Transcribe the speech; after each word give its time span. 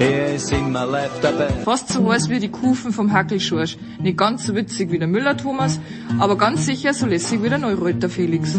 er 0.00 0.34
ist 0.34 0.50
immer 0.50 0.86
live 0.86 1.20
dabei. 1.20 1.48
Fast 1.64 1.88
so 1.90 2.10
heiß 2.10 2.28
wie 2.30 2.40
die 2.40 2.48
Kufen 2.48 2.92
vom 2.92 3.12
Hackelschorsch. 3.12 3.76
Nicht 4.00 4.16
ganz 4.16 4.46
so 4.46 4.54
witzig 4.54 4.90
wie 4.90 4.98
der 4.98 5.08
Müller-Thomas, 5.08 5.78
aber 6.18 6.36
ganz 6.36 6.66
sicher 6.66 6.94
so 6.94 7.06
lässig 7.06 7.42
wie 7.42 7.50
der 7.50 7.58
Neureuter 7.58 8.08
Felix. 8.08 8.58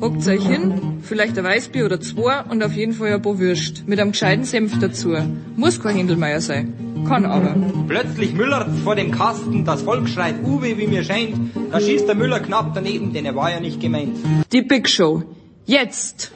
Hockt 0.00 0.26
euch 0.26 0.46
hin, 0.46 0.89
vielleicht 1.10 1.36
ein 1.36 1.44
Weißbier 1.44 1.84
oder 1.84 2.00
zwei 2.00 2.42
und 2.48 2.62
auf 2.62 2.72
jeden 2.72 2.92
Fall 2.92 3.12
ein 3.12 3.20
paar 3.20 3.38
Würst. 3.40 3.88
Mit 3.88 3.98
einem 3.98 4.12
gescheiten 4.12 4.44
Senf 4.44 4.78
dazu. 4.78 5.16
Muss 5.56 5.82
kein 5.82 5.96
Händelmeier 5.96 6.40
sein. 6.40 6.72
Kann 7.08 7.26
aber. 7.26 7.56
Plötzlich 7.88 8.32
Müller 8.32 8.70
vor 8.84 8.94
dem 8.94 9.10
Kasten, 9.10 9.64
das 9.64 9.82
Volk 9.82 10.08
schreit 10.08 10.36
Uwe, 10.44 10.78
wie 10.78 10.86
mir 10.86 11.02
scheint. 11.02 11.34
Da 11.72 11.80
schießt 11.80 12.06
der 12.06 12.14
Müller 12.14 12.38
knapp 12.38 12.74
daneben, 12.74 13.12
denn 13.12 13.26
er 13.26 13.34
war 13.34 13.50
ja 13.50 13.58
nicht 13.58 13.80
gemeint. 13.80 14.18
Die 14.52 14.62
Big 14.62 14.88
Show. 14.88 15.24
Jetzt! 15.66 16.30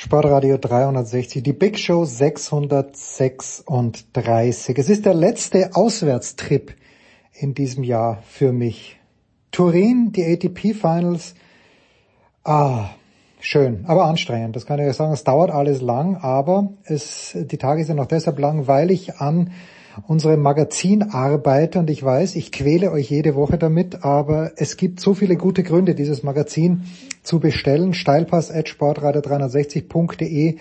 Sportradio 0.00 0.58
360, 0.58 1.42
die 1.42 1.52
Big 1.52 1.76
Show 1.76 2.04
636. 2.04 4.78
Es 4.78 4.88
ist 4.88 5.04
der 5.04 5.14
letzte 5.14 5.74
Auswärtstrip 5.74 6.72
in 7.32 7.52
diesem 7.52 7.82
Jahr 7.82 8.22
für 8.22 8.52
mich. 8.52 9.00
Turin, 9.50 10.12
die 10.12 10.24
ATP 10.24 10.74
Finals. 10.74 11.34
Ah, 12.44 12.90
schön, 13.40 13.86
aber 13.88 14.04
anstrengend. 14.04 14.54
Das 14.54 14.66
kann 14.66 14.78
ich 14.78 14.86
ja 14.86 14.92
sagen. 14.92 15.12
Es 15.12 15.24
dauert 15.24 15.50
alles 15.50 15.80
lang, 15.80 16.14
aber 16.18 16.68
es, 16.84 17.36
die 17.36 17.58
Tage 17.58 17.84
sind 17.84 17.96
noch 17.96 18.06
deshalb 18.06 18.38
lang, 18.38 18.68
weil 18.68 18.92
ich 18.92 19.16
an 19.16 19.50
unserem 20.06 20.42
Magazin 20.42 21.02
arbeite 21.02 21.78
und 21.78 21.88
ich 21.90 22.02
weiß, 22.02 22.36
ich 22.36 22.52
quäle 22.52 22.92
euch 22.92 23.10
jede 23.10 23.34
Woche 23.34 23.58
damit, 23.58 24.04
aber 24.04 24.52
es 24.56 24.76
gibt 24.76 25.00
so 25.00 25.14
viele 25.14 25.36
gute 25.36 25.62
Gründe, 25.62 25.94
dieses 25.94 26.22
Magazin 26.22 26.82
zu 27.22 27.40
bestellen. 27.40 27.94
Steilpass.sportradio360.de 27.94 30.56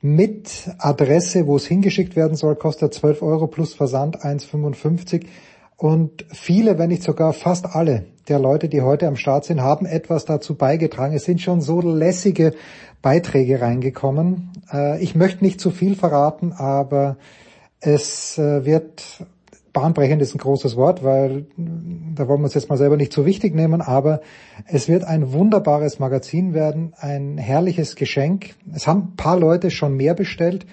mit 0.00 0.70
Adresse, 0.78 1.46
wo 1.46 1.54
es 1.56 1.66
hingeschickt 1.66 2.14
werden 2.14 2.36
soll, 2.36 2.56
kostet 2.56 2.92
12 2.92 3.22
Euro 3.22 3.46
plus 3.46 3.72
Versand 3.74 4.22
1,55. 4.22 5.24
Und 5.76 6.26
viele, 6.30 6.78
wenn 6.78 6.90
nicht 6.90 7.02
sogar 7.02 7.32
fast 7.32 7.74
alle 7.74 8.04
der 8.28 8.38
Leute, 8.38 8.68
die 8.68 8.82
heute 8.82 9.08
am 9.08 9.16
Start 9.16 9.44
sind, 9.44 9.60
haben 9.60 9.86
etwas 9.86 10.24
dazu 10.24 10.54
beigetragen. 10.54 11.14
Es 11.14 11.24
sind 11.24 11.40
schon 11.40 11.60
so 11.60 11.80
lässige 11.80 12.54
Beiträge 13.02 13.60
reingekommen. 13.60 14.52
Äh, 14.72 15.02
ich 15.02 15.14
möchte 15.14 15.44
nicht 15.44 15.60
zu 15.60 15.70
viel 15.70 15.94
verraten, 15.94 16.52
aber 16.52 17.16
es 17.84 18.38
äh, 18.38 18.64
wird 18.64 19.26
bahnbrechend 19.74 20.22
ist 20.22 20.34
ein 20.34 20.38
großes 20.38 20.76
Wort, 20.76 21.04
weil 21.04 21.44
da 21.56 22.26
wollen 22.28 22.40
wir 22.40 22.44
uns 22.44 22.54
jetzt 22.54 22.70
mal 22.70 22.78
selber 22.78 22.96
nicht 22.96 23.12
zu 23.12 23.26
wichtig 23.26 23.54
nehmen, 23.54 23.82
aber 23.82 24.22
es 24.66 24.88
wird 24.88 25.04
ein 25.04 25.32
wunderbares 25.32 25.98
Magazin 25.98 26.54
werden, 26.54 26.94
ein 26.96 27.36
herrliches 27.36 27.96
Geschenk. 27.96 28.54
Es 28.72 28.86
haben 28.86 29.00
ein 29.00 29.16
paar 29.16 29.38
Leute 29.38 29.70
schon 29.70 29.94
mehr 29.96 30.14
bestellt. 30.14 30.64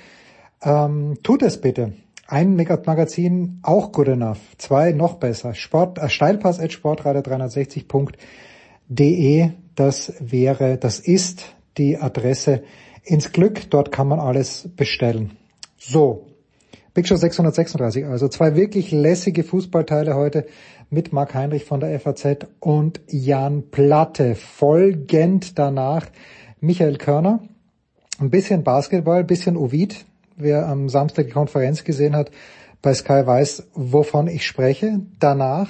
Ähm, 0.62 1.18
tut 1.24 1.42
es 1.42 1.60
bitte. 1.60 1.92
Ein 2.28 2.56
Magazin 2.56 3.60
auch 3.64 3.92
good 3.92 4.08
enough. 4.08 4.38
Zwei 4.58 4.94
noch 4.94 5.16
besser. 5.16 5.54
Sport, 5.56 5.98
äh, 5.98 6.08
Steilpass 6.08 6.60
at 6.60 6.70
sportradio360.de. 6.70 9.50
Das 9.76 10.14
wäre, 10.20 10.78
das 10.78 11.00
ist 11.00 11.56
die 11.78 11.98
Adresse 11.98 12.62
ins 13.04 13.34
Glück. 13.34 13.68
Dort 13.72 13.92
kann 13.92 14.08
man 14.08 14.20
alles 14.20 14.70
bestellen. 14.76 15.32
So, 15.78 16.28
Big 16.94 17.08
Show 17.08 17.16
636, 17.16 18.06
also 18.06 18.28
zwei 18.28 18.56
wirklich 18.56 18.92
lässige 18.92 19.46
Fußballteile 19.46 20.14
heute 20.14 20.46
mit 20.90 21.14
Marc 21.14 21.34
Heinrich 21.34 21.64
von 21.64 21.80
der 21.80 21.98
FAZ 21.98 22.48
und 22.60 23.00
Jan 23.08 23.70
Platte. 23.72 24.36
Folgend 24.36 25.58
danach 25.58 26.08
Michael 26.60 26.98
Körner, 26.98 27.40
ein 28.20 28.30
bisschen 28.30 28.66
Basketball, 28.66 29.22
ein 29.22 29.28
bisschen 29.28 29.56
Ovid. 29.56 30.06
Wer 30.36 30.68
am 30.68 30.90
Samstag 30.90 31.28
die 31.28 31.32
Konferenz 31.32 31.86
gesehen 31.86 32.14
hat 32.14 32.30
bei 32.82 32.94
Sky 32.94 33.26
weiß, 33.26 33.70
wovon 33.74 34.28
ich 34.28 34.46
spreche. 34.46 35.00
Danach 35.18 35.70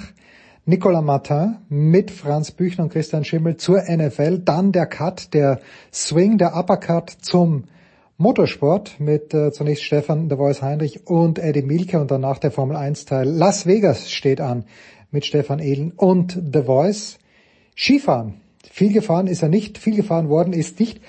Nicolas 0.64 1.04
Martin 1.04 1.58
mit 1.68 2.10
Franz 2.10 2.50
Büchner 2.50 2.84
und 2.84 2.92
Christian 2.92 3.24
Schimmel 3.24 3.58
zur 3.58 3.82
NFL. 3.82 4.40
Dann 4.40 4.72
der 4.72 4.86
Cut, 4.86 5.34
der 5.34 5.60
Swing, 5.92 6.36
der 6.38 6.56
Uppercut 6.56 7.10
zum 7.10 7.64
Motorsport 8.22 9.00
mit 9.00 9.34
äh, 9.34 9.50
zunächst 9.50 9.82
Stefan 9.82 10.30
The 10.30 10.36
Voice 10.36 10.62
Heinrich 10.62 11.08
und 11.08 11.40
Eddie 11.40 11.62
Milke 11.62 12.00
und 12.00 12.12
danach 12.12 12.38
der 12.38 12.52
Formel 12.52 12.76
1 12.76 13.04
Teil. 13.04 13.28
Las 13.28 13.66
Vegas 13.66 14.12
steht 14.12 14.40
an 14.40 14.64
mit 15.10 15.26
Stefan 15.26 15.58
Ehlen 15.58 15.90
und 15.90 16.40
The 16.52 16.62
Voice. 16.62 17.18
Skifahren. 17.76 18.34
Viel 18.70 18.92
gefahren 18.92 19.26
ist 19.26 19.42
er 19.42 19.48
nicht, 19.48 19.76
viel 19.76 19.96
gefahren 19.96 20.28
worden 20.28 20.52
ist 20.52 20.78
nicht. 20.78 21.00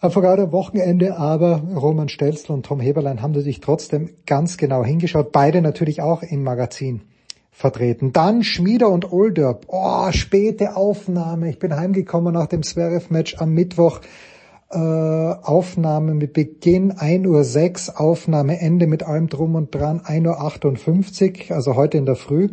Am 0.00 0.12
vergangenen 0.12 0.50
Wochenende 0.50 1.18
aber 1.18 1.62
Roman 1.76 2.08
Stelzl 2.08 2.52
und 2.52 2.64
Tom 2.64 2.80
Heberlein 2.80 3.20
haben 3.20 3.38
sich 3.38 3.60
trotzdem 3.60 4.08
ganz 4.24 4.56
genau 4.56 4.82
hingeschaut. 4.82 5.32
Beide 5.32 5.60
natürlich 5.60 6.00
auch 6.00 6.22
im 6.22 6.42
Magazin 6.42 7.02
vertreten. 7.50 8.14
Dann 8.14 8.44
Schmieder 8.44 8.88
und 8.88 9.12
Olderb. 9.12 9.66
Oh, 9.68 10.10
späte 10.10 10.74
Aufnahme. 10.74 11.50
Ich 11.50 11.58
bin 11.58 11.76
heimgekommen 11.76 12.32
nach 12.32 12.46
dem 12.46 12.62
Zverev-Match 12.62 13.36
am 13.36 13.52
Mittwoch 13.52 14.00
äh, 14.70 14.78
Aufnahme 14.78 16.14
mit 16.14 16.32
Beginn 16.32 16.92
1.06 16.92 17.88
Uhr, 17.90 18.00
Aufnahme 18.00 18.60
Ende 18.60 18.86
mit 18.86 19.02
allem 19.02 19.28
drum 19.28 19.56
und 19.56 19.74
dran 19.74 20.00
1.58 20.00 21.50
Uhr, 21.50 21.56
also 21.56 21.74
heute 21.74 21.98
in 21.98 22.06
der 22.06 22.16
Früh. 22.16 22.48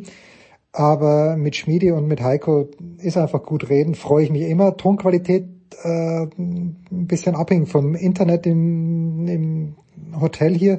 Aber 0.71 1.37
mit 1.37 1.55
Schmiedi 1.55 1.91
und 1.91 2.07
mit 2.07 2.21
Heiko 2.21 2.69
ist 2.97 3.17
einfach 3.17 3.43
gut 3.43 3.69
reden, 3.69 3.95
freue 3.95 4.23
ich 4.23 4.31
mich 4.31 4.43
immer. 4.43 4.77
Tonqualität 4.77 5.47
äh, 5.83 6.23
ein 6.23 6.75
bisschen 6.89 7.35
abhängig 7.35 7.69
vom 7.69 7.95
Internet 7.95 8.45
im, 8.45 9.27
im 9.27 9.75
Hotel 10.19 10.55
hier. 10.55 10.77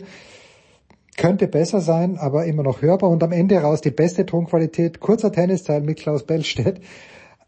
Könnte 1.16 1.48
besser 1.48 1.80
sein, 1.80 2.16
aber 2.16 2.46
immer 2.46 2.62
noch 2.62 2.80
hörbar. 2.82 3.10
Und 3.10 3.22
am 3.24 3.32
Ende 3.32 3.58
raus 3.58 3.80
die 3.80 3.90
beste 3.90 4.24
Tonqualität. 4.24 5.00
Kurzer 5.00 5.32
Tennisteil 5.32 5.82
mit 5.82 5.98
Klaus 5.98 6.24
Bellstedt, 6.24 6.80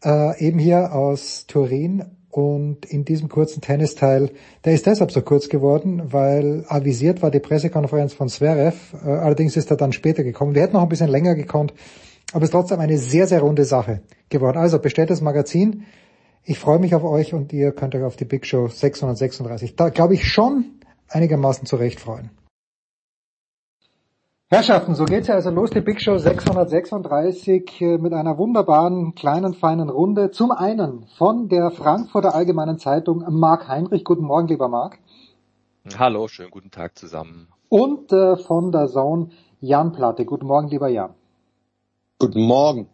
äh, 0.03 0.45
eben 0.45 0.59
hier 0.59 0.93
aus 0.93 1.45
Turin. 1.47 2.05
Und 2.31 2.85
in 2.85 3.03
diesem 3.03 3.27
kurzen 3.27 3.61
Tennisteil, 3.61 4.31
der 4.63 4.73
ist 4.73 4.85
deshalb 4.85 5.11
so 5.11 5.21
kurz 5.21 5.49
geworden, 5.49 6.01
weil 6.05 6.63
avisiert 6.67 7.21
war 7.21 7.29
die 7.29 7.39
Pressekonferenz 7.39 8.13
von 8.13 8.29
Zverev. 8.29 8.75
Äh, 9.05 9.09
allerdings 9.09 9.57
ist 9.57 9.69
er 9.69 9.77
dann 9.77 9.91
später 9.91 10.23
gekommen. 10.23 10.55
Wir 10.55 10.61
hätten 10.61 10.73
noch 10.73 10.83
ein 10.83 10.89
bisschen 10.89 11.09
länger 11.09 11.35
gekonnt, 11.35 11.73
aber 12.31 12.43
es 12.43 12.49
ist 12.49 12.53
trotzdem 12.53 12.79
eine 12.79 12.97
sehr, 12.97 13.27
sehr 13.27 13.41
runde 13.41 13.65
Sache 13.65 14.01
geworden. 14.29 14.57
Also 14.57 14.79
bestellt 14.79 15.09
das 15.09 15.21
Magazin. 15.21 15.83
Ich 16.43 16.57
freue 16.57 16.79
mich 16.79 16.95
auf 16.95 17.03
euch 17.03 17.33
und 17.33 17.53
ihr 17.53 17.71
könnt 17.71 17.93
euch 17.95 18.03
auf 18.03 18.15
die 18.15 18.25
Big 18.25 18.47
Show 18.47 18.67
636, 18.67 19.75
da 19.75 19.89
glaube 19.89 20.15
ich 20.15 20.27
schon 20.27 20.65
einigermaßen 21.07 21.67
zurecht 21.67 21.99
freuen. 21.99 22.31
Herrschaften, 24.53 24.95
so 24.95 25.05
geht's 25.05 25.29
ja 25.29 25.35
also 25.35 25.49
los, 25.49 25.69
die 25.69 25.79
Big 25.79 26.01
Show 26.01 26.17
636 26.17 27.79
äh, 27.79 27.97
mit 27.97 28.11
einer 28.11 28.37
wunderbaren 28.37 29.15
kleinen 29.15 29.53
feinen 29.53 29.89
Runde. 29.89 30.31
Zum 30.31 30.51
einen 30.51 31.05
von 31.17 31.47
der 31.47 31.71
Frankfurter 31.71 32.35
Allgemeinen 32.35 32.77
Zeitung 32.77 33.23
Marc 33.29 33.69
Heinrich. 33.69 34.03
Guten 34.03 34.25
Morgen, 34.25 34.49
lieber 34.49 34.67
Marc. 34.67 34.99
Hallo, 35.97 36.27
schönen 36.27 36.51
guten 36.51 36.69
Tag 36.69 36.97
zusammen. 36.97 37.47
Und 37.69 38.11
äh, 38.11 38.35
von 38.35 38.73
der 38.73 38.87
Zone 38.87 39.29
Jan 39.61 39.93
Platte. 39.93 40.25
Guten 40.25 40.47
Morgen, 40.47 40.67
lieber 40.67 40.89
Jan. 40.89 41.13
Guten 42.19 42.41
Morgen. 42.41 42.89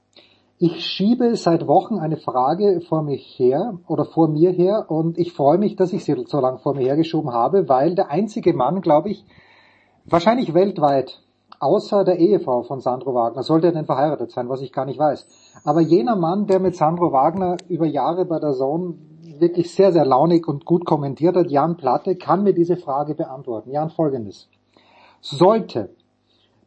Ich 0.59 0.85
schiebe 0.85 1.35
seit 1.37 1.65
Wochen 1.65 1.97
eine 1.97 2.17
Frage 2.17 2.81
vor 2.87 3.01
mich 3.01 3.33
her 3.39 3.79
oder 3.87 4.05
vor 4.05 4.27
mir 4.27 4.51
her 4.51 4.85
und 4.89 5.17
ich 5.17 5.33
freue 5.33 5.57
mich, 5.57 5.75
dass 5.75 5.91
ich 5.91 6.05
sie 6.05 6.23
so 6.27 6.39
lange 6.39 6.59
vor 6.59 6.75
mir 6.75 6.83
hergeschoben 6.83 7.33
habe, 7.33 7.67
weil 7.67 7.95
der 7.95 8.11
einzige 8.11 8.53
Mann, 8.53 8.81
glaube 8.81 9.09
ich, 9.09 9.25
wahrscheinlich 10.05 10.53
weltweit, 10.53 11.23
außer 11.59 12.03
der 12.03 12.19
Ehefrau 12.19 12.63
von 12.63 12.79
Sandro 12.79 13.13
Wagner, 13.13 13.43
sollte 13.43 13.67
er 13.67 13.73
denn 13.73 13.85
verheiratet 13.85 14.31
sein, 14.31 14.49
was 14.49 14.61
ich 14.61 14.71
gar 14.71 14.85
nicht 14.85 14.99
weiß. 14.99 15.27
Aber 15.63 15.81
jener 15.81 16.15
Mann, 16.15 16.47
der 16.47 16.59
mit 16.59 16.75
Sandro 16.75 17.11
Wagner 17.11 17.57
über 17.67 17.85
Jahre 17.85 18.25
bei 18.25 18.39
der 18.39 18.53
Zone 18.53 18.95
wirklich 19.39 19.73
sehr, 19.73 19.91
sehr 19.91 20.05
launig 20.05 20.47
und 20.47 20.65
gut 20.65 20.85
kommentiert 20.85 21.35
hat, 21.35 21.51
Jan 21.51 21.77
Platte, 21.77 22.15
kann 22.15 22.43
mir 22.43 22.53
diese 22.53 22.77
Frage 22.77 23.15
beantworten. 23.15 23.71
Jan, 23.71 23.89
folgendes. 23.89 24.49
Sollte 25.21 25.89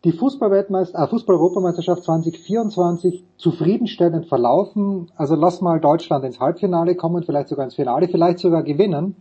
die 0.05 0.11
äh, 0.11 0.13
Fußball-Europameisterschaft 0.13 2.05
2024 2.05 3.25
zufriedenstellend 3.37 4.27
verlaufen, 4.27 5.11
also 5.17 5.35
lass 5.35 5.61
mal 5.61 5.81
Deutschland 5.81 6.25
ins 6.25 6.41
Halbfinale 6.41 6.95
kommen, 6.95 7.23
vielleicht 7.23 7.49
sogar 7.49 7.65
ins 7.65 7.75
Finale, 7.75 8.09
vielleicht 8.09 8.39
sogar 8.39 8.63
gewinnen, 8.63 9.17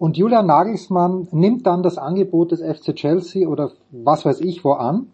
und 0.00 0.16
Julian 0.16 0.46
Nagelsmann 0.46 1.28
nimmt 1.30 1.66
dann 1.66 1.82
das 1.82 1.98
Angebot 1.98 2.52
des 2.52 2.62
FC 2.62 2.94
Chelsea 2.96 3.46
oder 3.46 3.72
was 3.90 4.24
weiß 4.24 4.40
ich 4.40 4.64
wo 4.64 4.72
an. 4.72 5.12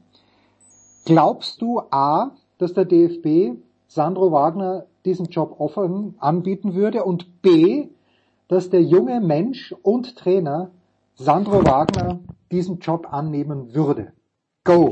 Glaubst 1.05 1.61
du 1.61 1.81
A, 1.91 2.37
dass 2.59 2.73
der 2.73 2.85
DFB 2.85 3.59
Sandro 3.89 4.31
Wagner 4.31 4.87
diesen 5.05 5.27
Job 5.27 5.57
offen 5.59 6.15
anbieten 6.19 6.75
würde 6.75 7.03
und 7.03 7.43
B, 7.43 7.89
dass 8.47 8.71
der 8.71 8.81
junge 8.81 9.21
Mensch 9.21 9.75
und 9.83 10.15
Trainer 10.17 10.71
Sandro 11.17 11.67
Wagner 11.67 12.21
diesen 12.53 12.79
Job 12.79 13.13
annehmen 13.13 13.75
würde? 13.75 14.13
Go! 14.63 14.91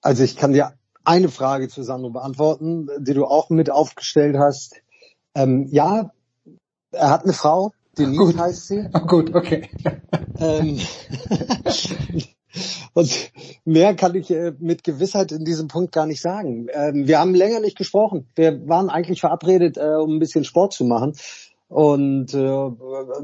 Also 0.00 0.24
ich 0.24 0.38
kann 0.38 0.54
dir 0.54 0.72
eine 1.04 1.28
Frage 1.28 1.68
zu 1.68 1.82
Sandro 1.82 2.08
beantworten, 2.08 2.88
die 3.00 3.12
du 3.12 3.26
auch 3.26 3.50
mit 3.50 3.70
aufgestellt 3.70 4.38
hast. 4.38 4.80
Ähm, 5.34 5.68
ja, 5.70 6.10
er 6.92 7.10
hat 7.10 7.24
eine 7.24 7.32
Frau, 7.32 7.72
Denise 7.98 8.18
Gut. 8.18 8.38
heißt 8.38 8.68
sie. 8.68 8.88
Oh, 8.94 9.00
gut, 9.06 9.34
okay. 9.34 9.68
Ähm, 10.38 10.80
und 12.94 13.32
mehr 13.64 13.94
kann 13.94 14.14
ich 14.14 14.30
äh, 14.30 14.52
mit 14.58 14.84
Gewissheit 14.84 15.32
in 15.32 15.44
diesem 15.44 15.68
Punkt 15.68 15.92
gar 15.92 16.06
nicht 16.06 16.20
sagen. 16.20 16.68
Ähm, 16.72 17.06
wir 17.06 17.18
haben 17.18 17.34
länger 17.34 17.60
nicht 17.60 17.76
gesprochen. 17.76 18.28
Wir 18.34 18.68
waren 18.68 18.90
eigentlich 18.90 19.20
verabredet, 19.20 19.76
äh, 19.76 19.96
um 19.96 20.16
ein 20.16 20.18
bisschen 20.18 20.44
Sport 20.44 20.72
zu 20.72 20.84
machen 20.84 21.14
und 21.68 22.34
äh, 22.34 22.70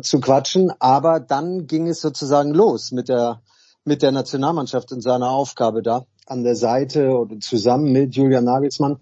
zu 0.03 0.21
quatschen, 0.21 0.73
aber 0.79 1.21
dann 1.21 1.67
ging 1.67 1.89
es 1.89 2.01
sozusagen 2.01 2.53
los 2.53 2.93
mit 2.93 3.09
der 3.09 3.41
mit 3.85 4.03
der 4.03 4.11
Nationalmannschaft 4.11 4.91
und 4.93 5.01
seiner 5.01 5.31
Aufgabe 5.31 5.81
da 5.81 6.07
an 6.27 6.43
der 6.43 6.57
Seite 6.57 7.11
oder 7.11 7.39
zusammen 7.39 7.93
mit 7.93 8.17
Julian 8.17 8.45
Nagelsmann 8.45 8.99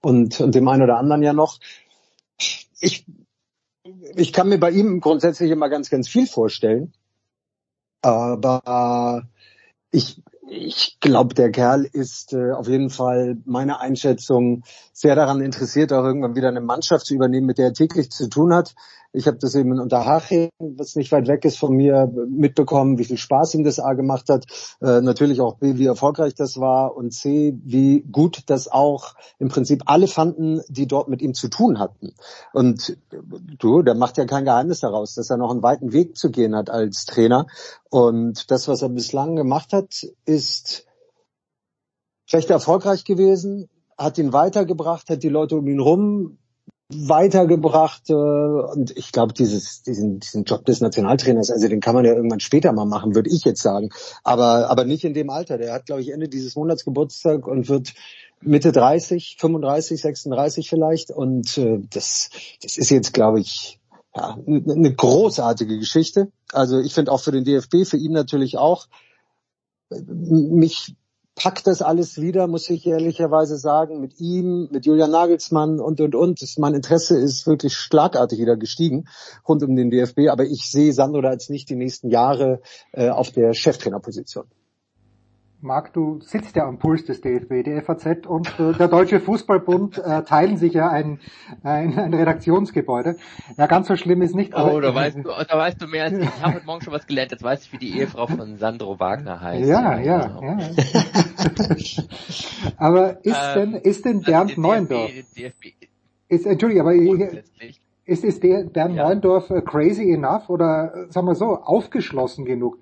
und, 0.00 0.40
und 0.40 0.54
dem 0.54 0.68
einen 0.68 0.82
oder 0.82 0.96
anderen 0.96 1.22
ja 1.22 1.32
noch 1.32 1.58
ich, 2.80 3.06
ich 4.16 4.32
kann 4.32 4.48
mir 4.48 4.58
bei 4.58 4.70
ihm 4.70 5.00
grundsätzlich 5.00 5.50
immer 5.50 5.68
ganz, 5.68 5.90
ganz 5.90 6.08
viel 6.08 6.26
vorstellen. 6.26 6.92
Aber 8.02 9.28
ich, 9.90 10.22
ich 10.48 10.98
glaube, 11.00 11.34
der 11.34 11.50
Kerl 11.50 11.84
ist 11.84 12.32
äh, 12.32 12.52
auf 12.52 12.68
jeden 12.68 12.90
Fall 12.90 13.36
meiner 13.44 13.80
Einschätzung 13.80 14.64
sehr 14.92 15.14
daran 15.14 15.40
interessiert, 15.40 15.92
auch 15.92 16.04
irgendwann 16.04 16.34
wieder 16.34 16.48
eine 16.48 16.60
Mannschaft 16.60 17.06
zu 17.06 17.14
übernehmen, 17.14 17.46
mit 17.46 17.58
der 17.58 17.66
er 17.66 17.72
täglich 17.72 18.10
zu 18.10 18.28
tun 18.28 18.54
hat. 18.54 18.74
Ich 19.12 19.26
habe 19.26 19.38
das 19.38 19.56
eben 19.56 19.72
in 19.72 19.80
Unterhaching, 19.80 20.50
was 20.58 20.94
nicht 20.94 21.10
weit 21.10 21.26
weg 21.26 21.44
ist 21.44 21.58
von 21.58 21.74
mir, 21.74 22.12
mitbekommen, 22.28 22.98
wie 22.98 23.04
viel 23.04 23.16
Spaß 23.16 23.54
ihm 23.54 23.64
das 23.64 23.80
A 23.80 23.94
gemacht 23.94 24.28
hat. 24.28 24.46
Äh, 24.80 25.00
natürlich 25.00 25.40
auch 25.40 25.56
B, 25.56 25.78
wie 25.78 25.86
erfolgreich 25.86 26.34
das 26.34 26.58
war 26.58 26.96
und 26.96 27.12
C, 27.12 27.58
wie 27.64 28.02
gut 28.02 28.42
das 28.46 28.68
auch 28.68 29.14
im 29.38 29.48
Prinzip 29.48 29.82
alle 29.86 30.06
fanden, 30.06 30.60
die 30.68 30.86
dort 30.86 31.08
mit 31.08 31.22
ihm 31.22 31.34
zu 31.34 31.48
tun 31.48 31.80
hatten. 31.80 32.14
Und 32.52 32.96
du, 33.58 33.82
der 33.82 33.96
macht 33.96 34.16
ja 34.16 34.26
kein 34.26 34.44
Geheimnis 34.44 34.80
daraus, 34.80 35.14
dass 35.14 35.28
er 35.28 35.38
noch 35.38 35.50
einen 35.50 35.62
weiten 35.62 35.92
Weg 35.92 36.16
zu 36.16 36.30
gehen 36.30 36.54
hat 36.54 36.70
als 36.70 37.04
Trainer. 37.04 37.46
Und 37.90 38.50
das, 38.52 38.68
was 38.68 38.82
er 38.82 38.90
bislang 38.90 39.34
gemacht 39.34 39.72
hat, 39.72 40.06
ist 40.24 40.86
recht 42.32 42.50
erfolgreich 42.50 43.04
gewesen, 43.04 43.68
hat 43.98 44.18
ihn 44.18 44.32
weitergebracht, 44.32 45.10
hat 45.10 45.22
die 45.24 45.28
Leute 45.28 45.56
um 45.56 45.66
ihn 45.66 45.80
rum 45.80 46.38
weitergebracht 46.92 48.10
äh, 48.10 48.12
und 48.14 48.96
ich 48.96 49.12
glaube 49.12 49.32
dieses 49.32 49.82
diesen 49.82 50.20
diesen 50.20 50.44
Job 50.44 50.64
des 50.64 50.80
Nationaltrainers 50.80 51.50
also 51.50 51.68
den 51.68 51.80
kann 51.80 51.94
man 51.94 52.04
ja 52.04 52.12
irgendwann 52.14 52.40
später 52.40 52.72
mal 52.72 52.84
machen 52.84 53.14
würde 53.14 53.30
ich 53.30 53.44
jetzt 53.44 53.62
sagen. 53.62 53.90
Aber 54.24 54.68
aber 54.70 54.84
nicht 54.84 55.04
in 55.04 55.14
dem 55.14 55.30
Alter. 55.30 55.58
Der 55.58 55.72
hat 55.72 55.86
glaube 55.86 56.02
ich 56.02 56.10
Ende 56.10 56.28
dieses 56.28 56.56
Monats 56.56 56.84
Geburtstag 56.84 57.46
und 57.46 57.68
wird 57.68 57.94
Mitte 58.40 58.72
30 58.72 59.36
35 59.38 60.00
36 60.00 60.68
vielleicht. 60.68 61.10
Und 61.10 61.56
äh, 61.58 61.80
das 61.90 62.30
das 62.62 62.76
ist 62.76 62.90
jetzt 62.90 63.14
glaube 63.14 63.40
ich 63.40 63.78
ja, 64.14 64.36
eine 64.46 64.92
großartige 64.92 65.78
Geschichte. 65.78 66.32
Also 66.52 66.80
ich 66.80 66.92
finde 66.92 67.12
auch 67.12 67.20
für 67.20 67.32
den 67.32 67.44
DFB 67.44 67.84
für 67.84 67.96
ihn 67.96 68.12
natürlich 68.12 68.58
auch. 68.58 68.88
Mich 69.90 70.96
packt 71.42 71.66
das 71.66 71.80
alles 71.80 72.20
wieder, 72.20 72.46
muss 72.46 72.68
ich 72.68 72.86
ehrlicherweise 72.86 73.56
sagen, 73.56 74.00
mit 74.00 74.20
ihm, 74.20 74.68
mit 74.70 74.84
Julian 74.84 75.10
Nagelsmann 75.10 75.80
und, 75.80 76.00
und, 76.00 76.14
und. 76.14 76.58
Mein 76.58 76.74
Interesse 76.74 77.18
ist 77.18 77.46
wirklich 77.46 77.74
schlagartig 77.74 78.38
wieder 78.38 78.56
gestiegen 78.56 79.06
rund 79.48 79.62
um 79.62 79.74
den 79.74 79.90
DFB, 79.90 80.28
aber 80.28 80.44
ich 80.44 80.70
sehe 80.70 80.92
Sandro 80.92 81.22
da 81.22 81.32
jetzt 81.32 81.48
nicht 81.48 81.70
die 81.70 81.76
nächsten 81.76 82.10
Jahre 82.10 82.60
äh, 82.92 83.08
auf 83.08 83.30
der 83.30 83.54
Cheftrainerposition. 83.54 84.44
Marc, 85.62 85.92
du 85.92 86.20
sitzt 86.22 86.56
ja 86.56 86.66
am 86.66 86.78
Puls 86.78 87.04
des 87.04 87.20
DFB. 87.20 87.64
Die 87.64 87.78
FAZ 87.82 88.26
und 88.26 88.48
äh, 88.58 88.72
der 88.72 88.88
Deutsche 88.88 89.20
Fußballbund 89.20 89.98
äh, 89.98 90.22
teilen 90.22 90.56
sich 90.56 90.72
ja 90.72 90.88
ein, 90.88 91.20
ein, 91.62 91.98
ein 91.98 92.14
Redaktionsgebäude. 92.14 93.16
Ja, 93.58 93.66
ganz 93.66 93.88
so 93.88 93.96
schlimm 93.96 94.22
ist 94.22 94.34
nicht. 94.34 94.54
Oh, 94.54 94.80
da 94.80 94.94
weißt 94.94 95.18
du, 95.18 95.22
da 95.22 95.58
weißt 95.58 95.82
du 95.82 95.86
mehr 95.86 96.04
als 96.04 96.14
ich. 96.14 96.24
Ich 96.24 96.42
habe 96.42 96.54
heute 96.54 96.66
Morgen 96.66 96.82
schon 96.82 96.94
was 96.94 97.06
gelernt. 97.06 97.32
Jetzt 97.32 97.42
weiß 97.42 97.64
ich, 97.64 97.72
wie 97.74 97.78
die 97.78 97.98
Ehefrau 97.98 98.26
von 98.26 98.56
Sandro 98.56 98.98
Wagner 98.98 99.40
heißt. 99.40 99.68
Ja, 99.68 99.98
ja, 99.98 100.28
genau. 100.28 100.42
ja. 100.42 100.58
aber 102.78 103.24
ist 103.24 103.36
ähm, 103.54 103.72
denn, 103.72 103.80
ist 103.82 104.04
denn 104.06 104.22
Bernd 104.22 104.50
also 104.50 104.62
Neuendorf? 104.62 105.10
Ist, 106.28 106.46
Entschuldige, 106.46 106.80
aber 106.80 106.94
ist, 106.94 108.24
ist 108.24 108.42
der 108.42 108.64
Bernd 108.64 108.96
ja. 108.96 109.04
Neuendorf 109.04 109.50
äh, 109.50 109.60
crazy 109.60 110.10
enough 110.10 110.48
oder, 110.48 110.94
äh, 110.94 111.12
sagen 111.12 111.26
wir 111.26 111.34
so, 111.34 111.56
aufgeschlossen 111.56 112.46
genug? 112.46 112.78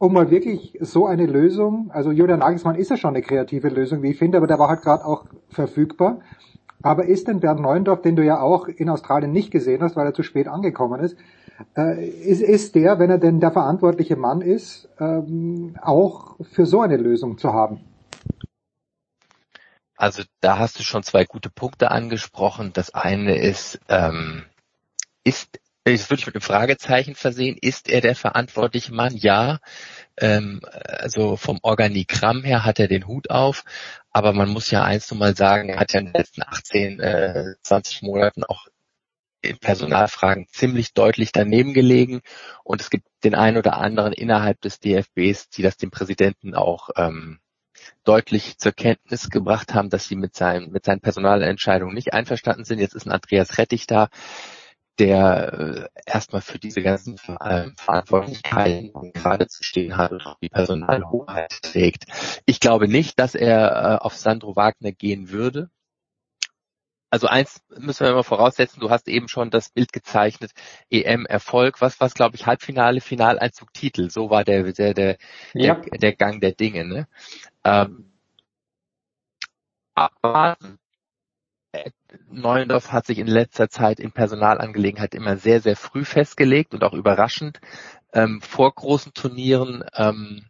Um 0.00 0.14
mal 0.14 0.30
wirklich 0.30 0.78
so 0.80 1.06
eine 1.06 1.26
Lösung, 1.26 1.90
also 1.92 2.10
Julian 2.10 2.38
Nagelsmann 2.38 2.74
ist 2.74 2.88
ja 2.88 2.96
schon 2.96 3.10
eine 3.10 3.20
kreative 3.20 3.68
Lösung, 3.68 4.02
wie 4.02 4.12
ich 4.12 4.18
finde, 4.18 4.38
aber 4.38 4.46
der 4.46 4.58
war 4.58 4.70
halt 4.70 4.80
gerade 4.80 5.04
auch 5.04 5.26
verfügbar. 5.50 6.20
Aber 6.82 7.04
ist 7.04 7.28
denn 7.28 7.40
Bernd 7.40 7.60
Neuendorf, 7.60 8.00
den 8.00 8.16
du 8.16 8.24
ja 8.24 8.40
auch 8.40 8.66
in 8.66 8.88
Australien 8.88 9.30
nicht 9.30 9.50
gesehen 9.50 9.82
hast, 9.82 9.96
weil 9.96 10.06
er 10.06 10.14
zu 10.14 10.22
spät 10.22 10.48
angekommen 10.48 11.00
ist, 11.00 11.18
äh, 11.76 12.02
ist, 12.08 12.40
ist 12.40 12.74
der, 12.74 12.98
wenn 12.98 13.10
er 13.10 13.18
denn 13.18 13.40
der 13.40 13.50
verantwortliche 13.50 14.16
Mann 14.16 14.40
ist, 14.40 14.88
ähm, 14.98 15.76
auch 15.82 16.36
für 16.50 16.64
so 16.64 16.80
eine 16.80 16.96
Lösung 16.96 17.36
zu 17.36 17.52
haben? 17.52 17.80
Also 19.96 20.22
da 20.40 20.58
hast 20.58 20.78
du 20.78 20.82
schon 20.82 21.02
zwei 21.02 21.26
gute 21.26 21.50
Punkte 21.50 21.90
angesprochen. 21.90 22.70
Das 22.72 22.94
eine 22.94 23.36
ist, 23.36 23.78
ähm, 23.90 24.44
ist 25.24 25.60
das 25.84 26.10
würde 26.10 26.20
ich 26.20 26.26
mit 26.26 26.34
einem 26.34 26.42
Fragezeichen 26.42 27.14
versehen. 27.14 27.56
Ist 27.60 27.88
er 27.88 28.00
der 28.00 28.14
verantwortliche 28.14 28.92
Mann? 28.92 29.16
Ja. 29.16 29.60
Ähm, 30.20 30.60
also 30.64 31.36
vom 31.36 31.58
Organigramm 31.62 32.44
her 32.44 32.64
hat 32.64 32.78
er 32.78 32.88
den 32.88 33.06
Hut 33.06 33.30
auf. 33.30 33.64
Aber 34.10 34.32
man 34.32 34.50
muss 34.50 34.70
ja 34.70 34.84
eins 34.84 35.10
nochmal 35.10 35.36
sagen, 35.36 35.70
er 35.70 35.80
hat 35.80 35.92
ja 35.92 36.00
in 36.00 36.06
den 36.06 36.14
letzten 36.14 36.42
18, 36.42 37.00
äh, 37.00 37.54
20 37.62 38.02
Monaten 38.02 38.44
auch 38.44 38.66
in 39.42 39.58
Personalfragen 39.58 40.46
ziemlich 40.48 40.92
deutlich 40.92 41.32
daneben 41.32 41.72
gelegen. 41.72 42.20
Und 42.64 42.80
es 42.80 42.90
gibt 42.90 43.06
den 43.24 43.34
einen 43.34 43.56
oder 43.56 43.78
anderen 43.78 44.12
innerhalb 44.12 44.60
des 44.60 44.80
DFBs, 44.80 45.48
die 45.50 45.62
das 45.62 45.76
dem 45.76 45.90
Präsidenten 45.90 46.54
auch 46.54 46.90
ähm, 46.96 47.40
deutlich 48.04 48.58
zur 48.58 48.72
Kenntnis 48.72 49.30
gebracht 49.30 49.74
haben, 49.74 49.90
dass 49.90 50.08
sie 50.08 50.16
mit, 50.16 50.34
seinen 50.34 50.70
mit 50.70 50.84
seinen 50.84 51.00
Personalentscheidungen 51.00 51.94
nicht 51.94 52.12
einverstanden 52.12 52.64
sind. 52.64 52.78
Jetzt 52.78 52.94
ist 52.94 53.06
ein 53.06 53.12
Andreas 53.12 53.58
Rettich 53.58 53.86
da, 53.86 54.08
der 55.00 55.88
äh, 55.96 56.00
erstmal 56.04 56.42
für 56.42 56.58
diese 56.58 56.82
ganzen 56.82 57.16
äh, 57.40 57.70
Verantwortlichkeiten 57.76 59.12
gerade 59.14 59.48
zu 59.48 59.64
stehen 59.64 59.96
hat 59.96 60.12
und 60.12 60.26
auch 60.26 60.38
die 60.40 60.50
Personalhoheit 60.50 61.62
trägt. 61.62 62.04
Ich 62.44 62.60
glaube 62.60 62.86
nicht, 62.86 63.18
dass 63.18 63.34
er 63.34 63.70
äh, 63.70 64.04
auf 64.04 64.14
Sandro 64.14 64.56
Wagner 64.56 64.92
gehen 64.92 65.30
würde. 65.30 65.70
Also 67.08 67.26
eins 67.26 67.60
müssen 67.76 68.04
wir 68.04 68.12
immer 68.12 68.22
voraussetzen, 68.22 68.78
du 68.78 68.90
hast 68.90 69.08
eben 69.08 69.26
schon 69.26 69.50
das 69.50 69.70
Bild 69.70 69.92
gezeichnet, 69.92 70.52
EM-Erfolg, 70.90 71.80
was 71.80 71.98
was 71.98 72.14
glaube 72.14 72.36
ich, 72.36 72.46
Halbfinale, 72.46 73.00
Finaleinzug, 73.00 73.72
Titel, 73.72 74.10
so 74.10 74.30
war 74.30 74.44
der 74.44 74.72
der 74.72 74.94
der, 74.94 75.16
ja. 75.54 75.74
der, 75.74 75.98
der 75.98 76.14
Gang 76.14 76.40
der 76.40 76.52
Dinge. 76.52 76.84
Ne? 76.84 77.08
Ähm, 77.64 78.12
aber 79.94 80.56
Neuendorf 82.28 82.92
hat 82.92 83.06
sich 83.06 83.18
in 83.18 83.26
letzter 83.26 83.68
Zeit 83.68 84.00
in 84.00 84.12
Personalangelegenheit 84.12 85.14
immer 85.14 85.36
sehr, 85.36 85.60
sehr 85.60 85.76
früh 85.76 86.04
festgelegt 86.04 86.74
und 86.74 86.82
auch 86.84 86.94
überraschend 86.94 87.60
ähm, 88.12 88.40
vor 88.40 88.74
großen 88.74 89.12
Turnieren 89.14 89.84
ähm, 89.94 90.46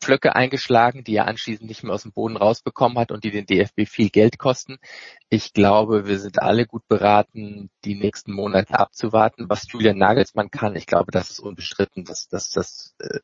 Pflöcke 0.00 0.36
eingeschlagen, 0.36 1.02
die 1.02 1.16
er 1.16 1.26
anschließend 1.26 1.68
nicht 1.68 1.82
mehr 1.82 1.94
aus 1.94 2.02
dem 2.02 2.12
Boden 2.12 2.36
rausbekommen 2.36 2.98
hat 2.98 3.10
und 3.10 3.24
die 3.24 3.30
den 3.30 3.46
DFB 3.46 3.86
viel 3.86 4.10
Geld 4.10 4.38
kosten. 4.38 4.76
Ich 5.30 5.52
glaube, 5.52 6.06
wir 6.06 6.18
sind 6.18 6.42
alle 6.42 6.66
gut 6.66 6.86
beraten, 6.88 7.70
die 7.84 7.94
nächsten 7.94 8.32
Monate 8.32 8.78
abzuwarten, 8.78 9.48
was 9.48 9.66
Julian 9.70 9.96
Nagelsmann 9.96 10.50
kann. 10.50 10.76
Ich 10.76 10.86
glaube, 10.86 11.10
das 11.10 11.30
ist 11.30 11.40
unbestritten. 11.40 12.04
dass 12.04 12.28
das, 12.28 12.50
das 12.50 12.94
äh, 12.98 13.20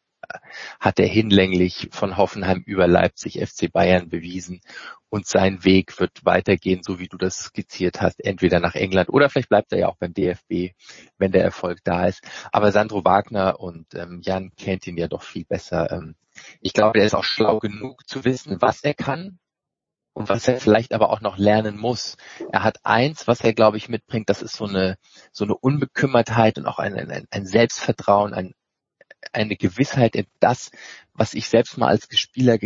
hat 0.78 0.98
er 0.98 1.06
hinlänglich 1.06 1.88
von 1.92 2.16
Hoffenheim 2.16 2.62
über 2.66 2.86
Leipzig 2.86 3.40
FC 3.40 3.72
Bayern 3.72 4.08
bewiesen 4.08 4.60
und 5.08 5.26
sein 5.26 5.64
Weg 5.64 5.98
wird 5.98 6.24
weitergehen, 6.24 6.82
so 6.84 6.98
wie 6.98 7.08
du 7.08 7.16
das 7.16 7.38
skizziert 7.38 8.00
hast, 8.00 8.24
entweder 8.24 8.60
nach 8.60 8.74
England 8.74 9.10
oder 9.10 9.28
vielleicht 9.28 9.48
bleibt 9.48 9.72
er 9.72 9.78
ja 9.78 9.88
auch 9.88 9.96
beim 9.96 10.14
DFB, 10.14 10.74
wenn 11.18 11.32
der 11.32 11.44
Erfolg 11.44 11.80
da 11.84 12.06
ist. 12.06 12.22
Aber 12.52 12.72
Sandro 12.72 13.04
Wagner 13.04 13.60
und 13.60 13.94
ähm, 13.94 14.20
Jan 14.22 14.52
kennt 14.56 14.86
ihn 14.86 14.96
ja 14.96 15.08
doch 15.08 15.22
viel 15.22 15.44
besser. 15.44 15.90
Ähm, 15.90 16.14
ich 16.60 16.72
glaube, 16.72 17.00
er 17.00 17.06
ist 17.06 17.14
auch 17.14 17.24
schlau 17.24 17.58
genug 17.58 18.08
zu 18.08 18.24
wissen, 18.24 18.60
was 18.60 18.82
er 18.84 18.94
kann 18.94 19.38
und 20.12 20.28
was 20.28 20.46
er 20.48 20.60
vielleicht 20.60 20.92
aber 20.92 21.10
auch 21.10 21.20
noch 21.20 21.38
lernen 21.38 21.76
muss. 21.76 22.16
Er 22.52 22.62
hat 22.62 22.78
eins, 22.84 23.26
was 23.26 23.40
er, 23.40 23.52
glaube 23.52 23.76
ich, 23.76 23.88
mitbringt, 23.88 24.28
das 24.28 24.42
ist 24.42 24.54
so 24.54 24.66
eine, 24.66 24.96
so 25.32 25.44
eine 25.44 25.56
Unbekümmertheit 25.56 26.58
und 26.58 26.66
auch 26.66 26.78
ein, 26.78 26.94
ein, 26.94 27.26
ein 27.30 27.46
Selbstvertrauen, 27.46 28.34
ein, 28.34 28.54
eine 29.32 29.56
Gewissheit 29.56 30.16
in 30.16 30.26
das, 30.40 30.70
was 31.14 31.34
ich 31.34 31.48
selbst 31.48 31.78
mal 31.78 31.88
als 31.88 32.08
Spieler 32.18 32.58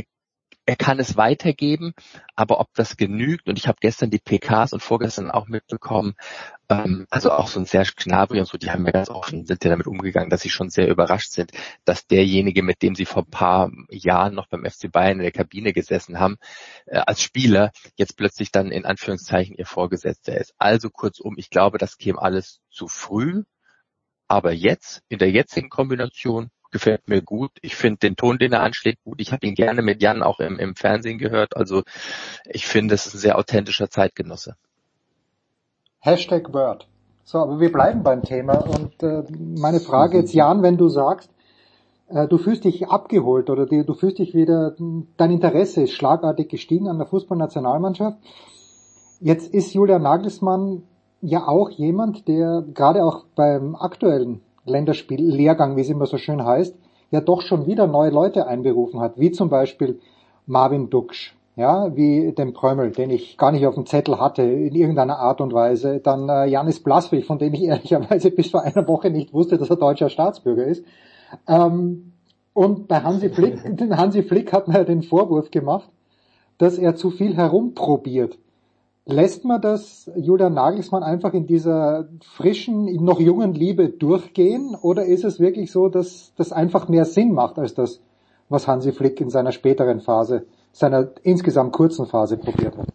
er 0.67 0.77
kann 0.77 0.99
es 0.99 1.17
weitergeben, 1.17 1.93
aber 2.37 2.59
ob 2.59 2.73
das 2.75 2.97
genügt, 2.97 3.49
und 3.49 3.59
ich 3.59 3.69
habe 3.69 3.79
gestern 3.81 4.11
die 4.11 4.19
PKs 4.19 4.73
und 4.73 4.81
vorgestern 4.81 5.31
auch 5.31 5.47
mitbekommen, 5.47 6.15
ähm, 6.71 7.07
also 7.11 7.33
auch 7.33 7.49
so 7.49 7.61
ein 7.61 7.67
Serge 7.67 7.93
Gnabry 7.97 8.41
und 8.41 8.47
so, 8.47 8.57
die 8.57 8.71
haben 8.71 8.87
ja 8.87 8.93
ganz 8.93 9.11
offen, 9.11 9.45
sind 9.45 9.63
ja 9.63 9.71
damit 9.71 9.87
umgegangen, 9.87 10.31
dass 10.31 10.41
sie 10.41 10.51
schon 10.51 10.71
sehr 10.71 10.89
überrascht 10.89 11.33
sind, 11.33 11.53
dass 11.85 12.07
derjenige, 12.07 12.63
mit 12.63 12.81
dem 12.83 12.95
sie 12.95 13.05
vor 13.05 13.25
ein 13.25 13.31
paar 13.31 13.71
Jahren 13.91 14.35
noch 14.35 14.47
beim 14.47 14.65
FC 14.65 14.91
Bayern 14.91 15.19
in 15.19 15.25
der 15.25 15.33
Kabine 15.33 15.75
gesessen 15.75 16.19
haben, 16.19 16.37
äh, 16.87 16.97
als 16.99 17.21
Spieler, 17.21 17.71
jetzt 17.97 18.17
plötzlich 18.17 18.51
dann 18.51 18.71
in 18.71 18.87
Anführungszeichen 18.87 19.57
ihr 19.57 19.67
Vorgesetzter 19.67 20.39
ist. 20.39 20.55
Also 20.59 20.89
kurzum, 20.89 21.35
ich 21.37 21.51
glaube, 21.51 21.77
das 21.77 21.99
käme 21.99 22.23
alles 22.23 22.61
zu 22.71 22.89
früh, 22.89 23.43
aber 24.29 24.53
jetzt, 24.53 25.03
in 25.09 25.19
der 25.19 25.31
jetzigen 25.31 25.69
Kombination, 25.69 26.49
gefällt 26.75 27.09
mir 27.09 27.23
gut. 27.23 27.53
Ich 27.63 27.77
finde 27.77 27.99
den 27.99 28.17
Ton, 28.17 28.37
den 28.37 28.53
er 28.53 28.63
anschlägt, 28.63 29.05
gut. 29.05 29.21
Ich 29.21 29.33
habe 29.33 29.47
ihn 29.47 29.55
gerne 29.55 29.81
mit 29.81 30.03
Jan 30.03 30.25
auch 30.25 30.41
im, 30.41 30.59
im 30.59 30.75
Fernsehen 30.75 31.19
gehört. 31.19 31.57
Also 31.57 31.85
ich 32.47 32.67
finde, 32.67 32.97
es 32.97 33.07
ist 33.07 33.15
ein 33.15 33.19
sehr 33.19 33.39
authentischer 33.39 33.89
Zeitgenosse. 33.89 34.57
Hashtag 36.01 36.53
Word. 36.53 36.89
So, 37.23 37.39
aber 37.39 37.61
wir 37.61 37.71
bleiben 37.71 38.03
beim 38.03 38.23
Thema. 38.23 38.55
Und 38.55 39.01
äh, 39.05 39.23
meine 39.39 39.79
Frage 39.79 40.19
jetzt, 40.19 40.35
Jan, 40.35 40.65
wenn 40.65 40.77
du 40.77 40.89
sagst, 40.89 41.31
äh, 42.09 42.27
du 42.27 42.39
fühlst 42.39 42.65
dich 42.65 42.89
abgeholt 42.89 43.51
oder 43.51 43.67
die, 43.67 43.87
du 43.87 43.95
fühlst 43.95 44.19
dich 44.19 44.35
wieder, 44.35 44.75
dein 45.17 45.31
Interesse 45.31 45.83
ist 45.83 45.93
schlagartig 45.93 46.49
gestiegen 46.49 46.89
an 46.89 46.99
der 46.99 47.07
Fußballnationalmannschaft. 47.07 48.19
Jetzt 49.21 49.55
ist 49.55 49.73
Julian 49.73 50.03
Nagelsmann 50.03 50.83
ja 51.21 51.47
auch 51.47 51.71
jemand, 51.71 52.27
der 52.27 52.65
gerade 52.75 53.05
auch 53.05 53.27
beim 53.37 53.77
aktuellen 53.77 54.41
Länderspiellehrgang, 54.65 55.77
wie 55.77 55.83
es 55.83 55.91
immer 55.91 56.07
so 56.07 56.19
schön 56.19 56.45
heißt, 56.45 56.77
ja 57.11 57.21
doch 57.21 57.43
schon 57.43 57.67
wieder 57.67 57.87
neue 57.87 58.11
Leute 58.11 58.47
einberufen 58.47 59.01
hat, 59.01 59.19
wie 59.19 59.31
zum 59.31 59.49
Beispiel 59.49 60.01
Marvin 60.47 60.91
Duksch, 60.91 61.35
ja, 61.57 61.95
wie 61.95 62.33
den 62.33 62.53
Prömmel, 62.53 62.91
den 62.91 63.11
ich 63.11 63.39
gar 63.39 63.53
nicht 63.53 63.67
auf 63.67 63.75
dem 63.75 63.87
Zettel 63.87 64.19
hatte, 64.19 64.43
in 64.43 64.75
irgendeiner 64.75 65.19
Art 65.19 65.41
und 65.41 65.53
Weise, 65.53 66.01
dann 66.01 66.29
äh, 66.29 66.47
Janis 66.47 66.83
Blaswig, 66.83 67.25
von 67.25 67.39
dem 67.39 67.55
ich 67.55 67.63
ehrlicherweise 67.65 68.31
bis 68.31 68.51
vor 68.51 68.63
einer 68.63 68.87
Woche 68.89 69.11
nicht 69.11 69.33
wusste, 69.33 69.59
dass 69.59 69.71
er 69.71 69.77
deutscher 69.77 70.09
Staatsbürger 70.09 70.65
ist. 70.65 70.85
Ähm, 71.47 72.13
und 72.53 72.89
bei 72.89 73.01
Hansi 73.01 73.31
Flick, 73.31 73.59
Hansi 73.91 74.23
Flick 74.23 74.53
hat 74.53 74.69
mir 74.69 74.85
den 74.85 75.03
Vorwurf 75.03 75.51
gemacht, 75.51 75.91
dass 76.59 76.79
er 76.79 76.95
zu 76.95 77.11
viel 77.11 77.37
herumprobiert. 77.37 78.39
Lässt 79.07 79.45
man 79.45 79.61
das 79.61 80.11
Julian 80.17 80.55
Nagelsmann 80.55 81.03
einfach 81.03 81.35
in 81.35 81.47
dieser 81.47 82.09
frischen, 82.23 82.87
noch 83.05 83.21
jungen 83.21 83.53
Liebe 83.53 83.91
durchgehen? 83.91 84.75
Oder 84.81 85.05
ist 85.05 85.25
es 85.25 85.39
wirklich 85.39 85.71
so, 85.71 85.89
dass 85.91 86.33
das 86.37 86.53
einfach 86.53 86.89
mehr 86.89 87.05
Sinn 87.05 87.33
macht 87.33 87.59
als 87.59 87.75
das, 87.75 88.01
was 88.49 88.67
Hansi 88.67 88.93
Flick 88.93 89.21
in 89.21 89.29
seiner 89.29 89.53
späteren 89.53 90.01
Phase, 90.01 90.47
seiner 90.73 91.11
insgesamt 91.23 91.73
kurzen 91.73 92.07
Phase 92.07 92.39
probiert 92.39 92.79
hat? 92.79 92.89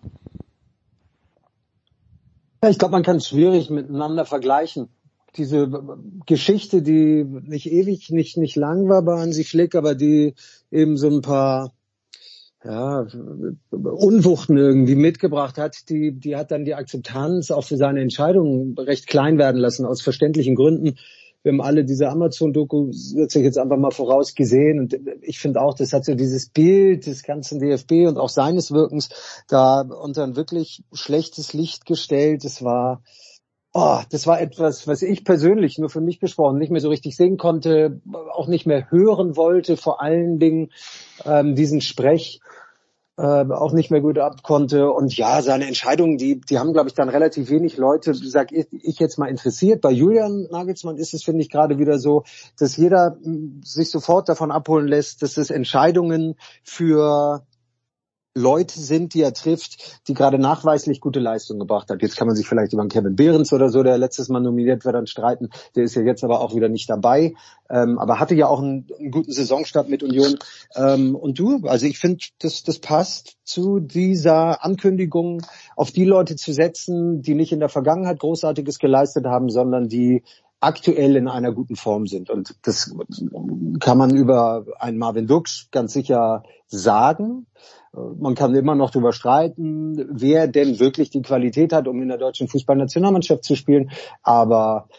Ich 2.68 2.80
glaube, 2.80 2.94
man 2.94 3.04
kann 3.04 3.18
es 3.18 3.28
schwierig 3.28 3.70
miteinander 3.70 4.26
vergleichen. 4.26 4.90
Diese 5.36 5.70
Geschichte, 6.26 6.82
die 6.82 7.24
nicht 7.24 7.72
ewig, 7.72 8.10
nicht, 8.10 8.36
nicht 8.36 8.56
lang 8.56 8.90
war 8.90 9.04
bei 9.04 9.20
Hansi 9.20 9.44
Flick, 9.44 9.76
aber 9.76 9.94
die 9.94 10.34
eben 10.72 10.98
so 10.98 11.08
ein 11.08 11.22
paar 11.22 11.72
ja, 12.64 13.08
Unwuchten 13.72 14.58
irgendwie 14.58 14.96
mitgebracht 14.96 15.58
hat, 15.58 15.90
die, 15.90 16.12
die 16.12 16.36
hat 16.36 16.52
dann 16.52 16.66
die 16.66 16.76
Akzeptanz 16.76 17.52
auch 17.52 17.64
für 17.64 17.78
seine 17.78 18.02
Entscheidungen 18.02 18.78
recht 18.78 19.08
klein 19.08 19.38
werden 19.38 19.62
lassen, 19.62 19.86
aus 19.86 20.02
verständlichen 20.02 20.56
Gründen. 20.56 20.98
Wir 21.42 21.54
haben 21.54 21.62
alle 21.62 21.86
diese 21.86 22.10
Amazon-Doku, 22.10 22.92
setze 22.92 23.40
ich 23.40 23.46
jetzt 23.46 23.58
einfach 23.58 23.78
mal 23.78 23.92
voraus, 23.92 24.36
gesehen. 24.36 24.80
Und 24.80 25.00
ich 25.22 25.40
finde 25.40 25.62
auch, 25.62 25.74
das 25.74 25.94
hat 25.94 26.04
so 26.04 26.14
dieses 26.14 26.50
Bild 26.50 27.06
des 27.06 27.24
ganzen 27.24 27.60
DFB 27.60 28.08
und 28.08 28.18
auch 28.18 28.28
seines 28.28 28.72
Wirkens 28.72 29.10
da 29.48 29.82
unter 29.82 30.26
ein 30.26 30.36
wirklich 30.36 30.84
schlechtes 30.92 31.54
Licht 31.54 31.86
gestellt. 31.86 32.44
Es 32.44 32.62
war, 32.62 33.04
oh, 33.74 34.00
das 34.10 34.28
war 34.28 34.42
etwas, 34.42 34.86
was 34.86 35.02
ich 35.02 35.24
persönlich 35.24 35.78
nur 35.78 35.90
für 35.90 36.02
mich 36.02 36.20
gesprochen 36.20 36.58
nicht 36.58 36.72
mehr 36.72 36.82
so 36.82 36.90
richtig 36.90 37.16
sehen 37.16 37.38
konnte, 37.38 38.02
auch 38.34 38.48
nicht 38.48 38.66
mehr 38.66 38.92
hören 38.92 39.38
wollte, 39.38 39.78
vor 39.78 40.02
allen 40.02 40.40
Dingen 40.40 40.72
ähm, 41.26 41.56
diesen 41.56 41.80
Sprech 41.80 42.42
äh, 43.20 43.52
auch 43.52 43.74
nicht 43.74 43.92
mehr 43.92 44.00
gut 44.00 44.18
abkonnte. 44.18 44.90
Und 44.90 45.16
ja, 45.18 45.42
seine 45.42 45.68
Entscheidungen, 45.68 46.18
die, 46.18 46.40
die 46.40 46.58
haben, 46.58 46.72
glaube 46.72 46.88
ich, 46.88 46.96
dann 46.96 47.10
relativ 47.10 47.50
wenig 47.50 47.76
Leute, 47.76 48.14
sag 48.14 48.54
ich, 48.54 48.68
ich 48.72 48.98
jetzt 48.98 49.20
mal 49.20 49.28
interessiert. 49.28 49.82
Bei 49.82 49.92
Julian 49.92 50.48
Nagelsmann 50.50 50.96
ist 50.96 51.14
es, 51.14 51.24
finde 51.24 51.42
ich, 51.42 51.50
gerade 51.50 51.78
wieder 51.78 52.00
so, 52.00 52.24
dass 52.58 52.78
jeder 52.78 53.18
hm, 53.22 53.60
sich 53.62 53.90
sofort 53.90 54.30
davon 54.30 54.52
abholen 54.52 54.88
lässt, 54.88 55.22
dass 55.22 55.36
es 55.36 55.50
Entscheidungen 55.50 56.36
für 56.64 57.44
Leute 58.40 58.80
sind, 58.80 59.14
die 59.14 59.22
er 59.22 59.34
trifft, 59.34 60.02
die 60.08 60.14
gerade 60.14 60.40
nachweislich 60.40 61.02
gute 61.02 61.20
Leistungen 61.20 61.60
gebracht 61.60 61.90
hat. 61.90 62.02
Jetzt 62.02 62.18
kann 62.18 62.28
man 62.28 62.36
sich 62.36 62.48
vielleicht 62.48 62.74
über 62.74 62.82
einen 62.82 62.90
Kevin 62.90 63.16
Behrens 63.16 63.54
oder 63.54 63.70
so, 63.70 63.84
der 63.84 63.98
letztes 63.98 64.30
Mal 64.30 64.40
nominiert 64.40 64.86
wird, 64.86 64.96
dann 64.96 65.08
streiten. 65.08 65.50
Der 65.76 65.84
ist 65.84 65.96
ja 65.96 66.02
jetzt 66.02 66.24
aber 66.24 66.40
auch 66.42 66.56
wieder 66.56 66.70
nicht 66.70 66.90
dabei, 66.90 67.36
ähm, 67.70 68.00
aber 68.00 68.20
hatte 68.20 68.36
ja 68.36 68.48
auch 68.48 68.60
einen, 68.60 68.88
einen 68.98 69.12
guten 69.12 69.32
Saisonstart 69.32 69.90
mit 69.90 70.04
Union. 70.04 70.38
Ähm, 70.76 71.16
und 71.16 71.38
du, 71.38 71.68
also 71.68 71.86
ich 71.86 72.00
finde, 72.00 72.26
das, 72.40 72.64
das 72.64 72.80
passt 72.80 73.38
zu 73.44 73.80
dieser 73.80 74.64
Ankündigung, 74.64 75.42
auf 75.76 75.92
die 75.92 76.06
Leute 76.06 76.36
zu 76.36 76.54
setzen, 76.54 77.22
die 77.22 77.36
nicht 77.36 77.52
in 77.52 77.60
der 77.60 77.70
Vergangenheit 77.70 78.20
Großartiges 78.20 78.80
geleistet 78.80 79.26
haben, 79.26 79.50
sondern 79.50 79.90
die 79.90 80.24
aktuell 80.60 81.16
in 81.16 81.28
einer 81.28 81.54
guten 81.54 81.76
Form 81.76 82.06
sind. 82.08 82.30
Und 82.30 82.56
das 82.64 82.94
kann 83.80 83.98
man 83.98 84.16
über 84.16 84.66
einen 84.78 84.98
Marvin 84.98 85.28
Dux 85.28 85.70
ganz 85.72 85.94
sicher 85.94 86.44
sagen. 86.68 87.46
Man 87.94 88.36
kann 88.36 88.54
immer 88.54 88.76
noch 88.76 88.92
darüber 88.92 89.14
streiten, 89.14 90.08
wer 90.12 90.48
denn 90.48 90.80
wirklich 90.80 91.10
die 91.10 91.22
Qualität 91.22 91.74
hat, 91.74 91.88
um 91.88 92.02
in 92.02 92.10
der 92.10 92.18
deutschen 92.18 92.48
Fußballnationalmannschaft 92.48 93.44
zu 93.44 93.56
spielen. 93.56 93.92
Aber 94.22 94.90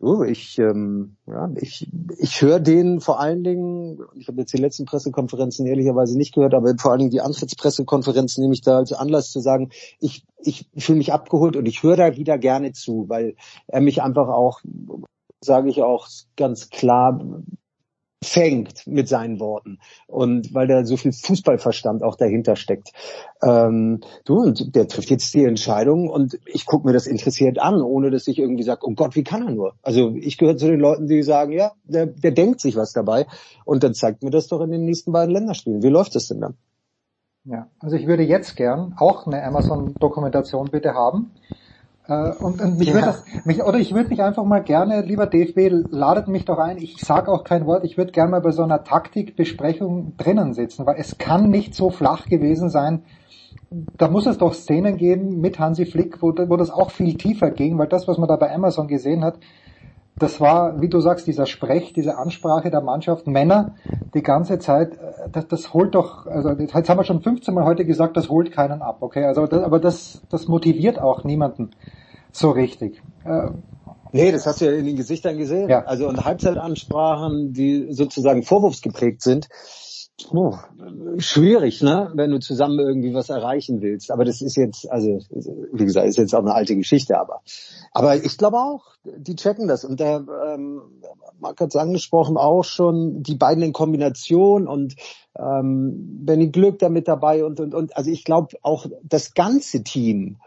du, 0.00 0.22
ich, 0.22 0.58
ähm, 0.58 1.16
ja, 1.26 1.50
ich, 1.56 1.90
ich 2.18 2.42
höre 2.42 2.60
den 2.60 3.00
vor 3.00 3.20
allen 3.20 3.44
Dingen, 3.44 3.98
ich 4.14 4.28
habe 4.28 4.40
jetzt 4.40 4.52
die 4.52 4.60
letzten 4.60 4.84
Pressekonferenzen 4.84 5.66
ehrlicherweise 5.66 6.16
nicht 6.16 6.34
gehört, 6.34 6.54
aber 6.54 6.74
vor 6.78 6.90
allen 6.90 7.00
Dingen 7.00 7.10
die 7.10 7.20
Antrittspressekonferenzen 7.20 8.42
nehme 8.42 8.54
ich 8.54 8.60
da 8.60 8.76
als 8.76 8.92
Anlass 8.92 9.30
zu 9.30 9.40
sagen, 9.40 9.70
ich, 10.00 10.24
ich 10.38 10.68
fühle 10.76 10.98
mich 10.98 11.12
abgeholt 11.12 11.56
und 11.56 11.66
ich 11.66 11.82
höre 11.82 11.96
da 11.96 12.16
wieder 12.16 12.38
gerne 12.38 12.72
zu, 12.72 13.08
weil 13.08 13.36
er 13.66 13.80
mich 13.80 14.02
einfach 14.02 14.28
auch, 14.28 14.60
sage 15.40 15.70
ich 15.70 15.82
auch 15.82 16.08
ganz 16.36 16.70
klar, 16.70 17.20
fängt 18.24 18.86
mit 18.86 19.08
seinen 19.08 19.40
Worten 19.40 19.78
und 20.06 20.54
weil 20.54 20.66
da 20.66 20.84
so 20.84 20.96
viel 20.96 21.12
Fußballverstand 21.12 22.02
auch 22.02 22.16
dahinter 22.16 22.56
steckt. 22.56 22.92
Ähm, 23.42 24.00
du 24.24 24.38
und 24.42 24.74
der 24.74 24.88
trifft 24.88 25.10
jetzt 25.10 25.34
die 25.34 25.44
Entscheidung 25.44 26.08
und 26.08 26.38
ich 26.46 26.66
gucke 26.66 26.86
mir 26.86 26.92
das 26.92 27.06
interessiert 27.06 27.58
an, 27.58 27.82
ohne 27.82 28.10
dass 28.10 28.26
ich 28.26 28.38
irgendwie 28.38 28.62
sage, 28.62 28.80
oh 28.84 28.94
Gott, 28.94 29.16
wie 29.16 29.24
kann 29.24 29.46
er 29.46 29.52
nur? 29.52 29.74
Also 29.82 30.14
ich 30.16 30.38
gehöre 30.38 30.56
zu 30.56 30.66
den 30.66 30.80
Leuten, 30.80 31.06
die 31.06 31.22
sagen, 31.22 31.52
ja, 31.52 31.72
der, 31.84 32.06
der 32.06 32.32
denkt 32.32 32.60
sich 32.60 32.74
was 32.76 32.92
dabei 32.92 33.26
und 33.64 33.82
dann 33.82 33.94
zeigt 33.94 34.22
mir 34.22 34.30
das 34.30 34.48
doch 34.48 34.60
in 34.62 34.70
den 34.70 34.84
nächsten 34.84 35.12
beiden 35.12 35.34
Länderspielen. 35.34 35.82
Wie 35.82 35.88
läuft 35.88 36.14
das 36.14 36.28
denn 36.28 36.40
dann? 36.40 36.54
Ja, 37.44 37.68
also 37.78 37.96
ich 37.96 38.06
würde 38.06 38.24
jetzt 38.24 38.56
gern 38.56 38.94
auch 38.98 39.26
eine 39.26 39.44
Amazon-Dokumentation 39.44 40.68
bitte 40.70 40.94
haben 40.94 41.30
und, 42.08 42.60
und 42.60 42.78
mich 42.78 42.88
ja. 42.88 42.94
würde 42.94 43.06
das, 43.06 43.24
mich, 43.44 43.62
oder 43.62 43.78
ich 43.78 43.92
würde 43.92 44.10
mich 44.10 44.22
einfach 44.22 44.44
mal 44.44 44.62
gerne, 44.62 45.00
lieber 45.02 45.26
DFB, 45.26 45.88
ladet 45.90 46.28
mich 46.28 46.44
doch 46.44 46.58
ein. 46.58 46.78
Ich 46.78 46.98
sage 46.98 47.30
auch 47.30 47.42
kein 47.42 47.66
Wort. 47.66 47.84
Ich 47.84 47.98
würde 47.98 48.12
gerne 48.12 48.30
mal 48.30 48.40
bei 48.40 48.52
so 48.52 48.62
einer 48.62 48.84
Taktikbesprechung 48.84 50.16
drinnen 50.16 50.54
sitzen, 50.54 50.86
weil 50.86 50.96
es 50.98 51.18
kann 51.18 51.50
nicht 51.50 51.74
so 51.74 51.90
flach 51.90 52.26
gewesen 52.26 52.70
sein. 52.70 53.02
Da 53.70 54.08
muss 54.08 54.26
es 54.26 54.38
doch 54.38 54.54
Szenen 54.54 54.96
geben 54.96 55.40
mit 55.40 55.58
Hansi 55.58 55.86
Flick, 55.86 56.22
wo, 56.22 56.28
wo 56.28 56.56
das 56.56 56.70
auch 56.70 56.92
viel 56.92 57.16
tiefer 57.16 57.50
ging, 57.50 57.76
weil 57.78 57.88
das, 57.88 58.06
was 58.06 58.18
man 58.18 58.28
da 58.28 58.36
bei 58.36 58.54
Amazon 58.54 58.86
gesehen 58.86 59.24
hat, 59.24 59.38
das 60.18 60.40
war, 60.40 60.80
wie 60.80 60.88
du 60.88 61.00
sagst, 61.00 61.26
dieser 61.26 61.46
Sprech, 61.46 61.92
diese 61.92 62.16
Ansprache 62.16 62.70
der 62.70 62.80
Mannschaft, 62.80 63.26
Männer, 63.26 63.74
die 64.14 64.22
ganze 64.22 64.58
Zeit, 64.58 64.94
äh, 64.94 65.28
das, 65.30 65.48
das 65.48 65.74
holt 65.74 65.94
doch, 65.94 66.26
also 66.26 66.50
jetzt 66.50 66.74
haben 66.74 66.98
wir 66.98 67.04
schon 67.04 67.22
15 67.22 67.52
Mal 67.52 67.64
heute 67.64 67.84
gesagt, 67.84 68.16
das 68.16 68.28
holt 68.28 68.52
keinen 68.52 68.82
ab, 68.82 68.98
okay, 69.00 69.24
also 69.24 69.46
das, 69.46 69.62
aber 69.62 69.78
das, 69.78 70.22
das 70.30 70.48
motiviert 70.48 70.98
auch 70.98 71.24
niemanden 71.24 71.70
so 72.32 72.50
richtig. 72.50 73.02
Äh, 73.24 73.50
Nee, 74.12 74.32
das 74.32 74.46
hast 74.46 74.60
du 74.60 74.66
ja 74.66 74.72
in 74.72 74.86
den 74.86 74.96
Gesichtern 74.96 75.36
gesehen. 75.36 75.68
Ja. 75.68 75.84
Also 75.84 76.08
und 76.08 76.24
Halbzeitansprachen, 76.24 77.52
die 77.52 77.88
sozusagen 77.90 78.44
vorwurfsgeprägt 78.44 79.20
sind. 79.20 79.48
Oh, 80.30 80.56
schwierig, 81.18 81.82
ne? 81.82 82.10
Wenn 82.14 82.30
du 82.30 82.40
zusammen 82.40 82.78
irgendwie 82.78 83.12
was 83.12 83.28
erreichen 83.28 83.82
willst. 83.82 84.10
Aber 84.10 84.24
das 84.24 84.40
ist 84.40 84.56
jetzt, 84.56 84.90
also 84.90 85.18
wie 85.72 85.84
gesagt, 85.84 86.06
ist 86.06 86.16
jetzt 86.16 86.34
auch 86.34 86.40
eine 86.40 86.54
alte 86.54 86.74
Geschichte, 86.74 87.18
aber 87.18 87.42
aber 87.92 88.16
ich 88.16 88.38
glaube 88.38 88.56
auch, 88.56 88.86
die 89.04 89.36
checken 89.36 89.68
das. 89.68 89.84
Und 89.84 90.00
der 90.00 90.24
ähm, 90.48 90.80
Marc 91.38 91.60
hat 91.60 91.68
es 91.68 91.76
angesprochen, 91.76 92.38
auch 92.38 92.64
schon 92.64 93.22
die 93.22 93.34
beiden 93.34 93.62
in 93.62 93.74
Kombination 93.74 94.66
und 94.66 94.96
ähm, 95.38 96.24
Benny 96.24 96.48
Glück 96.48 96.78
da 96.78 96.88
mit 96.88 97.08
dabei 97.08 97.44
und 97.44 97.60
und 97.60 97.74
und. 97.74 97.94
Also 97.94 98.10
ich 98.10 98.24
glaube 98.24 98.56
auch 98.62 98.86
das 99.02 99.34
ganze 99.34 99.82
Team 99.82 100.38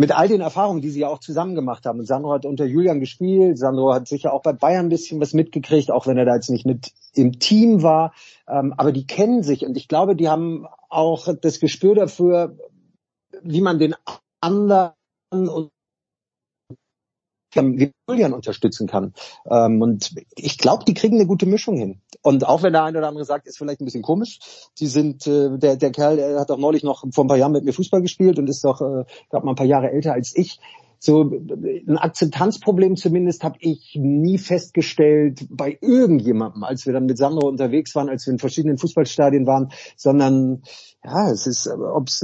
mit 0.00 0.16
all 0.16 0.28
den 0.28 0.40
Erfahrungen, 0.40 0.80
die 0.80 0.88
sie 0.88 1.00
ja 1.00 1.08
auch 1.08 1.18
zusammen 1.18 1.54
gemacht 1.54 1.84
haben. 1.84 1.98
Und 1.98 2.06
Sandro 2.06 2.32
hat 2.32 2.46
unter 2.46 2.64
Julian 2.64 3.00
gespielt. 3.00 3.58
Sandro 3.58 3.92
hat 3.92 4.08
sicher 4.08 4.32
auch 4.32 4.40
bei 4.40 4.54
Bayern 4.54 4.86
ein 4.86 4.88
bisschen 4.88 5.20
was 5.20 5.34
mitgekriegt, 5.34 5.90
auch 5.90 6.06
wenn 6.06 6.16
er 6.16 6.24
da 6.24 6.36
jetzt 6.36 6.48
nicht 6.48 6.64
mit 6.64 6.92
im 7.12 7.38
Team 7.38 7.82
war. 7.82 8.14
Ähm, 8.48 8.72
aber 8.78 8.92
die 8.92 9.06
kennen 9.06 9.42
sich 9.42 9.62
und 9.62 9.76
ich 9.76 9.88
glaube, 9.88 10.16
die 10.16 10.30
haben 10.30 10.66
auch 10.88 11.28
das 11.42 11.60
Gespür 11.60 11.94
dafür, 11.94 12.56
wie 13.42 13.60
man 13.60 13.78
den 13.78 13.94
anderen 14.40 14.94
und 15.28 15.68
Julian 17.54 18.32
unterstützen 18.32 18.86
kann. 18.86 19.12
Ähm, 19.44 19.82
und 19.82 20.14
ich 20.34 20.56
glaube, 20.56 20.86
die 20.86 20.94
kriegen 20.94 21.16
eine 21.16 21.26
gute 21.26 21.44
Mischung 21.44 21.76
hin. 21.76 22.00
Und 22.22 22.46
auch 22.46 22.62
wenn 22.62 22.72
der 22.72 22.84
eine 22.84 22.98
oder 22.98 23.08
andere 23.08 23.24
sagt, 23.24 23.46
ist 23.46 23.58
vielleicht 23.58 23.80
ein 23.80 23.86
bisschen 23.86 24.02
komisch, 24.02 24.38
die 24.78 24.86
sind, 24.86 25.26
äh, 25.26 25.58
der, 25.58 25.76
der 25.76 25.90
Kerl 25.90 26.16
der 26.16 26.38
hat 26.40 26.50
auch 26.50 26.58
neulich 26.58 26.82
noch 26.82 27.04
vor 27.12 27.24
ein 27.24 27.28
paar 27.28 27.38
Jahren 27.38 27.52
mit 27.52 27.64
mir 27.64 27.72
Fußball 27.72 28.02
gespielt 28.02 28.38
und 28.38 28.48
ist 28.48 28.64
doch, 28.64 28.80
äh, 28.80 29.04
glaube 29.30 29.46
mal 29.46 29.52
ein 29.52 29.56
paar 29.56 29.66
Jahre 29.66 29.90
älter 29.90 30.12
als 30.12 30.36
ich. 30.36 30.58
So 31.02 31.22
ein 31.22 31.96
Akzeptanzproblem 31.96 32.94
zumindest 32.96 33.42
habe 33.42 33.56
ich 33.60 33.96
nie 33.98 34.36
festgestellt 34.36 35.46
bei 35.48 35.78
irgendjemandem, 35.80 36.62
als 36.62 36.84
wir 36.84 36.92
dann 36.92 37.06
mit 37.06 37.16
Sandro 37.16 37.48
unterwegs 37.48 37.94
waren, 37.94 38.10
als 38.10 38.26
wir 38.26 38.34
in 38.34 38.38
verschiedenen 38.38 38.76
Fußballstadien 38.76 39.46
waren, 39.46 39.70
sondern 39.96 40.62
ja, 41.02 41.30
es 41.30 41.46
ist, 41.46 41.68
ob 41.68 42.08
es 42.08 42.22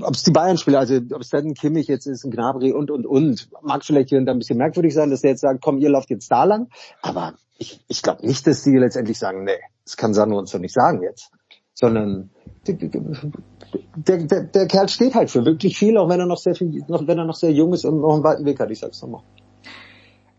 ob 0.00 0.14
es 0.14 0.22
die 0.22 0.30
Bayern-Spieler, 0.30 0.78
also 0.78 0.96
ob 0.96 1.20
es 1.20 1.28
dann 1.28 1.44
ein 1.44 1.52
Kimmich 1.52 1.88
jetzt 1.88 2.06
ist, 2.06 2.24
ein 2.24 2.30
Gnabry 2.30 2.72
und 2.72 2.90
und 2.90 3.04
und, 3.04 3.50
mag 3.62 3.84
vielleicht 3.84 4.08
hier 4.08 4.18
und 4.18 4.24
da 4.24 4.32
ein 4.32 4.38
bisschen 4.38 4.56
merkwürdig 4.56 4.94
sein, 4.94 5.10
dass 5.10 5.20
der 5.20 5.32
jetzt 5.32 5.42
sagt, 5.42 5.60
komm, 5.60 5.76
ihr 5.76 5.90
lauft 5.90 6.08
jetzt 6.08 6.30
da 6.32 6.44
lang, 6.44 6.70
aber 7.02 7.34
ich, 7.58 7.80
ich 7.88 8.02
glaube 8.02 8.26
nicht, 8.26 8.46
dass 8.46 8.62
die 8.62 8.76
letztendlich 8.76 9.18
sagen, 9.18 9.44
nee, 9.44 9.58
das 9.84 9.96
kann 9.96 10.14
Sandro 10.14 10.38
uns 10.38 10.50
doch 10.50 10.58
nicht 10.58 10.74
sagen 10.74 11.02
jetzt, 11.02 11.30
sondern 11.74 12.30
der, 12.66 14.18
der, 14.18 14.42
der 14.44 14.66
Kerl 14.66 14.88
steht 14.88 15.14
halt 15.14 15.30
für 15.30 15.44
wirklich 15.44 15.78
viel, 15.78 15.96
auch 15.98 16.08
wenn 16.08 16.20
er 16.20 16.26
noch 16.26 16.38
sehr 16.38 16.54
viel, 16.54 16.84
noch, 16.88 17.06
wenn 17.06 17.18
er 17.18 17.24
noch 17.24 17.36
sehr 17.36 17.52
jung 17.52 17.72
ist 17.72 17.84
und 17.84 18.00
noch 18.00 18.14
einen 18.14 18.24
weiten 18.24 18.44
Weg 18.44 18.60
hat, 18.60 18.70
ich 18.70 18.80
sag's 18.80 19.02
nochmal. 19.02 19.22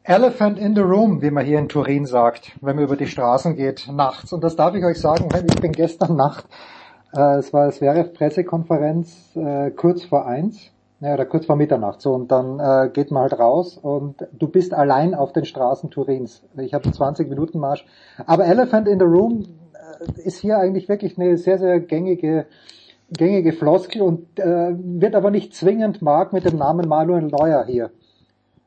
Elephant 0.03 0.57
in 0.57 0.73
the 0.73 0.81
room, 0.81 1.21
wie 1.21 1.31
man 1.31 1.45
hier 1.45 1.59
in 1.59 1.67
Turin 1.67 2.05
sagt, 2.05 2.53
wenn 2.61 2.77
man 2.77 2.85
über 2.85 2.95
die 2.95 3.07
Straßen 3.07 3.57
geht, 3.57 3.89
nachts. 3.91 4.31
Und 4.31 4.41
das 4.41 4.55
darf 4.55 4.73
ich 4.73 4.85
euch 4.85 4.99
sagen, 4.99 5.27
ich 5.33 5.59
bin 5.59 5.73
gestern 5.73 6.15
Nacht, 6.15 6.45
äh, 7.13 7.39
es 7.39 7.51
war, 7.51 7.67
es 7.67 7.81
wäre 7.81 8.05
Pressekonferenz 8.05 9.35
äh, 9.35 9.71
kurz 9.71 10.05
vor 10.05 10.25
eins, 10.25 10.71
ja, 10.99 11.13
oder 11.13 11.25
kurz 11.25 11.45
vor 11.45 11.55
Mitternacht, 11.55 12.01
so, 12.01 12.13
und 12.13 12.31
dann 12.31 12.59
äh, 12.59 12.89
geht 12.89 13.11
man 13.11 13.23
halt 13.23 13.39
raus 13.39 13.77
und 13.77 14.27
du 14.31 14.47
bist 14.47 14.73
allein 14.73 15.13
auf 15.13 15.31
den 15.31 15.45
Straßen 15.45 15.91
Turins. 15.91 16.43
Ich 16.57 16.73
habe 16.73 16.91
20 16.91 17.29
Minuten 17.29 17.59
Marsch. 17.59 17.85
Aber 18.25 18.45
Elephant 18.45 18.87
in 18.87 18.99
the 18.99 19.05
room 19.05 19.43
äh, 19.73 20.21
ist 20.21 20.39
hier 20.39 20.57
eigentlich 20.57 20.89
wirklich 20.89 21.17
eine 21.19 21.37
sehr, 21.37 21.59
sehr 21.59 21.79
gängige 21.79 22.47
gängige 23.09 23.53
Floskel 23.53 24.01
und 24.01 24.39
äh, 24.39 24.75
wird 24.77 25.15
aber 25.15 25.31
nicht 25.31 25.53
zwingend 25.55 26.01
Mark 26.01 26.33
mit 26.33 26.45
dem 26.45 26.57
Namen 26.57 26.87
Manuel 26.87 27.23
Neuer 27.23 27.63
hier 27.65 27.91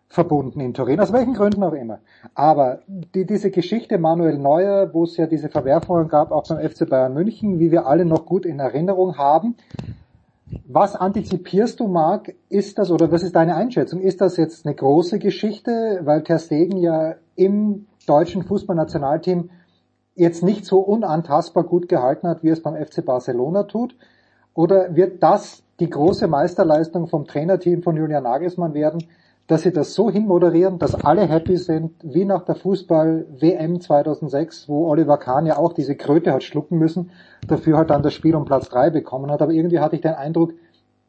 verbunden 0.08 0.60
in 0.60 0.75
Turin, 0.75 0.99
aus 0.99 1.12
welchen 1.12 1.34
Gründen 1.34 1.62
auch 1.62 1.72
immer. 1.72 2.00
Aber 2.34 2.80
die, 2.87 3.26
diese 3.26 3.50
Geschichte 3.50 3.99
Manuel 3.99 4.38
Neuer, 4.38 4.92
wo 4.92 5.04
es 5.04 5.16
ja 5.16 5.26
diese 5.26 5.49
Verwerfungen 5.49 6.08
gab, 6.08 6.32
auch 6.32 6.49
beim 6.49 6.69
FC 6.69 6.88
Bayern 6.88 7.14
München, 7.14 7.60
wie 7.60 7.71
wir 7.71 7.86
alle 7.86 8.04
noch 8.04 8.26
gut 8.26 8.45
in 8.45 8.58
Erinnerung 8.58 9.19
haben, 9.19 9.56
was 10.67 10.97
antizipierst 10.97 11.80
du, 11.80 11.86
Marc? 11.86 12.34
Ist 12.49 12.78
das, 12.78 12.91
oder 12.91 13.10
was 13.13 13.23
ist 13.23 13.36
deine 13.36 13.56
Einschätzung? 13.56 14.00
Ist 14.00 14.21
das 14.21 14.36
jetzt 14.36 14.67
eine 14.67 14.75
große 14.75 15.19
Geschichte, 15.19 16.00
weil 16.04 16.23
Ter 16.23 16.39
Stegen 16.39 16.76
ja 16.78 17.15
im 17.36 17.86
deutschen 18.06 18.43
Fußballnationalteam 18.43 19.50
jetzt 20.15 20.43
nicht 20.43 20.65
so 20.65 20.80
unantastbar 20.80 21.65
gut 21.65 21.89
gehalten 21.89 22.28
hat, 22.28 22.43
wie 22.43 22.49
es 22.49 22.63
beim 22.63 22.75
FC 22.75 23.04
Barcelona 23.04 23.65
tut? 23.65 23.97
Oder 24.54 24.95
wird 24.97 25.23
das 25.23 25.63
die 25.78 25.89
große 25.89 26.26
Meisterleistung 26.26 27.06
vom 27.06 27.26
Trainerteam 27.26 27.82
von 27.82 27.97
Julian 27.97 28.25
Nagelsmann 28.25 28.75
werden, 28.75 29.04
dass 29.47 29.63
sie 29.63 29.73
das 29.73 29.95
so 29.95 30.10
hinmoderieren, 30.10 30.78
dass 30.78 30.95
alle 30.95 31.26
happy 31.26 31.56
sind, 31.56 31.93
wie 32.02 32.25
nach 32.25 32.45
der 32.45 32.54
Fußball-WM 32.54 33.80
2006, 33.80 34.69
wo 34.69 34.89
Oliver 34.89 35.19
Kahn 35.19 35.47
ja 35.47 35.56
auch 35.56 35.73
diese 35.73 35.97
Kröte 35.97 36.32
hat 36.32 36.45
schlucken 36.45 36.78
müssen, 36.78 37.10
dafür 37.46 37.76
halt 37.78 37.90
dann 37.90 38.02
das 38.02 38.14
Spiel 38.14 38.34
um 38.34 38.44
Platz 38.44 38.68
drei 38.68 38.90
bekommen 38.90 39.30
hat. 39.30 39.42
Aber 39.42 39.52
irgendwie 39.52 39.80
hatte 39.80 39.96
ich 39.96 40.02
den 40.02 40.14
Eindruck, 40.14 40.52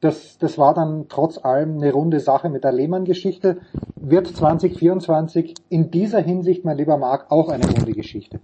dass 0.02 0.38
das 0.40 0.58
war 0.58 0.74
dann 0.74 1.08
trotz 1.10 1.38
allem 1.38 1.78
eine 1.78 1.92
runde 1.92 2.20
Sache 2.20 2.50
mit 2.50 2.64
der 2.64 2.72
Lehmann-Geschichte. 2.72 3.62
Wird 3.96 4.28
2024 4.28 5.56
in 5.70 5.92
dieser 5.92 6.20
Hinsicht, 6.20 6.66
mein 6.66 6.78
lieber 6.78 6.98
Marc, 6.98 7.32
auch 7.32 7.50
eine 7.50 7.66
runde 7.66 7.94
Geschichte? 7.94 8.40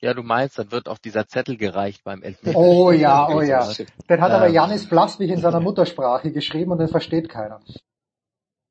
Ja, 0.00 0.14
du 0.14 0.24
meinst, 0.24 0.58
dann 0.58 0.72
wird 0.72 0.88
auch 0.88 0.98
dieser 0.98 1.28
Zettel 1.28 1.56
gereicht 1.56 2.02
beim 2.02 2.22
Elfmeter. 2.22 2.58
Oh 2.58 2.90
ja, 2.90 3.28
oh 3.28 3.40
ja. 3.40 3.64
Den 4.10 4.20
hat 4.20 4.32
aber 4.32 4.48
ähm. 4.48 4.54
Janis 4.54 4.88
Blaswig 4.88 5.30
in 5.30 5.40
seiner 5.40 5.60
Muttersprache 5.60 6.32
geschrieben 6.32 6.72
und 6.72 6.78
den 6.78 6.88
versteht 6.88 7.28
keiner. 7.28 7.60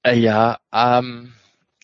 Äh, 0.04 0.18
ja, 0.18 0.58
ähm, 0.74 1.32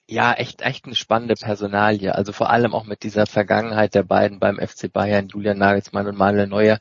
ja, 0.07 0.33
echt, 0.33 0.61
echt 0.61 0.85
eine 0.85 0.95
spannende 0.95 1.35
Personalie. 1.35 2.15
Also 2.15 2.31
vor 2.31 2.49
allem 2.49 2.73
auch 2.73 2.85
mit 2.85 3.03
dieser 3.03 3.25
Vergangenheit 3.25 3.93
der 3.93 4.03
beiden 4.03 4.39
beim 4.39 4.57
FC 4.57 4.91
Bayern, 4.91 5.27
Julian 5.27 5.57
Nagelsmann 5.57 6.07
und 6.07 6.17
Manuel 6.17 6.47
Neuer, 6.47 6.79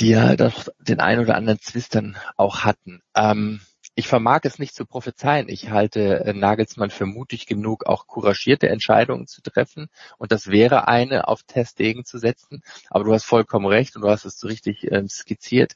die 0.00 0.10
ja 0.10 0.36
doch 0.36 0.68
den 0.80 1.00
ein 1.00 1.18
oder 1.20 1.36
anderen 1.36 1.60
Zwist 1.60 1.94
dann 1.94 2.16
auch 2.36 2.60
hatten. 2.64 3.02
Ähm, 3.16 3.60
ich 3.96 4.08
vermag 4.08 4.40
es 4.42 4.58
nicht 4.58 4.74
zu 4.74 4.86
prophezeien. 4.86 5.48
Ich 5.48 5.70
halte 5.70 6.24
äh, 6.24 6.32
Nagelsmann 6.32 6.90
für 6.90 7.06
mutig 7.06 7.46
genug, 7.46 7.86
auch 7.86 8.06
couragierte 8.06 8.68
Entscheidungen 8.68 9.26
zu 9.26 9.40
treffen. 9.40 9.88
Und 10.18 10.32
das 10.32 10.48
wäre 10.48 10.88
eine, 10.88 11.28
auf 11.28 11.44
Testdegen 11.44 12.04
zu 12.04 12.18
setzen. 12.18 12.62
Aber 12.90 13.04
du 13.04 13.12
hast 13.12 13.24
vollkommen 13.24 13.66
recht 13.66 13.94
und 13.94 14.02
du 14.02 14.10
hast 14.10 14.24
es 14.24 14.38
so 14.38 14.48
richtig 14.48 14.90
äh, 14.90 15.06
skizziert. 15.08 15.74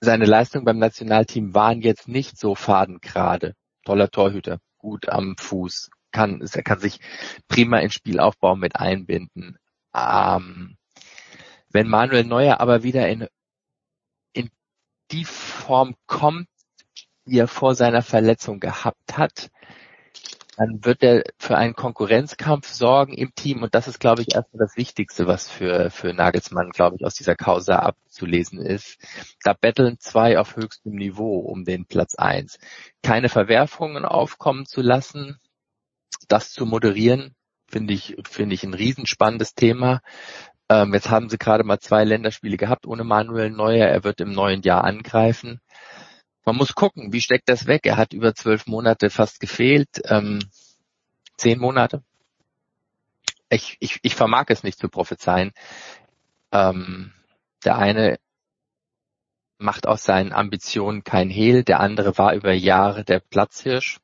Seine 0.00 0.26
Leistungen 0.26 0.64
beim 0.64 0.78
Nationalteam 0.78 1.54
waren 1.54 1.80
jetzt 1.80 2.08
nicht 2.08 2.38
so 2.38 2.54
fadengrade. 2.54 3.54
Toller 3.84 4.10
Torhüter, 4.10 4.60
gut 4.84 5.08
am 5.08 5.34
Fuß, 5.38 5.90
kann, 6.12 6.42
er 6.42 6.62
kann 6.62 6.78
sich 6.78 7.00
prima 7.48 7.78
ins 7.78 7.94
Spielaufbau 7.94 8.54
mit 8.54 8.76
einbinden. 8.76 9.58
Ähm, 9.94 10.76
wenn 11.70 11.88
Manuel 11.88 12.24
Neuer 12.24 12.60
aber 12.60 12.82
wieder 12.82 13.08
in, 13.08 13.26
in 14.34 14.50
die 15.10 15.24
Form 15.24 15.94
kommt, 16.06 16.48
die 17.24 17.38
er 17.38 17.48
vor 17.48 17.74
seiner 17.74 18.02
Verletzung 18.02 18.60
gehabt 18.60 19.16
hat, 19.16 19.50
dann 20.56 20.84
wird 20.84 21.02
er 21.02 21.24
für 21.38 21.56
einen 21.56 21.74
Konkurrenzkampf 21.74 22.68
sorgen 22.68 23.14
im 23.14 23.34
Team 23.34 23.62
und 23.62 23.74
das 23.74 23.88
ist, 23.88 23.98
glaube 23.98 24.22
ich, 24.22 24.34
erstmal 24.34 24.66
das 24.66 24.76
Wichtigste, 24.76 25.26
was 25.26 25.48
für, 25.48 25.90
für 25.90 26.12
Nagelsmann, 26.12 26.70
glaube 26.70 26.96
ich, 26.96 27.04
aus 27.04 27.14
dieser 27.14 27.34
Causa 27.34 27.76
abzulesen 27.80 28.60
ist. 28.60 28.98
Da 29.42 29.52
betteln 29.52 29.96
zwei 29.98 30.38
auf 30.38 30.56
höchstem 30.56 30.92
Niveau 30.92 31.38
um 31.38 31.64
den 31.64 31.86
Platz 31.86 32.14
eins. 32.14 32.58
Keine 33.02 33.28
Verwerfungen 33.28 34.04
aufkommen 34.04 34.66
zu 34.66 34.80
lassen, 34.80 35.38
das 36.28 36.52
zu 36.52 36.66
moderieren, 36.66 37.34
finde 37.68 37.94
ich, 37.94 38.16
finde 38.28 38.54
ich 38.54 38.62
ein 38.64 38.74
riesenspannendes 38.74 39.54
Thema. 39.54 40.00
Ähm, 40.68 40.94
jetzt 40.94 41.10
haben 41.10 41.28
sie 41.28 41.38
gerade 41.38 41.64
mal 41.64 41.80
zwei 41.80 42.04
Länderspiele 42.04 42.56
gehabt 42.56 42.86
ohne 42.86 43.04
Manuel 43.04 43.50
Neuer. 43.50 43.86
Er 43.86 44.04
wird 44.04 44.20
im 44.20 44.32
neuen 44.32 44.62
Jahr 44.62 44.84
angreifen 44.84 45.60
man 46.44 46.56
muss 46.56 46.74
gucken, 46.74 47.12
wie 47.12 47.20
steckt 47.20 47.48
das 47.48 47.66
weg? 47.66 47.86
Er 47.86 47.96
hat 47.96 48.12
über 48.12 48.34
zwölf 48.34 48.66
Monate 48.66 49.10
fast 49.10 49.40
gefehlt, 49.40 50.02
ähm, 50.04 50.40
zehn 51.36 51.58
Monate. 51.58 52.02
Ich, 53.48 53.76
ich, 53.80 54.00
ich 54.02 54.14
vermag 54.14 54.46
es 54.48 54.62
nicht 54.62 54.78
zu 54.78 54.88
prophezeien. 54.88 55.52
Ähm, 56.52 57.12
der 57.64 57.78
eine 57.78 58.18
macht 59.58 59.86
aus 59.86 60.04
seinen 60.04 60.32
Ambitionen 60.32 61.04
kein 61.04 61.30
Hehl, 61.30 61.64
der 61.64 61.80
andere 61.80 62.18
war 62.18 62.34
über 62.34 62.52
Jahre 62.52 63.04
der 63.04 63.20
Platzhirsch. 63.20 63.98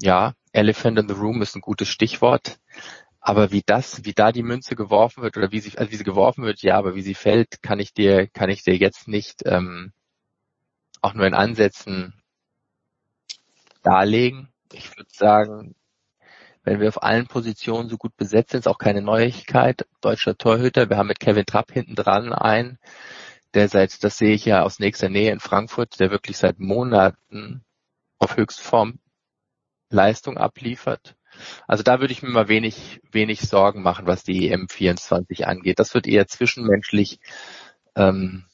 Ja, 0.00 0.34
Elephant 0.52 0.98
in 0.98 1.08
the 1.08 1.14
Room 1.14 1.42
ist 1.42 1.54
ein 1.54 1.60
gutes 1.60 1.88
Stichwort. 1.88 2.58
Aber 3.20 3.52
wie 3.52 3.62
das, 3.64 4.04
wie 4.04 4.14
da 4.14 4.32
die 4.32 4.42
Münze 4.42 4.74
geworfen 4.74 5.22
wird 5.22 5.36
oder 5.36 5.52
wie 5.52 5.60
sie, 5.60 5.78
also 5.78 5.92
wie 5.92 5.96
sie 5.96 6.04
geworfen 6.04 6.44
wird, 6.44 6.62
ja, 6.62 6.76
aber 6.76 6.96
wie 6.96 7.02
sie 7.02 7.14
fällt, 7.14 7.62
kann 7.62 7.78
ich 7.78 7.94
dir, 7.94 8.26
kann 8.26 8.50
ich 8.50 8.64
dir 8.64 8.76
jetzt 8.76 9.06
nicht 9.06 9.42
ähm, 9.44 9.92
auch 11.02 11.14
nur 11.14 11.26
in 11.26 11.34
Ansätzen 11.34 12.14
darlegen. 13.82 14.48
Ich 14.72 14.96
würde 14.96 15.10
sagen, 15.12 15.74
wenn 16.64 16.80
wir 16.80 16.88
auf 16.88 17.02
allen 17.02 17.26
Positionen 17.26 17.88
so 17.88 17.98
gut 17.98 18.16
besetzt 18.16 18.52
sind, 18.52 18.60
ist 18.60 18.68
auch 18.68 18.78
keine 18.78 19.02
Neuigkeit. 19.02 19.86
Deutscher 20.00 20.38
Torhüter. 20.38 20.88
Wir 20.88 20.96
haben 20.96 21.08
mit 21.08 21.20
Kevin 21.20 21.44
Trapp 21.44 21.72
hinten 21.72 21.96
dran 21.96 22.32
einen, 22.32 22.78
der 23.54 23.68
seit, 23.68 24.02
das 24.04 24.16
sehe 24.16 24.34
ich 24.34 24.44
ja 24.44 24.62
aus 24.62 24.78
nächster 24.78 25.08
Nähe 25.08 25.32
in 25.32 25.40
Frankfurt, 25.40 25.98
der 25.98 26.10
wirklich 26.10 26.38
seit 26.38 26.60
Monaten 26.60 27.64
auf 28.18 28.36
Höchstform 28.36 29.00
Leistung 29.90 30.38
abliefert. 30.38 31.16
Also 31.66 31.82
da 31.82 32.00
würde 32.00 32.12
ich 32.12 32.22
mir 32.22 32.30
mal 32.30 32.48
wenig, 32.48 33.00
wenig 33.10 33.40
Sorgen 33.40 33.82
machen, 33.82 34.06
was 34.06 34.22
die 34.22 34.50
EM 34.50 34.68
24 34.68 35.46
angeht. 35.46 35.78
Das 35.78 35.94
wird 35.94 36.06
eher 36.06 36.28
zwischenmenschlich 36.28 37.18
ähm, 37.96 38.44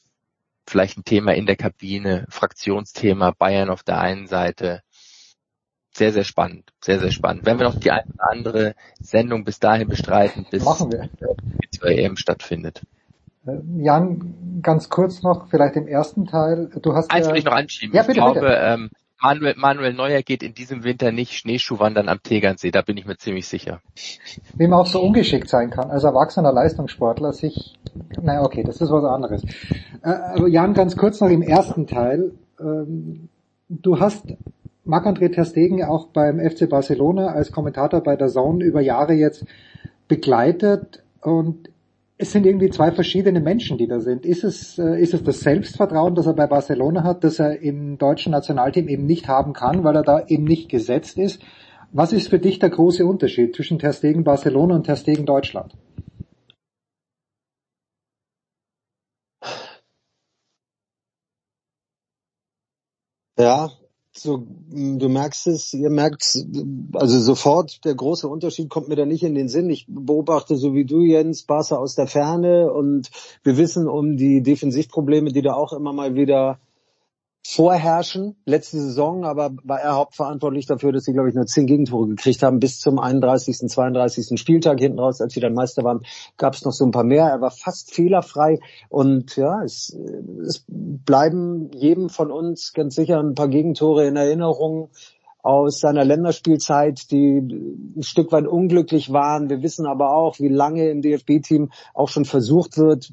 vielleicht 0.69 0.97
ein 0.97 1.03
Thema 1.03 1.33
in 1.33 1.45
der 1.45 1.55
Kabine, 1.55 2.25
Fraktionsthema, 2.29 3.31
Bayern 3.31 3.69
auf 3.69 3.83
der 3.83 3.99
einen 3.99 4.27
Seite. 4.27 4.81
Sehr, 5.91 6.13
sehr 6.13 6.23
spannend, 6.23 6.71
sehr, 6.81 6.99
sehr 6.99 7.11
spannend. 7.11 7.45
Wenn 7.45 7.57
wir 7.57 7.65
noch 7.65 7.79
die 7.79 7.91
eine 7.91 8.05
oder 8.05 8.31
andere 8.31 8.75
Sendung 9.01 9.43
bis 9.43 9.59
dahin 9.59 9.87
bestreiten, 9.87 10.45
bis 10.49 10.63
die 10.63 11.79
EM 11.81 12.15
stattfindet. 12.15 12.83
Äh, 13.45 13.57
Jan, 13.77 14.61
ganz 14.61 14.89
kurz 14.89 15.23
noch, 15.23 15.49
vielleicht 15.49 15.75
im 15.75 15.87
ersten 15.87 16.25
Teil. 16.25 16.69
Du 16.81 16.93
hast 16.93 17.11
Eins 17.11 17.25
ja, 17.25 17.31
will 17.31 17.39
ich 17.39 17.45
noch 17.45 17.53
anschieben. 17.53 17.95
Ja, 17.95 18.01
ich 18.01 18.07
bitte, 18.07 18.19
glaube, 18.19 18.39
bitte. 18.39 18.53
Ähm, 18.53 18.89
Manuel, 19.21 19.55
Manuel 19.57 19.93
Neuer 19.93 20.21
geht 20.21 20.43
in 20.43 20.53
diesem 20.53 20.83
Winter 20.83 21.11
nicht 21.11 21.33
Schneeschuhwandern 21.33 22.07
am 22.07 22.23
Tegernsee, 22.23 22.71
da 22.71 22.81
bin 22.81 22.97
ich 22.97 23.05
mir 23.05 23.17
ziemlich 23.17 23.47
sicher. 23.47 23.81
wie 24.55 24.67
man 24.67 24.79
auch 24.79 24.87
so 24.87 25.01
ungeschickt 25.01 25.49
sein 25.49 25.69
kann, 25.69 25.91
als 25.91 26.03
erwachsener 26.03 26.53
Leistungssportler 26.53 27.33
sich, 27.33 27.77
naja, 28.21 28.43
okay, 28.43 28.63
das 28.63 28.81
ist 28.81 28.91
was 28.91 29.03
anderes. 29.03 29.43
Äh, 30.03 30.49
Jan, 30.49 30.73
ganz 30.73 30.95
kurz 30.95 31.19
noch 31.19 31.29
im 31.29 31.41
ersten 31.41 31.85
Teil. 31.87 32.31
Ähm, 32.59 33.29
du 33.67 33.99
hast 33.99 34.25
Marc-André 34.85 35.33
Ter 35.33 35.45
Stegen 35.45 35.83
auch 35.83 36.07
beim 36.07 36.39
FC 36.39 36.69
Barcelona 36.69 37.27
als 37.27 37.51
Kommentator 37.51 38.01
bei 38.01 38.15
der 38.15 38.27
Zone 38.27 38.63
über 38.63 38.81
Jahre 38.81 39.13
jetzt 39.13 39.45
begleitet 40.07 41.03
und 41.21 41.68
es 42.21 42.33
sind 42.33 42.45
irgendwie 42.45 42.69
zwei 42.69 42.91
verschiedene 42.91 43.39
Menschen, 43.39 43.77
die 43.77 43.87
da 43.87 44.01
sind. 44.01 44.25
Ist 44.25 44.43
es, 44.43 44.77
äh, 44.77 45.01
ist 45.01 45.13
es 45.13 45.23
das 45.23 45.39
Selbstvertrauen, 45.39 46.15
das 46.15 46.25
er 46.27 46.33
bei 46.33 46.47
Barcelona 46.47 47.03
hat, 47.03 47.23
das 47.23 47.39
er 47.39 47.61
im 47.61 47.97
deutschen 47.97 48.33
Nationalteam 48.33 48.89
eben 48.89 49.05
nicht 49.05 49.29
haben 49.29 49.53
kann, 49.53 49.85
weil 49.85 49.95
er 49.95 50.03
da 50.03 50.25
eben 50.27 50.43
nicht 50.43 50.67
gesetzt 50.69 51.17
ist? 51.17 51.41
Was 51.93 52.11
ist 52.11 52.27
für 52.27 52.37
dich 52.39 52.59
der 52.59 52.71
große 52.71 53.05
Unterschied 53.05 53.55
zwischen 53.55 53.79
Ter 53.79 53.93
Stegen 53.93 54.25
Barcelona 54.25 54.75
und 54.75 54.83
Ter 54.83 54.97
Stegen 54.97 55.25
Deutschland? 55.25 55.73
Ja, 63.37 63.71
so, 64.11 64.47
du 64.69 65.07
merkst 65.07 65.47
es, 65.47 65.73
ihr 65.73 65.89
merkt 65.89 66.37
also 66.93 67.19
sofort, 67.19 67.85
der 67.85 67.95
große 67.95 68.27
Unterschied 68.27 68.69
kommt 68.69 68.89
mir 68.89 68.95
da 68.95 69.05
nicht 69.05 69.23
in 69.23 69.35
den 69.35 69.49
Sinn. 69.49 69.69
Ich 69.69 69.85
beobachte 69.87 70.55
so 70.55 70.73
wie 70.73 70.85
du, 70.85 71.03
Jens, 71.03 71.43
Barca 71.43 71.75
aus 71.75 71.95
der 71.95 72.07
Ferne 72.07 72.71
und 72.71 73.09
wir 73.43 73.57
wissen 73.57 73.87
um 73.87 74.17
die 74.17 74.41
Defensivprobleme, 74.41 75.31
die 75.31 75.41
da 75.41 75.53
auch 75.53 75.73
immer 75.73 75.93
mal 75.93 76.15
wieder 76.15 76.59
vorherrschen. 77.51 78.35
Letzte 78.45 78.77
Saison 78.77 79.25
aber 79.25 79.49
war 79.63 79.79
er 79.79 79.95
hauptverantwortlich 79.95 80.67
dafür, 80.67 80.91
dass 80.91 81.05
sie, 81.05 81.13
glaube 81.13 81.29
ich, 81.29 81.35
nur 81.35 81.47
zehn 81.47 81.65
Gegentore 81.65 82.07
gekriegt 82.07 82.43
haben 82.43 82.59
bis 82.59 82.79
zum 82.79 82.99
31., 82.99 83.67
32. 83.67 84.39
Spieltag 84.39 84.79
hinten 84.79 84.99
raus, 84.99 85.19
als 85.19 85.33
sie 85.33 85.39
dann 85.39 85.55
Meister 85.55 85.83
waren, 85.83 86.01
gab 86.37 86.53
es 86.53 86.63
noch 86.63 86.73
so 86.73 86.85
ein 86.85 86.91
paar 86.91 87.03
mehr. 87.03 87.25
Er 87.25 87.41
war 87.41 87.49
fast 87.49 87.91
fehlerfrei 87.91 88.59
und 88.89 89.35
ja, 89.35 89.63
es, 89.63 89.97
es 90.43 90.63
bleiben 90.67 91.71
jedem 91.73 92.09
von 92.09 92.31
uns 92.31 92.73
ganz 92.73 92.93
sicher 92.93 93.19
ein 93.19 93.33
paar 93.33 93.47
Gegentore 93.47 94.05
in 94.05 94.15
Erinnerung 94.15 94.91
aus 95.41 95.79
seiner 95.79 96.05
Länderspielzeit, 96.05 97.09
die 97.09 97.39
ein 97.39 98.03
Stück 98.03 98.31
weit 98.31 98.45
unglücklich 98.45 99.11
waren. 99.11 99.49
Wir 99.49 99.63
wissen 99.63 99.87
aber 99.87 100.13
auch, 100.13 100.39
wie 100.39 100.49
lange 100.49 100.89
im 100.89 101.01
DFB-Team 101.01 101.71
auch 101.95 102.09
schon 102.09 102.25
versucht 102.25 102.77
wird, 102.77 103.11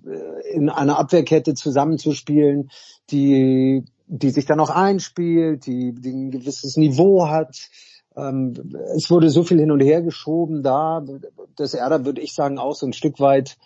in 0.52 0.68
einer 0.68 0.98
Abwehrkette 0.98 1.54
zusammenzuspielen, 1.54 2.70
die 3.10 3.84
die 4.06 4.30
sich 4.30 4.46
dann 4.46 4.60
auch 4.60 4.70
einspielt, 4.70 5.66
die, 5.66 5.92
die 5.92 6.10
ein 6.10 6.30
gewisses 6.30 6.76
Niveau 6.76 7.28
hat. 7.28 7.68
Ähm, 8.16 8.54
es 8.96 9.10
wurde 9.10 9.30
so 9.30 9.42
viel 9.42 9.58
hin 9.58 9.70
und 9.70 9.80
her 9.80 10.02
geschoben 10.02 10.62
da, 10.62 11.04
dass 11.56 11.74
er 11.74 11.88
da, 11.90 12.04
würde 12.04 12.20
ich 12.20 12.34
sagen, 12.34 12.58
auch 12.58 12.74
so 12.74 12.86
ein 12.86 12.92
Stück 12.92 13.20
weit 13.20 13.56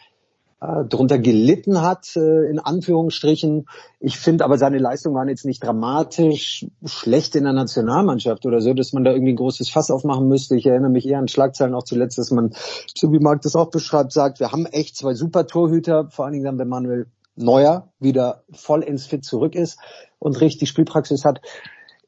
äh, 0.60 0.84
drunter 0.84 1.18
gelitten 1.18 1.80
hat, 1.82 2.16
äh, 2.16 2.50
in 2.50 2.58
Anführungsstrichen. 2.58 3.66
Ich 3.98 4.18
finde 4.18 4.44
aber 4.44 4.58
seine 4.58 4.78
Leistungen 4.78 5.14
waren 5.14 5.28
jetzt 5.28 5.44
nicht 5.44 5.62
dramatisch 5.62 6.66
schlecht 6.84 7.36
in 7.36 7.44
der 7.44 7.52
Nationalmannschaft 7.52 8.44
oder 8.44 8.60
so, 8.60 8.74
dass 8.74 8.92
man 8.92 9.04
da 9.04 9.12
irgendwie 9.12 9.32
ein 9.32 9.36
großes 9.36 9.70
Fass 9.70 9.90
aufmachen 9.90 10.26
müsste. 10.26 10.56
Ich 10.56 10.66
erinnere 10.66 10.90
mich 10.90 11.06
eher 11.06 11.18
an 11.18 11.28
Schlagzeilen 11.28 11.74
auch 11.74 11.84
zuletzt, 11.84 12.18
dass 12.18 12.30
man, 12.30 12.50
so 12.94 13.12
wie 13.12 13.20
Marc 13.20 13.42
das 13.42 13.56
auch 13.56 13.70
beschreibt, 13.70 14.12
sagt, 14.12 14.40
wir 14.40 14.52
haben 14.52 14.66
echt 14.66 14.96
zwei 14.96 15.14
super 15.14 15.46
Torhüter, 15.46 16.08
vor 16.10 16.24
allen 16.24 16.32
Dingen 16.32 16.44
dann, 16.44 16.58
wenn 16.58 16.68
Manuel 16.68 17.06
Neuer 17.36 17.88
wieder 18.00 18.42
voll 18.52 18.82
ins 18.82 19.06
Fit 19.06 19.24
zurück 19.24 19.54
ist 19.54 19.78
und 20.20 20.40
richtig 20.40 20.68
Spielpraxis 20.68 21.24
hat. 21.24 21.40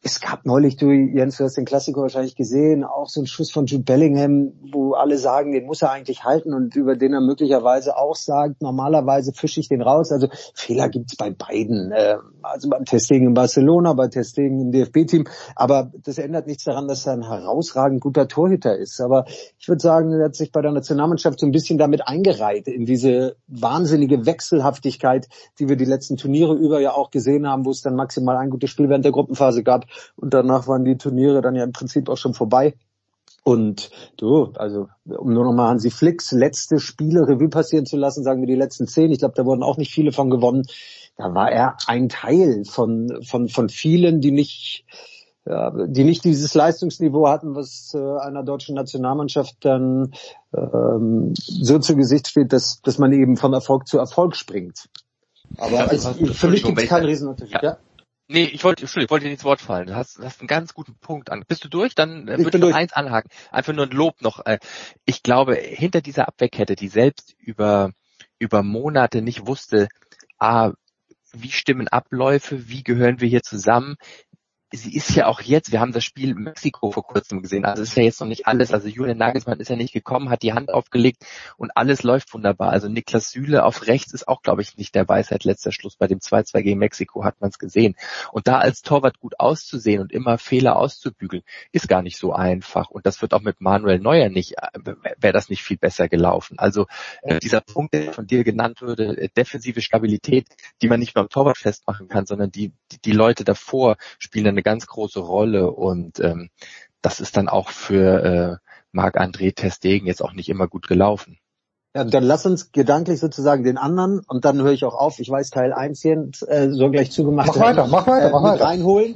Es 0.05 0.21
gab 0.21 0.45
neulich, 0.45 0.77
du 0.77 0.91
Jens, 0.91 1.37
du 1.37 1.45
hast 1.45 1.57
den 1.57 1.65
Klassiker 1.65 2.01
wahrscheinlich 2.01 2.35
gesehen, 2.35 2.83
auch 2.83 3.09
so 3.09 3.21
ein 3.21 3.27
Schuss 3.29 3.53
von 3.53 3.67
Jude 3.67 3.85
Bellingham, 3.85 4.53
wo 4.73 4.95
alle 4.95 5.17
sagen, 5.17 5.53
den 5.53 5.65
muss 5.65 5.81
er 5.81 5.93
eigentlich 5.93 6.25
halten 6.25 6.53
und 6.55 6.75
über 6.75 6.97
den 6.97 7.15
er 7.15 7.21
möglicherweise 7.21 7.97
auch 7.97 8.17
sagt, 8.17 8.63
normalerweise 8.63 9.33
fische 9.33 9.61
ich 9.61 9.69
den 9.69 9.81
raus. 9.81 10.11
Also 10.11 10.27
Fehler 10.55 10.89
gibt's 10.89 11.15
bei 11.15 11.31
beiden, 11.31 11.93
äh, 11.93 12.17
also 12.43 12.69
beim 12.69 12.85
Testing 12.85 13.29
in 13.29 13.35
Barcelona, 13.35 13.93
bei 13.93 14.09
Testing 14.09 14.61
im 14.61 14.73
DFB-Team. 14.73 15.29
Aber 15.55 15.93
das 16.03 16.19
ändert 16.19 16.49
nichts 16.49 16.65
daran, 16.65 16.89
dass 16.89 17.07
er 17.07 17.13
ein 17.13 17.23
herausragend 17.23 18.01
guter 18.01 18.27
Torhüter 18.27 18.77
ist. 18.77 19.01
Aber 19.01 19.27
ich 19.29 19.69
würde 19.69 19.81
sagen, 19.81 20.11
er 20.11 20.25
hat 20.25 20.35
sich 20.35 20.51
bei 20.51 20.63
der 20.63 20.73
Nationalmannschaft 20.73 21.39
so 21.39 21.47
ein 21.47 21.53
bisschen 21.53 21.79
damit 21.79 22.09
eingereiht 22.09 22.67
in 22.67 22.87
diese 22.87 23.37
wahnsinnige 23.47 24.27
Wechselhaftigkeit, 24.27 25.29
die 25.61 25.69
wir 25.69 25.77
die 25.77 25.85
letzten 25.85 26.17
Turniere 26.17 26.55
über 26.55 26.81
ja 26.81 26.93
auch 26.93 27.13
gesehen 27.13 27.47
haben, 27.47 27.65
wo 27.65 27.71
es 27.71 27.83
dann 27.83 27.95
maximal 27.95 28.37
ein 28.37 28.51
gutes 28.51 28.69
Spiel 28.69 28.89
während 28.89 29.05
der 29.05 29.13
Gruppenphase 29.13 29.63
gab 29.63 29.87
und 30.17 30.35
danach 30.35 30.69
waren 30.69 30.85
die 30.85 30.97
Turniere 30.97 31.43
dann 31.43 31.55
ja 31.55 31.65
im 31.65 31.73
Prinzip 31.73 32.09
auch 32.09 32.17
schon 32.17 32.35
vorbei. 32.35 32.75
Und 33.45 33.91
du, 34.19 34.53
also 34.55 34.89
um 35.05 35.33
nur 35.33 35.45
noch 35.45 35.53
mal 35.53 35.69
Hansi 35.69 35.91
Flicks 35.91 36.31
letzte 36.31 36.79
Spiele 36.79 37.27
Revue 37.27 37.49
passieren 37.49 37.87
zu 37.87 37.97
lassen, 37.97 38.23
sagen 38.23 38.41
wir 38.41 38.47
die 38.47 38.55
letzten 38.55 38.87
zehn, 38.87 39.11
ich 39.11 39.19
glaube, 39.19 39.35
da 39.37 39.45
wurden 39.45 39.65
auch 39.65 39.79
nicht 39.79 39.93
viele 39.93 40.13
von 40.13 40.31
gewonnen. 40.31 40.63
Da 41.17 41.35
war 41.35 41.51
er 41.51 41.77
ein 41.89 42.09
Teil 42.09 42.65
von 42.65 43.21
von 43.23 43.49
von 43.49 43.69
vielen, 43.69 44.21
die 44.21 44.31
nicht 44.31 44.85
ja, 45.45 45.73
die 45.87 46.05
nicht 46.05 46.25
dieses 46.25 46.55
Leistungsniveau 46.55 47.27
hatten, 47.27 47.57
was 47.57 47.93
äh, 47.95 47.99
einer 47.99 48.45
deutschen 48.45 48.77
Nationalmannschaft 48.77 49.57
dann 49.61 50.13
ähm, 50.57 51.33
so 51.35 51.81
zu 51.81 51.97
Gesicht 51.97 52.29
steht, 52.29 52.53
dass 52.53 52.81
dass 52.83 52.99
man 52.99 53.13
eben 53.13 53.37
von 53.37 53.53
Erfolg 53.53 53.89
zu 53.89 53.99
Erfolg 53.99 54.37
springt. 54.37 54.89
Aber 55.59 55.91
also, 55.91 56.13
für 56.13 56.49
mich 56.49 56.63
gibt 56.63 56.79
es 56.79 56.89
keinen 56.89 57.07
Riesenunterschied. 57.07 57.61
Ja. 57.61 57.71
Ja. 57.71 57.79
Nee, 58.33 58.45
ich 58.45 58.65
wollte, 58.65 58.83
Entschuldigung, 58.83 59.07
ich 59.07 59.11
wollte 59.11 59.27
dir 59.27 59.33
ins 59.33 59.45
Wort 59.45 59.61
fallen. 59.61 59.89
Du 59.89 59.95
hast, 59.95 60.19
hast 60.19 60.41
einen 60.41 60.49
ganz 60.49 60.73
guten 60.73 60.95
Punkt 60.99 61.31
an. 61.31 61.45
Bist 61.47 61.65
du 61.65 61.69
durch? 61.69 61.95
Dann 61.95 62.29
äh, 62.29 62.39
würde 62.39 62.57
ich 62.59 62.63
noch 62.63 62.73
eins 62.73 62.93
anhaken. 62.93 63.31
Einfach 63.51 63.75
nur 63.75 63.87
ein 63.87 63.91
Lob 63.93 64.23
noch. 64.23 64.45
Äh, 64.47 64.59
Ich 65.05 65.23
glaube, 65.23 65.55
hinter 65.55 66.01
dieser 66.01 66.29
Abwehrkette, 66.29 66.75
die 66.75 66.89
selbst 66.89 67.35
über, 67.39 67.93
über 68.39 68.63
Monate 68.63 69.21
nicht 69.21 69.47
wusste, 69.47 69.89
ah, 70.39 70.73
wie 71.33 71.51
stimmen 71.51 71.89
Abläufe, 71.89 72.69
wie 72.69 72.83
gehören 72.83 73.21
wir 73.21 73.29
hier 73.29 73.43
zusammen, 73.43 73.97
sie 74.73 74.95
ist 74.95 75.15
ja 75.15 75.27
auch 75.27 75.41
jetzt, 75.41 75.73
wir 75.73 75.81
haben 75.81 75.93
das 75.93 76.05
Spiel 76.05 76.35
Mexiko 76.35 76.91
vor 76.91 77.07
kurzem 77.07 77.43
gesehen, 77.43 77.65
also 77.65 77.83
ist 77.83 77.97
ja 77.97 78.03
jetzt 78.03 78.21
noch 78.21 78.29
nicht 78.29 78.47
alles, 78.47 78.73
also 78.73 78.89
Julian 78.89 79.19
Nagelsmann 79.19 79.61
ist 79.61 79.69
ja 79.69 79.77
nicht 79.77 79.93
gekommen, 79.93 80.31
hat 80.31 80.43
die 80.43 80.53
Hand 80.53 80.73
aufgelegt 80.73 81.25
und 81.57 81.77
alles 81.77 82.03
läuft 82.03 82.33
wunderbar. 82.33 82.71
Also 82.71 82.89
Niklas 82.89 83.31
Süle 83.31 83.65
auf 83.65 83.87
rechts 83.87 84.13
ist 84.13 84.29
auch, 84.29 84.43
glaube 84.43 84.63
ich, 84.63 84.77
nicht 84.77 84.95
der 84.95 85.09
Weisheit 85.09 85.45
letzter 85.45 85.73
Schluss. 85.73 85.97
Bei 85.97 86.07
dem 86.07 86.19
2-2 86.19 86.63
gegen 86.63 86.79
Mexiko 86.79 87.25
hat 87.25 87.41
man 87.41 87.51
es 87.51 87.59
gesehen. 87.59 87.97
Und 88.33 88.49
da 88.49 88.59
als 88.59 88.83
Torwart 88.83 89.19
gut 89.21 89.39
auszusehen 89.39 90.01
und 90.01 90.13
immer 90.13 90.39
Fehler 90.39 90.77
auszubügeln, 90.77 91.43
ist 91.73 91.89
gar 91.89 92.03
nicht 92.03 92.17
so 92.17 92.33
einfach. 92.33 92.91
Und 92.91 93.07
das 93.07 93.21
wird 93.23 93.35
auch 93.35 93.43
mit 93.43 93.61
Manuel 93.61 93.99
Neuer 93.99 94.29
nicht, 94.29 94.55
wäre 95.19 95.33
das 95.33 95.49
nicht 95.49 95.63
viel 95.63 95.77
besser 95.77 96.09
gelaufen. 96.09 96.59
Also 96.59 96.87
äh, 97.23 97.39
dieser 97.39 97.61
Punkt, 97.61 97.95
der 97.95 98.13
von 98.13 98.27
dir 98.27 98.45
genannt 98.45 98.81
wurde, 98.81 99.17
äh, 99.17 99.29
defensive 99.29 99.83
Stabilität, 99.83 100.49
die 100.81 100.89
man 100.89 101.01
nicht 101.01 101.17
am 101.17 101.29
Torwart 101.29 101.59
festmachen 101.59 102.09
kann, 102.09 102.27
sondern 102.27 102.51
die, 102.51 102.73
die, 102.91 103.01
die 103.05 103.13
Leute 103.13 103.45
davor 103.45 103.97
spielen 104.19 104.47
eine 104.47 104.62
ganz 104.63 104.87
große 104.87 105.21
Rolle 105.21 105.71
und 105.71 106.21
ähm, 106.21 106.51
das 107.01 107.21
ist 107.21 107.37
dann 107.37 107.49
auch 107.49 107.69
für 107.71 108.61
äh, 108.63 108.69
Marc-André 108.93 109.55
Testegen 109.55 110.07
jetzt 110.07 110.23
auch 110.23 110.33
nicht 110.33 110.49
immer 110.49 110.69
gut 110.69 110.87
gelaufen. 110.87 111.39
Ja, 111.95 112.05
dann 112.05 112.25
lass 112.25 112.47
uns 112.47 112.73
gedanklich 112.73 113.21
sozusagen 113.21 113.65
den 113.65 113.77
anderen 113.77 114.21
und 114.27 114.45
dann 114.47 114.63
höre 114.63 114.73
ich 114.73 114.85
auch 114.85 114.95
auf. 114.95 115.19
Ich 115.19 115.29
weiß, 115.29 115.51
Teil 115.51 115.73
1 115.75 116.01
hier 116.01 116.31
äh, 116.47 116.71
soll 116.71 116.91
gleich 116.91 117.11
zugemacht 117.11 117.49
Mach 117.49 117.61
weiter, 117.61 117.87
mach 117.87 118.07
weiter, 118.07 118.29
äh, 118.29 118.33
mach 118.33 118.43
weiter. 118.43 118.65
reinholen. 118.65 119.15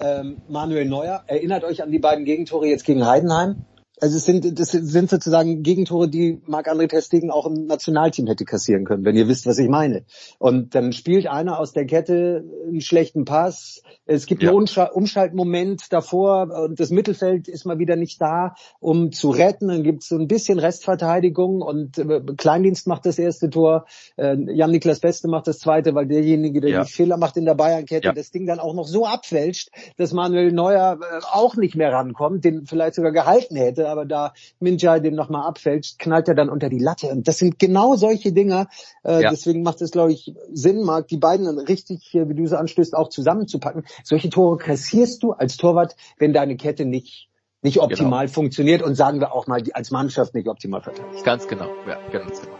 Ähm, 0.00 0.38
Manuel 0.48 0.86
Neuer, 0.86 1.22
erinnert 1.28 1.62
euch 1.62 1.82
an 1.82 1.92
die 1.92 2.00
beiden 2.00 2.24
Gegentore 2.24 2.66
jetzt 2.66 2.84
gegen 2.84 3.06
Heidenheim. 3.06 3.64
Also 4.00 4.16
es 4.16 4.24
sind, 4.24 4.58
das 4.58 4.72
sind 4.72 5.08
sozusagen 5.08 5.62
Gegentore, 5.62 6.08
die 6.08 6.42
Marc-André 6.46 6.88
Testegen 6.88 7.30
auch 7.30 7.46
im 7.46 7.66
Nationalteam 7.66 8.26
hätte 8.26 8.44
kassieren 8.44 8.84
können, 8.84 9.04
wenn 9.04 9.14
ihr 9.14 9.28
wisst, 9.28 9.46
was 9.46 9.58
ich 9.58 9.68
meine. 9.68 10.04
Und 10.38 10.74
dann 10.74 10.92
spielt 10.92 11.28
einer 11.28 11.60
aus 11.60 11.72
der 11.72 11.86
Kette 11.86 12.44
einen 12.66 12.80
schlechten 12.80 13.24
Pass. 13.24 13.82
Es 14.04 14.26
gibt 14.26 14.42
ja. 14.42 14.50
einen 14.50 14.66
Umschaltmoment 14.92 15.92
davor 15.92 16.50
und 16.64 16.80
das 16.80 16.90
Mittelfeld 16.90 17.46
ist 17.46 17.66
mal 17.66 17.78
wieder 17.78 17.94
nicht 17.94 18.20
da, 18.20 18.56
um 18.80 19.12
zu 19.12 19.30
retten. 19.30 19.68
Dann 19.68 19.84
gibt 19.84 20.02
es 20.02 20.08
so 20.08 20.16
ein 20.16 20.26
bisschen 20.26 20.58
Restverteidigung 20.58 21.62
und 21.62 21.96
äh, 21.98 22.20
Kleindienst 22.36 22.88
macht 22.88 23.06
das 23.06 23.18
erste 23.18 23.48
Tor. 23.48 23.86
Äh, 24.16 24.36
Jan-Niklas 24.52 24.98
Beste 24.98 25.28
macht 25.28 25.46
das 25.46 25.60
zweite, 25.60 25.94
weil 25.94 26.06
derjenige, 26.06 26.60
der 26.60 26.70
ja. 26.70 26.84
die 26.84 26.90
Fehler 26.90 27.16
macht 27.16 27.36
in 27.36 27.44
der 27.44 27.54
Bayern-Kette, 27.54 28.08
ja. 28.08 28.12
das 28.12 28.32
Ding 28.32 28.44
dann 28.46 28.58
auch 28.58 28.74
noch 28.74 28.88
so 28.88 29.06
abfälscht, 29.06 29.70
dass 29.98 30.12
Manuel 30.12 30.50
Neuer 30.50 30.98
äh, 31.00 31.20
auch 31.32 31.54
nicht 31.54 31.76
mehr 31.76 31.92
rankommt, 31.92 32.44
den 32.44 32.66
vielleicht 32.66 32.96
sogar 32.96 33.12
gehalten 33.12 33.54
hätte 33.54 33.83
aber 33.88 34.04
da 34.04 34.32
Minjai 34.60 35.00
den 35.00 35.14
nochmal 35.14 35.46
abfälscht, 35.46 35.98
knallt 35.98 36.28
er 36.28 36.34
dann 36.34 36.48
unter 36.48 36.68
die 36.68 36.78
Latte. 36.78 37.08
Und 37.08 37.28
das 37.28 37.38
sind 37.38 37.58
genau 37.58 37.96
solche 37.96 38.32
Dinger. 38.32 38.68
Äh, 39.04 39.22
ja. 39.22 39.30
Deswegen 39.30 39.62
macht 39.62 39.80
es, 39.82 39.90
glaube 39.90 40.12
ich, 40.12 40.34
Sinn, 40.52 40.82
Marc, 40.82 41.08
die 41.08 41.16
beiden 41.16 41.46
dann 41.46 41.58
richtig, 41.58 42.10
wie 42.12 42.34
du 42.34 42.46
sie 42.46 42.58
anstößt, 42.58 42.94
auch 42.94 43.08
zusammenzupacken. 43.08 43.84
Solche 44.02 44.30
Tore 44.30 44.58
kassierst 44.58 45.22
du 45.22 45.32
als 45.32 45.56
Torwart, 45.56 45.96
wenn 46.18 46.32
deine 46.32 46.56
Kette 46.56 46.84
nicht 46.84 47.28
nicht 47.62 47.80
optimal 47.80 48.26
genau. 48.26 48.34
funktioniert 48.34 48.82
und 48.82 48.94
sagen 48.94 49.20
wir 49.20 49.32
auch 49.32 49.46
mal 49.46 49.62
als 49.72 49.90
Mannschaft 49.90 50.34
nicht 50.34 50.48
optimal 50.48 50.82
verteidigt. 50.82 51.24
Ganz 51.24 51.48
genau, 51.48 51.70
ja, 51.88 51.96
ganz 52.12 52.42
genau 52.42 52.56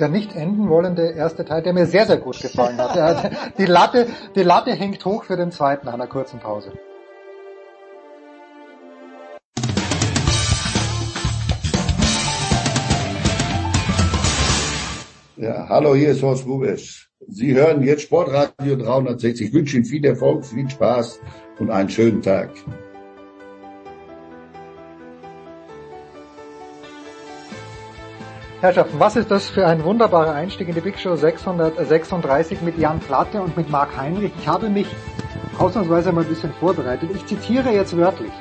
der 0.00 0.08
nicht 0.08 0.34
enden 0.34 0.68
wollende 0.68 1.10
erste 1.10 1.44
Teil, 1.44 1.62
der 1.62 1.72
mir 1.72 1.86
sehr, 1.86 2.06
sehr 2.06 2.18
gut 2.18 2.40
gefallen 2.40 2.76
hat. 2.78 3.32
die, 3.58 3.66
Latte, 3.66 4.06
die 4.34 4.42
Latte 4.42 4.72
hängt 4.72 5.04
hoch 5.04 5.24
für 5.24 5.36
den 5.36 5.50
zweiten 5.50 5.86
nach 5.86 5.94
einer 5.94 6.06
kurzen 6.06 6.40
Pause. 6.40 6.72
Ja, 15.38 15.68
hallo, 15.68 15.94
hier 15.94 16.08
ist 16.08 16.22
Horst 16.22 16.46
Rubisch. 16.46 17.10
Sie 17.28 17.54
hören 17.54 17.82
jetzt 17.82 18.04
Sportradio 18.04 18.74
360. 18.74 19.48
Ich 19.48 19.52
wünsche 19.52 19.76
Ihnen 19.76 19.84
viel 19.84 20.02
Erfolg, 20.02 20.46
viel 20.46 20.70
Spaß 20.70 21.20
und 21.58 21.70
einen 21.70 21.90
schönen 21.90 22.22
Tag. 22.22 22.48
Herrschaften, 28.62 28.98
was 28.98 29.16
ist 29.16 29.30
das 29.30 29.50
für 29.50 29.66
ein 29.66 29.84
wunderbarer 29.84 30.32
Einstieg 30.32 30.68
in 30.68 30.74
die 30.74 30.80
Big 30.80 30.98
Show 30.98 31.16
636 31.16 32.62
mit 32.62 32.78
Jan 32.78 32.98
Platte 33.00 33.42
und 33.42 33.58
mit 33.58 33.68
Marc 33.68 33.94
Heinrich. 33.94 34.32
Ich 34.38 34.48
habe 34.48 34.70
mich 34.70 34.86
ausnahmsweise 35.58 36.12
mal 36.12 36.24
ein 36.24 36.30
bisschen 36.30 36.54
vorbereitet. 36.54 37.10
Ich 37.14 37.26
zitiere 37.26 37.72
jetzt 37.72 37.94
wörtlich. 37.94 38.32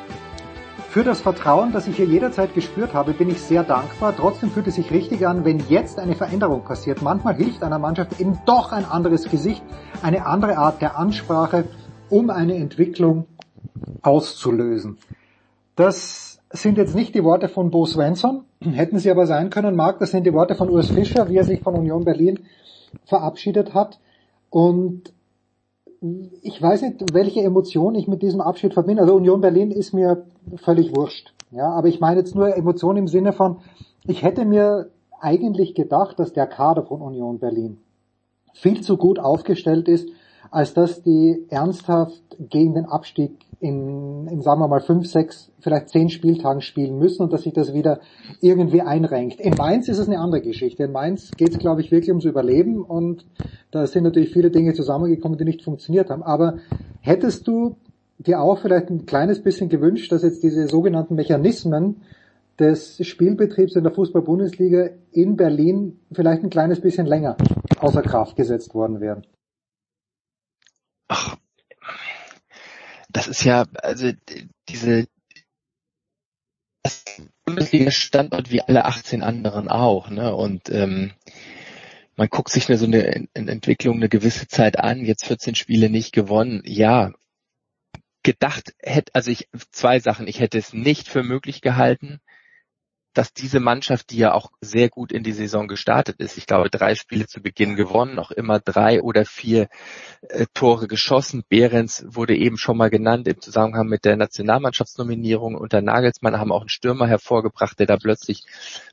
Für 0.95 1.03
das 1.03 1.19
Vertrauen, 1.19 1.73
das 1.73 1.89
ich 1.89 1.97
hier 1.97 2.05
jederzeit 2.05 2.53
gespürt 2.53 2.93
habe, 2.93 3.11
bin 3.11 3.29
ich 3.29 3.41
sehr 3.41 3.63
dankbar. 3.65 4.15
Trotzdem 4.15 4.49
fühlt 4.49 4.67
es 4.67 4.75
sich 4.75 4.91
richtig 4.91 5.27
an, 5.27 5.43
wenn 5.43 5.59
jetzt 5.67 5.99
eine 5.99 6.15
Veränderung 6.15 6.63
passiert. 6.63 7.01
Manchmal 7.01 7.35
hilft 7.35 7.63
einer 7.63 7.79
Mannschaft 7.79 8.17
eben 8.21 8.39
doch 8.45 8.71
ein 8.71 8.85
anderes 8.85 9.29
Gesicht, 9.29 9.61
eine 10.01 10.25
andere 10.25 10.57
Art 10.57 10.81
der 10.81 10.97
Ansprache, 10.97 11.65
um 12.09 12.29
eine 12.29 12.55
Entwicklung 12.55 13.25
auszulösen. 14.03 14.97
Das 15.75 16.39
sind 16.51 16.77
jetzt 16.77 16.95
nicht 16.95 17.13
die 17.13 17.25
Worte 17.25 17.49
von 17.49 17.71
Bo 17.71 17.85
Svensson, 17.85 18.45
hätten 18.61 18.97
sie 18.97 19.11
aber 19.11 19.27
sein 19.27 19.49
können, 19.49 19.75
Marc, 19.75 19.99
das 19.99 20.11
sind 20.11 20.25
die 20.25 20.33
Worte 20.33 20.55
von 20.55 20.69
Urs 20.69 20.91
Fischer, 20.91 21.27
wie 21.27 21.35
er 21.35 21.43
sich 21.43 21.59
von 21.59 21.75
Union 21.75 22.05
Berlin 22.05 22.39
verabschiedet 23.03 23.73
hat. 23.73 23.99
Und 24.49 25.11
ich 26.41 26.61
weiß 26.61 26.81
nicht, 26.83 27.13
welche 27.13 27.41
Emotion 27.41 27.95
ich 27.95 28.07
mit 28.07 28.21
diesem 28.21 28.41
Abschied 28.41 28.73
verbinde. 28.73 29.01
Also 29.01 29.15
Union 29.15 29.41
Berlin 29.41 29.71
ist 29.71 29.93
mir 29.93 30.25
völlig 30.57 30.95
wurscht. 30.95 31.33
Ja, 31.51 31.69
aber 31.69 31.87
ich 31.87 31.99
meine 31.99 32.19
jetzt 32.19 32.35
nur 32.35 32.55
Emotion 32.55 32.97
im 32.97 33.07
Sinne 33.07 33.33
von, 33.33 33.57
ich 34.05 34.23
hätte 34.23 34.45
mir 34.45 34.89
eigentlich 35.19 35.73
gedacht, 35.73 36.19
dass 36.19 36.33
der 36.33 36.47
Kader 36.47 36.83
von 36.83 37.01
Union 37.01 37.39
Berlin 37.39 37.77
viel 38.53 38.81
zu 38.81 38.97
gut 38.97 39.19
aufgestellt 39.19 39.87
ist, 39.87 40.09
als 40.55 40.73
dass 40.73 41.03
die 41.03 41.45
ernsthaft 41.49 42.23
gegen 42.39 42.75
den 42.75 42.85
Abstieg 42.85 43.31
in, 43.59 44.25
in 44.27 44.41
sagen 44.41 44.61
wir 44.61 44.69
mal 44.69 44.79
fünf, 44.79 45.05
sechs, 45.05 45.51
vielleicht 45.59 45.89
zehn 45.89 46.07
Spieltagen 46.07 46.61
spielen 46.61 46.97
müssen 46.97 47.23
und 47.23 47.33
dass 47.33 47.41
sich 47.41 47.51
das 47.51 47.73
wieder 47.73 47.99
irgendwie 48.39 48.81
einrenkt. 48.81 49.41
In 49.41 49.55
Mainz 49.55 49.89
ist 49.89 49.97
es 49.97 50.07
eine 50.07 50.17
andere 50.17 50.39
Geschichte. 50.41 50.85
In 50.85 50.93
Mainz 50.93 51.31
geht 51.31 51.49
es, 51.49 51.57
glaube 51.57 51.81
ich, 51.81 51.91
wirklich 51.91 52.09
ums 52.09 52.23
Überleben 52.23 52.83
und 52.83 53.25
da 53.71 53.85
sind 53.85 54.05
natürlich 54.05 54.31
viele 54.31 54.49
Dinge 54.49 54.73
zusammengekommen, 54.73 55.37
die 55.37 55.43
nicht 55.43 55.61
funktioniert 55.61 56.09
haben. 56.09 56.23
Aber 56.23 56.59
hättest 57.01 57.45
du 57.49 57.75
dir 58.17 58.39
auch 58.39 58.59
vielleicht 58.59 58.89
ein 58.89 59.05
kleines 59.05 59.43
bisschen 59.43 59.67
gewünscht, 59.67 60.09
dass 60.13 60.23
jetzt 60.23 60.41
diese 60.41 60.67
sogenannten 60.67 61.15
Mechanismen 61.15 61.97
des 62.57 63.05
Spielbetriebs 63.05 63.75
in 63.75 63.83
der 63.83 63.91
Fußball-Bundesliga 63.91 64.91
in 65.11 65.35
Berlin 65.35 65.99
vielleicht 66.13 66.43
ein 66.43 66.49
kleines 66.49 66.79
bisschen 66.79 67.07
länger 67.07 67.35
außer 67.81 68.01
Kraft 68.01 68.37
gesetzt 68.37 68.73
worden 68.73 69.01
wären? 69.01 69.23
Ach, 71.07 71.37
das 73.09 73.27
ist 73.27 73.43
ja, 73.43 73.65
also 73.81 74.11
diese 74.69 75.07
Bundesliga-Standort 77.45 78.51
wie 78.51 78.61
alle 78.61 78.85
18 78.85 79.23
anderen 79.23 79.69
auch, 79.69 80.09
ne? 80.09 80.35
Und 80.35 80.69
ähm, 80.69 81.13
man 82.15 82.27
guckt 82.29 82.49
sich 82.49 82.69
eine, 82.69 82.77
so 82.77 82.85
eine, 82.85 83.27
eine 83.33 83.51
Entwicklung 83.51 83.97
eine 83.97 84.09
gewisse 84.09 84.47
Zeit 84.47 84.79
an, 84.79 85.05
jetzt 85.05 85.25
14 85.25 85.55
Spiele 85.55 85.89
nicht 85.89 86.11
gewonnen. 86.13 86.61
Ja, 86.65 87.11
gedacht 88.23 88.73
hätte, 88.81 89.13
also 89.13 89.31
ich 89.31 89.47
zwei 89.71 89.99
Sachen, 89.99 90.27
ich 90.27 90.39
hätte 90.39 90.57
es 90.57 90.73
nicht 90.73 91.07
für 91.07 91.23
möglich 91.23 91.61
gehalten, 91.61 92.19
dass 93.17 93.33
diese 93.33 93.59
Mannschaft, 93.59 94.11
die 94.11 94.17
ja 94.17 94.33
auch 94.33 94.51
sehr 94.61 94.89
gut 94.89 95.11
in 95.11 95.23
die 95.23 95.31
Saison 95.31 95.67
gestartet 95.67 96.17
ist, 96.19 96.37
ich 96.37 96.45
glaube 96.45 96.69
drei 96.69 96.95
Spiele 96.95 97.27
zu 97.27 97.41
Beginn 97.41 97.75
gewonnen, 97.75 98.19
auch 98.19 98.31
immer 98.31 98.59
drei 98.59 99.01
oder 99.01 99.25
vier 99.25 99.69
äh, 100.29 100.45
Tore 100.53 100.87
geschossen. 100.87 101.43
Behrens 101.47 102.05
wurde 102.07 102.35
eben 102.35 102.57
schon 102.57 102.77
mal 102.77 102.89
genannt 102.89 103.27
im 103.27 103.39
Zusammenhang 103.39 103.87
mit 103.87 104.05
der 104.05 104.17
Nationalmannschaftsnominierung 104.17 105.55
unter 105.55 105.81
Nagelsmann, 105.81 106.37
haben 106.37 106.51
auch 106.51 106.61
einen 106.61 106.69
Stürmer 106.69 107.07
hervorgebracht, 107.07 107.79
der 107.79 107.87
da 107.87 107.97
plötzlich 107.97 108.43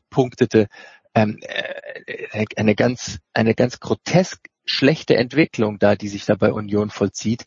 punktete. 0.09 0.69
Ähm, 1.15 1.39
äh, 1.43 2.47
eine 2.57 2.75
ganz, 2.75 3.19
eine 3.35 3.55
ganz 3.55 3.81
grotesk 3.81 4.49
schlechte 4.65 5.17
Entwicklung 5.17 5.79
da, 5.79 5.97
die 5.97 6.09
sich 6.09 6.25
da 6.25 6.37
bei 6.37 6.53
Union 6.53 6.91
vollzieht. 6.91 7.45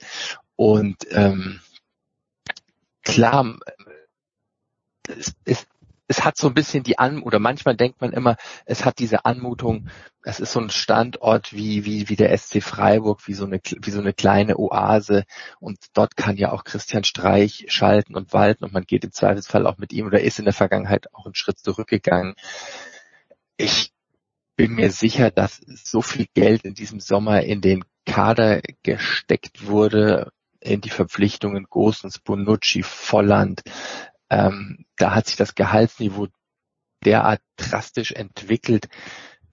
Und 0.56 1.08
ähm, 1.12 1.62
klar, 3.04 3.58
es, 5.08 5.34
es, 5.46 5.68
es 6.08 6.24
hat 6.24 6.38
so 6.38 6.48
ein 6.48 6.54
bisschen 6.54 6.84
die 6.84 7.00
An 7.00 7.22
oder 7.22 7.39
manchmal 7.39 7.76
denkt 7.76 8.02
man 8.02 8.13
immer, 8.13 8.38
es 8.65 8.86
hat 8.86 9.00
diese 9.00 9.26
Anmutung, 9.26 9.89
es 10.24 10.39
ist 10.39 10.52
so 10.54 10.60
ein 10.60 10.70
Standort 10.70 11.54
wie 11.54 11.86
wie 11.86 12.10
wie 12.10 12.15
der 12.15 12.36
SC 12.38 12.62
Freiburg, 12.62 13.28
wie 13.28 13.34
so 13.34 13.46
eine 13.46 13.60
wie 13.63 13.91
so 13.91 14.00
eine 14.00 14.13
kleine 14.13 14.58
Oase 14.58 15.26
und 15.60 15.78
dort 15.94 16.15
kann 16.15 16.38
ja 16.38 16.52
auch 16.52 16.63
Christian 16.63 17.04
Streich 17.04 17.65
schalten 17.70 18.15
und 18.15 18.34
walten 18.34 18.65
und 18.65 18.74
man 18.74 18.84
geht 18.84 19.04
im 19.04 19.12
Zweifelsfall 19.12 19.65
auch 19.65 19.78
mit 19.78 19.94
ihm 19.94 20.06
oder 20.06 20.22
ist 20.22 20.39
in 20.39 20.46
der 20.46 20.54
Vergangenheit 20.54 21.13
auch 21.13 21.26
einen 21.26 21.36
Schritt 21.36 21.60
zurückgegangen. 21.60 22.36
Ich 23.58 23.91
bin 24.56 24.76
mir 24.76 24.91
sicher, 24.91 25.32
dass 25.32 25.62
so 25.65 26.02
viel 26.02 26.28
Geld 26.34 26.63
in 26.63 26.76
diesem 26.76 27.00
Sommer 27.00 27.41
in 27.41 27.62
den 27.62 27.84
Kader 28.06 28.62
gesteckt 28.84 29.65
wurde, 29.65 30.32
in 30.60 30.82
die 30.82 30.89
Verpflichtungen 30.89 31.65
Gosens, 31.70 32.20
Bonucci, 32.20 32.84
Volland, 32.84 33.63
ähm, 34.30 34.86
da 34.98 35.14
hat 35.16 35.28
sich 35.28 35.36
das 35.36 35.56
Gehaltsniveau 35.56 36.28
derart 37.04 37.42
drastisch 37.58 38.12
entwickelt. 38.12 38.88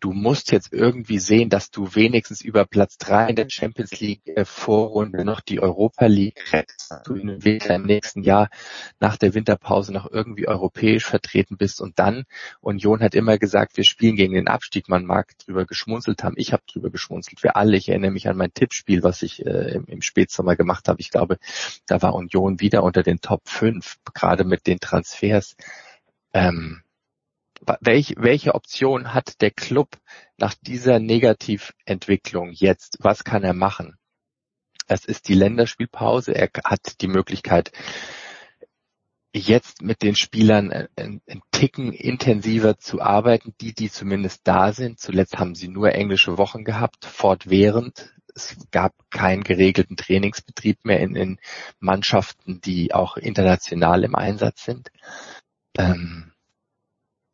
Du 0.03 0.11
musst 0.13 0.51
jetzt 0.51 0.73
irgendwie 0.73 1.21
sehen, 1.21 1.49
dass 1.49 1.71
du 1.71 1.95
wenigstens 1.95 2.41
über 2.41 2.65
Platz 2.65 2.99
drei 2.99 3.29
in 3.29 3.37
der 3.37 3.47
Champions 3.49 4.01
League 4.01 4.27
äh, 4.27 4.45
Vorrunde 4.45 5.25
noch 5.25 5.41
die 5.41 5.61
Europa 5.61 6.07
League 6.07 6.53
rettest, 6.53 6.91
dass 6.91 7.03
du 7.05 7.15
im 7.15 7.83
nächsten 7.85 8.25
Jahr 8.25 8.51
nach 8.99 9.17
der 9.17 9.35
Winterpause 9.35 9.93
noch 9.93 10.11
irgendwie 10.11 10.49
europäisch 10.49 11.05
vertreten 11.05 11.57
bist. 11.57 11.81
Und 11.81 12.01
dann, 12.01 12.25
Union 12.61 13.01
hat 13.01 13.15
immer 13.15 13.39
gesagt, 13.39 13.77
wir 13.77 13.85
spielen 13.85 14.17
gegen 14.17 14.35
den 14.35 14.49
Abstieg. 14.49 14.89
Man 14.89 15.05
mag 15.05 15.39
drüber 15.39 15.67
geschmunzelt 15.67 16.25
haben. 16.25 16.35
Ich 16.37 16.53
habe 16.53 16.65
drüber 16.67 16.91
geschmunzelt. 16.91 17.45
Wir 17.45 17.55
alle. 17.55 17.77
Ich 17.77 17.89
erinnere 17.89 18.11
mich 18.11 18.29
an 18.29 18.37
mein 18.37 18.53
Tippspiel, 18.53 19.05
was 19.05 19.23
ich 19.23 19.47
äh, 19.47 19.75
im, 19.77 19.85
im 19.87 20.03
Spätsommer 20.03 20.57
gemacht 20.57 20.89
habe. 20.89 21.01
Ich 21.01 21.11
glaube, 21.11 21.39
da 21.87 22.03
war 22.03 22.17
Union 22.17 22.59
wieder 22.59 22.83
unter 22.83 23.05
den 23.05 23.21
Top 23.21 23.49
5, 23.49 23.99
gerade 24.15 24.43
mit 24.43 24.67
den 24.67 24.81
Transfers. 24.81 25.55
Ähm, 26.33 26.83
welche, 27.81 28.15
welche 28.19 28.55
Option 28.55 29.15
hat 29.15 29.41
der 29.41 29.51
Club 29.51 29.97
nach 30.37 30.55
dieser 30.55 30.99
Negativentwicklung 30.99 32.51
jetzt? 32.53 32.99
Was 33.01 33.25
kann 33.25 33.45
er 33.45 33.55
machen? 33.55 33.97
Es 34.89 35.05
ist 35.05 35.29
die 35.29 35.35
Länderspielpause. 35.35 36.35
Er 36.35 36.51
hat 36.65 37.01
die 37.01 37.09
Möglichkeit, 37.09 37.73
jetzt 39.35 39.81
mit 39.81 40.03
den 40.03 40.15
Spielern 40.15 40.89
einen 40.97 41.23
Ticken 41.51 41.93
intensiver 41.93 42.79
zu 42.79 43.01
arbeiten, 43.01 43.55
die, 43.61 43.73
die 43.73 43.91
zumindest 43.91 44.43
da 44.45 44.73
sind. 44.73 45.01
Zuletzt 45.01 45.39
haben 45.39 45.55
sie 45.55 45.69
nur 45.69 45.93
englische 45.93 46.37
Wochen 46.39 46.65
gehabt, 46.65 47.05
fortwährend. 47.07 48.13
Es 48.35 48.57
gab 48.71 48.95
keinen 49.11 49.45
geregelten 49.45 49.97
Trainingsbetrieb 49.97 50.85
mehr 50.85 51.01
in, 51.01 51.17
in 51.17 51.39
Mannschaften, 51.81 52.61
die 52.61 52.95
auch 52.95 53.17
international 53.17 54.05
im 54.05 54.15
Einsatz 54.15 54.65
sind. 54.65 54.91
ähm, 55.79 56.32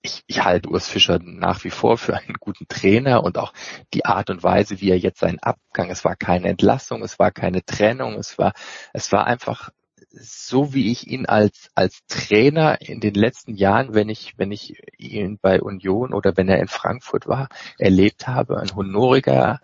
ich, 0.09 0.25
ich 0.27 0.45
halte 0.45 0.71
Urs 0.71 0.89
Fischer 0.89 1.19
nach 1.23 1.65
wie 1.65 1.71
vor 1.71 1.99
für 1.99 2.17
einen 2.17 2.35
guten 2.41 2.67
Trainer 2.69 3.23
und 3.23 3.39
auch 3.39 3.53
die 3.95 4.05
Art 4.05 4.31
und 4.31 4.43
Weise, 4.43 4.81
wie 4.81 4.91
er 4.91 4.99
jetzt 4.99 5.21
seinen 5.21 5.39
Abgang, 5.41 5.91
es 5.91 6.05
war 6.05 6.17
keine 6.17 6.49
Entlassung, 6.49 7.03
es 7.03 7.19
war 7.19 7.31
keine 7.31 7.65
Trennung, 7.65 8.15
es 8.15 8.39
war, 8.39 8.53
es 8.93 9.13
war 9.13 9.27
einfach 9.27 9.71
so 10.11 10.73
wie 10.73 10.91
ich 10.91 11.07
ihn 11.07 11.27
als, 11.27 11.69
als 11.75 12.01
Trainer 12.09 12.81
in 12.81 13.01
den 13.01 13.15
letzten 13.15 13.55
Jahren, 13.55 13.95
wenn 13.95 14.09
ich, 14.09 14.35
wenn 14.39 14.51
ich 14.51 14.81
ihn 14.97 15.39
bei 15.41 15.61
Union 15.61 16.15
oder 16.15 16.37
wenn 16.37 16.49
er 16.49 16.61
in 16.61 16.69
Frankfurt 16.69 17.27
war, 17.27 17.49
erlebt 17.79 18.27
habe, 18.27 18.59
ein 18.59 18.75
honoriger, 18.75 19.61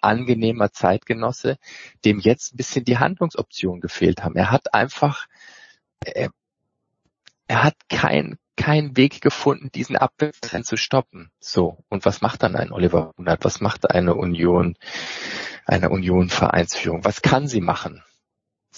angenehmer 0.00 0.72
Zeitgenosse, 0.72 1.56
dem 2.04 2.20
jetzt 2.20 2.52
ein 2.52 2.56
bisschen 2.58 2.84
die 2.84 2.98
Handlungsoptionen 2.98 3.80
gefehlt 3.80 4.22
haben. 4.22 4.36
Er 4.36 4.50
hat 4.50 4.74
einfach, 4.74 5.26
er, 6.04 6.30
er 7.48 7.64
hat 7.64 7.74
kein, 7.88 8.38
keinen 8.56 8.96
Weg 8.96 9.20
gefunden, 9.20 9.70
diesen 9.72 9.96
Abwärtstrend 9.96 10.66
zu 10.66 10.76
stoppen. 10.76 11.30
So. 11.40 11.84
Und 11.88 12.04
was 12.04 12.20
macht 12.20 12.42
dann 12.44 12.54
ein 12.54 12.72
Oliver 12.72 13.14
Runert? 13.18 13.44
Was 13.44 13.60
macht 13.60 13.90
eine 13.90 14.14
Union, 14.14 14.76
eine 15.64 15.90
Union 15.90 16.28
Vereinsführung? 16.28 17.04
Was 17.04 17.22
kann 17.22 17.48
sie 17.48 17.60
machen? 17.60 18.02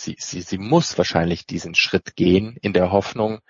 sie, 0.00 0.16
sie, 0.18 0.42
sie 0.42 0.58
muss 0.58 0.96
wahrscheinlich 0.98 1.46
diesen 1.46 1.74
Schritt 1.74 2.16
gehen 2.16 2.56
in 2.60 2.72
der 2.72 2.90
Hoffnung, 2.90 3.40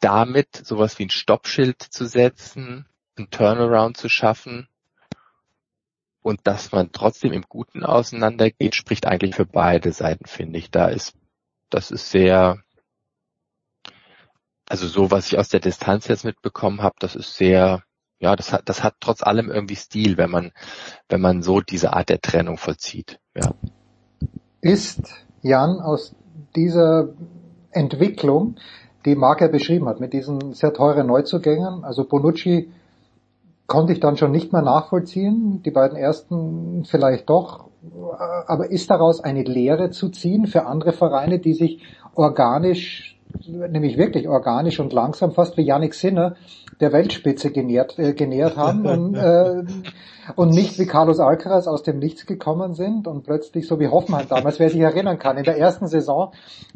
damit 0.00 0.54
sowas 0.56 0.98
wie 0.98 1.06
ein 1.06 1.10
Stoppschild 1.10 1.82
zu 1.82 2.06
setzen, 2.06 2.86
ein 3.18 3.30
Turnaround 3.30 3.96
zu 3.96 4.08
schaffen 4.08 4.68
und 6.22 6.40
dass 6.44 6.72
man 6.72 6.92
trotzdem 6.92 7.32
im 7.32 7.44
Guten 7.48 7.84
auseinandergeht, 7.84 8.74
spricht 8.74 9.06
eigentlich 9.06 9.34
für 9.34 9.46
beide 9.46 9.92
Seiten, 9.92 10.26
finde 10.26 10.58
ich. 10.58 10.70
Da 10.70 10.88
ist, 10.88 11.14
das 11.70 11.90
ist 11.90 12.10
sehr, 12.10 12.62
also 14.70 14.86
so, 14.86 15.10
was 15.10 15.26
ich 15.26 15.38
aus 15.38 15.48
der 15.48 15.60
Distanz 15.60 16.08
jetzt 16.08 16.24
mitbekommen 16.24 16.82
habe, 16.82 16.94
das 17.00 17.16
ist 17.16 17.36
sehr, 17.36 17.82
ja, 18.18 18.36
das 18.36 18.52
hat, 18.52 18.62
das 18.68 18.82
hat 18.82 18.94
trotz 19.00 19.22
allem 19.22 19.50
irgendwie 19.50 19.76
Stil, 19.76 20.16
wenn 20.16 20.30
man, 20.30 20.52
wenn 21.08 21.20
man 21.20 21.42
so 21.42 21.60
diese 21.60 21.92
Art 21.92 22.08
der 22.08 22.20
Trennung 22.20 22.56
vollzieht. 22.56 23.18
Ja 23.34 23.52
ist 24.60 25.02
Jan 25.42 25.80
aus 25.80 26.14
dieser 26.54 27.10
Entwicklung, 27.70 28.56
die 29.04 29.14
Mark 29.14 29.40
ja 29.40 29.48
beschrieben 29.48 29.88
hat, 29.88 30.00
mit 30.00 30.12
diesen 30.12 30.52
sehr 30.52 30.74
teuren 30.74 31.06
Neuzugängen, 31.06 31.84
also 31.84 32.04
Bonucci 32.04 32.70
konnte 33.66 33.92
ich 33.92 34.00
dann 34.00 34.16
schon 34.16 34.32
nicht 34.32 34.52
mehr 34.52 34.62
nachvollziehen, 34.62 35.62
die 35.62 35.70
beiden 35.70 35.96
ersten 35.96 36.84
vielleicht 36.84 37.30
doch, 37.30 37.70
aber 38.46 38.70
ist 38.70 38.90
daraus 38.90 39.20
eine 39.20 39.44
Lehre 39.44 39.90
zu 39.90 40.10
ziehen 40.10 40.46
für 40.46 40.66
andere 40.66 40.92
Vereine, 40.92 41.38
die 41.38 41.54
sich 41.54 41.82
organisch, 42.14 43.19
nämlich 43.46 43.96
wirklich 43.96 44.28
organisch 44.28 44.80
und 44.80 44.92
langsam, 44.92 45.32
fast 45.32 45.56
wie 45.56 45.62
Yannick 45.62 45.94
Sinner, 45.94 46.36
der 46.80 46.92
Weltspitze 46.92 47.50
genährt, 47.50 47.98
äh, 47.98 48.14
genähert 48.14 48.56
haben 48.56 48.86
und, 48.86 49.14
äh, 49.16 49.62
und 50.36 50.50
nicht 50.50 50.78
wie 50.78 50.86
Carlos 50.86 51.20
Alcaraz 51.20 51.66
aus 51.66 51.82
dem 51.82 51.98
Nichts 51.98 52.26
gekommen 52.26 52.74
sind 52.74 53.06
und 53.06 53.24
plötzlich 53.24 53.66
so 53.66 53.80
wie 53.80 53.88
Hoffenheim 53.88 54.26
damals, 54.28 54.58
wer 54.58 54.70
sich 54.70 54.80
erinnern 54.80 55.18
kann, 55.18 55.36
in 55.36 55.44
der 55.44 55.58
ersten 55.58 55.86
Saison, 55.86 56.32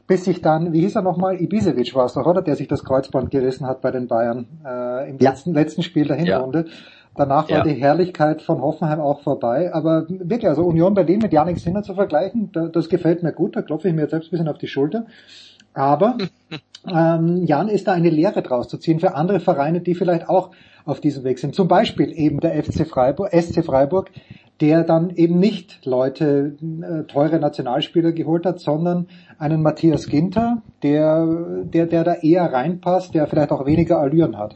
bis 0.06 0.24
sich 0.24 0.42
dann, 0.42 0.72
wie 0.72 0.80
hieß 0.80 0.96
er 0.96 1.02
nochmal, 1.02 1.40
Ibisevic 1.40 1.94
war 1.94 2.06
es 2.06 2.14
doch, 2.14 2.26
oder? 2.26 2.42
Der 2.42 2.56
sich 2.56 2.68
das 2.68 2.84
Kreuzband 2.84 3.30
gerissen 3.30 3.66
hat 3.66 3.80
bei 3.80 3.90
den 3.90 4.08
Bayern 4.08 4.46
äh, 4.64 5.10
im 5.10 5.18
ja. 5.18 5.30
letzten, 5.30 5.54
letzten 5.54 5.82
Spiel 5.82 6.06
der 6.06 6.16
Hinrunde. 6.16 6.66
Ja. 6.66 6.72
Danach 7.16 7.48
war 7.48 7.58
ja. 7.58 7.62
die 7.62 7.74
Herrlichkeit 7.74 8.42
von 8.42 8.60
Hoffenheim 8.60 9.00
auch 9.00 9.20
vorbei. 9.20 9.72
Aber 9.72 10.04
wirklich, 10.08 10.48
also 10.48 10.64
Union 10.64 10.94
Berlin 10.94 11.20
mit 11.22 11.32
Janik 11.32 11.58
Sinner 11.58 11.82
zu 11.82 11.94
vergleichen, 11.94 12.50
das 12.72 12.88
gefällt 12.88 13.22
mir 13.22 13.32
gut, 13.32 13.54
da 13.54 13.62
klopfe 13.62 13.88
ich 13.88 13.94
mir 13.94 14.02
jetzt 14.02 14.10
selbst 14.10 14.28
ein 14.28 14.30
bisschen 14.32 14.48
auf 14.48 14.58
die 14.58 14.66
Schulter. 14.66 15.06
Aber 15.74 16.16
ähm, 16.88 17.44
Jan 17.44 17.68
ist 17.68 17.86
da 17.86 17.92
eine 17.92 18.10
Lehre 18.10 18.42
draus 18.42 18.68
zu 18.68 18.78
ziehen 18.78 19.00
für 19.00 19.14
andere 19.14 19.40
Vereine, 19.40 19.80
die 19.80 19.94
vielleicht 19.94 20.28
auch 20.28 20.50
auf 20.84 21.00
diesem 21.00 21.24
Weg 21.24 21.38
sind. 21.38 21.54
Zum 21.54 21.68
Beispiel 21.68 22.12
eben 22.12 22.40
der 22.40 22.62
FC 22.62 22.86
Freiburg, 22.86 23.30
SC 23.32 23.64
Freiburg, 23.64 24.10
der 24.60 24.84
dann 24.84 25.10
eben 25.10 25.38
nicht 25.38 25.84
Leute, 25.84 26.56
äh, 26.62 27.04
teure 27.04 27.40
Nationalspieler 27.40 28.12
geholt 28.12 28.46
hat, 28.46 28.60
sondern 28.60 29.08
einen 29.38 29.62
Matthias 29.62 30.06
Ginter, 30.08 30.62
der, 30.82 31.26
der, 31.64 31.86
der 31.86 32.04
da 32.04 32.14
eher 32.14 32.52
reinpasst, 32.52 33.14
der 33.14 33.26
vielleicht 33.26 33.50
auch 33.50 33.66
weniger 33.66 33.98
Allüren 33.98 34.38
hat. 34.38 34.54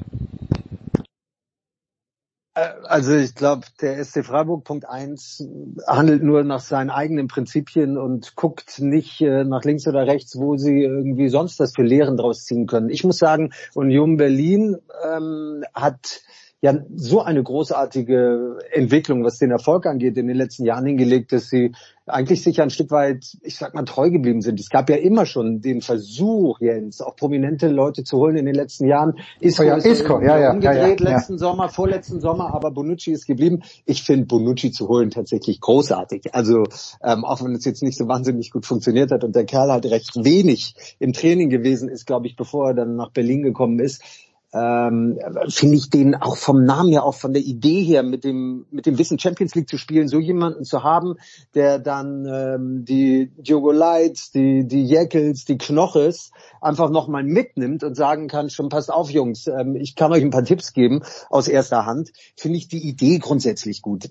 Also 2.85 3.15
ich 3.15 3.35
glaube, 3.35 3.67
der 3.81 4.03
SC 4.05 4.25
Freiburg 4.25 4.65
Punkt 4.65 4.89
eins 4.89 5.47
handelt 5.87 6.23
nur 6.23 6.45
nach 6.45 6.61
seinen 6.61 6.91
eigenen 6.91 7.29
Prinzipien 7.29 7.97
und 7.97 8.37
guckt 8.37 8.81
nicht 8.81 9.21
äh, 9.21 9.45
nach 9.45 9.65
links 9.65 9.87
oder 9.87 10.07
rechts, 10.07 10.39
wo 10.39 10.57
sie 10.57 10.83
irgendwie 10.83 11.29
sonst 11.29 11.61
was 11.61 11.75
für 11.75 11.83
Lehren 11.83 12.17
draus 12.17 12.45
ziehen 12.45 12.67
können. 12.67 12.91
Ich 12.91 13.05
muss 13.05 13.19
sagen, 13.19 13.53
Union 13.75 14.17
Berlin 14.17 14.77
ähm, 15.05 15.65
hat 15.75 16.23
ja 16.61 16.75
so 16.95 17.23
eine 17.23 17.43
großartige 17.43 18.59
Entwicklung, 18.73 19.25
was 19.25 19.39
den 19.39 19.51
Erfolg 19.51 19.87
angeht, 19.87 20.17
in 20.17 20.27
den 20.27 20.37
letzten 20.37 20.65
Jahren 20.65 20.87
hingelegt, 20.87 21.33
dass 21.33 21.49
sie 21.49 21.73
eigentlich 22.09 22.43
sicher 22.43 22.63
ein 22.63 22.71
Stück 22.71 22.91
weit, 22.91 23.37
ich 23.43 23.57
sag 23.57 23.75
mal, 23.75 23.85
treu 23.85 24.11
geblieben 24.11 24.41
sind. 24.41 24.59
Es 24.59 24.71
gab 24.71 24.89
ja 24.91 24.97
immer 24.97 25.27
schon 25.27 25.61
den 25.61 25.83
Versuch, 25.83 26.59
Jens, 26.61 27.01
auch 27.01 27.17
prominente 27.17 27.69
Leute 27.69 28.03
zu 28.03 28.17
holen 28.19 28.37
in 28.37 28.47
den 28.47 28.55
letzten 28.55 28.89
Jahren. 28.89 29.15
Isco, 29.41 29.63
oh 29.63 29.67
ja, 29.67 29.77
ist 29.77 29.87
Isco, 29.87 30.21
ja, 30.21 30.39
ja, 30.39 30.51
umgedreht 30.51 31.01
ja, 31.01 31.07
ja, 31.07 31.17
letzten 31.17 31.39
Sommer, 31.39 31.69
vorletzten 31.69 32.21
Sommer, 32.21 32.55
aber 32.55 32.71
Bonucci 32.71 33.13
ist 33.13 33.27
geblieben. 33.27 33.63
Ich 33.85 34.03
finde 34.03 34.27
Bonucci 34.27 34.73
zu 34.73 34.89
holen 34.89 35.11
tatsächlich 35.11 35.61
großartig. 35.61 36.35
Also 36.35 36.65
ähm, 37.03 37.25
auch 37.25 37.45
wenn 37.45 37.55
es 37.55 37.65
jetzt 37.65 37.83
nicht 37.83 37.99
so 37.99 38.09
wahnsinnig 38.09 38.51
gut 38.51 38.67
funktioniert 38.67 39.13
hat 39.13 39.23
und 39.23 39.37
der 39.37 39.45
Kerl 39.45 39.71
halt 39.71 39.87
recht 39.87 40.13
wenig 40.17 40.75
im 40.99 41.13
Training 41.13 41.51
gewesen 41.51 41.89
ist, 41.89 42.07
glaube 42.07 42.27
ich, 42.27 42.37
bevor 42.37 42.69
er 42.69 42.75
dann 42.75 42.97
nach 42.97 43.11
Berlin 43.11 43.43
gekommen 43.43 43.79
ist, 43.79 44.03
ähm, 44.53 45.19
finde 45.49 45.77
ich 45.77 45.91
den 45.91 46.15
auch 46.15 46.37
vom 46.37 46.65
Namen 46.65 46.91
her, 46.91 47.05
auch 47.05 47.15
von 47.15 47.33
der 47.33 47.43
Idee 47.43 47.83
her, 47.83 48.03
mit 48.03 48.25
dem 48.25 48.67
mit 48.71 48.87
dem 48.87 48.97
Wissen 48.97 49.19
Champions 49.19 49.55
League 49.55 49.69
zu 49.69 49.77
spielen, 49.77 50.09
so 50.09 50.19
jemanden 50.19 50.65
zu 50.65 50.83
haben, 50.83 51.17
der 51.55 51.79
dann 51.79 52.27
ähm, 52.27 52.85
die 52.85 53.31
Diogo 53.37 53.73
Lights, 53.73 54.31
die 54.31 54.67
die 54.67 54.85
Jeckels, 54.87 55.45
die 55.45 55.59
Knoches 55.59 56.31
einfach 56.63 56.89
nochmal 56.91 57.25
mitnimmt 57.25 57.85
und 57.85 57.95
sagen 57.95 58.29
kann, 58.29 58.49
schon 58.49 58.71
passt 58.71 58.91
auf 58.91 59.11
Jungs, 59.11 59.47
ähm, 59.49 59.77
ich 59.77 59.97
kann 59.97 60.13
euch 60.13 60.23
ein 60.23 60.31
paar 60.31 60.45
Tipps 60.45 60.73
geben 60.73 61.03
aus 61.29 61.47
erster 61.47 61.85
Hand, 61.85 62.13
finde 62.35 62.57
ich 62.57 62.69
die 62.69 62.89
Idee 62.89 63.19
grundsätzlich 63.19 63.83
gut 63.83 64.11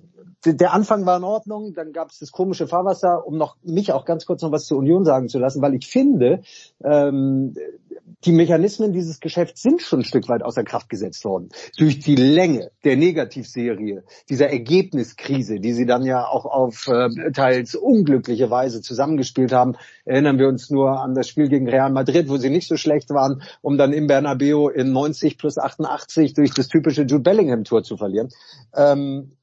der 0.54 0.74
Anfang 0.74 1.06
war 1.06 1.18
in 1.18 1.24
Ordnung, 1.24 1.74
dann 1.74 1.92
gab 1.92 2.10
es 2.10 2.20
das 2.20 2.32
komische 2.32 2.68
Fahrwasser, 2.68 3.26
um 3.26 3.38
noch 3.38 3.58
mich 3.64 3.92
auch 3.92 4.06
ganz 4.06 4.26
kurz 4.26 4.42
noch 4.42 4.52
was 4.52 4.66
zur 4.66 4.78
Union 4.78 5.06
sagen 5.06 5.30
zu 5.30 5.40
lassen, 5.40 5.62
weil 5.62 5.76
ich 5.76 5.88
finde, 5.88 6.42
ähm, 6.84 7.56
die 8.24 8.32
Mechanismen 8.32 8.94
dieses 8.94 9.20
Geschäfts 9.20 9.62
sind 9.62 9.82
schon 9.82 10.00
ein 10.00 10.06
Stück 10.06 10.28
weit 10.28 10.42
außer 10.42 10.64
Kraft 10.64 10.90
gesetzt 10.90 11.24
worden. 11.24 11.50
Durch 11.78 12.00
die 12.00 12.16
Länge 12.16 12.72
der 12.84 12.98
Negativserie, 12.98 14.04
dieser 14.30 14.50
Ergebniskrise, 14.50 15.60
die 15.60 15.74
sie 15.74 15.86
dann 15.86 16.04
ja 16.04 16.26
auch 16.26 16.46
auf 16.46 16.88
äh, 16.88 17.32
teils 17.32 17.76
unglückliche 17.76 18.50
Weise 18.50 18.82
zusammengespielt 18.82 19.52
haben, 19.52 19.76
erinnern 20.06 20.40
wir 20.40 20.48
uns 20.48 20.70
nur 20.70 21.00
an 21.00 21.14
das 21.14 21.28
Spiel 21.28 21.48
gegen 21.48 21.70
Real 21.70 21.92
Madrid, 21.92 22.28
wo 22.30 22.38
sie 22.38 22.50
nicht 22.50 22.68
so 22.68 22.76
schlecht 22.76 23.10
waren, 23.12 23.44
um 23.62 23.78
dann 23.78 23.94
im 23.94 24.08
Bernabeu 24.08 24.70
in 24.70 24.92
90 24.92 25.38
plus 25.38 25.58
88 25.58 26.34
durch 26.34 26.54
das 26.54 26.70
typische 26.70 27.04
Jude 27.04 27.20
Bellingham-Tor 27.20 27.84
zu 27.84 27.98
verlieren. 27.98 28.30
Ähm, 28.76 29.34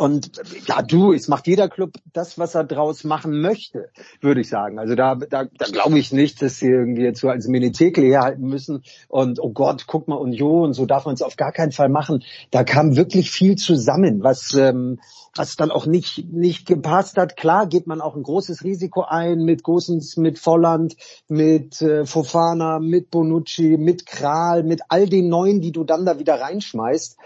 und 0.00 0.32
ja, 0.66 0.80
du, 0.80 1.12
es 1.12 1.28
macht 1.28 1.46
jeder 1.46 1.68
Club 1.68 1.92
das, 2.12 2.38
was 2.38 2.54
er 2.54 2.64
draus 2.64 3.04
machen 3.04 3.42
möchte, 3.42 3.90
würde 4.22 4.40
ich 4.40 4.48
sagen. 4.48 4.78
Also 4.78 4.94
da, 4.94 5.14
da, 5.14 5.44
da 5.44 5.66
glaube 5.66 5.98
ich 5.98 6.10
nicht, 6.10 6.40
dass 6.40 6.58
sie 6.58 6.68
irgendwie 6.68 7.02
jetzt 7.02 7.20
so 7.20 7.28
als 7.28 7.46
Minitekle 7.46 8.06
herhalten 8.06 8.46
müssen 8.46 8.82
und 9.08 9.40
oh 9.40 9.50
Gott, 9.50 9.84
guck 9.86 10.08
mal 10.08 10.16
Union, 10.16 10.72
so 10.72 10.86
darf 10.86 11.04
man 11.04 11.14
es 11.14 11.22
auf 11.22 11.36
gar 11.36 11.52
keinen 11.52 11.72
Fall 11.72 11.90
machen. 11.90 12.24
Da 12.50 12.64
kam 12.64 12.96
wirklich 12.96 13.30
viel 13.30 13.56
zusammen, 13.56 14.22
was 14.22 14.54
ähm, 14.54 15.00
was 15.36 15.56
dann 15.56 15.70
auch 15.70 15.86
nicht 15.86 16.32
nicht 16.32 16.66
gepasst 16.66 17.16
hat. 17.16 17.36
Klar 17.36 17.66
geht 17.66 17.86
man 17.86 18.00
auch 18.00 18.16
ein 18.16 18.22
großes 18.22 18.64
Risiko 18.64 19.02
ein 19.02 19.44
mit 19.44 19.62
Gosens, 19.62 20.16
mit 20.16 20.38
Volland, 20.38 20.96
mit 21.28 21.82
äh, 21.82 22.06
Fofana, 22.06 22.78
mit 22.78 23.10
Bonucci, 23.10 23.76
mit 23.76 24.06
Kral, 24.06 24.62
mit 24.62 24.80
all 24.88 25.06
den 25.06 25.28
Neuen, 25.28 25.60
die 25.60 25.72
du 25.72 25.84
dann 25.84 26.06
da 26.06 26.18
wieder 26.18 26.40
reinschmeißt 26.40 27.18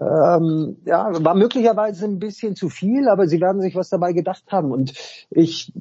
ähm, 0.00 0.78
ja, 0.84 1.24
war 1.24 1.34
möglicherweise 1.34 2.04
ein 2.06 2.18
bisschen 2.18 2.56
zu 2.56 2.68
viel, 2.68 3.08
aber 3.08 3.26
sie 3.26 3.40
werden 3.40 3.60
sich 3.60 3.74
was 3.74 3.88
dabei 3.88 4.12
gedacht 4.12 4.44
haben. 4.50 4.72
Und 4.72 4.92
ich 5.30 5.72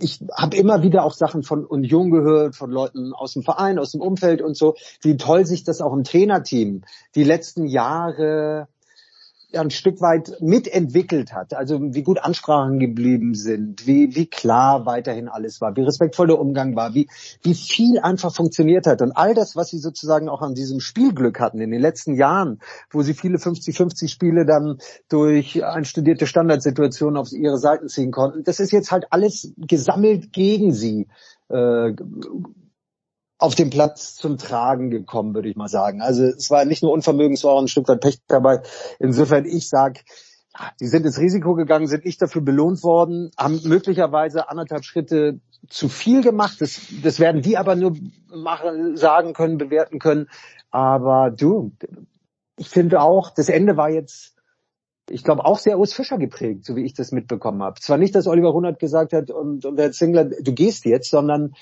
ich 0.00 0.20
habe 0.36 0.56
immer 0.56 0.82
wieder 0.82 1.02
auch 1.04 1.12
Sachen 1.12 1.42
von 1.42 1.64
Union 1.64 2.10
gehört, 2.10 2.54
von 2.54 2.70
Leuten 2.70 3.12
aus 3.12 3.32
dem 3.32 3.42
Verein, 3.42 3.80
aus 3.80 3.90
dem 3.90 4.00
Umfeld 4.00 4.42
und 4.42 4.56
so, 4.56 4.76
wie 5.02 5.16
toll 5.16 5.44
sich 5.44 5.64
das 5.64 5.80
auch 5.80 5.92
im 5.92 6.04
Trainerteam 6.04 6.84
die 7.16 7.24
letzten 7.24 7.66
Jahre 7.66 8.68
ein 9.54 9.70
Stück 9.70 10.00
weit 10.00 10.36
mitentwickelt 10.40 11.32
hat. 11.32 11.54
Also 11.54 11.80
wie 11.80 12.02
gut 12.02 12.18
Ansprachen 12.22 12.78
geblieben 12.78 13.34
sind, 13.34 13.86
wie, 13.86 14.14
wie 14.14 14.26
klar 14.26 14.84
weiterhin 14.84 15.28
alles 15.28 15.60
war, 15.60 15.74
wie 15.76 15.82
respektvoll 15.82 16.26
der 16.26 16.38
Umgang 16.38 16.76
war, 16.76 16.94
wie, 16.94 17.08
wie 17.42 17.54
viel 17.54 17.98
einfach 18.00 18.34
funktioniert 18.34 18.86
hat. 18.86 19.00
Und 19.00 19.12
all 19.12 19.34
das, 19.34 19.56
was 19.56 19.70
sie 19.70 19.78
sozusagen 19.78 20.28
auch 20.28 20.42
an 20.42 20.54
diesem 20.54 20.80
Spielglück 20.80 21.40
hatten 21.40 21.60
in 21.60 21.70
den 21.70 21.80
letzten 21.80 22.14
Jahren, 22.14 22.60
wo 22.90 23.02
sie 23.02 23.14
viele 23.14 23.38
50-50 23.38 24.08
Spiele 24.08 24.44
dann 24.44 24.78
durch 25.08 25.64
einstudierte 25.64 26.26
Standardsituationen 26.26 27.16
auf 27.16 27.32
ihre 27.32 27.58
Seiten 27.58 27.88
ziehen 27.88 28.10
konnten, 28.10 28.44
das 28.44 28.60
ist 28.60 28.72
jetzt 28.72 28.92
halt 28.92 29.06
alles 29.10 29.52
gesammelt 29.56 30.32
gegen 30.32 30.72
sie. 30.72 31.08
Äh, 31.48 31.94
auf 33.38 33.54
dem 33.54 33.70
Platz 33.70 34.16
zum 34.16 34.36
Tragen 34.36 34.90
gekommen, 34.90 35.34
würde 35.34 35.48
ich 35.48 35.56
mal 35.56 35.68
sagen. 35.68 36.02
Also 36.02 36.24
es 36.24 36.50
war 36.50 36.64
nicht 36.64 36.82
nur 36.82 36.92
Unvermögen, 36.92 37.34
es 37.34 37.44
war 37.44 37.52
auch 37.52 37.62
ein 37.62 37.68
Stück 37.68 37.88
weit 37.88 38.00
Pech 38.00 38.18
dabei. 38.26 38.62
Insofern 38.98 39.44
ich 39.44 39.68
sag, 39.68 40.04
die 40.80 40.88
sind 40.88 41.06
ins 41.06 41.18
Risiko 41.18 41.54
gegangen, 41.54 41.86
sind 41.86 42.04
nicht 42.04 42.20
dafür 42.20 42.42
belohnt 42.42 42.82
worden, 42.82 43.30
haben 43.38 43.60
möglicherweise 43.64 44.48
anderthalb 44.48 44.84
Schritte 44.84 45.40
zu 45.68 45.88
viel 45.88 46.22
gemacht. 46.22 46.60
Das, 46.60 46.80
das 47.02 47.20
werden 47.20 47.42
die 47.42 47.56
aber 47.56 47.76
nur 47.76 47.94
machen, 48.28 48.96
sagen 48.96 49.34
können, 49.34 49.56
bewerten 49.56 50.00
können. 50.00 50.28
Aber 50.70 51.30
du, 51.30 51.72
ich 52.56 52.68
finde 52.68 53.00
auch, 53.00 53.30
das 53.30 53.48
Ende 53.48 53.76
war 53.76 53.90
jetzt, 53.90 54.34
ich 55.08 55.22
glaube, 55.22 55.44
auch 55.44 55.58
sehr 55.58 55.78
Urs 55.78 55.92
Fischer 55.92 56.18
geprägt, 56.18 56.64
so 56.64 56.74
wie 56.74 56.84
ich 56.84 56.92
das 56.92 57.12
mitbekommen 57.12 57.62
habe. 57.62 57.80
Zwar 57.80 57.98
nicht, 57.98 58.16
dass 58.16 58.26
Oliver 58.26 58.52
Hundert 58.52 58.80
gesagt 58.80 59.12
hat 59.12 59.30
und, 59.30 59.64
und 59.64 59.76
der 59.76 59.92
Zingler, 59.92 60.24
du 60.24 60.52
gehst 60.52 60.84
jetzt, 60.84 61.10
sondern 61.10 61.54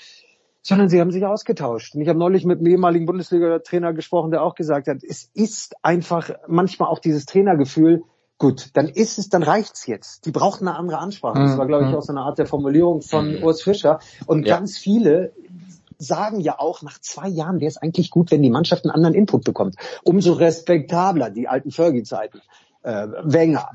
sondern 0.61 0.89
sie 0.89 0.99
haben 0.99 1.11
sich 1.11 1.25
ausgetauscht. 1.25 1.95
Und 1.95 2.01
ich 2.01 2.09
habe 2.09 2.19
neulich 2.19 2.45
mit 2.45 2.59
einem 2.59 2.67
ehemaligen 2.67 3.05
Bundesliga-Trainer 3.05 3.93
gesprochen, 3.93 4.31
der 4.31 4.43
auch 4.43 4.55
gesagt 4.55 4.87
hat, 4.87 5.03
es 5.03 5.29
ist 5.33 5.75
einfach 5.81 6.29
manchmal 6.47 6.89
auch 6.89 6.99
dieses 6.99 7.25
Trainergefühl, 7.25 8.03
gut, 8.37 8.69
dann 8.73 8.87
ist 8.87 9.17
es, 9.17 9.29
dann 9.29 9.43
reicht's 9.43 9.87
jetzt. 9.87 10.25
Die 10.25 10.31
brauchten 10.31 10.67
eine 10.67 10.77
andere 10.77 10.99
Ansprache. 10.99 11.39
Das 11.39 11.57
war, 11.57 11.67
glaube 11.67 11.85
ich, 11.85 11.91
mhm. 11.91 11.95
auch 11.95 12.03
so 12.03 12.11
eine 12.11 12.21
Art 12.21 12.37
der 12.37 12.45
Formulierung 12.45 13.01
von 13.01 13.37
mhm. 13.37 13.43
Urs 13.43 13.61
Fischer. 13.61 13.99
Und 14.25 14.45
ja. 14.45 14.57
ganz 14.57 14.77
viele 14.77 15.33
sagen 15.97 16.39
ja 16.39 16.59
auch, 16.59 16.83
nach 16.83 16.99
zwei 16.99 17.27
Jahren 17.27 17.59
wäre 17.59 17.69
es 17.69 17.77
eigentlich 17.77 18.11
gut, 18.11 18.29
wenn 18.31 18.41
die 18.41 18.51
Mannschaft 18.51 18.85
einen 18.85 18.91
anderen 18.91 19.15
Input 19.15 19.43
bekommt. 19.43 19.75
Umso 20.03 20.33
respektabler, 20.33 21.31
die 21.31 21.47
alten 21.47 21.71
Fergie-Zeiten 21.71 22.41
äh, 22.87 23.07
Wenger, 23.23 23.69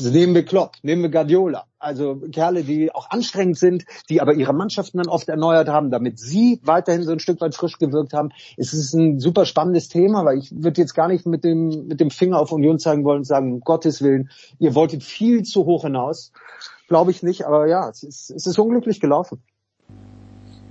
nehmen 0.00 0.34
wir 0.34 0.42
Klopp, 0.42 0.76
nehmen 0.82 1.02
wir 1.02 1.10
Guardiola. 1.10 1.64
Also 1.78 2.16
Kerle, 2.32 2.64
die 2.64 2.90
auch 2.90 3.10
anstrengend 3.10 3.58
sind, 3.58 3.84
die 4.08 4.22
aber 4.22 4.32
ihre 4.32 4.54
Mannschaften 4.54 4.96
dann 4.96 5.08
oft 5.08 5.28
erneuert 5.28 5.68
haben, 5.68 5.90
damit 5.90 6.18
sie 6.18 6.58
weiterhin 6.64 7.02
so 7.02 7.12
ein 7.12 7.18
Stück 7.18 7.42
weit 7.42 7.54
frisch 7.54 7.78
gewirkt 7.78 8.14
haben. 8.14 8.30
Es 8.56 8.72
ist 8.72 8.94
ein 8.94 9.20
super 9.20 9.44
spannendes 9.44 9.88
Thema, 9.88 10.24
weil 10.24 10.38
ich 10.38 10.50
würde 10.52 10.80
jetzt 10.80 10.94
gar 10.94 11.06
nicht 11.06 11.26
mit 11.26 11.44
dem, 11.44 11.86
mit 11.86 12.00
dem 12.00 12.10
Finger 12.10 12.40
auf 12.40 12.50
Union 12.50 12.78
zeigen 12.78 13.04
wollen 13.04 13.18
und 13.18 13.24
sagen, 13.24 13.52
um 13.52 13.60
Gottes 13.60 14.00
Willen, 14.00 14.30
ihr 14.58 14.74
wolltet 14.74 15.04
viel 15.04 15.42
zu 15.42 15.66
hoch 15.66 15.82
hinaus. 15.82 16.32
Glaube 16.88 17.10
ich 17.10 17.22
nicht, 17.22 17.44
aber 17.44 17.66
ja, 17.66 17.90
es 17.90 18.02
ist, 18.02 18.30
es 18.30 18.46
ist 18.46 18.58
unglücklich 18.58 19.00
gelaufen. 19.00 19.42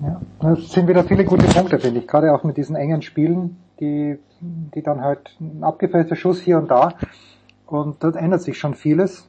Ja, 0.01 0.21
es 0.53 0.71
sind 0.71 0.87
wieder 0.87 1.03
viele 1.03 1.23
gute 1.23 1.45
Punkte, 1.45 1.77
finde 1.77 1.99
ich. 1.99 2.07
Gerade 2.07 2.33
auch 2.33 2.43
mit 2.43 2.57
diesen 2.57 2.75
engen 2.75 3.03
Spielen, 3.03 3.57
die, 3.79 4.17
die 4.41 4.81
dann 4.81 5.01
halt 5.01 5.35
ein 5.39 5.63
abgefällter 5.63 6.15
Schuss 6.15 6.41
hier 6.41 6.57
und 6.57 6.71
da. 6.71 6.95
Und 7.65 8.03
dort 8.03 8.15
ändert 8.15 8.41
sich 8.41 8.57
schon 8.57 8.75
vieles. 8.75 9.27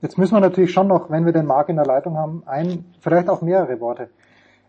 Jetzt 0.00 0.18
müssen 0.18 0.34
wir 0.34 0.40
natürlich 0.40 0.72
schon 0.72 0.88
noch, 0.88 1.10
wenn 1.10 1.24
wir 1.24 1.32
den 1.32 1.46
Marc 1.46 1.68
in 1.68 1.76
der 1.76 1.86
Leitung 1.86 2.16
haben, 2.16 2.42
ein, 2.46 2.84
vielleicht 3.00 3.28
auch 3.28 3.42
mehrere 3.42 3.80
Worte 3.80 4.08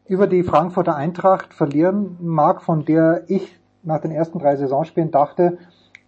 über 0.08 0.26
die 0.26 0.42
Frankfurter 0.42 0.96
Eintracht 0.96 1.54
verlieren. 1.54 2.18
Marc, 2.20 2.64
von 2.64 2.84
der 2.84 3.24
ich 3.28 3.60
nach 3.84 4.02
den 4.02 4.12
ersten 4.12 4.40
drei 4.40 4.56
Saisonspielen 4.56 5.12
dachte, 5.12 5.60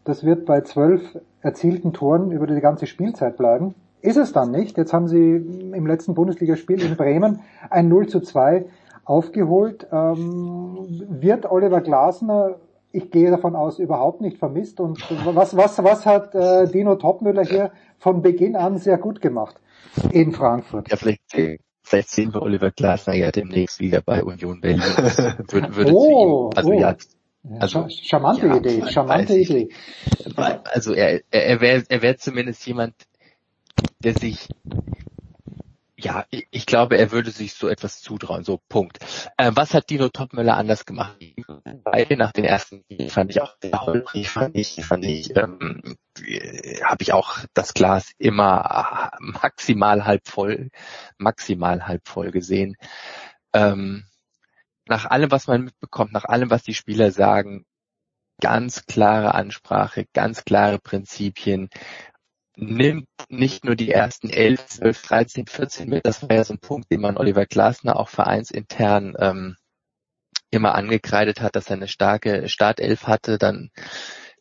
das 0.03 0.23
wird 0.23 0.45
bei 0.47 0.61
zwölf 0.61 1.19
erzielten 1.41 1.93
Toren 1.93 2.31
über 2.31 2.47
die 2.47 2.59
ganze 2.59 2.87
Spielzeit 2.87 3.37
bleiben. 3.37 3.75
Ist 4.01 4.17
es 4.17 4.33
dann 4.33 4.49
nicht. 4.49 4.77
Jetzt 4.77 4.93
haben 4.93 5.07
sie 5.07 5.35
im 5.35 5.85
letzten 5.85 6.15
Bundesligaspiel 6.15 6.81
in 6.81 6.97
Bremen 6.97 7.41
ein 7.69 7.87
0 7.87 8.07
zu 8.07 8.19
2 8.21 8.65
aufgeholt. 9.05 9.85
Ähm, 9.91 11.05
wird 11.07 11.49
Oliver 11.51 11.81
Glasner 11.81 12.55
ich 12.91 13.11
gehe 13.11 13.31
davon 13.31 13.55
aus, 13.55 13.79
überhaupt 13.79 14.21
nicht 14.21 14.37
vermisst. 14.37 14.79
Und 14.79 14.99
was, 15.35 15.55
was, 15.55 15.83
was 15.83 16.05
hat 16.05 16.35
äh, 16.35 16.67
Dino 16.67 16.95
Topmüller 16.95 17.43
hier 17.43 17.71
von 17.97 18.21
Beginn 18.21 18.55
an 18.55 18.77
sehr 18.77 18.97
gut 18.97 19.21
gemacht 19.21 19.59
in 20.11 20.31
Frankfurt? 20.31 20.89
Ja, 20.89 20.97
vielleicht, 20.97 21.21
vielleicht 21.81 22.09
sehen 22.09 22.33
wir 22.33 22.41
Oliver 22.41 22.71
Glasner 22.71 23.13
ja 23.13 23.31
demnächst 23.31 23.79
wieder 23.79 24.01
bei 24.01 24.23
Union 24.23 24.61
Berlin. 24.61 24.81
würde, 25.49 25.75
würde 25.75 25.93
oh, 25.93 26.49
ihm, 26.51 26.57
also 26.57 26.69
oh. 26.69 26.79
ja, 26.79 26.95
also, 27.59 27.87
charmante 27.89 28.47
ja, 28.47 28.57
Idee, 28.57 28.83
charmante 28.87 29.35
Idee. 29.35 29.69
Also 30.35 30.93
er, 30.93 31.21
er, 31.31 31.45
er 31.45 31.61
wäre 31.61 31.83
er 31.89 32.01
wär 32.03 32.17
zumindest 32.17 32.65
jemand, 32.67 32.93
der 33.99 34.13
sich 34.13 34.47
ja, 36.03 36.25
ich 36.29 36.65
glaube, 36.65 36.97
er 36.97 37.11
würde 37.11 37.31
sich 37.31 37.53
so 37.53 37.67
etwas 37.67 38.01
zutrauen. 38.01 38.43
So, 38.43 38.59
Punkt. 38.69 38.99
Äh, 39.37 39.51
was 39.53 39.73
hat 39.73 39.89
Dino 39.89 40.09
Topmöller 40.09 40.57
anders 40.57 40.85
gemacht? 40.85 41.17
Beide 41.83 42.17
nach 42.17 42.31
den 42.31 42.45
ersten 42.45 42.83
fand 43.09 43.31
ich 43.31 43.41
auch 43.41 43.55
sehr 43.61 43.81
holprig, 43.81 44.29
fand 44.29 44.55
ich, 44.55 44.83
fand 44.83 45.05
ich, 45.05 45.35
ähm, 45.35 45.95
habe 46.83 47.01
ich 47.01 47.13
auch 47.13 47.39
das 47.53 47.73
Glas 47.73 48.11
immer 48.17 49.11
maximal 49.19 50.05
halb 50.05 50.27
voll, 50.27 50.69
maximal 51.17 51.87
halb 51.87 52.07
voll 52.07 52.31
gesehen. 52.31 52.75
Ähm, 53.53 54.05
nach 54.87 55.05
allem, 55.05 55.31
was 55.31 55.47
man 55.47 55.63
mitbekommt, 55.63 56.11
nach 56.13 56.25
allem, 56.25 56.49
was 56.49 56.63
die 56.63 56.73
Spieler 56.73 57.11
sagen, 57.11 57.65
ganz 58.41 58.85
klare 58.85 59.35
Ansprache, 59.35 60.05
ganz 60.13 60.43
klare 60.43 60.79
Prinzipien, 60.79 61.69
nimmt 62.61 63.07
nicht 63.27 63.65
nur 63.65 63.75
die 63.75 63.91
ersten 63.91 64.29
11, 64.29 64.67
12, 64.67 65.01
13, 65.01 65.47
14 65.47 65.89
mit. 65.89 66.05
Das 66.05 66.21
war 66.21 66.35
ja 66.35 66.43
so 66.43 66.53
ein 66.53 66.59
Punkt, 66.59 66.91
den 66.91 67.01
man 67.01 67.17
Oliver 67.17 67.45
Glasner 67.45 67.99
auch 67.99 68.09
vereinsintern 68.09 69.15
ähm, 69.19 69.55
immer 70.51 70.75
angekreidet 70.75 71.41
hat, 71.41 71.55
dass 71.55 71.67
er 71.67 71.77
eine 71.77 71.87
starke 71.87 72.47
Startelf 72.49 73.07
hatte, 73.07 73.37
dann 73.37 73.71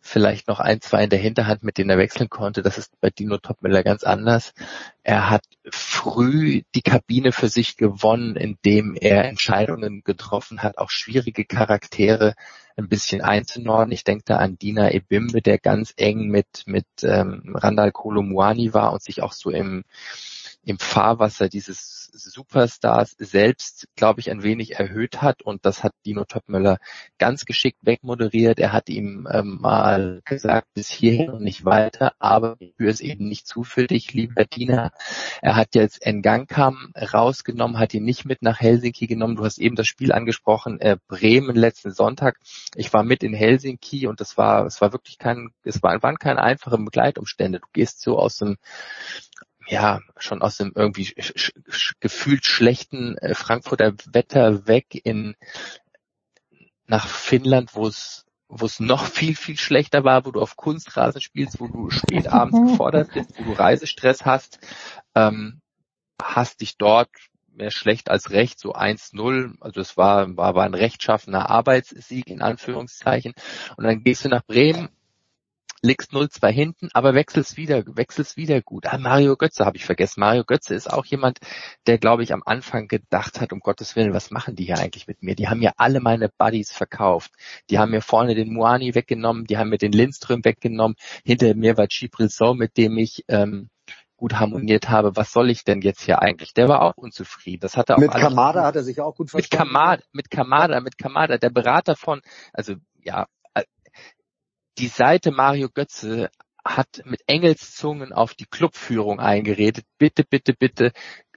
vielleicht 0.00 0.48
noch 0.48 0.60
ein, 0.60 0.80
zwei 0.80 1.04
in 1.04 1.10
der 1.10 1.18
Hinterhand, 1.18 1.62
mit 1.62 1.78
denen 1.78 1.90
er 1.90 1.98
wechseln 1.98 2.28
konnte. 2.28 2.62
Das 2.62 2.78
ist 2.78 2.98
bei 3.00 3.10
Dino 3.10 3.38
Topmüller 3.38 3.82
ganz 3.82 4.02
anders. 4.02 4.52
Er 5.02 5.30
hat 5.30 5.44
früh 5.70 6.62
die 6.74 6.82
Kabine 6.82 7.32
für 7.32 7.48
sich 7.48 7.76
gewonnen, 7.76 8.36
indem 8.36 8.96
er 8.98 9.24
Entscheidungen 9.24 10.02
getroffen 10.02 10.62
hat, 10.62 10.78
auch 10.78 10.90
schwierige 10.90 11.44
Charaktere 11.44 12.34
ein 12.76 12.88
bisschen 12.88 13.20
einzunordnen. 13.20 13.92
Ich 13.92 14.04
denke 14.04 14.24
da 14.26 14.36
an 14.36 14.58
Dina 14.58 14.90
Ebimbe, 14.90 15.42
der 15.42 15.58
ganz 15.58 15.92
eng 15.96 16.28
mit, 16.28 16.64
mit 16.66 16.86
ähm, 17.02 17.54
Randall 17.54 17.92
Kolomuani 17.92 18.72
war 18.72 18.92
und 18.92 19.02
sich 19.02 19.22
auch 19.22 19.32
so 19.32 19.50
im, 19.50 19.84
im 20.62 20.78
Fahrwasser 20.78 21.48
dieses 21.48 22.10
Superstars 22.12 23.14
selbst, 23.18 23.88
glaube 23.96 24.20
ich, 24.20 24.30
ein 24.30 24.42
wenig 24.42 24.78
erhöht 24.78 25.22
hat 25.22 25.42
und 25.42 25.64
das 25.64 25.82
hat 25.82 25.92
Dino 26.04 26.24
Topmöller 26.24 26.78
ganz 27.18 27.44
geschickt 27.44 27.78
wegmoderiert. 27.82 28.58
Er 28.58 28.72
hat 28.72 28.88
ihm 28.88 29.26
ähm, 29.30 29.58
mal 29.60 30.20
gesagt, 30.24 30.68
bis 30.74 30.88
hierhin 30.88 31.30
und 31.30 31.42
nicht 31.42 31.64
weiter, 31.64 32.12
aber 32.18 32.56
für 32.76 32.88
es 32.88 33.00
eben 33.00 33.26
nicht 33.26 33.46
zu 33.46 33.64
für 33.64 33.86
lieber 33.86 34.44
Dina. 34.44 34.92
Er 35.40 35.56
hat 35.56 35.74
jetzt 35.74 36.04
Ngankam 36.04 36.92
rausgenommen, 36.96 37.78
hat 37.78 37.94
ihn 37.94 38.04
nicht 38.04 38.24
mit 38.24 38.42
nach 38.42 38.60
Helsinki 38.60 39.06
genommen. 39.06 39.36
Du 39.36 39.44
hast 39.44 39.58
eben 39.58 39.76
das 39.76 39.86
Spiel 39.86 40.12
angesprochen, 40.12 40.80
äh, 40.80 40.98
Bremen 41.08 41.56
letzten 41.56 41.92
Sonntag. 41.92 42.38
Ich 42.74 42.92
war 42.92 43.02
mit 43.02 43.22
in 43.22 43.34
Helsinki 43.34 44.06
und 44.06 44.20
das 44.20 44.36
war, 44.36 44.66
es 44.66 44.80
war 44.80 44.92
wirklich 44.92 45.18
kein, 45.18 45.50
es 45.64 45.82
war, 45.82 46.02
waren 46.02 46.18
keine 46.18 46.42
einfachen 46.42 46.84
Begleitumstände. 46.84 47.60
Du 47.60 47.66
gehst 47.72 48.00
so 48.02 48.18
aus 48.18 48.36
dem 48.36 48.56
ja 49.70 50.00
schon 50.16 50.42
aus 50.42 50.56
dem 50.56 50.72
irgendwie 50.74 51.06
sch 51.06 51.52
sch 51.68 51.92
gefühlt 52.00 52.44
schlechten 52.44 53.16
äh, 53.18 53.34
Frankfurter 53.34 53.94
Wetter 54.12 54.66
weg 54.66 55.00
in 55.04 55.36
nach 56.86 57.06
Finnland, 57.06 57.74
wo 57.74 57.86
es 57.86 58.26
wo 58.48 58.66
es 58.66 58.80
noch 58.80 59.04
viel, 59.04 59.36
viel 59.36 59.56
schlechter 59.56 60.02
war, 60.02 60.26
wo 60.26 60.32
du 60.32 60.40
auf 60.40 60.56
Kunstrasen 60.56 61.20
spielst, 61.20 61.60
wo 61.60 61.68
du 61.68 61.90
spät 61.90 62.26
abends 62.32 62.72
gefordert 62.72 63.12
bist, 63.14 63.38
wo 63.38 63.44
du 63.44 63.52
Reisestress 63.52 64.24
hast, 64.24 64.58
ähm, 65.14 65.60
hast 66.20 66.60
dich 66.60 66.76
dort 66.76 67.10
mehr 67.52 67.70
schlecht 67.70 68.10
als 68.10 68.30
recht, 68.30 68.58
so 68.58 68.74
1-0, 68.74 69.54
also 69.60 69.80
es 69.80 69.96
war, 69.96 70.36
war, 70.36 70.54
war 70.54 70.64
ein 70.64 70.74
rechtschaffener 70.74 71.48
Arbeitssieg 71.48 72.28
in 72.28 72.42
Anführungszeichen. 72.42 73.34
Und 73.76 73.84
dann 73.84 74.02
gehst 74.02 74.24
du 74.24 74.28
nach 74.28 74.44
Bremen 74.44 74.88
liegst 75.82 76.12
0-2 76.12 76.48
hinten, 76.48 76.88
aber 76.92 77.14
wechselst 77.14 77.56
wieder, 77.56 77.82
wechselst 77.86 78.36
wieder 78.36 78.60
gut. 78.60 78.86
Ah, 78.86 78.98
Mario 78.98 79.36
Götze 79.36 79.64
habe 79.64 79.76
ich 79.76 79.84
vergessen. 79.84 80.20
Mario 80.20 80.44
Götze 80.44 80.74
ist 80.74 80.92
auch 80.92 81.06
jemand, 81.06 81.38
der, 81.86 81.98
glaube 81.98 82.22
ich, 82.22 82.32
am 82.32 82.42
Anfang 82.44 82.88
gedacht 82.88 83.40
hat, 83.40 83.52
um 83.52 83.60
Gottes 83.60 83.96
Willen, 83.96 84.12
was 84.12 84.30
machen 84.30 84.56
die 84.56 84.64
hier 84.64 84.78
eigentlich 84.78 85.06
mit 85.06 85.22
mir? 85.22 85.34
Die 85.34 85.48
haben 85.48 85.60
mir 85.60 85.72
alle 85.78 86.00
meine 86.00 86.28
Buddies 86.28 86.72
verkauft. 86.72 87.32
Die 87.70 87.78
haben 87.78 87.92
mir 87.92 88.02
vorne 88.02 88.34
den 88.34 88.52
Muani 88.52 88.94
weggenommen, 88.94 89.46
die 89.46 89.56
haben 89.56 89.70
mir 89.70 89.78
den 89.78 89.92
Lindström 89.92 90.44
weggenommen. 90.44 90.96
Hinter 91.24 91.54
mir 91.54 91.76
war 91.76 91.86
Chipril 91.88 92.28
So, 92.28 92.54
mit 92.54 92.76
dem 92.76 92.98
ich 92.98 93.24
ähm, 93.28 93.70
gut 94.20 94.34
harmoniert 94.38 94.90
habe. 94.90 95.16
Was 95.16 95.32
soll 95.32 95.48
ich 95.48 95.64
denn 95.64 95.80
jetzt 95.80 96.02
hier 96.02 96.20
eigentlich? 96.20 96.52
Der 96.52 96.68
war 96.68 96.82
auch 96.82 96.96
unzufrieden. 96.96 97.60
Das 97.60 97.78
hat 97.78 97.88
er 97.88 97.96
auch 97.96 98.00
mit 98.00 98.10
Kamada 98.10 98.64
hat 98.64 98.76
er 98.76 98.82
sich 98.82 99.00
auch 99.00 99.16
gut 99.16 99.30
verstanden. 99.30 99.64
Mit 99.64 99.72
Kamada, 99.72 100.02
mit 100.12 100.30
Kamada, 100.30 100.80
mit 100.80 100.98
Kamada, 100.98 101.38
der 101.38 101.48
Berater 101.48 101.96
von, 101.96 102.20
also 102.52 102.74
ja, 103.02 103.26
die 104.80 104.88
Seite 104.88 105.30
Mario 105.30 105.68
Götze 105.68 106.30
hat 106.64 107.02
mit 107.04 107.22
Engelszungen 107.26 108.12
auf 108.12 108.34
die 108.34 108.46
Clubführung 108.46 109.20
eingeredet. 109.20 109.84
Bitte, 109.98 110.24
bitte, 110.24 110.54
bitte 110.54 110.92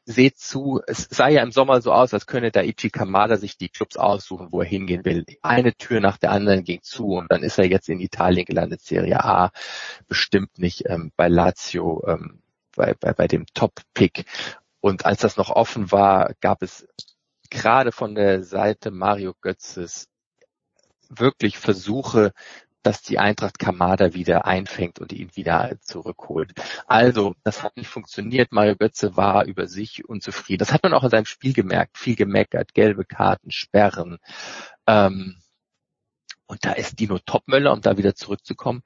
seht 0.06 0.38
zu, 0.38 0.82
es 0.88 1.08
sah 1.10 1.30
ja 1.30 1.44
im 1.44 1.52
Sommer 1.52 1.82
so 1.82 1.92
aus, 1.94 2.14
als 2.14 2.26
könne 2.26 2.52
Daichi 2.52 2.90
Kamada 2.90 3.38
sich 3.38 3.58
die 3.58 3.70
Clubs 3.70 3.98
aussuchen, 3.98 4.50
wo 4.52 4.62
er 4.62 4.68
hingehen 4.68 5.06
will. 5.06 5.26
Eine 5.42 5.74
Tür 5.76 6.00
nach 6.00 6.18
der 6.18 6.32
anderen 6.32 6.64
ging 6.64 6.82
zu 6.84 7.16
und 7.16 7.32
dann 7.32 7.44
ist 7.44 7.58
er 7.58 7.66
jetzt 7.66 7.90
in 7.90 8.00
Italien 8.00 8.46
gelandet, 8.46 8.82
Serie 8.82 9.24
A, 9.24 9.52
bestimmt 10.08 10.58
nicht 10.58 10.84
ähm, 10.88 11.12
bei 11.16 11.28
Lazio, 11.28 12.04
ähm, 12.08 12.42
bei, 12.76 12.94
bei, 13.00 13.14
bei 13.14 13.28
dem 13.28 13.46
Top-Pick. 13.54 14.26
Und 14.82 15.06
als 15.06 15.22
das 15.22 15.38
noch 15.38 15.50
offen 15.50 15.92
war, 15.92 16.34
gab 16.42 16.62
es 16.64 16.86
gerade 17.50 17.92
von 17.92 18.16
der 18.16 18.44
Seite 18.44 18.92
Mario 18.92 19.34
Götzes 19.42 20.10
wirklich 21.20 21.58
versuche, 21.58 22.34
dass 22.84 23.02
die 23.02 23.20
Eintracht 23.20 23.60
Kamada 23.60 24.14
wieder 24.14 24.46
einfängt 24.46 25.00
und 25.00 25.14
ihn 25.14 25.36
wieder 25.36 25.78
zurückholt. 25.82 26.54
Also, 26.88 27.36
das 27.44 27.64
hat 27.64 27.78
nicht 27.78 27.88
funktioniert. 27.88 28.52
Mario 28.52 28.76
Götze 28.76 29.16
war 29.18 29.46
über 29.46 29.68
sich 29.68 30.08
unzufrieden. 30.08 30.60
Das 30.60 30.74
hat 30.74 30.84
man 30.84 30.94
auch 30.94 31.04
in 31.04 31.10
seinem 31.10 31.26
Spiel 31.26 31.54
gemerkt. 31.54 31.98
Viel 31.98 32.16
gemeckert, 32.16 32.74
gelbe 32.74 33.06
Karten, 33.06 33.52
Sperren. 33.52 34.20
Ähm, 34.88 35.38
und 36.46 36.66
da 36.66 36.74
ist 36.74 37.00
Dino 37.00 37.20
Topmöller, 37.20 37.72
um 37.72 37.82
da 37.82 37.98
wieder 37.98 38.16
zurückzukommen, 38.16 38.84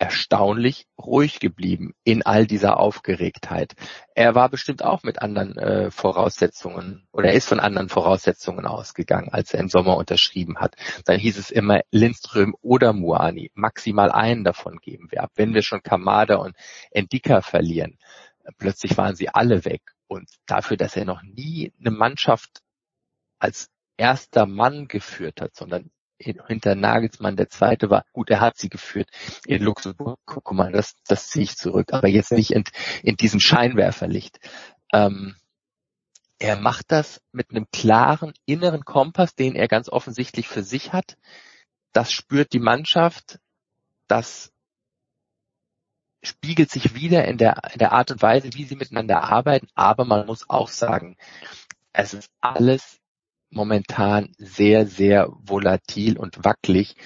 erstaunlich 0.00 0.86
ruhig 0.98 1.40
geblieben 1.40 1.92
in 2.04 2.22
all 2.22 2.46
dieser 2.46 2.80
Aufgeregtheit. 2.80 3.74
Er 4.14 4.34
war 4.34 4.48
bestimmt 4.48 4.82
auch 4.82 5.02
mit 5.02 5.20
anderen 5.20 5.58
äh, 5.58 5.90
Voraussetzungen 5.90 7.06
oder 7.12 7.28
er 7.28 7.34
ist 7.34 7.46
von 7.46 7.60
anderen 7.60 7.90
Voraussetzungen 7.90 8.64
ausgegangen, 8.64 9.28
als 9.30 9.52
er 9.52 9.60
im 9.60 9.68
Sommer 9.68 9.98
unterschrieben 9.98 10.56
hat. 10.58 10.74
Dann 11.04 11.20
hieß 11.20 11.36
es 11.36 11.50
immer 11.50 11.82
Lindström 11.90 12.56
oder 12.62 12.94
Muani, 12.94 13.50
maximal 13.54 14.10
einen 14.10 14.42
davon 14.42 14.78
geben 14.78 15.08
wir 15.10 15.22
ab. 15.22 15.32
Wenn 15.34 15.52
wir 15.52 15.62
schon 15.62 15.82
Kamada 15.82 16.36
und 16.36 16.56
Endika 16.90 17.42
verlieren, 17.42 17.98
plötzlich 18.56 18.96
waren 18.96 19.16
sie 19.16 19.28
alle 19.28 19.66
weg. 19.66 19.82
Und 20.08 20.30
dafür, 20.46 20.78
dass 20.78 20.96
er 20.96 21.04
noch 21.04 21.22
nie 21.22 21.72
eine 21.78 21.90
Mannschaft 21.90 22.62
als 23.38 23.68
erster 23.98 24.46
Mann 24.46 24.88
geführt 24.88 25.42
hat, 25.42 25.54
sondern 25.54 25.90
hinter 26.20 26.74
Nagelsmann 26.74 27.36
der 27.36 27.48
zweite 27.48 27.90
war. 27.90 28.04
Gut, 28.12 28.30
er 28.30 28.40
hat 28.40 28.58
sie 28.58 28.68
geführt 28.68 29.08
in 29.46 29.62
Luxemburg. 29.62 30.18
Guck 30.26 30.52
mal, 30.52 30.72
das, 30.72 30.94
das 31.06 31.28
ziehe 31.28 31.44
ich 31.44 31.56
zurück. 31.56 31.92
Aber 31.92 32.08
jetzt 32.08 32.32
nicht 32.32 32.52
in, 32.52 32.64
in 33.02 33.16
diesem 33.16 33.40
Scheinwerferlicht. 33.40 34.38
Ähm, 34.92 35.36
er 36.38 36.56
macht 36.56 36.90
das 36.90 37.20
mit 37.32 37.50
einem 37.50 37.66
klaren 37.70 38.32
inneren 38.46 38.84
Kompass, 38.84 39.34
den 39.34 39.54
er 39.54 39.68
ganz 39.68 39.88
offensichtlich 39.88 40.48
für 40.48 40.62
sich 40.62 40.92
hat. 40.92 41.16
Das 41.92 42.12
spürt 42.12 42.52
die 42.52 42.60
Mannschaft. 42.60 43.38
Das 44.08 44.52
spiegelt 46.22 46.70
sich 46.70 46.94
wieder 46.94 47.26
in 47.26 47.38
der, 47.38 47.62
in 47.72 47.78
der 47.78 47.92
Art 47.92 48.10
und 48.10 48.22
Weise, 48.22 48.50
wie 48.54 48.64
sie 48.64 48.76
miteinander 48.76 49.22
arbeiten. 49.24 49.68
Aber 49.74 50.04
man 50.04 50.26
muss 50.26 50.48
auch 50.48 50.68
sagen, 50.68 51.16
es 51.92 52.14
ist 52.14 52.30
alles 52.40 52.99
momentan 53.50 54.32
sehr, 54.38 54.86
sehr 54.86 55.28
volatil 55.30 56.18
und 56.18 56.44
wackelig. 56.44 56.96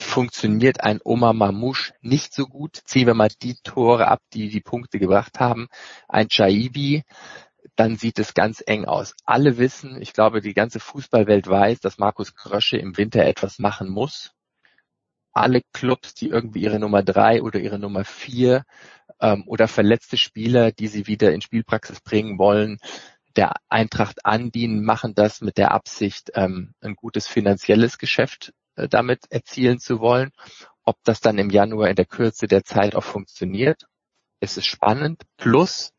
Funktioniert 0.00 0.82
ein 0.82 1.00
Oma 1.04 1.32
Mamouche 1.32 1.94
nicht 2.00 2.34
so 2.34 2.46
gut. 2.46 2.80
Ziehen 2.84 3.06
wir 3.06 3.14
mal 3.14 3.30
die 3.42 3.56
Tore 3.62 4.08
ab, 4.08 4.20
die 4.32 4.48
die 4.48 4.60
Punkte 4.60 4.98
gebracht 4.98 5.40
haben. 5.40 5.68
Ein 6.08 6.28
Chaibi, 6.28 7.04
dann 7.76 7.96
sieht 7.96 8.18
es 8.18 8.34
ganz 8.34 8.62
eng 8.66 8.84
aus. 8.84 9.14
Alle 9.24 9.58
wissen, 9.58 10.00
ich 10.00 10.12
glaube, 10.12 10.40
die 10.40 10.54
ganze 10.54 10.80
Fußballwelt 10.80 11.46
weiß, 11.46 11.80
dass 11.80 11.98
Markus 11.98 12.34
Krösche 12.34 12.76
im 12.76 12.96
Winter 12.96 13.24
etwas 13.24 13.58
machen 13.58 13.88
muss. 13.88 14.32
Alle 15.32 15.62
Clubs, 15.72 16.14
die 16.14 16.28
irgendwie 16.28 16.62
ihre 16.62 16.78
Nummer 16.78 17.02
drei 17.02 17.42
oder 17.42 17.58
ihre 17.60 17.78
Nummer 17.78 18.04
vier 18.04 18.64
ähm, 19.20 19.44
oder 19.46 19.68
verletzte 19.68 20.18
Spieler, 20.18 20.72
die 20.72 20.88
sie 20.88 21.06
wieder 21.06 21.32
in 21.32 21.40
Spielpraxis 21.40 22.00
bringen 22.00 22.38
wollen, 22.38 22.78
der 23.36 23.54
Eintracht 23.68 24.24
andienen, 24.24 24.84
machen 24.84 25.14
das 25.14 25.40
mit 25.40 25.58
der 25.58 25.72
Absicht, 25.72 26.32
ähm, 26.34 26.74
ein 26.80 26.94
gutes 26.94 27.26
finanzielles 27.26 27.98
Geschäft 27.98 28.52
äh, 28.76 28.88
damit 28.88 29.30
erzielen 29.30 29.78
zu 29.78 30.00
wollen. 30.00 30.30
Ob 30.84 30.96
das 31.04 31.20
dann 31.20 31.38
im 31.38 31.50
Januar 31.50 31.88
in 31.88 31.96
der 31.96 32.06
Kürze 32.06 32.46
der 32.46 32.64
Zeit 32.64 32.94
auch 32.94 33.04
funktioniert, 33.04 33.86
ist 34.40 34.58
es 34.58 34.66
spannend. 34.66 35.22
Plus 35.36 35.92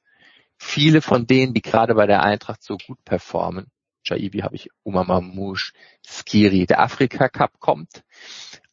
viele 0.57 1.01
von 1.01 1.25
denen, 1.27 1.53
die 1.53 1.61
gerade 1.61 1.95
bei 1.95 2.05
der 2.05 2.23
Eintracht 2.23 2.63
so 2.63 2.77
gut 2.77 3.03
performen, 3.05 3.67
Jaibi 4.05 4.39
habe 4.39 4.55
ich, 4.55 4.69
Uma 4.83 5.03
Mamouche, 5.03 5.73
Skiri, 6.05 6.65
der 6.65 6.81
Afrika 6.81 7.29
Cup 7.29 7.59
kommt. 7.59 8.03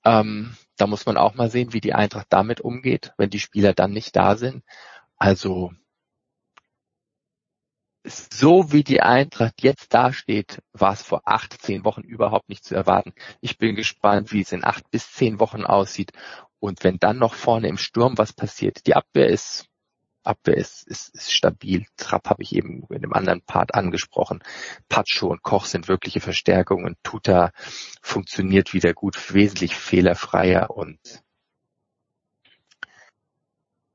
Ähm, 0.04 0.56
da 0.76 0.86
muss 0.86 1.06
man 1.06 1.16
auch 1.16 1.34
mal 1.34 1.50
sehen, 1.50 1.72
wie 1.72 1.80
die 1.80 1.94
Eintracht 1.94 2.26
damit 2.30 2.60
umgeht, 2.60 3.12
wenn 3.16 3.30
die 3.30 3.38
Spieler 3.38 3.74
dann 3.74 3.92
nicht 3.92 4.16
da 4.16 4.36
sind. 4.36 4.64
Also 5.16 5.72
so 8.04 8.72
wie 8.72 8.82
die 8.82 9.02
Eintracht 9.02 9.62
jetzt 9.62 9.92
dasteht, 9.92 10.62
war 10.72 10.92
es 10.92 11.02
vor 11.02 11.22
acht, 11.24 11.60
zehn 11.60 11.84
Wochen 11.84 12.02
überhaupt 12.02 12.48
nicht 12.48 12.64
zu 12.64 12.74
erwarten. 12.74 13.12
Ich 13.40 13.58
bin 13.58 13.76
gespannt, 13.76 14.32
wie 14.32 14.40
es 14.40 14.52
in 14.52 14.64
acht 14.64 14.90
bis 14.90 15.12
zehn 15.12 15.38
Wochen 15.40 15.64
aussieht. 15.64 16.12
Und 16.58 16.84
wenn 16.84 16.98
dann 16.98 17.18
noch 17.18 17.34
vorne 17.34 17.68
im 17.68 17.78
Sturm 17.78 18.18
was 18.18 18.32
passiert, 18.32 18.86
die 18.86 18.94
Abwehr 18.94 19.28
ist, 19.28 19.66
Abwehr 20.22 20.56
ist, 20.56 20.86
ist, 20.86 21.14
ist 21.14 21.32
stabil. 21.32 21.86
Trapp 21.96 22.28
habe 22.28 22.42
ich 22.42 22.54
eben 22.54 22.84
in 22.90 23.02
dem 23.02 23.14
anderen 23.14 23.42
Part 23.42 23.74
angesprochen. 23.74 24.42
Pacho 24.88 25.28
und 25.28 25.42
Koch 25.42 25.64
sind 25.64 25.88
wirkliche 25.88 26.20
Verstärkungen. 26.20 26.96
Tuta 27.02 27.52
funktioniert 28.02 28.74
wieder 28.74 28.92
gut, 28.92 29.32
wesentlich 29.34 29.74
fehlerfreier 29.74 30.70
und 30.70 30.98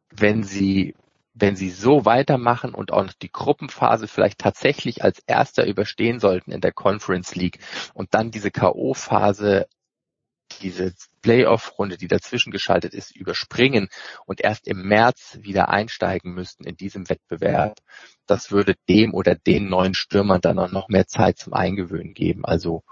wenn 0.10 0.44
sie 0.44 0.96
wenn 1.36 1.58
sie 1.58 1.70
so 1.70 2.06
weitermachen 2.06 2.74
und 2.74 2.92
auch 2.92 3.04
noch 3.04 3.14
die 3.14 3.32
Gruppenphase 3.32 4.08
vielleicht 4.08 4.40
tatsächlich 4.40 5.04
als 5.04 5.20
erster 5.28 5.68
überstehen 5.68 6.20
sollten 6.20 6.52
in 6.52 6.62
der 6.62 6.72
Conference 6.72 7.36
League 7.36 7.60
und 7.94 8.14
dann 8.14 8.32
diese 8.32 8.52
K.O.-Phase, 8.52 9.66
diese 10.62 10.94
Playoff-Runde, 11.22 11.98
die 11.98 12.08
dazwischen 12.08 12.52
geschaltet 12.52 12.94
ist, 12.94 13.14
überspringen 13.14 13.90
und 14.26 14.42
erst 14.42 14.66
im 14.68 14.88
März 14.88 15.38
wieder 15.42 15.70
einsteigen 15.70 16.34
müssten 16.34 16.64
in 16.64 16.78
diesem 16.78 17.10
Wettbewerb, 17.10 17.80
das 18.28 18.52
würde 18.52 18.76
dem 18.88 19.14
oder 19.14 19.36
den 19.36 19.68
neuen 19.68 19.94
Stürmern 19.94 20.40
dann 20.40 20.58
auch 20.58 20.72
noch 20.72 20.88
mehr 20.88 21.08
Zeit 21.08 21.38
zum 21.38 21.54
Eingewöhnen 21.54 22.14
geben. 22.14 22.46
Also 22.46 22.84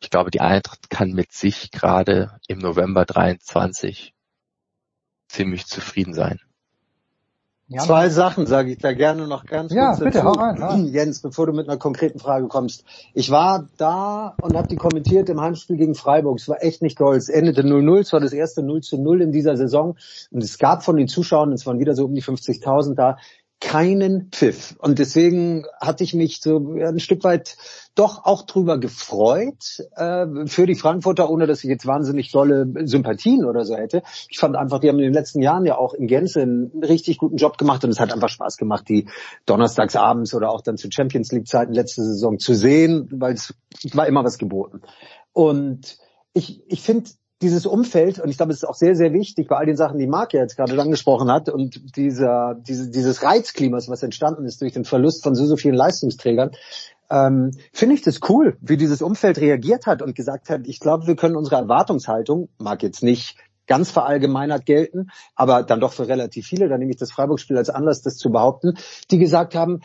ich 0.00 0.10
glaube, 0.10 0.30
die 0.30 0.40
Eintracht 0.40 0.90
kann 0.90 1.12
mit 1.12 1.32
sich 1.32 1.70
gerade 1.70 2.38
im 2.48 2.58
November 2.58 3.06
23 3.06 4.12
ziemlich 5.28 5.64
zufrieden 5.66 6.12
sein. 6.12 6.40
Ja, 7.72 7.80
Zwei 7.84 8.10
Sachen 8.10 8.46
sage 8.46 8.72
ich 8.72 8.78
da 8.78 8.92
gerne 8.92 9.26
noch 9.26 9.46
ganz 9.46 9.72
ja, 9.72 9.88
kurz 9.88 10.00
bitte, 10.00 10.18
dazu. 10.18 10.26
Hau 10.26 10.32
rein, 10.32 10.60
hau 10.60 10.68
rein. 10.68 10.86
Jens, 10.88 11.20
bevor 11.20 11.46
du 11.46 11.54
mit 11.54 11.68
einer 11.68 11.78
konkreten 11.78 12.18
Frage 12.18 12.46
kommst. 12.48 12.84
Ich 13.14 13.30
war 13.30 13.66
da 13.78 14.34
und 14.42 14.54
habe 14.54 14.68
die 14.68 14.76
kommentiert 14.76 15.30
im 15.30 15.40
Heimspiel 15.40 15.78
gegen 15.78 15.94
Freiburg. 15.94 16.38
Es 16.38 16.48
war 16.48 16.62
echt 16.62 16.82
nicht 16.82 16.98
toll. 16.98 17.16
Es 17.16 17.30
endete 17.30 17.62
0-0. 17.62 18.00
Es 18.00 18.12
war 18.12 18.20
das 18.20 18.34
erste 18.34 18.62
0 18.62 18.82
zu 18.82 18.98
0 18.98 19.22
in 19.22 19.32
dieser 19.32 19.56
Saison. 19.56 19.96
Und 20.30 20.44
es 20.44 20.58
gab 20.58 20.84
von 20.84 20.96
den 20.96 21.08
Zuschauern, 21.08 21.52
es 21.52 21.64
waren 21.64 21.78
wieder 21.78 21.94
so 21.94 22.04
um 22.04 22.14
die 22.14 22.22
50.000 22.22 22.94
da, 22.94 23.16
keinen 23.62 24.28
Pfiff. 24.32 24.74
Und 24.78 24.98
deswegen 24.98 25.64
hatte 25.80 26.02
ich 26.02 26.14
mich 26.14 26.40
so 26.40 26.74
ein 26.74 26.98
Stück 26.98 27.22
weit 27.22 27.56
doch 27.94 28.24
auch 28.24 28.42
drüber 28.42 28.78
gefreut 28.78 29.86
äh, 29.94 30.26
für 30.46 30.66
die 30.66 30.74
Frankfurter, 30.74 31.30
ohne 31.30 31.46
dass 31.46 31.62
ich 31.62 31.70
jetzt 31.70 31.86
wahnsinnig 31.86 32.32
tolle 32.32 32.66
Sympathien 32.86 33.44
oder 33.44 33.64
so 33.64 33.76
hätte. 33.76 34.02
Ich 34.28 34.38
fand 34.38 34.56
einfach, 34.56 34.80
die 34.80 34.88
haben 34.88 34.98
in 34.98 35.04
den 35.04 35.12
letzten 35.12 35.40
Jahren 35.42 35.64
ja 35.64 35.78
auch 35.78 35.94
in 35.94 36.08
Gänze 36.08 36.42
einen 36.42 36.82
richtig 36.82 37.18
guten 37.18 37.36
Job 37.36 37.56
gemacht 37.56 37.84
und 37.84 37.90
es 37.90 38.00
hat 38.00 38.12
einfach 38.12 38.30
Spaß 38.30 38.56
gemacht, 38.56 38.88
die 38.88 39.06
donnerstags 39.46 39.94
abends 39.94 40.34
oder 40.34 40.50
auch 40.50 40.62
dann 40.62 40.76
zu 40.76 40.88
Champions 40.90 41.30
League 41.30 41.46
Zeiten 41.46 41.72
letzte 41.72 42.02
Saison 42.02 42.40
zu 42.40 42.54
sehen, 42.54 43.08
weil 43.12 43.34
es 43.34 43.54
war 43.92 44.08
immer 44.08 44.24
was 44.24 44.38
geboten. 44.38 44.82
Und 45.32 45.98
ich, 46.34 46.62
ich 46.66 46.82
finde, 46.82 47.10
dieses 47.42 47.66
Umfeld, 47.66 48.18
und 48.18 48.30
ich 48.30 48.36
glaube, 48.36 48.52
es 48.52 48.62
ist 48.62 48.68
auch 48.68 48.74
sehr, 48.74 48.94
sehr 48.94 49.12
wichtig 49.12 49.48
bei 49.48 49.56
all 49.56 49.66
den 49.66 49.76
Sachen, 49.76 49.98
die 49.98 50.06
Marc 50.06 50.32
jetzt 50.32 50.56
gerade 50.56 50.80
angesprochen 50.80 51.30
hat, 51.30 51.48
und 51.48 51.96
dieser, 51.96 52.54
diese, 52.54 52.90
dieses 52.90 53.22
Reizklimas, 53.22 53.88
was 53.88 54.02
entstanden 54.02 54.44
ist 54.44 54.60
durch 54.60 54.72
den 54.72 54.84
Verlust 54.84 55.22
von 55.22 55.34
so, 55.34 55.44
so 55.44 55.56
vielen 55.56 55.74
Leistungsträgern, 55.74 56.52
ähm, 57.10 57.50
finde 57.72 57.94
ich 57.96 58.02
das 58.02 58.20
cool, 58.28 58.56
wie 58.60 58.78
dieses 58.78 59.02
Umfeld 59.02 59.38
reagiert 59.38 59.86
hat 59.86 60.00
und 60.00 60.14
gesagt 60.14 60.48
hat, 60.48 60.62
ich 60.64 60.80
glaube, 60.80 61.06
wir 61.06 61.16
können 61.16 61.36
unsere 61.36 61.56
Erwartungshaltung, 61.56 62.48
mag 62.58 62.82
jetzt 62.82 63.02
nicht 63.02 63.36
ganz 63.66 63.90
verallgemeinert 63.90 64.66
gelten, 64.66 65.10
aber 65.34 65.62
dann 65.62 65.80
doch 65.80 65.92
für 65.92 66.08
relativ 66.08 66.46
viele, 66.46 66.68
da 66.68 66.78
nehme 66.78 66.90
ich 66.90 66.96
das 66.96 67.12
Freiburg-Spiel 67.12 67.56
als 67.56 67.70
Anlass, 67.70 68.02
das 68.02 68.16
zu 68.16 68.30
behaupten, 68.30 68.74
die 69.10 69.18
gesagt 69.18 69.54
haben, 69.54 69.80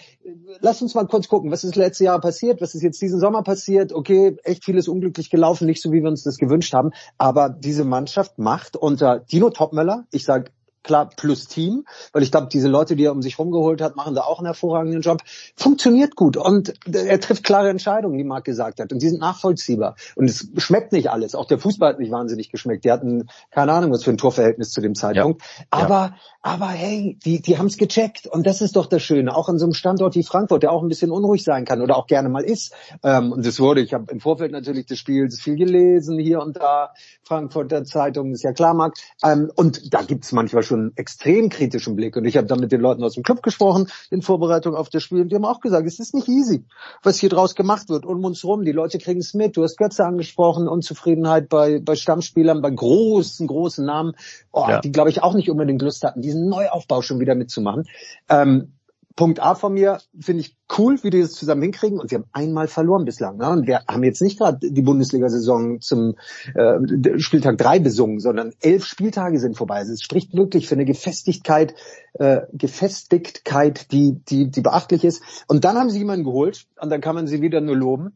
lass 0.59 0.81
uns 0.81 0.95
mal 0.95 1.07
kurz 1.07 1.27
gucken, 1.27 1.51
was 1.51 1.63
ist 1.63 1.75
letztes 1.75 2.05
Jahr 2.05 2.19
passiert, 2.19 2.61
was 2.61 2.75
ist 2.75 2.81
jetzt 2.81 3.01
diesen 3.01 3.19
Sommer 3.19 3.43
passiert, 3.43 3.93
okay, 3.93 4.37
echt 4.43 4.65
vieles 4.65 4.87
unglücklich 4.87 5.29
gelaufen, 5.29 5.65
nicht 5.65 5.81
so, 5.81 5.91
wie 5.91 6.01
wir 6.01 6.09
uns 6.09 6.23
das 6.23 6.37
gewünscht 6.37 6.73
haben, 6.73 6.91
aber 7.17 7.49
diese 7.49 7.85
Mannschaft 7.85 8.37
macht 8.39 8.75
unter 8.75 9.19
Dino 9.19 9.49
Topmöller, 9.49 10.05
ich 10.11 10.25
sage 10.25 10.51
klar 10.87 11.09
plus 11.15 11.47
Team, 11.47 11.85
weil 12.13 12.23
ich 12.23 12.31
glaube, 12.31 12.47
diese 12.51 12.67
Leute, 12.67 12.95
die 12.95 13.05
er 13.05 13.11
um 13.11 13.21
sich 13.21 13.37
rumgeholt 13.37 13.81
hat, 13.81 13.95
machen 13.95 14.15
da 14.15 14.21
auch 14.21 14.39
einen 14.39 14.47
hervorragenden 14.47 15.01
Job. 15.01 15.21
Funktioniert 15.55 16.15
gut 16.15 16.37
und 16.37 16.73
er 16.91 17.19
trifft 17.19 17.43
klare 17.43 17.69
Entscheidungen, 17.69 18.17
wie 18.17 18.23
Marc 18.23 18.45
gesagt 18.45 18.79
hat, 18.79 18.91
und 18.91 19.01
die 19.01 19.09
sind 19.09 19.19
nachvollziehbar. 19.19 19.95
Und 20.15 20.29
es 20.29 20.47
schmeckt 20.57 20.93
nicht 20.93 21.11
alles. 21.11 21.35
Auch 21.35 21.45
der 21.45 21.59
Fußball 21.59 21.89
hat 21.89 21.99
nicht 21.99 22.11
wahnsinnig 22.11 22.49
geschmeckt. 22.49 22.85
Die 22.85 22.91
hatten 22.91 23.27
keine 23.51 23.73
Ahnung, 23.73 23.91
was 23.91 24.03
für 24.03 24.11
ein 24.11 24.17
Torverhältnis 24.17 24.71
zu 24.71 24.81
dem 24.81 24.95
Zeitpunkt. 24.95 25.41
Ja. 25.41 25.65
Aber 25.69 25.87
ja. 25.89 26.15
aber 26.41 26.67
hey, 26.67 27.19
die 27.23 27.41
die 27.41 27.57
haben 27.57 27.67
es 27.67 27.77
gecheckt 27.77 28.25
und 28.25 28.47
das 28.47 28.61
ist 28.61 28.75
doch 28.75 28.87
das 28.87 29.03
Schöne. 29.03 29.35
Auch 29.35 29.49
an 29.49 29.59
so 29.59 29.65
einem 29.65 29.73
Standort 29.73 30.15
wie 30.15 30.23
Frankfurt, 30.23 30.63
der 30.63 30.71
auch 30.71 30.81
ein 30.81 30.87
bisschen 30.87 31.11
unruhig 31.11 31.43
sein 31.43 31.65
kann 31.65 31.81
oder 31.81 31.97
auch 31.97 32.07
gerne 32.07 32.29
mal 32.29 32.43
ist. 32.43 32.73
Ähm, 33.03 33.31
und 33.31 33.45
das 33.45 33.59
wurde, 33.59 33.81
ich 33.81 33.93
habe 33.93 34.11
im 34.11 34.19
Vorfeld 34.19 34.51
natürlich 34.51 34.85
des 34.85 34.99
Spiels 34.99 35.39
viel 35.39 35.55
gelesen 35.55 36.17
hier 36.17 36.41
und 36.41 36.57
da. 36.57 36.93
Frankfurter 37.23 37.83
Zeitung 37.83 38.31
ist 38.31 38.43
ja 38.43 38.53
klar, 38.53 38.73
Marc. 38.73 38.95
Ähm, 39.23 39.51
und 39.55 39.93
da 39.93 40.01
gibt's 40.01 40.31
manchmal 40.31 40.63
schon 40.63 40.76
schon 40.77 40.91
extrem 40.95 41.49
kritischen 41.49 41.95
Blick. 41.95 42.15
Und 42.15 42.25
ich 42.25 42.37
habe 42.37 42.47
dann 42.47 42.59
mit 42.59 42.71
den 42.71 42.81
Leuten 42.81 43.03
aus 43.03 43.13
dem 43.13 43.23
Club 43.23 43.43
gesprochen 43.43 43.87
in 44.09 44.21
Vorbereitung 44.21 44.75
auf 44.75 44.89
das 44.89 45.03
Spiel 45.03 45.21
und 45.21 45.31
die 45.31 45.35
haben 45.35 45.45
auch 45.45 45.59
gesagt, 45.59 45.87
es 45.87 45.99
ist 45.99 46.13
nicht 46.13 46.27
easy, 46.27 46.63
was 47.03 47.19
hier 47.19 47.29
draus 47.29 47.55
gemacht 47.55 47.89
wird. 47.89 48.05
Um 48.05 48.23
uns 48.23 48.43
rum, 48.43 48.63
die 48.63 48.71
Leute 48.71 48.97
kriegen 48.99 49.19
es 49.19 49.33
mit. 49.33 49.57
Du 49.57 49.63
hast 49.63 49.77
Götze 49.77 50.05
angesprochen, 50.05 50.67
Unzufriedenheit 50.67 51.49
bei, 51.49 51.79
bei 51.79 51.95
Stammspielern, 51.95 52.61
bei 52.61 52.71
großen, 52.71 53.47
großen 53.47 53.85
Namen, 53.85 54.13
oh, 54.51 54.65
ja. 54.67 54.79
die 54.79 54.91
glaube 54.91 55.09
ich 55.09 55.23
auch 55.23 55.33
nicht 55.33 55.49
unbedingt 55.49 55.81
Lust 55.81 56.03
hatten, 56.03 56.21
diesen 56.21 56.47
Neuaufbau 56.49 57.01
schon 57.01 57.19
wieder 57.19 57.35
mitzumachen. 57.35 57.85
Ähm, 58.29 58.73
Punkt 59.17 59.41
A 59.41 59.55
von 59.55 59.73
mir 59.73 59.99
finde 60.19 60.41
ich 60.41 60.55
cool, 60.77 60.97
wie 61.01 61.09
die 61.09 61.21
das 61.21 61.33
zusammen 61.33 61.63
hinkriegen. 61.63 61.99
Und 61.99 62.11
wir 62.11 62.19
haben 62.19 62.29
einmal 62.31 62.67
verloren 62.67 63.03
bislang. 63.03 63.37
Ne? 63.37 63.49
Und 63.49 63.67
wir 63.67 63.81
haben 63.87 64.03
jetzt 64.03 64.21
nicht 64.21 64.37
gerade 64.37 64.59
die 64.61 64.81
Bundesliga-Saison 64.83 65.81
zum 65.81 66.15
äh, 66.53 67.19
Spieltag 67.19 67.57
drei 67.57 67.79
besungen, 67.79 68.19
sondern 68.19 68.53
elf 68.61 68.85
Spieltage 68.85 69.39
sind 69.39 69.57
vorbei. 69.57 69.77
Also 69.77 69.93
es 69.93 70.03
spricht 70.03 70.35
wirklich 70.35 70.67
für 70.67 70.75
eine 70.75 70.85
Gefestigkeit, 70.85 71.73
äh, 72.13 72.41
Gefestigkeit, 72.53 73.91
die, 73.91 74.21
die, 74.29 74.51
die 74.51 74.61
beachtlich 74.61 75.03
ist. 75.03 75.23
Und 75.47 75.65
dann 75.65 75.77
haben 75.77 75.89
sie 75.89 75.97
jemanden 75.97 76.23
geholt 76.23 76.67
und 76.79 76.91
dann 76.91 77.01
kann 77.01 77.15
man 77.15 77.25
sie 77.25 77.41
wieder 77.41 77.59
nur 77.59 77.75
loben 77.75 78.13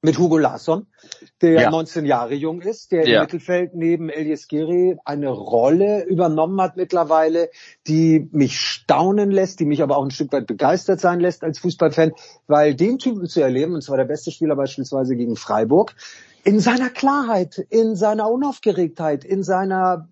mit 0.00 0.16
Hugo 0.16 0.38
Larsson, 0.38 0.86
der 1.42 1.62
ja. 1.62 1.70
19 1.70 2.06
Jahre 2.06 2.34
jung 2.34 2.60
ist, 2.60 2.92
der 2.92 3.08
ja. 3.08 3.16
im 3.16 3.22
Mittelfeld 3.22 3.74
neben 3.74 4.10
Elias 4.10 4.46
Giri 4.46 4.96
eine 5.04 5.28
Rolle 5.28 6.04
übernommen 6.04 6.60
hat 6.60 6.76
mittlerweile, 6.76 7.50
die 7.88 8.28
mich 8.30 8.60
staunen 8.60 9.30
lässt, 9.32 9.58
die 9.58 9.64
mich 9.64 9.82
aber 9.82 9.96
auch 9.96 10.04
ein 10.04 10.12
Stück 10.12 10.32
weit 10.32 10.46
begeistert 10.46 11.00
sein 11.00 11.18
lässt 11.18 11.42
als 11.42 11.58
Fußballfan, 11.58 12.12
weil 12.46 12.74
den 12.74 12.98
Typen 12.98 13.26
zu 13.26 13.40
erleben, 13.40 13.74
und 13.74 13.82
zwar 13.82 13.96
der 13.96 14.04
beste 14.04 14.30
Spieler 14.30 14.54
beispielsweise 14.54 15.16
gegen 15.16 15.34
Freiburg, 15.34 15.94
in 16.44 16.60
seiner 16.60 16.90
Klarheit, 16.90 17.58
in 17.68 17.96
seiner 17.96 18.30
Unaufgeregtheit, 18.30 19.24
in 19.24 19.42
seiner 19.42 20.08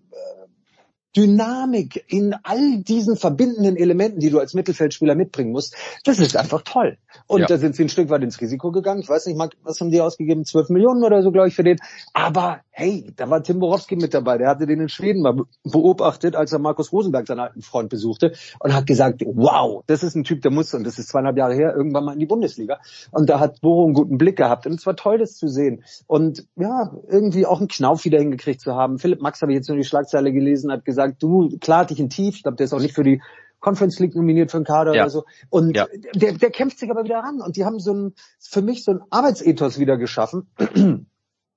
Dynamik 1.17 2.05
in 2.07 2.35
all 2.43 2.83
diesen 2.83 3.17
verbindenden 3.17 3.75
Elementen, 3.75 4.19
die 4.19 4.29
du 4.29 4.39
als 4.39 4.53
Mittelfeldspieler 4.53 5.15
mitbringen 5.15 5.51
musst, 5.51 5.75
das 6.05 6.19
ist 6.19 6.37
einfach 6.37 6.61
toll. 6.61 6.97
Und 7.25 7.41
ja. 7.41 7.47
da 7.47 7.57
sind 7.57 7.75
sie 7.75 7.85
ein 7.85 7.89
Stück 7.89 8.09
weit 8.11 8.21
ins 8.21 8.39
Risiko 8.39 8.71
gegangen. 8.71 9.01
Ich 9.01 9.09
weiß 9.09 9.25
nicht, 9.25 9.39
was 9.63 9.81
haben 9.81 9.89
die 9.89 9.99
ausgegeben? 9.99 10.45
12 10.45 10.69
Millionen 10.69 11.03
oder 11.03 11.23
so, 11.23 11.31
glaube 11.31 11.47
ich, 11.47 11.55
für 11.55 11.63
den. 11.63 11.79
Aber 12.13 12.61
hey, 12.79 13.11
da 13.15 13.27
war 13.27 13.41
Tim 13.41 13.57
Borowski 13.57 13.95
mit 13.95 14.13
dabei. 14.13 14.37
Der 14.37 14.49
hatte 14.49 14.67
den 14.67 14.79
in 14.79 14.87
Schweden 14.87 15.23
mal 15.23 15.35
beobachtet, 15.63 16.35
als 16.35 16.53
er 16.53 16.59
Markus 16.59 16.93
Rosenberg, 16.93 17.25
seinen 17.25 17.39
alten 17.39 17.63
Freund, 17.63 17.89
besuchte 17.89 18.33
und 18.59 18.71
hat 18.71 18.85
gesagt, 18.85 19.23
wow, 19.25 19.83
das 19.87 20.03
ist 20.03 20.15
ein 20.15 20.23
Typ, 20.23 20.43
der 20.43 20.51
muss, 20.51 20.75
und 20.75 20.83
das 20.83 20.99
ist 20.99 21.09
zweieinhalb 21.09 21.37
Jahre 21.37 21.55
her, 21.55 21.73
irgendwann 21.75 22.05
mal 22.05 22.13
in 22.13 22.19
die 22.19 22.27
Bundesliga. 22.27 22.79
Und 23.09 23.31
da 23.31 23.39
hat 23.39 23.61
Boro 23.61 23.85
einen 23.85 23.95
guten 23.95 24.19
Blick 24.19 24.37
gehabt. 24.37 24.67
Und 24.67 24.73
es 24.73 24.85
war 24.85 24.95
toll, 24.95 25.17
das 25.17 25.37
zu 25.37 25.47
sehen. 25.47 25.83
Und 26.05 26.45
ja, 26.55 26.91
irgendwie 27.07 27.47
auch 27.47 27.57
einen 27.57 27.67
Knauf 27.67 28.05
wieder 28.05 28.19
hingekriegt 28.19 28.61
zu 28.61 28.75
haben. 28.75 28.99
Philipp 28.99 29.21
Max 29.21 29.41
habe 29.41 29.51
ich 29.53 29.55
jetzt 29.55 29.69
nur 29.69 29.77
die 29.77 29.83
Schlagzeile 29.83 30.31
gelesen, 30.31 30.71
hat 30.71 30.85
gesagt, 30.85 31.23
du, 31.23 31.57
klar 31.57 31.79
hatte 31.79 31.95
ich 31.95 31.99
ein 31.99 32.11
Tief. 32.11 32.35
Ich 32.35 32.43
glaube, 32.43 32.57
der 32.57 32.65
ist 32.65 32.73
auch 32.73 32.79
nicht 32.79 32.93
für 32.93 33.03
die 33.03 33.23
Conference 33.59 33.97
League 33.97 34.15
nominiert 34.15 34.51
für 34.51 34.57
einen 34.57 34.65
Kader 34.65 34.93
ja. 34.93 35.01
oder 35.01 35.09
so. 35.09 35.23
Und 35.49 35.75
ja. 35.75 35.87
der, 36.13 36.33
der 36.33 36.51
kämpft 36.51 36.77
sich 36.77 36.91
aber 36.91 37.05
wieder 37.05 37.17
ran. 37.17 37.41
Und 37.41 37.55
die 37.55 37.65
haben 37.65 37.79
so 37.79 37.91
ein, 37.91 38.13
für 38.39 38.61
mich 38.61 38.83
so 38.83 38.91
ein 38.91 39.01
Arbeitsethos 39.09 39.79
wieder 39.79 39.97
geschaffen. 39.97 40.47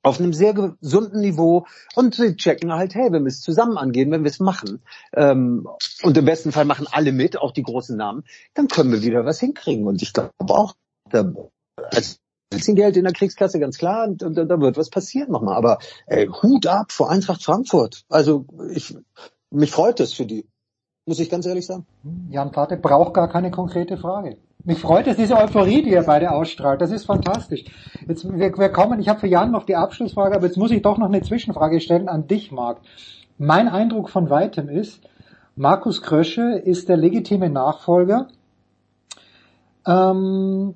Auf 0.03 0.19
einem 0.19 0.33
sehr 0.33 0.55
gesunden 0.55 1.21
Niveau 1.21 1.67
und 1.95 2.15
sie 2.15 2.37
checken 2.37 2.73
halt, 2.73 2.95
hey, 2.95 3.13
wenn 3.13 3.25
wir 3.25 3.29
es 3.29 3.41
zusammen 3.41 3.77
angehen, 3.77 4.11
wenn 4.11 4.25
wir 4.25 4.31
es 4.31 4.41
machen 4.41 4.83
ähm, 5.15 5.69
und 6.03 6.17
im 6.17 6.25
besten 6.25 6.53
Fall 6.53 6.65
machen 6.65 6.87
alle 6.91 7.13
mit, 7.13 7.39
auch 7.39 7.53
die 7.53 7.63
großen 7.63 7.97
Namen, 7.97 8.25
dann 8.55 8.69
können 8.69 8.93
wir 8.93 9.03
wieder 9.03 9.25
was 9.25 9.41
hinkriegen. 9.41 9.87
Und 9.87 10.03
ich 10.03 10.13
glaube 10.13 10.33
auch, 10.49 10.75
da, 11.11 11.31
als 11.77 12.21
bisschen 12.51 12.75
Geld 12.75 12.97
in 12.97 13.05
der 13.05 13.13
Kriegskasse, 13.13 13.61
ganz 13.61 13.79
klar, 13.79 14.09
und, 14.09 14.23
und, 14.23 14.39
und 14.39 14.49
da 14.49 14.61
wird 14.61 14.77
was 14.77 14.91
passieren 14.91 15.31
nochmal. 15.31 15.57
Aber 15.57 15.79
ey, 16.07 16.27
Hut 16.27 16.67
ab 16.67 16.93
vor 16.93 17.11
Eintracht 17.11 17.45
Frankfurt. 17.45 18.05
Also 18.09 18.47
ich 18.73 18.97
mich 19.51 19.71
freut 19.71 20.01
es 20.01 20.13
für 20.13 20.27
die, 20.27 20.49
muss 21.07 21.21
ich 21.21 21.31
ganz 21.31 21.47
ehrlich 21.47 21.67
sagen. 21.67 21.87
Jan 22.31 22.53
Plate 22.53 22.77
braucht 22.77 23.15
gar 23.15 23.29
keine 23.29 23.51
konkrete 23.51 23.97
Frage. 23.97 24.39
Mich 24.65 24.79
freut 24.79 25.07
es, 25.07 25.17
diese 25.17 25.37
Euphorie, 25.37 25.83
die 25.83 25.91
ihr 25.91 26.03
beide 26.03 26.33
ausstrahlt. 26.33 26.81
Das 26.81 26.91
ist 26.91 27.07
fantastisch. 27.07 27.65
Jetzt, 28.07 28.25
wir, 28.25 28.57
wir 28.57 28.69
kommen, 28.69 29.01
ich 29.01 29.09
habe 29.09 29.21
für 29.21 29.27
Jan 29.27 29.51
noch 29.51 29.65
die 29.65 29.77
Abschlussfrage, 29.77 30.37
aber 30.37 30.47
jetzt 30.47 30.59
muss 30.59 30.71
ich 30.71 30.83
doch 30.83 30.99
noch 30.99 31.09
eine 31.09 31.23
Zwischenfrage 31.23 31.81
stellen 31.81 32.09
an 32.09 32.27
dich, 32.27 32.53
Marc. 32.53 32.79
Mein 33.39 33.69
Eindruck 33.69 34.11
von 34.11 34.29
weitem 34.29 34.69
ist, 34.69 35.01
Markus 35.57 36.03
Krösche 36.03 36.59
ist 36.59 36.89
der 36.89 36.97
legitime 36.97 37.49
Nachfolger 37.49 38.29
ähm, 39.87 40.75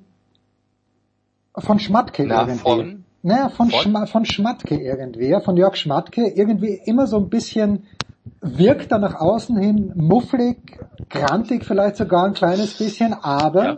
von 1.57 1.79
Schmatke 1.79 2.25
Na, 2.27 2.41
irgendwie. 2.41 2.59
Von? 2.59 3.05
Naja, 3.21 3.49
von, 3.49 3.69
von? 3.69 3.79
Schma 3.79 4.05
von 4.05 4.25
Schmatke 4.25 4.75
irgendwie, 4.75 5.35
von 5.43 5.57
Jörg 5.57 5.75
Schmatke, 5.75 6.27
irgendwie 6.35 6.79
immer 6.85 7.07
so 7.07 7.17
ein 7.17 7.29
bisschen 7.29 7.87
wirkt 8.41 8.91
dann 8.91 9.01
nach 9.01 9.15
außen 9.15 9.57
hin 9.57 9.91
mufflig, 9.95 10.79
grantig 11.09 11.65
vielleicht 11.65 11.97
sogar 11.97 12.25
ein 12.25 12.33
kleines 12.33 12.77
bisschen, 12.77 13.13
aber, 13.13 13.63
ja. 13.63 13.77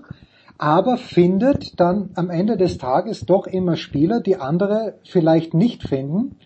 aber 0.58 0.98
findet 0.98 1.80
dann 1.80 2.12
am 2.16 2.30
Ende 2.30 2.58
des 2.58 2.78
Tages 2.78 3.26
doch 3.26 3.48
immer 3.48 3.78
Spieler, 3.78 4.22
die 4.22 4.38
andere 4.38 4.96
vielleicht 5.04 5.54
nicht 5.54 5.84
finden. 5.88 6.38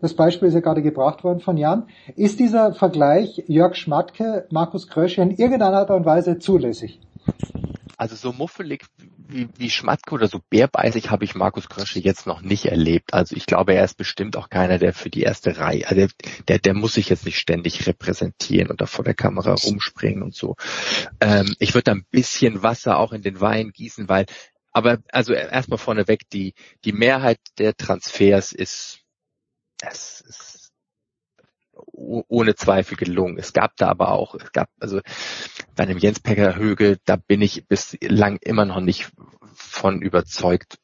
Das 0.00 0.14
Beispiel 0.14 0.48
ist 0.48 0.54
ja 0.54 0.60
gerade 0.60 0.82
gebracht 0.82 1.24
worden 1.24 1.40
von 1.40 1.56
Jan. 1.56 1.88
Ist 2.14 2.38
dieser 2.38 2.72
Vergleich 2.72 3.42
Jörg 3.48 3.74
Schmatke, 3.74 4.46
Markus 4.50 4.86
Krösche 4.86 5.22
in 5.22 5.32
irgendeiner 5.32 5.78
Art 5.78 5.90
und 5.90 6.04
Weise 6.04 6.38
zulässig? 6.38 7.00
Also 7.96 8.14
so 8.14 8.32
muffelig 8.32 8.84
wie, 9.28 9.48
wie 9.56 9.70
Schmatke 9.70 10.14
oder 10.14 10.26
so 10.26 10.40
bärbeißig 10.50 11.10
habe 11.10 11.24
ich 11.24 11.34
Markus 11.34 11.68
Krösche 11.68 12.00
jetzt 12.00 12.26
noch 12.26 12.40
nicht 12.40 12.66
erlebt. 12.66 13.12
Also 13.14 13.36
ich 13.36 13.46
glaube, 13.46 13.74
er 13.74 13.84
ist 13.84 13.96
bestimmt 13.96 14.36
auch 14.36 14.48
keiner, 14.48 14.78
der 14.78 14.94
für 14.94 15.10
die 15.10 15.22
erste 15.22 15.58
Reihe, 15.58 15.86
also 15.86 16.06
der, 16.48 16.58
der 16.58 16.74
muss 16.74 16.94
sich 16.94 17.08
jetzt 17.08 17.26
nicht 17.26 17.38
ständig 17.38 17.86
repräsentieren 17.86 18.70
und 18.70 18.80
da 18.80 18.86
vor 18.86 19.04
der 19.04 19.14
Kamera 19.14 19.54
rumspringen 19.54 20.22
und 20.22 20.34
so. 20.34 20.56
Ähm, 21.20 21.54
ich 21.58 21.74
würde 21.74 21.84
da 21.84 21.92
ein 21.92 22.06
bisschen 22.10 22.62
Wasser 22.62 22.98
auch 22.98 23.12
in 23.12 23.22
den 23.22 23.40
Wein 23.40 23.70
gießen, 23.70 24.08
weil, 24.08 24.26
aber 24.72 24.98
also 25.12 25.32
erstmal 25.32 25.78
vorneweg, 25.78 26.28
die, 26.30 26.54
die 26.84 26.92
Mehrheit 26.92 27.38
der 27.58 27.76
Transfers 27.76 28.52
ist, 28.52 29.00
das 29.78 30.20
ist 30.22 30.67
ohne 31.92 32.54
Zweifel 32.54 32.96
gelungen. 32.96 33.38
Es 33.38 33.52
gab 33.52 33.76
da 33.76 33.88
aber 33.88 34.12
auch, 34.12 34.34
es 34.34 34.52
gab 34.52 34.68
also 34.80 35.00
bei 35.76 35.84
einem 35.84 35.98
Jens 35.98 36.20
Pecker 36.20 36.56
Höge, 36.56 36.98
da 37.04 37.16
bin 37.16 37.42
ich 37.42 37.66
bislang 37.66 38.38
immer 38.40 38.64
noch 38.64 38.80
nicht 38.80 39.10
von 39.54 40.00
überzeugt, 40.02 40.78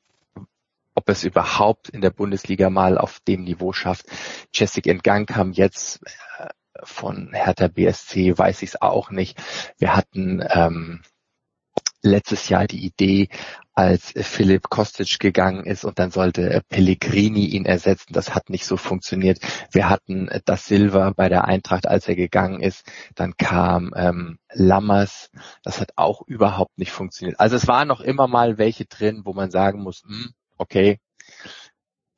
ob 0.94 1.08
es 1.08 1.24
überhaupt 1.24 1.88
in 1.88 2.00
der 2.00 2.10
Bundesliga 2.10 2.70
mal 2.70 2.98
auf 2.98 3.20
dem 3.20 3.44
Niveau 3.44 3.72
schafft. 3.72 4.06
Jessic 4.52 4.86
Entgang 4.86 5.26
kam 5.26 5.52
jetzt 5.52 6.00
äh, 6.38 6.48
von 6.82 7.32
Hertha 7.32 7.68
BSC, 7.68 8.38
weiß 8.38 8.62
ich 8.62 8.70
es 8.70 8.82
auch 8.82 9.10
nicht. 9.10 9.40
Wir 9.78 9.96
hatten 9.96 10.44
ähm, 10.48 11.02
letztes 12.04 12.48
Jahr 12.48 12.66
die 12.66 12.84
Idee, 12.84 13.28
als 13.74 14.12
Philipp 14.16 14.70
Kostic 14.70 15.18
gegangen 15.18 15.64
ist 15.64 15.84
und 15.84 15.98
dann 15.98 16.12
sollte 16.12 16.62
Pellegrini 16.68 17.46
ihn 17.46 17.66
ersetzen. 17.66 18.12
Das 18.12 18.34
hat 18.34 18.48
nicht 18.48 18.66
so 18.66 18.76
funktioniert. 18.76 19.40
Wir 19.72 19.88
hatten 19.88 20.30
das 20.44 20.66
Silver 20.66 21.12
bei 21.12 21.28
der 21.28 21.44
Eintracht, 21.44 21.88
als 21.88 22.06
er 22.06 22.14
gegangen 22.14 22.60
ist. 22.60 22.86
Dann 23.16 23.36
kam 23.36 23.92
ähm, 23.96 24.38
Lammers. 24.52 25.30
Das 25.64 25.80
hat 25.80 25.92
auch 25.96 26.22
überhaupt 26.26 26.78
nicht 26.78 26.92
funktioniert. 26.92 27.40
Also 27.40 27.56
es 27.56 27.66
waren 27.66 27.88
noch 27.88 28.00
immer 28.00 28.28
mal 28.28 28.58
welche 28.58 28.84
drin, 28.84 29.22
wo 29.24 29.32
man 29.32 29.50
sagen 29.50 29.82
muss, 29.82 30.04
hm, 30.06 30.30
okay, 30.56 31.00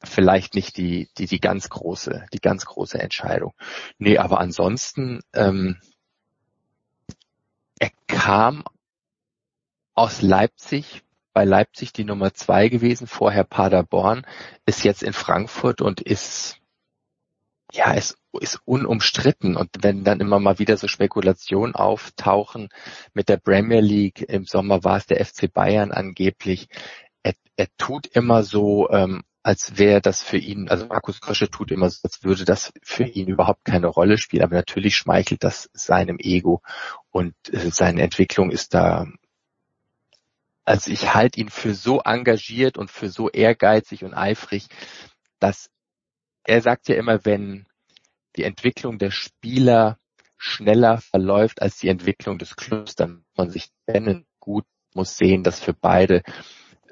vielleicht 0.05 0.55
nicht 0.55 0.77
die, 0.77 1.09
die, 1.17 1.27
die 1.27 1.41
ganz 1.41 1.71
große, 1.71 2.27
die 2.35 2.41
ganz 2.41 2.67
große 2.67 2.99
Entscheidung. 2.99 3.55
Nee, 3.97 4.19
aber 4.19 4.41
ansonsten, 4.41 5.21
ähm, 5.33 5.81
er 7.79 7.91
kam 8.07 8.63
aus 9.97 10.23
Leipzig, 10.23 11.03
bei 11.33 11.45
Leipzig 11.45 11.93
die 11.93 12.05
Nummer 12.05 12.33
zwei 12.35 12.69
gewesen, 12.69 13.07
vorher 13.07 13.45
Paderborn, 13.45 14.27
ist 14.67 14.85
jetzt 14.85 15.03
in 15.03 15.13
Frankfurt 15.13 15.81
und 15.81 16.01
ist, 16.01 16.59
ja, 17.73 17.93
ist, 17.93 18.19
ist 18.41 18.61
unumstritten. 18.65 19.57
Und 19.57 19.71
wenn 19.81 20.05
dann 20.05 20.21
immer 20.21 20.39
mal 20.39 20.59
wieder 20.59 20.77
so 20.77 20.87
Spekulationen 20.87 21.75
auftauchen 21.75 22.69
mit 23.15 23.29
der 23.29 23.39
Premier 23.39 23.81
League, 23.81 24.21
im 24.21 24.45
Sommer 24.45 24.85
war 24.85 24.99
es 24.99 25.07
der 25.07 25.25
FC 25.25 25.53
Bayern 25.53 25.93
angeblich, 25.93 26.69
er, 27.23 27.35
er 27.57 27.67
tut 27.79 28.07
immer 28.07 28.43
so, 28.43 28.91
ähm, 28.91 29.23
als 29.43 29.79
wäre 29.79 30.01
das 30.01 30.23
für 30.23 30.39
ihn, 30.39 30.69
also 30.69 30.87
Markus 30.87 31.21
Krösche 31.21 31.49
tut 31.49 31.71
immer 31.71 31.89
so, 31.89 32.01
als 32.03 32.23
würde 32.23 32.45
das 32.45 32.73
für 32.83 33.05
ihn 33.05 33.29
überhaupt 33.29 33.65
keine 33.65 33.87
Rolle 33.87 34.19
spielen, 34.19 34.43
aber 34.43 34.57
natürlich 34.57 34.97
schmeichelt 34.97 35.45
das 35.45 35.71
seinem 35.73 36.19
Ego 36.19 36.63
und 37.11 37.35
äh, 37.53 37.71
seine 37.71 38.03
Entwicklung 38.03 38.51
ist 38.51 38.75
da 38.75 39.07
also 40.67 40.91
ich 40.91 41.15
halte 41.15 41.41
ihn 41.41 41.49
für 41.49 41.75
so 41.75 42.01
engagiert 42.01 42.77
und 42.77 42.91
für 42.91 43.09
so 43.09 43.31
ehrgeizig 43.31 44.05
und 44.05 44.15
eifrig, 44.15 44.67
dass 45.39 45.71
er 46.45 46.61
sagt 46.61 46.89
ja 46.89 46.97
immer, 46.97 47.25
wenn 47.25 47.67
die 48.37 48.45
Entwicklung 48.45 48.99
der 48.99 49.11
Spieler 49.11 49.99
schneller 50.37 50.99
verläuft 50.99 51.63
als 51.63 51.79
die 51.79 51.89
Entwicklung 51.89 52.39
des 52.39 52.57
Clubs, 52.57 52.95
dann 52.95 53.15
muss 53.15 53.37
man 53.37 53.51
sich 53.51 53.69
trennen. 53.87 54.27
Gut 54.41 54.67
muss 54.93 55.17
sehen, 55.17 55.43
dass 55.43 55.61
für 55.61 55.73
beide 55.73 56.23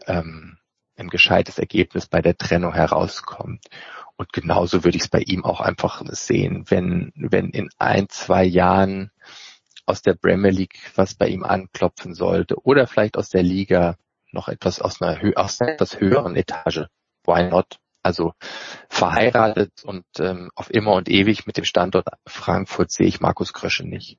ähm, 0.07 0.59
ein 0.97 1.09
gescheites 1.09 1.59
Ergebnis 1.59 2.07
bei 2.07 2.23
der 2.23 2.37
Trennung 2.37 2.75
herauskommt. 2.75 3.67
Und 4.17 4.33
genauso 4.33 4.85
würde 4.85 4.97
ich 4.97 5.05
es 5.05 5.09
bei 5.09 5.21
ihm 5.21 5.45
auch 5.45 5.61
einfach 5.61 6.03
sehen, 6.11 6.65
wenn, 6.69 7.13
wenn 7.17 7.51
in 7.51 7.69
ein, 7.79 8.09
zwei 8.09 8.45
Jahren 8.45 9.11
aus 9.87 10.03
der 10.03 10.15
Premier 10.15 10.51
League 10.51 10.79
was 10.95 11.15
bei 11.15 11.29
ihm 11.29 11.45
anklopfen 11.45 12.15
sollte 12.15 12.57
oder 12.65 12.87
vielleicht 12.87 13.17
aus 13.17 13.29
der 13.29 13.43
Liga 13.43 13.97
noch 14.33 14.49
etwas 14.49 14.81
aus 14.81 15.01
einer, 15.01 15.19
aus 15.37 15.61
einer 15.61 15.73
etwas 15.73 16.01
höheren 16.01 16.37
Etage. 16.37 16.87
Why 17.25 17.49
not? 17.49 17.79
Also 18.03 18.35
verheiratet 18.91 19.83
und 19.83 20.05
ähm, 20.19 20.51
auf 20.55 20.71
immer 20.71 20.93
und 20.93 21.09
ewig 21.09 21.47
mit 21.47 21.57
dem 21.57 21.65
Standort 21.65 22.07
Frankfurt 22.27 22.91
sehe 22.91 23.07
ich 23.07 23.21
Markus 23.21 23.55
Krösche 23.55 23.85
nicht. 23.85 24.19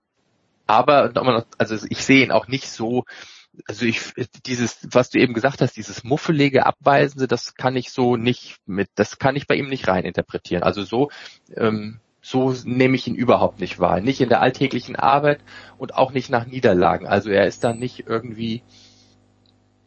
Aber 0.66 1.12
also 1.60 1.86
ich 1.88 2.04
sehe 2.04 2.24
ihn 2.24 2.32
auch 2.32 2.48
nicht 2.48 2.68
so, 2.68 3.04
also 3.68 3.86
ich 3.86 4.02
dieses, 4.48 4.88
was 4.92 5.12
du 5.12 5.20
eben 5.20 5.36
gesagt 5.36 5.62
hast, 5.62 5.78
dieses 5.78 6.04
muffelige, 6.04 6.66
abweisende, 6.66 7.28
das 7.28 7.54
kann 7.54 7.76
ich 7.76 7.92
so 7.92 8.16
nicht 8.16 8.58
mit, 8.66 8.90
das 8.96 9.20
kann 9.20 9.36
ich 9.36 9.46
bei 9.46 9.56
ihm 9.56 9.70
nicht 9.70 9.88
rein 9.88 10.04
interpretieren. 10.04 10.64
Also 10.64 10.82
so, 10.82 11.12
ähm, 11.56 12.00
so 12.26 12.56
nehme 12.64 12.96
ich 12.96 13.08
ihn 13.08 13.14
überhaupt 13.14 13.60
nicht 13.60 13.80
wahr. 13.80 14.02
Nicht 14.02 14.20
in 14.20 14.30
der 14.30 14.42
alltäglichen 14.42 14.96
Arbeit 14.96 15.42
und 15.78 15.94
auch 15.94 16.12
nicht 16.12 16.32
nach 16.32 16.48
Niederlagen. 16.48 17.06
Also 17.06 17.30
er 17.30 17.46
ist 17.46 17.64
dann 17.64 17.78
nicht 17.78 18.08
irgendwie, 18.08 18.64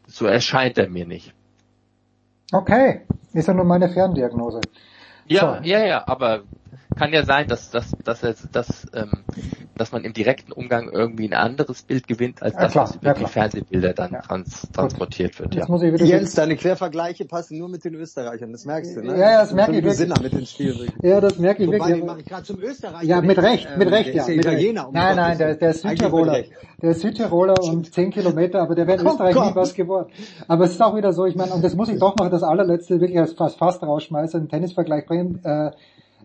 so 0.07 0.24
erscheint 0.24 0.78
er 0.78 0.89
mir 0.89 1.05
nicht. 1.05 1.34
Okay, 2.53 3.01
ist 3.32 3.49
ja 3.49 3.55
nur 3.55 3.64
meine 3.64 3.89
Ferndiagnose. 3.89 4.61
Ja, 5.26 5.59
so. 5.61 5.68
ja, 5.68 5.84
ja, 5.84 6.07
aber 6.07 6.45
kann 6.97 7.12
ja 7.12 7.25
sein, 7.25 7.47
dass, 7.49 7.71
dass, 7.71 7.93
dass, 8.05 8.21
dass, 8.21 8.49
dass, 8.51 8.87
ähm, 8.95 9.25
dass 9.77 9.93
man 9.93 10.05
im 10.05 10.12
direkten 10.12 10.53
Umgang 10.53 10.91
irgendwie 10.93 11.29
ein 11.29 11.35
anderes 11.35 11.83
Bild 11.83 12.09
gewinnt, 12.09 12.43
als 12.43 12.55
ja, 12.55 12.62
das, 12.62 12.73
klar, 12.73 12.85
was 12.85 12.97
über 12.97 13.07
ja, 13.07 13.14
die 13.14 13.27
Fernsehbilder 13.27 13.93
dann 13.95 14.12
ja. 14.12 14.21
trans 14.21 14.69
transportiert 14.73 15.39
wird. 15.39 15.55
Ja. 15.55 15.66
Muss 15.69 15.83
ich 15.83 16.01
Jens, 16.01 16.35
deine 16.35 16.57
Quervergleiche 16.57 17.25
passen 17.25 17.59
nur 17.59 17.69
mit 17.69 17.85
den 17.85 17.95
Österreichern, 17.95 18.53
das 18.53 18.64
merkst 18.64 18.97
du, 18.97 19.03
ne? 19.03 19.12
Ja, 19.12 19.33
ja 19.33 19.41
das 19.41 19.53
merke 19.53 19.79
ich 19.79 19.85
wirklich. 19.85 20.23
mit 20.23 20.33
den 20.33 20.47
Spielen. 20.47 20.93
Ja, 21.03 21.21
das 21.21 21.39
merke 21.39 21.62
ich 21.62 21.69
Wobei, 21.69 21.89
wirklich. 21.89 22.05
mache 22.05 22.21
ich 22.21 22.27
gerade 22.27 22.43
zum 22.45 22.61
Österreicher. 22.61 23.07
Ja, 23.07 23.21
mit 23.21 23.39
Recht, 23.39 23.69
mit 23.77 23.91
Recht, 23.91 24.14
ja. 24.14 24.23
Ist 24.23 24.29
ja 24.29 24.35
Italiener. 24.35 24.89
Um 24.89 24.95
nein, 24.95 25.16
nein, 25.16 25.39
der, 25.39 25.55
der 25.55 25.71
ist 25.71 25.83
Südtiroler. 25.83 26.45
Der 26.83 26.91
ist 26.91 27.01
Südtiroler 27.01 27.55
und 27.61 27.93
zehn 27.93 28.11
Kilometer, 28.11 28.61
aber 28.61 28.75
der 28.75 28.87
wäre 28.87 29.01
in 29.01 29.07
oh 29.07 29.11
Österreich 29.11 29.35
Gott. 29.35 29.51
nie 29.51 29.57
was 29.57 29.75
geworden. 29.75 30.11
Aber 30.47 30.64
es 30.64 30.73
ist 30.73 30.83
auch 30.83 30.97
wieder 30.97 31.12
so, 31.12 31.27
ich 31.27 31.35
meine, 31.35 31.53
und 31.53 31.62
das 31.62 31.75
muss 31.75 31.89
ich 31.89 31.99
doch 31.99 32.16
noch 32.16 32.31
das 32.31 32.43
allerletzte 32.43 33.01
wirklich 33.01 33.19
als 33.19 33.33
fast, 33.33 33.59
fast 33.59 33.83
rausschmeißen, 33.83 34.41
einen 34.41 34.49
Tennisvergleich 34.49 35.07
bringen, 35.07 35.41
äh, 35.45 35.71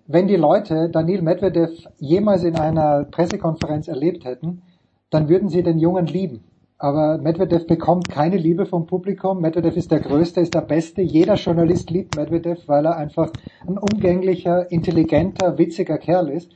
wenn 0.06 0.28
die 0.28 0.36
Leute 0.36 0.90
Daniel 0.90 1.22
Medvedev 1.22 1.88
jemals 1.98 2.44
in 2.44 2.56
einer 2.58 3.06
Pressekonferenz 3.06 3.88
erlebt 3.88 4.26
hätten, 4.26 4.62
dann 5.10 5.30
würden 5.30 5.50
sie 5.50 5.64
den 5.64 5.80
Jungen 5.80 6.08
lieben. 6.08 6.44
Aber 6.78 7.18
Medvedev 7.18 7.66
bekommt 7.66 8.10
keine 8.10 8.36
Liebe 8.36 8.66
vom 8.66 8.88
Publikum. 8.88 9.40
Medvedev 9.40 9.78
ist 9.78 9.92
der 9.92 10.02
Größte, 10.02 10.42
ist 10.42 10.54
der 10.54 10.62
Beste. 10.62 11.02
Jeder 11.02 11.36
Journalist 11.36 11.90
liebt 11.90 12.18
Medvedev, 12.18 12.68
weil 12.68 12.86
er 12.86 12.98
einfach 12.98 13.32
ein 13.66 13.78
umgänglicher, 13.78 14.70
intelligenter, 14.70 15.58
witziger 15.58 15.98
Kerl 15.98 16.30
ist. 16.30 16.52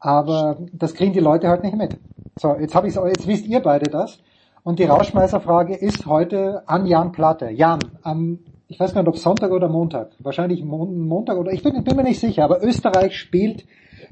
Aber 0.00 0.58
das 0.72 0.94
kriegen 0.94 1.12
die 1.12 1.20
Leute 1.20 1.48
halt 1.48 1.62
nicht 1.62 1.76
mit. 1.76 1.98
So, 2.36 2.56
jetzt 2.58 2.74
habe 2.74 2.88
ich 2.88 2.94
jetzt 2.94 3.28
wisst 3.28 3.46
ihr 3.46 3.60
beide 3.60 3.88
das. 3.90 4.18
Und 4.62 4.78
die 4.78 4.84
Rauschmeißerfrage 4.84 5.76
ist 5.76 6.06
heute 6.06 6.62
an 6.66 6.86
Jan 6.86 7.12
Platte. 7.12 7.50
Jan, 7.50 7.78
am 8.02 8.40
ich 8.70 8.78
weiß 8.78 8.94
gar 8.94 9.02
nicht, 9.02 9.08
ob 9.08 9.18
Sonntag 9.18 9.50
oder 9.50 9.68
Montag, 9.68 10.12
wahrscheinlich 10.20 10.64
Montag 10.64 11.36
oder 11.36 11.52
ich 11.52 11.64
bin, 11.64 11.82
bin 11.82 11.96
mir 11.96 12.04
nicht 12.04 12.20
sicher, 12.20 12.44
aber 12.44 12.62
Österreich 12.62 13.18
spielt 13.18 13.66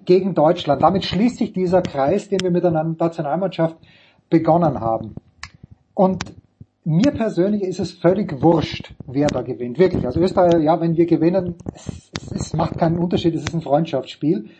gegen 0.05 0.35
Deutschland. 0.35 0.83
Damit 0.83 1.05
schließt 1.05 1.37
sich 1.37 1.53
dieser 1.53 1.81
Kreis, 1.81 2.29
den 2.29 2.41
wir 2.43 2.51
mit 2.51 2.65
einer 2.65 2.83
Nationalmannschaft 2.83 3.77
begonnen 4.29 4.81
haben. 4.81 5.15
Und 5.95 6.35
mir 6.83 7.13
persönlich 7.13 7.63
ist 7.63 7.79
es 7.79 7.93
völlig 7.93 8.43
wurscht, 8.43 8.93
wer 9.07 9.29
da 9.29 9.43
gewinnt. 9.43 9.79
Wirklich. 9.79 10.05
Also 10.05 10.19
Österreich, 10.19 10.61
ja, 10.61 10.81
wenn 10.81 10.97
wir 10.97 11.07
gewinnen, 11.07 11.55
es, 11.73 12.11
es 12.35 12.53
macht 12.53 12.79
keinen 12.79 12.99
Unterschied, 12.99 13.37
es 13.37 13.43
ist 13.43 13.55
ein 13.55 13.61
Freundschaftsspiel. 13.61 14.51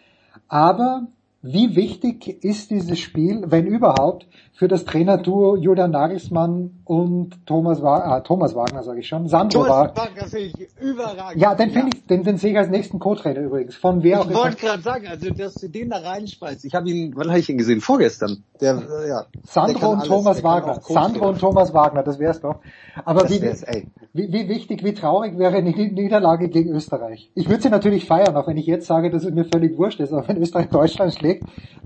Aber 0.47 1.09
wie 1.43 1.77
wichtig 1.77 2.45
ist 2.45 2.71
dieses 2.71 2.99
Spiel, 2.99 3.45
wenn 3.47 3.67
überhaupt, 3.67 4.27
für 4.59 4.67
das 4.67 4.85
Trainerduo 4.85 5.55
Julian 5.55 5.93
Nagelsmann 5.93 6.81
und 6.85 7.47
Thomas, 7.47 7.81
Wa 7.81 8.19
äh, 8.19 8.23
Thomas 8.25 8.57
Wagner, 8.57 8.83
sage 8.83 8.99
ich 8.99 9.07
schon. 9.07 9.29
Sandro 9.29 9.63
Thomas 9.63 9.97
Wagner 9.97 10.27
sehe 10.27 10.47
ich 10.47 10.69
überragend. 10.81 11.41
Ja, 11.41 11.55
den 11.55 11.71
finde 11.71 11.93
ich, 11.95 12.05
den, 12.09 12.25
den 12.25 12.39
sehe 12.39 12.51
ich 12.51 12.59
als 12.59 12.69
nächsten 12.69 12.99
Co-Trainer 12.99 13.41
übrigens. 13.41 13.77
Von 13.77 14.03
wer 14.03 14.23
ich 14.23 14.35
wollte 14.35 14.57
gerade 14.57 14.83
sagen, 14.83 15.07
also 15.07 15.31
dass 15.31 15.55
du 15.55 15.69
den 15.69 15.91
da 15.91 15.99
reinspeist. 15.99 16.65
Ich 16.65 16.75
habe 16.75 16.91
ihn, 16.91 17.13
wann 17.15 17.29
habe 17.29 17.39
ich 17.39 17.49
ihn 17.49 17.57
gesehen? 17.57 17.81
Vorgestern. 17.81 18.43
Der, 18.61 18.75
äh, 18.75 19.09
ja. 19.09 19.27
Sandro 19.45 19.91
und 19.91 19.99
alles. 19.99 20.09
Thomas 20.09 20.43
Wagner. 20.43 20.81
Sandro 20.81 21.29
und 21.29 21.39
Thomas 21.39 21.73
Wagner, 21.73 22.03
das 22.03 22.19
wär's 22.19 22.41
doch. 22.41 22.57
Aber 23.05 23.23
das 23.23 23.31
wie, 23.31 23.87
wie, 24.13 24.33
wie 24.33 24.49
wichtig, 24.49 24.83
wie 24.83 24.95
traurig 24.95 25.39
wäre 25.39 25.55
eine 25.55 25.71
Niederlage 25.71 26.49
gegen 26.49 26.75
Österreich? 26.75 27.31
Ich 27.37 27.49
würde 27.49 27.63
sie 27.63 27.71
natürlich 27.71 28.07
feiern, 28.07 28.35
auch 28.35 28.49
wenn 28.49 28.57
ich 28.57 28.67
jetzt 28.67 28.89
sage, 28.89 29.11
dass 29.11 29.25
es 29.25 29.33
mir 29.33 29.45
völlig 29.45 29.79
wurscht 29.79 30.01
ist. 30.01 30.13
Aber 30.13 30.27
wenn 30.27 30.39
Österreich 30.39 30.69
Deutschland 30.69 31.15
schlägt, 31.15 31.28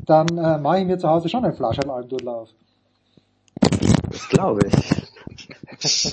dann 0.07 0.29
äh, 0.29 0.59
mache 0.59 0.81
ich 0.81 0.87
mir 0.87 0.99
zu 0.99 1.09
Hause 1.09 1.29
schon 1.29 1.45
ein 1.45 1.55
Flaschen 1.55 1.91
Almdudler 1.91 2.33
auf. 2.33 2.49
Das 4.11 4.29
glaube 4.29 4.61
ich. 4.67 5.03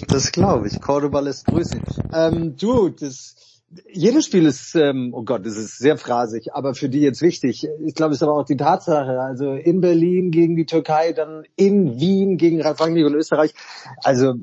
Das 0.08 0.32
glaube 0.32 0.68
ich. 0.68 0.80
Cordoba 0.82 1.20
lässt 1.20 1.46
grüßen. 1.46 1.82
Ähm, 2.14 2.56
du, 2.58 2.90
das, 2.90 3.36
jedes 3.92 4.26
Spiel 4.26 4.46
ist, 4.46 4.76
ähm, 4.76 5.12
oh 5.14 5.24
Gott, 5.24 5.46
das 5.46 5.58
ist 5.58 5.78
sehr 5.78 5.98
phrasig, 5.98 6.54
aber 6.54 6.74
für 6.74 6.90
die 6.90 7.02
jetzt 7.02 7.22
wichtig. 7.22 7.68
Ich 7.86 7.94
glaube, 7.94 8.14
es 8.14 8.20
ist 8.20 8.24
aber 8.24 8.34
auch 8.34 8.46
die 8.46 8.58
Tatsache, 8.58 9.22
also 9.22 9.54
in 9.54 9.82
Berlin 9.82 10.32
gegen 10.32 10.56
die 10.56 10.66
Türkei, 10.66 11.14
dann 11.14 11.44
in 11.56 12.00
Wien 12.00 12.38
gegen 12.38 12.62
Frankreich 12.62 13.06
und 13.06 13.14
Österreich. 13.14 13.54
Also 14.04 14.36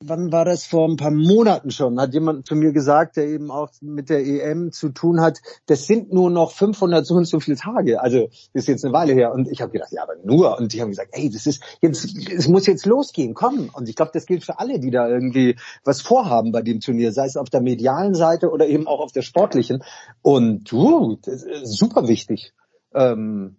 wann 0.00 0.30
war 0.32 0.44
das? 0.44 0.66
Vor 0.66 0.88
ein 0.88 0.96
paar 0.96 1.10
Monaten 1.10 1.70
schon, 1.70 2.00
hat 2.00 2.14
jemand 2.14 2.46
zu 2.46 2.54
mir 2.54 2.72
gesagt, 2.72 3.16
der 3.16 3.26
eben 3.28 3.50
auch 3.50 3.70
mit 3.80 4.10
der 4.10 4.24
EM 4.24 4.72
zu 4.72 4.90
tun 4.90 5.20
hat, 5.20 5.38
das 5.66 5.86
sind 5.86 6.12
nur 6.12 6.30
noch 6.30 6.52
500 6.52 7.04
so 7.04 7.14
und 7.14 7.24
so 7.26 7.40
viele 7.40 7.56
Tage. 7.56 8.00
Also 8.00 8.28
das 8.52 8.64
ist 8.64 8.68
jetzt 8.68 8.84
eine 8.84 8.94
Weile 8.94 9.12
her. 9.12 9.32
Und 9.32 9.48
ich 9.48 9.60
habe 9.60 9.72
gedacht, 9.72 9.92
ja, 9.92 10.02
aber 10.02 10.14
nur. 10.24 10.58
Und 10.58 10.72
die 10.72 10.80
haben 10.80 10.90
gesagt, 10.90 11.10
ey, 11.12 11.30
das 11.30 11.46
ist 11.46 11.62
jetzt 11.80 12.04
es 12.30 12.48
muss 12.48 12.66
jetzt 12.66 12.86
losgehen, 12.86 13.34
komm. 13.34 13.70
Und 13.72 13.88
ich 13.88 13.96
glaube, 13.96 14.12
das 14.14 14.26
gilt 14.26 14.44
für 14.44 14.58
alle, 14.58 14.78
die 14.78 14.90
da 14.90 15.08
irgendwie 15.08 15.56
was 15.84 16.00
vorhaben 16.00 16.52
bei 16.52 16.62
dem 16.62 16.80
Turnier, 16.80 17.12
sei 17.12 17.26
es 17.26 17.36
auf 17.36 17.50
der 17.50 17.60
medialen 17.60 18.14
Seite 18.14 18.50
oder 18.50 18.66
eben 18.66 18.86
auch 18.86 19.00
auf 19.00 19.12
der 19.12 19.22
sportlichen. 19.22 19.82
Und 20.22 20.70
du, 20.70 21.18
das 21.22 21.42
ist 21.42 21.76
super 21.76 22.06
wichtig. 22.08 22.52
Ähm, 22.94 23.56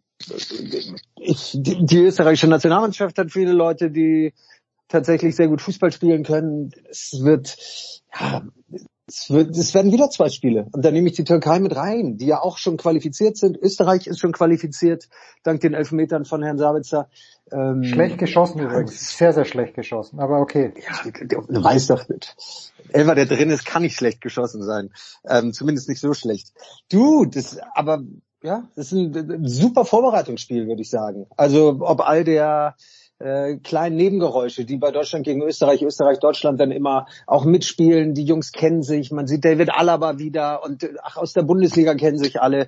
ich, 1.16 1.52
die, 1.54 1.86
die 1.86 1.98
österreichische 1.98 2.48
Nationalmannschaft 2.48 3.18
hat 3.18 3.32
viele 3.32 3.54
Leute, 3.54 3.90
die 3.90 4.34
tatsächlich 4.90 5.36
sehr 5.36 5.48
gut 5.48 5.62
Fußball 5.62 5.92
spielen 5.92 6.24
können. 6.24 6.72
Es 6.90 7.22
wird, 7.24 7.58
ja, 8.20 8.44
es 9.08 9.30
wird, 9.30 9.58
es 9.58 9.74
werden 9.74 9.92
wieder 9.92 10.10
zwei 10.10 10.30
Spiele. 10.30 10.68
Und 10.72 10.86
dann 10.86 10.94
nehme 10.94 11.08
ich 11.10 11.16
die 11.16 11.24
Türkei 11.24 11.60
mit 11.60 11.76
rein, 11.76 12.18
die 12.18 12.28
ja 12.28 12.42
auch 12.42 12.58
schon 12.58 12.78
qualifiziert 12.78 13.38
sind. 13.38 13.58
Österreich 13.58 14.08
ist 14.08 14.20
schon 14.20 14.32
qualifiziert, 14.32 15.10
dank 15.44 15.62
den 15.62 15.74
Elfmetern 15.74 16.26
von 16.26 16.44
Herrn 16.44 16.58
Sabitzer. 16.58 17.10
Ähm, 17.52 17.84
schlecht 17.84 18.18
geschossen 18.20 18.60
übrigens. 18.60 19.18
Sehr, 19.18 19.34
sehr 19.34 19.46
schlecht 19.46 19.74
geschossen, 19.74 20.20
aber 20.20 20.40
okay. 20.40 20.74
Ja, 20.78 21.12
du 21.28 21.64
weißt 21.64 21.90
doch 21.90 22.08
nicht. 22.10 22.36
Elfer, 22.90 23.16
der 23.16 23.26
drin 23.26 23.50
ist, 23.50 23.66
kann 23.66 23.82
nicht 23.82 23.96
schlecht 23.96 24.22
geschossen 24.22 24.64
sein. 24.64 24.92
Ähm, 25.28 25.54
zumindest 25.54 25.90
nicht 25.90 26.00
so 26.02 26.14
schlecht. 26.14 26.54
Du, 26.92 27.26
das, 27.26 27.58
aber, 27.74 28.04
ja, 28.44 28.68
das 28.76 28.88
ist 28.88 28.94
ein, 28.94 29.16
ein 29.16 29.48
super 29.48 29.86
Vorbereitungsspiel, 29.86 30.68
würde 30.68 30.82
ich 30.82 30.90
sagen. 30.90 31.26
Also, 31.36 31.80
ob 31.82 32.02
all 32.02 32.24
der, 32.24 32.76
äh, 33.20 33.58
kleinen 33.58 33.98
Nebengeräusche, 33.98 34.66
die 34.66 34.78
bei 34.78 34.92
Deutschland 34.92 35.26
gegen 35.26 35.42
Österreich, 35.42 35.84
Österreich, 35.84 36.20
Deutschland 36.20 36.60
dann 36.60 36.72
immer 36.72 37.08
auch 37.28 37.46
mitspielen. 37.46 38.14
Die 38.14 38.24
Jungs 38.24 38.52
kennen 38.52 38.82
sich, 38.82 39.12
man 39.12 39.28
sieht 39.28 39.46
David 39.46 39.72
Alaba 39.72 40.18
wieder 40.18 40.64
und 40.64 40.90
ach, 41.04 41.18
aus 41.18 41.34
der 41.34 41.44
Bundesliga 41.44 41.96
kennen 41.96 42.18
sich 42.18 42.42
alle. 42.42 42.68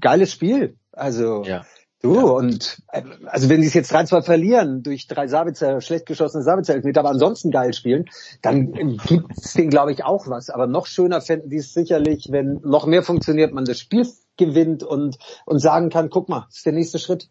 Geiles 0.00 0.32
Spiel. 0.32 0.76
Also 0.92 1.42
ja. 1.44 1.64
Du, 2.00 2.14
ja. 2.14 2.22
und 2.22 2.80
äh, 2.92 3.02
also 3.26 3.48
wenn 3.48 3.60
sie 3.60 3.68
es 3.68 3.74
jetzt 3.74 3.92
3-2 3.92 4.22
verlieren 4.22 4.82
durch 4.82 5.08
drei 5.08 5.26
Sabitzer, 5.26 5.80
schlecht 5.80 6.06
geschossene 6.06 6.44
Sabitzer 6.44 6.74
Elfmeter, 6.74 7.00
aber 7.00 7.10
ansonsten 7.10 7.50
geil 7.50 7.72
spielen, 7.72 8.04
dann 8.40 8.72
gibt 9.06 9.36
es 9.36 9.54
denen, 9.54 9.70
glaube 9.70 9.92
ich, 9.92 10.04
auch 10.04 10.28
was. 10.28 10.48
Aber 10.50 10.68
noch 10.68 10.86
schöner 10.86 11.20
fänden 11.20 11.50
die 11.50 11.56
es 11.56 11.74
sicherlich, 11.74 12.28
wenn 12.30 12.60
noch 12.62 12.86
mehr 12.86 13.02
funktioniert, 13.02 13.52
man 13.52 13.64
das 13.64 13.80
Spiel 13.80 14.06
gewinnt 14.36 14.84
und, 14.84 15.18
und 15.44 15.58
sagen 15.58 15.90
kann, 15.90 16.08
guck 16.08 16.28
mal, 16.28 16.44
das 16.48 16.58
ist 16.58 16.66
der 16.66 16.72
nächste 16.72 17.00
Schritt. 17.00 17.28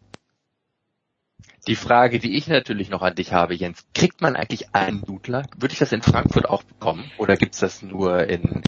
Die 1.68 1.76
Frage, 1.76 2.18
die 2.18 2.34
ich 2.34 2.48
natürlich 2.48 2.88
noch 2.88 3.02
an 3.02 3.14
dich 3.14 3.34
habe, 3.34 3.54
Jens, 3.54 3.84
kriegt 3.94 4.22
man 4.22 4.36
eigentlich 4.36 4.74
einen 4.74 5.02
Nudler? 5.06 5.42
Würde 5.58 5.74
ich 5.74 5.78
das 5.78 5.92
in 5.92 6.00
Frankfurt 6.00 6.48
auch 6.48 6.62
bekommen? 6.62 7.10
Oder 7.18 7.36
gibt's 7.36 7.58
das 7.58 7.82
nur 7.82 8.26
in, 8.26 8.62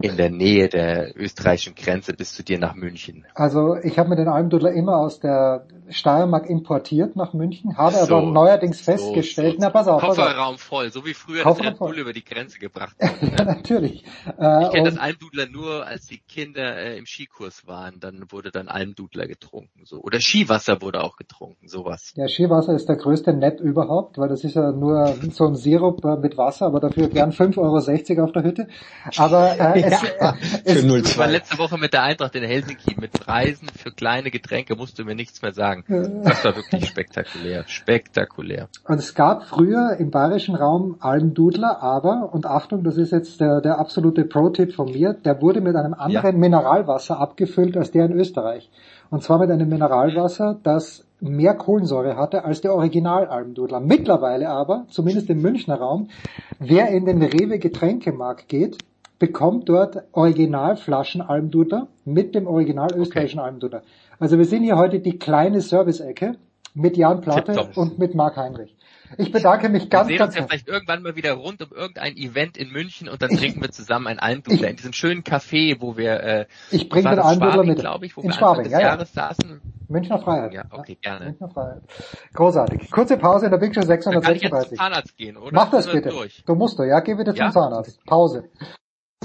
in 0.00 0.16
der 0.16 0.30
Nähe 0.30 0.70
der 0.70 1.14
österreichischen 1.20 1.74
Grenze 1.74 2.14
bis 2.14 2.32
zu 2.32 2.42
dir 2.42 2.58
nach 2.58 2.76
München? 2.76 3.26
Also 3.34 3.76
ich 3.76 3.98
habe 3.98 4.08
mir 4.08 4.16
den 4.16 4.28
Almdudler 4.28 4.72
immer 4.72 4.96
aus 4.96 5.20
der 5.20 5.66
Steiermark 5.90 6.48
importiert 6.48 7.16
nach 7.16 7.32
München, 7.34 7.76
habe 7.76 7.96
So, 7.96 8.16
aber 8.16 8.22
neuerdings 8.30 8.78
so, 8.78 8.92
festgestellt, 8.92 9.54
so, 9.56 9.60
na 9.60 9.70
pass 9.70 9.86
auf, 9.88 10.00
pass 10.00 10.18
auf. 10.18 10.24
Kofferraum 10.24 10.58
voll, 10.58 10.90
so 10.90 11.04
wie 11.04 11.14
früher 11.14 11.44
das 11.44 11.44
Kofferraum 11.44 11.76
Bull 11.78 11.88
voll. 11.88 11.98
über 11.98 12.12
die 12.12 12.24
Grenze 12.24 12.58
gebracht 12.58 12.96
ja, 13.00 13.10
wurde. 13.20 13.44
natürlich. 13.44 14.02
Ich 14.04 14.28
Äh, 14.38 14.70
kenne 14.70 14.84
das 14.84 14.94
und- 14.94 15.00
Almdudler 15.00 15.46
nur, 15.48 15.86
als 15.86 16.06
die 16.06 16.18
Kinder 16.18 16.76
äh, 16.76 16.96
im 16.96 17.06
Skikurs 17.06 17.66
waren, 17.66 18.00
dann 18.00 18.24
wurde 18.30 18.50
dann 18.50 18.68
Almdudler 18.68 19.26
getrunken, 19.26 19.84
so. 19.84 20.00
Oder 20.00 20.20
Skiwasser 20.20 20.80
wurde 20.82 21.02
auch 21.02 21.16
getrunken, 21.16 21.68
sowas. 21.68 22.12
Ja, 22.16 22.28
Skiwasser 22.28 22.74
ist 22.74 22.88
der 22.88 22.96
größte 22.96 23.32
Net 23.32 23.60
überhaupt, 23.60 24.16
weil 24.18 24.28
das 24.28 24.44
ist 24.44 24.54
ja 24.54 24.72
nur 24.72 25.14
so 25.32 25.46
ein 25.46 25.54
Sirup 25.56 26.04
äh, 26.04 26.16
mit 26.16 26.36
Wasser, 26.38 26.66
aber 26.66 26.80
dafür 26.80 27.08
gern 27.08 27.32
5,60 27.32 28.10
Euro 28.16 28.24
auf 28.24 28.32
der 28.32 28.42
Hütte. 28.44 28.68
Aber 29.16 29.58
äh, 29.58 29.82
es, 29.82 30.02
Ja, 30.20 30.36
es, 30.64 30.80
für 30.80 30.96
Ich 30.98 31.18
war 31.18 31.26
0,2. 31.26 31.30
letzte 31.30 31.58
Woche 31.58 31.78
mit 31.78 31.92
der 31.92 32.02
Eintracht 32.02 32.34
in 32.34 32.42
Helsinki. 32.44 32.96
Mit 33.00 33.12
Preisen 33.12 33.68
für 33.76 33.90
kleine 33.92 34.30
Getränke 34.30 34.76
musst 34.76 34.98
du 34.98 35.04
mir 35.04 35.14
nichts 35.14 35.42
mehr 35.42 35.52
sagen. 35.52 35.73
Das 35.88 36.44
war 36.44 36.56
wirklich 36.56 36.86
spektakulär. 36.86 37.64
Spektakulär. 37.66 38.68
Und 38.86 38.98
es 38.98 39.14
gab 39.14 39.44
früher 39.44 39.96
im 39.98 40.10
bayerischen 40.10 40.54
Raum 40.54 40.96
Almdudler, 41.00 41.82
aber, 41.82 42.30
und 42.32 42.46
Achtung, 42.46 42.84
das 42.84 42.96
ist 42.96 43.12
jetzt 43.12 43.40
der, 43.40 43.60
der 43.60 43.78
absolute 43.78 44.24
Pro-Tipp 44.24 44.74
von 44.74 44.90
mir, 44.90 45.14
der 45.14 45.40
wurde 45.40 45.60
mit 45.60 45.76
einem 45.76 45.94
anderen 45.94 46.38
Mineralwasser 46.38 47.18
abgefüllt 47.18 47.76
als 47.76 47.90
der 47.90 48.06
in 48.06 48.12
Österreich. 48.12 48.70
Und 49.10 49.22
zwar 49.22 49.38
mit 49.38 49.50
einem 49.50 49.68
Mineralwasser, 49.68 50.58
das 50.62 51.04
mehr 51.20 51.54
Kohlensäure 51.54 52.16
hatte 52.16 52.44
als 52.44 52.60
der 52.60 52.74
Original-Almdudler. 52.74 53.80
Mittlerweile 53.80 54.48
aber, 54.48 54.86
zumindest 54.88 55.30
im 55.30 55.40
Münchner 55.40 55.76
Raum, 55.76 56.08
wer 56.58 56.88
in 56.88 57.06
den 57.06 57.22
Rewe 57.22 57.58
Getränkemarkt 57.58 58.48
geht, 58.48 58.78
bekommt 59.18 59.68
dort 59.68 60.02
Originalflaschen 60.12 61.22
Almdudler 61.22 61.88
mit 62.04 62.34
dem 62.34 62.46
original 62.46 62.92
österreichischen 62.94 63.40
Almdudler. 63.40 63.82
Also 64.18 64.38
wir 64.38 64.44
sind 64.44 64.62
hier 64.64 64.76
heute 64.76 65.00
die 65.00 65.18
kleine 65.18 65.60
Service-Ecke 65.60 66.36
mit 66.74 66.96
Jan 66.96 67.20
Plate 67.20 67.52
Tipptopp. 67.52 67.76
und 67.76 67.98
mit 67.98 68.14
Marc 68.14 68.36
Heinrich. 68.36 68.76
Ich 69.16 69.30
bedanke 69.30 69.68
mich 69.68 69.90
ganz, 69.90 70.08
wir 70.08 70.14
sehen 70.14 70.18
ganz 70.18 70.30
uns 70.30 70.34
ja 70.36 70.40
herzlich. 70.42 70.62
vielleicht 70.64 70.68
irgendwann 70.68 71.02
mal 71.02 71.14
wieder 71.14 71.34
rund 71.34 71.62
um 71.62 71.70
irgendein 71.70 72.16
Event 72.16 72.56
in 72.56 72.70
München 72.70 73.08
und 73.08 73.22
dann 73.22 73.30
trinken 73.30 73.60
wir 73.60 73.70
zusammen 73.70 74.08
ein 74.08 74.18
Almdudler 74.18 74.68
in 74.70 74.76
diesem 74.76 74.92
schönen 74.92 75.22
Café, 75.22 75.76
wo 75.80 75.96
wir 75.96 76.20
äh, 76.20 76.46
Ich 76.72 76.88
bringe 76.88 77.10
den 77.10 77.18
Almdudler 77.20 77.62
mit. 77.64 77.78
glaube 77.78 78.06
ich, 78.06 78.16
wo 78.16 78.22
In 78.22 78.28
wir 78.28 78.34
Anfang 78.34 78.48
Schwabing, 78.54 78.64
des 78.64 78.72
ja, 78.72 78.80
ja. 78.80 78.86
Jahres 78.88 79.12
saßen. 79.12 79.60
Münchner 79.88 80.18
Freiheit. 80.18 80.52
Ja, 80.52 80.64
okay, 80.70 80.96
gerne. 81.00 81.26
Münchner 81.26 81.48
Freiheit. 81.50 81.82
Großartig. 82.32 82.90
Kurze 82.90 83.16
Pause 83.18 83.44
in 83.44 83.50
der 83.52 83.58
Big 83.58 83.74
Show 83.74 83.82
Dann 83.82 83.88
kann 84.22 84.34
ich 84.34 84.42
jetzt 84.42 84.50
zum 84.50 84.60
636. 84.60 84.78
Zahnarzt 84.78 85.16
gehen, 85.16 85.36
oder? 85.36 85.52
Mach 85.54 85.70
das 85.70 85.86
bitte. 85.86 86.08
Durch? 86.08 86.42
Du 86.44 86.54
musst 86.56 86.78
du, 86.78 86.82
ja? 86.82 86.98
Geh 87.00 87.14
bitte 87.14 87.32
zum 87.34 87.44
Ja? 87.44 87.50
Zahnarzt. 87.52 88.04
Pause. 88.06 88.48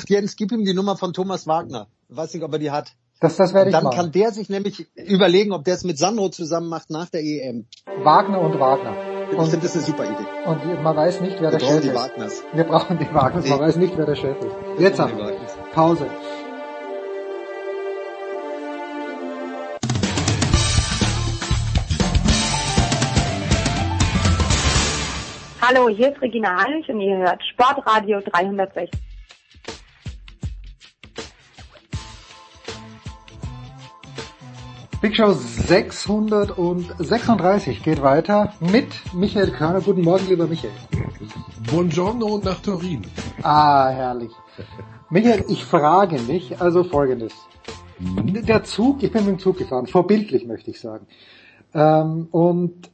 Jens, 0.07 0.35
gib 0.35 0.51
ihm 0.51 0.65
die 0.65 0.73
Nummer 0.73 0.97
von 0.97 1.13
Thomas 1.13 1.47
Wagner. 1.47 1.87
Weiß 2.09 2.33
nicht, 2.33 2.43
ob 2.43 2.53
er 2.53 2.59
die 2.59 2.69
hat. 2.71 2.93
Das, 3.19 3.35
das 3.35 3.53
werde 3.53 3.69
ich 3.69 3.75
Dann 3.75 3.83
machen. 3.83 3.95
kann 3.97 4.11
der 4.13 4.31
sich 4.31 4.47
nämlich 4.49 4.87
überlegen, 4.95 5.51
ob 5.51 5.65
der 5.65 5.73
es 5.75 5.83
mit 5.83 5.97
Sandro 5.97 6.29
zusammen 6.29 6.69
macht 6.69 6.89
nach 6.89 7.09
der 7.09 7.21
EM. 7.21 7.65
Wagner 8.03 8.39
und 8.39 8.57
Wagner. 8.59 8.93
Ich 9.31 9.37
Und, 9.37 9.47
finde 9.49 9.65
das 9.65 9.75
eine 9.75 9.83
super 9.83 10.05
Idee. 10.05 10.25
und 10.45 10.81
man 10.83 10.95
weiß 10.95 11.19
nicht, 11.21 11.35
wer 11.41 11.51
Wir 11.51 11.57
der 11.57 11.65
brauchen 11.65 11.73
Chef 11.75 11.81
die 11.83 11.87
ist. 11.89 11.95
Wagners. 11.95 12.43
Wir 12.53 12.63
brauchen 12.63 12.97
die 12.97 13.13
Wagners. 13.13 13.47
Man 13.47 13.59
Nee. 13.59 13.65
weiß 13.65 13.75
nicht, 13.75 13.97
wer 13.97 14.05
der 14.05 14.15
Chef 14.15 14.37
ist. 14.39 14.55
Jetzt 14.79 14.97
brauchen 14.97 15.11
haben 15.11 15.17
die 15.17 15.23
wir. 15.23 15.33
Wagners. 15.33 15.57
Pause. 15.73 16.05
Hallo, 25.61 25.89
hier 25.89 26.11
ist 26.13 26.21
Regina 26.21 26.63
Heinrich 26.63 26.89
und 26.89 26.99
ihr 27.01 27.17
hört 27.17 27.43
Sportradio 27.43 28.21
360. 28.21 28.89
Big 35.01 35.15
Show 35.15 35.31
636 35.31 37.83
geht 37.83 38.01
weiter 38.01 38.51
mit 38.59 38.87
Michael 39.13 39.51
Körner. 39.51 39.79
Guten 39.79 40.01
Morgen, 40.01 40.27
lieber 40.27 40.45
Michael. 40.45 40.73
Buongiorno 41.71 42.41
nach 42.43 42.61
Turin. 42.61 43.03
Ah, 43.41 43.87
herrlich. 43.87 44.31
Michael, 45.09 45.45
ich 45.47 45.63
frage 45.63 46.19
mich 46.23 46.59
also 46.59 46.83
folgendes. 46.83 47.31
Der 47.97 48.65
Zug, 48.65 49.01
ich 49.01 49.13
bin 49.13 49.23
mit 49.23 49.35
dem 49.35 49.39
Zug 49.39 49.57
gefahren, 49.57 49.87
vorbildlich 49.87 50.45
möchte 50.45 50.71
ich 50.71 50.81
sagen. 50.81 51.07
Ähm, 51.73 52.27
und 52.31 52.91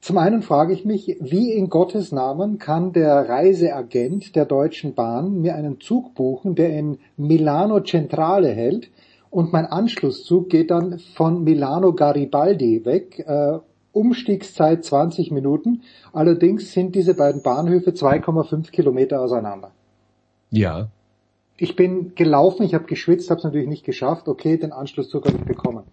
zum 0.00 0.16
einen 0.16 0.40
frage 0.40 0.72
ich 0.72 0.86
mich, 0.86 1.18
wie 1.20 1.52
in 1.52 1.68
Gottes 1.68 2.12
Namen 2.12 2.58
kann 2.58 2.94
der 2.94 3.28
Reiseagent 3.28 4.36
der 4.36 4.46
Deutschen 4.46 4.94
Bahn 4.94 5.42
mir 5.42 5.54
einen 5.54 5.80
Zug 5.80 6.14
buchen, 6.14 6.54
der 6.54 6.70
in 6.70 6.96
Milano 7.18 7.80
Centrale 7.80 8.48
hält 8.48 8.88
und 9.36 9.52
mein 9.52 9.66
Anschlusszug 9.66 10.48
geht 10.48 10.70
dann 10.70 10.98
von 10.98 11.44
Milano 11.44 11.92
Garibaldi 11.92 12.86
weg, 12.86 13.18
äh, 13.18 13.58
Umstiegszeit 13.92 14.82
20 14.82 15.30
Minuten. 15.30 15.82
Allerdings 16.14 16.72
sind 16.72 16.94
diese 16.94 17.12
beiden 17.12 17.42
Bahnhöfe 17.42 17.90
2,5 17.90 18.70
Kilometer 18.70 19.20
auseinander. 19.20 19.72
Ja. 20.48 20.88
Ich 21.58 21.76
bin 21.76 22.14
gelaufen, 22.14 22.62
ich 22.62 22.72
habe 22.72 22.86
geschwitzt, 22.86 23.28
habe 23.28 23.36
es 23.36 23.44
natürlich 23.44 23.68
nicht 23.68 23.84
geschafft. 23.84 24.26
Okay, 24.26 24.56
den 24.56 24.72
Anschlusszug 24.72 25.26
habe 25.26 25.36
ich 25.36 25.44
bekommen. 25.44 25.84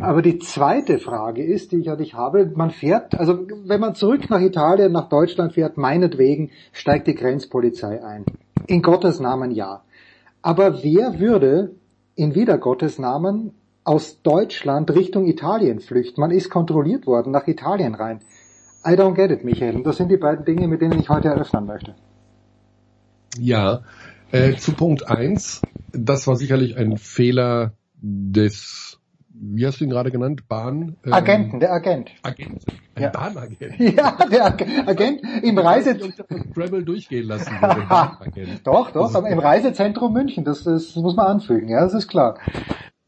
Aber 0.00 0.20
die 0.20 0.38
zweite 0.38 0.98
Frage 0.98 1.42
ist, 1.42 1.72
die 1.72 1.78
ich 1.78 1.90
an 1.90 1.96
dich 1.96 2.12
habe, 2.12 2.52
man 2.54 2.70
fährt, 2.70 3.18
also 3.18 3.46
wenn 3.64 3.80
man 3.80 3.94
zurück 3.94 4.28
nach 4.28 4.42
Italien, 4.42 4.92
nach 4.92 5.08
Deutschland 5.08 5.54
fährt, 5.54 5.78
meinetwegen 5.78 6.50
steigt 6.72 7.06
die 7.06 7.14
Grenzpolizei 7.14 8.04
ein. 8.04 8.26
In 8.66 8.82
Gottes 8.82 9.20
Namen 9.20 9.52
ja. 9.52 9.84
Aber 10.42 10.82
wer 10.82 11.18
würde 11.18 11.70
in 12.16 12.34
wieder 12.34 12.58
Gottes 12.58 12.98
Namen 12.98 13.52
aus 13.84 14.22
Deutschland 14.22 14.90
Richtung 14.90 15.26
Italien 15.26 15.80
flüchten? 15.80 16.20
Man 16.20 16.30
ist 16.30 16.50
kontrolliert 16.50 17.06
worden 17.06 17.32
nach 17.32 17.46
Italien 17.46 17.94
rein. 17.94 18.20
I 18.86 18.90
don't 18.90 19.14
get 19.14 19.30
it, 19.30 19.44
Michael. 19.44 19.76
Und 19.76 19.86
das 19.86 19.96
sind 19.96 20.10
die 20.10 20.16
beiden 20.16 20.44
Dinge, 20.44 20.68
mit 20.68 20.82
denen 20.82 20.98
ich 21.00 21.08
heute 21.08 21.28
eröffnen 21.28 21.66
möchte. 21.66 21.94
Ja. 23.38 23.82
Äh, 24.30 24.56
zu 24.56 24.72
Punkt 24.72 25.08
eins. 25.08 25.62
Das 25.92 26.26
war 26.26 26.36
sicherlich 26.36 26.76
ein 26.76 26.98
Fehler 26.98 27.72
des, 27.94 28.93
wie 29.52 29.66
hast 29.66 29.80
du 29.80 29.84
ihn 29.84 29.90
gerade 29.90 30.10
genannt? 30.10 30.48
Bahn? 30.48 30.96
ähm, 31.04 31.12
Agenten, 31.12 31.60
der 31.60 31.72
Agent. 31.72 32.10
Agent. 32.22 32.64
Ein 32.94 33.02
Ja. 33.02 33.08
Bahnagent. 33.10 33.78
Ja, 33.96 34.16
der 34.30 34.44
Ag- 34.46 34.88
Agent 34.88 35.20
im 35.42 35.58
Reise... 35.58 35.98
Scrabble 36.52 36.84
durchgehen 36.84 37.26
lassen. 37.26 37.52
Doch, 38.64 38.90
doch, 38.92 39.14
aber 39.14 39.28
im 39.28 39.38
Reisezentrum 39.38 40.12
München, 40.12 40.44
das, 40.44 40.62
das 40.64 40.94
muss 40.96 41.16
man 41.16 41.26
anfügen, 41.26 41.68
ja, 41.68 41.80
das 41.80 41.94
ist 41.94 42.08
klar. 42.08 42.38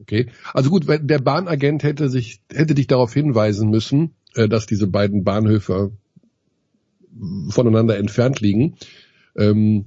Okay. 0.01 0.27
Also 0.53 0.71
gut, 0.71 0.85
der 0.89 1.19
Bahnagent 1.19 1.83
hätte 1.83 2.09
sich, 2.09 2.43
hätte 2.53 2.75
dich 2.75 2.87
darauf 2.87 3.13
hinweisen 3.13 3.71
müssen, 3.71 4.15
äh, 4.35 4.49
dass 4.49 4.67
diese 4.67 4.87
beiden 4.87 5.25
Bahnhöfe 5.25 5.93
voneinander 7.49 7.97
entfernt 7.97 8.41
liegen. 8.41 8.77
Ähm, 9.37 9.87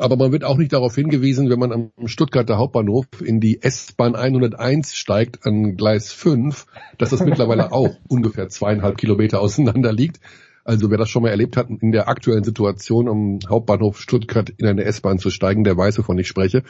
aber 0.00 0.16
man 0.16 0.32
wird 0.32 0.44
auch 0.44 0.56
nicht 0.56 0.72
darauf 0.72 0.94
hingewiesen, 0.94 1.50
wenn 1.50 1.58
man 1.58 1.72
am 1.72 1.90
Stuttgarter 2.06 2.58
Hauptbahnhof 2.58 3.06
in 3.24 3.40
die 3.40 3.62
S-Bahn 3.62 4.14
101 4.14 4.94
steigt 4.94 5.46
an 5.46 5.76
Gleis 5.76 6.12
5, 6.12 6.66
dass 6.98 7.10
das 7.10 7.24
mittlerweile 7.24 7.72
auch 7.72 7.90
ungefähr 8.08 8.48
zweieinhalb 8.48 8.96
Kilometer 8.96 9.40
auseinander 9.40 9.92
liegt. 9.92 10.20
Also 10.64 10.90
wer 10.90 10.98
das 10.98 11.08
schon 11.08 11.22
mal 11.22 11.30
erlebt 11.30 11.56
hat, 11.56 11.68
in 11.70 11.90
der 11.90 12.08
aktuellen 12.08 12.44
Situation 12.44 13.08
am 13.08 13.38
Hauptbahnhof 13.48 13.98
Stuttgart 13.98 14.50
in 14.50 14.66
eine 14.66 14.84
S-Bahn 14.84 15.18
zu 15.18 15.30
steigen, 15.30 15.64
der 15.64 15.76
weiß, 15.76 15.98
wovon 15.98 16.18
ich 16.18 16.28
spreche. 16.28 16.62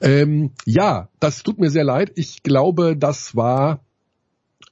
Ähm, 0.00 0.52
ja, 0.64 1.08
das 1.20 1.42
tut 1.42 1.58
mir 1.58 1.70
sehr 1.70 1.84
leid. 1.84 2.12
Ich 2.14 2.42
glaube, 2.42 2.96
das 2.96 3.34
war 3.36 3.80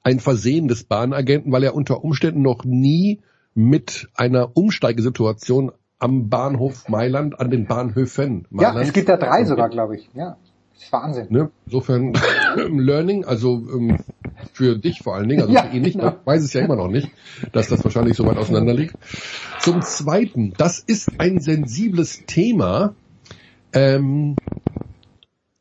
ein 0.03 0.20
Versehen 0.20 0.68
des 0.68 0.84
Bahnagenten, 0.84 1.53
weil 1.53 1.64
er 1.64 1.74
unter 1.74 2.05
Umständen 2.05 2.42
noch 2.42 2.64
nie 2.64 3.20
mit 3.55 4.09
einer 4.14 4.57
Umsteigesituation 4.57 5.72
am 6.03 6.28
Bahnhof 6.28 6.88
Mailand, 6.88 7.38
an 7.38 7.50
den 7.50 7.66
Bahnhöfen 7.66 8.46
Ja, 8.50 8.68
Mailand. 8.72 8.86
es 8.88 8.92
gibt 8.92 9.09
ja 9.09 9.16
drei 9.16 9.44
sogar, 9.44 9.68
glaube 9.68 9.96
ich. 9.96 10.11
Ja, 10.14 10.36
das 10.74 10.82
ist 10.82 10.92
Wahnsinn. 10.92 11.26
Ne? 11.30 11.50
Insofern 11.66 12.12
Learning, 12.57 13.24
also 13.24 13.55
ähm, 13.72 13.98
für 14.53 14.76
dich 14.76 15.00
vor 15.03 15.14
allen 15.14 15.28
Dingen, 15.28 15.42
also 15.42 15.53
Ja, 15.55 15.62
für 15.62 15.76
ihn 15.76 15.82
nicht, 15.82 15.98
genau. 15.98 16.16
ich 16.20 16.26
weiß 16.26 16.42
es 16.42 16.53
ja 16.53 16.62
immer 16.62 16.76
noch 16.76 16.88
nicht, 16.88 17.09
dass 17.53 17.68
das 17.68 17.84
wahrscheinlich 17.84 18.16
so 18.16 18.26
weit 18.26 18.36
auseinander 18.36 18.74
liegt. 18.74 18.96
Zum 19.61 19.80
Zweiten, 19.82 20.53
das 20.59 20.80
ist 20.80 21.20
ein 21.20 21.38
sensibles 21.40 22.24
Thema. 22.26 22.94
Ähm, 23.72 24.34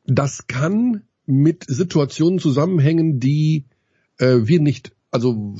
das 0.05 0.47
kann 0.47 1.03
mit 1.27 1.65
Situationen 1.67 2.39
zusammenhängen, 2.39 3.19
die 3.19 3.65
äh, 4.17 4.39
wir 4.41 4.59
nicht, 4.59 4.91
also 5.12 5.55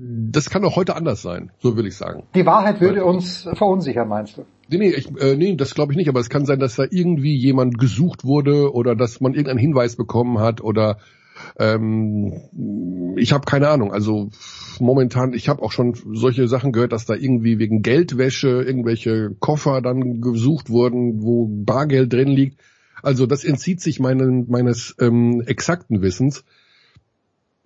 das 0.00 0.48
kann 0.48 0.64
auch 0.64 0.76
heute 0.76 0.96
anders 0.96 1.20
sein, 1.20 1.52
so 1.58 1.76
will 1.76 1.86
ich 1.86 1.96
sagen. 1.96 2.22
Die 2.34 2.46
Wahrheit 2.46 2.80
würde 2.80 3.04
uns 3.04 3.46
verunsichern, 3.52 4.08
meinst 4.08 4.38
du? 4.38 4.46
Nee, 4.70 4.78
nee, 4.78 4.90
ich, 4.90 5.08
äh, 5.20 5.36
nee 5.36 5.54
das 5.56 5.74
glaube 5.74 5.92
ich 5.92 5.98
nicht, 5.98 6.08
aber 6.08 6.20
es 6.20 6.30
kann 6.30 6.46
sein, 6.46 6.58
dass 6.58 6.76
da 6.76 6.84
irgendwie 6.90 7.36
jemand 7.36 7.78
gesucht 7.78 8.24
wurde 8.24 8.72
oder 8.72 8.96
dass 8.96 9.20
man 9.20 9.32
irgendeinen 9.32 9.58
Hinweis 9.58 9.96
bekommen 9.96 10.38
hat 10.40 10.62
oder 10.62 10.98
ähm, 11.58 13.14
ich 13.16 13.32
habe 13.32 13.44
keine 13.44 13.68
Ahnung. 13.68 13.92
Also 13.92 14.30
momentan, 14.80 15.34
ich 15.34 15.48
habe 15.48 15.62
auch 15.62 15.72
schon 15.72 15.94
solche 16.12 16.48
Sachen 16.48 16.72
gehört, 16.72 16.92
dass 16.92 17.06
da 17.06 17.14
irgendwie 17.14 17.58
wegen 17.58 17.82
Geldwäsche 17.82 18.62
irgendwelche 18.62 19.34
Koffer 19.38 19.82
dann 19.82 20.20
gesucht 20.20 20.70
wurden, 20.70 21.22
wo 21.22 21.46
Bargeld 21.46 22.12
drin 22.12 22.28
liegt. 22.28 22.60
Also 23.02 23.26
das 23.26 23.44
entzieht 23.44 23.80
sich 23.80 24.00
meinen, 24.00 24.50
meines 24.50 24.96
ähm, 24.98 25.42
exakten 25.46 26.02
Wissens. 26.02 26.44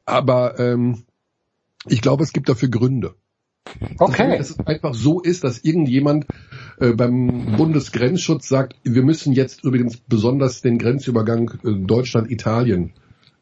Aber 0.04 0.58
ähm, 0.58 1.04
Ich 1.86 2.00
glaube, 2.00 2.22
es 2.24 2.32
gibt 2.32 2.48
dafür 2.48 2.68
Gründe. 2.68 3.14
Okay. 3.98 4.38
Dass 4.38 4.50
es 4.50 4.58
einfach 4.60 4.94
so 4.94 5.20
ist, 5.20 5.44
dass 5.44 5.64
irgendjemand 5.64 6.26
äh, 6.78 6.92
beim 6.92 7.56
Bundesgrenzschutz 7.56 8.48
sagt, 8.48 8.74
wir 8.82 9.02
müssen 9.02 9.32
jetzt 9.32 9.64
übrigens 9.64 9.96
besonders 9.96 10.62
den 10.62 10.78
Grenzübergang 10.78 11.50
äh, 11.64 11.72
Deutschland-Italien 11.72 12.92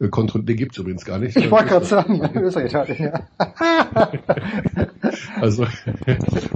äh, 0.00 0.08
kontrollieren. 0.08 0.46
Den 0.46 0.56
gibt's 0.56 0.78
übrigens 0.78 1.04
gar 1.04 1.18
nicht. 1.18 1.36
Ich 1.36 1.50
wollte 1.50 1.68
gerade 1.68 1.84
sagen, 1.84 2.20
Österreich, 2.34 2.98
ja. 2.98 3.20
Also 5.40 5.66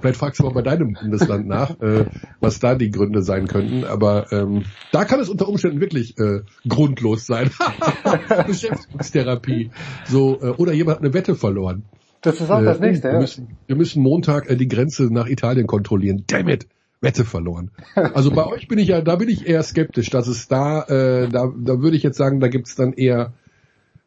vielleicht 0.01 0.17
fragst 0.17 0.41
du 0.41 0.45
mal 0.45 0.53
bei 0.53 0.63
deinem 0.63 0.95
Bundesland 0.95 1.47
nach, 1.47 1.71
äh, 1.81 2.07
was 2.41 2.59
da 2.59 2.75
die 2.75 2.91
Gründe 2.91 3.23
sein 3.23 3.47
könnten. 3.47 3.85
Aber 3.85 4.33
ähm, 4.33 4.65
da 4.93 5.05
kann 5.05 5.21
es 5.21 5.29
unter 5.29 5.49
Umständen 5.49 5.81
wirklich 5.81 6.19
äh, 6.19 6.41
grundlos 6.69 7.27
sein. 7.27 7.51
Beschäftigungstherapie. 8.47 9.71
So, 10.07 10.41
äh, 10.41 10.51
oder 10.51 10.73
jemand 10.73 10.99
hat 10.99 11.05
eine 11.05 11.15
Wette 11.15 11.35
verloren. 11.35 11.85
Das 12.21 12.41
ist 12.41 12.51
auch 12.51 12.63
das 12.63 12.79
Äh, 12.79 12.87
nächste, 12.87 13.09
wir, 13.09 13.15
ja. 13.15 13.21
müssen, 13.21 13.57
wir 13.67 13.77
müssen 13.77 14.03
Montag 14.03 14.49
äh, 14.49 14.57
die 14.57 14.69
Grenze 14.69 15.05
nach 15.13 15.27
Italien 15.27 15.67
kontrollieren. 15.67 16.25
Damn 16.27 16.49
it! 16.49 16.67
Wette 17.05 17.25
verloren. 17.25 17.71
Also 17.95 18.31
bei 18.31 18.47
euch 18.47 18.67
bin 18.67 18.79
ich 18.79 18.89
ja, 18.89 19.01
da 19.01 19.17
bin 19.17 19.29
ich 19.29 19.47
eher 19.47 19.63
skeptisch, 19.63 20.11
dass 20.11 20.27
es 20.27 20.49
da, 20.49 20.83
äh, 20.83 21.29
da, 21.29 21.53
da 21.57 21.81
würde 21.81 21.97
ich 21.97 22.03
jetzt 22.03 22.17
sagen, 22.17 22.41
da 22.41 22.49
gibt's 22.49 22.75
dann 22.75 22.93
eher, 22.93 23.33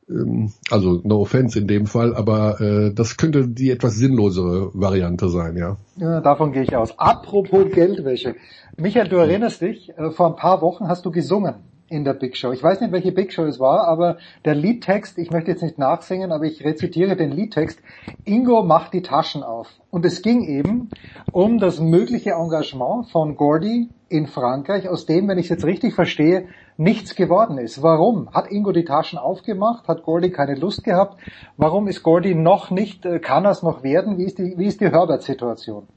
ähm, 0.10 0.52
also 0.70 1.02
no 1.04 1.22
offense 1.22 1.58
in 1.58 1.68
dem 1.68 1.86
Fall, 1.86 2.16
aber 2.16 2.60
äh, 2.60 2.94
das 2.94 3.18
könnte 3.18 3.48
die 3.48 3.72
etwas 3.72 3.96
sinnlosere 3.96 4.72
Variante 4.74 5.30
sein, 5.30 5.56
ja. 5.56 5.78
Ja, 5.96 6.22
davon 6.22 6.52
gehe 6.52 6.64
ich 6.64 6.76
aus. 6.76 6.98
Apropos 7.00 7.72
Geldwäsche. 7.72 8.36
Michael, 8.76 9.08
du 9.08 9.18
erinnerst 9.18 9.62
dich, 9.62 9.90
äh, 9.98 10.12
vor 10.12 10.28
ein 10.28 10.36
paar 10.36 10.62
Wochen 10.62 10.88
hast 10.88 11.06
du 11.06 11.12
gesungen 11.12 11.56
in 11.90 12.04
der 12.04 12.14
Big 12.14 12.36
Show. 12.36 12.52
Ich 12.52 12.62
weiß 12.62 12.82
nicht, 12.82 12.92
welche 12.92 13.12
Big 13.12 13.32
Show 13.32 13.44
es 13.44 13.60
war, 13.60 13.88
aber 13.88 14.18
der 14.46 14.56
Liedtext, 14.56 15.18
ich 15.18 15.32
möchte 15.32 15.52
jetzt 15.52 15.64
nicht 15.64 15.78
nachsingen, 15.78 16.32
aber 16.32 16.46
ich 16.46 16.64
rezitiere 16.64 17.16
den 17.16 17.32
Liedtext. 17.32 17.80
Ingo 18.26 18.64
macht 18.64 18.94
die 18.94 19.02
Taschen 19.02 19.44
auf. 19.44 19.70
Und 19.90 20.06
es 20.06 20.22
ging 20.22 20.44
eben 20.44 20.90
um 21.32 21.60
das 21.60 21.80
mögliche 21.80 22.32
Engagement 22.32 23.10
von 23.10 23.36
Gordy 23.36 23.90
in 24.10 24.28
Frankreich, 24.28 24.88
aus 24.88 25.06
dem, 25.06 25.28
wenn 25.28 25.38
ich 25.38 25.46
es 25.46 25.50
jetzt 25.50 25.66
richtig 25.66 25.94
verstehe, 25.94 26.48
nichts 26.78 27.16
geworden 27.16 27.58
ist. 27.58 27.82
Warum? 27.82 28.34
Hat 28.34 28.52
Ingo 28.52 28.72
die 28.72 28.86
Taschen 28.86 29.20
aufgemacht? 29.20 29.88
Hat 29.88 30.04
Gordy 30.04 30.32
keine 30.32 30.56
Lust 30.56 30.84
gehabt? 30.84 31.20
Warum 31.58 31.88
ist 31.88 32.04
Gordy 32.04 32.36
noch 32.36 32.72
nicht, 32.72 33.06
äh, 33.06 33.20
kann 33.20 33.46
er 33.46 33.52
es 33.52 33.64
noch 33.64 33.84
werden? 33.84 34.18
Wie 34.18 34.26
ist 34.26 34.38
die, 34.38 34.54
wie 34.58 34.68
ist 34.68 34.82
die 34.82 34.90
Herbert-Situation? 34.90 35.88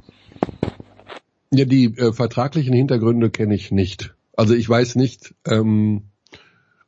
Ja, 1.52 1.64
die 1.64 1.86
äh, 1.96 2.12
vertraglichen 2.12 2.74
Hintergründe 2.74 3.30
kenne 3.30 3.54
ich 3.54 3.70
nicht. 3.72 4.14
Also 4.34 4.54
ich 4.54 4.68
weiß 4.68 4.96
nicht, 4.96 5.34
ähm, 5.46 6.10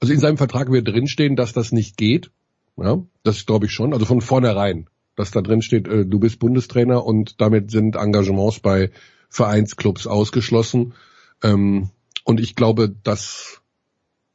also 0.01 0.13
in 0.13 0.21
seinem 0.21 0.37
Vertrag 0.37 0.71
wird 0.71 0.89
drinstehen, 0.89 1.37
dass 1.37 1.53
das 1.53 1.73
nicht 1.73 1.97
geht. 1.97 2.31
Ja, 2.77 3.03
das 3.23 3.47
glaube 3.47 3.67
ich 3.67 3.73
schon. 3.73 3.93
Also 3.93 4.07
von 4.07 4.21
vornherein, 4.21 4.89
dass 5.17 5.31
da 5.31 5.43
drin 5.43 5.63
steht, 5.63 5.87
äh, 5.87 6.07
du 6.07 6.19
bist 6.19 6.39
Bundestrainer 6.39 7.05
und 7.05 7.41
damit 7.41 7.71
sind 7.71 7.97
Engagements 7.97 8.61
bei 8.61 8.91
Vereinsclubs 9.29 10.07
ausgeschlossen. 10.07 10.95
Ähm, 11.43 11.91
und 12.25 12.41
ich 12.41 12.55
glaube, 12.55 12.89
dass 12.89 13.61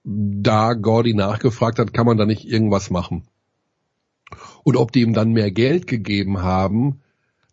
da 0.04 0.74
Gordy 0.74 1.14
nachgefragt 1.14 1.80
hat, 1.80 1.94
kann 1.94 2.06
man 2.06 2.18
da 2.18 2.26
nicht 2.26 2.46
irgendwas 2.46 2.90
machen. 2.90 3.28
Und 4.64 4.78
ob 4.78 4.92
die 4.92 5.02
ihm 5.02 5.14
dann 5.14 5.32
mehr 5.32 5.52
Geld 5.52 5.88
gegeben 5.88 6.42
haben, 6.42 7.02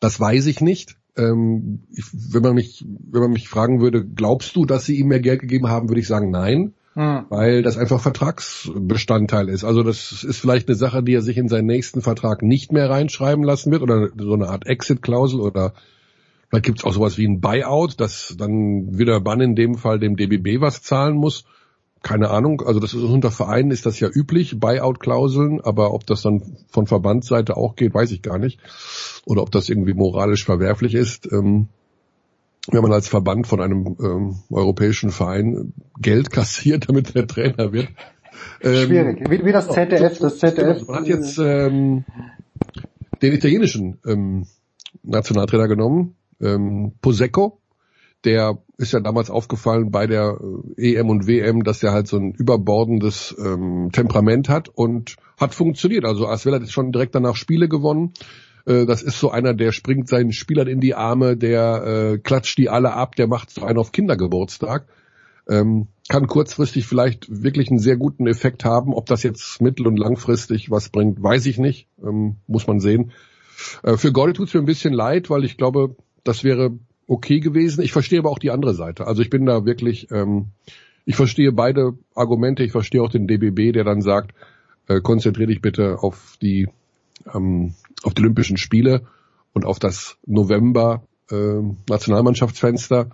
das 0.00 0.18
weiß 0.18 0.46
ich 0.46 0.60
nicht. 0.60 0.96
Ähm, 1.16 1.84
ich, 1.90 2.04
wenn 2.32 2.42
man 2.42 2.54
mich, 2.54 2.84
wenn 2.86 3.22
man 3.22 3.32
mich 3.32 3.48
fragen 3.48 3.80
würde, 3.80 4.04
glaubst 4.04 4.56
du, 4.56 4.64
dass 4.64 4.84
sie 4.84 4.98
ihm 4.98 5.08
mehr 5.08 5.20
Geld 5.20 5.40
gegeben 5.40 5.68
haben, 5.68 5.88
würde 5.88 6.00
ich 6.00 6.08
sagen, 6.08 6.30
nein, 6.30 6.74
Hm. 6.94 7.26
weil 7.28 7.62
das 7.62 7.76
einfach 7.76 8.00
Vertragsbestandteil 8.00 9.48
ist. 9.48 9.64
Also 9.64 9.82
das 9.82 10.22
ist 10.22 10.38
vielleicht 10.38 10.68
eine 10.68 10.76
Sache, 10.76 11.02
die 11.02 11.14
er 11.14 11.22
sich 11.22 11.36
in 11.36 11.48
seinen 11.48 11.66
nächsten 11.66 12.02
Vertrag 12.02 12.42
nicht 12.42 12.72
mehr 12.72 12.88
reinschreiben 12.88 13.42
lassen 13.42 13.72
wird 13.72 13.82
oder 13.82 14.10
so 14.16 14.34
eine 14.34 14.48
Art 14.48 14.66
Exit-Klausel 14.66 15.40
oder 15.40 15.74
vielleicht 16.48 16.66
gibt 16.66 16.78
es 16.78 16.84
auch 16.84 16.92
sowas 16.92 17.18
wie 17.18 17.26
ein 17.26 17.40
Buyout, 17.40 17.98
dass 17.98 18.36
dann 18.38 18.96
wieder 18.96 19.20
Bann 19.20 19.40
in 19.40 19.56
dem 19.56 19.74
Fall 19.74 19.98
dem 19.98 20.14
DBB 20.14 20.60
was 20.60 20.82
zahlen 20.82 21.16
muss. 21.16 21.44
Keine 22.04 22.28
Ahnung, 22.28 22.60
also 22.60 22.80
das 22.80 22.92
ist 22.92 23.02
unter 23.02 23.30
Vereinen 23.30 23.70
ist 23.70 23.86
das 23.86 23.98
ja 23.98 24.10
üblich, 24.12 24.60
Buyout-Klauseln, 24.60 25.62
aber 25.62 25.94
ob 25.94 26.06
das 26.06 26.20
dann 26.20 26.58
von 26.68 26.86
Verbandsseite 26.86 27.56
auch 27.56 27.76
geht, 27.76 27.94
weiß 27.94 28.12
ich 28.12 28.20
gar 28.20 28.38
nicht. 28.38 28.60
Oder 29.24 29.40
ob 29.40 29.50
das 29.50 29.70
irgendwie 29.70 29.94
moralisch 29.94 30.44
verwerflich 30.44 30.94
ist. 30.94 31.32
Ähm, 31.32 31.68
wenn 32.70 32.82
man 32.82 32.92
als 32.92 33.08
Verband 33.08 33.46
von 33.46 33.62
einem 33.62 33.96
ähm, 34.02 34.36
europäischen 34.50 35.12
Verein 35.12 35.72
Geld 35.98 36.30
kassiert, 36.30 36.90
damit 36.90 37.14
der 37.14 37.26
Trainer 37.26 37.72
wird. 37.72 37.88
Ähm, 38.60 38.86
Schwierig. 38.86 39.30
Wie, 39.30 39.42
wie 39.42 39.52
das 39.52 39.68
ZDF, 39.68 40.18
das 40.18 40.38
ZDF. 40.38 40.86
Man 40.86 41.00
hat 41.00 41.06
jetzt 41.06 41.38
ähm, 41.38 42.04
den 43.22 43.32
italienischen 43.32 43.98
ähm, 44.06 44.46
Nationaltrainer 45.02 45.68
genommen, 45.68 46.16
ähm, 46.42 46.92
Posecco. 47.00 47.62
Der 48.24 48.58
ist 48.78 48.92
ja 48.92 49.00
damals 49.00 49.30
aufgefallen 49.30 49.90
bei 49.90 50.06
der 50.06 50.38
äh, 50.76 50.94
EM 50.94 51.10
und 51.10 51.26
WM, 51.26 51.62
dass 51.62 51.80
der 51.80 51.92
halt 51.92 52.08
so 52.08 52.16
ein 52.16 52.32
überbordendes 52.32 53.34
ähm, 53.38 53.90
Temperament 53.92 54.48
hat 54.48 54.68
und 54.68 55.16
hat 55.38 55.54
funktioniert. 55.54 56.04
Also 56.04 56.26
Asvel 56.26 56.54
hat 56.54 56.70
schon 56.70 56.92
direkt 56.92 57.14
danach 57.14 57.36
Spiele 57.36 57.68
gewonnen. 57.68 58.12
Äh, 58.66 58.86
das 58.86 59.02
ist 59.02 59.18
so 59.18 59.30
einer, 59.30 59.54
der 59.54 59.72
springt 59.72 60.08
seinen 60.08 60.32
Spielern 60.32 60.68
in 60.68 60.80
die 60.80 60.94
Arme, 60.94 61.36
der 61.36 61.84
äh, 62.14 62.18
klatscht 62.18 62.58
die 62.58 62.68
alle 62.68 62.94
ab, 62.94 63.16
der 63.16 63.26
macht 63.26 63.50
so 63.50 63.64
einen 63.64 63.78
auf 63.78 63.92
Kindergeburtstag. 63.92 64.86
Ähm, 65.48 65.88
kann 66.08 66.26
kurzfristig 66.26 66.86
vielleicht 66.86 67.26
wirklich 67.30 67.68
einen 67.68 67.78
sehr 67.78 67.96
guten 67.96 68.26
Effekt 68.26 68.64
haben. 68.64 68.94
Ob 68.94 69.06
das 69.06 69.22
jetzt 69.22 69.60
mittel- 69.60 69.86
und 69.86 69.98
langfristig 69.98 70.70
was 70.70 70.88
bringt, 70.88 71.22
weiß 71.22 71.46
ich 71.46 71.58
nicht. 71.58 71.88
Ähm, 72.02 72.36
muss 72.46 72.66
man 72.66 72.80
sehen. 72.80 73.12
Äh, 73.82 73.96
für 73.96 74.12
Gordy 74.12 74.32
tut's 74.32 74.54
mir 74.54 74.60
ein 74.60 74.66
bisschen 74.66 74.92
leid, 74.92 75.30
weil 75.30 75.44
ich 75.44 75.56
glaube, 75.56 75.96
das 76.24 76.44
wäre 76.44 76.78
okay 77.06 77.40
gewesen. 77.40 77.82
Ich 77.82 77.92
verstehe 77.92 78.18
aber 78.18 78.30
auch 78.30 78.38
die 78.38 78.50
andere 78.50 78.74
Seite. 78.74 79.06
Also 79.06 79.22
ich 79.22 79.30
bin 79.30 79.46
da 79.46 79.64
wirklich, 79.64 80.10
ähm, 80.10 80.48
ich 81.04 81.16
verstehe 81.16 81.52
beide 81.52 81.94
Argumente. 82.14 82.62
Ich 82.64 82.72
verstehe 82.72 83.02
auch 83.02 83.10
den 83.10 83.26
DBB, 83.26 83.72
der 83.72 83.84
dann 83.84 84.00
sagt, 84.00 84.34
äh, 84.88 85.00
konzentriere 85.00 85.48
dich 85.48 85.60
bitte 85.60 85.98
auf 86.02 86.36
die 86.40 86.68
ähm, 87.32 87.74
auf 88.02 88.14
die 88.14 88.22
Olympischen 88.22 88.56
Spiele 88.56 89.06
und 89.52 89.64
auf 89.64 89.78
das 89.78 90.16
November 90.26 91.04
äh, 91.30 91.60
Nationalmannschaftsfenster. 91.88 93.10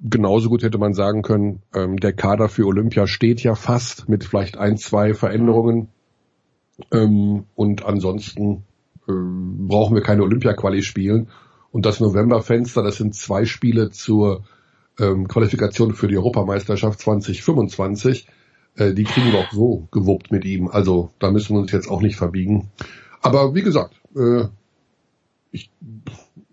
Genauso 0.00 0.48
gut 0.48 0.62
hätte 0.62 0.78
man 0.78 0.94
sagen 0.94 1.22
können, 1.22 1.62
ähm, 1.74 1.96
der 1.98 2.12
Kader 2.12 2.48
für 2.48 2.66
Olympia 2.66 3.06
steht 3.06 3.42
ja 3.42 3.54
fast 3.54 4.08
mit 4.08 4.24
vielleicht 4.24 4.56
ein, 4.58 4.76
zwei 4.76 5.14
Veränderungen. 5.14 5.88
Ähm, 6.92 7.44
und 7.54 7.84
ansonsten 7.84 8.64
äh, 9.08 9.12
brauchen 9.12 9.94
wir 9.94 10.02
keine 10.02 10.22
Olympia-Quali 10.22 10.82
spielen. 10.82 11.28
Und 11.76 11.84
das 11.84 12.00
Novemberfenster, 12.00 12.82
das 12.82 12.96
sind 12.96 13.14
zwei 13.14 13.44
Spiele 13.44 13.90
zur 13.90 14.44
ähm, 14.98 15.28
Qualifikation 15.28 15.92
für 15.92 16.08
die 16.08 16.16
Europameisterschaft 16.16 16.98
2025. 17.00 18.26
Äh, 18.76 18.94
die 18.94 19.04
kriegen 19.04 19.30
wir 19.30 19.40
auch 19.40 19.52
so 19.52 19.86
gewuppt 19.90 20.32
mit 20.32 20.46
ihm. 20.46 20.68
Also 20.68 21.10
da 21.18 21.30
müssen 21.30 21.54
wir 21.54 21.60
uns 21.60 21.72
jetzt 21.72 21.90
auch 21.90 22.00
nicht 22.00 22.16
verbiegen. 22.16 22.70
Aber 23.20 23.54
wie 23.54 23.60
gesagt, 23.60 24.00
äh, 24.16 24.44
ich, 25.50 25.70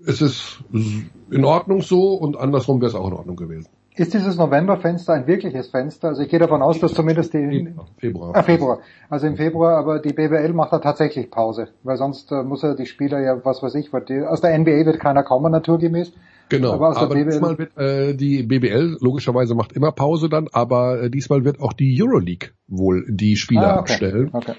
es 0.06 0.22
ist 0.22 0.62
in 0.74 1.46
Ordnung 1.46 1.82
so 1.84 2.16
und 2.16 2.36
andersrum 2.36 2.82
wäre 2.82 2.90
es 2.90 2.96
auch 2.96 3.08
in 3.08 3.14
Ordnung 3.14 3.38
gewesen. 3.38 3.70
Ist 3.96 4.14
dieses 4.14 4.38
Novemberfenster 4.38 5.14
ein 5.14 5.28
wirkliches 5.28 5.68
Fenster? 5.68 6.10
Also 6.10 6.24
ich 6.24 6.30
gehe 6.30 6.40
davon 6.40 6.62
aus, 6.64 6.80
dass 6.80 6.94
zumindest 6.94 7.34
die 7.34 7.74
Februar. 7.98 8.36
Ah, 8.36 8.42
Februar. 8.42 8.80
Also 9.10 9.28
im 9.28 9.36
Februar, 9.36 9.78
aber 9.78 10.00
die 10.00 10.14
BWL 10.14 10.54
macht 10.54 10.74
da 10.74 10.80
tatsächlich 10.80 11.30
Pause, 11.30 11.68
weil 11.84 11.98
sonst 11.98 12.32
äh, 12.32 12.44
muss 12.44 12.64
er 12.64 12.76
die 12.76 12.88
Spieler 12.88 13.22
ja, 13.22 13.40
was 13.46 13.62
weiß 13.62 13.76
ich, 13.76 13.92
die, 14.10 14.22
aus 14.22 14.42
der 14.42 14.58
NBA 14.58 14.86
wird 14.86 15.00
keiner 15.00 15.24
kommen 15.24 15.52
naturgemäß. 15.52 16.12
Genau, 16.50 16.74
Aber 16.74 16.98
aber, 16.98 17.16
BBL 17.16 17.26
diesmal 17.32 17.58
wird 17.58 17.78
äh, 17.78 18.16
die 18.16 18.44
BBL 18.44 18.98
logischerweise 19.00 19.56
macht 19.56 19.74
immer 19.74 19.92
Pause 19.92 20.28
dann, 20.28 20.48
aber 20.52 21.04
äh, 21.04 21.10
diesmal 21.10 21.46
wird 21.46 21.60
auch 21.62 21.74
die 21.74 21.96
Euroleague 22.02 22.50
wohl 22.68 23.06
die 23.08 23.36
Spieler 23.38 23.76
Ah, 23.76 23.80
okay. 23.80 23.94
abstellen. 23.94 24.30
Okay. 24.34 24.54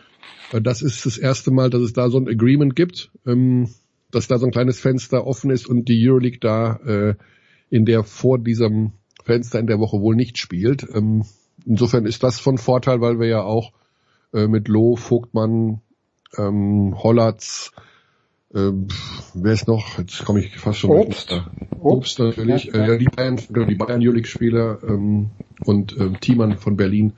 Äh, 0.53 0.61
Das 0.61 0.81
ist 0.81 1.07
das 1.07 1.19
erste 1.19 1.51
Mal, 1.51 1.71
dass 1.71 1.83
es 1.83 1.93
da 1.93 2.09
so 2.09 2.19
ein 2.19 2.29
Agreement 2.29 2.75
gibt, 2.77 3.11
ähm, 3.27 3.69
dass 4.11 4.29
da 4.29 4.39
so 4.39 4.47
ein 4.47 4.53
kleines 4.53 4.79
Fenster 4.79 5.27
offen 5.27 5.51
ist 5.51 5.69
und 5.69 5.89
die 5.89 6.09
Euroleague 6.09 6.39
da 6.41 6.77
äh, 6.87 7.15
in 7.71 7.85
der 7.85 8.05
vor 8.05 8.39
diesem 8.39 8.93
Fenster 9.25 9.59
in 9.59 9.67
der 9.67 9.81
Woche 9.81 10.01
wohl 10.01 10.15
nicht 10.15 10.39
spielt. 10.39 10.87
Ähm, 10.95 11.25
insofern 11.67 12.07
ist 12.07 12.23
das 12.23 12.39
von 12.39 12.59
Vorteil, 12.59 13.01
weil 13.01 13.19
wir 13.19 13.27
ja 13.27 13.43
auch 13.43 13.73
äh, 14.33 14.47
mit 14.47 14.69
Loh, 14.69 14.97
Vogtmann, 14.97 15.81
ähm, 16.37 16.95
Hollatz, 17.03 17.73
ähm, 18.55 18.87
wer 19.35 19.53
ist 19.53 19.67
noch? 19.67 19.99
Jetzt 19.99 20.25
komme 20.25 20.41
ich 20.41 20.57
fast 20.59 20.79
schon 20.79 20.91
Obst. 20.91 21.31
durcheinander. 21.31 21.53
Obst 21.81 22.19
natürlich, 22.21 22.67
Ja, 22.67 22.87
äh, 22.87 22.99
die 22.99 23.07
Bayern, 23.07 23.41
genau, 23.51 23.67
die 23.67 23.75
Bayern 23.75 24.01
Euroleague 24.01 24.29
Spieler 24.29 24.79
ähm, 24.87 25.31
und 25.65 25.97
ähm, 25.99 26.21
Thiemann 26.21 26.57
von 26.59 26.77
Berlin, 26.77 27.15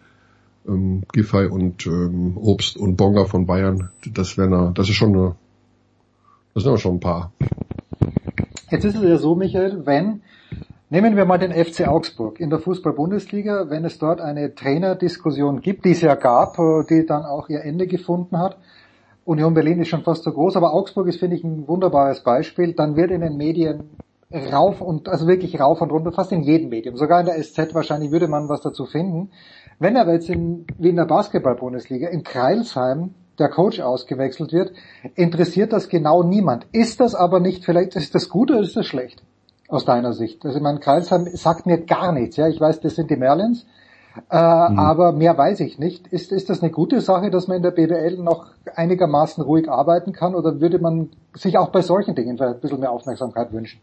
ähm, 0.66 1.02
Giffey 1.12 1.46
und 1.46 1.86
ähm, 1.86 2.38
Obst 2.38 2.78
und 2.78 2.96
Bonga 2.96 3.26
von 3.26 3.46
Bayern. 3.46 3.90
Das 4.06 4.38
wäre 4.38 4.72
das 4.74 4.88
ist 4.88 4.94
schon 4.94 5.14
eine, 5.14 5.36
das 6.54 6.62
sind 6.62 6.70
aber 6.70 6.78
schon 6.78 6.96
ein 6.96 7.00
paar. 7.00 7.32
Jetzt 8.70 8.84
ist 8.84 8.96
es 8.96 9.02
ja 9.02 9.18
so, 9.18 9.36
Michael, 9.36 9.84
wenn, 9.84 10.22
nehmen 10.90 11.16
wir 11.16 11.24
mal 11.24 11.38
den 11.38 11.52
FC 11.52 11.88
Augsburg 11.88 12.40
in 12.40 12.50
der 12.50 12.58
Fußball-Bundesliga, 12.58 13.70
wenn 13.70 13.84
es 13.84 13.98
dort 13.98 14.20
eine 14.20 14.54
Trainerdiskussion 14.54 15.60
gibt, 15.60 15.84
die 15.84 15.92
es 15.92 16.00
ja 16.00 16.14
gab, 16.14 16.58
äh, 16.58 16.84
die 16.88 17.06
dann 17.06 17.24
auch 17.24 17.48
ihr 17.48 17.62
Ende 17.62 17.86
gefunden 17.86 18.38
hat, 18.38 18.56
Union 19.26 19.54
Berlin 19.54 19.80
ist 19.80 19.88
schon 19.88 20.04
fast 20.04 20.22
so 20.22 20.30
groß, 20.32 20.56
aber 20.56 20.72
Augsburg 20.72 21.08
ist, 21.08 21.18
finde 21.18 21.34
ich, 21.34 21.42
ein 21.42 21.66
wunderbares 21.66 22.22
Beispiel. 22.22 22.74
Dann 22.74 22.94
wird 22.94 23.10
in 23.10 23.22
den 23.22 23.36
Medien 23.36 23.90
rauf 24.32 24.80
und, 24.80 25.08
also 25.08 25.26
wirklich 25.26 25.58
rauf 25.58 25.80
und 25.80 25.90
runter, 25.90 26.12
fast 26.12 26.30
in 26.30 26.42
jedem 26.42 26.68
Medium, 26.68 26.96
sogar 26.96 27.20
in 27.20 27.26
der 27.26 27.42
SZ 27.42 27.74
wahrscheinlich 27.74 28.12
würde 28.12 28.28
man 28.28 28.48
was 28.48 28.60
dazu 28.60 28.86
finden. 28.86 29.30
Wenn 29.80 29.96
aber 29.96 30.12
jetzt 30.12 30.30
in, 30.30 30.64
wie 30.78 30.90
in 30.90 30.96
der 30.96 31.06
Basketball-Bundesliga 31.06 32.08
in 32.08 32.22
Kreilsheim 32.22 33.14
der 33.40 33.48
Coach 33.48 33.80
ausgewechselt 33.80 34.52
wird, 34.52 34.72
interessiert 35.16 35.72
das 35.72 35.88
genau 35.88 36.22
niemand. 36.22 36.66
Ist 36.70 37.00
das 37.00 37.16
aber 37.16 37.40
nicht, 37.40 37.64
vielleicht 37.64 37.96
ist 37.96 38.14
das 38.14 38.28
gut 38.28 38.52
oder 38.52 38.60
ist 38.60 38.76
das 38.76 38.86
schlecht? 38.86 39.24
Aus 39.68 39.84
deiner 39.84 40.12
Sicht. 40.12 40.44
Also 40.44 40.58
ich 40.58 40.62
meine, 40.62 40.78
Kreilsheim 40.78 41.26
sagt 41.34 41.66
mir 41.66 41.78
gar 41.78 42.12
nichts, 42.12 42.36
ja. 42.36 42.48
Ich 42.48 42.60
weiß, 42.60 42.80
das 42.80 42.94
sind 42.94 43.10
die 43.10 43.16
Merlins. 43.16 43.66
Äh, 44.30 44.36
mhm. 44.36 44.78
Aber 44.78 45.12
mehr 45.12 45.36
weiß 45.36 45.60
ich 45.60 45.78
nicht. 45.78 46.06
Ist, 46.08 46.32
ist 46.32 46.48
das 46.48 46.62
eine 46.62 46.70
gute 46.70 47.00
Sache, 47.00 47.30
dass 47.30 47.48
man 47.48 47.58
in 47.58 47.62
der 47.62 47.70
BWL 47.70 48.16
noch 48.18 48.46
einigermaßen 48.74 49.42
ruhig 49.42 49.68
arbeiten 49.68 50.12
kann 50.12 50.34
oder 50.34 50.60
würde 50.60 50.78
man 50.78 51.10
sich 51.34 51.58
auch 51.58 51.70
bei 51.70 51.82
solchen 51.82 52.14
Dingen 52.14 52.40
ein 52.40 52.60
bisschen 52.60 52.80
mehr 52.80 52.92
Aufmerksamkeit 52.92 53.52
wünschen? 53.52 53.80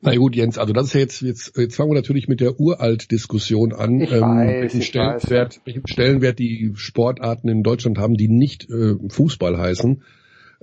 Na 0.00 0.14
gut, 0.14 0.36
Jens, 0.36 0.58
also 0.58 0.72
das 0.72 0.86
ist 0.86 0.92
ja 0.94 1.00
jetzt, 1.00 1.20
jetzt, 1.22 1.56
jetzt 1.56 1.76
fangen 1.76 1.90
wir 1.90 1.94
natürlich 1.94 2.28
mit 2.28 2.40
der 2.40 2.60
Uralt-Diskussion 2.60 3.72
an, 3.72 4.00
ich 4.00 4.12
ähm, 4.12 4.20
weiß, 4.20 4.60
welchen, 4.60 4.82
Stellenwert, 4.82 5.60
welchen 5.64 5.86
Stellenwert 5.86 6.38
die 6.38 6.72
Sportarten 6.74 7.48
in 7.48 7.62
Deutschland 7.62 7.98
haben, 7.98 8.14
die 8.14 8.28
nicht 8.28 8.68
äh, 8.70 8.94
Fußball 9.08 9.58
heißen. 9.58 10.02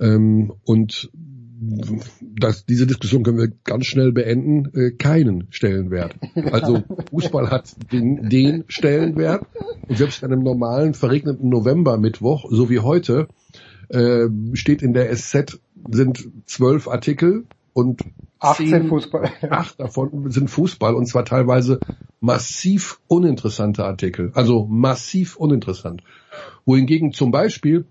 Ähm, 0.00 0.52
und 0.64 1.10
das, 2.20 2.66
diese 2.66 2.86
Diskussion 2.86 3.22
können 3.22 3.38
wir 3.38 3.52
ganz 3.64 3.86
schnell 3.86 4.12
beenden, 4.12 4.70
äh, 4.74 4.90
keinen 4.92 5.46
Stellenwert. 5.50 6.14
Also 6.52 6.82
Fußball 7.10 7.50
hat 7.50 7.74
den, 7.92 8.28
den 8.28 8.64
Stellenwert 8.68 9.46
und 9.88 9.96
selbst 9.96 10.24
an 10.24 10.32
einem 10.32 10.42
normalen 10.42 10.94
verregneten 10.94 11.48
November-Mittwoch, 11.48 12.46
so 12.50 12.70
wie 12.70 12.80
heute, 12.80 13.28
äh, 13.88 14.26
steht 14.54 14.82
in 14.82 14.92
der 14.92 15.14
SZ 15.14 15.60
sind 15.90 16.28
zwölf 16.46 16.88
Artikel 16.88 17.44
und 17.72 18.02
18 18.38 18.68
zehn, 18.68 18.88
Fußball. 18.88 19.30
Acht 19.50 19.80
davon 19.80 20.30
sind 20.30 20.48
Fußball 20.48 20.94
und 20.94 21.06
zwar 21.06 21.24
teilweise 21.24 21.80
massiv 22.20 23.00
uninteressante 23.06 23.84
Artikel. 23.84 24.30
Also 24.34 24.66
massiv 24.66 25.36
uninteressant. 25.36 26.02
Wohingegen 26.64 27.12
zum 27.12 27.30
Beispiel 27.30 27.86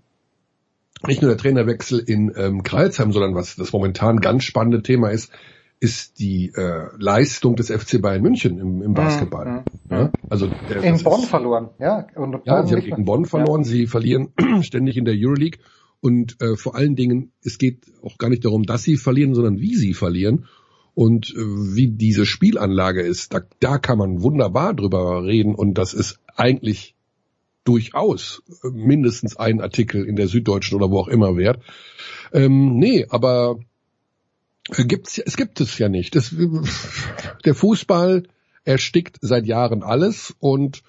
nicht 1.06 1.22
nur 1.22 1.30
der 1.30 1.38
Trainerwechsel 1.38 1.98
in 1.98 2.32
ähm, 2.36 2.62
Kreilsheim, 2.62 3.12
sondern 3.12 3.34
was 3.34 3.56
das 3.56 3.72
momentan 3.72 4.18
ganz 4.18 4.44
spannende 4.44 4.82
Thema 4.82 5.10
ist, 5.10 5.30
ist 5.80 6.18
die 6.18 6.52
äh, 6.54 6.86
Leistung 6.98 7.56
des 7.56 7.70
FC 7.70 8.00
Bayern 8.00 8.22
München 8.22 8.58
im, 8.58 8.82
im 8.82 8.94
Basketball. 8.94 9.64
Mhm. 9.88 9.90
Ja, 9.90 10.12
also 10.30 10.48
der, 10.70 10.82
in 10.82 11.02
Bonn 11.02 11.20
ist, 11.20 11.28
verloren, 11.28 11.70
ja. 11.78 12.06
Und 12.14 12.40
ja, 12.44 12.66
sie 12.66 12.74
haben 12.74 12.84
gegen 12.84 13.04
Bonn 13.04 13.26
verloren. 13.26 13.62
Ja. 13.62 13.68
Sie 13.68 13.86
verlieren 13.86 14.32
ständig 14.62 14.96
in 14.96 15.04
der 15.04 15.14
Euroleague 15.16 15.58
und 16.00 16.40
äh, 16.40 16.56
vor 16.56 16.74
allen 16.76 16.96
Dingen, 16.96 17.32
es 17.42 17.58
geht 17.58 17.86
auch 18.02 18.18
gar 18.18 18.30
nicht 18.30 18.44
darum, 18.44 18.62
dass 18.64 18.82
sie 18.82 18.96
verlieren, 18.96 19.34
sondern 19.34 19.58
wie 19.58 19.74
sie 19.74 19.94
verlieren 19.94 20.46
und 20.94 21.30
äh, 21.30 21.38
wie 21.38 21.88
diese 21.88 22.24
Spielanlage 22.24 23.02
ist. 23.02 23.34
Da, 23.34 23.40
da 23.60 23.78
kann 23.78 23.98
man 23.98 24.22
wunderbar 24.22 24.74
drüber 24.74 25.24
reden 25.24 25.54
und 25.54 25.74
das 25.74 25.92
ist 25.92 26.20
eigentlich 26.36 26.93
durchaus 27.64 28.42
mindestens 28.62 29.36
einen 29.36 29.60
Artikel 29.60 30.04
in 30.04 30.16
der 30.16 30.28
Süddeutschen 30.28 30.76
oder 30.76 30.90
wo 30.90 30.98
auch 30.98 31.08
immer 31.08 31.36
wert. 31.36 31.62
Ähm, 32.32 32.76
nee, 32.76 33.06
aber 33.08 33.58
gibt's, 34.70 35.18
es 35.18 35.36
gibt 35.36 35.60
es 35.60 35.78
ja 35.78 35.88
nicht. 35.88 36.14
Das, 36.14 36.34
der 37.44 37.54
Fußball 37.54 38.24
erstickt 38.64 39.18
seit 39.20 39.46
Jahren 39.46 39.82
alles 39.82 40.34
und 40.40 40.82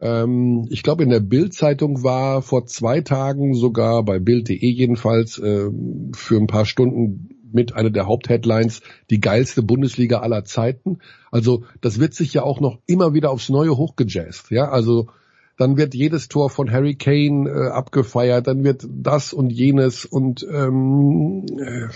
ähm, 0.00 0.66
ich 0.70 0.82
glaube 0.82 1.02
in 1.02 1.10
der 1.10 1.20
Bild-Zeitung 1.20 2.02
war 2.02 2.42
vor 2.42 2.66
zwei 2.66 3.00
Tagen 3.00 3.54
sogar 3.54 4.04
bei 4.04 4.18
Bild.de 4.18 4.58
jedenfalls 4.58 5.38
äh, 5.38 5.70
für 6.12 6.36
ein 6.36 6.46
paar 6.46 6.66
Stunden 6.66 7.30
mit 7.52 7.74
einer 7.74 7.90
der 7.90 8.06
Hauptheadlines 8.06 8.82
die 9.10 9.20
geilste 9.20 9.62
Bundesliga 9.62 10.20
aller 10.20 10.44
Zeiten. 10.44 10.98
Also 11.30 11.64
das 11.80 11.98
wird 11.98 12.14
sich 12.14 12.34
ja 12.34 12.42
auch 12.42 12.60
noch 12.60 12.78
immer 12.86 13.14
wieder 13.14 13.30
aufs 13.30 13.48
Neue 13.48 13.76
hochgejazzt. 13.76 14.50
Ja, 14.50 14.68
also 14.68 15.08
dann 15.56 15.76
wird 15.76 15.94
jedes 15.94 16.28
Tor 16.28 16.50
von 16.50 16.70
Harry 16.70 16.96
Kane 16.96 17.48
äh, 17.48 17.68
abgefeiert, 17.70 18.46
dann 18.46 18.64
wird 18.64 18.86
das 18.88 19.32
und 19.32 19.50
jenes 19.50 20.04
und 20.04 20.46
ähm, 20.50 21.46
äh, 21.58 21.88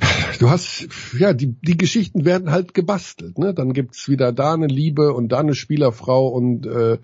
du 0.38 0.48
hast, 0.48 0.88
ja, 1.18 1.32
die, 1.32 1.48
die 1.48 1.76
Geschichten 1.76 2.24
werden 2.24 2.50
halt 2.50 2.72
gebastelt, 2.72 3.38
ne? 3.38 3.52
Dann 3.52 3.72
gibt's 3.72 4.08
wieder 4.08 4.32
da 4.32 4.54
eine 4.54 4.68
Liebe 4.68 5.12
und 5.12 5.30
da 5.30 5.40
eine 5.40 5.54
Spielerfrau 5.54 6.28
und 6.28 6.66
äh, 6.66 6.98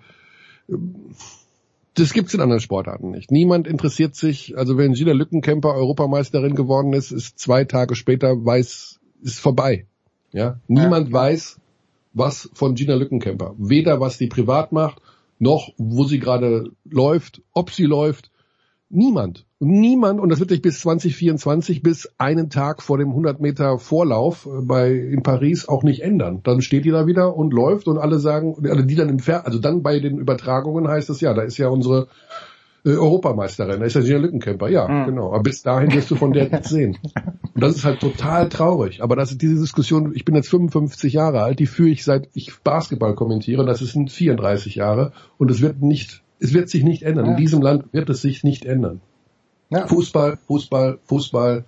das 1.93 2.13
gibt's 2.13 2.33
in 2.33 2.41
anderen 2.41 2.61
Sportarten 2.61 3.11
nicht. 3.11 3.31
Niemand 3.31 3.67
interessiert 3.67 4.15
sich, 4.15 4.57
also 4.57 4.77
wenn 4.77 4.93
Gina 4.93 5.13
Lückenkämper 5.13 5.73
Europameisterin 5.73 6.55
geworden 6.55 6.93
ist, 6.93 7.11
ist 7.11 7.39
zwei 7.39 7.65
Tage 7.65 7.95
später 7.95 8.45
weiß, 8.45 8.99
ist 9.21 9.39
vorbei. 9.39 9.85
Ja, 10.31 10.59
niemand 10.67 11.09
ja. 11.09 11.13
weiß, 11.13 11.59
was 12.13 12.49
von 12.53 12.75
Gina 12.75 12.95
Lückenkämper. 12.95 13.55
Weder 13.57 13.99
was 13.99 14.17
die 14.17 14.27
privat 14.27 14.71
macht, 14.71 15.01
noch, 15.39 15.69
wo 15.77 16.05
sie 16.05 16.19
gerade 16.19 16.71
läuft, 16.83 17.41
ob 17.53 17.71
sie 17.71 17.85
läuft. 17.85 18.31
Niemand. 18.89 19.45
Niemand, 19.59 20.19
und 20.19 20.29
das 20.29 20.39
wird 20.39 20.51
sich 20.51 20.61
bis 20.61 20.79
2024, 20.81 21.81
bis 21.81 22.09
einen 22.17 22.49
Tag 22.49 22.81
vor 22.81 22.97
dem 22.97 23.09
100 23.09 23.39
Meter 23.39 23.79
Vorlauf 23.79 24.45
äh, 24.45 24.61
bei, 24.61 24.91
in 24.93 25.23
Paris 25.23 25.67
auch 25.67 25.83
nicht 25.83 26.01
ändern. 26.01 26.41
Dann 26.43 26.61
steht 26.61 26.85
die 26.85 26.91
da 26.91 27.07
wieder 27.07 27.35
und 27.35 27.53
läuft 27.53 27.87
und 27.87 27.97
alle 27.97 28.19
sagen, 28.19 28.55
alle 28.69 28.85
die 28.85 28.95
dann 28.95 29.09
im 29.09 29.19
Fer 29.19 29.45
also 29.45 29.59
dann 29.59 29.81
bei 29.81 29.99
den 29.99 30.19
Übertragungen 30.19 30.87
heißt 30.87 31.09
es 31.09 31.19
ja, 31.19 31.33
da 31.33 31.41
ist 31.41 31.57
ja 31.57 31.69
unsere 31.69 32.07
äh, 32.85 32.89
Europameisterin, 32.89 33.79
da 33.79 33.85
ist 33.85 33.95
ja 33.95 34.01
Gina 34.01 34.19
Lückenkämper, 34.19 34.69
ja, 34.69 34.87
mhm. 34.87 35.05
genau. 35.07 35.33
Aber 35.33 35.43
bis 35.43 35.63
dahin 35.63 35.91
wirst 35.91 36.11
du 36.11 36.15
von 36.15 36.31
der 36.31 36.49
nichts 36.49 36.69
sehen. 36.69 36.97
Und 37.55 37.63
das 37.63 37.75
ist 37.75 37.85
halt 37.85 37.99
total 37.99 38.49
traurig. 38.49 39.01
Aber 39.01 39.15
das 39.15 39.31
ist 39.31 39.41
diese 39.41 39.59
Diskussion, 39.59 40.13
ich 40.13 40.25
bin 40.25 40.35
jetzt 40.35 40.49
55 40.49 41.13
Jahre 41.13 41.41
alt, 41.41 41.59
die 41.59 41.65
führe 41.65 41.89
ich 41.89 42.03
seit 42.03 42.29
ich 42.33 42.53
Basketball 42.63 43.15
kommentiere, 43.15 43.65
das 43.65 43.79
sind 43.79 44.11
34 44.11 44.75
Jahre 44.75 45.13
und 45.37 45.49
es 45.49 45.61
wird 45.61 45.81
nicht, 45.81 46.21
es 46.39 46.53
wird 46.53 46.69
sich 46.69 46.83
nicht 46.83 47.03
ändern. 47.03 47.25
Ja. 47.25 47.31
In 47.31 47.37
diesem 47.37 47.61
Land 47.61 47.93
wird 47.93 48.09
es 48.09 48.21
sich 48.21 48.43
nicht 48.43 48.65
ändern. 48.65 49.01
Ja. 49.69 49.87
Fußball, 49.87 50.37
Fußball, 50.47 50.99
Fußball, 51.05 51.65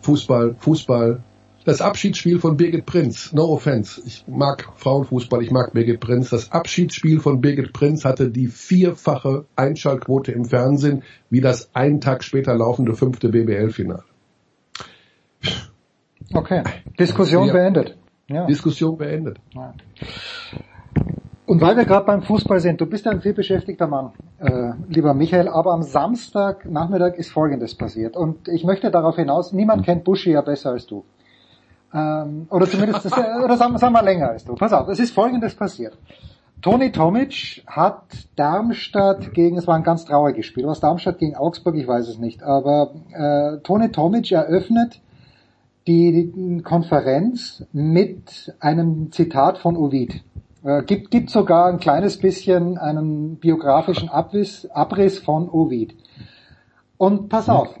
Fußball, 0.00 0.56
Fußball, 0.58 1.22
das 1.64 1.80
Abschiedsspiel 1.80 2.38
von 2.38 2.56
Birgit 2.56 2.86
Prinz, 2.86 3.32
no 3.32 3.44
offense, 3.44 4.02
ich 4.04 4.24
mag 4.26 4.68
Frauenfußball, 4.76 5.42
ich 5.42 5.50
mag 5.50 5.72
Birgit 5.72 6.00
Prinz. 6.00 6.30
Das 6.30 6.50
Abschiedsspiel 6.52 7.20
von 7.20 7.40
Birgit 7.40 7.72
Prinz 7.72 8.04
hatte 8.04 8.30
die 8.30 8.48
vierfache 8.48 9.46
Einschaltquote 9.56 10.32
im 10.32 10.44
Fernsehen 10.44 11.02
wie 11.30 11.40
das 11.40 11.74
einen 11.74 12.00
Tag 12.00 12.24
später 12.24 12.54
laufende 12.54 12.94
fünfte 12.94 13.28
BBL-Finale. 13.28 14.04
Okay, 16.34 16.62
Diskussion 16.98 17.46
ja. 17.46 17.52
beendet. 17.52 17.96
Ja. 18.28 18.46
Diskussion 18.46 18.96
beendet. 18.96 19.38
Ja. 19.54 19.74
Und 21.44 21.60
weil 21.60 21.76
wir 21.76 21.84
gerade 21.84 22.06
beim 22.06 22.22
Fußball 22.22 22.60
sind, 22.60 22.80
du 22.80 22.86
bist 22.86 23.04
ja 23.04 23.10
ein 23.10 23.20
vielbeschäftigter 23.20 23.86
Mann, 23.86 24.12
äh, 24.38 24.72
lieber 24.88 25.12
Michael, 25.12 25.48
aber 25.48 25.72
am 25.72 25.82
Samstag 25.82 26.64
Nachmittag 26.64 27.18
ist 27.18 27.30
Folgendes 27.30 27.74
passiert. 27.74 28.16
Und 28.16 28.48
ich 28.48 28.64
möchte 28.64 28.90
darauf 28.90 29.16
hinaus, 29.16 29.52
niemand 29.52 29.84
kennt 29.84 30.04
Buschi 30.04 30.30
ja 30.30 30.40
besser 30.40 30.70
als 30.70 30.86
du. 30.86 31.04
Ähm, 31.94 32.46
oder 32.50 32.66
zumindest, 32.66 33.04
das, 33.04 33.12
oder 33.12 33.56
sagen, 33.56 33.76
sagen 33.78 33.92
wir 33.92 34.02
länger 34.02 34.30
als 34.30 34.44
du. 34.44 34.54
Pass 34.54 34.72
auf, 34.72 34.88
es 34.88 34.98
ist 34.98 35.12
Folgendes 35.12 35.54
passiert. 35.54 35.96
Toni 36.62 36.92
Tomic 36.92 37.64
hat 37.66 38.04
Darmstadt 38.36 39.34
gegen, 39.34 39.58
es 39.58 39.66
war 39.66 39.74
ein 39.74 39.82
ganz 39.82 40.04
trauriges 40.04 40.46
Spiel, 40.46 40.66
was 40.66 40.78
Darmstadt 40.78 41.18
gegen 41.18 41.34
Augsburg, 41.34 41.74
ich 41.74 41.88
weiß 41.88 42.08
es 42.08 42.18
nicht, 42.18 42.42
aber 42.42 42.94
äh, 43.12 43.58
Toni 43.62 43.90
Tomic 43.90 44.30
eröffnet 44.30 45.00
die, 45.88 46.30
die 46.32 46.62
Konferenz 46.62 47.64
mit 47.72 48.54
einem 48.60 49.10
Zitat 49.10 49.58
von 49.58 49.76
Ovid. 49.76 50.22
Äh, 50.62 50.84
gibt, 50.84 51.10
gibt 51.10 51.30
sogar 51.30 51.66
ein 51.66 51.80
kleines 51.80 52.18
bisschen 52.18 52.78
einen 52.78 53.36
biografischen 53.36 54.08
Abriss, 54.08 54.70
Abriss 54.70 55.18
von 55.18 55.48
Ovid. 55.48 55.96
Und 56.96 57.28
pass 57.28 57.48
auf, 57.48 57.74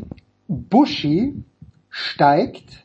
Bushi 0.48 1.44
steigt 1.88 2.81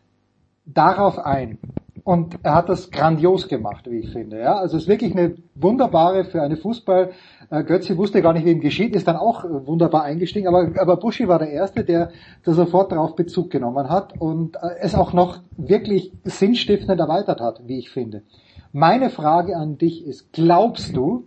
darauf 0.68 1.18
ein. 1.20 1.58
Und 2.04 2.40
er 2.44 2.56
hat 2.56 2.70
das 2.70 2.90
grandios 2.90 3.50
gemacht, 3.50 3.90
wie 3.92 3.98
ich 3.98 4.12
finde. 4.12 4.40
Ja, 4.40 4.56
also 4.56 4.78
es 4.78 4.84
ist 4.84 4.90
wirklich 4.90 5.12
eine 5.12 5.36
wunderbare 5.56 6.24
für 6.24 6.42
eine 6.42 6.56
Fußball. 6.56 7.12
Äh, 7.50 7.64
Götze 7.66 7.98
wusste 7.98 8.22
gar 8.22 8.32
nicht, 8.32 8.46
wie 8.46 8.52
ihm 8.52 8.62
geschieht, 8.62 8.96
ist 8.96 9.10
dann 9.10 9.18
auch 9.18 9.44
wunderbar 9.44 10.04
eingestiegen. 10.04 10.48
Aber, 10.48 10.72
aber 10.80 10.96
Buschi 10.96 11.28
war 11.28 11.38
der 11.38 11.50
Erste, 11.50 11.84
der, 11.84 12.12
der 12.46 12.54
sofort 12.54 12.94
darauf 12.94 13.18
Bezug 13.18 13.50
genommen 13.50 13.90
hat 13.90 14.22
und 14.22 14.56
äh, 14.56 14.76
es 14.80 14.96
auch 14.96 15.12
noch 15.12 15.40
wirklich 15.58 16.14
sinnstiftend 16.24 16.98
erweitert 16.98 17.42
hat, 17.42 17.68
wie 17.68 17.80
ich 17.80 17.90
finde. 17.90 18.24
Meine 18.72 19.10
Frage 19.10 19.58
an 19.58 19.78
dich 19.78 20.06
ist, 20.06 20.32
glaubst 20.32 20.96
du, 20.96 21.26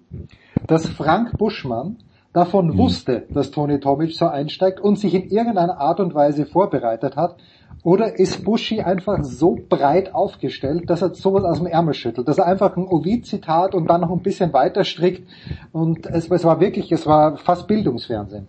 dass 0.66 0.88
Frank 0.88 1.36
Buschmann 1.36 1.98
davon 2.32 2.68
mhm. 2.68 2.78
wusste, 2.78 3.26
dass 3.28 3.50
Toni 3.50 3.80
Tomic 3.80 4.12
so 4.12 4.26
einsteigt 4.26 4.80
und 4.80 4.98
sich 4.98 5.14
in 5.14 5.28
irgendeiner 5.28 5.78
Art 5.78 6.00
und 6.00 6.14
Weise 6.14 6.46
vorbereitet 6.46 7.16
hat 7.16 7.36
Oder 7.82 8.18
ist 8.18 8.44
Buschi 8.44 8.80
einfach 8.80 9.24
so 9.24 9.58
breit 9.68 10.14
aufgestellt, 10.14 10.90
dass 10.90 11.02
er 11.02 11.14
sowas 11.14 11.44
aus 11.44 11.58
dem 11.58 11.66
Ärmel 11.66 11.94
schüttelt, 11.94 12.28
dass 12.28 12.38
er 12.38 12.46
einfach 12.46 12.76
ein 12.76 12.86
Ovid-Zitat 12.86 13.74
und 13.74 13.86
dann 13.88 14.02
noch 14.02 14.10
ein 14.10 14.22
bisschen 14.22 14.52
weiter 14.52 14.84
strickt 14.84 15.26
und 15.72 16.06
es, 16.06 16.30
es 16.30 16.44
war 16.44 16.60
wirklich, 16.60 16.92
es 16.92 17.06
war 17.06 17.38
fast 17.38 17.66
Bildungsfernsehen. 17.66 18.48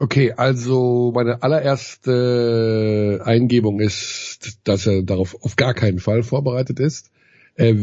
Okay, 0.00 0.32
also 0.36 1.10
meine 1.12 1.42
allererste 1.42 3.20
Eingebung 3.24 3.80
ist, 3.80 4.60
dass 4.62 4.86
er 4.86 5.02
darauf 5.02 5.36
auf 5.42 5.56
gar 5.56 5.74
keinen 5.74 5.98
Fall 5.98 6.22
vorbereitet 6.22 6.78
ist. 6.78 7.10
Äh, 7.56 7.74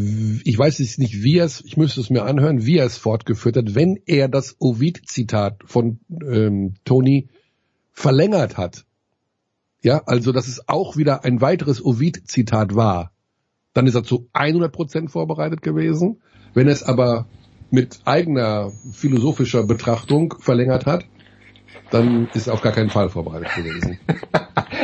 ich 0.45 0.57
weiß 0.57 0.79
jetzt 0.79 0.97
nicht, 0.97 1.23
wie 1.23 1.39
er 1.39 1.45
es, 1.45 1.61
ich 1.65 1.75
müsste 1.75 1.99
es 1.99 2.09
mir 2.09 2.23
anhören, 2.23 2.65
wie 2.65 2.77
er 2.77 2.85
es 2.85 2.97
fortgeführt 2.97 3.57
hat, 3.57 3.75
wenn 3.75 3.99
er 4.05 4.29
das 4.29 4.55
Ovid-Zitat 4.59 5.63
von 5.65 5.99
ähm, 6.25 6.75
Tony 6.85 7.27
verlängert 7.91 8.57
hat. 8.57 8.85
Ja, 9.85 10.01
also 10.07 10.31
dass 10.31 10.47
es 10.47 10.67
auch 10.67 10.97
wieder 10.97 11.25
ein 11.25 11.41
weiteres 11.41 11.85
Ovid-Zitat 11.85 12.73
war. 12.73 13.11
Dann 13.75 13.85
ist 13.85 13.93
er 13.93 14.03
zu 14.03 14.27
100 14.33 14.71
Prozent 14.71 15.11
vorbereitet 15.11 15.61
gewesen. 15.61 16.23
Wenn 16.55 16.65
er 16.65 16.73
es 16.73 16.81
aber 16.81 17.27
mit 17.69 17.99
eigener 18.03 18.71
philosophischer 18.91 19.63
Betrachtung 19.67 20.33
verlängert 20.39 20.87
hat, 20.87 21.05
dann 21.91 22.29
ist 22.33 22.47
er 22.47 22.55
auf 22.55 22.61
gar 22.61 22.71
keinen 22.71 22.89
Fall 22.89 23.09
vorbereitet 23.09 23.53
gewesen. 23.55 23.99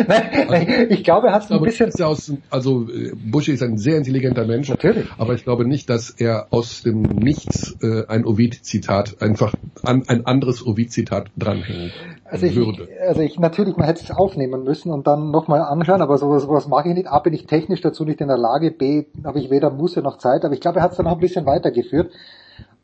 Nein, 0.08 0.88
ich 0.92 1.04
glaube, 1.04 1.30
er 1.30 1.34
hat 1.34 1.46
es 1.46 1.52
ein 1.52 1.64
bisschen. 1.64 1.88
Ist 1.88 2.00
aus, 2.00 2.32
also 2.52 2.88
Buschi 3.26 3.54
ist 3.54 3.64
ein 3.64 3.80
sehr 3.80 3.98
intelligenter 3.98 4.46
Mensch. 4.46 4.70
Natürlich. 4.70 5.08
Aber 5.18 5.34
ich 5.34 5.44
glaube 5.44 5.66
nicht, 5.66 5.90
dass 5.90 6.12
er 6.12 6.54
aus 6.54 6.84
dem 6.84 7.02
Nichts 7.02 7.76
äh, 7.82 8.06
ein 8.06 8.24
Ovid-Zitat 8.24 9.20
einfach 9.20 9.56
an 9.82 10.04
ein 10.08 10.28
anderes 10.28 10.64
Ovid-Zitat 10.64 11.32
dranhängen 11.36 11.92
Also 12.32 12.46
ich, 12.46 12.56
würde. 12.56 12.88
also 13.06 13.20
ich 13.22 13.38
natürlich, 13.40 13.76
man 13.76 13.86
hätte 13.86 14.06
es 14.06 14.12
aufnehmen 14.12 14.64
müssen 14.64 14.90
und 14.92 15.06
dann 15.06 15.32
nochmal 15.32 15.62
anschauen, 15.62 16.02
aber 16.02 16.18
sowas, 16.18 16.44
sowas 16.44 16.68
mache 16.68 16.88
ich 16.88 16.96
nicht. 16.96 17.08
A, 17.08 17.20
bin 17.20 17.34
ich 17.34 17.46
technisch 17.46 17.82
dazu 17.82 18.06
nicht 18.06 18.22
in 18.22 18.30
der 18.30 18.38
Lage, 18.38 18.72
B, 18.72 19.06
habe 19.26 19.40
ich 19.40 19.50
weder 19.50 19.70
Muße 19.70 20.02
noch 20.02 20.18
Zeit, 20.18 20.46
aber 20.46 20.54
ich 20.54 20.62
glaube, 20.62 20.80
er 20.80 20.84
hat 20.84 20.92
es 20.92 20.98
dann 20.98 21.08
noch 21.08 21.14
ein 21.14 21.20
bisschen 21.20 21.46
weitergeführt. 21.46 22.14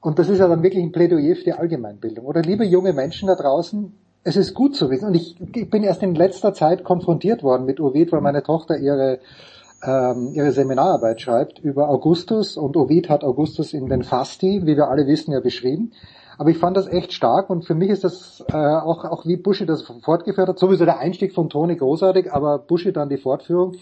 Und 0.01 0.19
das 0.19 0.27
ist 0.27 0.39
ja 0.39 0.49
dann 0.49 0.63
wirklich 0.63 0.83
ein 0.83 0.91
Plädoyer 0.91 1.35
für 1.35 1.45
die 1.45 1.53
Allgemeinbildung. 1.53 2.25
Oder 2.25 2.41
liebe 2.41 2.65
junge 2.65 2.91
Menschen 2.91 3.27
da 3.27 3.35
draußen, 3.35 3.93
es 4.23 4.35
ist 4.35 4.53
gut 4.53 4.75
zu 4.75 4.89
wissen. 4.89 5.07
Und 5.07 5.15
ich, 5.15 5.37
ich 5.55 5.69
bin 5.69 5.83
erst 5.83 6.03
in 6.03 6.13
letzter 6.13 6.53
Zeit 6.53 6.83
konfrontiert 6.83 7.41
worden 7.41 7.65
mit 7.65 7.79
Ovid, 7.79 8.11
weil 8.11 8.21
meine 8.21 8.43
Tochter 8.43 8.77
ihre 8.77 9.19
ähm, 9.83 10.31
ihre 10.33 10.51
Seminararbeit 10.51 11.21
schreibt 11.21 11.59
über 11.59 11.89
Augustus 11.89 12.57
und 12.57 12.75
Ovid 12.75 13.09
hat 13.09 13.23
Augustus 13.23 13.73
in 13.73 13.87
den 13.87 14.03
Fasti, 14.03 14.61
wie 14.65 14.75
wir 14.75 14.89
alle 14.89 15.05
wissen, 15.07 15.31
ja 15.31 15.39
beschrieben. 15.39 15.91
Aber 16.37 16.49
ich 16.49 16.57
fand 16.57 16.77
das 16.77 16.87
echt 16.87 17.13
stark 17.13 17.49
und 17.49 17.65
für 17.65 17.75
mich 17.75 17.89
ist 17.89 18.03
das 18.03 18.43
äh, 18.49 18.55
auch, 18.55 19.05
auch 19.05 19.25
wie 19.25 19.37
Buschi 19.37 19.65
das 19.65 19.83
fortgeführt 20.03 20.47
hat, 20.47 20.59
sowieso 20.59 20.85
der 20.85 20.99
Einstieg 20.99 21.33
von 21.33 21.49
Toni 21.49 21.75
großartig, 21.75 22.31
aber 22.31 22.59
Buschi 22.59 22.91
dann 22.91 23.09
die 23.09 23.17
Fortführung. 23.17 23.75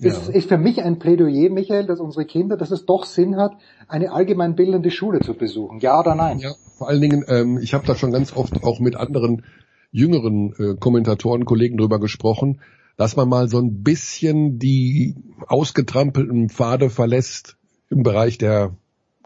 Ist, 0.00 0.28
Ja. 0.28 0.34
ist 0.34 0.48
für 0.48 0.58
mich 0.58 0.80
ein 0.80 1.00
Plädoyer, 1.00 1.50
Michael, 1.50 1.86
dass 1.86 1.98
unsere 1.98 2.24
Kinder, 2.24 2.56
dass 2.56 2.70
es 2.70 2.86
doch 2.86 3.04
Sinn 3.04 3.36
hat, 3.36 3.56
eine 3.88 4.12
allgemeinbildende 4.12 4.92
Schule 4.92 5.20
zu 5.20 5.34
besuchen. 5.34 5.80
Ja 5.80 5.98
oder 5.98 6.14
nein? 6.14 6.38
Ja, 6.38 6.54
vor 6.76 6.88
allen 6.88 7.00
Dingen, 7.00 7.24
ähm, 7.26 7.58
ich 7.58 7.74
habe 7.74 7.84
da 7.84 7.96
schon 7.96 8.12
ganz 8.12 8.36
oft 8.36 8.62
auch 8.62 8.78
mit 8.78 8.94
anderen 8.94 9.44
jüngeren 9.90 10.54
äh, 10.56 10.76
Kommentatoren, 10.78 11.44
Kollegen 11.44 11.78
drüber 11.78 11.98
gesprochen, 11.98 12.60
dass 12.96 13.16
man 13.16 13.28
mal 13.28 13.48
so 13.48 13.58
ein 13.58 13.82
bisschen 13.82 14.60
die 14.60 15.16
ausgetrampelten 15.48 16.48
Pfade 16.48 16.90
verlässt 16.90 17.56
im 17.90 18.04
Bereich 18.04 18.38
der 18.38 18.76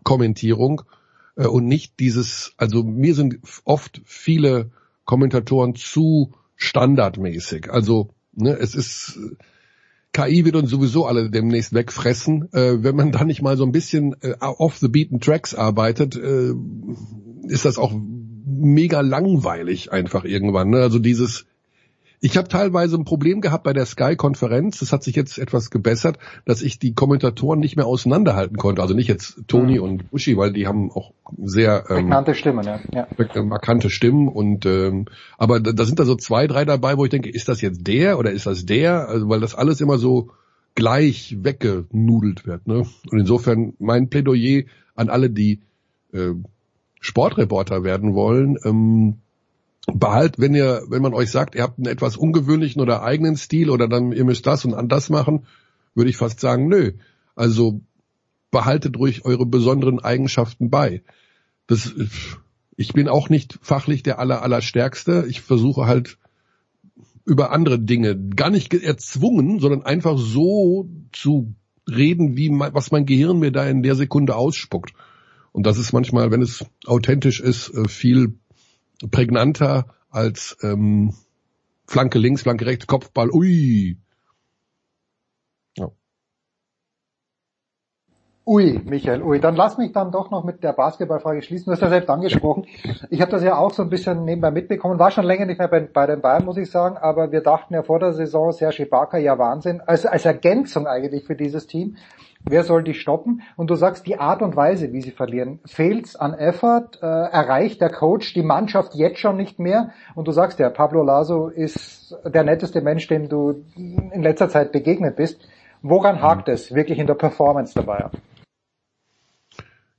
Kommentierung 0.05 0.83
äh, 1.37 1.47
und 1.47 1.67
nicht 1.67 2.01
dieses, 2.01 2.53
also 2.57 2.83
mir 2.83 3.15
sind 3.15 3.41
oft 3.65 4.01
viele 4.05 4.71
Kommentatoren 5.05 5.75
zu 5.75 6.35
standardmäßig. 6.57 7.71
Also 7.71 8.11
ne, 8.33 8.53
es 8.53 8.75
ist 8.75 9.19
KI 10.13 10.45
wird 10.45 10.57
uns 10.57 10.71
sowieso 10.71 11.07
alle 11.07 11.31
demnächst 11.31 11.73
wegfressen. 11.73 12.53
Äh, 12.53 12.83
wenn 12.83 12.97
man 12.97 13.13
da 13.13 13.25
nicht 13.25 13.41
mal 13.41 13.57
so 13.57 13.65
ein 13.65 13.73
bisschen 13.73 14.15
äh, 14.21 14.35
off 14.41 14.77
the 14.77 14.89
beaten 14.89 15.21
tracks 15.21 15.55
arbeitet, 15.55 16.17
äh, 16.17 16.53
ist 17.49 17.65
das 17.65 17.79
auch 17.79 17.95
mega 18.45 19.01
langweilig 19.01 19.91
einfach 19.91 20.25
irgendwann. 20.25 20.71
Ne? 20.71 20.83
Also 20.83 20.99
dieses, 20.99 21.47
ich 22.25 22.37
habe 22.37 22.47
teilweise 22.47 22.97
ein 22.97 23.05
Problem 23.05 23.41
gehabt 23.41 23.65
bei 23.65 23.73
der 23.73 23.85
Sky-Konferenz. 23.85 24.79
Das 24.79 24.93
hat 24.93 25.03
sich 25.03 25.17
jetzt 25.17 25.39
etwas 25.39 25.71
gebessert, 25.71 26.19
dass 26.45 26.63
ich 26.63 26.79
die 26.79 26.95
Kommentatoren 26.95 27.59
nicht 27.59 27.75
mehr 27.75 27.87
auseinanderhalten 27.87 28.57
konnte. 28.57 28.81
Also 28.81 28.95
nicht 28.95 29.09
jetzt 29.09 29.43
Toni 29.49 29.79
Mhm. 29.79 29.83
und 29.83 30.05
Uschi, 30.13 30.37
weil 30.37 30.53
die 30.53 30.69
haben 30.69 30.93
auch 30.93 31.13
sehr 31.43 31.85
ähm, 31.89 31.97
Prägnante 31.97 32.37
Stimmen, 32.37 32.65
ja. 32.65 32.79
ja. 32.93 33.09
äh, 33.19 33.43
markante 33.43 33.91
Stimmen 33.91 34.29
und 34.29 34.65
ähm, 34.67 35.07
aber 35.37 35.59
da, 35.59 35.73
da 35.73 35.85
sind 35.85 35.99
da 35.99 36.05
so 36.05 36.15
zwei, 36.15 36.47
drei 36.47 36.65
dabei, 36.65 36.97
wo 36.97 37.05
ich 37.05 37.11
denke, 37.11 37.29
ist 37.29 37.49
das 37.49 37.61
jetzt 37.61 37.89
der 37.89 38.21
oder 38.21 38.31
ist 38.31 38.47
das 38.47 38.67
der? 38.67 39.09
Also 39.09 39.29
weil 39.29 39.41
das 39.41 39.57
alles 39.57 39.81
immer 39.81 39.99
so 39.99 40.31
gleich 40.77 41.37
weggenudelt 41.43 42.47
wird. 42.47 42.69
Ne? 42.69 42.87
Und 43.11 43.19
insofern 43.19 43.75
mein 43.81 44.11
Plädoyer 44.11 44.63
an 44.95 45.09
alle, 45.09 45.29
die 45.29 45.61
äh, 46.13 46.35
Sportreporter 47.01 47.83
werden 47.83 48.15
wollen, 48.15 48.57
ähm, 48.65 49.22
behalt, 49.87 50.39
wenn 50.39 50.55
ihr, 50.55 50.83
wenn 50.89 51.03
man 51.03 51.15
euch 51.15 51.31
sagt, 51.31 51.55
ihr 51.55 51.63
habt 51.63 51.79
einen 51.79 51.87
etwas 51.87 52.17
ungewöhnlichen 52.17 52.81
oder 52.81 53.03
eigenen 53.03 53.37
Stil 53.37 53.71
oder 53.71 53.89
dann 53.89 54.13
ihr 54.13 54.25
müsst 54.25 54.47
das 54.47 54.65
und 54.65 54.75
an 54.75 54.89
das 54.89 55.11
machen, 55.11 55.47
würde 55.95 56.11
ich 56.11 56.17
fast 56.17 56.41
sagen, 56.41 56.69
nö. 56.69 56.93
Also 57.35 57.81
behaltet 58.51 58.99
ruhig 58.99 59.25
eure 59.25 59.47
besonderen 59.47 59.99
Eigenschaften 59.99 60.71
bei. 60.71 61.03
Das, 61.67 61.95
ich 62.77 62.93
bin 62.93 63.09
auch 63.09 63.29
nicht 63.29 63.59
fachlich 63.63 64.03
der 64.03 64.19
aller, 64.19 64.43
allerstärkste. 64.43 65.27
Ich 65.29 65.41
versuche 65.41 65.87
halt 65.87 66.19
über 67.25 67.53
andere 67.53 67.79
Dinge, 67.79 68.19
gar 68.19 68.51
nicht 68.51 68.75
erzwungen, 68.75 69.61
sondern 69.61 69.83
einfach 69.83 70.19
so 70.19 70.89
zu 71.13 71.55
reden, 71.89 72.37
wie 72.37 72.51
mein, 72.51 72.75
was 72.75 72.91
mein 72.91 73.07
Gehirn 73.07 73.39
mir 73.39 73.53
da 73.53 73.65
in 73.67 73.83
der 73.83 73.95
Sekunde 73.95 74.37
ausspuckt. 74.37 74.93
Und 75.53 75.67
das 75.67 75.79
ist 75.79 75.93
manchmal, 75.93 76.31
wenn 76.31 76.43
es 76.43 76.65
authentisch 76.87 77.41
ist, 77.41 77.69
äh, 77.75 77.89
viel 77.89 78.39
prägnanter 79.11 79.87
als 80.11 80.57
ähm, 80.63 81.15
Flanke 81.87 82.19
links, 82.19 82.43
Flanke 82.43 82.67
rechts, 82.67 82.87
Kopfball, 82.87 83.31
ui. 83.31 83.99
Ja. 85.77 85.89
Ui, 88.45 88.81
Michael, 88.85 89.23
ui. 89.23 89.41
Dann 89.41 89.57
lass 89.57 89.79
mich 89.79 89.93
dann 89.93 90.11
doch 90.11 90.31
noch 90.31 90.45
mit 90.45 90.63
der 90.65 90.73
Basketballfrage 90.73 91.43
schließen. 91.43 91.67
Du 91.67 91.73
hast 91.73 91.81
ja 91.81 91.89
selbst 91.89 92.11
angesprochen. 92.11 92.67
Ich 93.11 93.21
habe 93.21 93.31
das 93.31 93.43
ja 93.43 93.57
auch 93.57 93.73
so 93.73 93.83
ein 93.83 93.91
bisschen 93.91 94.25
nebenbei 94.25 94.51
mitbekommen. 94.51 94.99
War 94.99 95.11
schon 95.11 95.25
länger 95.25 95.47
nicht 95.47 95.59
mehr 95.59 95.69
bei, 95.69 95.81
bei 95.81 96.07
den 96.07 96.21
Bayern, 96.21 96.45
muss 96.45 96.57
ich 96.57 96.71
sagen. 96.71 96.97
Aber 96.97 97.31
wir 97.31 97.41
dachten 97.41 97.75
ja 97.75 97.83
vor 97.83 97.99
der 97.99 98.13
Saison, 98.13 98.53
Serge 98.53 98.85
Ibaka, 98.85 99.19
ja 99.19 99.39
Wahnsinn. 99.39 99.81
Also 99.81 100.09
als 100.09 100.25
Ergänzung 100.25 100.87
eigentlich 100.87 101.25
für 101.25 101.37
dieses 101.37 101.67
Team. 101.67 101.97
Wer 102.45 102.65
soll 102.65 102.83
die 102.83 102.95
stoppen? 102.95 103.43
Und 103.57 103.71
du 103.71 103.77
sagst, 103.77 104.07
die 104.07 104.19
Art 104.19 104.43
und 104.43 104.57
Weise, 104.57 104.93
wie 104.93 105.01
sie 105.01 105.13
verlieren, 105.13 105.61
fehlt's 105.65 106.17
an 106.17 106.35
Effort, 106.35 106.99
äh, 107.01 107.07
erreicht 107.07 107.81
der 107.81 107.91
Coach 107.91 108.35
die 108.35 108.43
Mannschaft 108.43 108.95
jetzt 108.95 109.19
schon 109.19 109.37
nicht 109.37 109.59
mehr. 109.59 109.93
Und 110.15 110.27
du 110.27 110.33
sagst 110.33 110.59
ja, 110.59 110.69
Pablo 110.69 111.03
Laso 111.03 111.49
ist 111.49 112.17
der 112.25 112.43
netteste 112.45 112.81
Mensch, 112.81 113.07
dem 113.07 113.29
du 113.29 113.65
in 113.77 114.23
letzter 114.23 114.49
Zeit 114.49 114.73
begegnet 114.73 115.17
bist. 115.17 115.41
Woran 115.83 116.21
hakt 116.21 116.49
es 116.49 116.75
wirklich 116.75 116.99
in 116.99 117.07
der 117.07 117.15
Performance 117.15 117.75
dabei? 117.75 118.11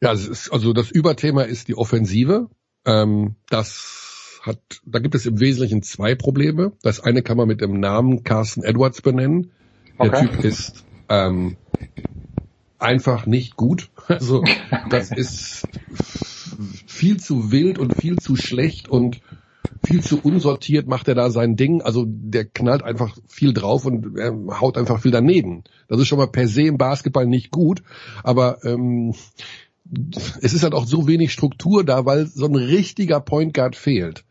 Ja, 0.01 0.11
ist, 0.11 0.51
also 0.51 0.73
das 0.73 0.91
Überthema 0.91 1.43
ist 1.43 1.69
die 1.69 1.77
Offensive. 1.77 2.49
Ähm, 2.85 3.35
das 3.49 4.41
hat, 4.43 4.59
da 4.85 4.99
gibt 4.99 5.15
es 5.15 5.25
im 5.25 5.39
Wesentlichen 5.39 5.81
zwei 5.81 6.15
Probleme. 6.15 6.73
Das 6.81 6.99
eine 6.99 7.21
kann 7.21 7.37
man 7.37 7.47
mit 7.47 7.61
dem 7.61 7.79
Namen 7.79 8.23
Carson 8.23 8.63
Edwards 8.63 9.01
benennen. 9.01 9.51
Der 10.01 10.09
Okay. 10.09 10.27
Typ 10.27 10.43
ist 10.43 10.83
ähm, 11.07 11.55
einfach 12.83 13.25
nicht 13.25 13.55
gut. 13.55 13.89
Also 14.07 14.43
das 14.89 15.11
ist 15.11 15.65
viel 16.85 17.19
zu 17.19 17.51
wild 17.51 17.79
und 17.79 17.95
viel 17.95 18.17
zu 18.17 18.35
schlecht 18.35 18.89
und 18.89 19.21
viel 19.85 20.01
zu 20.01 20.19
unsortiert 20.21 20.87
macht 20.87 21.07
er 21.07 21.15
da 21.15 21.29
sein 21.29 21.55
Ding. 21.55 21.81
Also 21.81 22.05
der 22.05 22.45
knallt 22.45 22.83
einfach 22.83 23.17
viel 23.27 23.53
drauf 23.53 23.85
und 23.85 24.17
er 24.17 24.33
haut 24.59 24.77
einfach 24.77 25.01
viel 25.01 25.11
daneben. 25.11 25.63
Das 25.87 25.99
ist 25.99 26.07
schon 26.07 26.17
mal 26.17 26.27
per 26.27 26.47
se 26.47 26.63
im 26.63 26.77
Basketball 26.77 27.25
nicht 27.25 27.49
gut. 27.49 27.81
Aber 28.23 28.63
ähm, 28.65 29.13
es 30.41 30.53
ist 30.53 30.63
halt 30.63 30.73
auch 30.73 30.85
so 30.85 31.07
wenig 31.07 31.31
Struktur 31.31 31.83
da, 31.83 32.05
weil 32.05 32.27
so 32.27 32.45
ein 32.45 32.55
richtiger 32.55 33.19
Point 33.19 33.53
Guard 33.53 33.75
fehlt. 33.75 34.25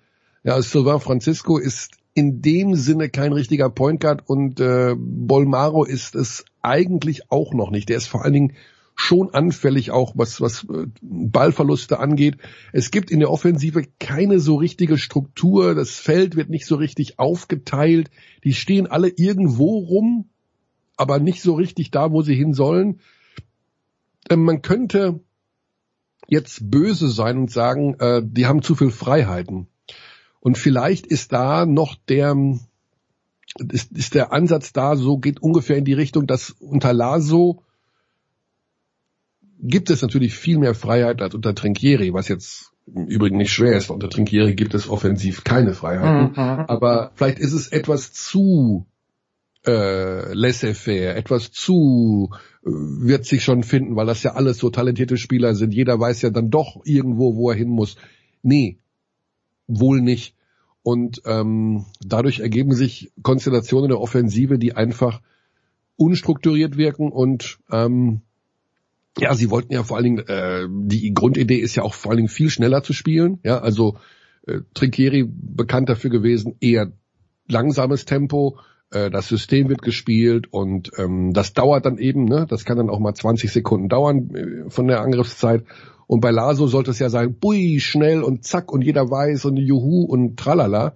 Ja, 0.45 0.61
Sylvain 0.61 1.01
Francisco 1.01 1.59
ist 1.59 1.93
in 2.15 2.43
dem 2.43 2.75
Sinne 2.75 3.09
kein 3.09 3.33
richtiger 3.33 3.71
Point 3.71 4.01
Guard 4.01 4.29
und 4.29 4.61
äh, 4.61 4.95
Bolmaro 4.97 5.85
ist 5.85 6.15
es 6.15 6.45
eigentlich 6.61 7.31
auch 7.31 7.55
noch 7.55 7.71
nicht. 7.71 7.89
Der 7.89 7.97
ist 7.97 8.07
vor 8.07 8.25
allen 8.25 8.35
Dingen 8.35 8.53
schon 8.95 9.33
anfällig 9.33 9.91
auch, 9.91 10.13
was, 10.17 10.41
was 10.41 10.65
äh, 10.65 10.87
Ballverluste 11.01 11.99
angeht. 11.99 12.37
Es 12.73 12.91
gibt 12.91 13.11
in 13.11 13.21
der 13.21 13.31
Offensive 13.31 13.85
keine 13.99 14.39
so 14.39 14.57
richtige 14.57 14.99
Struktur. 14.99 15.75
Das 15.75 15.93
Feld 15.93 16.37
wird 16.37 16.51
nicht 16.51 16.67
so 16.67 16.77
richtig 16.77 17.19
aufgeteilt. 17.19 18.11
Die 18.45 18.53
stehen 18.53 18.87
alle 18.87 19.09
irgendwo 19.09 19.79
rum, 19.79 20.29
aber 20.97 21.19
nicht 21.19 21.43
so 21.43 21.55
richtig 21.55 21.91
da, 21.91 22.13
wo 22.13 22.23
sie 22.23 22.35
hin 22.35 22.53
sollen. 22.53 23.01
Ähm, 24.29 24.45
man 24.45 24.61
könnte 24.61 25.21
jetzt 26.29 26.71
böse 26.71 27.09
sein 27.09 27.39
und 27.39 27.51
sagen, 27.51 27.95
äh, 27.99 28.23
die 28.25 28.47
haben 28.47 28.63
zu 28.63 28.75
viel 28.75 28.91
Freiheiten. 28.91 29.69
Und 30.43 30.59
vielleicht 30.59 31.07
ist 31.07 31.33
da 31.33 31.67
noch 31.67 31.95
der, 32.09 32.37
ist, 33.71 33.93
ist 33.93 34.15
der 34.17 34.33
Ansatz 34.33 34.73
da 34.73 34.97
so, 34.97 35.19
geht 35.19 35.41
ungefähr 35.41 35.77
in 35.77 35.85
die 35.85 35.93
Richtung, 35.93 36.27
dass 36.27 36.51
unter 36.51 36.93
Laso 36.93 37.63
gibt 39.61 39.89
es 39.89 40.03
natürlich 40.03 40.35
viel 40.35 40.59
mehr 40.59 40.75
Freiheit 40.75 41.23
als 41.23 41.37
unter 41.37 41.55
Trinkieri, 41.55 42.13
was 42.13 42.27
jetzt 42.27 42.73
im 42.93 43.07
Übrigen 43.07 43.37
nicht 43.37 43.53
schwer 43.53 43.77
ist. 43.77 43.89
Unter 43.91 44.11
Trinkieri 44.11 44.57
gibt 44.57 44.75
es 44.75 44.89
offensiv 44.89 45.45
keine 45.45 45.75
Freiheiten. 45.75 46.33
Mhm. 46.33 46.65
Aber 46.67 47.13
vielleicht 47.15 47.39
ist 47.39 47.53
es 47.53 47.69
etwas 47.69 48.13
zu 48.13 48.87
äh, 49.65 50.35
laissez-faire, 50.35 51.15
etwas 51.15 51.53
zu 51.53 52.31
äh, 52.65 52.69
wird 52.69 53.27
sich 53.27 53.45
schon 53.45 53.63
finden, 53.63 53.95
weil 53.95 54.07
das 54.07 54.25
ja 54.25 54.33
alles 54.33 54.59
so 54.59 54.71
talentierte 54.71 55.17
Spieler 55.17 55.55
sind. 55.55 55.73
Jeder 55.73 56.01
weiß 56.01 56.23
ja 56.23 56.31
dann 56.31 56.51
doch 56.51 56.81
irgendwo, 56.85 57.37
wo 57.37 57.51
er 57.51 57.57
hin 57.57 57.69
muss. 57.69 57.95
Nee, 58.43 58.82
wohl 59.67 60.01
nicht. 60.01 60.35
Und 60.83 61.23
ähm, 61.27 61.87
dadurch 62.05 62.41
ergeben 62.41 62.75
sich 62.75 63.13
Konstellationen 63.23 63.89
der 63.89 64.01
Offensive, 64.01 64.59
die 64.59 64.75
einfach 64.75 65.21
unstrukturiert 65.97 66.77
wirken 66.77 67.13
und 67.13 67.59
ähm, 67.71 68.23
ja, 69.19 69.35
sie 69.35 69.51
wollten 69.51 69.75
ja 69.75 69.85
vor 69.85 69.97
allen 69.97 70.05
Dingen, 70.05 70.27
äh, 70.27 70.67
die 70.71 71.13
Grundidee 71.13 71.59
ist 71.59 71.75
ja 71.77 71.83
auch 71.83 71.95
vor 71.95 72.11
allen 72.11 72.17
Dingen 72.17 72.29
viel 72.29 72.51
schneller 72.51 72.83
zu 72.83 72.95
spielen. 72.95 73.39
Ja, 73.45 73.59
also 73.61 73.99
äh, 74.47 74.61
Trinkieri 74.75 75.29
bekannt 75.29 75.89
dafür 75.89 76.11
gewesen, 76.11 76.57
eher 76.61 76.93
langsames 77.47 78.07
Tempo, 78.07 78.59
äh, 78.91 79.11
das 79.11 79.29
System 79.29 79.69
wird 79.69 79.83
gespielt 79.83 80.53
und 80.53 80.91
ähm, 80.99 81.33
das 81.33 81.53
dauert 81.53 81.87
dann 81.87 81.99
eben, 81.99 82.25
ne? 82.25 82.47
das 82.49 82.65
kann 82.65 82.77
dann 82.77 82.91
auch 82.91 83.01
mal 83.01 83.15
20 83.15 83.53
Sekunden 83.53 83.89
dauern 83.89 84.35
äh, 84.35 84.71
von 84.71 84.87
der 84.87 85.01
Angriffszeit. 85.01 85.65
Und 86.13 86.21
bei 86.21 86.31
Laso 86.31 86.67
sollte 86.67 86.91
es 86.91 86.99
ja 86.99 87.09
sein, 87.09 87.33
bui, 87.33 87.81
schnell 87.81 88.23
und 88.23 88.45
zack 88.45 88.71
und 88.71 88.83
jeder 88.83 89.11
weiß 89.11 89.47
und 89.47 89.57
juhu 89.57 90.05
und 90.05 90.39
tralala. 90.39 90.95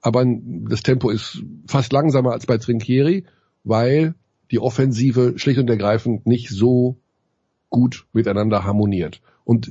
Aber 0.00 0.26
das 0.26 0.82
Tempo 0.82 1.10
ist 1.10 1.44
fast 1.68 1.92
langsamer 1.92 2.32
als 2.32 2.46
bei 2.46 2.58
Trinkieri, 2.58 3.26
weil 3.62 4.16
die 4.50 4.58
Offensive 4.58 5.34
schlicht 5.36 5.60
und 5.60 5.70
ergreifend 5.70 6.26
nicht 6.26 6.48
so 6.48 6.96
gut 7.70 8.06
miteinander 8.12 8.64
harmoniert. 8.64 9.20
Und 9.44 9.70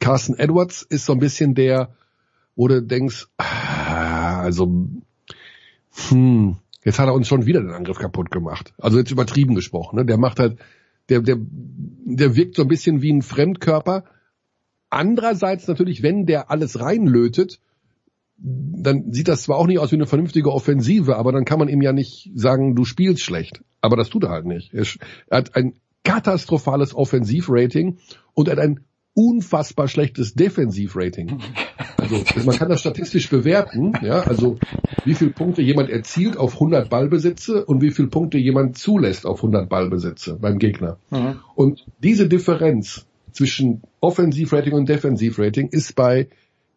Carson 0.00 0.38
Edwards 0.38 0.82
ist 0.82 1.06
so 1.06 1.14
ein 1.14 1.18
bisschen 1.18 1.54
der, 1.54 1.94
wo 2.56 2.68
du 2.68 2.82
denkst, 2.82 3.28
ah, 3.38 4.42
also, 4.42 4.86
hm, 6.10 6.56
jetzt 6.84 6.98
hat 6.98 7.08
er 7.08 7.14
uns 7.14 7.26
schon 7.26 7.46
wieder 7.46 7.62
den 7.62 7.70
Angriff 7.70 7.96
kaputt 7.96 8.30
gemacht. 8.30 8.74
Also 8.76 8.98
jetzt 8.98 9.12
übertrieben 9.12 9.54
gesprochen, 9.54 9.96
ne? 9.96 10.04
Der 10.04 10.18
macht 10.18 10.40
halt, 10.40 10.58
der, 11.08 11.22
der, 11.22 11.38
der 11.40 12.36
wirkt 12.36 12.56
so 12.56 12.60
ein 12.60 12.68
bisschen 12.68 13.00
wie 13.00 13.14
ein 13.14 13.22
Fremdkörper. 13.22 14.04
Andererseits 14.90 15.66
natürlich, 15.68 16.02
wenn 16.02 16.26
der 16.26 16.50
alles 16.50 16.80
reinlötet, 16.80 17.60
dann 18.38 19.12
sieht 19.12 19.28
das 19.28 19.42
zwar 19.42 19.56
auch 19.56 19.66
nicht 19.66 19.78
aus 19.78 19.92
wie 19.92 19.96
eine 19.96 20.06
vernünftige 20.06 20.52
Offensive, 20.52 21.16
aber 21.16 21.32
dann 21.32 21.44
kann 21.44 21.58
man 21.58 21.68
ihm 21.68 21.80
ja 21.80 21.92
nicht 21.92 22.30
sagen, 22.34 22.74
du 22.74 22.84
spielst 22.84 23.22
schlecht. 23.22 23.62
Aber 23.80 23.96
das 23.96 24.10
tut 24.10 24.24
er 24.24 24.30
halt 24.30 24.44
nicht. 24.44 24.74
Er 24.74 24.84
hat 25.30 25.56
ein 25.56 25.74
katastrophales 26.04 26.94
Offensivrating 26.94 27.98
und 28.34 28.48
er 28.48 28.52
hat 28.52 28.62
ein 28.62 28.80
unfassbar 29.14 29.88
schlechtes 29.88 30.34
Defensivrating. 30.34 31.40
Also 31.96 32.22
man 32.44 32.54
kann 32.56 32.68
das 32.68 32.80
statistisch 32.80 33.30
bewerten, 33.30 33.94
ja, 34.02 34.20
also 34.20 34.58
wie 35.04 35.14
viele 35.14 35.30
Punkte 35.30 35.62
jemand 35.62 35.88
erzielt 35.88 36.36
auf 36.36 36.54
100 36.54 36.90
Ballbesitze 36.90 37.64
und 37.64 37.80
wie 37.80 37.90
viele 37.90 38.08
Punkte 38.08 38.36
jemand 38.36 38.76
zulässt 38.76 39.24
auf 39.24 39.38
100 39.38 39.68
Ballbesitze 39.70 40.36
beim 40.38 40.58
Gegner. 40.58 40.98
Mhm. 41.10 41.40
Und 41.54 41.86
diese 42.02 42.28
Differenz 42.28 43.06
zwischen 43.36 43.82
Offensivrating 44.00 44.72
und 44.72 44.88
Defensivrating 44.88 45.68
ist 45.68 45.94
bei 45.94 46.28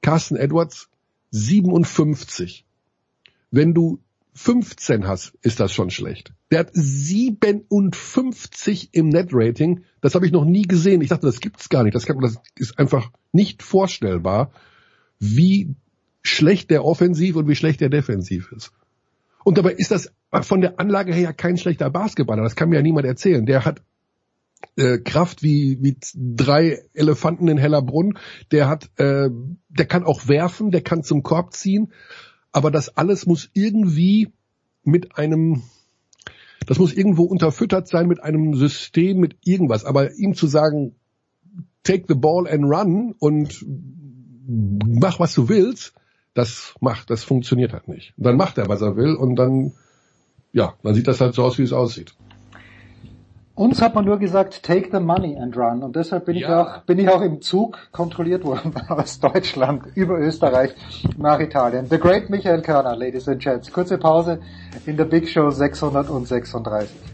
Carsten 0.01 0.35
Edwards 0.35 0.89
57. 1.31 2.65
Wenn 3.51 3.73
du 3.73 3.99
15 4.33 5.07
hast, 5.07 5.33
ist 5.41 5.59
das 5.59 5.73
schon 5.73 5.89
schlecht. 5.89 6.33
Der 6.51 6.59
hat 6.59 6.69
57 6.73 8.89
im 8.91 9.09
Net-Rating. 9.09 9.83
Das 10.01 10.15
habe 10.15 10.25
ich 10.25 10.31
noch 10.31 10.45
nie 10.45 10.63
gesehen. 10.63 11.01
Ich 11.01 11.09
dachte, 11.09 11.25
das 11.25 11.39
gibt's 11.39 11.69
gar 11.69 11.83
nicht. 11.83 11.95
Das, 11.95 12.05
kann, 12.05 12.19
das 12.19 12.37
ist 12.55 12.77
einfach 12.77 13.11
nicht 13.31 13.63
vorstellbar, 13.63 14.51
wie 15.19 15.75
schlecht 16.21 16.69
der 16.69 16.85
offensiv 16.85 17.35
und 17.35 17.47
wie 17.47 17.55
schlecht 17.55 17.81
der 17.81 17.89
defensiv 17.89 18.51
ist. 18.51 18.71
Und 19.43 19.57
dabei 19.57 19.73
ist 19.73 19.91
das 19.91 20.11
von 20.41 20.61
der 20.61 20.79
Anlage 20.79 21.13
her 21.13 21.21
ja 21.21 21.33
kein 21.33 21.57
schlechter 21.57 21.89
Basketballer. 21.89 22.43
Das 22.43 22.55
kann 22.55 22.69
mir 22.69 22.75
ja 22.75 22.81
niemand 22.81 23.07
erzählen. 23.07 23.45
Der 23.45 23.65
hat 23.65 23.81
äh, 24.75 24.97
Kraft 24.97 25.43
wie, 25.43 25.77
wie 25.81 25.97
drei 26.15 26.83
Elefanten 26.93 27.47
in 27.47 27.57
Hellerbrunn. 27.57 28.17
Der 28.51 28.67
hat, 28.67 28.89
äh, 28.97 29.29
der 29.69 29.85
kann 29.85 30.03
auch 30.03 30.27
werfen, 30.27 30.71
der 30.71 30.81
kann 30.81 31.03
zum 31.03 31.23
Korb 31.23 31.53
ziehen 31.53 31.91
aber 32.51 32.71
das 32.71 32.97
alles 32.97 33.25
muss 33.25 33.49
irgendwie 33.53 34.33
mit 34.83 35.17
einem, 35.17 35.63
das 36.65 36.79
muss 36.79 36.93
irgendwo 36.93 37.23
unterfüttert 37.23 37.87
sein 37.87 38.07
mit 38.07 38.21
einem 38.21 38.55
System, 38.55 39.19
mit 39.19 39.37
irgendwas. 39.43 39.85
Aber 39.85 40.13
ihm 40.15 40.33
zu 40.33 40.47
sagen, 40.47 40.95
take 41.83 42.05
the 42.07 42.15
ball 42.15 42.47
and 42.47 42.65
run 42.65 43.15
und 43.19 43.65
mach 44.47 45.19
was 45.19 45.33
du 45.35 45.47
willst, 45.49 45.93
das 46.33 46.73
macht, 46.79 47.09
das 47.09 47.23
funktioniert 47.23 47.73
halt 47.73 47.87
nicht. 47.87 48.13
Und 48.17 48.25
dann 48.25 48.37
macht 48.37 48.57
er, 48.57 48.67
was 48.67 48.81
er 48.81 48.95
will 48.95 49.15
und 49.15 49.35
dann, 49.35 49.73
ja, 50.51 50.73
dann 50.83 50.95
sieht 50.95 51.07
das 51.07 51.21
halt 51.21 51.35
so 51.35 51.43
aus, 51.43 51.57
wie 51.57 51.63
es 51.63 51.73
aussieht. 51.73 52.15
Uns 53.59 53.81
hat 53.81 53.93
man 53.93 54.05
nur 54.05 54.19
gesagt, 54.19 54.63
take 54.63 54.87
the 54.89 55.01
money 55.01 55.37
and 55.37 55.57
run. 55.57 55.83
Und 55.83 55.93
deshalb 55.93 56.23
bin, 56.23 56.37
ja. 56.37 56.47
ich, 56.47 56.53
auch, 56.53 56.77
bin 56.83 56.97
ich 56.97 57.09
auch 57.09 57.19
im 57.19 57.41
Zug 57.41 57.77
kontrolliert 57.91 58.45
worden 58.45 58.73
aus 58.87 59.19
Deutschland 59.19 59.83
über 59.95 60.17
Österreich 60.17 60.73
nach 61.17 61.41
Italien. 61.41 61.85
The 61.89 61.99
Great 61.99 62.29
Michael 62.29 62.61
Körner, 62.61 62.95
Ladies 62.95 63.27
and 63.27 63.41
Gents. 63.41 63.69
Kurze 63.69 63.97
Pause 63.97 64.39
in 64.85 64.95
der 64.95 65.03
Big 65.03 65.27
Show 65.27 65.49
636. 65.49 67.08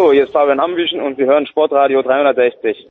Hallo, 0.00 0.14
hier 0.14 0.24
ist 0.24 0.32
Fabian 0.32 0.60
Ambüchen 0.60 0.98
und 1.02 1.18
Sie 1.18 1.26
hören 1.26 1.46
Sportradio 1.46 2.00
360. 2.00 2.88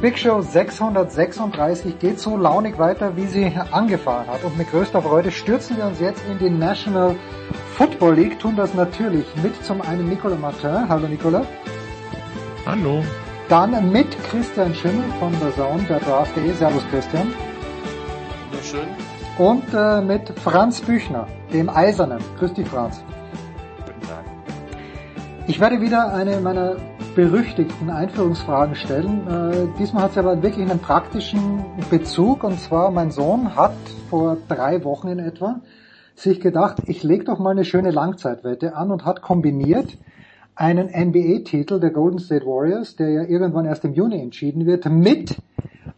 Big 0.00 0.18
Show 0.18 0.40
636 0.40 1.98
geht 1.98 2.18
so 2.18 2.34
launig 2.34 2.78
weiter, 2.78 3.16
wie 3.16 3.26
sie 3.26 3.52
angefahren 3.70 4.28
hat. 4.28 4.42
Und 4.44 4.56
mit 4.56 4.70
größter 4.70 5.02
Freude 5.02 5.30
stürzen 5.30 5.76
wir 5.76 5.84
uns 5.84 6.00
jetzt 6.00 6.22
in 6.26 6.38
die 6.38 6.48
National 6.48 7.16
Football 7.76 8.14
League, 8.14 8.38
tun 8.38 8.56
das 8.56 8.72
natürlich 8.72 9.26
mit 9.42 9.62
zum 9.62 9.82
einen 9.82 10.08
Nicolas 10.08 10.38
Martin. 10.38 10.88
Hallo 10.88 11.06
Nicolas. 11.06 11.46
Hallo. 12.64 13.02
Dann 13.50 13.92
mit 13.92 14.06
Christian 14.30 14.74
Schimmel 14.74 15.04
von 15.18 15.38
der 15.38 15.54
Zone, 15.54 15.82
der 15.82 16.00
Draft.de. 16.00 16.50
Servus 16.54 16.82
Christian. 16.90 17.34
Wunderschön. 18.50 18.88
Und 19.36 19.64
äh, 19.74 20.00
mit 20.00 20.30
Franz 20.38 20.80
Büchner, 20.80 21.26
dem 21.52 21.68
Eisernen. 21.68 22.20
Grüß 22.38 22.54
dich 22.54 22.66
Franz. 22.66 23.02
Guten 23.84 24.00
Tag. 24.00 24.24
Ich 25.46 25.60
werde 25.60 25.82
wieder 25.82 26.14
eine 26.14 26.40
meiner 26.40 26.76
berüchtigten 27.14 27.90
Einführungsfragen 27.90 28.74
stellen. 28.74 29.26
Äh, 29.26 29.78
diesmal 29.78 30.04
hat 30.04 30.14
sie 30.14 30.20
aber 30.20 30.42
wirklich 30.42 30.68
einen 30.68 30.80
praktischen 30.80 31.64
Bezug 31.90 32.44
und 32.44 32.60
zwar 32.60 32.90
mein 32.90 33.10
Sohn 33.10 33.56
hat 33.56 33.76
vor 34.08 34.36
drei 34.48 34.84
Wochen 34.84 35.08
in 35.08 35.18
etwa 35.18 35.60
sich 36.14 36.40
gedacht, 36.40 36.82
ich 36.86 37.02
leg 37.02 37.24
doch 37.24 37.38
mal 37.38 37.50
eine 37.50 37.64
schöne 37.64 37.90
Langzeitwette 37.90 38.76
an 38.76 38.90
und 38.90 39.04
hat 39.04 39.22
kombiniert 39.22 39.96
einen 40.54 40.88
NBA-Titel 40.88 41.80
der 41.80 41.90
Golden 41.90 42.18
State 42.18 42.44
Warriors, 42.44 42.96
der 42.96 43.10
ja 43.10 43.22
irgendwann 43.22 43.64
erst 43.64 43.84
im 43.84 43.94
Juni 43.94 44.20
entschieden 44.20 44.66
wird, 44.66 44.84
mit 44.84 45.36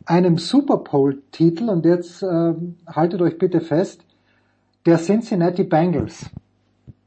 einem 0.06 0.38
Super 0.38 0.78
Bowl-Titel 0.78 1.68
und 1.68 1.84
jetzt 1.84 2.22
äh, 2.22 2.54
haltet 2.86 3.20
euch 3.22 3.38
bitte 3.38 3.60
fest, 3.60 4.04
der 4.86 4.98
Cincinnati 4.98 5.64
Bengals. 5.64 6.30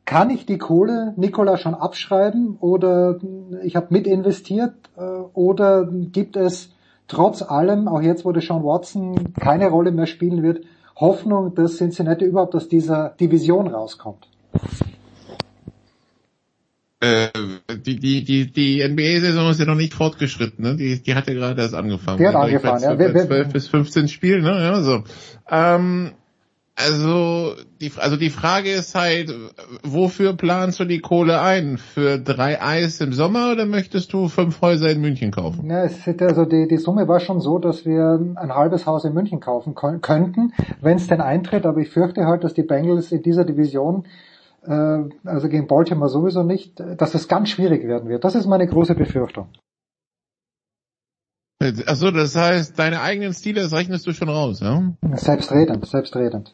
Kann 0.06 0.30
ich 0.30 0.46
die 0.46 0.60
Kohle, 0.60 1.14
Nikola, 1.18 1.58
schon 1.58 1.74
abschreiben 1.74 2.58
oder 2.60 3.20
ich 3.64 3.76
habe 3.76 3.88
mit 3.90 4.06
investiert 4.06 4.74
äh, 4.98 5.02
oder 5.02 5.90
gibt 5.92 6.36
es 6.38 6.72
trotz 7.08 7.42
allem, 7.42 7.88
auch 7.88 8.02
jetzt 8.02 8.24
wo 8.24 8.32
der 8.32 8.44
Sean 8.44 8.64
Watson 8.64 9.34
keine 9.34 9.68
Rolle 9.68 9.92
mehr 9.92 10.06
spielen 10.06 10.44
wird, 10.44 10.64
Hoffnung, 10.96 11.56
dass 11.56 11.78
Cincinnati 11.78 12.26
überhaupt 12.26 12.56
aus 12.56 12.70
dieser 12.70 13.10
Division 13.20 13.68
rauskommt? 13.68 14.28
Äh, 17.02 17.30
die 17.86 18.00
die 18.00 18.24
die 18.24 18.52
die 18.52 18.88
NBA-Saison 18.88 19.52
ist 19.52 19.60
ja 19.60 19.66
noch 19.66 19.76
nicht 19.76 19.94
fortgeschritten, 19.94 20.64
ne? 20.64 20.76
Die 20.76 21.02
die 21.02 21.14
hat 21.14 21.28
ja 21.28 21.34
gerade 21.34 21.62
erst 21.62 21.76
angefangen. 21.76 22.20
Die 22.20 22.28
hat 22.28 22.36
angefangen, 22.36 22.82
ja. 22.82 22.94
Bei 22.94 23.12
12 23.12 23.54
bis 23.54 23.68
15 23.68 24.08
Spielen, 24.08 24.44
ne? 24.44 24.52
Ja, 24.52 24.82
so. 24.82 25.04
Ähm, 25.50 26.12
also 26.76 27.56
die 27.80 27.92
also 27.98 28.18
die 28.18 28.30
Frage 28.30 28.70
ist 28.70 28.96
halt, 28.96 29.34
wofür 29.84 30.34
planst 30.34 30.80
du 30.80 30.86
die 30.86 31.00
Kohle 31.00 31.42
ein? 31.42 31.78
Für 31.78 32.20
drei 32.20 32.62
Eis 32.62 33.00
im 33.00 33.14
Sommer 33.14 33.54
oder 33.54 33.66
möchtest 33.66 34.12
du 34.12 34.28
fünf 34.28 34.62
Häuser 34.62 34.90
in 34.92 35.00
München 35.00 35.32
kaufen? 35.32 35.70
Ja, 35.70 35.84
es 35.84 36.06
ist, 36.06 36.22
also 36.22 36.44
die, 36.44 36.68
die 36.68 36.78
Summe 36.78 37.08
war 37.08 37.22
schon 37.22 37.40
so, 37.40 37.60
dass 37.60 37.86
wir 37.86 38.20
ein 38.36 38.54
halbes 38.54 38.86
Haus 38.86 39.06
in 39.06 39.14
München 39.14 39.40
kaufen 39.40 39.74
könnten, 39.74 40.54
wenn 40.82 40.98
es 40.98 41.08
denn 41.08 41.22
eintritt. 41.22 41.66
Aber 41.66 41.80
ich 41.80 41.90
fürchte 41.90 42.26
halt, 42.26 42.44
dass 42.44 42.54
die 42.54 42.64
Bengals 42.64 43.12
in 43.14 43.24
dieser 43.24 43.46
Division 43.46 44.06
äh, 44.66 45.00
also 45.24 45.48
gegen 45.48 45.68
Baltimore 45.68 46.10
sowieso 46.10 46.44
nicht, 46.44 46.80
dass 46.80 47.16
es 47.16 47.30
ganz 47.30 47.50
schwierig 47.50 47.88
werden 47.88 48.10
wird. 48.10 48.24
Das 48.26 48.36
ist 48.36 48.48
meine 48.48 48.68
große 48.68 48.96
Befürchtung. 48.96 49.48
Achso, 51.86 52.12
das 52.12 52.36
heißt, 52.36 52.78
deine 52.78 53.02
eigenen 53.02 53.34
Stile, 53.34 53.72
rechnest 53.72 54.06
du 54.06 54.12
schon 54.12 54.30
raus, 54.30 54.60
ja? 54.60 54.94
Selbstredend, 55.14 55.86
selbstredend. 55.86 56.54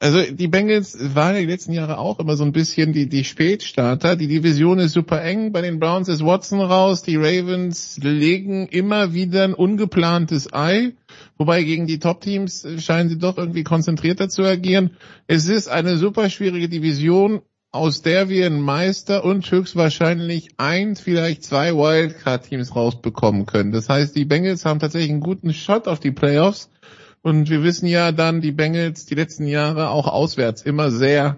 Also 0.00 0.22
die 0.22 0.46
Bengals 0.46 0.96
waren 1.16 1.34
die 1.34 1.46
letzten 1.46 1.72
Jahre 1.72 1.98
auch 1.98 2.20
immer 2.20 2.36
so 2.36 2.44
ein 2.44 2.52
bisschen 2.52 2.92
die, 2.92 3.08
die 3.08 3.24
Spätstarter. 3.24 4.14
Die 4.14 4.28
Division 4.28 4.78
ist 4.78 4.92
super 4.92 5.22
eng. 5.24 5.50
Bei 5.50 5.60
den 5.60 5.80
Browns 5.80 6.08
ist 6.08 6.24
Watson 6.24 6.60
raus. 6.60 7.02
Die 7.02 7.16
Ravens 7.16 7.98
legen 8.00 8.68
immer 8.68 9.12
wieder 9.12 9.42
ein 9.42 9.54
ungeplantes 9.54 10.52
Ei. 10.52 10.92
Wobei 11.36 11.64
gegen 11.64 11.88
die 11.88 11.98
Top-Teams 11.98 12.64
scheinen 12.78 13.08
sie 13.08 13.18
doch 13.18 13.38
irgendwie 13.38 13.64
konzentrierter 13.64 14.28
zu 14.28 14.44
agieren. 14.44 14.92
Es 15.26 15.48
ist 15.48 15.66
eine 15.68 15.96
super 15.96 16.30
schwierige 16.30 16.68
Division, 16.68 17.42
aus 17.72 18.00
der 18.00 18.28
wir 18.28 18.46
einen 18.46 18.60
Meister 18.60 19.24
und 19.24 19.50
höchstwahrscheinlich 19.50 20.50
ein, 20.58 20.94
vielleicht 20.94 21.42
zwei 21.42 21.74
Wildcard-Teams 21.74 22.76
rausbekommen 22.76 23.46
können. 23.46 23.72
Das 23.72 23.88
heißt, 23.88 24.14
die 24.14 24.24
Bengals 24.24 24.64
haben 24.64 24.78
tatsächlich 24.78 25.10
einen 25.10 25.20
guten 25.20 25.52
Shot 25.52 25.88
auf 25.88 25.98
die 25.98 26.12
Playoffs. 26.12 26.70
Und 27.22 27.50
wir 27.50 27.62
wissen 27.62 27.86
ja 27.86 28.12
dann, 28.12 28.40
die 28.40 28.52
Bengals 28.52 29.06
die 29.06 29.14
letzten 29.14 29.46
Jahre 29.46 29.90
auch 29.90 30.06
auswärts 30.06 30.62
immer 30.62 30.90
sehr, 30.90 31.36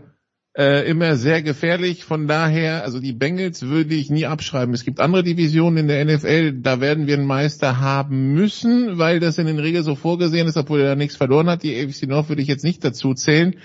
äh, 0.56 0.88
immer 0.88 1.16
sehr 1.16 1.42
gefährlich. 1.42 2.04
Von 2.04 2.28
daher, 2.28 2.84
also 2.84 3.00
die 3.00 3.12
Bengals 3.12 3.62
würde 3.62 3.94
ich 3.94 4.10
nie 4.10 4.26
abschreiben. 4.26 4.74
Es 4.74 4.84
gibt 4.84 5.00
andere 5.00 5.22
Divisionen 5.22 5.78
in 5.78 5.88
der 5.88 6.04
NFL, 6.04 6.60
da 6.60 6.80
werden 6.80 7.06
wir 7.06 7.14
einen 7.14 7.26
Meister 7.26 7.80
haben 7.80 8.34
müssen, 8.34 8.98
weil 8.98 9.20
das 9.20 9.38
in 9.38 9.46
den 9.46 9.58
Regeln 9.58 9.84
so 9.84 9.94
vorgesehen 9.94 10.48
ist, 10.48 10.56
obwohl 10.56 10.80
er 10.80 10.88
da 10.90 10.96
nichts 10.96 11.16
verloren 11.16 11.48
hat. 11.48 11.62
Die 11.62 11.74
AFC 11.80 12.06
North 12.06 12.28
würde 12.28 12.42
ich 12.42 12.48
jetzt 12.48 12.64
nicht 12.64 12.84
dazu 12.84 13.14
zählen. 13.14 13.56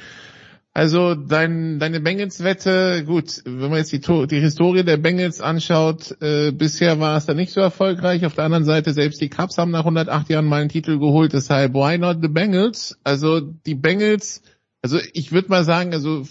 Also 0.76 1.16
dein, 1.16 1.80
deine 1.80 2.02
Bengals-Wette, 2.02 3.06
gut, 3.06 3.42
wenn 3.46 3.70
man 3.70 3.78
jetzt 3.78 3.94
die, 3.94 4.02
die 4.28 4.42
Historie 4.42 4.84
der 4.84 4.98
Bengals 4.98 5.40
anschaut, 5.40 6.18
äh, 6.20 6.52
bisher 6.52 7.00
war 7.00 7.16
es 7.16 7.26
da 7.26 7.34
nicht 7.34 7.54
so 7.54 7.62
erfolgreich. 7.62 8.26
Auf 8.26 8.36
der 8.36 8.44
anderen 8.44 8.66
Seite, 8.66 8.92
selbst 8.92 9.22
die 9.22 9.30
Cubs 9.30 9.58
haben 9.58 9.72
nach 9.72 9.86
108 9.86 10.28
Jahren 10.28 10.44
mal 10.44 10.60
einen 10.60 10.70
Titel 10.70 11.00
geholt, 11.00 11.32
deshalb 11.32 11.76
why 11.76 11.98
not 11.98 12.18
the 12.22 12.28
Bengals? 12.28 13.00
Also 13.06 13.40
die 13.40 13.74
Bengals, 13.74 14.42
also 14.82 15.00
ich 15.14 15.32
würde 15.32 15.48
mal 15.48 15.64
sagen, 15.64 15.94
also 15.94 16.28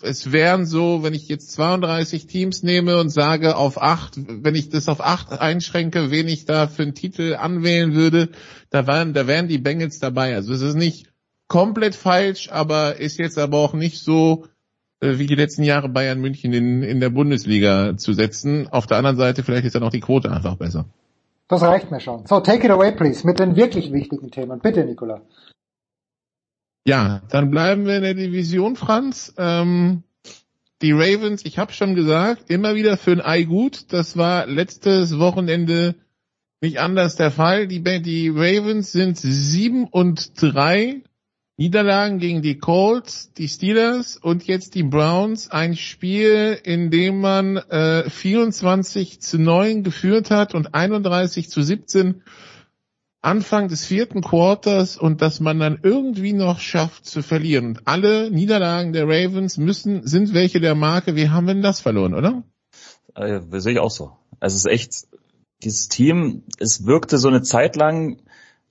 es 0.00 0.30
wären 0.30 0.64
so, 0.64 1.02
wenn 1.02 1.14
ich 1.14 1.26
jetzt 1.26 1.50
32 1.50 2.28
Teams 2.28 2.62
nehme 2.62 3.00
und 3.00 3.10
sage 3.10 3.56
auf 3.56 3.82
acht, 3.82 4.12
wenn 4.16 4.54
ich 4.54 4.68
das 4.68 4.88
auf 4.88 5.04
acht 5.04 5.32
einschränke, 5.32 6.12
wen 6.12 6.28
ich 6.28 6.44
da 6.44 6.68
für 6.68 6.84
einen 6.84 6.94
Titel 6.94 7.34
anwählen 7.34 7.94
würde, 7.94 8.28
da 8.70 8.86
wären, 8.86 9.12
da 9.12 9.26
wären 9.26 9.48
die 9.48 9.58
Bengals 9.58 9.98
dabei. 9.98 10.36
Also 10.36 10.54
es 10.54 10.62
ist 10.62 10.76
nicht 10.76 11.08
komplett 11.48 11.94
falsch, 11.94 12.50
aber 12.50 12.96
ist 12.96 13.18
jetzt 13.18 13.38
aber 13.38 13.58
auch 13.58 13.74
nicht 13.74 13.98
so 14.02 14.46
äh, 15.00 15.18
wie 15.18 15.26
die 15.26 15.34
letzten 15.34 15.62
Jahre 15.62 15.88
Bayern 15.88 16.20
München 16.20 16.52
in, 16.52 16.82
in 16.82 17.00
der 17.00 17.10
Bundesliga 17.10 17.96
zu 17.96 18.12
setzen. 18.12 18.68
Auf 18.68 18.86
der 18.86 18.98
anderen 18.98 19.16
Seite 19.16 19.42
vielleicht 19.42 19.66
ist 19.66 19.74
dann 19.74 19.82
auch 19.82 19.90
die 19.90 20.00
Quote 20.00 20.30
einfach 20.30 20.56
besser. 20.56 20.86
Das 21.48 21.62
reicht 21.62 21.90
mir 21.90 22.00
schon. 22.00 22.26
So, 22.26 22.40
take 22.40 22.64
it 22.64 22.70
away, 22.70 22.92
please, 22.92 23.26
mit 23.26 23.38
den 23.38 23.54
wirklich 23.54 23.92
wichtigen 23.92 24.30
Themen. 24.30 24.58
Bitte, 24.58 24.84
Nicola. 24.84 25.20
Ja, 26.84 27.22
dann 27.30 27.50
bleiben 27.50 27.86
wir 27.86 27.96
in 27.96 28.02
der 28.02 28.14
Division, 28.14 28.76
Franz. 28.76 29.34
Ähm, 29.36 30.02
die 30.82 30.92
Ravens, 30.92 31.44
ich 31.44 31.58
habe 31.58 31.72
schon 31.72 31.94
gesagt, 31.94 32.50
immer 32.50 32.74
wieder 32.74 32.96
für 32.96 33.12
ein 33.12 33.20
Ei 33.20 33.44
gut. 33.44 33.92
Das 33.92 34.16
war 34.16 34.46
letztes 34.46 35.18
Wochenende 35.18 35.94
nicht 36.60 36.80
anders 36.80 37.16
der 37.16 37.30
Fall. 37.30 37.66
Die, 37.66 37.82
die 37.82 38.28
Ravens 38.28 38.92
sind 38.92 39.18
sieben 39.18 39.86
und 39.86 40.40
drei 40.40 41.02
Niederlagen 41.58 42.18
gegen 42.18 42.42
die 42.42 42.58
Colts, 42.58 43.32
die 43.32 43.48
Steelers 43.48 44.18
und 44.18 44.46
jetzt 44.46 44.74
die 44.74 44.82
Browns. 44.82 45.50
Ein 45.50 45.74
Spiel, 45.74 46.58
in 46.62 46.90
dem 46.90 47.20
man 47.20 47.56
äh, 47.56 48.10
24 48.10 49.22
zu 49.22 49.38
9 49.38 49.82
geführt 49.82 50.30
hat 50.30 50.54
und 50.54 50.74
31 50.74 51.48
zu 51.48 51.62
17 51.62 52.22
Anfang 53.22 53.68
des 53.68 53.86
vierten 53.86 54.20
Quarters 54.20 54.98
und 54.98 55.22
dass 55.22 55.40
man 55.40 55.58
dann 55.58 55.80
irgendwie 55.82 56.34
noch 56.34 56.60
schafft 56.60 57.06
zu 57.06 57.22
verlieren. 57.22 57.68
Und 57.68 57.88
alle 57.88 58.30
Niederlagen 58.30 58.92
der 58.92 59.04
Ravens 59.04 59.56
müssen, 59.56 60.06
sind 60.06 60.34
welche 60.34 60.60
der 60.60 60.74
Marke. 60.74 61.16
Wie 61.16 61.30
haben 61.30 61.46
wir 61.46 61.54
denn 61.54 61.62
das 61.62 61.80
verloren, 61.80 62.14
oder? 62.14 62.44
Äh, 63.14 63.40
sehe 63.58 63.72
ich 63.72 63.78
auch 63.78 63.90
so. 63.90 64.12
Also 64.40 64.56
es 64.56 64.66
ist 64.66 64.70
echt, 64.70 65.06
dieses 65.62 65.88
Team, 65.88 66.44
es 66.58 66.84
wirkte 66.84 67.16
so 67.16 67.28
eine 67.28 67.40
Zeit 67.40 67.76
lang 67.76 68.18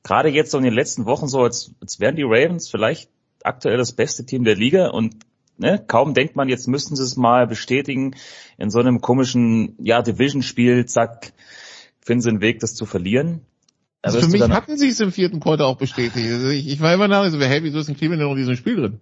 gerade 0.05 0.29
jetzt 0.29 0.51
so 0.51 0.57
in 0.59 0.63
den 0.63 0.73
letzten 0.73 1.05
Wochen 1.05 1.27
so, 1.27 1.41
als, 1.41 1.71
als 1.81 1.99
wären 1.99 2.15
die 2.15 2.23
Ravens 2.23 2.69
vielleicht 2.69 3.09
aktuell 3.43 3.77
das 3.77 3.91
beste 3.91 4.25
Team 4.25 4.45
der 4.45 4.55
Liga 4.55 4.89
und 4.89 5.17
ne, 5.57 5.83
kaum 5.85 6.13
denkt 6.13 6.35
man, 6.35 6.47
jetzt 6.47 6.67
müssten 6.67 6.95
sie 6.95 7.03
es 7.03 7.17
mal 7.17 7.47
bestätigen 7.47 8.15
in 8.57 8.69
so 8.69 8.79
einem 8.79 9.01
komischen 9.01 9.75
ja, 9.79 10.01
Division-Spiel, 10.01 10.85
zack, 10.85 11.33
finden 11.99 12.21
sie 12.21 12.29
einen 12.29 12.41
Weg, 12.41 12.59
das 12.59 12.75
zu 12.75 12.85
verlieren. 12.85 13.41
Also 14.03 14.21
für 14.21 14.27
mich 14.27 14.41
hatten 14.43 14.77
sie 14.77 14.89
es 14.89 14.99
im 14.99 15.11
vierten 15.11 15.39
Quarter 15.39 15.65
auch 15.65 15.77
bestätigt. 15.77 16.31
Also 16.31 16.49
ich, 16.49 16.67
ich 16.67 16.79
war 16.79 16.93
immer 16.93 17.07
nach 17.07 17.27
so, 17.29 17.39
hey, 17.39 17.63
wieso 17.63 17.79
ist 17.79 17.89
ein 17.89 17.97
Cleveland 17.97 18.21
noch 18.21 18.31
in 18.31 18.37
diesem 18.37 18.55
Spiel 18.55 18.75
drin? 18.75 18.99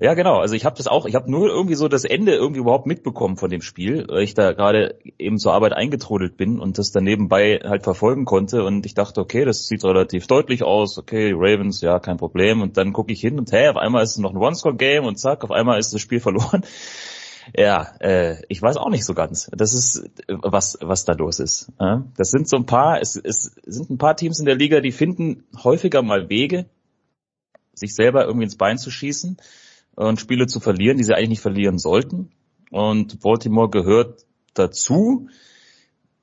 Ja, 0.00 0.14
genau. 0.14 0.38
Also 0.38 0.54
ich 0.54 0.64
habe 0.64 0.76
das 0.78 0.86
auch, 0.86 1.04
ich 1.04 1.14
habe 1.14 1.30
nur 1.30 1.48
irgendwie 1.48 1.74
so 1.74 1.86
das 1.86 2.04
Ende 2.04 2.34
irgendwie 2.34 2.60
überhaupt 2.60 2.86
mitbekommen 2.86 3.36
von 3.36 3.50
dem 3.50 3.60
Spiel, 3.60 4.06
weil 4.08 4.22
ich 4.22 4.32
da 4.32 4.52
gerade 4.52 4.98
eben 5.18 5.38
zur 5.38 5.52
Arbeit 5.52 5.74
eingetrudelt 5.74 6.38
bin 6.38 6.58
und 6.58 6.78
das 6.78 6.90
dann 6.90 7.04
nebenbei 7.04 7.60
halt 7.62 7.82
verfolgen 7.82 8.24
konnte 8.24 8.64
und 8.64 8.86
ich 8.86 8.94
dachte, 8.94 9.20
okay, 9.20 9.44
das 9.44 9.66
sieht 9.66 9.84
relativ 9.84 10.26
deutlich 10.26 10.62
aus, 10.62 10.96
okay, 10.96 11.34
Ravens, 11.36 11.82
ja, 11.82 11.98
kein 11.98 12.16
Problem 12.16 12.62
und 12.62 12.78
dann 12.78 12.94
gucke 12.94 13.12
ich 13.12 13.20
hin 13.20 13.38
und 13.38 13.52
hey, 13.52 13.68
auf 13.68 13.76
einmal 13.76 14.02
ist 14.02 14.12
es 14.12 14.18
noch 14.18 14.30
ein 14.30 14.38
One-Score-Game 14.38 15.04
und 15.04 15.18
zack, 15.18 15.44
auf 15.44 15.50
einmal 15.50 15.78
ist 15.78 15.92
das 15.92 16.00
Spiel 16.00 16.20
verloren. 16.20 16.64
Ja, 17.54 17.92
äh, 18.00 18.42
ich 18.48 18.62
weiß 18.62 18.78
auch 18.78 18.90
nicht 18.90 19.04
so 19.04 19.12
ganz. 19.12 19.50
Das 19.54 19.74
ist, 19.74 20.08
was, 20.28 20.78
was 20.80 21.04
da 21.04 21.12
los 21.12 21.40
ist. 21.40 21.72
Das 22.16 22.30
sind 22.30 22.48
so 22.48 22.56
ein 22.56 22.64
paar, 22.64 23.00
es, 23.00 23.16
es 23.16 23.52
sind 23.66 23.90
ein 23.90 23.98
paar 23.98 24.16
Teams 24.16 24.38
in 24.38 24.46
der 24.46 24.54
Liga, 24.54 24.80
die 24.80 24.92
finden 24.92 25.44
häufiger 25.62 26.00
mal 26.00 26.30
Wege, 26.30 26.66
sich 27.74 27.94
selber 27.94 28.24
irgendwie 28.24 28.44
ins 28.44 28.56
Bein 28.56 28.78
zu 28.78 28.90
schießen 28.90 29.36
und 30.06 30.20
Spiele 30.20 30.46
zu 30.46 30.60
verlieren, 30.60 30.96
die 30.96 31.04
sie 31.04 31.14
eigentlich 31.14 31.28
nicht 31.28 31.42
verlieren 31.42 31.78
sollten. 31.78 32.30
Und 32.70 33.20
Baltimore 33.20 33.68
gehört 33.68 34.24
dazu. 34.54 35.28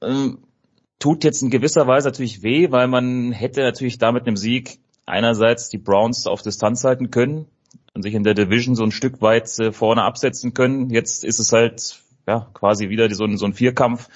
Ähm, 0.02 0.40
tut 0.99 1.24
jetzt 1.24 1.41
in 1.41 1.49
gewisser 1.49 1.86
Weise 1.88 2.08
natürlich 2.08 2.41
weh, 2.44 2.72
weil 2.72 2.88
man 2.88 3.32
hätte 3.32 3.62
natürlich 3.62 3.98
damit 3.98 4.26
einem 4.26 4.38
Sieg 4.38 4.80
einerseits 5.06 5.70
die 5.70 5.78
Browns 5.78 6.26
auf 6.28 6.41
Distanz 6.41 6.84
halten 6.84 7.12
können 7.12 7.45
und 7.94 8.02
sich 8.02 8.16
in 8.16 8.24
der 8.24 8.34
Division 8.34 8.76
so 8.76 8.84
ein 8.84 8.91
Stück 8.91 9.22
weit 9.22 9.48
äh, 9.60 9.72
vorne 9.72 10.04
absetzen 10.04 10.54
können. 10.54 10.90
Jetzt 10.90 11.24
ist 11.24 11.40
es 11.40 11.52
halt 11.52 12.02
ja 12.28 12.49
quasi 12.54 12.90
wieder 12.90 13.14
so 13.14 13.26
ein, 13.26 13.38
so 13.38 13.45
ein 13.45 13.54
Vierkampf. 13.54 14.10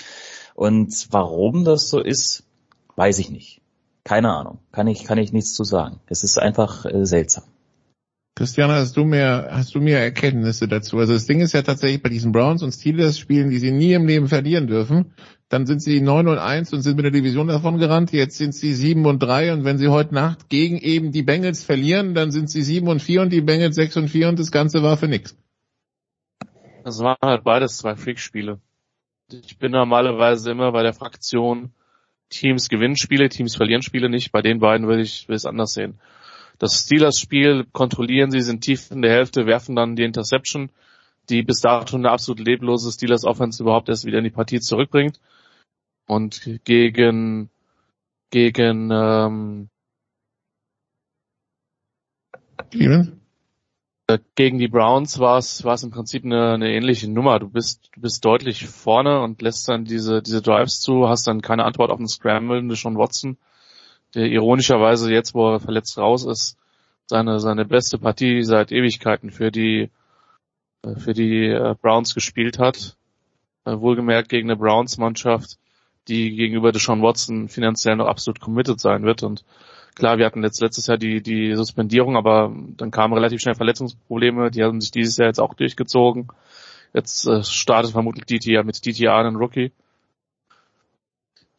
Und 0.55 1.07
warum 1.11 1.65
das 1.65 1.89
so 1.89 1.99
ist, 1.99 2.43
weiß 2.95 3.19
ich 3.19 3.29
nicht. 3.29 3.61
Keine 4.03 4.33
Ahnung. 4.33 4.57
Kann 4.71 4.87
ich, 4.87 5.03
kann 5.03 5.19
ich 5.19 5.31
nichts 5.31 5.53
zu 5.53 5.63
sagen. 5.63 5.99
Es 6.07 6.23
ist 6.23 6.39
einfach 6.39 6.85
äh, 6.85 7.05
seltsam. 7.05 7.43
Christiane, 8.41 8.73
hast 8.73 8.97
du 8.97 9.05
mehr, 9.05 9.49
hast 9.51 9.75
du 9.75 9.79
mehr 9.79 9.99
Erkenntnisse 9.99 10.67
dazu? 10.67 10.97
Also 10.97 11.13
das 11.13 11.27
Ding 11.27 11.41
ist 11.41 11.53
ja 11.53 11.61
tatsächlich 11.61 12.01
bei 12.01 12.09
diesen 12.09 12.31
Browns 12.31 12.63
und 12.63 12.71
Steelers 12.71 13.19
Spielen, 13.19 13.51
die 13.51 13.59
sie 13.59 13.69
nie 13.69 13.93
im 13.93 14.07
Leben 14.07 14.27
verlieren 14.27 14.65
dürfen, 14.65 15.13
dann 15.47 15.67
sind 15.67 15.79
sie 15.83 16.01
9 16.01 16.27
und 16.27 16.39
1 16.39 16.73
und 16.73 16.81
sind 16.81 16.95
mit 16.95 17.05
der 17.05 17.11
Division 17.11 17.49
davon 17.49 17.77
gerannt. 17.77 18.11
Jetzt 18.11 18.39
sind 18.39 18.55
sie 18.55 18.73
7 18.73 19.05
und 19.05 19.19
3 19.19 19.53
und 19.53 19.63
wenn 19.63 19.77
sie 19.77 19.89
heute 19.89 20.15
Nacht 20.15 20.49
gegen 20.49 20.79
eben 20.79 21.11
die 21.11 21.21
Bengals 21.21 21.63
verlieren, 21.63 22.15
dann 22.15 22.31
sind 22.31 22.49
sie 22.49 22.63
7 22.63 22.87
und 22.87 22.99
4 22.99 23.21
und 23.21 23.29
die 23.31 23.41
Bengals 23.41 23.75
6 23.75 23.97
und 23.97 24.07
4 24.07 24.29
und 24.29 24.39
das 24.39 24.51
Ganze 24.51 24.81
war 24.81 24.97
für 24.97 25.07
nix. 25.07 25.37
Das 26.83 26.97
waren 26.97 27.17
halt 27.21 27.43
beides 27.43 27.77
zwei 27.77 27.95
Freakspiele. 27.95 28.59
Ich 29.29 29.59
bin 29.59 29.71
normalerweise 29.71 30.49
immer 30.49 30.71
bei 30.71 30.81
der 30.81 30.93
Fraktion 30.93 31.73
Teams 32.29 32.69
gewinnen 32.69 32.97
Spiele, 32.97 33.29
Teams 33.29 33.55
verlieren 33.55 33.83
Spiele 33.83 34.09
nicht. 34.09 34.31
Bei 34.31 34.41
den 34.41 34.57
beiden 34.57 34.87
würde 34.87 35.03
ich 35.03 35.27
es 35.29 35.45
anders 35.45 35.73
sehen 35.73 35.99
das 36.61 36.75
Steelers-Spiel 36.75 37.65
kontrollieren 37.71 38.29
sie, 38.29 38.41
sind 38.41 38.61
tief 38.61 38.91
in 38.91 39.01
der 39.01 39.11
Hälfte, 39.11 39.47
werfen 39.47 39.75
dann 39.75 39.95
die 39.95 40.03
Interception, 40.03 40.69
die 41.27 41.41
bis 41.41 41.59
dato 41.59 41.97
eine 41.97 42.11
absolut 42.11 42.45
leblose 42.45 42.91
Steelers-Offense 42.91 43.63
überhaupt 43.63 43.89
erst 43.89 44.05
wieder 44.05 44.19
in 44.19 44.25
die 44.25 44.29
Partie 44.29 44.59
zurückbringt. 44.59 45.19
Und 46.05 46.59
gegen 46.63 47.49
gegen 48.29 48.91
ähm, 48.91 49.69
Cleveland? 52.69 53.13
Äh, 54.05 54.19
gegen 54.35 54.59
die 54.59 54.67
Browns 54.67 55.17
war 55.17 55.39
es 55.39 55.63
war 55.63 55.73
es 55.73 55.81
im 55.81 55.89
Prinzip 55.89 56.23
eine, 56.23 56.53
eine 56.53 56.71
ähnliche 56.71 57.09
Nummer. 57.09 57.39
Du 57.39 57.49
bist 57.49 57.89
du 57.95 58.01
bist 58.01 58.23
deutlich 58.23 58.67
vorne 58.67 59.21
und 59.21 59.41
lässt 59.41 59.67
dann 59.67 59.85
diese 59.85 60.21
diese 60.21 60.43
Drives 60.43 60.79
zu, 60.79 61.09
hast 61.09 61.25
dann 61.25 61.41
keine 61.41 61.65
Antwort 61.65 61.89
auf 61.89 61.97
den 61.97 62.07
Scramble, 62.07 62.75
schon 62.75 62.99
Watson, 62.99 63.37
der 64.15 64.25
ironischerweise 64.27 65.11
jetzt, 65.11 65.33
wo 65.33 65.53
er 65.53 65.59
verletzt 65.59 65.97
raus 65.97 66.25
ist, 66.25 66.57
seine 67.07 67.39
seine 67.39 67.65
beste 67.65 67.97
Partie 67.97 68.43
seit 68.43 68.71
Ewigkeiten 68.71 69.31
für 69.31 69.51
die 69.51 69.89
äh, 70.83 70.95
für 70.95 71.13
die 71.13 71.47
äh, 71.47 71.75
Browns 71.81 72.13
gespielt 72.13 72.59
hat. 72.59 72.95
Wohlgemerkt 73.63 74.29
gegen 74.29 74.49
eine 74.49 74.57
Browns-Mannschaft, 74.57 75.59
die 76.07 76.35
gegenüber 76.35 76.71
Deshaun 76.71 77.03
Watson 77.03 77.47
finanziell 77.47 77.95
noch 77.95 78.07
absolut 78.07 78.39
committed 78.39 78.79
sein 78.79 79.03
wird 79.03 79.21
und 79.21 79.45
Klar, 79.95 80.17
wir 80.17 80.25
hatten 80.25 80.43
jetzt 80.43 80.61
letztes 80.61 80.87
Jahr 80.87 80.97
die, 80.97 81.21
die 81.21 81.53
Suspendierung, 81.55 82.15
aber 82.15 82.55
dann 82.77 82.91
kamen 82.91 83.13
relativ 83.13 83.41
schnell 83.41 83.55
Verletzungsprobleme, 83.55 84.49
die 84.49 84.63
haben 84.63 84.79
sich 84.79 84.91
dieses 84.91 85.17
Jahr 85.17 85.27
jetzt 85.27 85.39
auch 85.39 85.53
durchgezogen. 85.53 86.29
Jetzt 86.93 87.27
äh, 87.27 87.43
startet 87.43 87.91
vermutlich 87.91 88.25
DTA 88.25 88.63
mit 88.63 88.85
DTA 88.85 89.19
einen 89.19 89.35
Rookie. 89.35 89.71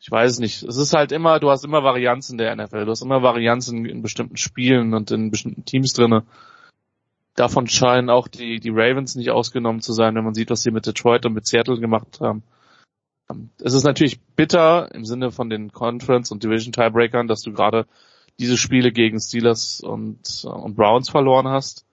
Ich 0.02 0.10
weiß 0.10 0.40
nicht. 0.40 0.64
Es 0.64 0.76
ist 0.76 0.94
halt 0.94 1.12
immer, 1.12 1.38
du 1.38 1.48
hast 1.48 1.64
immer 1.64 1.84
Varianz 1.84 2.28
in 2.28 2.36
der 2.36 2.56
NFL. 2.56 2.86
Du 2.86 2.90
hast 2.90 3.02
immer 3.02 3.22
Varianz 3.22 3.68
in, 3.68 3.84
in 3.84 4.02
bestimmten 4.02 4.36
Spielen 4.36 4.94
und 4.94 5.12
in 5.12 5.30
bestimmten 5.30 5.64
Teams 5.64 5.92
drinne. 5.92 6.24
Davon 7.36 7.68
scheinen 7.68 8.10
auch 8.10 8.26
die, 8.26 8.58
die 8.58 8.70
Ravens 8.70 9.14
nicht 9.14 9.30
ausgenommen 9.30 9.80
zu 9.80 9.92
sein, 9.92 10.16
wenn 10.16 10.24
man 10.24 10.34
sieht, 10.34 10.50
was 10.50 10.62
sie 10.62 10.72
mit 10.72 10.86
Detroit 10.86 11.24
und 11.24 11.34
mit 11.34 11.46
Seattle 11.46 11.78
gemacht 11.78 12.20
haben. 12.20 12.42
Es 13.62 13.74
ist 13.74 13.84
natürlich 13.84 14.20
bitter 14.20 14.92
im 14.92 15.04
Sinne 15.04 15.30
von 15.30 15.48
den 15.48 15.70
Conference 15.70 16.32
und 16.32 16.42
Division 16.42 16.72
Tiebreakern, 16.72 17.28
dass 17.28 17.42
du 17.42 17.52
gerade 17.52 17.86
diese 18.40 18.58
Spiele 18.58 18.90
gegen 18.90 19.20
Steelers 19.20 19.80
und, 19.80 20.44
und 20.44 20.74
Browns 20.74 21.10
verloren 21.10 21.46
hast, 21.46 21.86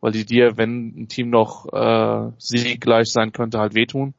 weil 0.00 0.12
die 0.12 0.24
dir, 0.24 0.56
wenn 0.56 0.94
ein 0.96 1.08
Team 1.08 1.30
noch 1.30 1.66
äh, 1.72 2.30
sieggleich 2.38 3.10
sein 3.10 3.32
könnte, 3.32 3.58
halt 3.58 3.74
wehtun. 3.74 4.14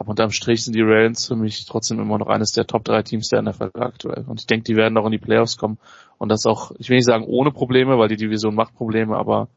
Aber 0.00 0.08
unterm 0.08 0.30
Strich 0.30 0.64
sind 0.64 0.74
die 0.74 0.80
Ravens 0.80 1.26
für 1.26 1.36
mich 1.36 1.66
trotzdem 1.66 2.00
immer 2.00 2.16
noch 2.16 2.28
eines 2.28 2.52
der 2.52 2.66
Top 2.66 2.84
3 2.84 3.02
Teams 3.02 3.28
der 3.28 3.42
NFL 3.42 3.68
aktuell. 3.74 4.24
Und 4.26 4.40
ich 4.40 4.46
denke, 4.46 4.64
die 4.64 4.74
werden 4.74 4.96
auch 4.96 5.04
in 5.04 5.12
die 5.12 5.18
Playoffs 5.18 5.58
kommen. 5.58 5.76
Und 6.16 6.30
das 6.30 6.46
auch, 6.46 6.72
ich 6.78 6.88
will 6.88 6.96
nicht 6.96 7.04
sagen 7.04 7.24
ohne 7.24 7.50
Probleme, 7.50 7.98
weil 7.98 8.08
die 8.08 8.16
Division 8.16 8.54
macht 8.54 8.74
Probleme, 8.74 9.14
aber 9.14 9.48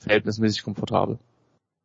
verhältnismäßig 0.00 0.64
komfortabel. 0.64 1.20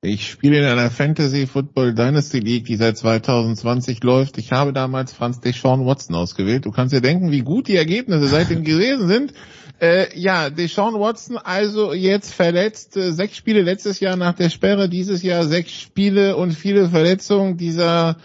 Ich 0.02 0.31
spiele 0.31 0.57
in 0.57 0.65
einer 0.65 0.89
Fantasy 0.89 1.45
Football 1.45 1.94
Dynasty 1.94 2.39
League, 2.39 2.65
die 2.65 2.77
seit 2.77 2.98
2020 2.98 4.02
läuft. 4.03 4.39
Ich 4.39 4.52
habe 4.52 4.73
damals 4.73 5.14
Franz 5.14 5.39
Deshaun 5.39 5.85
Watson 5.85 6.15
ausgewählt. 6.15 6.65
Du 6.65 6.72
kannst 6.72 6.95
dir 6.95 7.02
denken, 7.02 7.30
wie 7.30 7.41
gut 7.41 7.68
die 7.68 7.76
Ergebnisse 7.76 8.26
seitdem 8.26 8.64
gewesen 8.64 9.07
sind. 9.07 9.34
Äh, 9.80 10.18
ja, 10.20 10.49
Deshaun 10.49 10.99
Watson 10.99 11.38
also 11.38 11.94
jetzt 11.94 12.34
verletzt. 12.34 12.98
Äh, 12.98 13.12
sechs 13.12 13.38
Spiele 13.38 13.62
letztes 13.62 13.99
Jahr 13.99 14.16
nach 14.16 14.34
der 14.34 14.49
Sperre, 14.49 14.90
dieses 14.90 15.22
Jahr 15.22 15.45
sechs 15.45 15.72
Spiele 15.72 16.36
und 16.36 16.54
viele 16.54 16.90
Verletzungen. 16.90 17.58
Dieser 17.58 18.18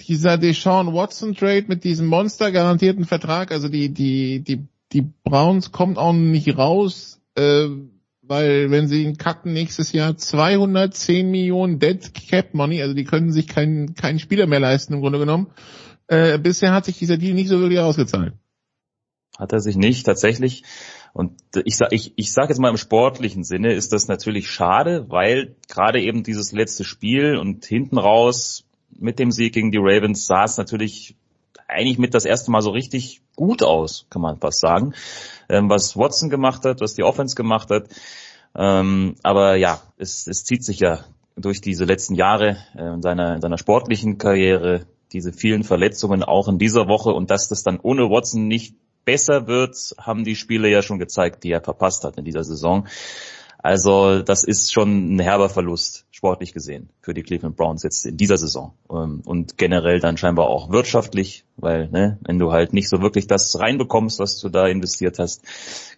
dieser 0.00 0.38
Deshaun 0.38 0.92
Watson 0.92 1.34
Trade 1.34 1.64
mit 1.68 1.84
diesem 1.84 2.06
Monster 2.06 2.52
garantierten 2.52 3.04
Vertrag, 3.04 3.52
also 3.52 3.68
die 3.68 3.88
die 3.90 4.40
die 4.40 4.66
die 4.92 5.06
Browns 5.24 5.72
kommt 5.72 5.98
auch 5.98 6.12
nicht 6.12 6.56
raus. 6.58 7.20
Äh, 7.34 7.68
weil 8.22 8.70
wenn 8.70 8.86
sie 8.86 9.02
ihn 9.02 9.16
cutten 9.16 9.52
nächstes 9.52 9.92
Jahr 9.92 10.16
210 10.16 11.30
Millionen 11.30 11.80
Dead 11.80 12.14
Cap 12.14 12.54
Money, 12.54 12.80
also 12.80 12.94
die 12.94 13.04
können 13.04 13.32
sich 13.32 13.48
keinen 13.48 13.94
keinen 13.94 14.18
Spieler 14.18 14.46
mehr 14.46 14.60
leisten 14.60 14.94
im 14.94 15.00
Grunde 15.00 15.18
genommen. 15.18 15.48
Äh, 16.06 16.38
bisher 16.38 16.72
hat 16.72 16.84
sich 16.84 16.98
dieser 16.98 17.16
Deal 17.16 17.34
nicht 17.34 17.48
so 17.48 17.58
wirklich 17.58 17.80
ausgezahlt. 17.80 18.34
Hat 19.40 19.52
er 19.52 19.60
sich 19.60 19.76
nicht, 19.76 20.04
tatsächlich. 20.04 20.64
Und 21.12 21.32
ich 21.64 21.76
sag, 21.76 21.92
ich, 21.92 22.12
ich 22.16 22.32
sag 22.32 22.50
jetzt 22.50 22.58
mal 22.58 22.68
im 22.68 22.76
sportlichen 22.76 23.42
Sinne 23.42 23.72
ist 23.72 23.92
das 23.92 24.06
natürlich 24.06 24.48
schade, 24.48 25.06
weil 25.08 25.56
gerade 25.68 26.00
eben 26.00 26.22
dieses 26.22 26.52
letzte 26.52 26.84
Spiel 26.84 27.36
und 27.36 27.64
hinten 27.64 27.98
raus 27.98 28.64
mit 28.90 29.18
dem 29.18 29.32
Sieg 29.32 29.54
gegen 29.54 29.72
die 29.72 29.80
Ravens 29.80 30.26
sah 30.26 30.44
es 30.44 30.58
natürlich 30.58 31.16
eigentlich 31.66 31.98
mit 31.98 32.14
das 32.14 32.26
erste 32.26 32.50
Mal 32.50 32.62
so 32.62 32.70
richtig 32.70 33.22
gut 33.34 33.62
aus, 33.62 34.06
kann 34.10 34.22
man 34.22 34.38
fast 34.38 34.60
sagen. 34.60 34.92
Ähm, 35.48 35.70
was 35.70 35.96
Watson 35.96 36.28
gemacht 36.28 36.64
hat, 36.64 36.80
was 36.80 36.94
die 36.94 37.02
Offense 37.02 37.34
gemacht 37.34 37.70
hat. 37.70 37.88
Ähm, 38.54 39.14
aber 39.22 39.56
ja, 39.56 39.80
es, 39.96 40.26
es 40.26 40.44
zieht 40.44 40.64
sich 40.64 40.80
ja 40.80 41.04
durch 41.36 41.60
diese 41.60 41.84
letzten 41.84 42.14
Jahre 42.14 42.58
äh, 42.76 42.92
in, 42.92 43.02
seiner, 43.02 43.36
in 43.36 43.40
seiner 43.40 43.58
sportlichen 43.58 44.18
Karriere, 44.18 44.86
diese 45.12 45.32
vielen 45.32 45.64
Verletzungen 45.64 46.22
auch 46.22 46.48
in 46.48 46.58
dieser 46.58 46.88
Woche 46.88 47.10
und 47.10 47.30
dass 47.30 47.48
das 47.48 47.62
dann 47.62 47.80
ohne 47.80 48.10
Watson 48.10 48.46
nicht 48.46 48.74
besser 49.04 49.46
wird, 49.46 49.76
haben 49.98 50.24
die 50.24 50.36
Spiele 50.36 50.68
ja 50.68 50.82
schon 50.82 50.98
gezeigt, 50.98 51.44
die 51.44 51.50
er 51.50 51.62
verpasst 51.62 52.04
hat 52.04 52.16
in 52.18 52.24
dieser 52.24 52.44
Saison. 52.44 52.86
Also 53.62 54.22
das 54.22 54.44
ist 54.44 54.72
schon 54.72 55.16
ein 55.16 55.18
herber 55.18 55.50
Verlust, 55.50 56.06
sportlich 56.10 56.54
gesehen, 56.54 56.88
für 57.02 57.12
die 57.12 57.22
Cleveland 57.22 57.56
Browns 57.56 57.82
jetzt 57.82 58.06
in 58.06 58.16
dieser 58.16 58.38
Saison. 58.38 58.72
Ähm, 58.90 59.22
und 59.26 59.58
generell 59.58 60.00
dann 60.00 60.16
scheinbar 60.16 60.46
auch 60.48 60.70
wirtschaftlich, 60.70 61.44
weil 61.56 61.88
ne, 61.90 62.18
wenn 62.22 62.38
du 62.38 62.52
halt 62.52 62.72
nicht 62.72 62.88
so 62.88 63.02
wirklich 63.02 63.26
das 63.26 63.58
reinbekommst, 63.58 64.18
was 64.18 64.38
du 64.38 64.48
da 64.48 64.66
investiert 64.66 65.18
hast, 65.18 65.44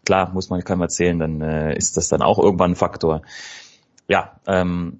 klar, 0.04 0.32
muss 0.32 0.50
man 0.50 0.64
keinem 0.64 0.82
erzählen, 0.82 1.18
dann 1.18 1.40
äh, 1.40 1.76
ist 1.76 1.96
das 1.96 2.08
dann 2.08 2.22
auch 2.22 2.38
irgendwann 2.38 2.72
ein 2.72 2.76
Faktor. 2.76 3.22
Ja, 4.08 4.40
ähm, 4.48 4.98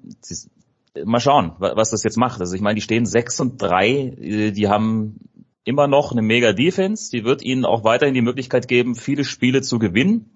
mal 1.05 1.20
schauen, 1.20 1.53
was 1.59 1.91
das 1.91 2.05
jetzt 2.05 2.16
macht. 2.16 2.41
Also 2.41 2.55
ich 2.55 2.61
meine, 2.61 2.77
die 2.77 2.83
stehen 2.83 3.07
6 3.07 3.41
und 3.41 3.61
3, 3.61 3.89
äh, 3.89 4.51
die 4.53 4.69
haben 4.69 5.19
immer 5.64 5.86
noch 5.86 6.12
eine 6.12 6.22
mega 6.22 6.52
Defense, 6.52 7.10
die 7.10 7.24
wird 7.24 7.43
ihnen 7.43 7.64
auch 7.64 7.84
weiterhin 7.84 8.14
die 8.14 8.22
Möglichkeit 8.22 8.68
geben, 8.68 8.94
viele 8.94 9.24
Spiele 9.24 9.62
zu 9.62 9.78
gewinnen 9.78 10.32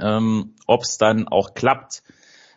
ähm, 0.00 0.54
Ob 0.66 0.82
es 0.82 0.98
dann 0.98 1.28
auch 1.28 1.54
klappt, 1.54 2.02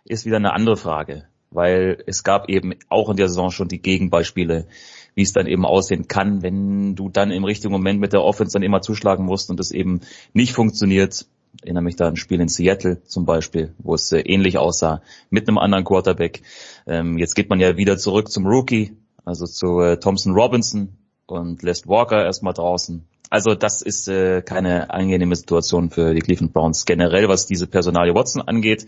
ist 0.05 0.25
wieder 0.25 0.37
eine 0.37 0.53
andere 0.53 0.77
Frage, 0.77 1.25
weil 1.51 2.03
es 2.05 2.23
gab 2.23 2.49
eben 2.49 2.75
auch 2.89 3.09
in 3.09 3.17
der 3.17 3.27
Saison 3.27 3.51
schon 3.51 3.67
die 3.67 3.81
Gegenbeispiele, 3.81 4.67
wie 5.15 5.21
es 5.21 5.33
dann 5.33 5.47
eben 5.47 5.65
aussehen 5.65 6.07
kann, 6.07 6.43
wenn 6.43 6.95
du 6.95 7.09
dann 7.09 7.31
im 7.31 7.43
richtigen 7.43 7.71
Moment 7.71 7.99
mit 7.99 8.13
der 8.13 8.23
Offense 8.23 8.53
dann 8.53 8.63
immer 8.63 8.81
zuschlagen 8.81 9.25
musst 9.25 9.49
und 9.49 9.59
es 9.59 9.71
eben 9.71 10.01
nicht 10.33 10.53
funktioniert. 10.53 11.25
Ich 11.57 11.63
erinnere 11.63 11.83
mich 11.83 11.95
da 11.95 12.07
an 12.07 12.13
ein 12.13 12.17
Spiel 12.17 12.41
in 12.41 12.49
Seattle 12.49 13.01
zum 13.03 13.25
Beispiel, 13.25 13.73
wo 13.77 13.93
es 13.93 14.11
äh, 14.11 14.19
ähnlich 14.19 14.57
aussah, 14.57 15.01
mit 15.29 15.47
einem 15.47 15.57
anderen 15.57 15.85
Quarterback. 15.85 16.41
Ähm, 16.85 17.17
jetzt 17.17 17.33
geht 17.33 17.49
man 17.49 17.61
ja 17.61 17.77
wieder 17.77 17.97
zurück 17.97 18.29
zum 18.29 18.45
Rookie, 18.45 18.97
also 19.23 19.45
zu 19.45 19.79
äh, 19.79 19.97
Thompson 19.97 20.33
Robinson 20.33 20.97
und 21.27 21.63
lässt 21.63 21.87
Walker 21.87 22.23
erstmal 22.23 22.53
draußen. 22.53 23.05
Also 23.29 23.55
das 23.55 23.81
ist 23.81 24.07
äh, 24.07 24.41
keine 24.41 24.91
angenehme 24.91 25.35
Situation 25.35 25.89
für 25.89 26.13
die 26.13 26.21
Cleveland 26.21 26.53
Browns 26.53 26.85
generell, 26.85 27.27
was 27.27 27.47
diese 27.47 27.67
Personalie 27.67 28.13
Watson 28.13 28.41
angeht, 28.41 28.85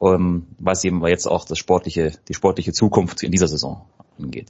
ähm, 0.00 0.46
was 0.58 0.84
eben 0.84 1.06
jetzt 1.06 1.26
auch 1.26 1.44
das 1.44 1.58
sportliche, 1.58 2.12
die 2.28 2.34
sportliche 2.34 2.72
Zukunft 2.72 3.22
in 3.22 3.32
dieser 3.32 3.48
Saison 3.48 3.86
angeht. 4.18 4.48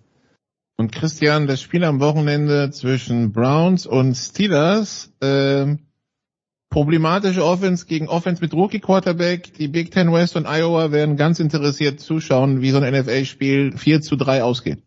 Und 0.79 0.93
Christian, 0.93 1.47
das 1.47 1.61
Spiel 1.61 1.85
am 1.85 2.01
Wochenende 2.01 2.71
zwischen 2.71 3.33
Browns 3.33 3.87
und 3.87 4.15
Steelers, 4.15 5.11
äh, 5.21 5.77
problematische 6.69 7.45
Offense 7.45 7.87
gegen 7.87 8.09
Offense 8.09 8.43
mit 8.43 8.53
Rookie 8.53 8.81
Quarterback. 8.81 9.55
Die 9.55 9.69
Big 9.69 9.91
Ten 9.91 10.13
West 10.13 10.37
und 10.37 10.47
Iowa 10.47 10.93
werden 10.93 11.17
ganz 11.17 11.41
interessiert 11.41 12.01
zuschauen, 12.01 12.61
wie 12.61 12.71
so 12.71 12.79
ein 12.79 12.93
NFL-Spiel 12.93 13.77
4 13.79 14.03
zu 14.03 14.17
3 14.17 14.43
ausgeht. 14.43 14.83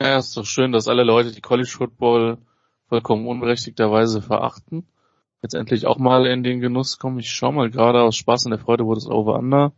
Ja, 0.00 0.18
ist 0.18 0.36
doch 0.36 0.44
schön, 0.44 0.72
dass 0.72 0.88
alle 0.88 1.04
Leute 1.04 1.32
die 1.32 1.40
College 1.40 1.70
Football 1.70 2.38
vollkommen 2.88 3.26
unberechtigterweise 3.26 4.22
verachten. 4.22 4.86
Jetzt 5.42 5.54
endlich 5.54 5.86
auch 5.86 5.98
mal 5.98 6.26
in 6.26 6.42
den 6.42 6.60
Genuss 6.60 6.98
kommen. 6.98 7.18
Ich 7.18 7.30
schau 7.30 7.52
mal 7.52 7.70
gerade 7.70 8.02
aus 8.02 8.16
Spaß 8.16 8.46
und 8.46 8.50
der 8.50 8.58
Freude, 8.58 8.84
wo 8.84 8.94
das 8.94 9.06
Over-Under 9.06 9.72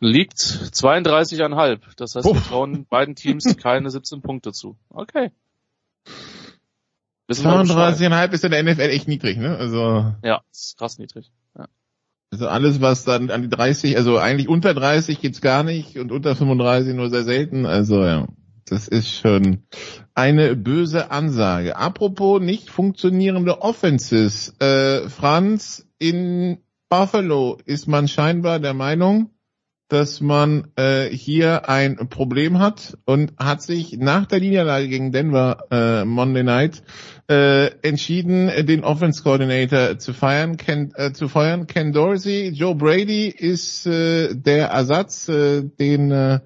liegt. 0.00 0.38
32,5. 0.38 1.80
Das 1.96 2.14
heißt, 2.14 2.26
wir 2.26 2.42
trauen 2.42 2.86
beiden 2.86 3.14
Teams 3.14 3.56
keine 3.58 3.90
17 3.90 4.22
Punkte 4.22 4.52
zu. 4.52 4.76
Okay. 4.88 5.30
32,5 7.30 8.32
ist 8.32 8.44
in 8.44 8.50
der 8.50 8.62
NFL 8.62 8.80
echt 8.80 9.06
niedrig, 9.06 9.38
ne? 9.38 9.56
Also. 9.56 10.14
Ja, 10.24 10.42
ist 10.50 10.76
krass 10.78 10.98
niedrig. 10.98 11.30
Ja. 11.56 11.68
Also 12.32 12.48
alles, 12.48 12.80
was 12.80 13.04
dann 13.04 13.30
an 13.30 13.42
die 13.42 13.48
30, 13.48 13.96
also 13.96 14.18
eigentlich 14.18 14.48
unter 14.48 14.74
30 14.74 15.20
geht's 15.20 15.40
gar 15.40 15.62
nicht 15.62 15.96
und 15.96 16.10
unter 16.10 16.34
35 16.34 16.94
nur 16.94 17.10
sehr 17.10 17.22
selten. 17.22 17.66
Also 17.66 18.04
ja. 18.04 18.26
Das 18.70 18.86
ist 18.86 19.10
schon 19.10 19.64
eine 20.14 20.54
böse 20.54 21.10
Ansage. 21.10 21.76
Apropos 21.76 22.40
nicht 22.40 22.70
funktionierende 22.70 23.62
Offenses. 23.62 24.54
Äh, 24.60 25.08
Franz, 25.08 25.88
in 25.98 26.58
Buffalo 26.88 27.58
ist 27.64 27.88
man 27.88 28.06
scheinbar 28.06 28.60
der 28.60 28.74
Meinung, 28.74 29.30
dass 29.88 30.20
man 30.20 30.68
äh, 30.76 31.06
hier 31.06 31.68
ein 31.68 31.96
Problem 32.08 32.60
hat 32.60 32.96
und 33.06 33.32
hat 33.38 33.60
sich 33.60 33.96
nach 33.98 34.26
der 34.26 34.38
Niederlage 34.38 34.86
gegen 34.86 35.10
Denver 35.10 35.64
äh, 35.72 36.04
Monday 36.04 36.44
Night 36.44 36.84
äh, 37.28 37.72
entschieden, 37.82 38.52
den 38.66 38.84
Offense 38.84 39.24
Coordinator 39.24 39.98
zu 39.98 40.12
feiern, 40.12 40.56
Ken, 40.56 40.92
äh, 40.94 41.12
zu 41.12 41.28
feuern. 41.28 41.66
Ken 41.66 41.92
Dorsey, 41.92 42.50
Joe 42.50 42.76
Brady 42.76 43.26
ist 43.26 43.84
äh, 43.86 44.36
der 44.36 44.68
Ersatz, 44.68 45.28
äh, 45.28 45.64
den 45.64 46.12
äh, 46.12 46.38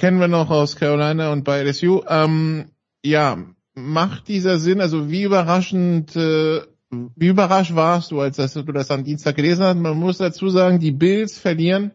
kennen 0.00 0.18
wir 0.18 0.28
noch 0.28 0.50
aus 0.50 0.76
Carolina 0.76 1.30
und 1.30 1.44
bei 1.44 1.62
LSU. 1.62 2.02
Ähm, 2.08 2.70
ja, 3.04 3.38
macht 3.74 4.28
dieser 4.28 4.58
Sinn, 4.58 4.80
also 4.80 5.10
wie 5.10 5.22
überraschend 5.22 6.16
äh, 6.16 6.62
Wie 6.90 7.28
überrascht 7.28 7.74
warst 7.76 8.10
du, 8.10 8.20
als 8.20 8.36
du 8.36 8.62
das 8.72 8.90
am 8.90 9.04
Dienstag 9.04 9.36
gelesen 9.36 9.62
hast? 9.62 9.76
Man 9.76 9.96
muss 9.96 10.18
dazu 10.18 10.48
sagen, 10.48 10.80
die 10.80 10.90
Bills 10.90 11.38
verlieren, 11.38 11.92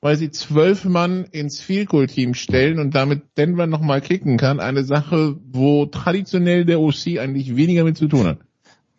weil 0.00 0.16
sie 0.16 0.30
zwölf 0.30 0.84
Mann 0.84 1.24
ins 1.24 1.60
Field 1.60 1.88
Goal 1.90 2.06
Team 2.06 2.32
stellen 2.32 2.78
und 2.78 2.94
damit 2.94 3.22
Denver 3.36 3.66
nochmal 3.66 4.00
kicken 4.00 4.38
kann. 4.38 4.60
Eine 4.60 4.84
Sache, 4.84 5.36
wo 5.50 5.84
traditionell 5.86 6.64
der 6.64 6.80
OC 6.80 7.18
eigentlich 7.18 7.56
weniger 7.56 7.84
mit 7.84 7.98
zu 7.98 8.06
tun 8.06 8.26
hat. 8.26 8.38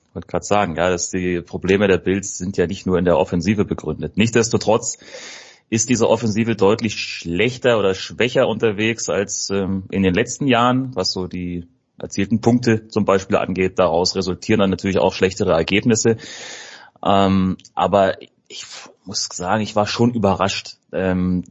Ich 0.10 0.16
wollte 0.16 0.28
gerade 0.28 0.46
sagen, 0.46 0.76
ja, 0.76 0.90
dass 0.90 1.10
die 1.10 1.42
Probleme 1.42 1.88
der 1.88 1.98
Bills 1.98 2.38
sind 2.38 2.58
ja 2.58 2.68
nicht 2.68 2.86
nur 2.86 2.98
in 3.00 3.06
der 3.06 3.18
Offensive 3.18 3.64
begründet. 3.64 4.18
Nichtsdestotrotz 4.18 4.98
ist 5.70 5.90
diese 5.90 6.10
Offensive 6.10 6.56
deutlich 6.56 6.96
schlechter 6.96 7.78
oder 7.78 7.94
schwächer 7.94 8.48
unterwegs 8.48 9.10
als 9.10 9.50
ähm, 9.50 9.84
in 9.92 10.04
den 10.04 10.14
letzten 10.14 10.48
Jahren, 10.48 10.96
was 10.96 11.12
so 11.12 11.28
die 11.28 11.68
erzielten 12.00 12.42
Punkte 12.42 12.88
zum 12.88 13.06
Beispiel 13.06 13.38
angeht. 13.38 13.78
Daraus 13.78 14.16
resultieren 14.16 14.60
dann 14.60 14.70
natürlich 14.70 14.98
auch 14.98 15.14
schlechtere 15.14 15.52
Ergebnisse. 15.52 16.18
Ähm, 17.04 17.58
aber 17.76 18.18
ich 18.48 18.66
muss 19.06 19.28
sagen, 19.32 19.62
ich 19.62 19.76
war 19.76 19.86
schon 19.86 20.14
überrascht. 20.14 20.78
Ähm, 20.92 21.44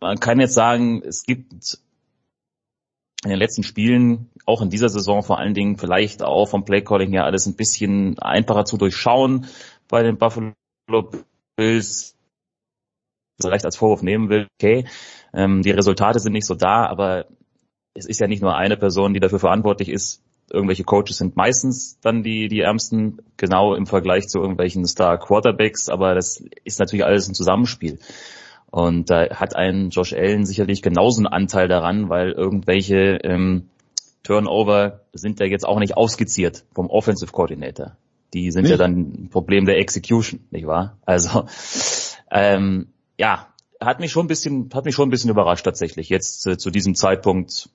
man 0.00 0.20
kann 0.20 0.40
jetzt 0.40 0.54
sagen, 0.54 1.02
es 1.02 1.24
gibt 1.24 1.78
in 3.24 3.30
den 3.30 3.38
letzten 3.38 3.64
Spielen, 3.64 4.30
auch 4.44 4.62
in 4.62 4.70
dieser 4.70 4.88
Saison 4.88 5.22
vor 5.22 5.38
allen 5.38 5.54
Dingen, 5.54 5.78
vielleicht 5.78 6.22
auch 6.22 6.46
vom 6.46 6.64
Playcalling 6.64 7.10
her 7.10 7.24
alles 7.24 7.46
ein 7.46 7.56
bisschen 7.56 8.18
einfacher 8.18 8.64
zu 8.64 8.76
durchschauen 8.76 9.46
bei 9.88 10.02
den 10.02 10.18
Buffalo 10.18 10.52
Bills. 11.56 12.15
Vielleicht 13.40 13.64
als 13.64 13.76
Vorwurf 13.76 14.02
nehmen 14.02 14.28
will, 14.28 14.46
okay, 14.58 14.86
ähm, 15.34 15.62
die 15.62 15.70
Resultate 15.70 16.20
sind 16.20 16.32
nicht 16.32 16.46
so 16.46 16.54
da, 16.54 16.86
aber 16.86 17.26
es 17.94 18.06
ist 18.06 18.20
ja 18.20 18.28
nicht 18.28 18.42
nur 18.42 18.56
eine 18.56 18.76
Person, 18.76 19.14
die 19.14 19.20
dafür 19.20 19.38
verantwortlich 19.38 19.88
ist. 19.88 20.22
Irgendwelche 20.50 20.84
Coaches 20.84 21.18
sind 21.18 21.36
meistens 21.36 21.98
dann 22.00 22.22
die, 22.22 22.48
die 22.48 22.60
Ärmsten, 22.60 23.18
genau 23.36 23.74
im 23.74 23.86
Vergleich 23.86 24.28
zu 24.28 24.38
irgendwelchen 24.38 24.86
Star 24.86 25.18
Quarterbacks, 25.18 25.88
aber 25.88 26.14
das 26.14 26.44
ist 26.64 26.78
natürlich 26.78 27.04
alles 27.04 27.28
ein 27.28 27.34
Zusammenspiel. 27.34 27.98
Und 28.70 29.10
da 29.10 29.28
hat 29.30 29.56
ein 29.56 29.90
Josh 29.90 30.12
Allen 30.12 30.44
sicherlich 30.44 30.82
genauso 30.82 31.18
einen 31.18 31.26
Anteil 31.26 31.68
daran, 31.68 32.08
weil 32.08 32.32
irgendwelche 32.32 33.18
ähm, 33.24 33.68
Turnover 34.22 35.00
sind 35.12 35.40
ja 35.40 35.46
jetzt 35.46 35.66
auch 35.66 35.78
nicht 35.78 35.96
ausgeziert 35.96 36.64
vom 36.74 36.90
Offensive 36.90 37.32
Coordinator. 37.32 37.96
Die 38.34 38.50
sind 38.50 38.62
nicht? 38.62 38.72
ja 38.72 38.76
dann 38.76 38.96
ein 38.96 39.28
Problem 39.30 39.66
der 39.66 39.78
Execution, 39.78 40.40
nicht 40.50 40.66
wahr? 40.66 40.98
Also 41.06 41.46
ähm, 42.30 42.88
ja, 43.18 43.48
hat 43.80 44.00
mich 44.00 44.10
schon 44.10 44.26
ein 44.26 44.28
bisschen, 44.28 44.70
hat 44.72 44.84
mich 44.84 44.94
schon 44.94 45.08
ein 45.08 45.10
bisschen 45.10 45.30
überrascht 45.30 45.64
tatsächlich. 45.64 46.08
Jetzt 46.08 46.46
äh, 46.46 46.58
zu 46.58 46.70
diesem 46.70 46.94
Zeitpunkt 46.94 47.68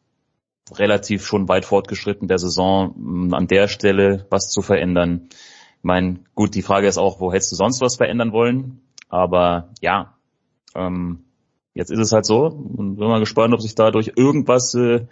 relativ 0.74 1.26
schon 1.26 1.48
weit 1.48 1.66
fortgeschritten 1.66 2.28
der 2.28 2.40
Saison, 2.40 2.94
mm, 2.96 3.34
an 3.34 3.48
der 3.48 3.68
Stelle 3.68 4.26
was 4.30 4.50
zu 4.50 4.62
verändern. 4.62 5.30
Ich 5.78 5.84
meine, 5.84 6.20
gut, 6.36 6.56
die 6.56 6.62
Frage 6.62 6.88
ist 6.88 6.98
auch, 6.98 7.20
wo 7.20 7.34
hättest 7.34 7.52
du 7.52 7.56
sonst 7.56 7.82
was 7.82 7.96
verändern 7.96 8.32
wollen? 8.32 8.82
Aber 9.10 9.70
ja, 9.82 10.18
ähm, 10.76 11.26
jetzt 11.74 11.92
ist 11.92 12.00
es 12.00 12.14
halt 12.14 12.26
so 12.26 12.46
und 12.46 12.96
bin 12.96 13.08
mal 13.08 13.20
gespannt, 13.20 13.54
ob 13.54 13.62
sich 13.62 13.76
dadurch 13.76 14.14
irgendwas 14.16 14.74
äh, 14.76 15.08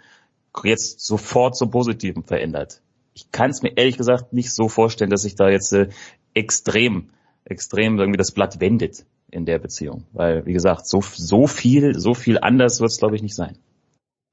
jetzt 0.64 1.00
sofort 1.00 1.56
zum 1.56 1.70
Positiven 1.70 2.24
verändert. 2.24 2.82
Ich 3.14 3.30
kann 3.30 3.50
es 3.50 3.62
mir 3.62 3.76
ehrlich 3.76 3.96
gesagt 3.96 4.32
nicht 4.32 4.52
so 4.52 4.68
vorstellen, 4.68 5.10
dass 5.10 5.22
sich 5.22 5.34
da 5.34 5.48
jetzt 5.48 5.72
äh, 5.72 5.88
extrem, 6.32 7.10
extrem 7.44 7.98
irgendwie 7.98 8.16
das 8.16 8.32
Blatt 8.32 8.60
wendet 8.60 9.04
in 9.30 9.46
der 9.46 9.58
Beziehung. 9.58 10.06
Weil, 10.12 10.46
wie 10.46 10.52
gesagt, 10.52 10.86
so, 10.86 11.00
so 11.00 11.46
viel, 11.46 11.98
so 11.98 12.14
viel 12.14 12.38
anders 12.38 12.80
wird 12.80 12.90
es, 12.90 12.98
glaube 12.98 13.16
ich, 13.16 13.22
nicht 13.22 13.34
sein. 13.34 13.58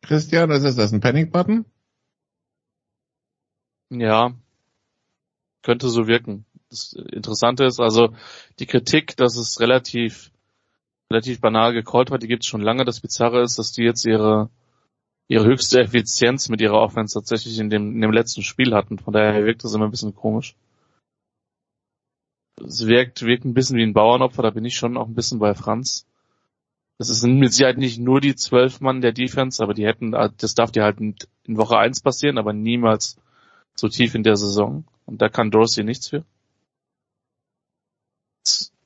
Christian, 0.02 0.49
was 0.49 0.64
ist 0.64 0.78
das, 0.78 0.94
ein 0.94 1.02
Panic-Button? 1.02 1.65
Ja, 3.90 4.34
könnte 5.61 5.90
so 5.90 6.07
wirken. 6.07 6.45
Das 6.69 6.94
Interessante 6.94 7.64
ist 7.65 7.80
also 7.80 8.14
die 8.60 8.65
Kritik, 8.65 9.15
dass 9.15 9.38
es 9.38 9.60
relativ 9.60 10.32
relativ 11.11 11.40
banal 11.40 11.74
gecallt 11.74 12.11
war, 12.11 12.18
die 12.18 12.28
gibt 12.28 12.44
es 12.44 12.48
schon 12.48 12.61
lange. 12.61 12.84
Das 12.84 12.99
Bizarre 12.99 13.41
ist, 13.41 13.57
dass 13.57 13.72
die 13.72 13.84
jetzt 13.84 14.06
ihre 14.06 14.49
ihre 15.30 15.45
höchste 15.45 15.82
Effizienz 15.82 16.49
mit 16.49 16.61
ihrer 16.61 16.80
Offense 16.80 17.14
tatsächlich 17.14 17.60
in 17.60 17.69
dem, 17.69 17.95
in 17.95 18.02
dem 18.02 18.11
letzten 18.11 18.44
Spiel 18.44 18.74
hatten. 18.74 18.98
Von 18.98 19.14
daher 19.14 19.45
wirkt 19.45 19.64
das 19.64 19.74
immer 19.74 19.86
ein 19.86 19.91
bisschen 19.91 20.15
komisch. 20.15 20.56
Es 22.65 22.88
wirkt, 22.88 23.21
wirkt 23.21 23.45
ein 23.45 23.53
bisschen 23.53 23.77
wie 23.77 23.84
ein 23.84 23.93
Bauernopfer, 23.93 24.41
da 24.41 24.49
bin 24.49 24.65
ich 24.65 24.75
schon 24.75 24.97
auch 24.97 25.07
ein 25.07 25.15
bisschen 25.15 25.39
bei 25.39 25.53
Franz. 25.53 26.05
Das 26.97 27.09
ist 27.09 27.23
mit 27.23 27.53
Sicherheit 27.53 27.77
nicht 27.77 27.99
nur 27.99 28.21
die 28.21 28.35
zwölf 28.35 28.81
Mann 28.81 29.01
der 29.01 29.11
Defense, 29.11 29.61
aber 29.61 29.75
die 29.75 29.85
hätten, 29.85 30.11
das 30.11 30.55
darf 30.55 30.71
dir 30.71 30.84
halt 30.84 30.99
in 30.99 31.15
Woche 31.45 31.77
eins 31.77 32.01
passieren, 32.01 32.39
aber 32.39 32.53
niemals 32.53 33.17
so 33.75 33.88
tief 33.88 34.15
in 34.15 34.23
der 34.23 34.35
Saison. 34.35 34.85
Und 35.05 35.21
da 35.21 35.29
kann 35.29 35.51
Dorsey 35.51 35.84
nichts 35.84 36.09
für. 36.09 36.25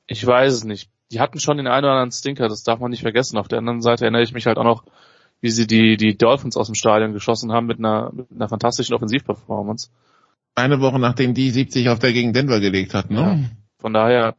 Ich 0.06 0.26
weiß 0.26 0.52
es 0.52 0.64
nicht. 0.64 0.90
Die 1.10 1.20
hatten 1.20 1.40
schon 1.40 1.56
den 1.56 1.66
einen 1.66 1.84
oder 1.84 1.94
anderen 1.94 2.12
Stinker, 2.12 2.48
das 2.48 2.64
darf 2.64 2.80
man 2.80 2.90
nicht 2.90 3.02
vergessen. 3.02 3.38
Auf 3.38 3.48
der 3.48 3.58
anderen 3.58 3.80
Seite 3.80 4.04
erinnere 4.04 4.22
ich 4.22 4.32
mich 4.32 4.46
halt 4.46 4.58
auch 4.58 4.64
noch, 4.64 4.84
wie 5.40 5.50
sie 5.50 5.66
die, 5.66 5.96
die 5.96 6.16
Dolphins 6.16 6.56
aus 6.56 6.66
dem 6.66 6.74
Stadion 6.74 7.14
geschossen 7.14 7.52
haben 7.52 7.66
mit 7.66 7.78
einer, 7.78 8.12
mit 8.12 8.30
einer 8.30 8.48
fantastischen 8.48 8.94
Offensivperformance. 8.94 9.88
Eine 10.54 10.80
Woche 10.80 10.98
nachdem 10.98 11.32
die 11.32 11.50
70 11.50 11.88
auf 11.88 11.98
der 11.98 12.12
gegen 12.12 12.34
Denver 12.34 12.60
gelegt 12.60 12.92
hatten, 12.92 13.14
ne? 13.14 13.20
Ja. 13.20 13.61
Von 13.82 13.92
daher, 13.92 14.36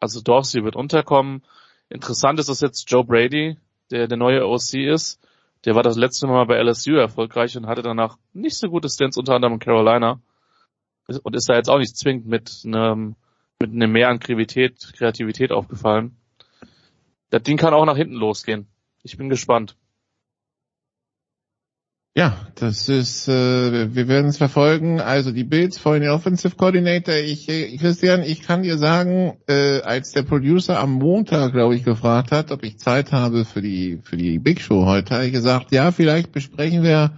also 0.00 0.20
Dorsey 0.20 0.64
wird 0.64 0.76
unterkommen. 0.76 1.42
Interessant 1.88 2.38
ist, 2.38 2.50
dass 2.50 2.60
jetzt 2.60 2.90
Joe 2.90 3.04
Brady, 3.04 3.56
der 3.90 4.06
der 4.06 4.18
neue 4.18 4.46
OC 4.46 4.74
ist, 4.74 5.18
der 5.64 5.74
war 5.74 5.82
das 5.82 5.96
letzte 5.96 6.26
Mal 6.26 6.44
bei 6.44 6.62
LSU 6.62 6.96
erfolgreich 6.96 7.56
und 7.56 7.66
hatte 7.66 7.80
danach 7.80 8.18
nicht 8.34 8.58
so 8.58 8.68
gute 8.68 8.90
Stints, 8.90 9.16
unter 9.16 9.34
anderem 9.34 9.54
in 9.54 9.58
Carolina. 9.60 10.20
Und 11.22 11.34
ist 11.34 11.48
da 11.48 11.54
jetzt 11.54 11.70
auch 11.70 11.78
nicht 11.78 11.96
zwingend 11.96 12.26
mit 12.26 12.62
einem, 12.66 13.16
mit 13.58 13.70
einem 13.70 13.92
Mehr 13.92 14.10
an 14.10 14.20
Kreativität, 14.20 15.52
aufgefallen. 15.52 16.18
Das 17.30 17.42
Ding 17.44 17.56
kann 17.56 17.72
auch 17.72 17.86
nach 17.86 17.96
hinten 17.96 18.16
losgehen. 18.16 18.66
Ich 19.02 19.16
bin 19.16 19.30
gespannt. 19.30 19.74
Ja, 22.14 22.46
das 22.56 22.90
ist, 22.90 23.26
äh, 23.26 23.94
wir 23.94 24.06
werden 24.06 24.26
es 24.26 24.36
verfolgen. 24.36 25.00
Also 25.00 25.32
die 25.32 25.44
Bills 25.44 25.78
vorhin 25.78 26.02
der 26.02 26.12
Offensive 26.12 26.56
Coordinator. 26.56 27.14
Ich, 27.14 27.48
äh, 27.48 27.74
Christian, 27.78 28.22
ich 28.22 28.42
kann 28.42 28.62
dir 28.62 28.76
sagen, 28.76 29.38
äh, 29.48 29.80
als 29.80 30.12
der 30.12 30.22
Producer 30.22 30.78
am 30.78 30.92
Montag, 30.92 31.52
glaube 31.52 31.74
ich, 31.74 31.84
gefragt 31.84 32.30
hat, 32.30 32.52
ob 32.52 32.64
ich 32.64 32.78
Zeit 32.78 33.12
habe 33.12 33.46
für 33.46 33.62
die 33.62 33.98
für 34.02 34.18
die 34.18 34.38
Big 34.38 34.60
Show 34.60 34.84
heute, 34.84 35.14
habe 35.14 35.26
ich 35.26 35.32
gesagt, 35.32 35.72
ja, 35.72 35.90
vielleicht 35.90 36.32
besprechen 36.32 36.82
wir 36.82 37.16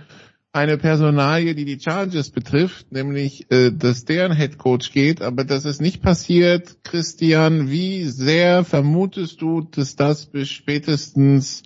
eine 0.53 0.79
Personalie, 0.79 1.57
die 1.57 1.65
die 1.65 1.81
Chargers 1.81 2.31
betrifft, 2.31 2.93
nämlich, 2.93 3.51
äh, 3.51 3.73
dass 3.73 4.05
deren 4.05 4.37
Head 4.37 4.59
Coach 4.59 4.93
geht, 4.93 5.23
aber 5.23 5.43
das 5.43 5.65
ist 5.65 5.81
nicht 5.81 6.03
passiert. 6.03 6.85
Christian, 6.85 7.69
wie 7.69 8.05
sehr 8.05 8.65
vermutest 8.65 9.43
du, 9.43 9.63
dass 9.63 9.97
das 9.97 10.27
bis 10.27 10.51
spätestens 10.51 11.65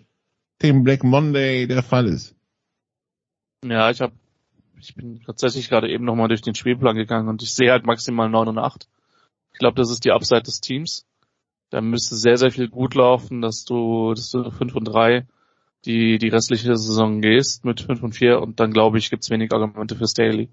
dem 0.62 0.82
Black 0.82 1.04
Monday 1.04 1.66
der 1.66 1.82
Fall 1.82 2.06
ist? 2.06 2.37
Ja, 3.64 3.90
ich 3.90 4.00
habe, 4.00 4.12
ich 4.80 4.94
bin 4.94 5.22
tatsächlich 5.24 5.68
gerade 5.68 5.90
eben 5.90 6.04
nochmal 6.04 6.28
durch 6.28 6.42
den 6.42 6.54
Spielplan 6.54 6.96
gegangen 6.96 7.28
und 7.28 7.42
ich 7.42 7.52
sehe 7.52 7.70
halt 7.70 7.84
maximal 7.84 8.28
9 8.28 8.48
und 8.48 8.58
8. 8.58 8.88
Ich 9.52 9.58
glaube, 9.58 9.76
das 9.76 9.90
ist 9.90 10.04
die 10.04 10.12
Upside 10.12 10.42
des 10.42 10.60
Teams. 10.60 11.06
Da 11.70 11.80
müsste 11.80 12.14
sehr, 12.14 12.38
sehr 12.38 12.50
viel 12.50 12.68
gut 12.68 12.94
laufen, 12.94 13.42
dass 13.42 13.64
du, 13.64 14.14
dass 14.14 14.30
du 14.30 14.50
5 14.50 14.74
und 14.74 14.84
3 14.84 15.26
die, 15.84 16.18
die 16.18 16.28
restliche 16.28 16.76
Saison 16.76 17.20
gehst 17.20 17.64
mit 17.64 17.80
5 17.80 18.02
und 18.02 18.12
4 18.12 18.40
und 18.40 18.60
dann 18.60 18.72
glaube 18.72 18.98
ich, 18.98 19.10
gibt's 19.10 19.30
wenig 19.30 19.52
Argumente 19.52 19.96
für 19.96 20.06
Staley. 20.06 20.48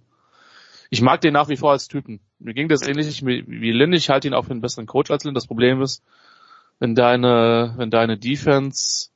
Ich 0.90 1.02
mag 1.02 1.22
den 1.22 1.34
nach 1.34 1.50
wie 1.50 1.58
vor 1.58 1.72
als 1.72 1.88
Typen. 1.88 2.20
Mir 2.40 2.54
ging 2.54 2.70
das 2.70 2.88
ähnlich 2.88 3.26
wie 3.26 3.72
Lynn. 3.72 3.94
Ich 3.94 4.10
halte 4.10 4.28
ihn 4.28 4.34
auch 4.34 4.46
für 4.46 4.52
einen 4.52 4.62
besseren 4.62 4.86
Coach 4.86 5.10
als 5.10 5.24
Lynn. 5.24 5.34
Das 5.34 5.48
Problem 5.48 5.82
ist, 5.82 6.04
wenn 6.80 6.96
deine, 6.96 7.74
wenn 7.78 7.90
deine 7.90 8.18
Defense 8.18 9.10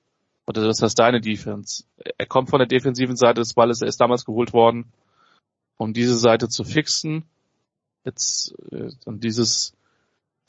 oder 0.49 0.65
das 0.65 0.81
heißt 0.81 0.97
deine 0.97 1.21
Defense. 1.21 1.83
Er 2.17 2.25
kommt 2.25 2.49
von 2.49 2.57
der 2.57 2.67
defensiven 2.67 3.15
Seite 3.15 3.41
des 3.41 3.53
Balles, 3.53 3.81
er 3.81 3.87
ist 3.87 4.01
damals 4.01 4.25
geholt 4.25 4.51
worden, 4.51 4.91
um 5.77 5.93
diese 5.93 6.17
Seite 6.17 6.49
zu 6.49 6.63
fixen. 6.63 7.23
Jetzt 8.03 8.55
äh, 8.71 8.89
dann 9.05 9.19
dieses 9.19 9.73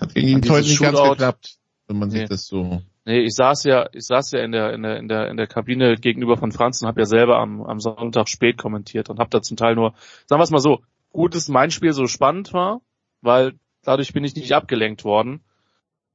hat 0.00 0.14
gegen 0.14 0.28
ihn 0.28 0.50
heute 0.50 0.66
nicht 0.66 0.80
ganz 0.80 0.98
geklappt, 0.98 1.58
wenn 1.86 1.98
man 1.98 2.08
nee. 2.08 2.20
sich 2.20 2.28
das 2.30 2.46
so. 2.46 2.80
Nee, 3.04 3.20
ich 3.20 3.34
saß 3.34 3.64
ja, 3.64 3.90
ich 3.92 4.06
saß 4.06 4.30
ja 4.30 4.40
in 4.40 4.52
der 4.52 4.72
in 4.72 4.82
der 4.82 4.96
in 4.96 5.08
der 5.08 5.28
in 5.28 5.36
der 5.36 5.46
Kabine 5.46 5.96
gegenüber 5.96 6.38
von 6.38 6.50
Franz 6.50 6.80
und 6.80 6.88
habe 6.88 7.02
ja 7.02 7.06
selber 7.06 7.38
am 7.38 7.62
am 7.62 7.78
Sonntag 7.78 8.30
spät 8.30 8.56
kommentiert 8.56 9.10
und 9.10 9.18
habe 9.18 9.28
da 9.28 9.42
zum 9.42 9.58
Teil 9.58 9.74
nur, 9.74 9.92
sagen 10.26 10.40
wir 10.40 10.44
es 10.44 10.50
mal 10.50 10.60
so, 10.60 10.80
gut, 11.10 11.34
dass 11.34 11.48
mein 11.48 11.70
Spiel 11.70 11.92
so 11.92 12.06
spannend 12.06 12.54
war, 12.54 12.80
weil 13.20 13.52
dadurch 13.82 14.14
bin 14.14 14.24
ich 14.24 14.34
nicht 14.34 14.52
abgelenkt 14.52 15.04
worden 15.04 15.42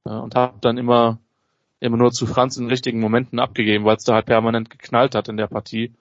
ja, 0.04 0.18
und 0.18 0.34
habe 0.34 0.58
dann 0.60 0.76
immer 0.76 1.20
immer 1.80 1.96
nur 1.96 2.12
zu 2.12 2.26
Franz 2.26 2.56
in 2.56 2.68
richtigen 2.68 3.00
Momenten 3.00 3.38
abgegeben, 3.38 3.84
weil 3.84 3.96
es 3.96 4.04
da 4.04 4.14
halt 4.14 4.26
permanent 4.26 4.70
geknallt 4.70 5.14
hat 5.14 5.28
in 5.28 5.36
der 5.36 5.46
Partie. 5.46 5.92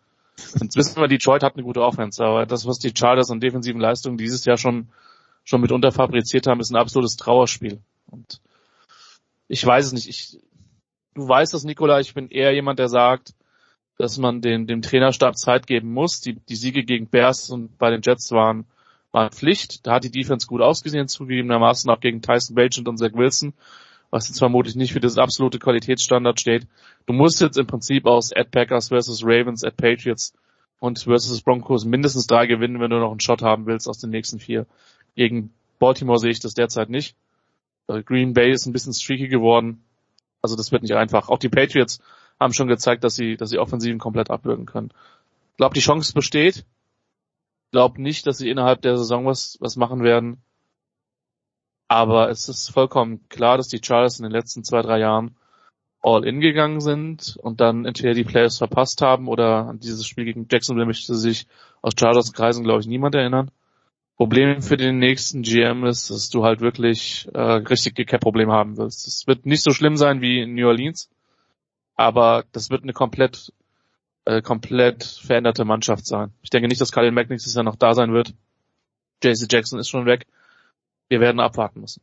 Jetzt 0.61 0.75
wissen 0.75 0.99
wir, 0.99 1.07
Detroit 1.07 1.43
hat 1.43 1.55
eine 1.55 1.63
gute 1.63 1.81
Offense, 1.81 2.23
aber 2.23 2.45
das, 2.45 2.65
was 2.65 2.79
die 2.79 2.93
Chargers 2.95 3.31
an 3.31 3.39
defensiven 3.39 3.79
Leistungen 3.79 4.17
dieses 4.17 4.45
Jahr 4.45 4.57
schon, 4.57 4.89
schon 5.43 5.61
mitunter 5.61 5.91
fabriziert 5.91 6.47
haben, 6.47 6.59
ist 6.59 6.71
ein 6.71 6.77
absolutes 6.77 7.15
Trauerspiel. 7.15 7.79
Und 8.07 8.41
ich 9.47 9.65
weiß 9.65 9.85
es 9.87 9.93
nicht. 9.93 10.09
Ich, 10.09 10.39
du 11.13 11.27
weißt 11.27 11.53
das, 11.53 11.63
Nikola, 11.63 11.99
ich 11.99 12.13
bin 12.13 12.29
eher 12.29 12.53
jemand, 12.53 12.79
der 12.79 12.89
sagt, 12.89 13.33
dass 13.97 14.17
man 14.17 14.41
den, 14.41 14.67
dem 14.67 14.81
Trainerstab 14.81 15.37
Zeit 15.37 15.67
geben 15.67 15.93
muss. 15.93 16.19
Die, 16.19 16.33
die 16.33 16.55
Siege 16.55 16.83
gegen 16.83 17.07
Bears 17.07 17.49
und 17.49 17.77
bei 17.77 17.89
den 17.89 18.01
Jets 18.01 18.31
waren, 18.31 18.65
war 19.11 19.29
Pflicht. 19.31 19.87
Da 19.87 19.93
hat 19.93 20.03
die 20.03 20.11
Defense 20.11 20.47
gut 20.47 20.61
ausgesehen, 20.61 21.07
zugegebenermaßen 21.07 21.89
auch 21.89 22.01
gegen 22.01 22.21
Tyson 22.21 22.55
Bagent 22.55 22.87
und 22.87 22.97
Zach 22.97 23.13
Wilson, 23.13 23.53
was 24.09 24.27
jetzt 24.27 24.39
vermutlich 24.39 24.75
nicht 24.75 24.93
für 24.93 24.99
das 24.99 25.17
absolute 25.17 25.59
Qualitätsstandard 25.59 26.39
steht. 26.39 26.67
Du 27.05 27.13
musst 27.13 27.41
jetzt 27.41 27.57
im 27.57 27.67
Prinzip 27.67 28.05
aus 28.05 28.31
at 28.35 28.51
Packers 28.51 28.89
versus 28.89 29.23
Ravens, 29.23 29.63
at 29.63 29.77
Patriots 29.77 30.33
und 30.79 30.99
versus 30.99 31.41
Broncos 31.41 31.85
mindestens 31.85 32.27
drei 32.27 32.47
gewinnen, 32.47 32.79
wenn 32.79 32.89
du 32.89 32.99
noch 32.99 33.11
einen 33.11 33.19
Shot 33.19 33.41
haben 33.41 33.65
willst 33.65 33.87
aus 33.87 33.99
den 33.99 34.09
nächsten 34.09 34.39
vier. 34.39 34.65
Gegen 35.15 35.51
Baltimore 35.79 36.19
sehe 36.19 36.31
ich 36.31 36.39
das 36.39 36.53
derzeit 36.53 36.89
nicht. 36.89 37.15
Äh, 37.87 38.03
Green 38.03 38.33
Bay 38.33 38.51
ist 38.51 38.65
ein 38.65 38.73
bisschen 38.73 38.93
streaky 38.93 39.27
geworden. 39.27 39.83
Also 40.41 40.55
das 40.55 40.71
wird 40.71 40.83
nicht 40.83 40.95
einfach. 40.95 41.29
Auch 41.29 41.39
die 41.39 41.49
Patriots 41.49 41.99
haben 42.39 42.53
schon 42.53 42.67
gezeigt, 42.67 43.03
dass 43.03 43.15
sie, 43.15 43.37
dass 43.37 43.49
sie 43.49 43.59
Offensiven 43.59 43.99
komplett 43.99 44.29
abwürgen 44.29 44.65
können. 44.65 44.91
Ich 45.51 45.57
glaube, 45.57 45.73
die 45.73 45.81
Chance 45.81 46.13
besteht. 46.13 46.57
Ich 46.57 47.71
glaube 47.71 48.01
nicht, 48.01 48.27
dass 48.27 48.37
sie 48.37 48.49
innerhalb 48.49 48.81
der 48.81 48.97
Saison 48.97 49.25
was, 49.25 49.57
was 49.59 49.75
machen 49.75 50.03
werden. 50.03 50.37
Aber 51.87 52.29
es 52.29 52.49
ist 52.49 52.69
vollkommen 52.69 53.27
klar, 53.29 53.57
dass 53.57 53.67
die 53.67 53.81
Chargers 53.83 54.19
in 54.19 54.23
den 54.23 54.31
letzten 54.31 54.63
zwei, 54.63 54.81
drei 54.81 54.99
Jahren 54.99 55.35
all 56.01 56.25
in 56.25 56.39
gegangen 56.39 56.81
sind 56.81 57.35
und 57.41 57.61
dann 57.61 57.85
entweder 57.85 58.13
die 58.13 58.23
Playoffs 58.23 58.59
verpasst 58.59 59.01
haben 59.01 59.27
oder 59.27 59.67
an 59.67 59.79
dieses 59.79 60.05
Spiel 60.05 60.25
gegen 60.25 60.47
Jacksonville 60.51 60.85
möchte 60.85 61.15
sich 61.15 61.47
aus 61.81 61.93
Chargers 61.97 62.33
Kreisen, 62.33 62.63
glaube 62.63 62.81
ich, 62.81 62.87
niemand 62.87 63.15
erinnern. 63.15 63.49
Problem 64.17 64.61
für 64.61 64.77
den 64.77 64.99
nächsten 64.99 65.41
GM 65.41 65.83
ist, 65.85 66.09
dass 66.09 66.29
du 66.29 66.43
halt 66.43 66.61
wirklich 66.61 67.27
äh, 67.33 67.39
richtige 67.39 68.05
Cap-Probleme 68.05 68.53
haben 68.53 68.77
willst. 68.77 69.07
Es 69.07 69.27
wird 69.27 69.45
nicht 69.45 69.63
so 69.63 69.71
schlimm 69.71 69.97
sein 69.97 70.21
wie 70.21 70.41
in 70.41 70.55
New 70.55 70.67
Orleans, 70.67 71.09
aber 71.95 72.45
das 72.51 72.69
wird 72.69 72.83
eine 72.83 72.93
komplett 72.93 73.51
äh, 74.25 74.41
komplett 74.41 75.03
veränderte 75.03 75.65
Mannschaft 75.65 76.05
sein. 76.05 76.33
Ich 76.41 76.49
denke 76.49 76.67
nicht, 76.67 76.81
dass 76.81 76.91
Khalil 76.91 77.11
Mack 77.11 77.29
nächstes 77.29 77.53
Jahr 77.53 77.63
noch 77.63 77.75
da 77.75 77.93
sein 77.93 78.13
wird. 78.13 78.33
JC 79.23 79.51
Jackson 79.51 79.79
ist 79.79 79.89
schon 79.89 80.05
weg. 80.05 80.25
Wir 81.09 81.19
werden 81.19 81.39
abwarten 81.39 81.81
müssen. 81.81 82.01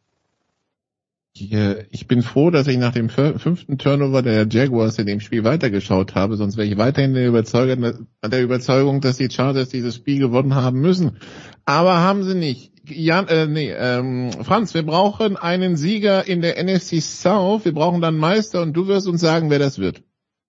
Ich 1.34 2.06
bin 2.08 2.22
froh, 2.22 2.50
dass 2.50 2.66
ich 2.66 2.76
nach 2.76 2.92
dem 2.92 3.08
fünften 3.08 3.78
Turnover 3.78 4.20
der 4.20 4.46
Jaguars 4.46 4.98
in 4.98 5.06
dem 5.06 5.20
Spiel 5.20 5.44
weitergeschaut 5.44 6.14
habe, 6.14 6.36
sonst 6.36 6.58
wäre 6.58 6.68
ich 6.68 6.76
weiterhin 6.76 7.14
der 7.14 7.26
Überzeugung, 7.26 8.06
der 8.22 8.42
Überzeugung, 8.42 9.00
dass 9.00 9.16
die 9.16 9.30
Chargers 9.30 9.70
dieses 9.70 9.94
Spiel 9.94 10.18
gewonnen 10.18 10.54
haben 10.54 10.80
müssen. 10.80 11.16
Aber 11.64 12.00
haben 12.00 12.22
sie 12.22 12.34
nicht. 12.34 12.72
Jan, 12.84 13.28
äh, 13.28 13.46
nee, 13.46 13.70
ähm, 13.70 14.32
Franz, 14.42 14.74
wir 14.74 14.84
brauchen 14.84 15.36
einen 15.36 15.76
Sieger 15.76 16.26
in 16.26 16.42
der 16.42 16.62
NFC 16.62 17.00
South, 17.00 17.64
wir 17.64 17.72
brauchen 17.72 18.02
dann 18.02 18.16
Meister 18.16 18.60
und 18.60 18.74
du 18.74 18.86
wirst 18.88 19.06
uns 19.06 19.20
sagen, 19.20 19.48
wer 19.48 19.58
das 19.58 19.78
wird. 19.78 20.02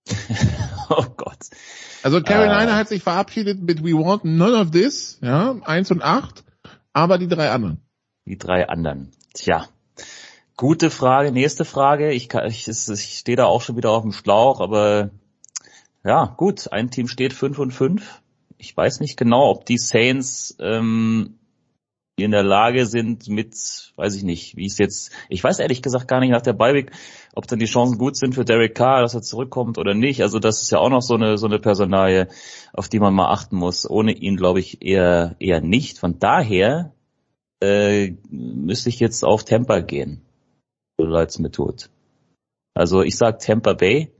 oh 0.89 1.05
Gott. 1.15 1.37
Also 2.01 2.21
Carolina 2.21 2.73
uh, 2.73 2.75
hat 2.75 2.89
sich 2.89 3.03
verabschiedet 3.03 3.61
mit 3.61 3.83
We 3.83 3.93
Want 3.93 4.25
None 4.25 4.57
of 4.57 4.71
This, 4.71 5.19
ja, 5.21 5.55
eins 5.63 5.91
und 5.91 6.03
acht, 6.03 6.43
aber 6.91 7.17
die 7.17 7.29
drei 7.29 7.51
anderen. 7.51 7.82
Die 8.25 8.37
drei 8.37 8.67
anderen. 8.67 9.11
Tja, 9.33 9.67
Gute 10.55 10.91
Frage. 10.91 11.31
Nächste 11.31 11.65
Frage. 11.65 12.11
Ich, 12.11 12.31
ich, 12.33 12.67
ich 12.67 13.17
stehe 13.17 13.35
da 13.35 13.45
auch 13.45 13.61
schon 13.61 13.75
wieder 13.75 13.89
auf 13.89 14.03
dem 14.03 14.11
Schlauch, 14.11 14.59
aber 14.59 15.09
ja, 16.03 16.25
gut. 16.37 16.71
Ein 16.71 16.91
Team 16.91 17.07
steht 17.07 17.33
5 17.33 17.57
und 17.57 17.71
5. 17.71 18.21
Ich 18.59 18.77
weiß 18.77 18.99
nicht 18.99 19.17
genau, 19.17 19.49
ob 19.49 19.65
die 19.65 19.79
Saints 19.79 20.55
ähm, 20.59 21.39
in 22.17 22.29
der 22.29 22.43
Lage 22.43 22.85
sind 22.85 23.27
mit, 23.29 23.55
weiß 23.95 24.15
ich 24.15 24.23
nicht, 24.23 24.55
wie 24.55 24.67
es 24.67 24.77
jetzt, 24.77 25.11
ich 25.27 25.43
weiß 25.43 25.57
ehrlich 25.57 25.81
gesagt 25.81 26.07
gar 26.07 26.19
nicht 26.19 26.29
nach 26.29 26.43
der 26.43 26.53
Beiweg, 26.53 26.91
ob 27.33 27.47
dann 27.47 27.57
die 27.57 27.65
Chancen 27.65 27.97
gut 27.97 28.15
sind 28.15 28.35
für 28.35 28.45
Derek 28.45 28.75
Carr, 28.75 29.01
dass 29.01 29.15
er 29.15 29.23
zurückkommt 29.23 29.79
oder 29.79 29.95
nicht. 29.95 30.21
Also 30.21 30.37
das 30.37 30.61
ist 30.61 30.71
ja 30.71 30.77
auch 30.77 30.91
noch 30.91 31.01
so 31.01 31.15
eine, 31.15 31.39
so 31.39 31.47
eine 31.47 31.57
Personalie, 31.57 32.27
auf 32.73 32.89
die 32.89 32.99
man 32.99 33.15
mal 33.15 33.31
achten 33.31 33.55
muss. 33.55 33.89
Ohne 33.89 34.11
ihn 34.11 34.37
glaube 34.37 34.59
ich 34.59 34.83
eher, 34.83 35.35
eher 35.39 35.61
nicht. 35.61 35.97
Von 35.97 36.19
daher 36.19 36.93
äh, 37.63 38.15
müsste 38.29 38.89
ich 38.89 38.99
jetzt 38.99 39.23
auf 39.23 39.45
Tampa 39.45 39.79
gehen 39.79 40.21
so 40.97 41.05
leid's 41.05 41.39
mir 41.39 41.51
tut. 41.51 41.89
Also 42.73 43.01
ich 43.01 43.17
sag 43.17 43.39
Tampa 43.39 43.73
Bay, 43.73 44.11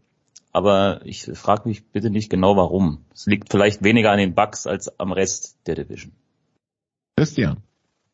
aber 0.51 1.01
ich 1.05 1.25
frage 1.33 1.67
mich 1.67 1.85
bitte 1.85 2.09
nicht 2.09 2.29
genau 2.29 2.55
warum. 2.55 3.05
Es 3.13 3.25
liegt 3.25 3.51
vielleicht 3.51 3.83
weniger 3.83 4.11
an 4.11 4.19
den 4.19 4.35
Bucks 4.35 4.67
als 4.67 4.99
am 4.99 5.11
Rest 5.11 5.57
der 5.65 5.75
Division. 5.75 6.13
Christian, 7.17 7.57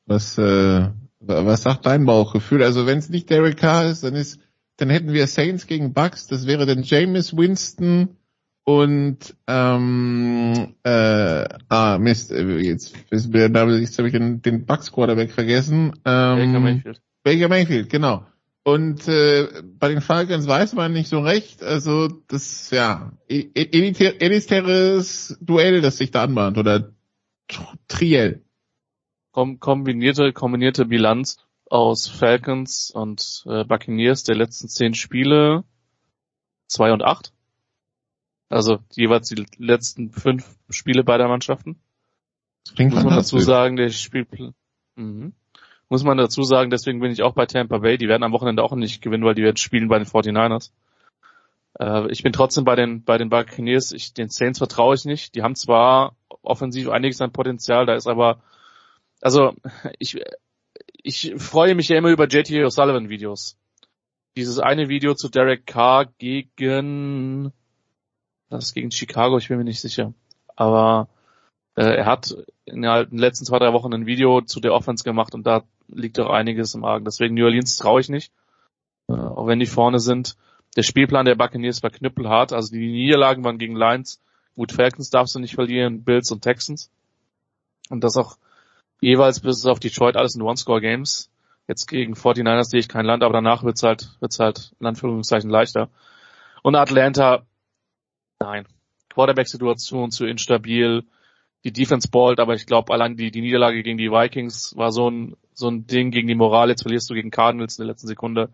was, 0.05 0.37
äh, 0.37 0.89
was 1.19 1.63
sagt 1.63 1.85
dein 1.85 2.05
Bauchgefühl? 2.05 2.63
Also 2.63 2.85
wenn 2.85 2.99
es 2.99 3.09
nicht 3.09 3.29
Derek 3.29 3.57
Carr 3.57 3.89
ist, 3.89 4.03
dann 4.03 4.15
ist, 4.15 4.39
dann 4.77 4.89
hätten 4.89 5.13
wir 5.13 5.27
Saints 5.27 5.67
gegen 5.67 5.93
Bucks. 5.93 6.27
Das 6.27 6.47
wäre 6.47 6.65
dann 6.65 6.83
Jameis 6.83 7.35
Winston 7.35 8.17
und 8.69 9.35
ähm, 9.47 10.75
äh, 10.83 11.43
ah 11.69 11.97
Mist, 11.97 12.29
jetzt 12.29 12.95
ist 13.09 13.33
mir 13.33 13.49
da 13.49 13.67
jetzt 13.67 13.97
habe 13.97 14.09
ich 14.09 14.13
den, 14.13 14.43
den 14.43 14.67
Bucks 14.67 14.91
Quarterback 14.91 15.31
vergessen. 15.31 15.93
Ähm, 16.05 16.51
Baker 16.51 16.59
Mayfield. 16.59 17.01
Baker 17.23 17.49
Mayfield, 17.49 17.89
genau. 17.89 18.27
Und 18.63 19.07
äh, 19.07 19.47
bei 19.63 19.89
den 19.89 20.01
Falcons 20.01 20.45
weiß 20.45 20.73
man 20.73 20.93
nicht 20.93 21.09
so 21.09 21.19
recht. 21.19 21.63
Also 21.63 22.09
das 22.27 22.69
ja 22.69 23.11
elitäres 23.27 24.15
Duell, 25.41 25.81
das 25.81 25.97
sich 25.97 26.11
da 26.11 26.21
anbahnt 26.21 26.59
oder 26.59 26.91
Triell. 27.87 28.43
Kombinierte 29.31 30.31
kombinierte 30.31 30.85
Bilanz 30.85 31.37
aus 31.71 32.07
Falcons 32.07 32.91
und 32.91 33.45
äh, 33.47 33.63
Buccaneers 33.63 34.25
der 34.25 34.35
letzten 34.35 34.67
zehn 34.67 34.93
Spiele 34.93 35.63
zwei 36.67 36.93
und 36.93 37.01
acht. 37.01 37.33
Also 38.49 38.79
jeweils 38.93 39.29
die 39.29 39.45
letzten 39.57 40.11
fünf 40.11 40.57
Spiele 40.69 41.03
beider 41.03 41.27
Mannschaften. 41.27 41.79
Das 42.65 42.75
klingt 42.75 42.93
Muss 42.93 43.03
man 43.03 43.15
dazu 43.15 43.39
sagen, 43.39 43.75
der 43.75 43.89
Spielplan. 43.89 44.53
Mhm 44.95 45.33
muss 45.89 46.03
man 46.03 46.17
dazu 46.17 46.43
sagen, 46.43 46.69
deswegen 46.69 46.99
bin 46.99 47.11
ich 47.11 47.23
auch 47.23 47.33
bei 47.33 47.47
Tampa 47.47 47.79
Bay. 47.79 47.97
Die 47.97 48.07
werden 48.07 48.23
am 48.23 48.31
Wochenende 48.31 48.63
auch 48.63 48.73
nicht 48.73 49.01
gewinnen, 49.01 49.25
weil 49.25 49.33
die 49.33 49.43
werden 49.43 49.57
spielen 49.57 49.89
bei 49.89 49.97
den 49.97 50.07
49ers. 50.07 50.71
Äh, 51.79 52.11
ich 52.11 52.21
bin 52.21 52.31
trotzdem 52.31 52.63
bei 52.63 52.75
den, 52.75 53.03
bei 53.03 53.17
den 53.17 53.29
Buccaneers. 53.29 53.91
Ich, 53.91 54.13
den 54.13 54.29
Saints 54.29 54.59
vertraue 54.59 54.95
ich 54.95 55.05
nicht. 55.05 55.33
Die 55.33 55.41
haben 55.41 55.55
zwar 55.55 56.15
offensiv 56.43 56.89
einiges 56.89 57.21
an 57.21 57.31
Potenzial, 57.31 57.85
da 57.87 57.95
ist 57.95 58.07
aber, 58.07 58.41
also, 59.19 59.53
ich, 59.97 60.21
ich 60.93 61.33
freue 61.37 61.75
mich 61.75 61.89
ja 61.89 61.97
immer 61.97 62.09
über 62.09 62.27
JT 62.27 62.51
O'Sullivan 62.51 63.09
Videos. 63.09 63.57
Dieses 64.37 64.59
eine 64.59 64.89
Video 64.89 65.15
zu 65.15 65.27
Derek 65.27 65.65
Carr 65.65 66.05
gegen, 66.05 67.51
das 68.49 68.65
ist 68.65 68.73
gegen 68.73 68.91
Chicago, 68.91 69.37
ich 69.37 69.47
bin 69.47 69.57
mir 69.57 69.63
nicht 69.63 69.81
sicher. 69.81 70.13
Aber 70.55 71.07
äh, 71.75 71.83
er 71.83 72.05
hat 72.05 72.35
in 72.65 72.81
den 72.81 73.17
letzten 73.17 73.45
zwei, 73.45 73.59
drei 73.59 73.73
Wochen 73.73 73.93
ein 73.93 74.05
Video 74.05 74.41
zu 74.41 74.59
der 74.59 74.73
Offense 74.73 75.03
gemacht 75.03 75.33
und 75.33 75.45
da 75.47 75.63
liegt 75.87 76.19
auch 76.19 76.29
einiges 76.29 76.75
im 76.75 76.83
Argen. 76.83 77.05
Deswegen 77.05 77.35
New 77.35 77.45
Orleans 77.45 77.77
traue 77.77 78.01
ich 78.01 78.09
nicht. 78.09 78.31
Äh, 79.07 79.13
auch 79.13 79.47
wenn 79.47 79.59
die 79.59 79.65
vorne 79.65 79.99
sind. 79.99 80.35
Der 80.75 80.83
Spielplan 80.83 81.25
der 81.25 81.35
Buccaneers 81.35 81.81
war 81.83 81.89
knüppelhart. 81.89 82.53
Also 82.53 82.71
die 82.73 82.91
Niederlagen 82.91 83.43
waren 83.43 83.57
gegen 83.57 83.75
Lions. 83.75 84.21
Gut, 84.55 84.71
Falcons 84.71 85.09
darfst 85.09 85.35
du 85.35 85.39
nicht 85.39 85.55
verlieren, 85.55 86.03
Bills 86.03 86.31
und 86.31 86.41
Texans. 86.41 86.91
Und 87.89 88.03
das 88.03 88.17
auch 88.17 88.37
jeweils 89.01 89.39
bis 89.39 89.65
auf 89.65 89.79
Detroit 89.79 90.15
alles 90.15 90.35
in 90.35 90.41
One-Score-Games. 90.41 91.29
Jetzt 91.67 91.87
gegen 91.87 92.13
49ers 92.13 92.65
sehe 92.65 92.79
ich 92.79 92.89
kein 92.89 93.05
Land, 93.05 93.23
aber 93.23 93.33
danach 93.33 93.63
wird's 93.63 93.83
halt, 93.83 94.09
wird's 94.19 94.39
halt 94.39 94.73
in 94.79 94.87
Anführungszeichen 94.87 95.49
leichter. 95.49 95.89
Und 96.61 96.75
Atlanta, 96.75 97.45
nein. 98.39 98.67
Quarterback-Situation 99.09 100.11
zu 100.11 100.25
instabil 100.25 101.03
die 101.65 101.73
Defense 101.73 102.07
ballt, 102.07 102.39
aber 102.39 102.53
ich 102.53 102.65
glaube, 102.65 102.93
allein 102.93 103.17
die, 103.17 103.31
die 103.31 103.41
Niederlage 103.41 103.83
gegen 103.83 103.97
die 103.97 104.11
Vikings 104.11 104.75
war 104.77 104.91
so 104.91 105.09
ein, 105.09 105.35
so 105.53 105.67
ein 105.67 105.87
Ding 105.87 106.11
gegen 106.11 106.27
die 106.27 106.35
Moral. 106.35 106.69
Jetzt 106.69 106.83
verlierst 106.83 107.09
du 107.09 107.13
gegen 107.13 107.31
Cardinals 107.31 107.77
in 107.77 107.83
der 107.83 107.93
letzten 107.93 108.07
Sekunde. 108.07 108.49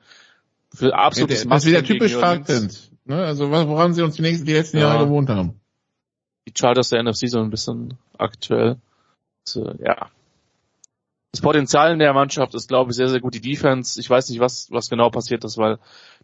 Für 0.74 0.95
absolutes 0.95 1.44
ja, 1.44 1.49
Was 1.52 1.66
wieder 1.66 1.84
typisch 1.84 2.16
Falcons. 2.16 2.91
Ne? 3.06 3.24
Also 3.24 3.52
woran 3.52 3.94
sie 3.94 4.02
uns 4.02 4.16
die, 4.16 4.24
nächsten, 4.24 4.45
die 4.45 4.53
letzten 4.53 4.78
ja. 4.78 4.90
Jahre 4.90 5.06
gewohnt 5.06 5.30
haben. 5.30 5.60
Die 6.48 6.53
Chargers 6.57 6.90
der 6.90 7.03
NFC 7.03 7.30
so 7.30 7.40
ein 7.40 7.52
bisschen 7.52 7.95
aktuell. 8.18 8.78
So, 9.48 9.72
ja. 9.80 10.10
Das 11.36 11.41
Potenzial 11.41 11.91
in 11.91 11.99
der 11.99 12.14
Mannschaft 12.14 12.56
ist, 12.56 12.70
glaube 12.70 12.91
ich, 12.91 12.95
sehr, 12.95 13.10
sehr 13.10 13.20
gut. 13.20 13.34
Die 13.34 13.41
Defense, 13.41 13.99
ich 13.99 14.10
weiß 14.10 14.30
nicht, 14.30 14.40
was, 14.40 14.72
was 14.72 14.90
genau 14.90 15.10
passiert 15.10 15.44
ist, 15.44 15.57
weil 15.57 15.80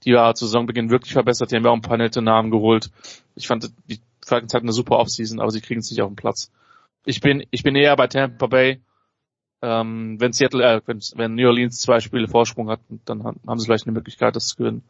die 0.05 0.13
war 0.13 0.33
zu 0.35 0.45
Saisonbeginn 0.45 0.89
wirklich 0.89 1.11
verbessert. 1.11 1.51
Die 1.51 1.57
haben 1.57 1.65
ja 1.65 1.69
auch 1.71 1.75
ein 1.75 1.81
paar 1.81 1.97
nette 1.97 2.21
Namen 2.21 2.49
geholt. 2.49 2.89
Ich 3.35 3.45
fand, 3.45 3.73
die 3.89 3.99
Falcons 4.25 4.53
hatten 4.53 4.67
eine 4.67 4.71
super 4.71 4.99
Offseason, 4.99 5.41
aber 5.41 5.51
sie 5.51 5.59
kriegen 5.59 5.81
es 5.81 5.91
nicht 5.91 6.01
auf 6.01 6.09
den 6.09 6.15
Platz. 6.15 6.49
Ich 7.03 7.19
bin, 7.19 7.45
ich 7.51 7.61
bin 7.61 7.75
eher 7.75 7.93
bei 7.97 8.07
Tampa 8.07 8.47
Bay. 8.47 8.79
Ähm, 9.61 10.15
wenn 10.21 10.31
Seattle, 10.31 10.63
äh, 10.63 10.81
wenn, 10.85 10.99
wenn 11.15 11.35
New 11.35 11.45
Orleans 11.45 11.81
zwei 11.81 11.99
Spiele 11.99 12.29
Vorsprung 12.29 12.69
hat, 12.69 12.79
dann 13.03 13.25
haben 13.25 13.59
sie 13.59 13.65
vielleicht 13.65 13.87
eine 13.87 13.93
Möglichkeit, 13.93 14.37
das 14.37 14.47
zu 14.47 14.55
gewinnen. 14.55 14.83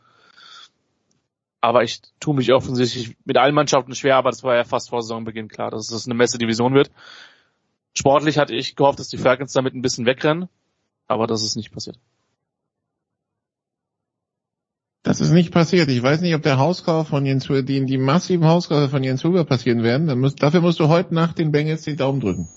Aber 1.61 1.81
ich 1.81 1.99
tue 2.19 2.35
mich 2.35 2.53
offensichtlich 2.53 3.17
mit 3.25 3.37
allen 3.37 3.55
Mannschaften 3.55 3.95
schwer, 3.95 4.17
aber 4.17 4.29
das 4.29 4.43
war 4.43 4.55
ja 4.55 4.65
fast 4.65 4.91
vor 4.91 5.01
Saisonbeginn 5.01 5.47
klar, 5.47 5.71
dass 5.71 5.89
es 5.89 6.05
eine 6.05 6.13
Messe-Division 6.13 6.75
wird. 6.75 6.91
Sportlich 7.93 8.37
hatte 8.37 8.55
ich 8.55 8.75
gehofft, 8.75 8.99
dass 8.99 9.09
die 9.09 9.17
Falcons 9.17 9.53
damit 9.53 9.73
ein 9.73 9.81
bisschen 9.81 10.05
wegrennen, 10.05 10.47
aber 11.07 11.27
das 11.27 11.43
ist 11.43 11.55
nicht 11.55 11.71
passiert. 11.71 11.97
Das 15.03 15.19
ist 15.19 15.31
nicht 15.31 15.51
passiert. 15.51 15.89
Ich 15.89 16.01
weiß 16.01 16.21
nicht, 16.21 16.35
ob 16.35 16.43
der 16.43 16.59
Hauskauf 16.59 17.07
von 17.07 17.25
Jens 17.25 17.49
Huber, 17.49 17.63
die, 17.63 17.85
die 17.85 17.97
massiven 17.97 18.47
Hauskäufe 18.47 18.87
von 18.87 19.03
Jens 19.03 19.23
Huber 19.23 19.45
passieren 19.45 19.81
werden. 19.81 20.19
Muss, 20.19 20.35
dafür 20.35 20.61
musst 20.61 20.79
du 20.79 20.89
heute 20.89 21.15
Nacht 21.15 21.39
den 21.39 21.51
Bengals 21.51 21.83
den 21.83 21.97
Daumen 21.97 22.19
drücken. 22.19 22.47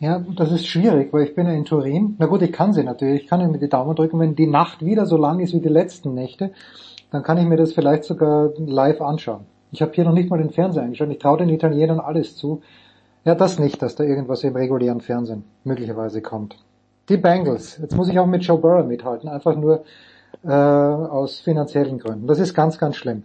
Ja, 0.00 0.24
das 0.36 0.52
ist 0.52 0.66
schwierig, 0.66 1.12
weil 1.12 1.24
ich 1.24 1.34
bin 1.34 1.46
ja 1.46 1.52
in 1.52 1.64
Turin. 1.64 2.14
Na 2.18 2.26
gut, 2.26 2.42
ich 2.42 2.52
kann 2.52 2.72
sie 2.72 2.84
natürlich. 2.84 3.22
Ich 3.22 3.28
kann 3.28 3.40
ihnen 3.40 3.58
die 3.58 3.68
Daumen 3.68 3.96
drücken. 3.96 4.20
Wenn 4.20 4.36
die 4.36 4.46
Nacht 4.46 4.84
wieder 4.84 5.06
so 5.06 5.16
lang 5.16 5.40
ist 5.40 5.54
wie 5.54 5.60
die 5.60 5.68
letzten 5.68 6.14
Nächte, 6.14 6.52
dann 7.10 7.22
kann 7.22 7.38
ich 7.38 7.46
mir 7.46 7.56
das 7.56 7.72
vielleicht 7.72 8.04
sogar 8.04 8.50
live 8.58 9.00
anschauen. 9.00 9.46
Ich 9.72 9.82
habe 9.82 9.92
hier 9.94 10.04
noch 10.04 10.12
nicht 10.12 10.30
mal 10.30 10.38
den 10.38 10.50
Fernseher 10.50 10.82
eingeschaltet. 10.82 11.16
Ich 11.16 11.22
traue 11.22 11.38
den 11.38 11.48
Italienern 11.48 12.00
alles 12.00 12.36
zu. 12.36 12.62
Ja, 13.28 13.34
das 13.34 13.58
nicht, 13.58 13.82
dass 13.82 13.94
da 13.94 14.04
irgendwas 14.04 14.42
im 14.42 14.56
regulären 14.56 15.02
Fernsehen 15.02 15.44
möglicherweise 15.62 16.22
kommt. 16.22 16.56
Die 17.10 17.18
Bengals. 17.18 17.76
Jetzt 17.76 17.94
muss 17.94 18.08
ich 18.08 18.18
auch 18.18 18.24
mit 18.24 18.42
Joe 18.42 18.56
Burrow 18.56 18.86
mithalten, 18.86 19.28
einfach 19.28 19.54
nur 19.54 19.84
äh, 20.44 20.48
aus 20.50 21.40
finanziellen 21.40 21.98
Gründen. 21.98 22.26
Das 22.26 22.38
ist 22.38 22.54
ganz, 22.54 22.78
ganz 22.78 22.96
schlimm. 22.96 23.24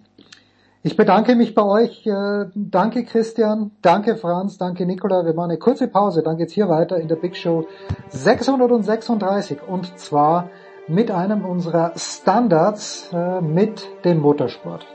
Ich 0.82 0.98
bedanke 0.98 1.36
mich 1.36 1.56
bei 1.56 1.64
euch. 1.64 2.06
Äh, 2.06 2.48
danke 2.54 3.06
Christian, 3.06 3.72
danke 3.82 4.18
Franz, 4.18 4.58
danke 4.58 4.86
Nicola. 4.86 5.26
Wir 5.26 5.34
machen 5.34 5.52
eine 5.52 5.58
kurze 5.58 5.88
Pause, 5.88 6.22
dann 6.22 6.36
geht's 6.36 6.52
hier 6.52 6.68
weiter 6.68 6.98
in 6.98 7.08
der 7.08 7.16
Big 7.16 7.38
Show 7.38 7.66
636 8.10 9.60
und 9.66 9.98
zwar 9.98 10.50
mit 10.90 11.12
einem 11.12 11.46
unserer 11.46 11.94
Standards 11.96 13.10
äh, 13.14 13.40
mit 13.40 13.88
dem 14.04 14.20
Motorsport. 14.20 14.86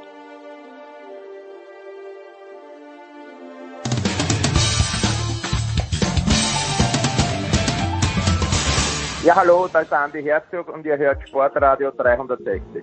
Ja, 9.28 9.36
hallo, 9.36 9.68
da 9.70 9.80
ist 9.80 9.92
Andi 9.92 10.22
Herzog 10.22 10.70
und 10.72 10.86
ihr 10.86 10.96
hört 10.96 11.28
Sportradio 11.28 11.90
360. 11.90 12.82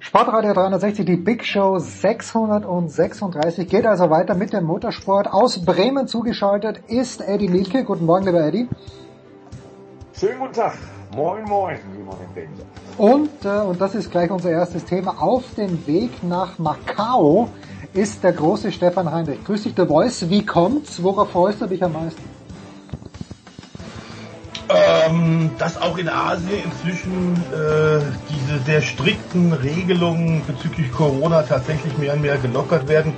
Sportradio 0.00 0.52
360, 0.52 1.06
die 1.06 1.14
Big 1.14 1.44
Show 1.44 1.78
636 1.78 3.68
geht 3.68 3.86
also 3.86 4.10
weiter 4.10 4.34
mit 4.34 4.52
dem 4.52 4.64
Motorsport. 4.64 5.32
Aus 5.32 5.64
Bremen 5.64 6.08
zugeschaltet 6.08 6.80
ist 6.88 7.20
Eddie 7.20 7.48
Mielke. 7.48 7.84
Guten 7.84 8.04
Morgen, 8.04 8.26
lieber 8.26 8.44
Eddie. 8.44 8.68
Schönen 10.12 10.40
guten 10.40 10.54
Tag. 10.54 10.74
Moin, 11.14 11.44
moin, 11.44 11.78
wie 11.92 12.02
man 12.02 12.16
den 12.34 12.48
Und, 12.98 13.44
äh, 13.44 13.60
und 13.60 13.80
das 13.80 13.94
ist 13.94 14.10
gleich 14.10 14.28
unser 14.32 14.50
erstes 14.50 14.84
Thema, 14.84 15.22
auf 15.22 15.54
dem 15.54 15.86
Weg 15.86 16.24
nach 16.24 16.58
Macau 16.58 17.48
ist 17.96 18.22
der 18.22 18.32
große 18.32 18.72
Stefan 18.72 19.10
Heinrich. 19.10 19.42
Grüß 19.44 19.62
dich, 19.62 19.74
der 19.74 19.86
Voice. 19.86 20.28
Wie 20.28 20.44
kommt's? 20.44 21.02
Worauf 21.02 21.30
freust 21.30 21.60
du 21.60 21.66
dich 21.66 21.82
am 21.82 21.94
meisten? 21.94 22.22
Ähm, 24.68 25.50
dass 25.58 25.80
auch 25.80 25.96
in 25.96 26.08
Asien 26.08 26.64
inzwischen 26.64 27.34
äh, 27.52 28.00
diese 28.28 28.58
sehr 28.64 28.82
strikten 28.82 29.52
Regelungen 29.52 30.42
bezüglich 30.46 30.90
Corona 30.92 31.42
tatsächlich 31.42 31.96
mehr 31.98 32.14
und 32.14 32.20
mehr 32.20 32.36
gelockert 32.36 32.88
werden. 32.88 33.12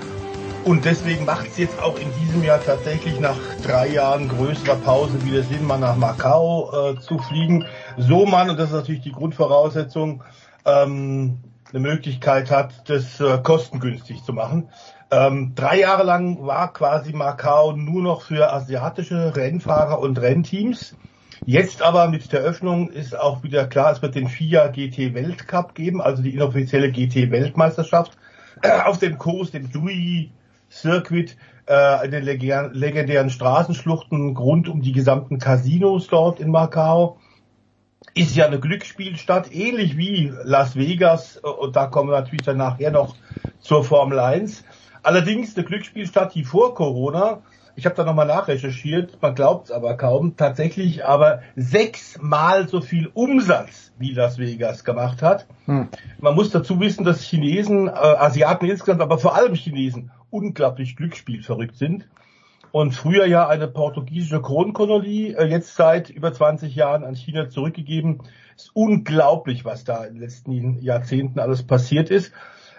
Und 0.64 0.84
deswegen 0.84 1.24
macht 1.24 1.48
es 1.48 1.56
jetzt 1.56 1.80
auch 1.80 1.98
in 1.98 2.08
diesem 2.20 2.44
Jahr 2.44 2.62
tatsächlich 2.62 3.18
nach 3.18 3.36
drei 3.64 3.88
Jahren 3.88 4.28
größerer 4.28 4.76
Pause 4.76 5.24
wieder 5.24 5.42
Sinn, 5.42 5.66
mal 5.66 5.78
nach 5.78 5.96
Macau 5.96 6.90
äh, 6.90 7.00
zu 7.00 7.18
fliegen. 7.18 7.64
So 7.96 8.26
man, 8.26 8.50
und 8.50 8.58
das 8.58 8.68
ist 8.68 8.76
natürlich 8.76 9.00
die 9.00 9.12
Grundvoraussetzung, 9.12 10.22
ähm, 10.66 11.38
eine 11.70 11.80
Möglichkeit 11.80 12.50
hat, 12.50 12.88
das 12.88 13.20
äh, 13.20 13.38
kostengünstig 13.42 14.22
zu 14.24 14.32
machen. 14.32 14.68
Ähm, 15.10 15.52
drei 15.54 15.80
Jahre 15.80 16.04
lang 16.04 16.46
war 16.46 16.72
quasi 16.72 17.12
Macau 17.12 17.72
nur 17.72 18.02
noch 18.02 18.22
für 18.22 18.52
asiatische 18.52 19.34
Rennfahrer 19.36 19.98
und 20.00 20.20
Rennteams. 20.20 20.96
Jetzt 21.46 21.82
aber 21.82 22.08
mit 22.08 22.32
der 22.32 22.40
Öffnung 22.40 22.90
ist 22.90 23.18
auch 23.18 23.42
wieder 23.42 23.66
klar, 23.66 23.92
es 23.92 24.02
wird 24.02 24.14
den 24.14 24.28
FIA 24.28 24.68
GT 24.68 25.14
Weltcup 25.14 25.74
geben, 25.74 26.00
also 26.00 26.22
die 26.22 26.34
inoffizielle 26.34 26.90
GT 26.90 27.30
Weltmeisterschaft 27.30 28.18
äh, 28.62 28.80
auf 28.82 28.98
dem 28.98 29.18
Kurs, 29.18 29.50
dem 29.52 29.70
Dewey 29.70 30.30
Circuit, 30.70 31.36
äh, 31.66 32.04
in 32.04 32.10
den 32.10 32.24
legendären 32.24 33.30
Straßenschluchten 33.30 34.36
rund 34.36 34.68
um 34.68 34.82
die 34.82 34.92
gesamten 34.92 35.38
Casinos 35.38 36.08
dort 36.08 36.40
in 36.40 36.50
Macau 36.50 37.18
ist 38.18 38.34
ja 38.34 38.46
eine 38.46 38.58
Glücksspielstadt, 38.58 39.54
ähnlich 39.54 39.96
wie 39.96 40.32
Las 40.42 40.74
Vegas, 40.74 41.36
und 41.36 41.76
da 41.76 41.86
kommen 41.86 42.10
wir 42.10 42.18
natürlich 42.18 42.42
dann 42.42 42.56
nachher 42.56 42.90
noch 42.90 43.14
zur 43.60 43.84
Formel 43.84 44.18
1. 44.18 44.64
Allerdings 45.04 45.56
eine 45.56 45.64
Glücksspielstadt, 45.64 46.34
die 46.34 46.42
vor 46.42 46.74
Corona, 46.74 47.42
ich 47.76 47.86
habe 47.86 47.94
da 47.94 48.02
nochmal 48.02 48.26
nachrecherchiert, 48.26 49.22
man 49.22 49.36
glaubt 49.36 49.66
es 49.66 49.70
aber 49.70 49.96
kaum, 49.96 50.36
tatsächlich 50.36 51.04
aber 51.04 51.42
sechsmal 51.54 52.66
so 52.66 52.80
viel 52.80 53.08
Umsatz 53.14 53.92
wie 54.00 54.12
Las 54.14 54.36
Vegas 54.38 54.82
gemacht 54.82 55.22
hat. 55.22 55.46
Hm. 55.66 55.88
Man 56.18 56.34
muss 56.34 56.50
dazu 56.50 56.80
wissen, 56.80 57.04
dass 57.04 57.22
Chinesen, 57.22 57.86
äh, 57.86 57.92
Asiaten 57.92 58.68
insgesamt, 58.68 59.00
aber 59.00 59.18
vor 59.18 59.36
allem 59.36 59.54
Chinesen 59.54 60.10
unglaublich 60.30 60.96
glücksspielverrückt 60.96 61.76
sind 61.76 62.08
und 62.72 62.92
früher 62.92 63.26
ja 63.26 63.48
eine 63.48 63.68
portugiesische 63.68 64.42
Kronkolonie, 64.42 65.34
äh, 65.34 65.46
jetzt 65.46 65.74
seit 65.74 66.10
über 66.10 66.32
20 66.32 66.74
Jahren 66.74 67.04
an 67.04 67.14
China 67.14 67.48
zurückgegeben. 67.48 68.20
Ist 68.56 68.70
unglaublich, 68.74 69.64
was 69.64 69.84
da 69.84 70.04
in 70.04 70.14
den 70.14 70.22
letzten 70.22 70.80
Jahrzehnten 70.80 71.38
alles 71.38 71.62
passiert 71.62 72.10
ist. 72.10 72.32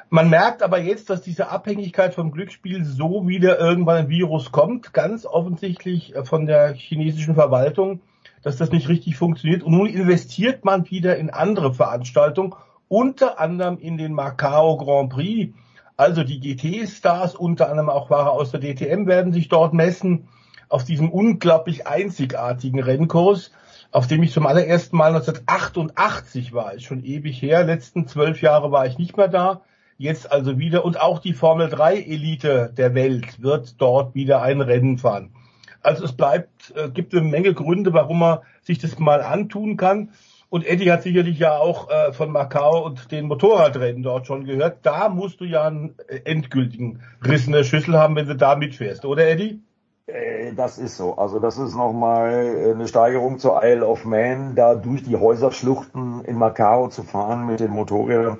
Man 0.09 0.29
merkt 0.29 0.63
aber 0.63 0.79
jetzt, 0.79 1.09
dass 1.09 1.21
diese 1.21 1.49
Abhängigkeit 1.49 2.15
vom 2.15 2.31
Glücksspiel 2.31 2.83
so 2.83 3.27
wieder 3.27 3.59
irgendwann 3.59 3.97
ein 3.97 4.09
Virus 4.09 4.51
kommt, 4.51 4.91
ganz 4.91 5.25
offensichtlich 5.25 6.15
äh, 6.15 6.23
von 6.23 6.45
der 6.45 6.73
chinesischen 6.73 7.35
Verwaltung, 7.35 8.01
dass 8.41 8.57
das 8.57 8.71
nicht 8.71 8.89
richtig 8.89 9.17
funktioniert. 9.17 9.63
Und 9.63 9.73
nun 9.73 9.87
investiert 9.87 10.65
man 10.65 10.89
wieder 10.89 11.17
in 11.17 11.29
andere 11.29 11.73
Veranstaltungen, 11.73 12.53
unter 12.87 13.39
anderem 13.39 13.77
in 13.77 13.97
den 13.97 14.13
Macau 14.13 14.77
Grand 14.77 15.11
Prix 15.11 15.53
also 15.99 16.23
die 16.23 16.39
GT-Stars, 16.39 17.35
unter 17.35 17.69
anderem 17.69 17.89
auch 17.89 18.07
Fahrer 18.07 18.31
aus 18.31 18.51
der 18.51 18.61
DTM, 18.61 19.05
werden 19.05 19.33
sich 19.33 19.49
dort 19.49 19.73
messen 19.73 20.29
auf 20.69 20.85
diesem 20.85 21.09
unglaublich 21.09 21.87
einzigartigen 21.87 22.81
Rennkurs, 22.81 23.51
auf 23.91 24.07
dem 24.07 24.23
ich 24.23 24.31
zum 24.31 24.47
allerersten 24.47 24.95
Mal 24.95 25.13
1988 25.13 26.53
war. 26.53 26.73
Ist 26.73 26.85
schon 26.85 27.03
ewig 27.03 27.41
her. 27.41 27.65
Letzten 27.65 28.07
zwölf 28.07 28.41
Jahre 28.41 28.71
war 28.71 28.87
ich 28.87 28.97
nicht 28.97 29.17
mehr 29.17 29.27
da. 29.27 29.59
Jetzt 29.97 30.31
also 30.31 30.57
wieder. 30.57 30.85
Und 30.85 31.01
auch 31.01 31.19
die 31.19 31.33
Formel 31.33 31.67
3 31.67 31.97
Elite 31.97 32.71
der 32.77 32.95
Welt 32.95 33.43
wird 33.43 33.81
dort 33.81 34.15
wieder 34.15 34.41
ein 34.41 34.61
Rennen 34.61 34.99
fahren. 34.99 35.33
Also 35.81 36.05
es 36.05 36.13
bleibt, 36.13 36.73
äh, 36.77 36.89
gibt 36.89 37.13
eine 37.13 37.27
Menge 37.27 37.53
Gründe, 37.53 37.91
warum 37.91 38.19
man 38.19 38.39
sich 38.61 38.79
das 38.79 38.99
mal 38.99 39.21
antun 39.21 39.75
kann. 39.75 40.11
Und 40.49 40.65
Eddie 40.65 40.91
hat 40.91 41.03
sicherlich 41.03 41.37
ja 41.37 41.57
auch 41.57 41.89
äh, 41.89 42.11
von 42.11 42.31
Macau 42.31 42.83
und 42.83 43.11
den 43.11 43.27
Motorradrennen 43.27 44.01
dort 44.01 44.25
schon 44.25 44.45
gehört. 44.45 44.79
Da 44.81 45.07
musst 45.07 45.41
du 45.41 45.45
ja 45.45 45.67
einen 45.67 45.95
äh, 46.07 46.21
endgültigen 46.25 47.01
Riss 47.23 47.45
in 47.45 47.53
der 47.53 47.63
Schüssel 47.63 47.97
haben, 47.97 48.15
wenn 48.15 48.27
du 48.27 48.35
da 48.35 48.55
mitfährst, 48.55 49.05
oder 49.05 49.29
Eddie? 49.29 49.61
Äh, 50.07 50.53
das 50.55 50.79
ist 50.79 50.97
so. 50.97 51.15
Also 51.17 51.39
das 51.39 51.59
ist 51.59 51.75
nochmal 51.75 52.31
äh, 52.31 52.71
eine 52.71 52.87
Steigerung 52.87 53.37
zur 53.37 53.61
Isle 53.63 53.85
of 53.85 54.05
Man, 54.05 54.55
da 54.55 54.73
durch 54.73 55.03
die 55.03 55.17
Häuserschluchten 55.17 56.25
in 56.25 56.35
Macau 56.35 56.87
zu 56.87 57.03
fahren 57.03 57.45
mit 57.45 57.59
den 57.59 57.69
Motorrädern. 57.69 58.39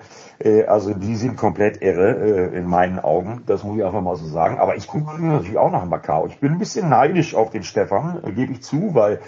Also 0.68 0.94
die 0.94 1.18
sind 1.18 1.36
komplett 1.36 1.82
irre 1.82 2.12
in 2.54 2.66
meinen 2.66 2.98
Augen. 2.98 3.44
Das 3.46 3.66
muss 3.66 3.78
ich 3.78 3.84
einfach 3.84 4.00
mal 4.00 4.16
so 4.16 4.26
sagen. 4.26 4.58
Aber 4.58 4.78
ich 4.78 4.88
gucke 4.88 5.22
natürlich 5.22 5.58
auch 5.58 5.70
nach 5.70 5.84
Macau. 5.84 6.28
Ich 6.28 6.40
bin 6.40 6.54
ein 6.54 6.60
bisschen 6.60 6.88
neidisch 6.88 7.36
auf 7.36 7.50
den 7.50 7.64
Stefan, 7.64 8.22
gebe 8.36 8.54
ich 8.54 8.64
zu, 8.64 8.96
weil 8.96 9.20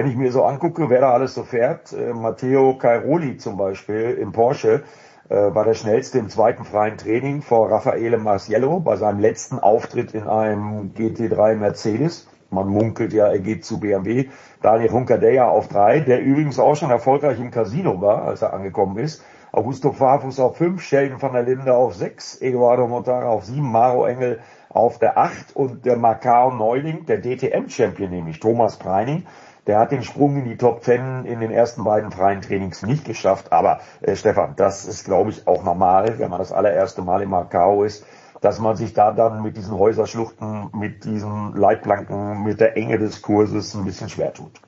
wenn 0.00 0.08
ich 0.08 0.16
mir 0.16 0.32
so 0.32 0.44
angucke, 0.44 0.88
wer 0.88 1.02
da 1.02 1.12
alles 1.12 1.34
so 1.34 1.42
fährt, 1.42 1.92
äh, 1.92 2.14
Matteo 2.14 2.78
Cairoli 2.78 3.36
zum 3.36 3.58
Beispiel 3.58 4.16
im 4.18 4.32
Porsche, 4.32 4.82
äh, 5.28 5.34
war 5.34 5.66
der 5.66 5.74
schnellste 5.74 6.18
im 6.18 6.30
zweiten 6.30 6.64
freien 6.64 6.96
Training 6.96 7.42
vor 7.42 7.70
Raffaele 7.70 8.16
Marciello 8.16 8.80
bei 8.80 8.96
seinem 8.96 9.20
letzten 9.20 9.58
Auftritt 9.58 10.14
in 10.14 10.22
einem 10.22 10.94
GT3 10.94 11.54
Mercedes. 11.54 12.30
Man 12.48 12.68
munkelt 12.68 13.12
ja, 13.12 13.26
er 13.26 13.40
geht 13.40 13.66
zu 13.66 13.78
BMW. 13.78 14.30
Daniel 14.62 14.90
Hunkadea 14.90 15.46
auf 15.46 15.68
drei, 15.68 16.00
der 16.00 16.22
übrigens 16.22 16.58
auch 16.58 16.76
schon 16.76 16.90
erfolgreich 16.90 17.38
im 17.38 17.50
Casino 17.50 18.00
war, 18.00 18.22
als 18.22 18.40
er 18.40 18.54
angekommen 18.54 18.96
ist. 18.96 19.22
Augusto 19.52 19.92
Farfus 19.92 20.40
auf 20.40 20.56
fünf, 20.56 20.80
Sheldon 20.80 21.20
van 21.20 21.34
der 21.34 21.42
Linde 21.42 21.74
auf 21.74 21.94
sechs, 21.94 22.40
Eduardo 22.40 22.86
Montara 22.86 23.28
auf 23.28 23.44
sieben, 23.44 23.70
Maro 23.70 24.06
Engel 24.06 24.40
auf 24.70 24.98
der 24.98 25.18
acht 25.18 25.54
und 25.54 25.84
der 25.84 25.98
Macau 25.98 26.52
Neuling, 26.52 27.04
der 27.04 27.20
DTM-Champion 27.20 28.08
nämlich, 28.08 28.40
Thomas 28.40 28.78
Preining, 28.78 29.26
der 29.66 29.78
hat 29.78 29.92
den 29.92 30.02
Sprung 30.02 30.36
in 30.36 30.44
die 30.44 30.56
Top 30.56 30.82
Ten 30.82 31.24
in 31.24 31.40
den 31.40 31.50
ersten 31.50 31.84
beiden 31.84 32.10
freien 32.10 32.40
Trainings 32.40 32.82
nicht 32.82 33.04
geschafft. 33.04 33.52
Aber 33.52 33.80
äh, 34.00 34.16
Stefan, 34.16 34.54
das 34.56 34.84
ist, 34.84 35.04
glaube 35.04 35.30
ich, 35.30 35.46
auch 35.46 35.64
normal, 35.64 36.18
wenn 36.18 36.30
man 36.30 36.38
das 36.38 36.52
allererste 36.52 37.02
Mal 37.02 37.22
in 37.22 37.30
Macau 37.30 37.84
ist, 37.84 38.04
dass 38.40 38.58
man 38.58 38.76
sich 38.76 38.94
da 38.94 39.12
dann 39.12 39.42
mit 39.42 39.56
diesen 39.56 39.78
Häuserschluchten, 39.78 40.70
mit 40.72 41.04
diesen 41.04 41.54
Leitplanken, 41.54 42.42
mit 42.42 42.60
der 42.60 42.76
Enge 42.76 42.98
des 42.98 43.22
Kurses 43.22 43.74
ein 43.74 43.84
bisschen 43.84 44.08
schwer 44.08 44.32
tut. 44.32 44.60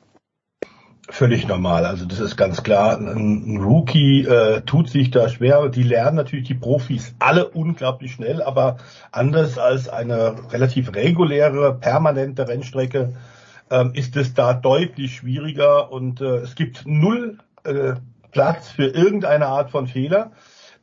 Völlig 1.08 1.48
normal, 1.48 1.84
also 1.84 2.06
das 2.06 2.20
ist 2.20 2.36
ganz 2.36 2.62
klar. 2.62 2.96
Ein, 2.96 3.60
Rookie 3.62 4.24
äh, 4.24 4.60
tut 4.62 4.88
sich 4.88 5.10
da 5.10 5.28
schwer. 5.28 5.68
Die 5.68 5.82
lernen 5.82 6.16
natürlich 6.16 6.46
die 6.46 6.54
Profis 6.54 7.14
alle 7.18 7.48
unglaublich 7.48 8.12
schnell, 8.12 8.40
aber 8.40 8.76
anders 9.10 9.58
als 9.58 9.88
eine 9.88 10.36
relativ 10.52 10.94
reguläre, 10.94 11.74
permanente 11.74 12.46
Rennstrecke 12.46 13.14
ähm, 13.70 13.92
ist 13.94 14.16
es 14.16 14.34
da 14.34 14.54
deutlich 14.54 15.16
schwieriger 15.16 15.90
und 15.92 16.20
äh, 16.20 16.36
es 16.38 16.54
gibt 16.54 16.84
null 16.86 17.38
äh, 17.64 17.94
Platz 18.30 18.68
für 18.70 18.86
irgendeine 18.86 19.46
Art 19.46 19.70
von 19.70 19.86
Fehler. 19.86 20.32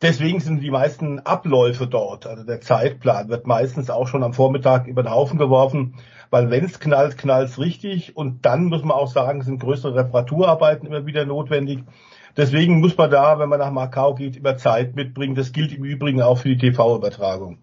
Deswegen 0.01 0.39
sind 0.39 0.61
die 0.61 0.71
meisten 0.71 1.19
Abläufe 1.19 1.85
dort, 1.85 2.25
also 2.25 2.43
der 2.43 2.61
Zeitplan 2.61 3.27
wird 3.27 3.45
meistens 3.45 3.89
auch 3.89 4.07
schon 4.07 4.23
am 4.23 4.33
Vormittag 4.33 4.87
über 4.87 5.03
den 5.03 5.11
Haufen 5.11 5.37
geworfen, 5.37 5.95
weil 6.29 6.49
wenn 6.49 6.63
es 6.63 6.79
knallt, 6.79 7.17
knallt 7.17 7.49
es 7.49 7.59
richtig 7.59 8.15
und 8.15 8.45
dann 8.45 8.65
muss 8.65 8.83
man 8.83 8.95
auch 8.95 9.11
sagen, 9.11 9.41
sind 9.41 9.59
größere 9.59 9.95
Reparaturarbeiten 9.95 10.87
immer 10.87 11.05
wieder 11.05 11.25
notwendig. 11.25 11.83
Deswegen 12.37 12.79
muss 12.79 12.95
man 12.97 13.11
da, 13.11 13.39
wenn 13.39 13.49
man 13.49 13.59
nach 13.59 13.71
Macau 13.71 14.13
geht, 14.13 14.37
immer 14.37 14.55
Zeit 14.55 14.95
mitbringen. 14.95 15.35
Das 15.35 15.51
gilt 15.51 15.73
im 15.73 15.83
Übrigen 15.83 16.21
auch 16.21 16.37
für 16.37 16.49
die 16.49 16.57
TV-Übertragung. 16.57 17.57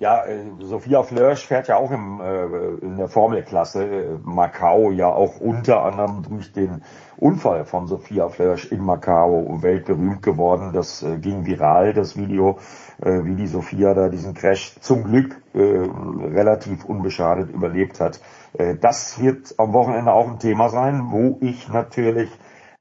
Ja, 0.00 0.24
äh, 0.24 0.44
Sophia 0.60 1.02
Flörsch 1.02 1.44
fährt 1.44 1.66
ja 1.66 1.76
auch 1.76 1.90
im, 1.90 2.20
äh, 2.20 2.84
in 2.84 2.96
der 2.96 3.08
Formelklasse 3.08 3.84
äh, 3.84 4.18
Macau 4.22 4.92
ja 4.92 5.08
auch 5.08 5.40
unter 5.40 5.84
anderem 5.84 6.22
durch 6.22 6.52
den 6.52 6.82
Unfall 7.16 7.64
von 7.64 7.88
Sophia 7.88 8.28
Flörsch 8.28 8.70
in 8.70 8.80
Macau 8.80 9.60
weltberühmt 9.60 10.22
geworden. 10.22 10.70
Das 10.72 11.02
äh, 11.02 11.18
ging 11.18 11.46
viral, 11.46 11.94
das 11.94 12.16
Video, 12.16 12.58
äh, 13.02 13.24
wie 13.24 13.34
die 13.34 13.48
Sophia 13.48 13.92
da 13.92 14.08
diesen 14.08 14.34
Crash 14.34 14.76
zum 14.80 15.02
Glück 15.02 15.42
äh, 15.52 15.58
relativ 15.58 16.84
unbeschadet 16.84 17.50
überlebt 17.50 17.98
hat. 17.98 18.20
Äh, 18.56 18.76
das 18.76 19.20
wird 19.20 19.56
am 19.58 19.72
Wochenende 19.72 20.12
auch 20.12 20.28
ein 20.28 20.38
Thema 20.38 20.68
sein, 20.68 21.08
wo 21.10 21.38
ich 21.40 21.68
natürlich 21.72 22.30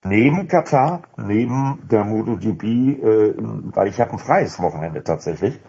neben 0.04 0.48
Katar, 0.48 1.02
neben 1.18 1.80
der 1.90 2.04
MotoGP, 2.04 2.64
äh, 2.64 3.34
weil 3.74 3.88
ich 3.88 4.00
habe 4.00 4.12
ein 4.12 4.20
freies 4.20 4.62
Wochenende 4.62 5.04
tatsächlich, 5.04 5.60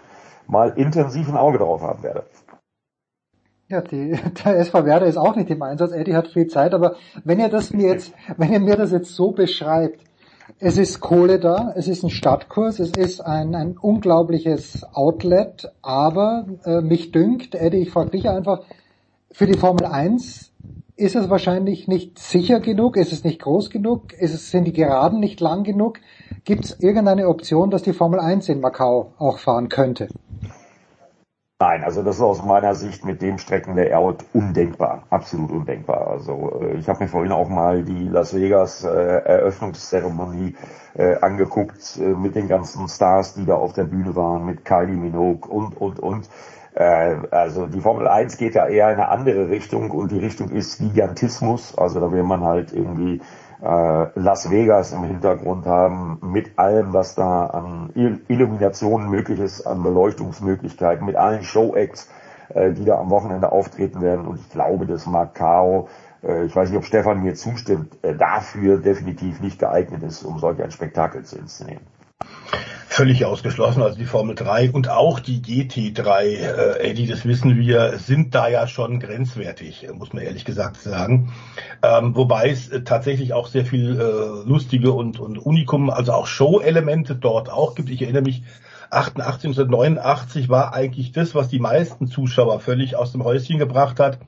mal 0.48 0.70
intensiv 0.76 1.28
ein 1.28 1.36
Auge 1.36 1.58
drauf 1.58 1.82
haben 1.82 2.02
werde. 2.02 2.24
Ja, 3.68 3.82
die, 3.82 4.18
der 4.44 4.58
SV 4.58 4.84
Werder 4.84 5.06
ist 5.06 5.18
auch 5.18 5.36
nicht 5.36 5.50
im 5.50 5.62
Einsatz. 5.62 5.92
Eddie 5.92 6.16
hat 6.16 6.28
viel 6.28 6.48
Zeit, 6.48 6.74
aber 6.74 6.96
wenn 7.24 7.38
ihr 7.38 7.48
das 7.48 7.72
mir 7.72 7.88
jetzt, 7.88 8.12
wenn 8.36 8.52
ihr 8.52 8.60
mir 8.60 8.76
das 8.76 8.90
jetzt 8.90 9.14
so 9.14 9.30
beschreibt, 9.30 10.00
es 10.58 10.78
ist 10.78 11.00
Kohle 11.00 11.38
da, 11.38 11.74
es 11.76 11.88
ist 11.88 12.02
ein 12.02 12.10
Stadtkurs, 12.10 12.80
es 12.80 12.92
ist 12.92 13.20
ein, 13.20 13.54
ein 13.54 13.76
unglaubliches 13.76 14.82
Outlet, 14.94 15.70
aber 15.82 16.46
äh, 16.64 16.80
mich 16.80 17.12
dünkt, 17.12 17.54
Eddie, 17.54 17.82
ich 17.82 17.90
frage 17.90 18.10
dich 18.10 18.28
einfach, 18.28 18.62
für 19.30 19.46
die 19.46 19.58
Formel 19.58 19.84
1 19.84 20.52
ist 20.96 21.14
es 21.14 21.28
wahrscheinlich 21.28 21.86
nicht 21.86 22.18
sicher 22.18 22.60
genug, 22.60 22.96
ist 22.96 23.12
es 23.12 23.22
nicht 23.22 23.40
groß 23.40 23.68
genug, 23.68 24.14
ist 24.14 24.34
es, 24.34 24.50
sind 24.50 24.64
die 24.64 24.72
Geraden 24.72 25.20
nicht 25.20 25.40
lang 25.40 25.62
genug? 25.62 26.00
Gibt 26.44 26.64
es 26.64 26.80
irgendeine 26.80 27.28
Option, 27.28 27.70
dass 27.70 27.82
die 27.82 27.92
Formel 27.92 28.20
1 28.20 28.48
in 28.48 28.60
Macau 28.60 29.12
auch 29.18 29.38
fahren 29.38 29.68
könnte? 29.68 30.08
Nein, 31.60 31.82
also 31.82 32.04
das 32.04 32.16
ist 32.16 32.22
aus 32.22 32.44
meiner 32.44 32.76
Sicht 32.76 33.04
mit 33.04 33.20
dem 33.20 33.36
Streckenlayout 33.36 34.24
undenkbar, 34.32 35.02
absolut 35.10 35.50
undenkbar. 35.50 36.06
Also 36.06 36.60
äh, 36.60 36.76
ich 36.76 36.88
habe 36.88 37.02
mir 37.02 37.08
vorhin 37.08 37.32
auch 37.32 37.48
mal 37.48 37.82
die 37.82 38.06
Las 38.06 38.32
Vegas 38.32 38.84
äh, 38.84 38.88
Eröffnungszeremonie 38.88 40.54
äh, 40.94 41.16
angeguckt 41.16 41.98
äh, 42.00 42.14
mit 42.14 42.36
den 42.36 42.46
ganzen 42.46 42.86
Stars, 42.86 43.34
die 43.34 43.44
da 43.44 43.56
auf 43.56 43.72
der 43.72 43.84
Bühne 43.84 44.14
waren, 44.14 44.46
mit 44.46 44.64
Kylie 44.64 44.96
Minogue 44.96 45.50
und 45.50 45.76
und 45.76 45.98
und. 45.98 46.28
Äh, 46.74 47.16
also 47.32 47.66
die 47.66 47.80
Formel 47.80 48.06
1 48.06 48.36
geht 48.36 48.54
ja 48.54 48.68
eher 48.68 48.92
in 48.92 49.00
eine 49.00 49.08
andere 49.08 49.48
Richtung 49.48 49.90
und 49.90 50.12
die 50.12 50.20
Richtung 50.20 50.50
ist 50.50 50.78
Gigantismus. 50.78 51.76
Also 51.76 51.98
da 51.98 52.12
will 52.12 52.22
man 52.22 52.44
halt 52.44 52.72
irgendwie 52.72 53.20
äh, 53.62 54.06
Las 54.14 54.50
Vegas 54.50 54.92
im 54.92 55.04
Hintergrund 55.04 55.66
haben, 55.66 56.18
mit 56.22 56.58
allem, 56.58 56.92
was 56.92 57.14
da 57.14 57.46
an 57.46 57.90
Illuminationen 58.28 59.10
möglich 59.10 59.40
ist, 59.40 59.66
an 59.66 59.82
Beleuchtungsmöglichkeiten, 59.82 61.04
mit 61.04 61.16
allen 61.16 61.42
Show-Acts, 61.42 62.10
äh, 62.50 62.72
die 62.72 62.84
da 62.84 62.98
am 62.98 63.10
Wochenende 63.10 63.50
auftreten 63.52 64.00
werden. 64.00 64.26
Und 64.26 64.40
ich 64.40 64.50
glaube, 64.50 64.86
dass 64.86 65.06
Macau, 65.06 65.88
äh, 66.22 66.44
ich 66.44 66.54
weiß 66.54 66.70
nicht, 66.70 66.78
ob 66.78 66.84
Stefan 66.84 67.22
mir 67.22 67.34
zustimmt, 67.34 67.98
äh, 68.02 68.14
dafür 68.14 68.78
definitiv 68.78 69.40
nicht 69.40 69.58
geeignet 69.58 70.02
ist, 70.02 70.22
um 70.22 70.38
solch 70.38 70.62
ein 70.62 70.70
Spektakel 70.70 71.24
zu 71.24 71.38
inszenieren 71.38 71.97
völlig 72.88 73.26
ausgeschlossen. 73.26 73.82
Also 73.82 73.98
die 73.98 74.06
Formel 74.06 74.34
3 74.34 74.70
und 74.70 74.88
auch 74.88 75.20
die 75.20 75.42
GT3, 75.42 76.22
äh, 76.22 76.90
Eddie, 76.90 77.06
das 77.06 77.26
wissen 77.26 77.58
wir, 77.58 77.98
sind 77.98 78.34
da 78.34 78.48
ja 78.48 78.66
schon 78.66 78.98
grenzwertig, 78.98 79.86
muss 79.92 80.14
man 80.14 80.22
ehrlich 80.22 80.46
gesagt 80.46 80.78
sagen. 80.78 81.32
Ähm, 81.82 82.16
wobei 82.16 82.48
es 82.48 82.70
äh, 82.70 82.82
tatsächlich 82.82 83.34
auch 83.34 83.46
sehr 83.46 83.66
viel 83.66 84.00
äh, 84.00 84.48
lustige 84.48 84.92
und, 84.92 85.20
und 85.20 85.38
Unikum, 85.38 85.90
also 85.90 86.12
auch 86.12 86.26
Show-Elemente 86.26 87.14
dort 87.14 87.50
auch 87.50 87.74
gibt. 87.74 87.90
Ich 87.90 88.00
erinnere 88.00 88.22
mich, 88.22 88.42
88, 88.90 89.50
1989 89.50 90.48
war 90.48 90.72
eigentlich 90.72 91.12
das, 91.12 91.34
was 91.34 91.48
die 91.48 91.60
meisten 91.60 92.06
Zuschauer 92.06 92.58
völlig 92.58 92.96
aus 92.96 93.12
dem 93.12 93.22
Häuschen 93.22 93.58
gebracht 93.58 94.00
hat. 94.00 94.18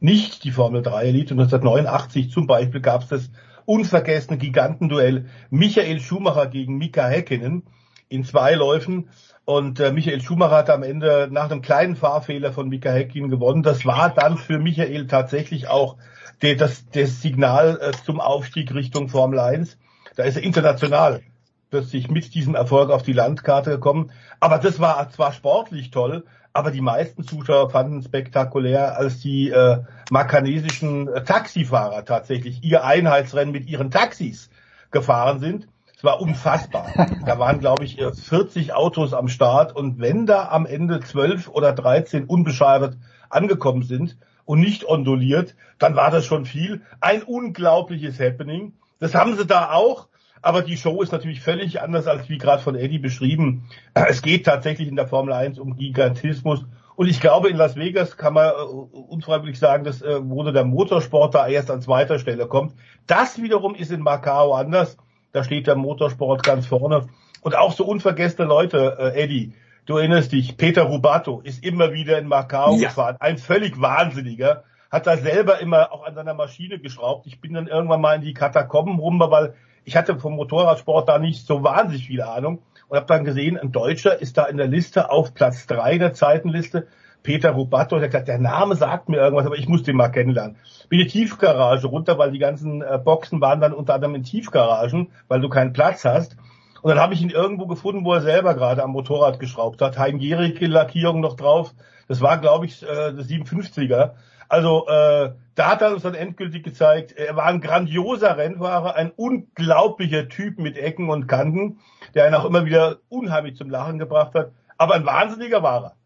Nicht 0.00 0.42
die 0.42 0.50
Formel 0.50 0.82
3 0.82 1.04
Elite. 1.04 1.34
Und 1.34 1.40
1989 1.40 2.32
zum 2.32 2.48
Beispiel 2.48 2.80
gab 2.80 3.02
es 3.02 3.08
das 3.08 3.30
unvergessene 3.64 4.38
Gigantenduell 4.38 5.26
Michael 5.50 6.00
Schumacher 6.00 6.48
gegen 6.48 6.78
Mika 6.78 7.06
Häkkinen 7.06 7.62
in 8.08 8.24
zwei 8.24 8.54
Läufen. 8.54 9.10
Und 9.44 9.80
äh, 9.80 9.92
Michael 9.92 10.20
Schumacher 10.20 10.56
hat 10.56 10.70
am 10.70 10.82
Ende 10.82 11.28
nach 11.30 11.50
einem 11.50 11.62
kleinen 11.62 11.96
Fahrfehler 11.96 12.52
von 12.52 12.68
Mika 12.68 12.90
Häkkinen 12.90 13.30
gewonnen. 13.30 13.62
Das 13.62 13.86
war 13.86 14.10
dann 14.10 14.36
für 14.36 14.58
Michael 14.58 15.06
tatsächlich 15.06 15.68
auch 15.68 15.96
der, 16.42 16.56
das, 16.56 16.84
das 16.90 17.22
Signal 17.22 17.78
äh, 17.80 17.92
zum 18.04 18.20
Aufstieg 18.20 18.74
Richtung 18.74 19.08
Formel 19.08 19.38
1. 19.38 19.78
Da 20.16 20.24
ist 20.24 20.36
er 20.36 20.42
international 20.42 21.22
plötzlich 21.70 22.10
mit 22.10 22.34
diesem 22.34 22.54
Erfolg 22.54 22.90
auf 22.90 23.02
die 23.02 23.12
Landkarte 23.12 23.70
gekommen. 23.70 24.10
Aber 24.40 24.58
das 24.58 24.80
war 24.80 25.10
zwar 25.10 25.32
sportlich 25.32 25.90
toll, 25.90 26.24
aber 26.52 26.70
die 26.70 26.80
meisten 26.80 27.24
Zuschauer 27.24 27.70
fanden 27.70 28.02
spektakulär, 28.02 28.96
als 28.96 29.20
die 29.20 29.50
äh, 29.50 29.78
makanesischen 30.10 31.08
äh, 31.08 31.22
Taxifahrer 31.24 32.04
tatsächlich 32.04 32.62
ihr 32.64 32.84
Einheitsrennen 32.84 33.52
mit 33.52 33.66
ihren 33.66 33.90
Taxis 33.90 34.50
gefahren 34.90 35.40
sind. 35.40 35.68
Es 35.98 36.04
war 36.04 36.20
unfassbar. 36.20 36.86
Da 37.26 37.40
waren, 37.40 37.58
glaube 37.58 37.82
ich, 37.84 37.96
40 37.96 38.72
Autos 38.72 39.12
am 39.12 39.26
Start 39.26 39.74
und 39.74 39.98
wenn 39.98 40.26
da 40.26 40.48
am 40.48 40.64
Ende 40.64 41.00
12 41.00 41.48
oder 41.48 41.72
13 41.72 42.26
unbeschadet 42.26 42.96
angekommen 43.30 43.82
sind 43.82 44.16
und 44.44 44.60
nicht 44.60 44.88
onduliert, 44.88 45.56
dann 45.80 45.96
war 45.96 46.12
das 46.12 46.24
schon 46.24 46.44
viel. 46.44 46.82
Ein 47.00 47.24
unglaubliches 47.24 48.20
Happening. 48.20 48.74
Das 49.00 49.16
haben 49.16 49.36
sie 49.36 49.44
da 49.44 49.72
auch. 49.72 50.06
Aber 50.40 50.62
die 50.62 50.76
Show 50.76 51.02
ist 51.02 51.10
natürlich 51.10 51.40
völlig 51.40 51.82
anders 51.82 52.06
als 52.06 52.28
wie 52.28 52.38
gerade 52.38 52.62
von 52.62 52.76
Eddie 52.76 53.00
beschrieben. 53.00 53.68
Es 53.92 54.22
geht 54.22 54.46
tatsächlich 54.46 54.86
in 54.86 54.94
der 54.94 55.08
Formel 55.08 55.32
1 55.32 55.58
um 55.58 55.74
Gigantismus. 55.74 56.64
Und 56.94 57.08
ich 57.08 57.20
glaube, 57.20 57.48
in 57.48 57.56
Las 57.56 57.74
Vegas 57.74 58.16
kann 58.16 58.34
man 58.34 58.50
äh, 58.50 58.52
unfreiwillig 58.52 59.58
sagen, 59.58 59.82
dass 59.82 60.00
äh, 60.00 60.20
wo 60.22 60.44
der 60.44 60.64
Motorsport 60.64 61.34
da 61.34 61.48
erst 61.48 61.72
an 61.72 61.82
zweiter 61.82 62.20
Stelle 62.20 62.46
kommt. 62.46 62.76
Das 63.08 63.42
wiederum 63.42 63.74
ist 63.74 63.90
in 63.90 64.00
Macau 64.00 64.54
anders. 64.54 64.96
Da 65.32 65.44
steht 65.44 65.66
der 65.66 65.76
Motorsport 65.76 66.42
ganz 66.42 66.66
vorne. 66.66 67.08
Und 67.40 67.56
auch 67.56 67.72
so 67.72 67.84
unvergessene 67.84 68.46
Leute, 68.46 68.96
äh, 68.98 69.22
Eddie, 69.22 69.52
du 69.86 69.96
erinnerst 69.96 70.32
dich, 70.32 70.56
Peter 70.56 70.82
Rubato 70.82 71.40
ist 71.40 71.64
immer 71.64 71.92
wieder 71.92 72.18
in 72.18 72.28
Macau 72.28 72.76
ja. 72.76 72.88
gefahren. 72.88 73.16
Ein 73.20 73.38
völlig 73.38 73.80
Wahnsinniger. 73.80 74.64
Hat 74.90 75.06
da 75.06 75.18
selber 75.18 75.60
immer 75.60 75.92
auch 75.92 76.06
an 76.06 76.14
seiner 76.14 76.32
Maschine 76.32 76.78
geschraubt. 76.78 77.26
Ich 77.26 77.40
bin 77.40 77.52
dann 77.52 77.66
irgendwann 77.66 78.00
mal 78.00 78.14
in 78.14 78.22
die 78.22 78.32
Katakomben 78.32 78.98
rum, 78.98 79.20
weil 79.20 79.54
ich 79.84 79.96
hatte 79.96 80.18
vom 80.18 80.36
Motorradsport 80.36 81.08
da 81.08 81.18
nicht 81.18 81.46
so 81.46 81.62
wahnsinnig 81.62 82.06
viel 82.06 82.22
Ahnung 82.22 82.62
und 82.88 82.96
habe 82.96 83.06
dann 83.06 83.24
gesehen, 83.24 83.58
ein 83.58 83.72
Deutscher 83.72 84.20
ist 84.20 84.38
da 84.38 84.44
in 84.44 84.56
der 84.56 84.66
Liste 84.66 85.10
auf 85.10 85.34
Platz 85.34 85.66
drei 85.66 85.98
der 85.98 86.14
Zeitenliste 86.14 86.88
Peter 87.22 87.50
Rubato, 87.50 87.96
der 87.96 88.04
hat 88.04 88.10
gesagt, 88.12 88.28
der 88.28 88.38
Name 88.38 88.76
sagt 88.76 89.08
mir 89.08 89.18
irgendwas, 89.18 89.46
aber 89.46 89.56
ich 89.56 89.68
muss 89.68 89.82
den 89.82 89.96
mal 89.96 90.08
kennenlernen. 90.08 90.56
Bin 90.88 91.00
in 91.00 91.06
die 91.06 91.12
Tiefgarage 91.12 91.86
runter, 91.86 92.18
weil 92.18 92.30
die 92.30 92.38
ganzen 92.38 92.82
äh, 92.82 92.98
Boxen 93.02 93.40
waren 93.40 93.60
dann 93.60 93.72
unter 93.72 93.94
anderem 93.94 94.14
in 94.14 94.22
Tiefgaragen, 94.22 95.10
weil 95.28 95.40
du 95.40 95.48
keinen 95.48 95.72
Platz 95.72 96.04
hast. 96.04 96.36
Und 96.80 96.90
dann 96.90 97.00
habe 97.00 97.14
ich 97.14 97.22
ihn 97.22 97.30
irgendwo 97.30 97.66
gefunden, 97.66 98.04
wo 98.04 98.14
er 98.14 98.20
selber 98.20 98.54
gerade 98.54 98.82
am 98.82 98.92
Motorrad 98.92 99.40
geschraubt 99.40 99.82
hat. 99.82 99.98
Heim-Gericke-Lackierung 99.98 101.20
noch 101.20 101.34
drauf. 101.34 101.74
Das 102.06 102.20
war, 102.20 102.38
glaube 102.38 102.66
ich, 102.66 102.82
äh, 102.82 103.12
das 103.12 103.28
57er. 103.28 104.12
Also 104.48 104.86
äh, 104.88 105.32
da 105.54 105.70
hat 105.70 105.82
er 105.82 105.92
uns 105.92 106.02
dann 106.02 106.14
endgültig 106.14 106.64
gezeigt, 106.64 107.12
er 107.12 107.36
war 107.36 107.44
ein 107.44 107.60
grandioser 107.60 108.38
Rennfahrer, 108.38 108.94
ein 108.94 109.10
unglaublicher 109.10 110.28
Typ 110.28 110.58
mit 110.58 110.78
Ecken 110.78 111.10
und 111.10 111.26
Kanten, 111.26 111.80
der 112.14 112.24
einen 112.24 112.34
auch 112.34 112.46
immer 112.46 112.64
wieder 112.64 112.98
unheimlich 113.10 113.56
zum 113.56 113.68
Lachen 113.68 113.98
gebracht 113.98 114.34
hat. 114.34 114.52
Aber 114.78 114.94
ein 114.94 115.04
wahnsinniger 115.04 115.62
war. 115.62 115.97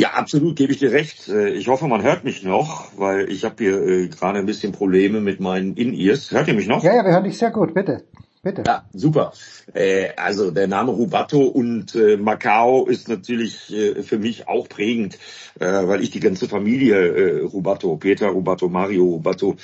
Ja, 0.00 0.10
absolut, 0.10 0.54
gebe 0.54 0.72
ich 0.72 0.78
dir 0.78 0.92
recht. 0.92 1.28
Äh, 1.28 1.48
ich 1.48 1.66
hoffe, 1.66 1.88
man 1.88 2.04
hört 2.04 2.22
mich 2.22 2.44
noch, 2.44 2.92
weil 2.96 3.28
ich 3.32 3.44
habe 3.44 3.56
hier 3.58 3.82
äh, 3.82 4.06
gerade 4.06 4.38
ein 4.38 4.46
bisschen 4.46 4.70
Probleme 4.70 5.20
mit 5.20 5.40
meinen 5.40 5.74
In-Ears. 5.74 6.30
Hört 6.30 6.46
ihr 6.46 6.54
mich 6.54 6.68
noch? 6.68 6.84
Ja, 6.84 6.94
ja, 6.94 7.04
wir 7.04 7.10
hören 7.10 7.24
dich 7.24 7.36
sehr 7.36 7.50
gut, 7.50 7.74
bitte. 7.74 8.04
Bitte. 8.40 8.62
Ja, 8.64 8.84
super. 8.92 9.32
Äh, 9.74 10.10
also 10.16 10.52
der 10.52 10.68
Name 10.68 10.92
Rubato 10.92 11.40
und 11.40 11.98
Macau 12.20 12.86
ist 12.86 13.08
natürlich 13.08 13.74
für 14.02 14.18
mich 14.18 14.46
auch 14.46 14.68
prägend, 14.68 15.18
weil 15.58 16.00
ich 16.00 16.10
die 16.12 16.20
ganze 16.20 16.46
Familie 16.46 17.42
Rubato, 17.42 17.96
Peter 17.96 18.28
Rubato, 18.28 18.68
Mario 18.68 19.02
Rubato 19.02 19.56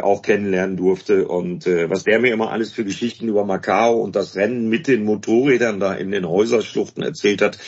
auch 0.00 0.22
kennenlernen 0.22 0.78
durfte. 0.78 1.28
Und 1.28 1.66
was 1.66 2.04
der 2.04 2.20
mir 2.20 2.32
immer 2.32 2.50
alles 2.50 2.72
für 2.72 2.86
Geschichten 2.86 3.28
über 3.28 3.44
Macau 3.44 4.00
und 4.00 4.16
das 4.16 4.34
Rennen 4.34 4.70
mit 4.70 4.88
den 4.88 5.04
Motorrädern 5.04 5.78
da 5.78 5.92
in 5.92 6.10
den 6.10 6.26
Häuserschluchten 6.26 7.02
erzählt 7.02 7.42
hat, 7.42 7.58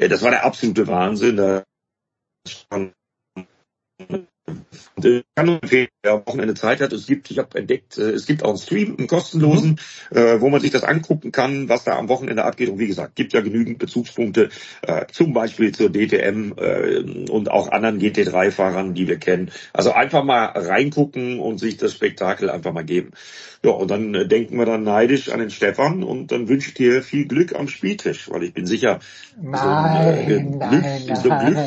das 0.00 0.22
war 0.22 0.30
der 0.30 0.46
absolute 0.46 0.86
Wahnsinn. 0.86 1.36
Da 1.36 1.64
Und 4.96 5.06
äh, 5.06 5.22
kann 5.34 5.46
nur 5.46 5.62
empfehlen, 5.62 5.88
wer 6.02 6.12
am 6.12 6.26
Wochenende 6.26 6.54
Zeit 6.54 6.80
hat, 6.80 6.92
es 6.92 7.06
gibt, 7.06 7.30
ich 7.30 7.38
habe 7.38 7.58
entdeckt, 7.58 7.96
äh, 7.98 8.10
es 8.10 8.26
gibt 8.26 8.42
auch 8.44 8.50
einen 8.50 8.58
Stream, 8.58 8.96
einen 8.96 9.06
kostenlosen, 9.06 9.78
mhm. 10.10 10.16
äh, 10.16 10.40
wo 10.40 10.50
man 10.50 10.60
sich 10.60 10.70
das 10.70 10.84
angucken 10.84 11.32
kann, 11.32 11.68
was 11.68 11.84
da 11.84 11.96
am 11.96 12.08
Wochenende 12.08 12.44
abgeht. 12.44 12.68
Und 12.68 12.78
wie 12.78 12.86
gesagt, 12.86 13.16
gibt 13.16 13.32
ja 13.32 13.40
genügend 13.40 13.78
Bezugspunkte, 13.78 14.50
äh, 14.82 15.06
zum 15.10 15.32
Beispiel 15.32 15.72
zur 15.72 15.90
DTM 15.90 16.52
äh, 16.56 17.30
und 17.30 17.50
auch 17.50 17.70
anderen 17.70 17.98
GT3-Fahrern, 17.98 18.94
die 18.94 19.08
wir 19.08 19.18
kennen. 19.18 19.50
Also 19.72 19.92
einfach 19.92 20.22
mal 20.22 20.46
reingucken 20.46 21.40
und 21.40 21.58
sich 21.58 21.76
das 21.76 21.92
Spektakel 21.92 22.50
einfach 22.50 22.72
mal 22.72 22.84
geben. 22.84 23.12
Ja, 23.64 23.70
und 23.70 23.90
dann 23.90 24.14
äh, 24.14 24.28
denken 24.28 24.58
wir 24.58 24.66
dann 24.66 24.82
neidisch 24.82 25.30
an 25.30 25.40
den 25.40 25.48
Stefan 25.48 26.02
und 26.02 26.30
dann 26.30 26.48
wünsche 26.50 26.68
ich 26.68 26.74
dir 26.74 27.02
viel 27.02 27.26
Glück 27.26 27.58
am 27.58 27.66
Spieltisch, 27.66 28.30
weil 28.30 28.42
ich 28.42 28.52
bin 28.52 28.66
sicher, 28.66 28.98
nein, 29.40 30.60
so 30.60 30.68
ein, 30.68 30.84
äh, 30.84 30.98
Glück, 31.00 31.16
so 31.16 31.30
ein, 31.30 31.46
Glück, 31.46 31.58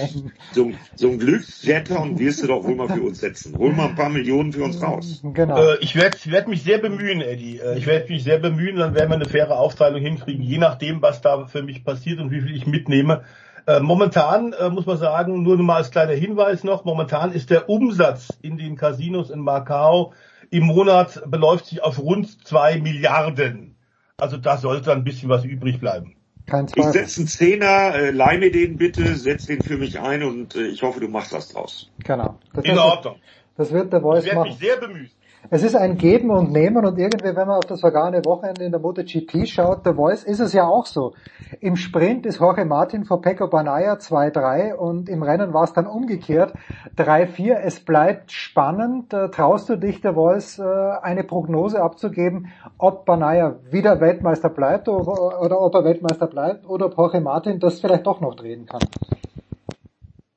so, 0.52 0.72
so 0.96 1.10
ein 1.10 1.18
Glücksjetter 1.18 2.00
und 2.00 2.20
wirst 2.20 2.44
du 2.44 2.48
doch 2.48 2.64
wohl 2.64 2.76
mal 2.76 2.88
für 2.88 3.02
uns 3.02 3.20
setzen. 3.20 3.58
Hol 3.58 3.74
mal 3.74 3.88
ein 3.88 3.96
paar 3.96 4.10
Millionen 4.10 4.54
für 4.54 4.64
uns 4.64 4.80
raus. 4.80 5.22
Genau. 5.24 5.58
Äh, 5.58 5.78
ich 5.80 5.96
werde 5.96 6.18
werd 6.26 6.48
mich 6.48 6.62
sehr 6.62 6.78
bemühen, 6.78 7.22
Eddie. 7.22 7.58
Äh, 7.58 7.80
ich 7.80 7.88
werde 7.88 8.14
mich 8.14 8.24
sehr 8.24 8.38
bemühen, 8.38 8.76
dann 8.76 8.94
werden 8.94 9.10
wir 9.10 9.16
eine 9.16 9.26
faire 9.26 9.58
Aufteilung 9.58 10.00
hinkriegen, 10.00 10.44
je 10.44 10.60
nachdem, 10.60 11.02
was 11.02 11.22
da 11.22 11.48
für 11.48 11.64
mich 11.64 11.84
passiert 11.84 12.20
und 12.20 12.30
wie 12.30 12.42
viel 12.42 12.56
ich 12.56 12.68
mitnehme. 12.68 13.24
Äh, 13.66 13.80
momentan 13.80 14.54
äh, 14.54 14.70
muss 14.70 14.86
man 14.86 14.98
sagen, 14.98 15.42
nur 15.42 15.58
mal 15.58 15.78
als 15.78 15.90
kleiner 15.90 16.14
Hinweis 16.14 16.64
noch, 16.64 16.86
momentan 16.86 17.32
ist 17.32 17.50
der 17.50 17.70
Umsatz 17.70 18.38
in 18.44 18.60
den 18.60 18.76
Casinos 18.76 19.32
in 19.32 19.40
Macau 19.40 20.14
im 20.50 20.64
Monat 20.64 21.24
beläuft 21.30 21.68
sich 21.68 21.84
auf 21.84 22.00
rund 22.00 22.46
zwei 22.46 22.80
Milliarden. 22.80 23.76
Also 24.18 24.38
da 24.38 24.58
sollte 24.58 24.92
ein 24.92 25.04
bisschen 25.04 25.30
was 25.30 25.44
übrig 25.44 25.80
bleiben. 25.80 26.16
Kein 26.48 26.68
ich 26.74 26.86
setze 26.86 27.20
einen 27.20 27.28
Zehner, 27.28 27.94
äh, 27.94 28.12
leih 28.12 28.38
mir 28.38 28.52
den 28.52 28.78
bitte, 28.78 29.16
setz 29.16 29.48
den 29.48 29.62
für 29.62 29.78
mich 29.78 30.00
ein 30.00 30.24
und 30.24 30.56
äh, 30.56 30.68
ich 30.68 30.82
hoffe, 30.82 31.02
du 31.02 31.10
machst 31.10 31.34
was 31.34 31.50
draus. 31.50 31.92
Genau. 32.04 32.40
Das 32.54 32.64
In 32.64 32.78
Ordnung. 32.78 33.18
Das 33.58 33.72
wird 33.72 33.92
der 33.92 34.02
Voice 34.02 34.26
ich 34.26 34.34
machen. 34.34 34.52
Ich 34.52 34.62
werde 34.62 34.88
mich 34.88 35.00
sehr 35.00 35.04
bemühen. 35.04 35.12
Es 35.50 35.64
ist 35.64 35.78
ein 35.78 35.98
Geben 35.98 36.30
und 36.30 36.52
Nehmen 36.52 36.86
und 36.86 37.00
irgendwie, 37.00 37.34
wenn 37.34 37.48
man 37.48 37.58
auf 37.58 37.66
das 37.66 37.80
vergangene 37.80 38.26
Wochenende 38.26 38.66
in 38.66 38.72
der 38.72 38.82
MotoGP 38.82 39.48
schaut, 39.48 39.86
der 39.86 39.96
Voice 39.96 40.26
ist 40.26 40.42
es 40.42 40.52
ja 40.52 40.68
auch 40.68 40.86
so. 40.86 41.14
Im 41.62 41.78
Sprint 41.78 42.26
ist 42.26 42.42
Jorge 42.42 42.66
Martin 42.66 43.06
vor 43.06 43.22
Pecco 43.22 43.48
Banaya 43.48 43.94
2-3 43.94 44.74
und 44.74 45.08
im 45.08 45.24
Rennen 45.24 45.54
war 45.54 45.64
es 45.64 45.72
dann 45.72 45.88
umgekehrt 45.88 46.54
3-4. 46.98 47.54
Es 47.54 47.80
bleibt 47.80 48.34
spannend. 48.34 49.14
Äh, 49.14 49.30
traust 49.30 49.70
du 49.70 49.78
dich, 49.78 50.02
der 50.02 50.16
Voice, 50.16 50.60
äh, 50.60 50.64
eine 51.02 51.24
Prognose 51.24 51.82
abzugeben, 51.82 52.48
ob 52.78 53.06
Banaya 53.06 53.56
wieder 53.72 54.02
Weltmeister 54.02 54.50
bleibt 54.50 54.90
oder, 54.90 55.42
oder 55.42 55.62
ob 55.62 55.74
er 55.76 55.86
Weltmeister 55.86 56.28
bleibt 56.28 56.68
oder 56.68 56.88
ob 56.88 56.98
Jorge 56.98 57.22
Martin 57.22 57.62
das 57.62 57.80
vielleicht 57.80 58.06
doch 58.06 58.20
noch 58.20 58.36
drehen 58.36 58.66
kann? 58.66 58.82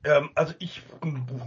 Ähm, 0.03 0.29
also 0.33 0.53
ich 0.59 0.81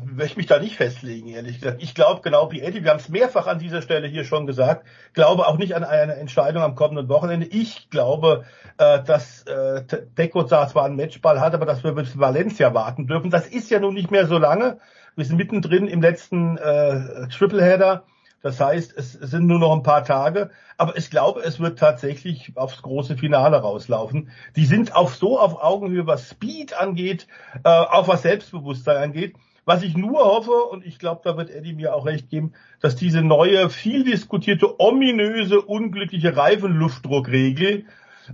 möchte 0.05 0.37
mich 0.37 0.47
da 0.47 0.59
nicht 0.61 0.77
festlegen, 0.77 1.29
ehrlich 1.29 1.61
gesagt. 1.61 1.83
Ich 1.83 1.95
glaube 1.95 2.21
genau 2.23 2.53
wie 2.53 2.61
Eddie, 2.61 2.85
wir 2.85 2.91
haben 2.91 3.01
es 3.01 3.09
mehrfach 3.09 3.49
an 3.49 3.59
dieser 3.59 3.83
Stelle 3.83 4.07
hier 4.07 4.25
schon 4.25 4.47
gesagt, 4.47 4.87
glaube 5.13 5.49
auch 5.49 5.59
nicht 5.59 5.75
an 5.75 5.83
eine 5.83 6.15
Entscheidung 6.15 6.63
am 6.63 6.77
kommenden 6.77 7.09
Wochenende. 7.09 7.47
Ich 7.47 7.91
glaube, 7.91 8.45
äh, 8.79 9.03
dass 9.03 9.43
äh, 9.43 9.83
Deco 10.17 10.45
zwar 10.47 10.85
einen 10.85 10.97
Matchball 10.97 11.41
hat, 11.41 11.55
aber 11.55 11.67
dass 11.67 11.83
wir 11.83 11.93
bis 11.93 12.19
Valencia 12.19 12.75
warten 12.75 13.07
dürfen. 13.09 13.31
Das 13.31 13.49
ist 13.49 13.71
ja 13.71 13.81
nun 13.81 13.95
nicht 13.95 14.13
mehr 14.13 14.27
so 14.27 14.39
lange. 14.39 14.79
Wir 15.17 15.25
sind 15.25 15.37
mittendrin 15.37 15.89
im 15.89 16.01
letzten 16.01 16.57
äh, 16.57 17.29
Tripleheader. 17.29 18.05
Das 18.45 18.61
heißt, 18.61 18.93
es 18.95 19.13
sind 19.13 19.47
nur 19.47 19.59
noch 19.59 19.73
ein 19.73 19.83
paar 19.83 20.05
Tage, 20.05 20.51
aber 20.77 20.99
ich 20.99 21.09
glaube, 21.09 21.41
es 21.41 21.61
wird 21.61 21.79
tatsächlich 21.79 22.53
aufs 22.57 22.83
große 22.83 23.17
Finale 23.17 23.57
rauslaufen. 23.57 24.29
Die 24.55 24.67
sind 24.67 24.95
auch 24.95 25.09
so 25.09 25.41
auf 25.41 25.63
Augenhöhe, 25.63 26.07
was 26.07 26.29
Speed 26.29 26.79
angeht, 26.79 27.27
äh, 27.65 27.71
auch 27.71 28.07
was 28.07 28.21
Selbstbewusstsein 28.21 28.99
angeht. 28.99 29.35
Was 29.65 29.83
ich 29.83 29.97
nur 29.97 30.19
hoffe, 30.27 30.53
und 30.71 30.85
ich 30.85 30.99
glaube, 30.99 31.23
da 31.25 31.39
wird 31.39 31.49
Eddie 31.49 31.73
mir 31.73 31.95
auch 31.95 32.05
recht 32.05 32.29
geben, 32.29 32.53
dass 32.81 32.97
diese 32.97 33.23
neue, 33.23 33.71
viel 33.71 34.05
diskutierte, 34.05 34.79
ominöse, 34.79 35.63
unglückliche 35.63 36.37
Reifenluftdruckregel 36.37 37.87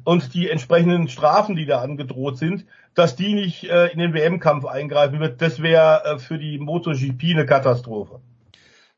und 0.03 0.35
die 0.35 0.51
entsprechenden 0.51 1.07
Strafen, 1.07 1.55
die 1.55 1.67
da 1.67 1.83
angedroht 1.83 2.37
sind, 2.37 2.67
dass 2.97 3.15
die 3.15 3.33
nicht 3.33 3.63
äh, 3.71 3.87
in 3.93 4.01
den 4.01 4.13
WM-Kampf 4.13 4.65
eingreifen 4.65 5.21
wird. 5.21 5.41
Das 5.41 5.63
wäre 5.63 6.03
äh, 6.05 6.19
für 6.19 6.37
die 6.37 6.59
MotoGP 6.59 7.23
eine 7.31 7.47
Katastrophe. 7.47 8.21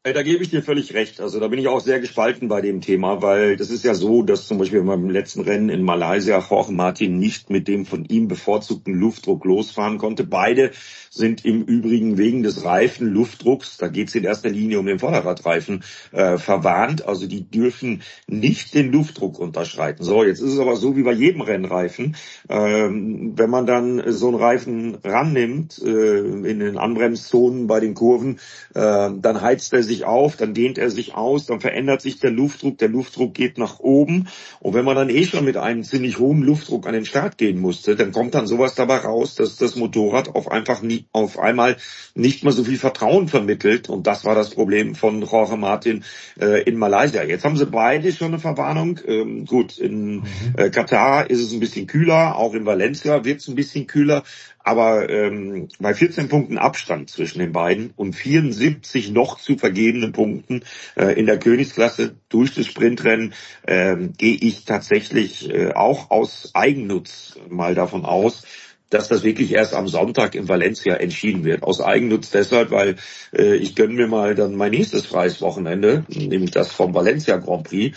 Da 0.04 0.24
gebe 0.24 0.42
ich 0.42 0.50
dir 0.50 0.64
völlig 0.64 0.94
recht. 0.94 1.20
Also 1.20 1.38
da 1.38 1.46
bin 1.46 1.60
ich 1.60 1.68
auch 1.68 1.78
sehr 1.78 2.00
gespalten 2.00 2.48
bei 2.48 2.60
dem 2.60 2.80
Thema, 2.80 3.22
weil 3.22 3.56
das 3.56 3.70
ist 3.70 3.84
ja 3.84 3.94
so, 3.94 4.24
dass 4.24 4.48
zum 4.48 4.58
Beispiel 4.58 4.82
beim 4.82 5.08
letzten 5.08 5.42
Rennen 5.42 5.68
in 5.68 5.84
Malaysia 5.84 6.40
Jorge 6.40 6.72
Martin 6.72 7.20
nicht 7.20 7.50
mit 7.50 7.68
dem 7.68 7.86
von 7.86 8.04
ihm 8.06 8.26
bevorzugten 8.26 8.94
Luftdruck 8.94 9.44
losfahren 9.44 9.98
konnte. 9.98 10.24
Beide 10.24 10.72
sind 11.08 11.44
im 11.44 11.62
Übrigen 11.62 12.18
wegen 12.18 12.42
des 12.42 12.64
Reifen 12.64 13.06
Luftdrucks, 13.06 13.76
da 13.76 13.86
geht 13.86 14.08
es 14.08 14.14
in 14.16 14.24
erster 14.24 14.48
Linie 14.48 14.80
um 14.80 14.86
den 14.86 14.98
Vorderradreifen, 14.98 15.84
äh, 16.10 16.36
verwarnt. 16.36 17.06
Also 17.06 17.28
die 17.28 17.48
dürfen 17.48 18.02
nicht 18.26 18.74
den 18.74 18.90
Luftdruck 18.90 19.38
unterschreiten. 19.38 20.02
So, 20.02 20.24
jetzt 20.24 20.40
ist 20.40 20.54
es 20.54 20.58
aber 20.58 20.74
so 20.74 20.96
wie 20.96 21.04
bei 21.04 21.12
jedem 21.12 21.42
Rennreifen. 21.42 22.16
Ähm, 22.48 23.34
wenn 23.36 23.50
man 23.50 23.66
dann 23.66 24.02
so 24.10 24.28
einen 24.28 24.36
Reifen 24.36 24.96
rannimmt 25.04 25.80
äh, 25.80 26.18
in 26.18 26.58
den 26.58 26.76
Anbremszonen 26.76 27.68
bei 27.68 27.78
den 27.78 27.94
Kurven, 27.94 28.40
äh, 28.74 29.10
dann 29.14 29.42
heizt 29.42 29.72
er 29.74 29.84
sich 29.84 29.91
sich 29.92 30.04
auf, 30.04 30.36
dann 30.36 30.54
dehnt 30.54 30.78
er 30.78 30.90
sich 30.90 31.14
aus, 31.14 31.46
dann 31.46 31.60
verändert 31.60 32.00
sich 32.00 32.18
der 32.18 32.30
Luftdruck, 32.30 32.78
der 32.78 32.88
Luftdruck 32.88 33.34
geht 33.34 33.58
nach 33.58 33.78
oben. 33.80 34.28
Und 34.60 34.74
wenn 34.74 34.84
man 34.84 34.96
dann 34.96 35.10
eh 35.10 35.24
schon 35.24 35.44
mit 35.44 35.56
einem 35.56 35.84
ziemlich 35.84 36.18
hohen 36.18 36.42
Luftdruck 36.42 36.86
an 36.86 36.94
den 36.94 37.04
Start 37.04 37.38
gehen 37.38 37.60
musste, 37.60 37.94
dann 37.96 38.12
kommt 38.12 38.34
dann 38.34 38.46
sowas 38.46 38.74
dabei 38.74 38.96
raus, 38.98 39.34
dass 39.34 39.56
das 39.56 39.76
Motorrad 39.76 40.34
auf 40.34 40.50
einfach 40.50 40.82
nie, 40.82 41.04
auf 41.12 41.38
einmal 41.38 41.76
nicht 42.14 42.42
mehr 42.42 42.52
so 42.52 42.64
viel 42.64 42.78
Vertrauen 42.78 43.28
vermittelt. 43.28 43.88
Und 43.88 44.06
das 44.06 44.24
war 44.24 44.34
das 44.34 44.50
Problem 44.50 44.94
von 44.94 45.22
Jorge 45.22 45.56
Martin 45.56 46.04
äh, 46.40 46.62
in 46.62 46.76
Malaysia. 46.78 47.22
Jetzt 47.22 47.44
haben 47.44 47.56
sie 47.56 47.66
beide 47.66 48.12
schon 48.12 48.28
eine 48.28 48.38
Verwarnung. 48.38 48.98
Ähm, 49.06 49.44
gut, 49.44 49.78
in 49.78 50.16
mhm. 50.16 50.22
äh, 50.56 50.70
Katar 50.70 51.28
ist 51.28 51.40
es 51.40 51.52
ein 51.52 51.60
bisschen 51.60 51.86
kühler, 51.86 52.36
auch 52.36 52.54
in 52.54 52.64
Valencia 52.64 53.24
wird 53.24 53.40
es 53.40 53.48
ein 53.48 53.54
bisschen 53.54 53.86
kühler. 53.86 54.24
Aber 54.64 55.08
ähm, 55.10 55.68
bei 55.78 55.94
14 55.94 56.28
Punkten 56.28 56.58
Abstand 56.58 57.10
zwischen 57.10 57.40
den 57.40 57.52
beiden 57.52 57.92
und 57.96 58.14
74 58.14 59.10
noch 59.10 59.38
zu 59.38 59.56
vergebenen 59.56 60.12
Punkten 60.12 60.62
äh, 60.96 61.18
in 61.18 61.26
der 61.26 61.38
Königsklasse 61.38 62.14
durch 62.28 62.54
das 62.54 62.66
Sprintrennen 62.66 63.34
äh, 63.62 63.96
gehe 64.18 64.36
ich 64.36 64.64
tatsächlich 64.64 65.50
äh, 65.50 65.72
auch 65.72 66.10
aus 66.10 66.50
Eigennutz 66.54 67.36
mal 67.48 67.74
davon 67.74 68.04
aus, 68.04 68.44
dass 68.92 69.08
das 69.08 69.22
wirklich 69.22 69.52
erst 69.52 69.74
am 69.74 69.88
Sonntag 69.88 70.34
in 70.34 70.48
Valencia 70.48 70.94
entschieden 70.94 71.44
wird. 71.44 71.62
Aus 71.62 71.80
Eigennutz 71.80 72.30
deshalb, 72.30 72.70
weil 72.70 72.96
äh, 73.32 73.56
ich 73.56 73.74
gönne 73.74 73.94
mir 73.94 74.06
mal 74.06 74.34
dann 74.34 74.54
mein 74.54 74.72
nächstes 74.72 75.06
freies 75.06 75.40
Wochenende, 75.40 76.04
nämlich 76.08 76.50
das 76.50 76.72
vom 76.72 76.94
Valencia 76.94 77.38
Grand 77.38 77.64
Prix 77.64 77.96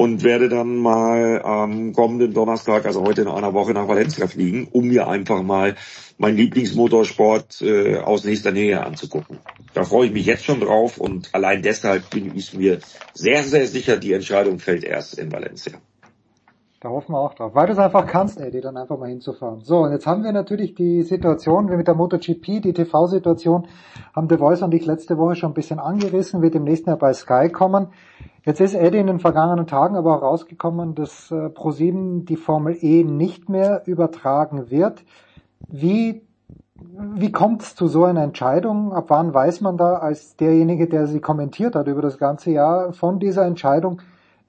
und 0.00 0.24
werde 0.24 0.48
dann 0.48 0.78
mal 0.78 1.42
am 1.42 1.92
kommenden 1.92 2.32
Donnerstag, 2.32 2.86
also 2.86 3.02
heute 3.02 3.20
in 3.20 3.28
einer 3.28 3.52
Woche 3.52 3.74
nach 3.74 3.86
Valencia 3.86 4.26
fliegen, 4.28 4.66
um 4.72 4.86
mir 4.86 5.08
einfach 5.08 5.42
mal 5.42 5.74
meinen 6.16 6.38
Lieblingsmotorsport 6.38 7.60
äh, 7.60 7.98
aus 7.98 8.24
nächster 8.24 8.50
Nähe 8.50 8.82
anzugucken. 8.82 9.40
Da 9.74 9.84
freue 9.84 10.06
ich 10.06 10.12
mich 10.14 10.24
jetzt 10.24 10.46
schon 10.46 10.60
drauf 10.60 10.96
und 10.96 11.28
allein 11.34 11.60
deshalb 11.60 12.08
bin 12.08 12.34
ich 12.34 12.54
mir 12.54 12.78
sehr, 13.12 13.42
sehr 13.42 13.66
sicher, 13.66 13.98
die 13.98 14.14
Entscheidung 14.14 14.58
fällt 14.58 14.84
erst 14.84 15.18
in 15.18 15.30
Valencia. 15.30 15.74
Da 16.80 16.88
hoffen 16.88 17.12
wir 17.12 17.18
auch 17.18 17.34
drauf. 17.34 17.54
Weil 17.54 17.66
du 17.66 17.74
es 17.74 17.78
einfach 17.78 18.06
kannst, 18.06 18.40
Eddie, 18.40 18.62
dann 18.62 18.78
einfach 18.78 18.98
mal 18.98 19.10
hinzufahren. 19.10 19.60
So, 19.60 19.80
und 19.80 19.92
jetzt 19.92 20.06
haben 20.06 20.24
wir 20.24 20.32
natürlich 20.32 20.74
die 20.74 21.02
Situation, 21.02 21.70
wie 21.70 21.76
mit 21.76 21.88
der 21.88 21.94
MotoGP, 21.94 22.62
die 22.62 22.72
TV-Situation, 22.72 23.68
haben 24.16 24.28
The 24.30 24.38
Voice 24.38 24.62
und 24.62 24.72
ich 24.72 24.86
letzte 24.86 25.18
Woche 25.18 25.36
schon 25.36 25.50
ein 25.50 25.54
bisschen 25.54 25.78
angerissen, 25.78 26.40
wird 26.40 26.54
im 26.54 26.64
nächsten 26.64 26.88
Jahr 26.88 26.98
bei 26.98 27.12
Sky 27.12 27.50
kommen. 27.50 27.88
Jetzt 28.44 28.60
ist 28.60 28.74
Eddie 28.74 28.98
in 28.98 29.06
den 29.06 29.18
vergangenen 29.18 29.66
Tagen 29.66 29.96
aber 29.96 30.16
auch 30.16 30.22
rausgekommen, 30.22 30.94
dass 30.94 31.30
äh, 31.30 31.50
ProSieben 31.50 32.24
die 32.24 32.36
Formel 32.36 32.76
E 32.80 33.04
nicht 33.04 33.50
mehr 33.50 33.82
übertragen 33.84 34.70
wird. 34.70 35.04
Wie, 35.68 36.22
wie 36.74 37.32
kommt 37.32 37.62
es 37.62 37.74
zu 37.74 37.86
so 37.86 38.04
einer 38.04 38.22
Entscheidung? 38.22 38.94
Ab 38.94 39.06
wann 39.08 39.34
weiß 39.34 39.60
man 39.60 39.76
da 39.76 39.96
als 39.96 40.36
derjenige, 40.36 40.88
der 40.88 41.06
sie 41.06 41.20
kommentiert 41.20 41.74
hat 41.74 41.86
über 41.86 42.00
das 42.00 42.16
ganze 42.16 42.50
Jahr 42.50 42.94
von 42.94 43.18
dieser 43.18 43.44
Entscheidung, 43.44 44.00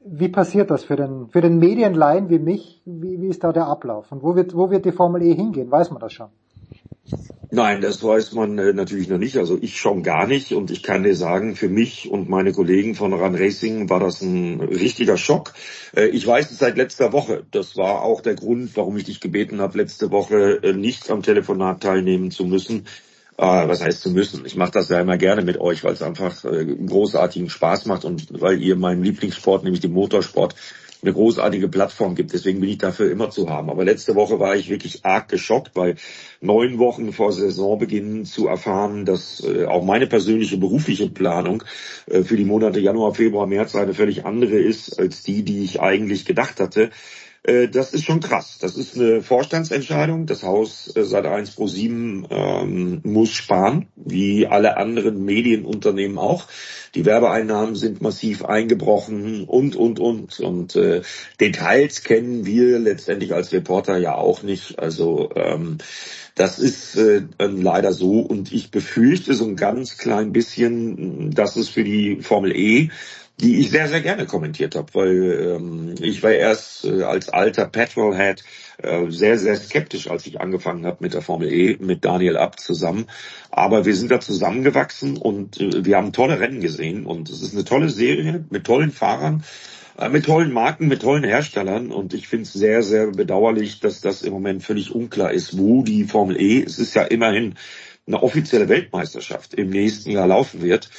wie 0.06 0.30
passiert 0.30 0.72
das 0.72 0.86
für 0.86 0.96
den, 0.96 1.28
für 1.28 1.42
den 1.42 1.60
Medienlaien 1.60 2.30
wie 2.30 2.40
mich? 2.40 2.82
Wie, 2.86 3.22
wie 3.22 3.28
ist 3.28 3.44
da 3.44 3.52
der 3.52 3.68
Ablauf? 3.68 4.12
Und 4.12 4.24
wo 4.24 4.36
wird, 4.36 4.56
wo 4.56 4.70
wird 4.72 4.86
die 4.86 4.94
Formel 4.94 5.22
E 5.22 5.36
hingehen? 5.36 5.70
Weiß 5.70 5.92
man 5.92 6.00
das 6.00 6.14
schon? 6.14 6.30
Nein, 7.54 7.82
das 7.82 8.02
weiß 8.02 8.32
man 8.32 8.58
äh, 8.58 8.72
natürlich 8.72 9.10
noch 9.10 9.18
nicht. 9.18 9.36
Also 9.36 9.58
ich 9.62 9.78
schon 9.78 10.04
gar 10.04 10.26
nicht. 10.26 10.54
Und 10.54 10.72
ich 10.72 10.84
kann 10.84 11.04
dir 11.04 11.18
sagen, 11.18 11.58
für 11.58 11.68
mich 11.68 12.10
und 12.10 12.30
meine 12.30 12.54
Kollegen 12.54 12.96
von 12.96 13.12
Run 13.12 13.36
Racing 13.36 13.90
war 13.90 14.00
das 14.00 14.22
ein 14.22 14.62
richtiger 14.62 15.18
Schock. 15.18 15.54
Äh, 15.94 16.08
ich 16.08 16.26
weiß 16.26 16.50
es 16.50 16.60
seit 16.60 16.78
letzter 16.78 17.12
Woche. 17.12 17.44
Das 17.52 17.76
war 17.76 18.04
auch 18.04 18.22
der 18.22 18.36
Grund, 18.36 18.78
warum 18.78 18.96
ich 18.96 19.04
dich 19.04 19.20
gebeten 19.20 19.60
habe, 19.60 19.80
letzte 19.80 20.12
Woche 20.12 20.64
äh, 20.64 20.72
nicht 20.72 21.12
am 21.12 21.24
Telefonat 21.24 21.84
teilnehmen 21.84 22.32
zu 22.32 22.46
müssen 22.46 22.86
was 23.38 23.82
heißt 23.82 24.02
zu 24.02 24.12
müssen. 24.12 24.46
Ich 24.46 24.56
mache 24.56 24.70
das 24.74 24.90
ja 24.90 25.02
immer 25.02 25.18
gerne 25.18 25.42
mit 25.42 25.60
euch, 25.60 25.84
weil 25.84 25.94
es 25.94 26.04
einfach 26.04 26.44
großartigen 26.44 27.50
Spaß 27.50 27.88
macht 27.88 28.06
und 28.06 28.40
weil 28.40 28.62
ihr 28.62 28.76
meinen 28.76 29.04
Lieblingssport, 29.04 29.64
nämlich 29.64 29.82
den 29.82 29.94
Motorsport, 29.94 30.54
eine 31.02 31.14
großartige 31.14 31.68
Plattform 31.68 32.16
gibt. 32.16 32.34
Deswegen 32.34 32.60
bin 32.60 32.70
ich 32.70 32.78
dafür 32.78 33.12
immer 33.12 33.30
zu 33.30 33.50
haben. 33.50 33.70
Aber 33.70 33.84
letzte 33.84 34.16
Woche 34.16 34.40
war 34.40 34.56
ich 34.56 34.70
wirklich 34.70 35.06
arg 35.06 35.30
geschockt, 35.30 35.72
weil 35.76 35.96
neun 36.42 36.78
Wochen 36.78 37.14
vor 37.14 37.32
Saisonbeginn 37.32 38.26
zu 38.26 38.48
erfahren, 38.48 39.06
dass 39.06 39.44
äh, 39.44 39.66
auch 39.66 39.84
meine 39.84 40.08
persönliche 40.08 40.58
berufliche 40.58 41.10
Planung 41.10 41.64
äh, 42.08 42.24
für 42.24 42.38
die 42.38 42.46
Monate 42.46 42.80
Januar, 42.80 43.16
Februar, 43.16 43.48
März 43.48 43.76
eine 43.76 43.94
völlig 43.94 44.26
andere 44.26 44.58
ist 44.58 45.00
als 45.00 45.24
die, 45.24 45.44
die 45.44 45.64
ich 45.64 45.82
eigentlich 45.82 46.26
gedacht 46.26 46.60
hatte. 46.60 46.92
Äh, 47.44 47.70
das 47.70 47.94
ist 47.94 48.06
schon 48.06 48.20
krass. 48.20 48.58
Das 48.62 48.76
ist 48.78 48.96
eine 48.96 49.22
Vorstandsentscheidung. 49.22 50.26
Das 50.26 50.44
Haus 50.44 50.92
äh, 50.96 51.04
seit 51.04 51.26
1 51.26 51.52
pro 51.52 51.68
7 51.68 52.28
ähm, 52.30 53.02
muss 53.04 53.32
sparen, 53.32 53.88
wie 53.96 54.48
alle 54.48 54.78
anderen 54.78 55.26
Medienunternehmen 55.26 56.18
auch. 56.18 56.48
Die 56.94 57.06
Werbeeinnahmen 57.06 57.76
sind 57.76 58.02
massiv 58.02 58.46
eingebrochen 58.46 59.46
und, 59.46 59.76
und, 59.76 60.00
und. 60.00 60.40
Und 60.40 60.76
äh, 60.76 61.02
Details 61.40 62.04
kennen 62.04 62.46
wir 62.46 62.80
letztendlich 62.80 63.34
als 63.34 63.52
Reporter 63.52 63.98
ja 63.98 64.16
auch 64.16 64.44
nicht. 64.44 64.78
Also 64.78 65.30
ähm, 65.36 65.80
das 66.36 66.60
ist 66.60 66.96
äh, 66.96 67.24
leider 67.40 67.92
so. 67.92 68.20
Und 68.20 68.52
ich 68.52 68.72
befürchte 68.72 69.34
so 69.34 69.46
ein 69.46 69.56
ganz 69.56 69.98
klein 69.98 70.32
bisschen, 70.32 71.32
dass 71.32 71.56
es 71.56 71.70
für 71.70 71.84
die 71.84 72.18
Formel 72.22 72.56
E 72.56 72.90
die 73.42 73.60
ich 73.60 73.72
sehr, 73.72 73.88
sehr 73.88 74.02
gerne 74.02 74.26
kommentiert 74.26 74.76
habe, 74.76 74.94
weil 74.94 75.56
ähm, 75.56 75.96
ich 76.00 76.22
war 76.22 76.32
erst 76.32 76.86
äh, 76.86 77.04
als 77.04 77.30
alter 77.30 77.66
Petrolhead 77.66 78.44
äh, 78.78 79.10
sehr, 79.10 79.38
sehr 79.40 79.56
skeptisch, 79.56 80.10
als 80.10 80.28
ich 80.28 80.40
angefangen 80.40 80.86
habe 80.86 80.98
mit 81.00 81.14
der 81.14 81.22
Formel 81.22 81.52
E, 81.52 81.78
mit 81.80 82.06
Daniel 82.06 82.38
Abt 82.38 82.60
zusammen. 82.60 83.08
Aber 83.50 83.86
wir 83.86 83.96
sind 83.96 84.12
da 84.12 84.20
zusammengewachsen 84.20 85.18
und 85.18 85.60
äh, 85.60 85.84
wir 85.84 85.98
haben 85.98 86.14
tolle 86.14 86.40
Rennen 86.40 86.62
gesehen 86.62 87.06
und 87.06 87.30
es 87.30 87.42
ist 87.42 87.54
eine 87.54 87.66
tolle 87.66 87.90
Serie 87.90 88.46
mit 88.50 88.66
tollen 88.66 88.92
Fahrern, 88.92 89.44
äh, 89.98 90.10
mit 90.10 90.26
tollen 90.26 90.54
Marken, 90.54 90.88
mit 90.88 91.02
tollen 91.02 91.24
Herstellern 91.24 91.92
und 91.92 92.14
ich 92.14 92.28
finde 92.28 92.44
es 92.44 92.54
sehr, 92.54 92.84
sehr 92.84 93.08
bedauerlich, 93.08 93.80
dass 93.80 94.02
das 94.02 94.22
im 94.22 94.34
Moment 94.34 94.64
völlig 94.64 94.94
unklar 94.94 95.32
ist, 95.32 95.58
wo 95.58 95.82
die 95.82 96.04
Formel 96.04 96.40
E, 96.40 96.64
es 96.64 96.78
ist 96.78 96.94
ja 96.94 97.04
immerhin 97.04 97.56
eine 98.08 98.22
offizielle 98.24 98.70
Weltmeisterschaft 98.70 99.54
im 99.54 99.70
nächsten 99.70 100.12
Jahr 100.12 100.28
laufen 100.28 100.62
wird. 100.62 100.90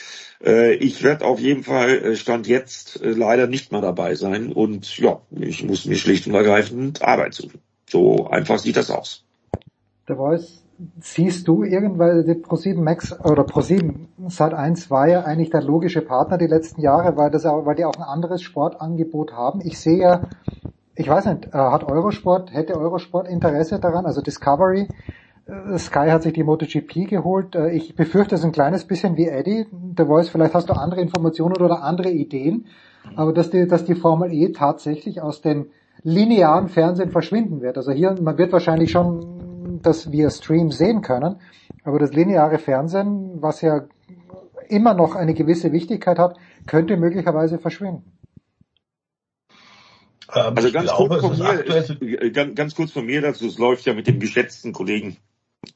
Äh, 0.44 0.74
ich 0.74 1.02
werde 1.02 1.24
auf 1.24 1.38
jeden 1.38 1.62
Fall 1.62 1.90
äh, 1.90 2.16
Stand 2.16 2.48
jetzt 2.48 3.02
äh, 3.02 3.10
leider 3.10 3.46
nicht 3.46 3.72
mehr 3.72 3.80
dabei 3.80 4.14
sein 4.14 4.52
und 4.52 4.98
ja, 4.98 5.20
ich 5.30 5.64
muss 5.64 5.84
mir 5.84 5.96
schlicht 5.96 6.26
und 6.26 6.34
ergreifend 6.34 7.02
Arbeit 7.02 7.34
suchen. 7.34 7.60
So 7.88 8.28
einfach 8.28 8.58
sieht 8.58 8.76
das 8.76 8.90
aus. 8.90 9.24
Der 10.08 10.16
Voice, 10.16 10.64
siehst 11.00 11.46
du 11.46 11.62
irgendwann 11.62 12.26
die 12.26 12.32
Pro7 12.32 12.80
Max 12.80 13.12
oder 13.20 13.44
Pro7 13.44 14.06
Sat 14.28 14.52
1 14.54 14.90
war 14.90 15.08
ja 15.08 15.22
eigentlich 15.22 15.50
der 15.50 15.62
logische 15.62 16.00
Partner 16.00 16.38
die 16.38 16.48
letzten 16.48 16.80
Jahre, 16.80 17.16
weil 17.16 17.30
das 17.30 17.44
weil 17.44 17.76
die 17.76 17.84
auch 17.84 17.94
ein 17.94 18.02
anderes 18.02 18.42
Sportangebot 18.42 19.32
haben. 19.32 19.60
Ich 19.62 19.78
sehe 19.78 19.98
ja, 19.98 20.22
ich 20.96 21.08
weiß 21.08 21.26
nicht, 21.26 21.52
hat 21.52 21.84
Eurosport, 21.84 22.52
hätte 22.52 22.76
Eurosport 22.76 23.28
Interesse 23.28 23.78
daran, 23.78 24.06
also 24.06 24.20
Discovery 24.20 24.88
Sky 25.76 26.08
hat 26.10 26.22
sich 26.22 26.32
die 26.32 26.44
MotoGP 26.44 27.08
geholt. 27.08 27.54
Äh, 27.54 27.70
ich 27.72 27.96
befürchte 27.96 28.34
es 28.34 28.42
ist 28.42 28.44
ein 28.46 28.52
kleines 28.52 28.84
bisschen 28.84 29.16
wie 29.16 29.26
Eddie. 29.26 29.66
The 29.96 30.04
Voice, 30.04 30.28
vielleicht 30.28 30.54
hast 30.54 30.68
du 30.68 30.74
andere 30.74 31.00
Informationen 31.00 31.56
oder 31.56 31.82
andere 31.82 32.10
Ideen. 32.10 32.66
Aber 33.16 33.32
dass 33.32 33.50
die, 33.50 33.66
dass 33.66 33.84
die 33.84 33.96
Formel 33.96 34.32
E 34.32 34.52
tatsächlich 34.52 35.20
aus 35.20 35.40
dem 35.40 35.70
linearen 36.04 36.68
Fernsehen 36.68 37.10
verschwinden 37.10 37.60
wird. 37.60 37.76
Also 37.76 37.92
hier, 37.92 38.14
man 38.20 38.38
wird 38.38 38.52
wahrscheinlich 38.52 38.92
schon 38.92 39.80
das 39.82 40.12
via 40.12 40.30
Stream 40.30 40.70
sehen 40.70 41.02
können. 41.02 41.36
Aber 41.84 41.98
das 41.98 42.12
lineare 42.12 42.58
Fernsehen, 42.58 43.42
was 43.42 43.60
ja 43.60 43.84
immer 44.68 44.94
noch 44.94 45.16
eine 45.16 45.34
gewisse 45.34 45.72
Wichtigkeit 45.72 46.18
hat, 46.18 46.36
könnte 46.66 46.96
möglicherweise 46.96 47.58
verschwinden. 47.58 48.12
Ähm, 50.34 50.54
also 50.56 50.70
ganz, 50.70 50.88
glaube, 50.88 51.18
kurz 51.18 51.38
von 51.38 51.98
mir, 52.00 52.30
ganz, 52.30 52.54
ganz 52.54 52.74
kurz 52.76 52.92
von 52.92 53.04
mir 53.04 53.20
dazu, 53.20 53.46
es 53.46 53.58
läuft 53.58 53.84
ja 53.86 53.92
mit 53.92 54.06
dem 54.06 54.20
geschätzten 54.20 54.72
Kollegen 54.72 55.16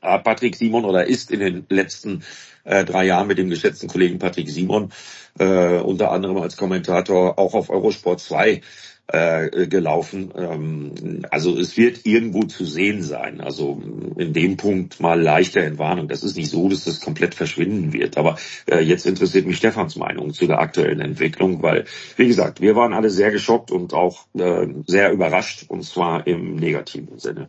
Patrick 0.00 0.56
Simon 0.56 0.84
oder 0.84 1.06
ist 1.06 1.30
in 1.30 1.40
den 1.40 1.66
letzten 1.68 2.22
äh, 2.64 2.84
drei 2.84 3.06
Jahren 3.06 3.28
mit 3.28 3.38
dem 3.38 3.50
geschätzten 3.50 3.88
Kollegen 3.88 4.18
Patrick 4.18 4.48
Simon 4.48 4.90
äh, 5.38 5.78
unter 5.78 6.10
anderem 6.12 6.38
als 6.38 6.56
Kommentator 6.56 7.38
auch 7.38 7.54
auf 7.54 7.70
Eurosport 7.70 8.20
2 8.20 8.60
äh, 9.08 9.68
gelaufen. 9.68 10.32
Ähm, 10.36 11.24
also 11.30 11.56
es 11.56 11.76
wird 11.76 12.06
irgendwo 12.06 12.42
zu 12.42 12.64
sehen 12.64 13.02
sein. 13.02 13.40
Also 13.40 13.80
in 14.16 14.32
dem 14.32 14.56
Punkt 14.56 15.00
mal 15.00 15.20
leichte 15.20 15.60
Entwarnung. 15.60 16.08
Das 16.08 16.24
ist 16.24 16.36
nicht 16.36 16.50
so, 16.50 16.68
dass 16.68 16.84
das 16.84 17.00
komplett 17.00 17.34
verschwinden 17.34 17.92
wird. 17.92 18.18
Aber 18.18 18.36
äh, 18.68 18.80
jetzt 18.80 19.06
interessiert 19.06 19.46
mich 19.46 19.58
Stefans 19.58 19.96
Meinung 19.96 20.32
zu 20.32 20.46
der 20.46 20.58
aktuellen 20.58 21.00
Entwicklung, 21.00 21.62
weil, 21.62 21.84
wie 22.16 22.26
gesagt, 22.26 22.60
wir 22.60 22.74
waren 22.74 22.94
alle 22.94 23.10
sehr 23.10 23.30
geschockt 23.30 23.70
und 23.70 23.94
auch 23.94 24.26
äh, 24.34 24.66
sehr 24.86 25.12
überrascht, 25.12 25.66
und 25.68 25.84
zwar 25.84 26.26
im 26.26 26.56
negativen 26.56 27.18
Sinne. 27.18 27.48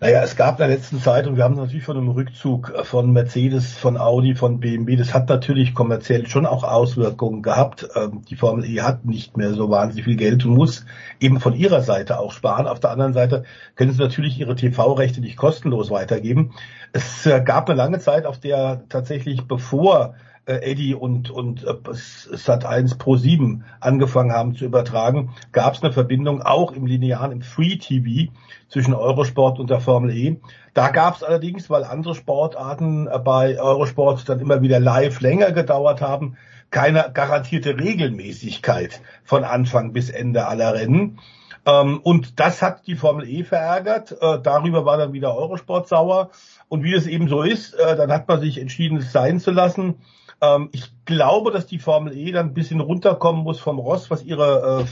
Naja, 0.00 0.22
es 0.22 0.34
gab 0.34 0.60
in 0.60 0.66
der 0.66 0.76
letzten 0.76 1.00
Zeit, 1.00 1.26
und 1.26 1.36
wir 1.36 1.44
haben 1.44 1.54
natürlich 1.54 1.84
von 1.84 1.96
einem 1.96 2.08
Rückzug 2.08 2.72
von 2.84 3.12
Mercedes, 3.12 3.74
von 3.74 3.96
Audi, 3.96 4.34
von 4.34 4.58
BMW, 4.58 4.96
das 4.96 5.14
hat 5.14 5.28
natürlich 5.28 5.72
kommerziell 5.72 6.26
schon 6.26 6.46
auch 6.46 6.64
Auswirkungen 6.64 7.42
gehabt. 7.42 7.88
Ähm, 7.94 8.22
die 8.28 8.34
Formel 8.34 8.64
E 8.64 8.80
hat 8.80 9.04
nicht 9.04 9.36
mehr 9.36 9.54
so 9.54 9.70
wahnsinnig 9.70 10.04
viel 10.04 10.16
Geld 10.16 10.44
und 10.44 10.54
muss 10.54 10.84
eben 11.20 11.38
von 11.38 11.54
ihrer 11.54 11.80
Seite 11.80 12.18
auch 12.18 12.32
sparen. 12.32 12.66
Auf 12.66 12.80
der 12.80 12.90
anderen 12.90 13.12
Seite 13.12 13.44
können 13.76 13.92
sie 13.92 14.02
natürlich 14.02 14.38
ihre 14.38 14.56
TV-Rechte 14.56 15.20
nicht 15.20 15.36
kostenlos 15.36 15.90
weitergeben. 15.90 16.52
Es 16.92 17.24
äh, 17.26 17.40
gab 17.40 17.68
eine 17.68 17.78
lange 17.78 18.00
Zeit, 18.00 18.26
auf 18.26 18.40
der 18.40 18.82
tatsächlich 18.88 19.46
bevor 19.46 20.14
äh, 20.46 20.56
Eddie 20.56 20.94
und, 20.94 21.30
und 21.30 21.64
äh, 21.64 21.74
Sat 21.92 22.66
1 22.66 22.96
Pro 22.96 23.16
7 23.16 23.64
angefangen 23.80 24.32
haben 24.32 24.54
zu 24.54 24.64
übertragen, 24.64 25.30
gab 25.52 25.74
es 25.74 25.82
eine 25.82 25.92
Verbindung 25.92 26.42
auch 26.42 26.72
im 26.72 26.86
linearen, 26.86 27.32
im 27.32 27.42
Free 27.42 27.76
TV 27.76 28.30
zwischen 28.68 28.94
Eurosport 28.94 29.58
und 29.58 29.70
der 29.70 29.80
Formel 29.80 30.16
E. 30.16 30.36
Da 30.74 30.88
gab 30.88 31.16
es 31.16 31.22
allerdings, 31.22 31.70
weil 31.70 31.84
andere 31.84 32.14
Sportarten 32.14 33.06
äh, 33.06 33.18
bei 33.18 33.60
Eurosport 33.60 34.28
dann 34.28 34.40
immer 34.40 34.62
wieder 34.62 34.80
live 34.80 35.20
länger 35.20 35.52
gedauert 35.52 36.00
haben, 36.00 36.36
keine 36.70 37.10
garantierte 37.14 37.78
Regelmäßigkeit 37.78 39.00
von 39.22 39.44
Anfang 39.44 39.92
bis 39.92 40.10
Ende 40.10 40.46
aller 40.46 40.74
Rennen. 40.74 41.20
Ähm, 41.66 42.00
und 42.02 42.40
das 42.40 42.62
hat 42.62 42.86
die 42.86 42.96
Formel 42.96 43.28
E 43.28 43.44
verärgert. 43.44 44.12
Äh, 44.20 44.40
darüber 44.42 44.84
war 44.84 44.98
dann 44.98 45.12
wieder 45.12 45.36
Eurosport 45.36 45.88
sauer. 45.88 46.30
Und 46.68 46.82
wie 46.82 46.94
es 46.94 47.06
eben 47.06 47.28
so 47.28 47.42
ist, 47.42 47.74
äh, 47.74 47.96
dann 47.96 48.10
hat 48.10 48.26
man 48.28 48.40
sich 48.40 48.58
entschieden, 48.58 48.98
es 48.98 49.12
sein 49.12 49.38
zu 49.38 49.50
lassen. 49.50 50.00
Ähm, 50.40 50.68
ich 50.72 50.92
glaube, 51.04 51.52
dass 51.52 51.66
die 51.66 51.78
Formel 51.78 52.16
E 52.16 52.32
dann 52.32 52.48
ein 52.48 52.54
bisschen 52.54 52.80
runterkommen 52.80 53.44
muss 53.44 53.60
vom 53.60 53.78
Ross, 53.78 54.10
was 54.10 54.24
ihre 54.24 54.86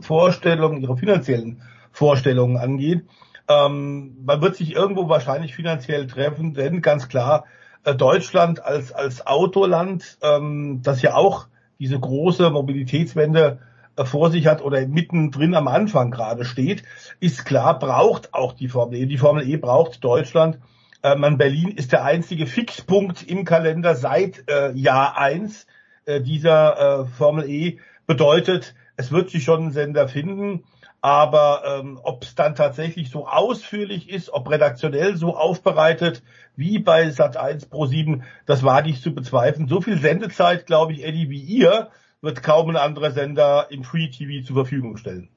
Vorstellungen, 0.00 0.80
ihre 0.80 0.96
finanziellen 0.96 1.62
Vorstellungen 1.92 2.56
angeht. 2.56 3.04
Ähm, 3.48 4.16
man 4.24 4.40
wird 4.40 4.56
sich 4.56 4.74
irgendwo 4.74 5.08
wahrscheinlich 5.08 5.54
finanziell 5.54 6.06
treffen, 6.06 6.54
denn 6.54 6.80
ganz 6.82 7.08
klar, 7.08 7.44
äh, 7.84 7.94
Deutschland 7.94 8.64
als, 8.64 8.92
als 8.92 9.26
Autoland, 9.26 10.18
ähm, 10.22 10.80
das 10.82 11.02
ja 11.02 11.14
auch 11.14 11.46
diese 11.78 11.98
große 11.98 12.50
Mobilitätswende 12.50 13.58
äh, 13.96 14.04
vor 14.04 14.30
sich 14.30 14.46
hat 14.46 14.62
oder 14.62 14.86
mittendrin 14.86 15.54
am 15.54 15.68
Anfang 15.68 16.10
gerade 16.10 16.44
steht, 16.44 16.82
ist 17.20 17.44
klar, 17.44 17.78
braucht 17.78 18.34
auch 18.34 18.52
die 18.52 18.68
Formel 18.68 18.98
E. 18.98 19.06
Die 19.06 19.18
Formel 19.18 19.48
E 19.48 19.56
braucht 19.56 20.02
Deutschland 20.02 20.58
äh, 21.02 21.16
man 21.16 21.36
Berlin 21.36 21.68
ist 21.68 21.92
der 21.92 22.04
einzige 22.04 22.46
Fixpunkt 22.46 23.22
im 23.22 23.44
Kalender 23.44 23.94
seit 23.96 24.48
äh, 24.48 24.72
Jahr 24.72 25.18
eins 25.18 25.66
äh, 26.04 26.20
dieser 26.20 27.02
äh, 27.02 27.04
Formel 27.06 27.48
E. 27.48 27.78
Bedeutet, 28.06 28.74
es 28.96 29.10
wird 29.10 29.30
sich 29.30 29.44
schon 29.44 29.66
ein 29.66 29.70
Sender 29.72 30.08
finden, 30.08 30.64
aber 31.02 31.64
ähm, 31.66 31.98
ob 32.02 32.22
es 32.22 32.36
dann 32.36 32.54
tatsächlich 32.54 33.10
so 33.10 33.26
ausführlich 33.26 34.08
ist, 34.08 34.32
ob 34.32 34.48
redaktionell 34.48 35.16
so 35.16 35.36
aufbereitet 35.36 36.22
wie 36.54 36.78
bei 36.78 37.10
Sat 37.10 37.36
1 37.36 37.66
Pro 37.66 37.86
7, 37.86 38.22
das 38.46 38.62
war 38.62 38.82
nicht 38.82 39.02
zu 39.02 39.12
bezweifeln. 39.12 39.66
So 39.66 39.80
viel 39.80 39.98
Sendezeit, 39.98 40.64
glaube 40.64 40.92
ich, 40.92 41.04
Eddie, 41.04 41.28
wie 41.28 41.40
ihr, 41.40 41.90
wird 42.20 42.44
kaum 42.44 42.70
ein 42.70 42.76
anderer 42.76 43.10
Sender 43.10 43.66
im 43.70 43.82
Free 43.82 44.08
TV 44.10 44.46
zur 44.46 44.54
Verfügung 44.54 44.96
stellen. 44.96 45.28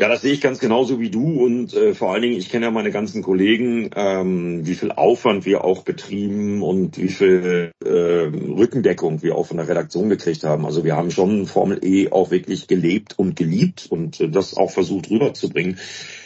Ja, 0.00 0.08
das 0.08 0.22
sehe 0.22 0.32
ich 0.32 0.40
ganz 0.40 0.60
genauso 0.60 0.98
wie 0.98 1.10
du 1.10 1.44
und 1.44 1.74
äh, 1.74 1.92
vor 1.92 2.14
allen 2.14 2.22
Dingen, 2.22 2.38
ich 2.38 2.48
kenne 2.48 2.64
ja 2.64 2.70
meine 2.70 2.90
ganzen 2.90 3.22
Kollegen, 3.22 3.90
ähm, 3.94 4.66
wie 4.66 4.74
viel 4.74 4.92
Aufwand 4.92 5.44
wir 5.44 5.62
auch 5.62 5.82
betrieben 5.82 6.62
und 6.62 6.96
wie 6.96 7.08
viel 7.08 7.72
äh, 7.84 7.90
Rückendeckung 7.90 9.22
wir 9.22 9.36
auch 9.36 9.44
von 9.44 9.58
der 9.58 9.68
Redaktion 9.68 10.08
gekriegt 10.08 10.42
haben. 10.42 10.64
Also 10.64 10.84
wir 10.84 10.96
haben 10.96 11.10
schon 11.10 11.44
Formel 11.44 11.84
E 11.84 12.10
auch 12.10 12.30
wirklich 12.30 12.66
gelebt 12.66 13.18
und 13.18 13.36
geliebt 13.36 13.88
und 13.90 14.22
äh, 14.22 14.30
das 14.30 14.56
auch 14.56 14.70
versucht 14.70 15.10
rüberzubringen. 15.10 15.78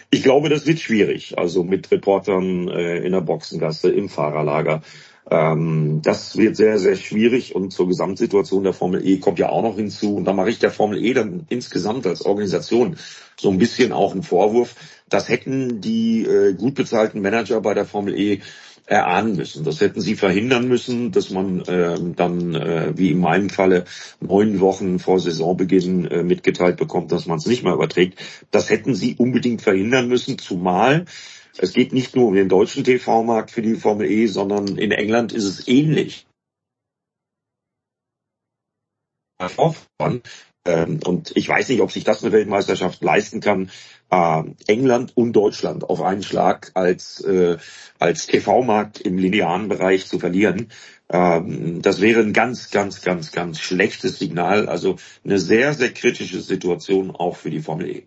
Ich 0.09 0.23
glaube, 0.23 0.51
das 0.51 0.69
wird 0.69 0.79
schwierig, 0.79 1.37
also 1.37 1.65
mit 1.65 1.91
Reportern 1.91 2.69
äh, 2.69 2.99
in 2.99 3.11
der 3.11 3.23
Boxengasse, 3.23 3.91
im 3.91 4.09
Fahrerlager. 4.09 4.83
Ähm, 5.31 6.01
das 6.03 6.37
wird 6.37 6.57
sehr, 6.57 6.79
sehr 6.79 6.97
schwierig 6.97 7.55
und 7.55 7.73
zur 7.73 7.89
Gesamtsituation 7.89 8.65
der 8.65 8.75
Formel 8.75 9.07
E 9.07 9.19
kommt 9.19 9.39
ja 9.39 9.49
auch 9.49 9.63
noch 9.63 9.77
hinzu. 9.77 10.17
Und 10.17 10.25
da 10.25 10.33
mache 10.33 10.51
ich 10.51 10.59
der 10.59 10.71
Formel 10.71 11.03
E 11.03 11.15
dann 11.15 11.47
insgesamt 11.49 12.07
als 12.07 12.25
Organisation 12.25 12.97
so 13.41 13.51
ein 13.51 13.59
bisschen 13.59 13.93
auch 13.93 14.13
einen 14.13 14.23
Vorwurf. 14.23 14.75
Das 15.09 15.29
hätten 15.29 15.81
die 15.81 16.25
äh, 16.25 16.55
gut 16.55 16.75
bezahlten 16.75 17.23
Manager 17.23 17.61
bei 17.61 17.75
der 17.75 17.87
Formel 17.87 18.19
E 18.19 18.41
erahnen 18.87 19.37
müssen. 19.37 19.65
Das 19.65 19.81
hätten 19.81 20.01
sie 20.01 20.15
verhindern 20.15 20.69
müssen, 20.69 21.11
dass 21.11 21.31
man 21.31 21.61
äh, 21.63 21.97
dann, 22.17 22.55
äh, 22.55 22.93
wie 22.97 23.13
in 23.13 23.19
meinem 23.19 23.49
Falle, 23.49 23.85
neun 24.21 24.61
Wochen 24.61 24.99
vor 24.99 25.19
Saisonbeginn 25.19 26.05
äh, 26.07 26.23
mitgeteilt 26.23 26.77
bekommt, 26.77 27.11
dass 27.11 27.27
man 27.27 27.39
es 27.39 27.47
nicht 27.47 27.63
mehr 27.63 27.73
überträgt. 27.73 28.19
Das 28.51 28.69
hätten 28.69 28.95
sie 28.95 29.15
unbedingt 29.17 29.63
verhindern 29.63 30.09
müssen, 30.09 30.39
zumal 30.39 31.07
es 31.59 31.73
geht 31.73 31.93
nicht 31.93 32.17
nur 32.17 32.29
um 32.29 32.35
den 32.35 32.49
deutschen 32.49 32.85
TV-Markt 32.85 33.51
für 33.51 33.63
die 33.63 33.77
Formel 33.77 34.11
E, 34.11 34.27
sondern 34.27 34.77
in 34.79 34.93
England 34.93 35.33
ist 35.33 35.45
es 35.45 35.69
ähnlich. 35.69 36.27
Ähm, 40.67 41.01
und 41.05 41.37
ich 41.37 41.49
weiß 41.49 41.69
nicht, 41.69 41.81
ob 41.81 41.93
sich 41.93 42.05
das 42.05 42.23
eine 42.23 42.33
Weltmeisterschaft 42.33 43.03
leisten 43.03 43.41
kann, 43.41 43.71
äh, 44.11 44.43
England 44.67 45.17
und 45.17 45.35
Deutschland 45.35 45.85
auf 45.85 46.01
einen 46.01 46.23
Schlag 46.23 46.71
als, 46.75 47.21
äh, 47.21 47.59
als 47.99 48.27
TV-Markt 48.27 49.01
im 49.01 49.19
linearen 49.19 49.69
Bereich 49.69 50.07
zu 50.07 50.19
verlieren. 50.19 50.71
Ähm, 51.11 51.83
das 51.83 52.01
wäre 52.01 52.21
ein 52.21 52.33
ganz, 52.33 52.71
ganz, 52.71 53.03
ganz, 53.03 53.33
ganz 53.33 53.61
schlechtes 53.61 54.19
Signal. 54.19 54.69
Also 54.69 54.97
eine 55.25 55.39
sehr, 55.39 55.75
sehr 55.75 55.93
kritische 55.93 56.41
Situation 56.41 57.11
auch 57.11 57.37
für 57.37 57.51
die 57.51 57.61
Formel 57.61 57.89
E. 57.89 58.07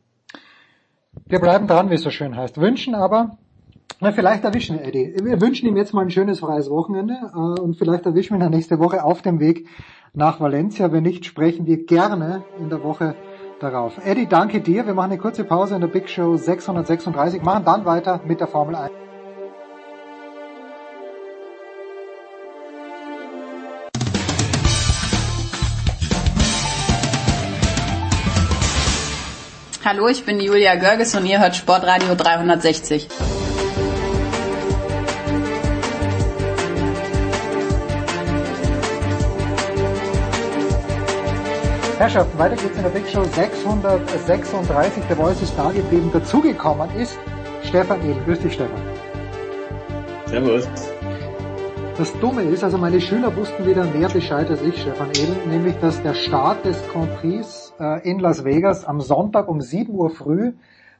Wir 1.30 1.40
bleiben 1.40 1.68
dran, 1.68 1.90
wie 1.90 1.95
es 1.95 2.04
so 2.04 2.10
schön 2.10 2.38
heißt. 2.38 2.62
Wünschen 2.62 2.95
aber, 2.95 3.38
na, 3.99 4.14
vielleicht 4.14 4.45
erwischen 4.45 4.80
wir 4.80 4.86
Eddie. 4.86 5.14
Wir 5.22 5.41
wünschen 5.41 5.68
ihm 5.68 5.76
jetzt 5.76 5.94
mal 5.94 6.04
ein 6.04 6.10
schönes 6.10 6.40
freies 6.40 6.70
Wochenende 6.70 7.16
äh, 7.34 7.60
und 7.60 7.76
vielleicht 7.76 8.06
erwischen 8.06 8.40
wir 8.40 8.45
ihn 8.45 8.52
nächste 8.52 8.80
Woche 8.80 9.04
auf 9.04 9.22
dem 9.24 9.41
Weg 9.41 9.68
nach 10.14 10.40
Valencia. 10.40 10.90
Wenn 10.94 11.04
nicht, 11.04 11.26
sprechen 11.26 11.66
wir 11.66 11.86
gerne 11.86 12.45
in 12.60 12.70
der 12.70 12.82
Woche 12.82 13.16
darauf. 13.60 13.99
Eddie, 14.06 14.28
danke 14.28 14.62
dir. 14.62 14.86
Wir 14.88 14.94
machen 14.94 15.12
eine 15.12 15.20
kurze 15.20 15.44
Pause 15.44 15.76
in 15.76 15.82
der 15.82 15.90
Big 15.90 16.08
Show 16.08 16.38
636, 16.38 17.41
machen 17.41 17.66
dann 17.66 17.84
weiter 17.84 18.22
mit 18.26 18.40
der 18.40 18.48
Formel 18.48 18.76
1. 18.76 19.07
Hallo, 29.89 30.09
ich 30.09 30.26
bin 30.26 30.41
Julia 30.41 30.76
Görges 30.76 31.15
und 31.15 31.26
ihr 31.26 31.39
hört 31.39 31.55
Sportradio 31.55 32.14
360. 32.14 33.07
Herrschaften, 41.97 42.38
weiter 42.38 42.57
geht's 42.57 42.76
in 42.76 42.84
der 42.84 42.89
Big 42.89 43.07
Show 43.07 43.23
636. 43.23 45.03
Der 45.07 45.15
Voice 45.15 45.41
ist 45.41 45.53
da 45.55 45.72
geblieben. 45.72 46.09
Dazugekommen 46.11 46.93
ist 46.97 47.18
Stefan 47.64 48.01
Ehl. 48.01 48.18
Grüß 48.26 48.39
dich, 48.39 48.55
Stefan. 48.55 48.81
Servus. 50.26 50.68
Das 51.97 52.11
Dumme 52.19 52.41
ist, 52.41 52.61
also 52.61 52.77
meine 52.77 52.99
Schüler 52.99 53.34
wussten 53.38 53.65
wieder 53.65 53.85
mehr 53.85 54.09
Bescheid 54.09 54.49
als 54.49 54.61
ich, 54.64 54.81
Stefan 54.81 55.11
Ehl, 55.11 55.38
nämlich, 55.49 55.77
dass 55.80 56.03
der 56.03 56.14
Start 56.14 56.65
des 56.65 56.76
Grand 56.91 57.15
Prix 57.22 57.66
äh, 57.80 58.10
in 58.10 58.20
Las 58.20 58.44
Vegas 58.44 58.86
am 58.86 59.02
Sonntag 59.02 59.48
um 59.48 59.62
7 59.62 59.94
Uhr 59.94 60.10
früh 60.10 60.54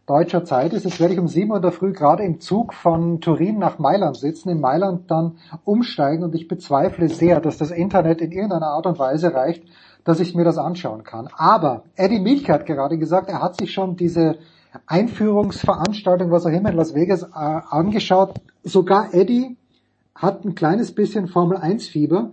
deutscher 0.08 0.46
Zeit 0.46 0.74
ist. 0.74 0.86
Jetzt 0.86 1.00
werde 1.00 1.14
ich 1.14 1.20
um 1.20 1.28
7 1.28 1.52
Uhr 1.52 1.58
in 1.58 1.62
der 1.62 1.74
Früh 1.74 1.92
gerade 1.92 2.24
im 2.24 2.40
Zug 2.40 2.74
von 2.74 3.20
Turin 3.20 3.60
nach 3.60 3.78
Mailand 3.78 4.18
sitzen, 4.18 4.50
in 4.50 4.62
Mailand 4.62 5.12
dann 5.12 5.38
umsteigen 5.66 6.24
und 6.24 6.34
ich 6.34 6.48
bezweifle 6.48 7.10
sehr, 7.10 7.42
dass 7.42 7.58
das 7.58 7.72
Internet 7.72 8.22
in 8.22 8.32
irgendeiner 8.32 8.68
Art 8.68 8.86
und 8.86 9.00
Weise 9.00 9.34
reicht, 9.34 9.64
dass 10.06 10.22
ich 10.22 10.34
mir 10.34 10.46
das 10.46 10.58
anschauen 10.58 11.04
kann. 11.04 11.28
Aber 11.36 11.84
Eddie 11.96 12.22
Milch 12.22 12.50
hat 12.50 12.66
gerade 12.66 12.98
gesagt, 12.98 13.30
er 13.30 13.42
hat 13.42 13.58
sich 13.60 13.74
schon 13.74 13.98
diese 13.98 14.38
Einführungsveranstaltung, 14.86 16.32
was 16.32 16.46
auch 16.46 16.52
immer 16.52 16.70
in 16.70 16.78
Las 16.78 16.96
Vegas 16.96 17.24
äh, 17.24 17.28
angeschaut. 17.34 18.40
Sogar 18.64 19.14
Eddie 19.14 19.58
hat 20.16 20.46
ein 20.46 20.56
kleines 20.56 20.94
bisschen 20.94 21.28
Formel 21.28 21.58
1 21.58 21.88
Fieber. 21.88 22.32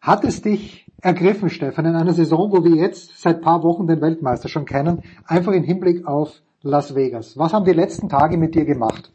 Hat 0.00 0.24
es 0.24 0.40
dich 0.40 0.86
ergriffen, 1.02 1.50
Stefan, 1.50 1.84
in 1.84 1.94
einer 1.94 2.14
Saison, 2.14 2.50
wo 2.50 2.64
wir 2.64 2.76
jetzt 2.76 3.20
seit 3.20 3.42
paar 3.42 3.62
Wochen 3.62 3.86
den 3.86 4.00
Weltmeister 4.00 4.48
schon 4.48 4.64
kennen, 4.64 5.02
einfach 5.26 5.52
im 5.52 5.64
Hinblick 5.64 6.06
auf 6.06 6.40
Las 6.62 6.94
Vegas? 6.94 7.36
Was 7.36 7.52
haben 7.52 7.64
die 7.64 7.72
letzten 7.72 8.08
Tage 8.08 8.38
mit 8.38 8.54
dir 8.54 8.64
gemacht? 8.64 9.12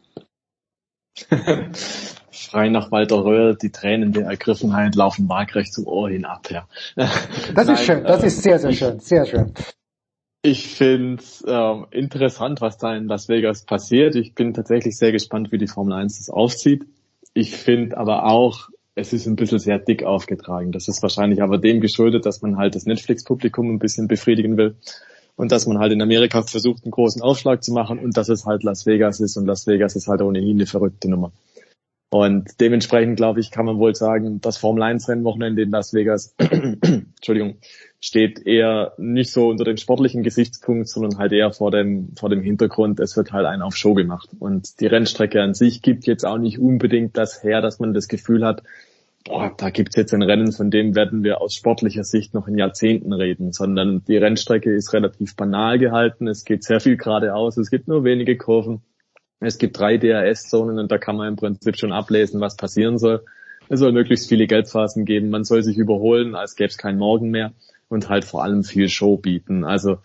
frei 2.48 2.68
nach 2.68 2.90
Walter 2.90 3.24
Röhr, 3.24 3.54
die 3.54 3.70
Tränen 3.70 4.12
der 4.12 4.26
Ergriffenheit 4.26 4.94
laufen 4.94 5.28
waagrecht 5.28 5.72
zum 5.72 5.86
Ohr 5.86 6.08
hin 6.08 6.24
ab. 6.24 6.48
Ja. 6.50 6.66
Das 7.54 7.66
Nein, 7.66 7.74
ist 7.74 7.84
schön, 7.84 8.04
das 8.04 8.22
äh, 8.22 8.26
ist 8.26 8.42
sehr, 8.42 8.58
sehr 8.58 8.70
ich, 8.70 8.78
schön, 8.78 9.00
sehr 9.00 9.26
schön. 9.26 9.52
Ich 10.42 10.68
finde 10.68 11.22
es 11.22 11.42
äh, 11.42 11.74
interessant, 11.90 12.60
was 12.60 12.78
da 12.78 12.94
in 12.94 13.06
Las 13.06 13.28
Vegas 13.28 13.64
passiert. 13.64 14.14
Ich 14.14 14.34
bin 14.34 14.54
tatsächlich 14.54 14.96
sehr 14.96 15.12
gespannt, 15.12 15.50
wie 15.50 15.58
die 15.58 15.66
Formel 15.66 15.94
1 15.94 16.18
das 16.18 16.30
aufzieht. 16.30 16.86
Ich 17.34 17.56
finde 17.56 17.96
aber 17.96 18.24
auch, 18.24 18.68
es 18.98 19.12
ist 19.12 19.26
ein 19.26 19.36
bisschen 19.36 19.60
sehr 19.60 19.78
dick 19.78 20.02
aufgetragen. 20.02 20.72
Das 20.72 20.88
ist 20.88 21.02
wahrscheinlich 21.02 21.40
aber 21.40 21.58
dem 21.58 21.80
geschuldet, 21.80 22.26
dass 22.26 22.42
man 22.42 22.58
halt 22.58 22.74
das 22.74 22.84
Netflix-Publikum 22.84 23.70
ein 23.70 23.78
bisschen 23.78 24.08
befriedigen 24.08 24.56
will 24.56 24.74
und 25.36 25.52
dass 25.52 25.66
man 25.66 25.78
halt 25.78 25.92
in 25.92 26.02
Amerika 26.02 26.42
versucht, 26.42 26.84
einen 26.84 26.90
großen 26.90 27.22
Aufschlag 27.22 27.62
zu 27.62 27.72
machen 27.72 28.00
und 28.00 28.16
dass 28.16 28.28
es 28.28 28.44
halt 28.44 28.64
Las 28.64 28.86
Vegas 28.86 29.20
ist 29.20 29.36
und 29.36 29.46
Las 29.46 29.68
Vegas 29.68 29.94
ist 29.94 30.08
halt 30.08 30.20
ohnehin 30.20 30.56
eine 30.56 30.66
verrückte 30.66 31.08
Nummer. 31.08 31.32
Und 32.10 32.58
dementsprechend, 32.58 33.16
glaube 33.16 33.38
ich, 33.40 33.50
kann 33.50 33.66
man 33.66 33.78
wohl 33.78 33.94
sagen, 33.94 34.40
das 34.40 34.56
Formel 34.56 34.82
1 34.82 35.08
Rennwochenende 35.08 35.62
in 35.62 35.70
Las 35.70 35.92
Vegas, 35.92 36.34
Entschuldigung, 36.38 37.58
steht 38.00 38.46
eher 38.46 38.94
nicht 38.96 39.30
so 39.30 39.48
unter 39.48 39.64
dem 39.64 39.76
sportlichen 39.76 40.22
Gesichtspunkt, 40.22 40.88
sondern 40.88 41.18
halt 41.18 41.32
eher 41.32 41.52
vor 41.52 41.70
dem, 41.70 42.14
vor 42.16 42.30
dem 42.30 42.40
Hintergrund, 42.40 42.98
es 42.98 43.16
wird 43.16 43.32
halt 43.32 43.44
ein 43.44 43.60
auf 43.60 43.76
Show 43.76 43.92
gemacht. 43.92 44.30
Und 44.38 44.80
die 44.80 44.86
Rennstrecke 44.86 45.42
an 45.42 45.52
sich 45.52 45.82
gibt 45.82 46.06
jetzt 46.06 46.24
auch 46.24 46.38
nicht 46.38 46.58
unbedingt 46.58 47.16
das 47.16 47.42
her, 47.42 47.60
dass 47.60 47.78
man 47.78 47.92
das 47.92 48.08
Gefühl 48.08 48.44
hat, 48.44 48.62
boah, 49.28 49.54
da 49.56 49.70
gibt's 49.70 49.96
jetzt 49.96 50.14
ein 50.14 50.22
Rennen, 50.22 50.52
von 50.52 50.70
dem 50.70 50.94
werden 50.94 51.22
wir 51.22 51.40
aus 51.40 51.54
sportlicher 51.54 52.04
Sicht 52.04 52.34
noch 52.34 52.48
in 52.48 52.58
Jahrzehnten 52.58 53.12
reden, 53.12 53.52
sondern 53.52 54.02
die 54.08 54.16
Rennstrecke 54.16 54.74
ist 54.74 54.92
relativ 54.92 55.36
banal 55.36 55.78
gehalten, 55.78 56.26
es 56.26 56.44
geht 56.44 56.64
sehr 56.64 56.80
viel 56.80 56.96
geradeaus, 56.96 57.56
es 57.56 57.70
gibt 57.70 57.88
nur 57.88 58.04
wenige 58.04 58.36
Kurven 58.36 58.82
es 59.40 59.58
gibt 59.58 59.78
drei 59.78 59.98
DRS-Zonen 59.98 60.78
und 60.78 60.90
da 60.90 60.98
kann 60.98 61.16
man 61.16 61.28
im 61.28 61.36
Prinzip 61.36 61.76
schon 61.76 61.92
ablesen, 61.92 62.40
was 62.40 62.56
passieren 62.56 62.98
soll. 62.98 63.24
Es 63.68 63.80
soll 63.80 63.92
möglichst 63.92 64.28
viele 64.28 64.46
Geldphasen 64.46 65.04
geben. 65.04 65.30
Man 65.30 65.44
soll 65.44 65.62
sich 65.62 65.76
überholen, 65.76 66.34
als 66.34 66.56
gäbe 66.56 66.68
es 66.68 66.78
keinen 66.78 66.98
Morgen 66.98 67.30
mehr 67.30 67.52
und 67.88 68.08
halt 68.08 68.24
vor 68.24 68.42
allem 68.42 68.64
viel 68.64 68.88
Show 68.88 69.16
bieten. 69.16 69.64
Also 69.64 69.98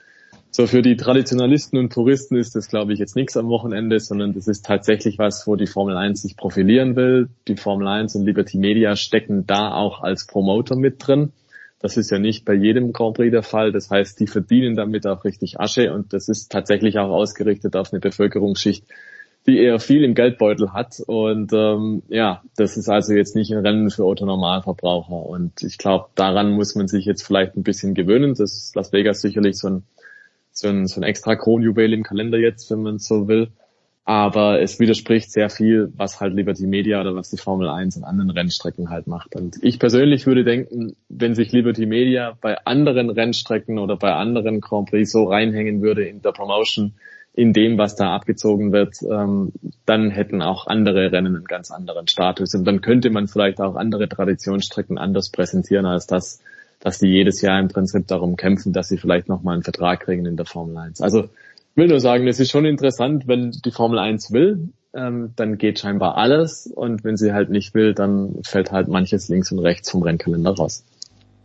so 0.55 0.67
für 0.67 0.83
die 0.83 0.95
Traditionalisten 0.95 1.79
und 1.79 1.91
Touristen 1.91 2.37
ist 2.37 2.55
das, 2.55 2.67
glaube 2.67 2.93
ich, 2.93 2.99
jetzt 2.99 3.15
nichts 3.15 3.35
am 3.35 3.47
Wochenende, 3.47 3.99
sondern 3.99 4.33
das 4.33 4.47
ist 4.47 4.63
tatsächlich 4.63 5.17
was, 5.17 5.47
wo 5.47 5.55
die 5.55 5.65
Formel 5.65 5.97
1 5.97 6.21
sich 6.21 6.37
profilieren 6.37 6.95
will. 6.95 7.29
Die 7.47 7.55
Formel 7.55 7.87
1 7.87 8.15
und 8.15 8.25
Liberty 8.25 8.59
Media 8.59 8.95
stecken 8.95 9.47
da 9.47 9.73
auch 9.73 10.03
als 10.03 10.27
Promoter 10.27 10.75
mit 10.75 11.05
drin. 11.05 11.31
Das 11.79 11.97
ist 11.97 12.11
ja 12.11 12.19
nicht 12.19 12.45
bei 12.45 12.53
jedem 12.53 12.93
Grand 12.93 13.15
Prix 13.15 13.31
der 13.31 13.41
Fall. 13.41 13.71
Das 13.71 13.89
heißt, 13.89 14.19
die 14.19 14.27
verdienen 14.27 14.75
damit 14.75 15.07
auch 15.07 15.25
richtig 15.25 15.59
Asche 15.59 15.91
und 15.91 16.13
das 16.13 16.29
ist 16.29 16.51
tatsächlich 16.51 16.99
auch 16.99 17.09
ausgerichtet 17.09 17.75
auf 17.75 17.91
eine 17.91 17.99
Bevölkerungsschicht, 17.99 18.85
die 19.47 19.57
eher 19.57 19.79
viel 19.79 20.03
im 20.03 20.13
Geldbeutel 20.13 20.71
hat. 20.71 21.01
Und 21.05 21.51
ähm, 21.51 22.03
ja, 22.09 22.43
das 22.55 22.77
ist 22.77 22.89
also 22.89 23.13
jetzt 23.13 23.35
nicht 23.35 23.51
ein 23.51 23.65
Rennen 23.65 23.89
für 23.89 24.03
Autonormalverbraucher. 24.03 25.25
Und 25.25 25.63
ich 25.63 25.79
glaube, 25.79 26.09
daran 26.13 26.51
muss 26.51 26.75
man 26.75 26.87
sich 26.87 27.05
jetzt 27.05 27.23
vielleicht 27.23 27.57
ein 27.57 27.63
bisschen 27.63 27.95
gewöhnen. 27.95 28.35
Das 28.35 28.53
ist 28.53 28.75
Las 28.75 28.93
Vegas 28.93 29.21
sicherlich 29.21 29.57
so 29.57 29.67
ein, 29.67 29.83
so 30.53 30.69
ein, 30.69 30.87
so 30.87 31.01
ein 31.01 31.03
extra 31.03 31.35
Kronjuwel 31.35 31.93
im 31.93 32.03
Kalender 32.03 32.37
jetzt, 32.37 32.71
wenn 32.71 32.83
man 32.83 32.99
so 32.99 33.27
will. 33.27 33.49
Aber 34.05 34.61
es 34.61 34.79
widerspricht 34.79 35.31
sehr 35.31 35.49
viel, 35.49 35.93
was 35.95 36.19
halt 36.19 36.33
Liberty 36.33 36.67
Media 36.67 36.99
oder 36.99 37.15
was 37.15 37.29
die 37.29 37.37
Formel 37.37 37.69
1 37.69 37.97
an 37.97 38.03
anderen 38.03 38.31
Rennstrecken 38.31 38.89
halt 38.89 39.07
macht. 39.07 39.33
Und 39.35 39.63
ich 39.63 39.79
persönlich 39.79 40.25
würde 40.25 40.43
denken, 40.43 40.97
wenn 41.07 41.35
sich 41.35 41.53
Liberty 41.53 41.85
Media 41.85 42.37
bei 42.41 42.57
anderen 42.65 43.09
Rennstrecken 43.09 43.79
oder 43.79 43.95
bei 43.95 44.11
anderen 44.13 44.59
Grand 44.59 44.89
Prix 44.89 45.09
so 45.09 45.23
reinhängen 45.23 45.81
würde 45.81 46.05
in 46.05 46.21
der 46.21 46.33
Promotion, 46.33 46.95
in 47.33 47.53
dem, 47.53 47.77
was 47.77 47.95
da 47.95 48.13
abgezogen 48.13 48.73
wird, 48.73 48.97
ähm, 49.09 49.53
dann 49.85 50.11
hätten 50.11 50.41
auch 50.41 50.67
andere 50.67 51.11
Rennen 51.11 51.35
einen 51.35 51.45
ganz 51.45 51.71
anderen 51.71 52.07
Status. 52.07 52.53
Und 52.53 52.65
dann 52.65 52.81
könnte 52.81 53.09
man 53.09 53.27
vielleicht 53.27 53.61
auch 53.61 53.75
andere 53.75 54.09
Traditionsstrecken 54.09 54.97
anders 54.97 55.29
präsentieren, 55.29 55.85
als 55.85 56.07
das, 56.07 56.41
dass 56.83 56.99
die 56.99 57.07
jedes 57.07 57.41
Jahr 57.41 57.61
im 57.61 57.69
Prinzip 57.69 58.07
darum 58.07 58.35
kämpfen, 58.35 58.73
dass 58.73 58.89
sie 58.89 58.97
vielleicht 58.97 59.29
nochmal 59.29 59.53
einen 59.53 59.63
Vertrag 59.63 60.01
kriegen 60.01 60.25
in 60.25 60.35
der 60.35 60.45
Formel 60.45 60.77
1. 60.77 60.99
Also 60.99 61.23
ich 61.23 61.77
will 61.77 61.87
nur 61.87 62.01
sagen, 62.01 62.27
es 62.27 62.41
ist 62.41 62.51
schon 62.51 62.65
interessant, 62.65 63.25
wenn 63.25 63.51
die 63.51 63.71
Formel 63.71 63.99
1 63.99 64.33
will, 64.33 64.69
ähm, 64.93 65.31
dann 65.37 65.57
geht 65.57 65.79
scheinbar 65.79 66.17
alles. 66.17 66.67
Und 66.67 67.05
wenn 67.05 67.15
sie 67.15 67.31
halt 67.31 67.49
nicht 67.49 67.73
will, 67.73 67.93
dann 67.93 68.41
fällt 68.43 68.73
halt 68.73 68.89
manches 68.89 69.29
links 69.29 69.49
und 69.53 69.59
rechts 69.59 69.89
vom 69.91 70.03
Rennkalender 70.03 70.51
raus. 70.51 70.83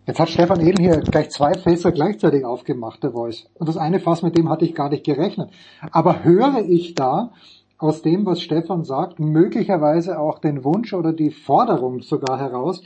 Jetzt 0.06 0.18
hat 0.18 0.28
Stefan 0.28 0.60
Edel 0.60 0.84
hier 0.84 0.96
gleich 1.02 1.30
zwei 1.30 1.54
Fässer 1.54 1.92
gleichzeitig 1.92 2.44
aufgemacht, 2.44 3.04
der 3.04 3.12
Voice. 3.12 3.46
Und 3.54 3.68
das 3.68 3.76
eine 3.76 4.00
Fass, 4.00 4.22
mit 4.22 4.36
dem 4.36 4.48
hatte 4.48 4.64
ich 4.64 4.74
gar 4.74 4.88
nicht 4.88 5.04
gerechnet. 5.04 5.50
Aber 5.92 6.24
höre 6.24 6.64
ich 6.68 6.96
da 6.96 7.30
aus 7.78 8.02
dem, 8.02 8.26
was 8.26 8.42
Stefan 8.42 8.82
sagt, 8.82 9.20
möglicherweise 9.20 10.18
auch 10.18 10.40
den 10.40 10.64
Wunsch 10.64 10.94
oder 10.94 11.12
die 11.12 11.30
Forderung 11.30 12.00
sogar 12.00 12.40
heraus, 12.40 12.82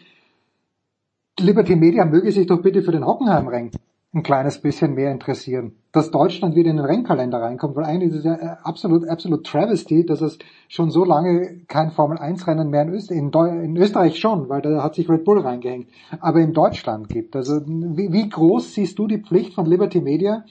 Liberty 1.41 1.77
Media 1.77 2.05
möge 2.05 2.31
sich 2.31 2.47
doch 2.47 2.61
bitte 2.61 2.83
für 2.83 2.93
den 2.93 3.07
Hockenheimring 3.07 3.71
ein 4.15 4.23
kleines 4.23 4.61
bisschen 4.61 4.93
mehr 4.93 5.11
interessieren. 5.11 5.73
Dass 5.91 6.11
Deutschland 6.11 6.55
wieder 6.55 6.71
in 6.71 6.77
den 6.77 6.85
Rennkalender 6.85 7.41
reinkommt, 7.41 7.75
weil 7.77 7.85
eigentlich 7.85 8.11
ist 8.11 8.19
es 8.19 8.25
ja 8.25 8.35
äh, 8.35 8.57
absolut, 8.63 9.09
absolut 9.09 9.47
Travesty, 9.47 10.05
dass 10.05 10.21
es 10.21 10.39
schon 10.69 10.91
so 10.91 11.05
lange 11.05 11.61
kein 11.69 11.91
Formel-1-Rennen 11.91 12.69
mehr 12.69 12.83
in, 12.83 12.91
Öst 12.91 13.11
in, 13.11 13.31
in, 13.33 13.77
Österreich 13.79 14.19
schon, 14.19 14.51
weil 14.51 14.61
da 14.61 14.83
hat 14.83 14.95
sich 14.95 15.09
Red 15.09 15.25
Bull 15.25 15.41
reingehängt, 15.41 15.89
aber 16.21 16.41
in 16.41 16.53
Deutschland 16.53 17.09
gibt. 17.09 17.35
Also 17.35 17.63
wie, 17.67 18.13
wie 18.13 18.29
groß 18.29 18.75
siehst 18.75 18.99
du 18.99 19.07
die 19.07 19.23
Pflicht 19.23 19.55
von 19.55 19.65
Liberty 19.65 20.03
Media, 20.03 20.45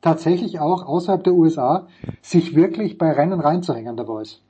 tatsächlich 0.00 0.60
auch 0.60 0.86
außerhalb 0.86 1.24
der 1.24 1.34
USA, 1.34 1.88
sich 2.22 2.54
wirklich 2.54 2.98
bei 2.98 3.10
Rennen 3.10 3.40
reinzuhängen, 3.40 3.96
der 3.96 4.04
Boys? 4.04 4.40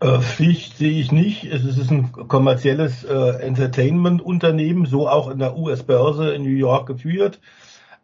Äh, 0.00 0.20
Pflicht 0.20 0.76
sehe 0.76 1.00
ich 1.00 1.12
nicht. 1.12 1.44
Es 1.44 1.64
ist 1.64 1.90
ein 1.90 2.12
kommerzielles 2.12 3.04
äh, 3.04 3.40
Entertainment-Unternehmen, 3.40 4.86
so 4.86 5.08
auch 5.08 5.30
in 5.30 5.38
der 5.38 5.56
US-Börse 5.56 6.34
in 6.34 6.42
New 6.42 6.50
York 6.50 6.86
geführt. 6.86 7.40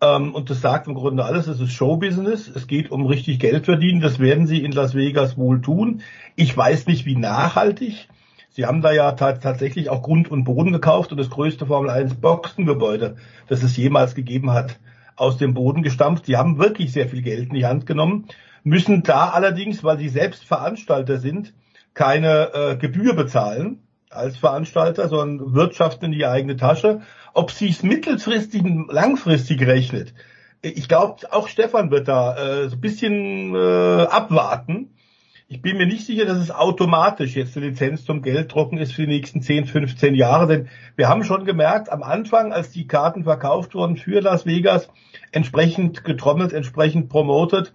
Ähm, 0.01 0.35
und 0.35 0.51
das 0.51 0.61
sagt 0.61 0.87
im 0.87 0.95
Grunde 0.95 1.25
alles, 1.25 1.49
es 1.49 1.61
ist 1.61 1.73
Showbusiness. 1.73 2.49
Es 2.49 2.67
geht 2.67 2.91
um 2.91 3.07
richtig 3.07 3.41
Geld 3.41 3.65
verdienen. 3.65 4.01
Das 4.01 4.19
werden 4.19 4.47
sie 4.47 4.63
in 4.63 4.73
Las 4.73 4.95
Vegas 4.95 5.37
wohl 5.37 5.61
tun. 5.61 6.03
Ich 6.37 6.57
weiß 6.57 6.87
nicht, 6.87 7.05
wie 7.05 7.17
nachhaltig. 7.17 8.09
Sie 8.51 8.67
haben 8.67 8.83
da 8.83 8.93
ja 8.93 9.13
tatsächlich 9.13 9.89
auch 9.89 10.03
Grund 10.03 10.31
und 10.31 10.45
Boden 10.45 10.73
gekauft 10.73 11.13
und 11.13 11.19
das 11.19 11.31
größte 11.31 11.67
Formel 11.67 11.91
1 11.91 12.15
Boxengebäude, 12.17 13.17
das 13.47 13.63
es 13.63 13.77
jemals 13.77 14.15
gegeben 14.15 14.51
hat, 14.51 14.79
aus 15.15 15.37
dem 15.37 15.55
Boden 15.55 15.83
gestampft. 15.83 16.27
Die 16.27 16.37
haben 16.37 16.59
wirklich 16.59 16.93
sehr 16.93 17.09
viel 17.09 17.23
Geld 17.23 17.51
in 17.51 17.55
die 17.55 17.67
Hand 17.67 17.87
genommen, 17.87 18.27
müssen 18.65 19.03
da 19.03 19.29
allerdings, 19.29 19.85
weil 19.85 19.99
sie 19.99 20.09
selbst 20.09 20.45
Veranstalter 20.45 21.19
sind, 21.19 21.53
keine 21.99 22.55
äh, 22.55 22.77
Gebühr 22.77 23.15
bezahlen 23.15 23.83
als 24.09 24.37
Veranstalter, 24.37 25.09
sondern 25.09 25.53
wirtschaften 25.53 26.07
in 26.07 26.13
die 26.13 26.27
eigene 26.27 26.57
Tasche. 26.57 27.01
Ob 27.35 27.51
sie 27.51 27.69
es 27.69 27.83
mittelfristig, 27.83 28.63
langfristig 28.89 29.67
rechnet, 29.67 30.15
ich 30.63 30.89
glaube, 30.89 31.17
auch 31.33 31.49
Stefan 31.49 31.91
wird 31.91 32.07
da 32.07 32.37
äh, 32.37 32.69
so 32.69 32.77
ein 32.77 32.81
bisschen 32.81 33.53
äh, 33.57 34.07
abwarten. 34.09 34.95
Ich 35.49 35.61
bin 35.61 35.77
mir 35.77 35.87
nicht 35.87 36.07
sicher, 36.07 36.25
dass 36.25 36.39
es 36.39 36.53
automatisch 36.53 37.35
jetzt 37.35 37.57
eine 37.57 37.67
Lizenz 37.67 38.05
zum 38.05 38.23
Gelddrucken 38.23 38.79
ist 38.79 38.93
für 38.93 39.03
die 39.03 39.15
nächsten 39.15 39.43
10, 39.43 39.65
15 39.65 40.15
Jahre, 40.15 40.47
denn 40.47 40.69
wir 40.95 41.09
haben 41.09 41.25
schon 41.25 41.45
gemerkt, 41.45 41.91
am 41.91 42.05
Anfang, 42.05 42.53
als 42.53 42.71
die 42.71 42.87
Karten 42.87 43.25
verkauft 43.25 43.75
wurden 43.75 43.97
für 43.97 44.21
Las 44.21 44.47
Vegas, 44.47 44.89
entsprechend 45.33 46.05
getrommelt, 46.05 46.53
entsprechend 46.53 47.09
promotet, 47.09 47.73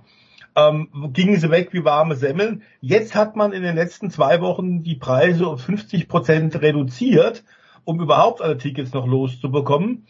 ähm, 0.56 0.90
gingen 1.14 1.40
sie 1.40 1.50
weg 1.50 1.70
wie 1.72 1.84
warme 1.84 2.16
Semmeln. 2.16 2.64
Jetzt 2.82 3.16
hat 3.16 3.36
man 3.36 3.54
in 3.54 3.64
den 3.64 3.76
letzten 3.76 4.10
zwei 4.10 4.42
Wochen 4.42 4.84
die 4.84 4.96
Preise 4.96 5.48
um 5.48 5.58
50 5.58 6.08
Prozent 6.08 6.62
reduziert, 6.62 7.44
um 7.84 8.00
überhaupt 8.00 8.42
alle 8.42 8.58
Tickets 8.58 8.94
noch 8.94 9.08
loszubekommen. 9.08 10.06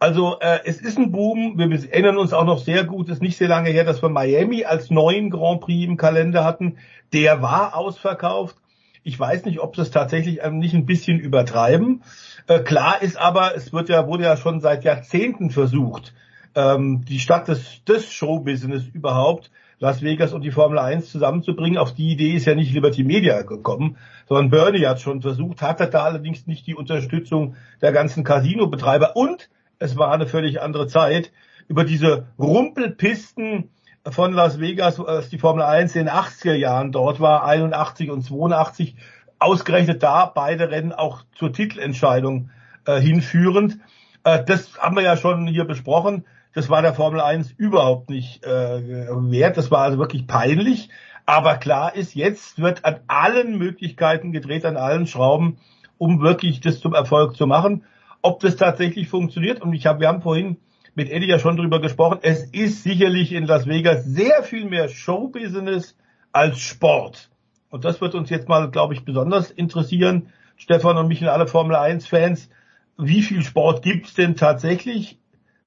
Also 0.00 0.38
äh, 0.40 0.60
es 0.64 0.80
ist 0.80 0.96
ein 0.96 1.10
Boom. 1.10 1.58
Wir 1.58 1.70
erinnern 1.90 2.18
uns 2.18 2.32
auch 2.32 2.44
noch 2.44 2.58
sehr 2.58 2.84
gut, 2.84 3.08
es 3.08 3.14
ist 3.14 3.22
nicht 3.22 3.36
sehr 3.36 3.48
lange 3.48 3.70
her, 3.70 3.84
dass 3.84 4.00
wir 4.00 4.08
Miami 4.08 4.64
als 4.64 4.90
neuen 4.90 5.30
Grand 5.30 5.60
Prix 5.60 5.84
im 5.84 5.96
Kalender 5.96 6.44
hatten. 6.44 6.76
Der 7.12 7.42
war 7.42 7.76
ausverkauft. 7.76 8.56
Ich 9.02 9.18
weiß 9.18 9.44
nicht, 9.46 9.60
ob 9.60 9.74
sie 9.74 9.82
es 9.82 9.90
tatsächlich 9.90 10.40
nicht 10.50 10.74
ein 10.74 10.86
bisschen 10.86 11.18
übertreiben. 11.18 12.02
Äh, 12.46 12.60
klar 12.60 13.02
ist 13.02 13.16
aber, 13.16 13.56
es 13.56 13.72
wird 13.72 13.88
ja, 13.88 14.06
wurde 14.06 14.24
ja 14.24 14.36
schon 14.36 14.60
seit 14.60 14.84
Jahrzehnten 14.84 15.50
versucht, 15.50 16.14
ähm, 16.54 17.04
die 17.04 17.18
Stadt 17.18 17.48
des, 17.48 17.82
des 17.84 18.12
Showbusiness 18.12 18.84
überhaupt 18.92 19.50
Las 19.80 20.02
Vegas 20.02 20.32
und 20.32 20.42
die 20.42 20.50
Formel 20.50 20.78
1 20.78 21.10
zusammenzubringen. 21.10 21.78
Auf 21.78 21.94
die 21.94 22.10
Idee 22.10 22.32
ist 22.32 22.46
ja 22.46 22.54
nicht 22.54 22.72
Liberty 22.72 23.04
Media 23.04 23.42
gekommen, 23.42 23.96
sondern 24.28 24.50
Bernie 24.50 24.86
hat 24.86 25.00
schon 25.00 25.22
versucht, 25.22 25.62
hatte 25.62 25.86
da 25.86 26.02
allerdings 26.02 26.46
nicht 26.46 26.66
die 26.66 26.74
Unterstützung 26.74 27.54
der 27.80 27.92
ganzen 27.92 28.24
Casino-Betreiber 28.24 29.14
und 29.16 29.48
es 29.78 29.96
war 29.96 30.12
eine 30.12 30.26
völlig 30.26 30.60
andere 30.60 30.88
Zeit. 30.88 31.32
Über 31.68 31.84
diese 31.84 32.26
Rumpelpisten 32.38 33.70
von 34.04 34.32
Las 34.32 34.58
Vegas, 34.58 34.98
als 34.98 35.28
die 35.28 35.38
Formel 35.38 35.62
1 35.62 35.94
in 35.94 36.06
den 36.06 36.14
80er 36.14 36.54
Jahren 36.54 36.90
dort 36.92 37.20
war, 37.20 37.44
81 37.44 38.10
und 38.10 38.22
82, 38.22 38.96
ausgerechnet 39.38 40.02
da 40.02 40.26
beide 40.26 40.70
Rennen 40.70 40.92
auch 40.92 41.22
zur 41.34 41.52
Titelentscheidung 41.52 42.50
äh, 42.86 43.00
hinführend. 43.00 43.78
Äh, 44.24 44.44
das 44.44 44.78
haben 44.78 44.96
wir 44.96 45.02
ja 45.02 45.16
schon 45.16 45.46
hier 45.46 45.64
besprochen. 45.64 46.24
Das 46.54 46.68
war 46.68 46.82
der 46.82 46.94
Formel 46.94 47.20
1 47.20 47.52
überhaupt 47.52 48.10
nicht 48.10 48.44
äh, 48.44 48.48
wert. 48.48 49.56
Das 49.56 49.70
war 49.70 49.80
also 49.80 49.98
wirklich 49.98 50.26
peinlich. 50.26 50.88
Aber 51.26 51.56
klar 51.56 51.94
ist, 51.94 52.14
jetzt 52.14 52.58
wird 52.58 52.84
an 52.84 53.00
allen 53.06 53.58
Möglichkeiten 53.58 54.32
gedreht, 54.32 54.64
an 54.64 54.78
allen 54.78 55.06
Schrauben, 55.06 55.58
um 55.98 56.22
wirklich 56.22 56.60
das 56.60 56.80
zum 56.80 56.94
Erfolg 56.94 57.36
zu 57.36 57.46
machen. 57.46 57.84
Ob 58.22 58.40
das 58.40 58.56
tatsächlich 58.56 59.08
funktioniert, 59.08 59.60
und 59.60 59.74
ich 59.74 59.86
habe, 59.86 60.00
wir 60.00 60.08
haben 60.08 60.22
vorhin 60.22 60.56
mit 60.94 61.10
Eddie 61.10 61.28
ja 61.28 61.38
schon 61.38 61.56
drüber 61.56 61.80
gesprochen, 61.80 62.18
es 62.22 62.44
ist 62.44 62.82
sicherlich 62.82 63.32
in 63.32 63.44
Las 63.44 63.66
Vegas 63.66 64.04
sehr 64.04 64.42
viel 64.42 64.64
mehr 64.64 64.88
Showbusiness 64.88 65.96
als 66.32 66.58
Sport. 66.60 67.30
Und 67.70 67.84
das 67.84 68.00
wird 68.00 68.14
uns 68.14 68.30
jetzt 68.30 68.48
mal, 68.48 68.70
glaube 68.70 68.94
ich, 68.94 69.04
besonders 69.04 69.50
interessieren. 69.50 70.30
Stefan 70.56 70.96
und 70.96 71.08
mich 71.08 71.22
und 71.22 71.28
alle 71.28 71.46
Formel 71.46 71.76
1 71.76 72.06
Fans. 72.06 72.48
Wie 72.96 73.22
viel 73.22 73.42
Sport 73.42 73.82
gibt's 73.82 74.14
denn 74.14 74.34
tatsächlich? 74.34 75.18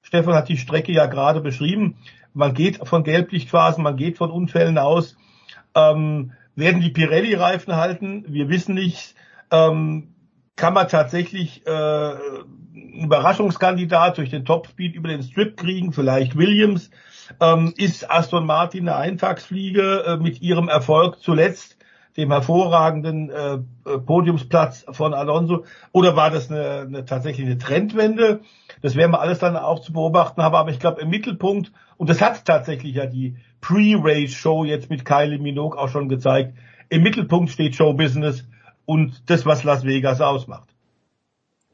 Stefan 0.02 0.34
hat 0.34 0.48
die 0.48 0.58
Strecke 0.58 0.92
ja 0.92 1.06
gerade 1.06 1.40
beschrieben. 1.40 1.96
Man 2.34 2.54
geht 2.54 2.86
von 2.86 3.04
Gelblichtphasen, 3.04 3.82
man 3.82 3.96
geht 3.96 4.18
von 4.18 4.30
Unfällen 4.30 4.78
aus. 4.78 5.16
Ähm, 5.74 6.32
werden 6.54 6.80
die 6.80 6.90
Pirelli-Reifen 6.90 7.76
halten? 7.76 8.24
Wir 8.28 8.48
wissen 8.48 8.74
nicht. 8.74 9.14
Ähm, 9.50 10.14
kann 10.56 10.74
man 10.74 10.88
tatsächlich 10.88 11.66
äh, 11.66 11.70
einen 11.70 13.04
Überraschungskandidat 13.04 14.18
durch 14.18 14.30
den 14.30 14.44
Topspeed 14.44 14.94
über 14.94 15.08
den 15.08 15.22
Strip 15.22 15.56
kriegen? 15.56 15.92
Vielleicht 15.92 16.36
Williams. 16.36 16.90
Ähm, 17.40 17.72
ist 17.76 18.10
Aston 18.10 18.44
Martin 18.44 18.88
eine 18.88 18.96
Eintagsfliege 18.96 20.04
äh, 20.06 20.16
mit 20.16 20.42
ihrem 20.42 20.68
Erfolg 20.68 21.20
zuletzt? 21.20 21.76
Dem 22.16 22.30
hervorragenden 22.30 23.30
äh, 23.30 23.58
Podiumsplatz 23.98 24.84
von 24.90 25.14
Alonso 25.14 25.64
oder 25.92 26.16
war 26.16 26.30
das 26.30 26.50
eine, 26.50 26.80
eine 26.80 27.04
tatsächlich 27.04 27.46
eine 27.46 27.58
Trendwende? 27.58 28.40
Das 28.82 28.96
werden 28.96 29.12
wir 29.12 29.20
alles 29.20 29.38
dann 29.38 29.56
auch 29.56 29.80
zu 29.80 29.92
beobachten 29.92 30.42
haben, 30.42 30.54
aber 30.54 30.70
ich 30.70 30.78
glaube 30.78 31.00
im 31.00 31.08
Mittelpunkt, 31.08 31.72
und 31.96 32.10
das 32.10 32.20
hat 32.20 32.44
tatsächlich 32.44 32.94
ja 32.96 33.06
die 33.06 33.36
Pre-Race-Show 33.60 34.64
jetzt 34.64 34.90
mit 34.90 35.04
Kylie 35.04 35.38
Minogue 35.38 35.78
auch 35.78 35.88
schon 35.88 36.08
gezeigt, 36.08 36.56
im 36.88 37.02
Mittelpunkt 37.02 37.50
steht 37.50 37.74
Showbusiness 37.74 38.44
und 38.84 39.30
das, 39.30 39.46
was 39.46 39.64
Las 39.64 39.84
Vegas 39.84 40.20
ausmacht. 40.20 40.68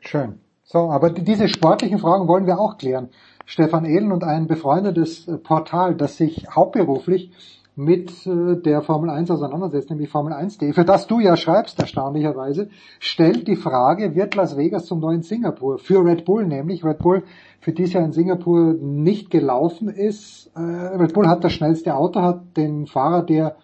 Schön. 0.00 0.40
So, 0.62 0.90
aber 0.90 1.10
diese 1.10 1.48
sportlichen 1.48 1.98
Fragen 1.98 2.28
wollen 2.28 2.46
wir 2.46 2.60
auch 2.60 2.76
klären. 2.76 3.08
Stefan 3.46 3.86
Ehlen 3.86 4.12
und 4.12 4.22
ein 4.22 4.46
befreundetes 4.46 5.26
Portal, 5.42 5.94
das 5.94 6.18
sich 6.18 6.46
hauptberuflich 6.54 7.32
mit 7.78 8.26
äh, 8.26 8.56
der 8.56 8.82
Formel 8.82 9.08
1 9.08 9.30
auseinandersetzt, 9.30 9.88
nämlich 9.88 10.08
Formel 10.08 10.32
1.de, 10.32 10.72
für 10.72 10.84
das 10.84 11.06
du 11.06 11.20
ja 11.20 11.36
schreibst, 11.36 11.78
erstaunlicherweise, 11.78 12.70
stellt 12.98 13.46
die 13.46 13.54
Frage, 13.54 14.16
wird 14.16 14.34
Las 14.34 14.56
Vegas 14.56 14.86
zum 14.86 14.98
neuen 14.98 15.22
Singapur? 15.22 15.78
Für 15.78 16.04
Red 16.04 16.24
Bull 16.24 16.44
nämlich. 16.44 16.84
Red 16.84 16.98
Bull, 16.98 17.22
für 17.60 17.72
dies 17.72 17.92
Jahr 17.92 18.04
in 18.04 18.10
Singapur 18.10 18.74
nicht 18.74 19.30
gelaufen 19.30 19.88
ist. 19.88 20.50
Äh, 20.56 20.60
Red 20.60 21.14
Bull 21.14 21.28
hat 21.28 21.44
das 21.44 21.52
schnellste 21.52 21.94
Auto, 21.94 22.20
hat 22.20 22.56
den 22.56 22.88
Fahrer, 22.88 23.22
der 23.22 23.54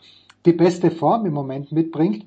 die 0.47 0.53
beste 0.53 0.93
Form 0.93 1.27
im 1.27 1.35
Moment 1.35 1.73
mitbringt. 1.73 2.25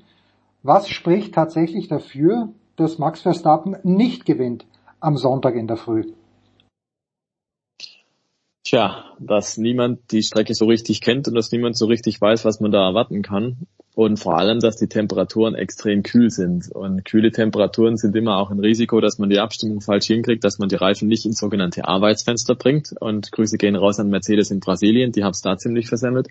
Was 0.64 0.90
spricht 0.90 1.36
tatsächlich 1.36 1.88
dafür, 1.88 2.50
dass 2.76 3.00
Max 3.00 3.22
Verstappen 3.22 3.78
nicht 3.84 4.26
gewinnt 4.26 4.66
am 5.00 5.16
Sonntag 5.16 5.56
in 5.56 5.68
der 5.68 5.78
Früh? 5.78 6.04
Tja, 8.68 9.06
dass 9.18 9.56
niemand 9.56 10.12
die 10.12 10.22
Strecke 10.22 10.54
so 10.54 10.66
richtig 10.66 11.00
kennt 11.00 11.26
und 11.30 11.36
dass 11.36 11.54
niemand 11.54 11.78
so 11.78 11.86
richtig 11.86 12.20
weiß, 12.20 12.44
was 12.44 12.60
man 12.60 12.70
da 12.70 12.86
erwarten 12.86 13.22
kann. 13.22 13.60
Und 13.96 14.18
vor 14.18 14.38
allem, 14.38 14.60
dass 14.60 14.76
die 14.76 14.90
Temperaturen 14.90 15.56
extrem 15.56 16.04
kühl 16.04 16.30
sind. 16.30 16.70
Und 16.76 17.06
kühle 17.06 17.32
Temperaturen 17.32 17.96
sind 17.96 18.14
immer 18.18 18.36
auch 18.36 18.52
ein 18.52 18.60
Risiko, 18.60 19.00
dass 19.00 19.20
man 19.20 19.30
die 19.30 19.40
Abstimmung 19.40 19.80
falsch 19.80 20.08
hinkriegt, 20.08 20.44
dass 20.44 20.60
man 20.60 20.68
die 20.68 20.76
Reifen 20.76 21.08
nicht 21.08 21.26
ins 21.26 21.40
sogenannte 21.40 21.88
Arbeitsfenster 21.88 22.56
bringt. 22.56 22.94
Und 23.00 23.32
Grüße 23.32 23.58
gehen 23.58 23.78
raus 23.78 24.02
an 24.02 24.10
Mercedes 24.10 24.52
in 24.52 24.60
Brasilien, 24.60 25.14
die 25.14 25.24
haben 25.24 25.32
es 25.32 25.42
da 25.42 25.58
ziemlich 25.58 25.88
versemmelt. 25.88 26.28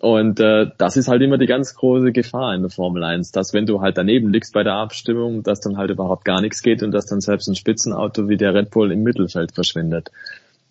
Und 0.00 0.40
äh, 0.40 0.66
das 0.78 0.96
ist 0.96 1.06
halt 1.06 1.22
immer 1.22 1.38
die 1.38 1.46
ganz 1.46 1.76
große 1.76 2.10
Gefahr 2.10 2.52
in 2.52 2.62
der 2.62 2.70
Formel 2.70 3.04
1, 3.04 3.30
dass 3.30 3.54
wenn 3.54 3.64
du 3.64 3.80
halt 3.80 3.96
daneben 3.96 4.32
liegst 4.32 4.52
bei 4.52 4.64
der 4.64 4.74
Abstimmung, 4.74 5.44
dass 5.44 5.60
dann 5.60 5.76
halt 5.76 5.92
überhaupt 5.92 6.24
gar 6.24 6.40
nichts 6.40 6.62
geht 6.62 6.82
und 6.82 6.90
dass 6.90 7.06
dann 7.06 7.20
selbst 7.20 7.48
ein 7.48 7.54
Spitzenauto 7.54 8.28
wie 8.28 8.36
der 8.36 8.54
Red 8.54 8.70
Bull 8.70 8.90
im 8.90 9.04
Mittelfeld 9.04 9.52
verschwindet. 9.52 10.10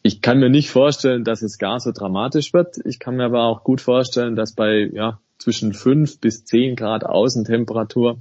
Ich 0.07 0.22
kann 0.22 0.38
mir 0.38 0.52
nicht 0.52 0.69
vorstellen, 0.69 1.23
dass 1.23 1.41
es 1.41 1.57
gar 1.57 1.80
so 1.80 1.91
dramatisch 1.91 2.53
wird. 2.53 2.77
Ich 2.86 2.99
kann 2.99 3.15
mir 3.15 3.23
aber 3.23 3.45
auch 3.45 3.64
gut 3.64 3.82
vorstellen, 3.82 4.36
dass 4.36 4.53
bei 4.53 4.88
ja, 4.94 5.19
zwischen 5.40 5.73
fünf 5.73 6.19
bis 6.19 6.45
zehn 6.45 6.76
Grad 6.76 7.03
Außentemperatur 7.03 8.19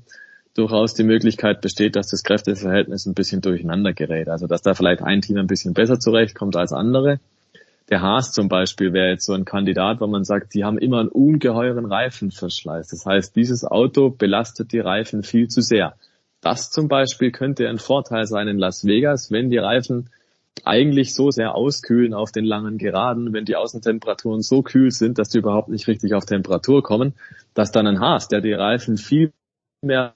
durchaus 0.55 0.95
die 0.95 1.03
Möglichkeit 1.03 1.61
besteht, 1.61 1.95
dass 1.95 2.09
das 2.09 2.23
Kräfteverhältnis 2.23 3.05
ein 3.05 3.13
bisschen 3.13 3.43
durcheinander 3.43 3.93
gerät. 3.93 4.31
Also 4.31 4.47
dass 4.47 4.63
da 4.63 4.73
vielleicht 4.73 5.03
ein 5.03 5.21
Team 5.21 5.37
ein 5.37 5.47
bisschen 5.47 5.75
besser 5.75 5.99
zurechtkommt 6.01 6.57
als 6.57 6.73
andere. 6.73 7.21
Der 7.91 8.01
Haas 8.01 8.33
zum 8.33 8.49
Beispiel 8.49 8.95
wäre 8.95 9.11
jetzt 9.11 9.27
so 9.27 9.35
ein 9.35 9.45
Kandidat, 9.45 10.01
wo 10.01 10.07
man 10.07 10.25
sagt, 10.25 10.55
die 10.55 10.65
haben 10.65 10.79
immer 10.79 11.01
einen 11.01 11.11
ungeheuren 11.11 11.85
Reifenverschleiß. 11.85 12.89
Das 12.89 13.05
heißt, 13.05 13.37
dieses 13.37 13.63
Auto 13.63 14.09
belastet 14.09 14.73
die 14.73 14.81
Reifen 14.81 15.23
viel 15.23 15.49
zu 15.49 15.61
sehr. 15.61 15.97
Das 16.41 16.71
zum 16.71 16.89
Beispiel 16.89 17.31
könnte 17.31 17.69
ein 17.69 17.79
Vorteil 17.79 18.25
sein 18.25 18.49
in 18.49 18.57
Las 18.57 18.87
Vegas, 18.87 19.31
wenn 19.31 19.51
die 19.51 19.59
Reifen 19.59 20.09
eigentlich 20.63 21.15
so 21.15 21.31
sehr 21.31 21.55
auskühlen 21.55 22.15
auf 22.15 22.31
den 22.31 22.45
langen 22.45 22.79
Geraden, 22.79 23.33
wenn 23.33 23.45
die 23.45 23.57
Außentemperaturen 23.57 24.43
so 24.43 24.63
kühl 24.63 24.91
sind, 24.91 25.19
dass 25.19 25.29
die 25.29 25.39
überhaupt 25.39 25.69
nicht 25.69 25.89
richtig 25.89 26.15
auf 26.15 26.27
Temperatur 26.27 26.83
kommen, 26.83 27.15
dass 27.55 27.73
dann 27.73 27.87
ein 27.87 28.01
Haas, 28.01 28.29
der 28.29 28.41
die 28.41 28.53
Reifen 28.53 28.97
viel 28.97 29.33
mehr 29.83 30.15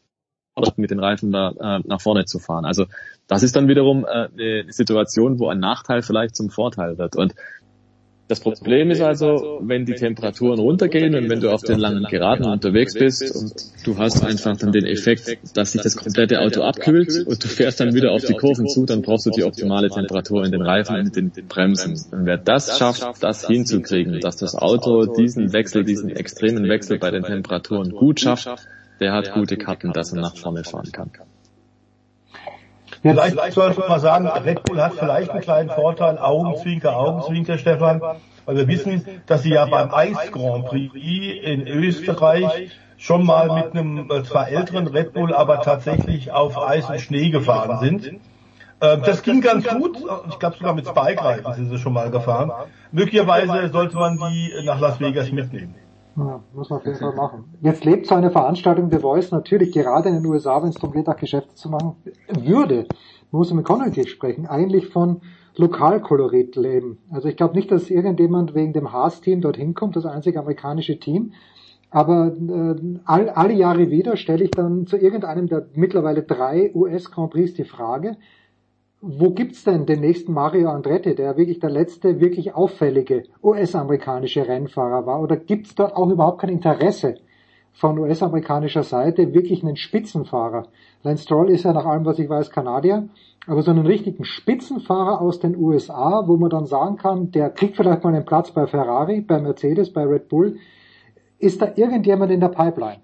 mit 0.77 0.91
den 0.91 0.99
Reifen 0.99 1.31
da 1.31 1.51
äh, 1.51 1.83
nach 1.87 2.01
vorne 2.01 2.25
zu 2.25 2.39
fahren. 2.39 2.65
Also 2.65 2.87
das 3.29 3.43
ist 3.43 3.55
dann 3.55 3.69
wiederum 3.69 4.05
äh, 4.05 4.29
eine 4.33 4.73
Situation, 4.73 5.39
wo 5.39 5.49
ein 5.49 5.61
Nachteil 5.61 6.03
vielleicht 6.03 6.35
zum 6.35 6.51
Vorteil 6.51 6.99
wird. 6.99 7.15
Und 7.15 7.35
das 8.29 8.41
Problem 8.41 8.91
ist 8.91 9.01
also, 9.01 9.59
wenn 9.63 9.87
die 9.87 9.95
Temperaturen 9.95 10.59
runtergehen 10.59 11.15
und 11.15 11.31
wenn 11.31 11.41
du 11.41 11.51
auf 11.51 11.63
den 11.63 11.79
langen 11.79 12.05
Geraden 12.05 12.45
unterwegs 12.45 12.93
bist 12.93 13.35
und 13.35 13.55
du 13.87 13.97
hast 13.97 14.23
einfach 14.23 14.55
dann 14.57 14.71
den 14.71 14.85
Effekt, 14.85 15.39
dass 15.57 15.73
sich 15.73 15.81
das 15.81 15.97
komplette 15.97 16.41
Auto 16.41 16.61
abkühlt 16.63 17.27
und 17.27 17.43
du 17.43 17.49
fährst 17.49 17.81
dann 17.81 17.95
wieder 17.95 18.13
auf 18.13 18.23
die 18.25 18.35
Kurven 18.35 18.69
zu, 18.69 18.85
dann 18.85 19.01
brauchst 19.01 19.25
du 19.25 19.31
die 19.31 19.45
optimale 19.45 19.89
Temperatur 19.89 20.45
in 20.45 20.53
den 20.53 20.61
Reifen 20.61 20.97
und 20.97 21.17
in 21.17 21.33
den 21.33 21.47
Bremsen. 21.47 21.93
Und 22.13 22.27
wer 22.27 22.37
das 22.37 22.79
schafft, 22.79 23.23
das 23.23 23.47
hinzukriegen, 23.47 24.21
dass 24.21 24.37
das 24.37 24.55
Auto 24.55 25.07
diesen 25.07 25.55
Wechsel, 25.55 25.85
diesen 25.85 26.11
extremen 26.11 26.69
Wechsel 26.69 26.99
bei 26.99 27.11
den 27.11 27.23
Temperaturen 27.23 27.91
gut 27.91 28.21
schafft, 28.21 28.49
der 29.01 29.15
hat 29.15 29.33
gute 29.33 29.57
Karten, 29.57 29.93
dass 29.93 30.13
er 30.13 30.21
nach 30.21 30.37
vorne 30.37 30.65
fahren 30.65 30.93
kann. 30.93 31.11
Vielleicht, 33.03 33.33
vielleicht 33.33 33.53
sollte 33.55 33.81
man 33.81 33.89
mal 33.89 34.01
sagen, 34.01 34.27
Red 34.27 34.65
Bull 34.65 34.83
hat 34.83 34.95
vielleicht 34.95 35.31
einen 35.31 35.41
kleinen 35.41 35.71
Vorteil, 35.71 36.19
Augenzwinker, 36.19 36.97
Augenzwinker, 36.97 37.59
Stefan, 37.59 38.01
weil 38.45 38.57
wir 38.57 38.69
wissen, 38.69 39.05
dass 39.27 39.43
sie 39.43 39.51
ja 39.51 39.67
beim 39.67 39.93
Eis 39.95 40.33
Grand 40.33 40.67
Prix 40.67 40.95
in 40.95 41.67
Österreich 41.67 42.71
schon 42.97 43.25
mal 43.25 43.55
mit 43.55 43.73
einem 43.73 44.11
äh, 44.11 44.25
zwar 44.25 44.49
älteren 44.49 44.89
Red 44.89 45.13
Bull, 45.13 45.33
aber 45.33 45.63
tatsächlich 45.63 46.33
auf 46.33 46.59
Eis 46.59 46.91
und 46.91 47.01
Schnee 47.01 47.31
gefahren 47.31 47.79
sind. 47.79 48.21
Ähm, 48.81 49.03
das 49.05 49.23
ging 49.23 49.41
ganz 49.41 49.67
gut. 49.67 49.99
Ich 50.29 50.39
glaube 50.39 50.57
sogar 50.57 50.75
mit 50.75 50.87
Spike-Reifen 50.87 51.55
sind 51.55 51.71
sie 51.71 51.79
schon 51.79 51.93
mal 51.93 52.11
gefahren. 52.11 52.53
Möglicherweise 52.93 53.69
sollte 53.71 53.97
man 53.97 54.19
die 54.19 54.53
nach 54.65 54.81
Las 54.81 55.01
Vegas 55.01 55.31
mitnehmen. 55.31 55.75
Ja, 56.19 56.43
muss 56.53 56.69
man 56.69 56.81
auf 56.81 56.87
jeden 56.87 56.99
Fall 56.99 57.15
machen. 57.15 57.45
Jetzt 57.61 57.85
lebt 57.85 58.07
so 58.07 58.15
eine 58.17 58.31
Veranstaltung 58.31 58.91
The 58.91 58.99
Voice 58.99 59.31
natürlich 59.31 59.73
gerade 59.73 60.09
in 60.09 60.17
den 60.17 60.27
USA, 60.27 60.61
wenn 60.61 60.71
es 60.71 60.77
darum 60.77 60.93
geht, 60.93 61.07
nach 61.07 61.17
Geschäfte 61.17 61.55
zu 61.55 61.69
machen, 61.69 61.95
würde, 62.41 62.87
muss 63.31 63.53
mit 63.53 63.69
McConaughey 63.69 64.09
sprechen, 64.09 64.47
eigentlich 64.47 64.89
von 64.89 65.21
Lokalkolorit 65.57 66.57
leben. 66.57 66.99
Also 67.11 67.29
ich 67.29 67.37
glaube 67.37 67.55
nicht, 67.55 67.71
dass 67.71 67.91
irgendjemand 67.91 68.55
wegen 68.55 68.73
dem 68.73 68.93
Haas-Team 68.93 69.41
dorthin 69.41 69.75
kommt, 69.75 69.95
das 69.97 70.07
einzige 70.07 70.41
amerikanische 70.41 70.99
Team. 70.99 71.33
Aber 71.91 72.35
äh, 72.35 72.99
all, 73.05 73.29
alle 73.31 73.55
Jahre 73.55 73.91
wieder 73.91 74.17
stelle 74.17 74.45
ich 74.45 74.55
dann 74.55 74.87
zu 74.87 74.97
irgendeinem 74.97 75.47
der 75.47 75.69
mittlerweile 75.75 76.23
drei 76.23 76.73
US 76.75 77.11
Grand 77.11 77.31
Prix 77.31 77.55
die 77.55 77.65
Frage, 77.65 78.17
wo 79.01 79.31
gibt's 79.31 79.63
denn 79.65 79.87
den 79.87 80.01
nächsten 80.01 80.33
Mario 80.33 80.71
Andretti, 80.71 81.15
der 81.15 81.37
wirklich 81.37 81.61
der 81.61 81.71
letzte 81.71 82.21
wirklich 82.21 82.55
auffällige 82.55 83.25
US-amerikanische 83.43 84.47
Rennfahrer 84.47 85.07
war? 85.07 85.21
Oder 85.21 85.37
gibt's 85.37 85.75
dort 85.75 85.95
auch 85.95 86.11
überhaupt 86.11 86.41
kein 86.41 86.51
Interesse 86.51 87.15
von 87.73 87.97
US-amerikanischer 87.99 88.83
Seite, 88.83 89.33
wirklich 89.33 89.63
einen 89.63 89.77
Spitzenfahrer? 89.77 90.67
Lance 91.05 91.23
Stroll 91.23 91.51
ist 91.51 91.65
ja 91.65 91.73
nach 91.73 91.87
allem, 91.87 92.05
was 92.05 92.19
ich 92.19 92.29
weiß, 92.29 92.51
Kanadier, 92.51 93.09
aber 93.47 93.63
so 93.63 93.71
einen 93.71 93.87
richtigen 93.87 94.25
Spitzenfahrer 94.25 95.21
aus 95.21 95.39
den 95.39 95.57
USA, 95.57 96.25
wo 96.27 96.37
man 96.37 96.51
dann 96.51 96.67
sagen 96.67 96.97
kann, 96.97 97.31
der 97.31 97.51
kriegt 97.51 97.77
vielleicht 97.77 98.03
mal 98.03 98.13
einen 98.13 98.25
Platz 98.25 98.51
bei 98.51 98.67
Ferrari, 98.67 99.21
bei 99.21 99.41
Mercedes, 99.41 99.93
bei 99.93 100.03
Red 100.03 100.29
Bull. 100.29 100.57
Ist 101.39 101.63
da 101.63 101.71
irgendjemand 101.77 102.33
in 102.33 102.41
der 102.41 102.49
Pipeline? 102.49 103.01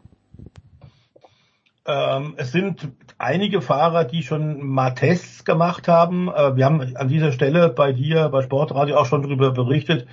Ähm, 1.86 2.34
es 2.36 2.50
sind 2.50 2.88
einige 3.24 3.62
Fahrer, 3.62 4.04
die 4.04 4.22
schon 4.22 4.64
mal 4.66 4.90
Tests 4.90 5.44
gemacht 5.44 5.88
haben. 5.88 6.28
Äh, 6.28 6.56
wir 6.56 6.66
haben 6.66 6.94
an 6.94 7.08
dieser 7.08 7.32
Stelle 7.32 7.70
bei 7.70 7.92
dir, 7.92 8.28
bei 8.28 8.42
Sportradio 8.42 8.96
auch 8.96 9.06
schon 9.06 9.22
darüber 9.22 9.50
berichtet. 9.50 10.06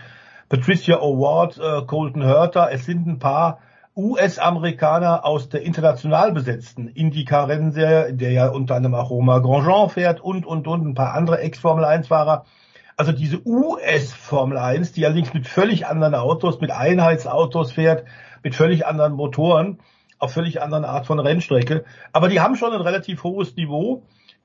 Patricia 0.49 0.97
Award, 0.97 1.59
äh, 1.59 1.85
Colton 1.85 2.25
Hurter. 2.25 2.69
Es 2.71 2.85
sind 2.85 3.07
ein 3.07 3.19
paar 3.19 3.59
US-Amerikaner 3.95 5.25
aus 5.25 5.49
der 5.49 5.63
international 5.63 6.31
besetzten 6.31 6.87
Indycar-Rennserie, 6.87 8.13
der 8.13 8.31
ja 8.31 8.47
unter 8.47 8.75
anderem 8.75 8.95
auch 8.95 9.09
Romain 9.09 9.43
Grandjean 9.43 9.89
fährt 9.89 10.21
und, 10.21 10.45
und, 10.45 10.65
und 10.67 10.87
ein 10.87 10.95
paar 10.95 11.13
andere 11.13 11.39
Ex-Formel-1-Fahrer. 11.39 12.45
Also 12.95 13.11
diese 13.11 13.45
US-Formel 13.45 14.57
1, 14.57 14.93
die 14.93 15.05
allerdings 15.05 15.33
mit 15.33 15.47
völlig 15.47 15.85
anderen 15.85 16.15
Autos, 16.15 16.61
mit 16.61 16.71
Einheitsautos 16.71 17.73
fährt, 17.73 18.05
mit 18.43 18.55
völlig 18.55 18.85
anderen 18.85 19.13
Motoren 19.13 19.79
auf 20.21 20.33
völlig 20.33 20.61
anderen 20.61 20.85
Art 20.85 21.07
von 21.07 21.19
Rennstrecke. 21.19 21.83
Aber 22.13 22.29
die 22.29 22.39
haben 22.39 22.55
schon 22.55 22.71
ein 22.71 22.81
relativ 22.81 23.23
hohes 23.23 23.55
Niveau. 23.55 24.03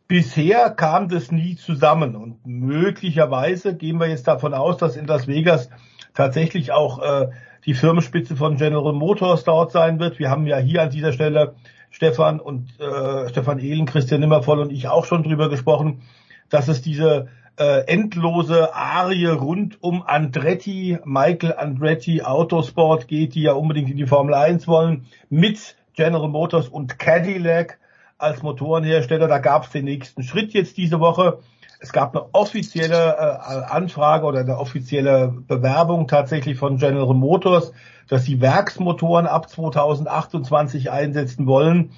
Bisher 0.08 0.70
kam 0.70 1.08
das 1.08 1.30
nie 1.30 1.56
zusammen 1.56 2.16
und 2.16 2.46
möglicherweise 2.46 3.76
gehen 3.76 3.98
wir 3.98 4.08
jetzt 4.08 4.26
davon 4.26 4.54
aus, 4.54 4.78
dass 4.78 4.96
in 4.96 5.06
Las 5.06 5.26
Vegas 5.26 5.68
tatsächlich 6.14 6.72
auch 6.72 7.00
äh, 7.02 7.28
die 7.66 7.74
Firmenspitze 7.74 8.36
von 8.36 8.56
General 8.56 8.92
Motors 8.92 9.44
dort 9.44 9.72
sein 9.72 9.98
wird. 9.98 10.18
Wir 10.18 10.30
haben 10.30 10.46
ja 10.46 10.58
hier 10.58 10.82
an 10.82 10.90
dieser 10.90 11.12
Stelle 11.12 11.56
Stefan 11.90 12.40
und 12.40 12.80
äh, 12.80 13.28
Stefan 13.28 13.58
Ehlen, 13.58 13.84
Christian 13.84 14.20
Nimmervoll 14.20 14.60
und 14.60 14.72
ich 14.72 14.88
auch 14.88 15.04
schon 15.04 15.24
drüber 15.24 15.50
gesprochen, 15.50 16.02
dass 16.48 16.68
es 16.68 16.80
diese 16.80 17.28
äh, 17.58 17.86
endlose 17.86 18.74
Arie 18.74 19.26
rund 19.26 19.82
um 19.82 20.02
Andretti, 20.02 20.98
Michael 21.04 21.54
Andretti 21.54 22.22
Autosport 22.22 23.08
geht, 23.08 23.34
die 23.34 23.42
ja 23.42 23.52
unbedingt 23.52 23.90
in 23.90 23.96
die 23.96 24.06
Formel 24.06 24.34
1 24.34 24.68
wollen, 24.68 25.06
mit 25.30 25.76
General 25.94 26.28
Motors 26.28 26.68
und 26.68 26.98
Cadillac 26.98 27.78
als 28.18 28.42
Motorenhersteller. 28.42 29.28
Da 29.28 29.38
gab 29.38 29.64
es 29.64 29.70
den 29.70 29.84
nächsten 29.84 30.22
Schritt 30.22 30.52
jetzt 30.52 30.76
diese 30.76 31.00
Woche. 31.00 31.38
Es 31.80 31.92
gab 31.92 32.16
eine 32.16 32.26
offizielle 32.32 33.16
äh, 33.16 33.72
Anfrage 33.72 34.26
oder 34.26 34.40
eine 34.40 34.58
offizielle 34.58 35.34
Bewerbung 35.46 36.08
tatsächlich 36.08 36.58
von 36.58 36.78
General 36.78 37.14
Motors, 37.14 37.72
dass 38.08 38.24
sie 38.24 38.40
Werksmotoren 38.40 39.26
ab 39.26 39.48
2028 39.48 40.90
einsetzen 40.90 41.46
wollen. 41.46 41.92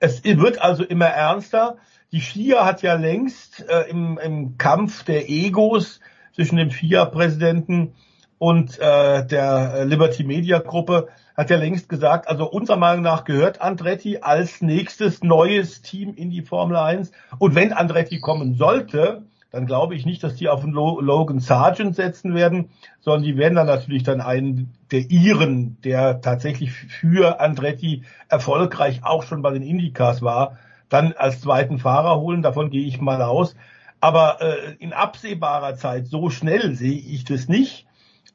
Es 0.00 0.24
wird 0.24 0.62
also 0.62 0.84
immer 0.84 1.06
ernster. 1.06 1.76
Die 2.10 2.20
FIA 2.20 2.64
hat 2.64 2.82
ja 2.82 2.94
längst 2.94 3.68
äh, 3.68 3.90
im, 3.90 4.18
im 4.18 4.56
Kampf 4.56 5.04
der 5.04 5.28
Egos 5.28 6.00
zwischen 6.32 6.56
dem 6.56 6.70
FIA-Präsidenten 6.70 7.92
und 8.38 8.78
äh, 8.78 9.26
der 9.26 9.84
Liberty 9.84 10.24
Media 10.24 10.58
Gruppe 10.60 11.08
hat 11.36 11.50
ja 11.50 11.56
längst 11.56 11.88
gesagt, 11.88 12.28
also 12.28 12.50
unserer 12.50 12.78
Meinung 12.78 13.02
nach 13.02 13.24
gehört 13.24 13.60
Andretti 13.60 14.18
als 14.22 14.62
nächstes 14.62 15.22
neues 15.22 15.82
Team 15.82 16.14
in 16.14 16.30
die 16.30 16.42
Formel 16.42 16.76
1. 16.76 17.12
Und 17.38 17.54
wenn 17.54 17.72
Andretti 17.72 18.20
kommen 18.20 18.54
sollte, 18.54 19.22
dann 19.50 19.66
glaube 19.66 19.94
ich 19.94 20.06
nicht, 20.06 20.22
dass 20.22 20.34
die 20.34 20.48
auf 20.48 20.62
den 20.62 20.72
Logan 20.72 21.40
Sargent 21.40 21.94
setzen 21.94 22.34
werden, 22.34 22.70
sondern 23.00 23.22
die 23.22 23.36
werden 23.36 23.54
dann 23.54 23.66
natürlich 23.66 24.02
dann 24.02 24.20
einen 24.20 24.74
der 24.90 25.10
ihren, 25.10 25.80
der 25.82 26.20
tatsächlich 26.20 26.72
für 26.72 27.40
Andretti 27.40 28.04
erfolgreich 28.28 29.00
auch 29.04 29.22
schon 29.22 29.42
bei 29.42 29.50
den 29.52 29.62
Indycars 29.62 30.22
war, 30.22 30.58
dann 30.88 31.12
als 31.12 31.40
zweiten 31.40 31.78
Fahrer 31.78 32.20
holen. 32.20 32.42
Davon 32.42 32.70
gehe 32.70 32.86
ich 32.86 33.00
mal 33.00 33.22
aus. 33.22 33.54
Aber 34.00 34.40
äh, 34.40 34.74
in 34.78 34.92
absehbarer 34.92 35.74
Zeit 35.74 36.06
so 36.06 36.30
schnell 36.30 36.74
sehe 36.74 36.98
ich 36.98 37.24
das 37.24 37.48
nicht. 37.48 37.86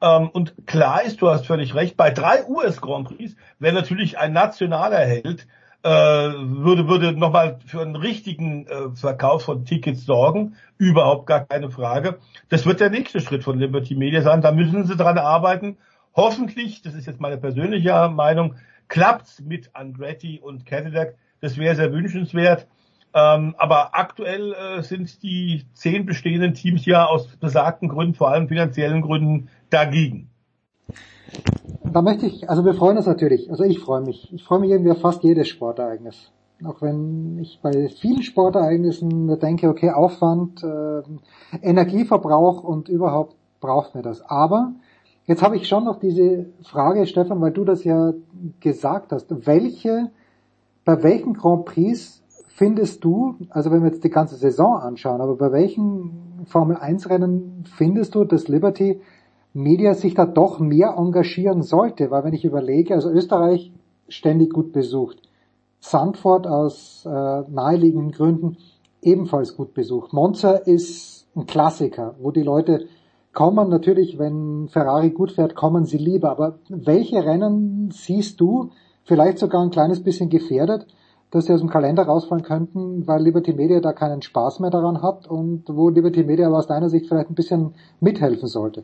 Ähm, 0.01 0.29
und 0.29 0.67
klar 0.67 1.03
ist, 1.03 1.21
du 1.21 1.29
hast 1.29 1.45
völlig 1.47 1.75
recht, 1.75 1.95
bei 1.95 2.11
drei 2.11 2.45
US 2.47 2.81
Grand 2.81 3.07
Prix 3.07 3.35
wäre 3.59 3.73
natürlich 3.73 4.17
ein 4.17 4.33
nationaler 4.33 4.99
Held, 4.99 5.47
äh, 5.83 5.89
würde, 5.89 6.87
würde 6.87 7.13
nochmal 7.13 7.59
für 7.65 7.81
einen 7.81 7.95
richtigen 7.95 8.67
äh, 8.67 8.89
Verkauf 8.95 9.43
von 9.43 9.65
Tickets 9.65 10.05
sorgen. 10.05 10.55
Überhaupt 10.77 11.25
gar 11.27 11.45
keine 11.45 11.69
Frage. 11.69 12.19
Das 12.49 12.65
wird 12.65 12.79
der 12.79 12.89
nächste 12.89 13.21
Schritt 13.21 13.43
von 13.43 13.59
Liberty 13.59 13.95
Media 13.95 14.21
sein. 14.21 14.41
Da 14.41 14.51
müssen 14.51 14.85
sie 14.85 14.95
dran 14.95 15.17
arbeiten. 15.17 15.77
Hoffentlich, 16.15 16.81
das 16.81 16.93
ist 16.93 17.07
jetzt 17.07 17.19
meine 17.19 17.37
persönliche 17.37 18.09
Meinung, 18.09 18.55
klappt's 18.87 19.41
mit 19.41 19.71
Andretti 19.73 20.39
und 20.39 20.65
Cadillac. 20.65 21.15
Das 21.43 21.57
wäre 21.57 21.75
sehr 21.75 21.91
wünschenswert. 21.91 22.67
Ähm, 23.13 23.53
aber 23.57 23.95
aktuell 23.95 24.53
äh, 24.53 24.81
sind 24.81 25.21
die 25.23 25.65
zehn 25.73 26.05
bestehenden 26.05 26.53
Teams 26.53 26.85
ja 26.85 27.05
aus 27.05 27.27
besagten 27.35 27.89
Gründen, 27.89 28.13
vor 28.13 28.29
allem 28.29 28.47
finanziellen 28.47 29.01
Gründen, 29.01 29.49
dagegen. 29.69 30.29
Da 31.83 32.01
möchte 32.01 32.27
ich, 32.27 32.49
also 32.49 32.63
wir 32.63 32.73
freuen 32.73 32.95
uns 32.95 33.07
natürlich, 33.07 33.51
also 33.51 33.65
ich 33.65 33.79
freue 33.79 33.99
mich. 33.99 34.33
Ich 34.33 34.45
freue 34.45 34.59
mich 34.59 34.69
irgendwie 34.69 34.91
auf 34.91 35.01
fast 35.01 35.21
jedes 35.25 35.49
Sportereignis. 35.49 36.31
Auch 36.63 36.81
wenn 36.81 37.37
ich 37.39 37.59
bei 37.61 37.89
vielen 37.89 38.23
Sportereignissen 38.23 39.25
mir 39.25 39.37
denke, 39.37 39.67
okay, 39.67 39.91
Aufwand, 39.91 40.63
äh, 40.63 41.01
Energieverbrauch 41.61 42.63
und 42.63 42.87
überhaupt 42.87 43.35
braucht 43.59 43.95
mir 43.95 44.01
das. 44.01 44.21
Aber 44.21 44.75
jetzt 45.25 45.43
habe 45.43 45.57
ich 45.57 45.67
schon 45.67 45.83
noch 45.83 45.99
diese 45.99 46.45
Frage, 46.63 47.05
Stefan, 47.05 47.41
weil 47.41 47.51
du 47.51 47.65
das 47.65 47.83
ja 47.83 48.13
gesagt 48.61 49.11
hast. 49.11 49.45
Welche 49.45 50.09
bei 50.85 51.01
welchen 51.03 51.33
Grand 51.33 51.65
Prix 51.65 52.21
findest 52.47 53.03
du, 53.03 53.35
also 53.49 53.71
wenn 53.71 53.81
wir 53.81 53.89
jetzt 53.89 54.03
die 54.03 54.09
ganze 54.09 54.35
Saison 54.35 54.77
anschauen, 54.77 55.21
aber 55.21 55.35
bei 55.35 55.51
welchen 55.51 56.45
Formel 56.45 56.77
1 56.77 57.09
Rennen 57.09 57.63
findest 57.65 58.15
du, 58.15 58.25
dass 58.25 58.47
Liberty 58.47 59.01
Media 59.53 59.93
sich 59.93 60.13
da 60.13 60.25
doch 60.25 60.59
mehr 60.59 60.95
engagieren 60.97 61.61
sollte? 61.61 62.11
Weil 62.11 62.23
wenn 62.25 62.33
ich 62.33 62.45
überlege, 62.45 62.93
also 62.93 63.09
Österreich 63.09 63.71
ständig 64.07 64.51
gut 64.53 64.71
besucht, 64.71 65.21
Sandford 65.79 66.47
aus 66.47 67.05
äh, 67.05 67.09
naheliegenden 67.09 68.11
Gründen 68.11 68.57
ebenfalls 69.01 69.57
gut 69.57 69.73
besucht. 69.73 70.13
Monza 70.13 70.53
ist 70.53 71.27
ein 71.35 71.45
Klassiker, 71.45 72.15
wo 72.19 72.31
die 72.31 72.43
Leute 72.43 72.87
kommen. 73.33 73.69
Natürlich, 73.69 74.17
wenn 74.17 74.69
Ferrari 74.69 75.09
gut 75.09 75.33
fährt, 75.33 75.55
kommen 75.55 75.85
sie 75.85 75.97
lieber. 75.97 76.29
Aber 76.31 76.59
welche 76.69 77.25
Rennen 77.25 77.89
siehst 77.91 78.39
du 78.39 78.69
vielleicht 79.05 79.39
sogar 79.39 79.61
ein 79.61 79.69
kleines 79.69 80.03
bisschen 80.03 80.29
gefährdet, 80.29 80.85
dass 81.31 81.45
sie 81.45 81.53
aus 81.53 81.61
dem 81.61 81.69
Kalender 81.69 82.03
rausfallen 82.03 82.43
könnten, 82.43 83.07
weil 83.07 83.23
Liberty 83.23 83.53
Media 83.53 83.79
da 83.79 83.91
keinen 83.91 84.21
Spaß 84.21 84.59
mehr 84.59 84.69
daran 84.69 85.01
hat 85.01 85.27
und 85.27 85.63
wo 85.67 85.89
Liberty 85.89 86.23
Media 86.23 86.47
aber 86.47 86.57
aus 86.57 86.67
deiner 86.67 86.89
Sicht 86.89 87.07
vielleicht 87.07 87.29
ein 87.29 87.35
bisschen 87.35 87.73
mithelfen 87.99 88.47
sollte? 88.47 88.83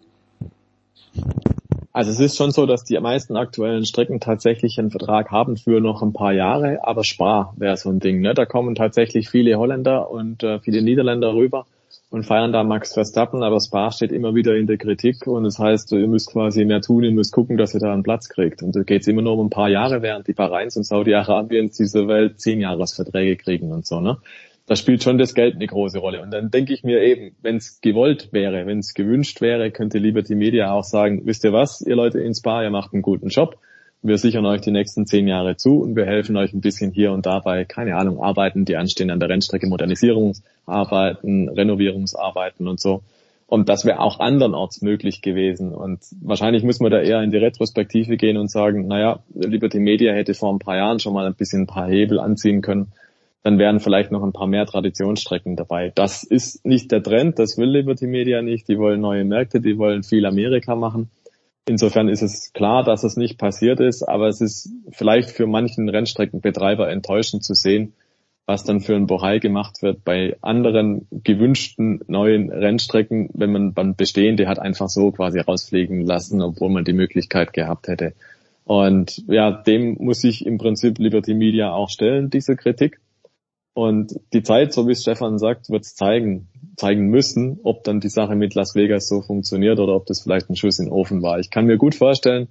Also 1.91 2.11
es 2.11 2.19
ist 2.19 2.37
schon 2.37 2.51
so, 2.51 2.65
dass 2.65 2.83
die 2.83 2.99
meisten 2.99 3.35
aktuellen 3.35 3.85
Strecken 3.85 4.19
tatsächlich 4.19 4.79
einen 4.79 4.91
Vertrag 4.91 5.31
haben 5.31 5.57
für 5.57 5.81
noch 5.81 6.01
ein 6.01 6.13
paar 6.13 6.33
Jahre, 6.33 6.79
aber 6.83 7.03
Spa 7.03 7.53
wäre 7.57 7.77
so 7.77 7.89
ein 7.89 7.99
Ding. 7.99 8.21
Ne? 8.21 8.33
Da 8.33 8.45
kommen 8.45 8.75
tatsächlich 8.75 9.29
viele 9.29 9.57
Holländer 9.57 10.09
und 10.09 10.43
äh, 10.43 10.59
viele 10.59 10.81
Niederländer 10.81 11.33
rüber 11.33 11.65
und 12.10 12.23
feiern 12.26 12.52
da 12.52 12.64
Max 12.64 12.94
Verstappen, 12.94 13.44
aber 13.44 13.60
Spa 13.60 13.91
steht 13.91 14.11
immer 14.11 14.34
wieder 14.34 14.56
in 14.56 14.65
der 14.65 14.77
Kritik 14.77 15.27
und 15.27 15.44
das 15.44 15.60
heißt, 15.60 15.91
ihr 15.91 16.07
müsst 16.07 16.31
quasi 16.31 16.65
mehr 16.65 16.81
tun, 16.81 17.03
ihr 17.03 17.11
müsst 17.11 17.31
gucken, 17.31 17.57
dass 17.57 17.73
ihr 17.76 17.80
da 17.80 17.94
einen 17.94 18.03
Platz 18.03 18.30
kriegt. 18.30 18.64
Und 18.64 18.76
da 18.76 18.81
geht 18.81 19.02
es 19.02 19.07
immer 19.07 19.22
nur 19.22 19.38
um 19.38 19.45
ein 19.45 19.49
paar 19.52 19.69
Jahre, 19.69 20.02
während 20.02 20.27
die 20.27 20.34
Bahrains 20.34 20.76
und 20.76 20.84
Saudi-Arabiens 20.84 21.77
dieser 21.77 22.07
Welt 22.07 22.40
zehn 22.40 22.61
Jahresverträge 22.61 23.38
kriegen 23.38 23.72
und 23.72 23.86
so. 23.86 24.02
Ne? 24.02 24.18
Da 24.65 24.76
spielt 24.76 25.03
schon 25.03 25.19
das 25.19 25.36
Geld 25.36 25.56
eine 25.56 25.68
große 25.68 25.99
Rolle. 25.99 26.22
Und 26.22 26.31
dann 26.31 26.49
denke 26.49 26.73
ich 26.73 26.84
mir 26.84 27.02
eben, 27.02 27.36
wenn 27.41 27.57
es 27.57 27.80
gewollt 27.81 28.30
wäre, 28.31 28.65
wenn 28.65 28.80
es 28.80 28.95
gewünscht 28.95 29.41
wäre, 29.41 29.69
könnte 29.69 29.99
Liberty 29.99 30.34
Media 30.34 30.72
auch 30.72 30.84
sagen, 30.84 31.22
wisst 31.26 31.44
ihr 31.44 31.53
was, 31.53 31.81
ihr 31.81 31.95
Leute 31.95 32.19
in 32.19 32.34
Spa, 32.34 32.64
ihr 32.64 32.72
macht 32.72 32.94
einen 32.94 33.03
guten 33.03 33.30
Job 33.30 33.57
wir 34.01 34.17
sichern 34.17 34.45
euch 34.45 34.61
die 34.61 34.71
nächsten 34.71 35.05
zehn 35.05 35.27
Jahre 35.27 35.57
zu 35.57 35.81
und 35.81 35.95
wir 35.95 36.05
helfen 36.05 36.38
euch 36.38 36.53
ein 36.53 36.61
bisschen 36.61 36.91
hier 36.91 37.11
und 37.11 37.26
da 37.26 37.39
bei, 37.39 37.65
keine 37.65 37.95
Ahnung, 37.97 38.23
Arbeiten, 38.23 38.65
die 38.65 38.77
anstehen 38.77 39.11
an 39.11 39.19
der 39.19 39.30
Rennstrecke, 39.30 39.67
Modernisierungsarbeiten, 39.67 41.49
Renovierungsarbeiten 41.49 42.67
und 42.67 42.80
so. 42.80 43.03
Und 43.49 43.67
das 43.67 43.84
wäre 43.84 43.99
auch 43.99 44.19
andernorts 44.19 44.84
möglich 44.84 45.21
gewesen. 45.21 45.73
Und 45.73 45.99
wahrscheinlich 46.21 46.63
muss 46.63 46.80
man 46.80 46.91
da 46.91 47.01
eher 47.01 47.21
in 47.23 47.31
die 47.31 47.38
Retrospektive 47.38 48.15
gehen 48.15 48.38
und 48.38 48.51
sagen, 48.51 48.88
naja, 48.88 49.19
Liberty 49.34 49.80
Media 49.80 50.13
hätte 50.13 50.35
vor 50.35 50.53
ein 50.53 50.59
paar 50.59 50.77
Jahren 50.77 50.99
schon 50.99 51.13
mal 51.13 51.26
ein 51.26 51.34
bisschen 51.34 51.63
ein 51.63 51.67
paar 51.67 51.89
Hebel 51.89 52.19
anziehen 52.19 52.61
können. 52.61 52.91
Dann 53.41 53.57
wären 53.57 53.80
vielleicht 53.80 54.11
noch 54.11 54.23
ein 54.23 54.34
paar 54.34 54.47
mehr 54.47 54.67
Traditionsstrecken 54.67 55.55
dabei. 55.55 55.91
Das 55.95 56.23
ist 56.23 56.63
nicht 56.63 56.91
der 56.91 57.01
Trend, 57.01 57.39
das 57.39 57.57
will 57.57 57.69
Liberty 57.69 58.05
Media 58.05 58.43
nicht. 58.43 58.67
Die 58.67 58.77
wollen 58.77 59.01
neue 59.01 59.26
Märkte, 59.26 59.61
die 59.61 59.80
wollen 59.80 60.03
viel 60.03 60.26
Amerika 60.27 60.76
machen. 60.76 61.09
Insofern 61.68 62.10
ist 62.10 62.23
es 62.23 62.52
klar, 62.53 62.84
dass 62.84 63.03
es 63.03 63.15
nicht 63.15 63.38
passiert 63.38 63.80
ist, 63.80 64.03
aber 64.03 64.27
es 64.27 64.41
ist 64.41 64.72
vielleicht 64.91 65.30
für 65.30 65.45
manchen 65.45 65.88
Rennstreckenbetreiber 65.88 66.90
enttäuschend 66.90 67.44
zu 67.44 67.53
sehen, 67.53 67.94
was 68.48 68.64
dann 68.64 68.81
für 68.81 68.95
ein 68.95 69.06
Bohai 69.06 69.38
gemacht 69.38 69.84
wird 69.84 70.03
bei 70.03 70.36
anderen 70.41 71.07
gewünschten 71.11 72.02
neuen 72.07 72.49
Rennstrecken, 72.52 73.30
wenn 73.34 73.52
man 73.52 73.76
dann 73.76 73.95
bestehende 73.95 74.48
hat 74.48 74.57
einfach 74.57 74.90
so 74.90 75.11
quasi 75.11 75.40
rausfliegen 75.40 76.02
lassen, 76.02 76.41
obwohl 76.41 76.72
man 76.72 76.84
die 76.84 76.94
Möglichkeit 76.94 77.53
gehabt 77.53 77.88
hätte. 77.88 78.14
Und 78.64 79.23
ja, 79.27 79.52
dem 79.52 79.98
muss 79.99 80.22
sich 80.22 80.45
im 80.45 80.57
Prinzip 80.57 80.98
Liberty 80.98 81.36
Media 81.36 81.72
auch 81.72 81.90
stellen, 81.90 82.31
diese 82.31 82.56
Kritik. 82.56 82.99
Und 83.73 84.19
die 84.34 84.41
Zeit, 84.44 84.73
so 84.73 84.88
wie 84.88 84.95
Stefan 84.95 85.38
sagt, 85.38 85.69
wird 85.69 85.86
es 85.86 85.95
zeigen, 85.95 86.48
zeigen 86.80 87.10
müssen, 87.10 87.60
ob 87.64 87.84
dann 87.84 87.99
die 87.99 88.10
Sache 88.10 88.35
mit 88.35 88.56
Las 88.56 88.73
Vegas 88.73 89.07
so 89.07 89.22
funktioniert 89.22 89.80
oder 89.80 89.95
ob 89.95 90.06
das 90.06 90.22
vielleicht 90.22 90.49
ein 90.49 90.56
Schuss 90.56 90.80
in 90.80 90.85
den 90.85 90.93
Ofen 90.93 91.22
war. 91.22 91.39
Ich 91.39 91.51
kann 91.51 91.65
mir 91.65 91.77
gut 91.77 91.93
vorstellen, 91.93 92.47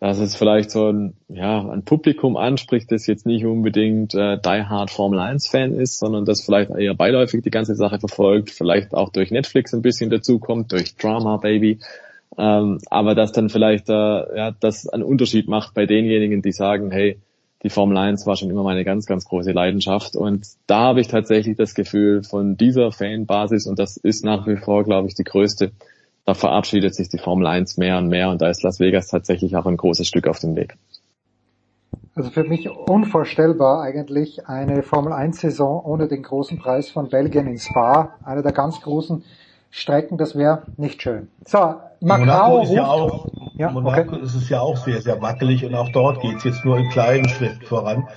dass 0.00 0.18
es 0.18 0.34
vielleicht 0.34 0.70
so 0.70 0.90
ein, 0.90 1.14
ja, 1.28 1.60
ein 1.68 1.84
Publikum 1.84 2.36
anspricht, 2.36 2.90
das 2.92 3.06
jetzt 3.06 3.26
nicht 3.26 3.44
unbedingt 3.44 4.14
äh, 4.14 4.38
Die 4.38 4.64
Hard 4.64 4.90
Formel 4.90 5.18
1 5.18 5.48
Fan 5.48 5.72
ist, 5.72 5.98
sondern 5.98 6.24
das 6.24 6.42
vielleicht 6.42 6.70
eher 6.70 6.94
beiläufig 6.94 7.42
die 7.42 7.50
ganze 7.50 7.74
Sache 7.74 7.98
verfolgt, 7.98 8.50
vielleicht 8.50 8.94
auch 8.94 9.10
durch 9.10 9.30
Netflix 9.30 9.72
ein 9.74 9.82
bisschen 9.82 10.10
dazukommt, 10.10 10.72
durch 10.72 10.96
Drama 10.96 11.38
Baby. 11.38 11.78
Ähm, 12.36 12.78
aber 12.90 13.14
dass 13.14 13.32
dann 13.32 13.48
vielleicht 13.48 13.88
äh, 13.88 13.92
ja, 13.92 14.50
das 14.58 14.88
einen 14.88 15.04
Unterschied 15.04 15.48
macht 15.48 15.74
bei 15.74 15.86
denjenigen, 15.86 16.42
die 16.42 16.52
sagen, 16.52 16.90
hey, 16.90 17.18
die 17.64 17.70
Formel 17.70 17.96
1 17.96 18.26
war 18.26 18.36
schon 18.36 18.50
immer 18.50 18.62
meine 18.62 18.84
ganz, 18.84 19.06
ganz 19.06 19.24
große 19.24 19.50
Leidenschaft. 19.50 20.16
Und 20.16 20.46
da 20.66 20.80
habe 20.80 21.00
ich 21.00 21.08
tatsächlich 21.08 21.56
das 21.56 21.74
Gefühl 21.74 22.22
von 22.22 22.58
dieser 22.58 22.92
Fanbasis, 22.92 23.66
und 23.66 23.78
das 23.78 23.96
ist 23.96 24.24
nach 24.24 24.46
wie 24.46 24.56
vor, 24.56 24.84
glaube 24.84 25.08
ich, 25.08 25.14
die 25.14 25.24
größte, 25.24 25.72
da 26.26 26.34
verabschiedet 26.34 26.94
sich 26.94 27.08
die 27.08 27.18
Formel 27.18 27.46
1 27.46 27.78
mehr 27.78 27.98
und 27.98 28.08
mehr 28.08 28.30
und 28.30 28.40
da 28.40 28.48
ist 28.48 28.62
Las 28.62 28.80
Vegas 28.80 29.08
tatsächlich 29.08 29.56
auch 29.56 29.66
ein 29.66 29.76
großes 29.76 30.06
Stück 30.06 30.28
auf 30.28 30.38
dem 30.38 30.56
Weg. 30.56 30.76
Also 32.14 32.30
für 32.30 32.44
mich 32.44 32.68
unvorstellbar 32.70 33.82
eigentlich 33.82 34.46
eine 34.46 34.82
Formel 34.82 35.12
1 35.12 35.40
Saison 35.40 35.84
ohne 35.84 36.06
den 36.06 36.22
großen 36.22 36.58
Preis 36.58 36.90
von 36.90 37.08
Belgien 37.08 37.46
in 37.46 37.58
Spa, 37.58 38.14
einer 38.24 38.42
der 38.42 38.52
ganz 38.52 38.80
großen 38.80 39.24
Strecken, 39.70 40.18
das 40.18 40.36
wäre 40.36 40.62
nicht 40.76 41.02
schön. 41.02 41.28
So, 41.44 41.58
Macau 42.00 42.20
Monaco 42.20 42.62
ist 42.62 42.72
ja 42.72 42.86
auch, 42.86 43.26
ja, 43.54 43.70
Monaco 43.70 44.16
okay. 44.16 44.24
ist 44.24 44.34
es 44.34 44.48
ja 44.48 44.60
auch 44.60 44.76
sehr, 44.76 45.00
sehr 45.00 45.20
wackelig 45.22 45.64
und 45.64 45.74
auch 45.74 45.90
dort 45.90 46.20
geht 46.20 46.36
es 46.38 46.44
jetzt 46.44 46.64
nur 46.64 46.76
in 46.78 46.88
kleinen 46.90 47.28
Schritten 47.28 47.64
voran. 47.64 48.08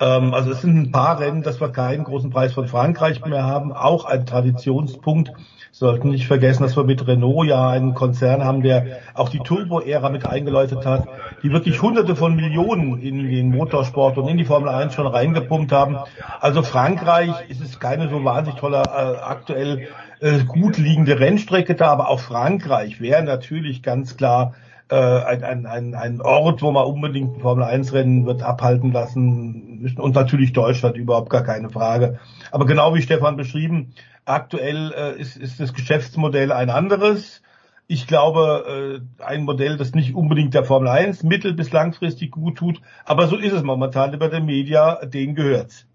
Ähm, 0.00 0.34
also 0.34 0.50
es 0.50 0.62
sind 0.62 0.76
ein 0.76 0.90
paar 0.90 1.20
Rennen, 1.20 1.42
dass 1.42 1.60
wir 1.60 1.70
keinen 1.70 2.04
großen 2.04 2.30
Preis 2.30 2.52
von 2.52 2.66
Frankreich 2.66 3.24
mehr 3.24 3.44
haben, 3.44 3.72
auch 3.72 4.04
ein 4.04 4.26
Traditionspunkt. 4.26 5.32
Sollten 5.72 6.10
nicht 6.10 6.26
vergessen, 6.26 6.64
dass 6.64 6.76
wir 6.76 6.82
mit 6.82 7.06
Renault 7.06 7.46
ja 7.46 7.68
einen 7.68 7.94
Konzern 7.94 8.44
haben, 8.44 8.62
der 8.62 8.98
auch 9.14 9.28
die 9.28 9.38
Turbo-Ära 9.38 10.08
mit 10.08 10.26
eingeläutet 10.26 10.84
hat, 10.84 11.06
die 11.44 11.52
wirklich 11.52 11.80
hunderte 11.80 12.16
von 12.16 12.34
Millionen 12.34 13.00
in 13.00 13.30
den 13.30 13.50
Motorsport 13.50 14.18
und 14.18 14.26
in 14.26 14.36
die 14.36 14.44
Formel 14.44 14.68
1 14.68 14.92
schon 14.94 15.06
reingepumpt 15.06 15.70
haben. 15.70 15.96
Also 16.40 16.62
Frankreich 16.62 17.30
ist 17.48 17.62
es 17.62 17.78
keine 17.78 18.08
so 18.08 18.24
wahnsinnig 18.24 18.58
tolle 18.58 18.78
äh, 18.78 19.20
aktuell 19.22 19.86
äh, 20.18 20.40
gut 20.40 20.76
liegende 20.76 21.20
Rennstrecke 21.20 21.76
da, 21.76 21.92
aber 21.92 22.08
auch 22.08 22.18
Frankreich 22.18 23.00
wäre 23.00 23.22
natürlich 23.22 23.80
ganz 23.84 24.16
klar 24.16 24.54
äh, 24.90 24.94
ein, 24.94 25.44
ein, 25.44 25.66
ein, 25.66 25.94
ein 25.94 26.20
Ort, 26.20 26.62
wo 26.62 26.72
man 26.72 26.84
unbedingt 26.84 27.36
ein 27.36 27.40
Formel-1-Rennen 27.40 28.26
wird 28.26 28.42
abhalten 28.42 28.92
lassen 28.92 29.80
müssen 29.80 30.00
und 30.00 30.14
natürlich 30.14 30.52
Deutschland 30.52 30.96
überhaupt 30.96 31.30
gar 31.30 31.42
keine 31.42 31.70
Frage. 31.70 32.18
Aber 32.50 32.66
genau 32.66 32.94
wie 32.94 33.02
Stefan 33.02 33.36
beschrieben, 33.36 33.94
aktuell 34.24 34.92
äh, 34.92 35.20
ist, 35.20 35.36
ist 35.36 35.60
das 35.60 35.72
Geschäftsmodell 35.74 36.52
ein 36.52 36.70
anderes. 36.70 37.42
Ich 37.86 38.06
glaube, 38.06 39.00
äh, 39.20 39.24
ein 39.24 39.44
Modell, 39.44 39.76
das 39.76 39.94
nicht 39.94 40.14
unbedingt 40.14 40.54
der 40.54 40.64
Formel 40.64 40.88
1 40.88 41.22
mittel- 41.22 41.54
bis 41.54 41.72
langfristig 41.72 42.30
gut 42.30 42.58
tut, 42.58 42.80
aber 43.04 43.26
so 43.26 43.36
ist 43.36 43.52
es 43.52 43.62
momentan 43.62 44.12
über 44.12 44.28
den 44.28 44.44
Media, 44.44 45.04
denen 45.06 45.34
gehört's. 45.34 45.86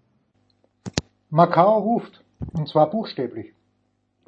Macau 1.30 1.78
ruft, 1.78 2.22
und 2.52 2.68
zwar 2.68 2.90
buchstäblich. 2.90 3.52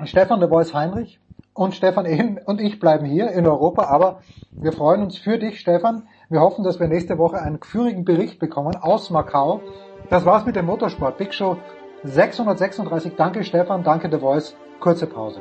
Stefan 0.05 0.41
de 0.41 0.49
Voice 0.49 0.75
Heinrich 0.75 1.21
und 1.59 1.75
Stefan 1.75 2.07
Ehn 2.15 2.39
und 2.45 2.61
ich 2.61 2.79
bleiben 2.79 3.05
hier 3.05 3.31
in 3.33 3.47
Europa, 3.47 3.85
aber 3.85 4.21
wir 4.61 4.73
freuen 4.73 5.03
uns 5.03 5.19
für 5.19 5.39
dich, 5.39 5.61
Stefan. 5.61 6.05
Wir 6.29 6.41
hoffen, 6.41 6.65
dass 6.65 6.79
wir 6.79 6.89
nächste 6.89 7.19
Woche 7.19 7.41
einen 7.43 7.61
geführigen 7.61 8.05
Bericht 8.05 8.39
bekommen 8.39 8.77
aus 8.77 9.11
Macau. 9.11 9.61
Das 10.09 10.25
war's 10.25 10.47
mit 10.47 10.57
dem 10.57 10.67
Motorsport 10.67 11.19
Big 11.19 11.35
Show 11.35 11.57
636. 12.05 13.15
Danke 13.17 13.45
Stefan, 13.45 13.83
danke 13.83 14.09
The 14.11 14.19
Voice. 14.19 14.55
Kurze 14.79 15.07
Pause. 15.07 15.41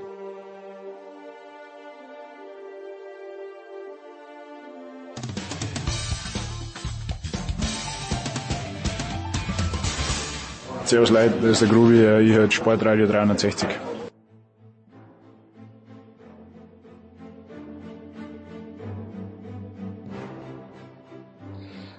Servus 10.86 11.10
Leute, 11.10 11.34
das 11.42 11.52
ist 11.52 11.62
der 11.62 11.68
Grubi, 11.68 11.96
ich 12.24 12.34
höre 12.34 12.50
Sportradio 12.50 13.08
360. 13.08 13.97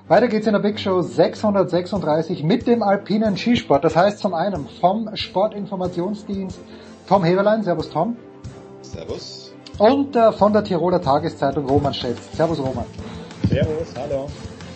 Weiter 0.08 0.28
geht's 0.28 0.46
in 0.46 0.54
der 0.54 0.60
Big 0.60 0.80
Show 0.80 1.02
636 1.02 2.42
mit 2.42 2.66
dem 2.66 2.82
alpinen 2.82 3.36
Skisport. 3.36 3.84
Das 3.84 3.94
heißt 3.94 4.20
zum 4.20 4.32
einen 4.32 4.66
vom 4.80 5.14
Sportinformationsdienst 5.14 6.58
Tom 7.06 7.24
Heberlein. 7.24 7.62
Servus 7.62 7.90
Tom. 7.90 8.16
Servus. 8.80 9.52
Und 9.78 10.16
äh, 10.16 10.32
von 10.32 10.54
der 10.54 10.64
Tiroler 10.64 11.02
Tageszeitung 11.02 11.66
Roman 11.66 11.92
Schätz. 11.92 12.34
Servus 12.34 12.58
Roman. 12.58 12.86
Servus, 13.50 13.94
hallo. 13.98 14.28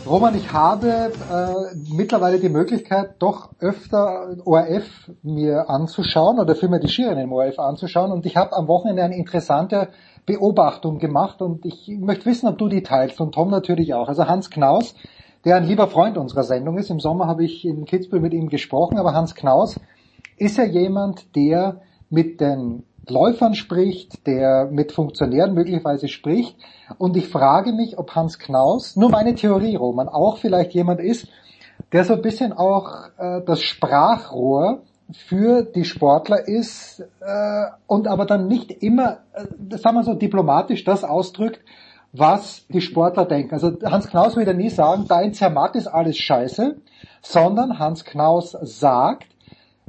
Roman, 0.05 0.35
ich 0.35 0.53
habe 0.53 0.89
äh, 0.91 1.77
mittlerweile 1.95 2.39
die 2.39 2.51
Möglichkeit, 2.51 3.15
doch 3.19 3.53
öfter 3.59 4.37
ORF 4.45 5.11
mir 5.23 5.71
anzuschauen 5.71 6.41
oder 6.41 6.57
vielmehr 6.57 6.81
die 6.81 6.89
Skirennen 6.89 7.25
im 7.25 7.33
ORF 7.33 7.59
anzuschauen 7.59 8.13
und 8.13 8.27
ich 8.27 8.37
habe 8.37 8.53
am 8.53 8.69
Wochenende 8.69 9.03
eine 9.03 9.17
interessante 9.17 9.89
Beobachtung 10.27 10.99
gemacht 10.99 11.41
und 11.41 11.65
ich 11.65 11.89
möchte 11.99 12.27
wissen, 12.27 12.49
ob 12.49 12.59
du 12.59 12.69
die 12.69 12.83
teilst 12.83 13.19
und 13.21 13.33
Tom 13.33 13.49
natürlich 13.49 13.95
auch. 13.95 14.09
Also 14.09 14.27
Hans 14.27 14.51
Knaus 14.51 14.95
der 15.45 15.57
ein 15.57 15.65
lieber 15.65 15.89
Freund 15.89 16.17
unserer 16.19 16.45
Sendung 16.45 16.79
ist. 16.79 16.91
Im 16.91 17.01
Sommer 17.01 17.27
habe 17.27 17.45
ich 17.45 17.65
in 17.65 17.85
Kitzbühel 17.85 18.21
mit 18.21 18.33
ihm 18.33 18.49
gesprochen, 18.49 18.99
aber 18.99 19.15
Hans 19.15 19.35
Knaus 19.35 19.81
ist 20.37 20.57
ja 20.57 20.65
jemand, 20.65 21.35
der 21.37 21.81
mit 22.11 22.41
den 22.41 22.85
Läufern 23.09 23.55
spricht, 23.55 24.27
der 24.27 24.69
mit 24.71 24.93
Funktionären 24.93 25.55
möglicherweise 25.55 26.09
spricht. 26.09 26.57
Und 26.99 27.17
ich 27.17 27.29
frage 27.29 27.73
mich, 27.73 27.99
ob 27.99 28.15
Hans 28.15 28.39
Knaus, 28.39 28.97
nur 28.97 29.11
meine 29.11 29.35
Theorie, 29.35 29.75
Roman, 29.75 30.09
auch 30.09 30.39
vielleicht 30.39 30.73
jemand 30.73 31.01
ist, 31.01 31.27
der 31.93 32.05
so 32.05 32.15
ein 32.15 32.23
bisschen 32.23 32.53
auch 32.53 33.09
äh, 33.19 33.41
das 33.45 33.61
Sprachrohr 33.61 34.83
für 35.13 35.63
die 35.63 35.85
Sportler 35.85 36.47
ist 36.47 37.01
äh, 37.21 37.65
und 37.87 38.07
aber 38.07 38.25
dann 38.25 38.47
nicht 38.47 38.71
immer, 38.71 39.19
äh, 39.33 39.77
sagen 39.77 39.97
wir 39.97 40.05
so 40.05 40.15
diplomatisch, 40.15 40.85
das 40.85 41.05
ausdrückt, 41.05 41.61
was 42.13 42.67
die 42.69 42.83
Sportler 42.83 43.25
denken. 43.25 43.55
Also 43.55 43.73
Hans 43.85 44.09
Knaus 44.09 44.37
würde 44.37 44.55
nie 44.55 44.69
sagen, 44.69 45.07
da 45.09 45.21
in 45.23 45.33
Zermatt 45.33 45.75
ist 45.77 45.87
alles 45.87 46.19
scheiße, 46.19 46.77
sondern 47.23 47.79
Hans 47.79 48.05
Knaus 48.05 48.53
sagt, 48.61 49.27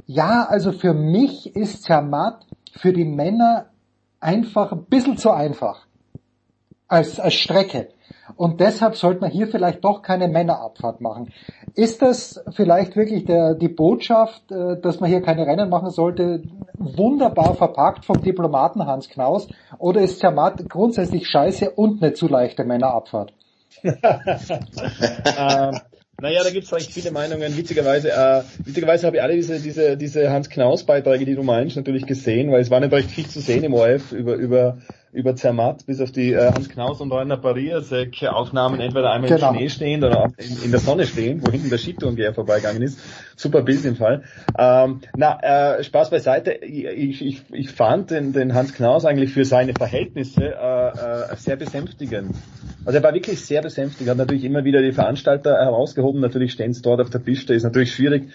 ja, 0.06 0.46
also 0.48 0.72
für 0.72 0.94
mich 0.94 1.54
ist 1.54 1.84
Zermatt 1.84 2.46
für 2.72 2.92
die 2.92 3.04
Männer 3.04 3.66
einfach 4.20 4.72
ein 4.72 4.84
bisschen 4.84 5.16
zu 5.16 5.30
einfach 5.30 5.86
als, 6.88 7.20
als 7.20 7.34
Strecke. 7.34 7.88
Und 8.36 8.60
deshalb 8.60 8.96
sollte 8.96 9.20
man 9.20 9.30
hier 9.30 9.48
vielleicht 9.48 9.84
doch 9.84 10.02
keine 10.02 10.28
Männerabfahrt 10.28 11.00
machen. 11.00 11.32
Ist 11.76 12.02
das 12.02 12.40
vielleicht 12.54 12.94
wirklich 12.94 13.24
der, 13.24 13.54
die 13.54 13.68
Botschaft, 13.68 14.52
äh, 14.52 14.80
dass 14.80 15.00
man 15.00 15.10
hier 15.10 15.22
keine 15.22 15.44
Rennen 15.46 15.68
machen 15.68 15.90
sollte, 15.90 16.42
wunderbar 16.74 17.54
verpackt 17.54 18.04
vom 18.04 18.22
Diplomaten 18.22 18.86
Hans 18.86 19.08
Knaus? 19.08 19.48
Oder 19.78 20.02
ist 20.02 20.20
Zermatt 20.20 20.68
grundsätzlich 20.68 21.26
scheiße 21.26 21.70
und 21.70 22.00
eine 22.02 22.12
zu 22.12 22.28
leichte 22.28 22.64
Männerabfahrt? 22.64 23.32
ähm, 23.82 23.94
naja, 26.20 26.44
da 26.44 26.50
gibt 26.50 26.64
es 26.64 26.72
recht 26.72 26.92
viele 26.92 27.10
Meinungen. 27.10 27.56
Witzigerweise, 27.56 28.12
äh, 28.12 28.42
witzigerweise 28.64 29.06
habe 29.06 29.16
ich 29.16 29.22
alle 29.22 29.34
diese, 29.34 29.58
diese, 29.58 29.96
diese 29.96 30.30
Hans 30.30 30.48
Knaus 30.48 30.84
Beiträge, 30.84 31.24
die 31.24 31.34
du 31.34 31.42
meinst, 31.42 31.74
natürlich 31.76 32.06
gesehen, 32.06 32.52
weil 32.52 32.60
es 32.60 32.70
war 32.70 32.78
nicht 32.78 32.92
recht 32.92 33.10
viel 33.10 33.26
zu 33.26 33.40
sehen 33.40 33.64
im 33.64 33.74
ORF 33.74 34.12
über, 34.12 34.34
über 34.34 34.78
über 35.14 35.36
Zermatt 35.36 35.86
bis 35.86 36.00
auf 36.00 36.12
die 36.12 36.32
äh, 36.32 36.52
Hans 36.52 36.68
Knaus 36.68 37.00
und 37.00 37.12
Rainer 37.12 37.36
Pariasek 37.36 38.24
Aufnahmen 38.24 38.80
entweder 38.80 39.12
einmal 39.12 39.30
genau. 39.30 39.50
im 39.50 39.56
Schnee 39.56 39.68
stehend 39.68 40.04
oder 40.04 40.32
in, 40.36 40.64
in, 40.64 40.70
der 40.70 40.80
Sonne 40.80 41.06
stehen, 41.06 41.40
wo 41.46 41.50
hinten 41.50 41.70
der 41.70 41.78
Skitourengeher 41.78 42.34
vorbeigegangen 42.34 42.82
ist. 42.82 42.98
Super 43.36 43.62
Bild 43.62 43.84
im 43.84 43.96
Fall. 43.96 44.24
Ähm, 44.58 45.00
na, 45.16 45.78
äh, 45.78 45.84
Spaß 45.84 46.10
beiseite. 46.10 46.52
Ich, 46.52 47.24
ich, 47.24 47.42
ich 47.50 47.70
fand 47.70 48.10
den, 48.10 48.32
den 48.32 48.54
Hans 48.54 48.74
Knaus 48.74 49.04
eigentlich 49.04 49.32
für 49.32 49.44
seine 49.44 49.72
Verhältnisse 49.72 50.42
äh, 50.42 51.32
äh, 51.32 51.36
sehr 51.36 51.56
besänftigend. 51.56 52.34
Also 52.84 52.98
er 52.98 53.02
war 53.02 53.14
wirklich 53.14 53.40
sehr 53.40 53.62
besänftigend, 53.62 54.10
hat 54.10 54.18
natürlich 54.18 54.44
immer 54.44 54.64
wieder 54.64 54.82
die 54.82 54.92
Veranstalter 54.92 55.54
herausgehoben, 55.54 56.20
natürlich 56.20 56.52
stehen 56.52 56.74
sie 56.74 56.82
dort 56.82 57.00
auf 57.00 57.08
der 57.08 57.18
Piste, 57.20 57.54
ist 57.54 57.62
natürlich 57.62 57.94
schwierig, 57.94 58.28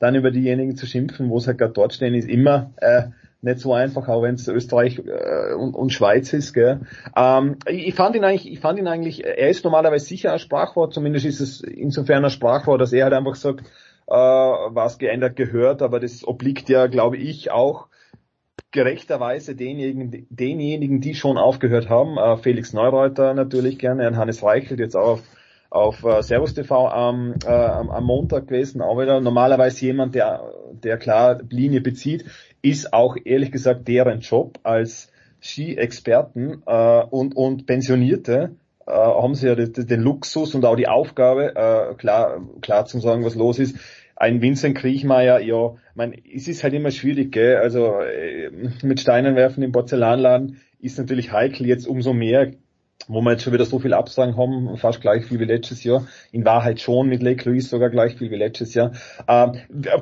dann 0.00 0.16
über 0.16 0.32
diejenigen 0.32 0.76
zu 0.76 0.86
schimpfen, 0.86 1.30
wo 1.30 1.38
es 1.38 1.46
halt 1.46 1.58
gerade 1.58 1.72
dort 1.72 1.92
stehen, 1.92 2.14
ist 2.14 2.28
immer 2.28 2.72
äh, 2.78 3.04
nicht 3.42 3.58
so 3.58 3.74
einfach, 3.74 4.08
auch 4.08 4.22
wenn 4.22 4.36
es 4.36 4.46
Österreich 4.46 5.00
äh, 5.04 5.54
und, 5.54 5.74
und 5.74 5.92
Schweiz 5.92 6.32
ist. 6.32 6.54
Gell. 6.54 6.80
Ähm, 7.16 7.56
ich 7.66 7.94
fand 7.94 8.14
ihn 8.16 8.24
eigentlich, 8.24 8.50
ich 8.50 8.60
fand 8.60 8.78
ihn 8.78 8.86
eigentlich, 8.86 9.24
er 9.24 9.48
ist 9.48 9.64
normalerweise 9.64 10.06
sicher 10.06 10.32
ein 10.32 10.38
Sprachwort, 10.38 10.94
zumindest 10.94 11.26
ist 11.26 11.40
es 11.40 11.60
insofern 11.60 12.24
ein 12.24 12.30
Sprachwort, 12.30 12.80
dass 12.80 12.92
er 12.92 13.04
halt 13.04 13.14
einfach 13.14 13.34
sagt, 13.34 13.66
äh, 14.06 14.14
was 14.14 14.98
geändert 14.98 15.36
gehört, 15.36 15.82
aber 15.82 15.98
das 15.98 16.26
obliegt 16.26 16.68
ja, 16.68 16.86
glaube 16.86 17.16
ich, 17.16 17.50
auch 17.50 17.88
gerechterweise 18.70 19.54
denjenigen, 19.54 20.26
denjenigen, 20.30 21.00
die 21.00 21.14
schon 21.14 21.36
aufgehört 21.36 21.90
haben. 21.90 22.16
Äh, 22.18 22.36
Felix 22.38 22.72
Neureuter 22.72 23.34
natürlich 23.34 23.78
gerne, 23.78 24.16
Hannes 24.16 24.42
Reichelt 24.42 24.80
jetzt 24.80 24.96
auch 24.96 25.18
auf 25.18 25.22
auf 25.72 26.04
äh, 26.04 26.22
Servus 26.22 26.52
TV 26.52 26.88
am, 26.88 27.34
äh, 27.44 27.48
am 27.48 28.04
Montag 28.04 28.48
gewesen, 28.48 28.82
auch 28.82 29.00
wieder 29.00 29.22
normalerweise 29.22 29.86
jemand, 29.86 30.14
der, 30.14 30.52
der 30.70 30.98
klar 30.98 31.40
Linie 31.48 31.80
bezieht 31.80 32.26
ist 32.62 32.92
auch 32.92 33.16
ehrlich 33.24 33.52
gesagt 33.52 33.88
deren 33.88 34.20
Job 34.20 34.58
als 34.62 35.10
Ski-Experten 35.40 36.62
äh, 36.66 37.02
und, 37.10 37.36
und 37.36 37.66
Pensionierte 37.66 38.56
äh, 38.86 38.92
haben 38.92 39.34
sie 39.34 39.48
ja 39.48 39.54
den, 39.54 40.00
Luxus 40.00 40.54
und 40.54 40.64
auch 40.64 40.76
die 40.76 40.88
Aufgabe, 40.88 41.54
äh, 41.56 41.94
klar, 41.96 42.40
klar 42.60 42.86
zu 42.86 43.00
sagen, 43.00 43.24
was 43.24 43.34
los 43.34 43.58
ist. 43.58 43.76
Ein 44.14 44.40
Vincent 44.40 44.78
Kriechmeier, 44.78 45.40
ja, 45.40 45.74
mein, 45.94 46.14
es 46.32 46.46
ist 46.46 46.62
halt 46.62 46.74
immer 46.74 46.92
schwierig, 46.92 47.32
gell? 47.32 47.56
also 47.56 48.00
äh, 48.00 48.50
mit 48.82 49.00
Steinen 49.00 49.34
werfen 49.34 49.62
im 49.64 49.72
Porzellanladen 49.72 50.60
ist 50.82 50.98
natürlich 50.98 51.32
heikel, 51.32 51.66
jetzt 51.66 51.86
umso 51.86 52.12
mehr 52.12 52.52
wo 53.08 53.20
wir 53.20 53.32
jetzt 53.32 53.42
schon 53.42 53.52
wieder 53.52 53.64
so 53.64 53.78
viel 53.78 53.94
Absagen 53.94 54.36
haben, 54.36 54.76
fast 54.76 55.00
gleich 55.00 55.24
viel 55.26 55.40
wie 55.40 55.44
letztes 55.44 55.84
Jahr. 55.84 56.06
In 56.30 56.44
Wahrheit 56.44 56.80
schon 56.80 57.08
mit 57.08 57.22
Lake 57.22 57.48
Louise 57.48 57.68
sogar 57.68 57.90
gleich 57.90 58.16
viel 58.16 58.30
wie 58.30 58.36
letztes 58.36 58.74
Jahr. 58.74 58.92
Ähm, 59.28 59.52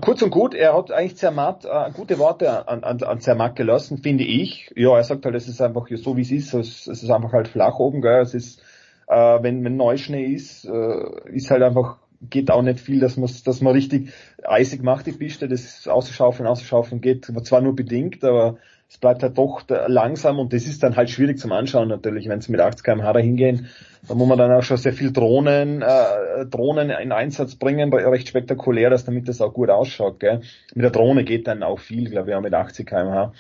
kurz 0.01 0.23
und 0.23 0.31
gut, 0.31 0.55
er 0.55 0.77
hat 0.77 0.91
eigentlich 0.91 1.17
Zermatt 1.17 1.65
äh, 1.65 1.91
gute 1.93 2.19
Worte 2.19 2.69
an, 2.69 2.85
an, 2.85 3.03
an 3.03 3.21
Zermatt 3.21 3.57
gelassen, 3.57 3.99
finde 3.99 4.25
ich. 4.25 4.73
Ja, 4.77 4.97
er 4.97 5.05
sagt 5.05 5.25
halt, 5.25 5.35
es 5.35 5.49
ist 5.49 5.61
einfach 5.61 5.87
so 5.95 6.17
wie 6.17 6.23
es 6.23 6.31
ist, 6.31 6.55
es, 6.55 6.87
ist 6.87 7.11
einfach 7.11 7.33
halt 7.33 7.49
flach 7.49 7.79
oben, 7.79 8.03
gell. 8.03 8.21
Es 8.21 8.35
ist, 8.35 8.63
äh, 9.09 9.43
wenn, 9.43 9.65
wenn 9.65 9.77
Neuschnee 9.77 10.27
ist, 10.27 10.65
äh, 10.65 11.31
ist 11.33 11.51
halt 11.51 11.63
einfach 11.63 11.99
geht 12.29 12.51
auch 12.51 12.63
nicht 12.63 12.81
viel, 12.81 13.01
dass 13.01 13.17
man 13.17 13.31
dass 13.45 13.61
man 13.63 13.73
richtig 13.73 14.13
eisig 14.45 14.83
macht 14.83 15.07
die 15.07 15.13
Piste, 15.13 15.49
das 15.49 15.89
Ausschaufeln, 15.89 16.47
Ausschaufeln 16.47 17.01
geht 17.01 17.25
zwar 17.45 17.63
nur 17.63 17.75
bedingt, 17.75 18.23
aber 18.25 18.59
es 18.91 18.99
bleibt 18.99 19.23
halt 19.23 19.39
doch 19.39 19.63
langsam 19.87 20.41
und 20.41 20.53
das 20.53 20.67
ist 20.67 20.83
dann 20.83 20.97
halt 20.97 21.11
schwierig 21.11 21.39
zum 21.39 21.53
Anschauen 21.53 21.87
natürlich, 21.87 22.29
wenn 22.29 22.41
sie 22.41 22.51
mit 22.51 22.61
80 22.61 22.85
km/h 22.85 23.19
hingehen. 23.21 23.69
Da 24.09 24.15
muss 24.15 24.27
man 24.27 24.37
dann 24.37 24.51
auch 24.51 24.65
schon 24.65 24.79
sehr 24.79 24.93
viel 24.93 25.13
Drohnen, 25.13 25.81
äh, 25.83 26.45
Drohnen 26.47 26.91
in 26.91 27.13
Einsatz 27.13 27.55
bringen, 27.55 27.95
recht 27.95 28.27
spektakulär, 28.27 28.91
dass 28.91 29.05
damit 29.05 29.29
das 29.29 29.41
auch 29.41 29.55
gut 29.55 29.71
ausschaut. 29.71 30.19
Gell? 30.19 30.41
Mit 30.75 30.83
der 30.83 30.91
Drohne 30.91 31.23
geht 31.23 31.47
dann 31.47 31.63
auch 31.63 31.79
viel, 31.79 32.11
glaube 32.11 32.31
ich, 32.31 32.37
auch 32.37 32.41
mit 32.41 32.53
80 32.53 32.85
km/h. 32.85 33.33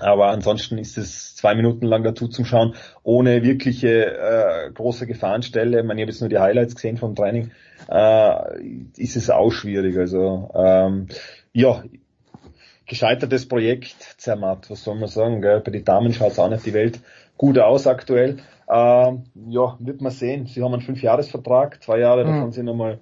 Aber 0.00 0.28
ansonsten 0.28 0.78
ist 0.78 0.96
es 0.96 1.36
zwei 1.36 1.54
Minuten 1.54 1.84
lang 1.84 2.02
dazu 2.02 2.26
zum 2.26 2.46
Schauen, 2.46 2.74
ohne 3.02 3.42
wirkliche 3.42 4.06
äh, 4.06 4.70
große 4.72 5.06
Gefahrenstelle. 5.06 5.80
Ich, 5.80 5.84
meine, 5.84 6.00
ich 6.00 6.04
habe 6.04 6.12
jetzt 6.12 6.20
nur 6.22 6.30
die 6.30 6.38
Highlights 6.38 6.76
gesehen 6.76 6.96
vom 6.96 7.14
Training. 7.14 7.50
Äh, 7.90 8.62
ist 8.96 9.16
es 9.16 9.28
auch 9.28 9.50
schwierig. 9.50 9.98
Also 9.98 10.50
ähm, 10.54 11.08
ja, 11.52 11.84
gescheitertes 12.92 13.48
Projekt, 13.48 13.96
Zermatt, 14.18 14.68
was 14.68 14.84
soll 14.84 14.96
man 14.96 15.08
sagen, 15.08 15.40
gell? 15.40 15.60
bei 15.60 15.70
den 15.70 15.82
Damen 15.82 16.12
schaut 16.12 16.38
auch 16.38 16.50
nicht 16.50 16.66
die 16.66 16.74
Welt 16.74 17.00
gut 17.38 17.58
aus 17.58 17.86
aktuell. 17.86 18.36
Ähm, 18.70 19.24
ja, 19.48 19.78
wird 19.78 20.02
man 20.02 20.12
sehen. 20.12 20.44
Sie 20.44 20.62
haben 20.62 20.74
einen 20.74 20.82
Fünfjahresvertrag, 20.82 21.82
zwei 21.82 22.00
Jahre 22.00 22.24
davon 22.24 22.48
mhm. 22.48 22.52
sind 22.52 22.68
einmal 22.68 23.00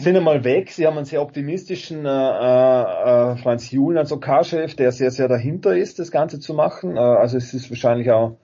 sind 0.00 0.16
einmal 0.16 0.42
weg. 0.42 0.72
Sie 0.72 0.88
haben 0.88 0.96
einen 0.96 1.06
sehr 1.06 1.22
optimistischen 1.22 2.04
äh, 2.04 2.08
äh, 2.08 3.36
Franz 3.36 3.70
Juhlen 3.70 3.96
als 3.96 4.10
OK-Chef, 4.10 4.74
der 4.74 4.90
sehr, 4.90 5.12
sehr 5.12 5.28
dahinter 5.28 5.76
ist, 5.76 6.00
das 6.00 6.10
Ganze 6.10 6.40
zu 6.40 6.52
machen. 6.52 6.96
Äh, 6.96 7.00
also 7.00 7.36
es 7.36 7.54
ist 7.54 7.70
wahrscheinlich 7.70 8.10
auch, 8.10 8.36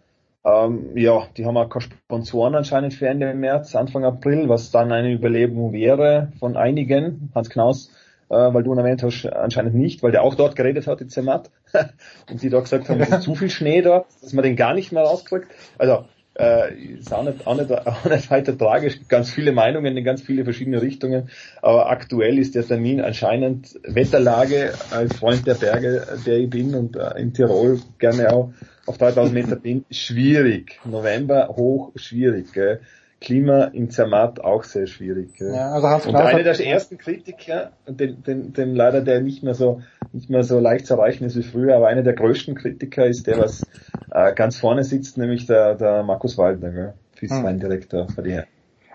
ähm, 0.45 0.97
ja, 0.97 1.27
die 1.37 1.45
haben 1.45 1.57
auch 1.57 1.69
keine 1.69 1.87
Sponsoren 2.07 2.55
anscheinend 2.55 2.95
für 2.95 3.09
Ende 3.09 3.35
März, 3.35 3.75
Anfang 3.75 4.05
April, 4.05 4.49
was 4.49 4.71
dann 4.71 4.93
eine 4.93 5.13
Überlegung 5.13 5.73
wäre 5.73 6.33
von 6.39 6.57
einigen. 6.57 7.33
Hans 7.35 7.51
Knaus 7.51 7.91
weil 8.35 8.63
du 8.63 8.73
erwähnt 8.75 9.03
hast, 9.03 9.27
anscheinend 9.27 9.75
nicht, 9.75 10.03
weil 10.03 10.13
der 10.13 10.23
auch 10.23 10.35
dort 10.35 10.57
geredet 10.57 10.87
hat 10.87 11.01
in 11.01 11.09
Zermatt 11.09 11.51
und 12.31 12.43
die 12.43 12.49
da 12.49 12.61
gesagt 12.61 12.89
haben, 12.89 13.01
es 13.01 13.09
ist 13.09 13.23
zu 13.23 13.35
viel 13.35 13.51
Schnee 13.51 13.83
da, 13.83 14.05
dass 14.23 14.33
man 14.33 14.45
den 14.45 14.57
gar 14.57 14.75
nicht 14.75 14.93
mehr 14.93 15.03
rauskriegt. 15.03 15.49
Also 15.79 16.05
äh, 16.39 16.75
ist 16.75 17.13
auch 17.13 17.25
nicht, 17.25 17.47
auch, 17.47 17.57
nicht, 17.57 17.71
auch 17.73 18.05
nicht 18.05 18.31
weiter 18.31 18.57
tragisch, 18.57 19.01
ganz 19.09 19.31
viele 19.31 19.53
Meinungen 19.53 19.97
in 19.97 20.05
ganz 20.05 20.23
viele 20.23 20.45
verschiedene 20.45 20.81
Richtungen, 20.81 21.29
aber 21.61 21.91
aktuell 21.91 22.39
ist 22.39 22.55
der 22.55 22.67
Termin 22.67 23.01
anscheinend 23.01 23.79
Wetterlage 23.83 24.73
als 24.91 25.17
Freund 25.17 25.47
der 25.47 25.55
Berge, 25.55 26.07
der 26.25 26.39
ich 26.39 26.49
bin 26.49 26.75
und 26.75 26.97
äh, 26.97 27.19
in 27.19 27.35
Tirol 27.35 27.81
gerne 27.99 28.33
auch 28.33 28.53
auf 28.87 28.99
3000 28.99 29.35
Meter 29.35 29.57
bin, 29.57 29.85
schwierig. 29.91 30.81
November 30.85 31.49
hoch 31.49 31.93
schwierig. 31.97 32.53
Gell? 32.53 32.81
Klima 33.21 33.65
in 33.65 33.91
Zermatt 33.91 34.43
auch 34.43 34.65
sehr 34.65 34.87
schwierig. 34.87 35.39
Ja, 35.39 35.73
also 35.73 35.89
Hans 35.89 36.07
und 36.07 36.17
einer 36.17 36.43
der 36.43 36.67
ersten 36.67 36.97
Kritiker, 36.97 37.73
den, 37.87 38.23
den, 38.23 38.53
den 38.55 38.75
leider 38.75 39.03
der 39.03 39.21
nicht 39.21 39.43
mehr 39.43 39.55
so 39.55 39.83
nicht 40.13 40.31
mehr 40.31 40.43
so 40.43 40.59
leicht 40.59 40.87
zu 40.87 40.95
erreichen 40.95 41.25
ist 41.25 41.37
wie 41.37 41.43
früher, 41.43 41.77
aber 41.77 41.89
einer 41.89 42.03
der 42.03 42.15
größten 42.15 42.55
Kritiker 42.55 43.07
ist 43.07 43.27
der, 43.27 43.39
was 43.39 43.63
äh, 44.11 44.35
ganz 44.35 44.57
vorne 44.57 44.85
sitzt, 44.85 45.19
nämlich 45.19 45.47
der, 45.47 45.75
der 45.75 46.03
Markus 46.03 46.37
Waldner, 46.39 46.71
gell? 46.71 46.95
Fieswein-Direktor 47.15 48.09
hm. 48.09 48.17
bei 48.17 48.23
dir. 48.23 48.47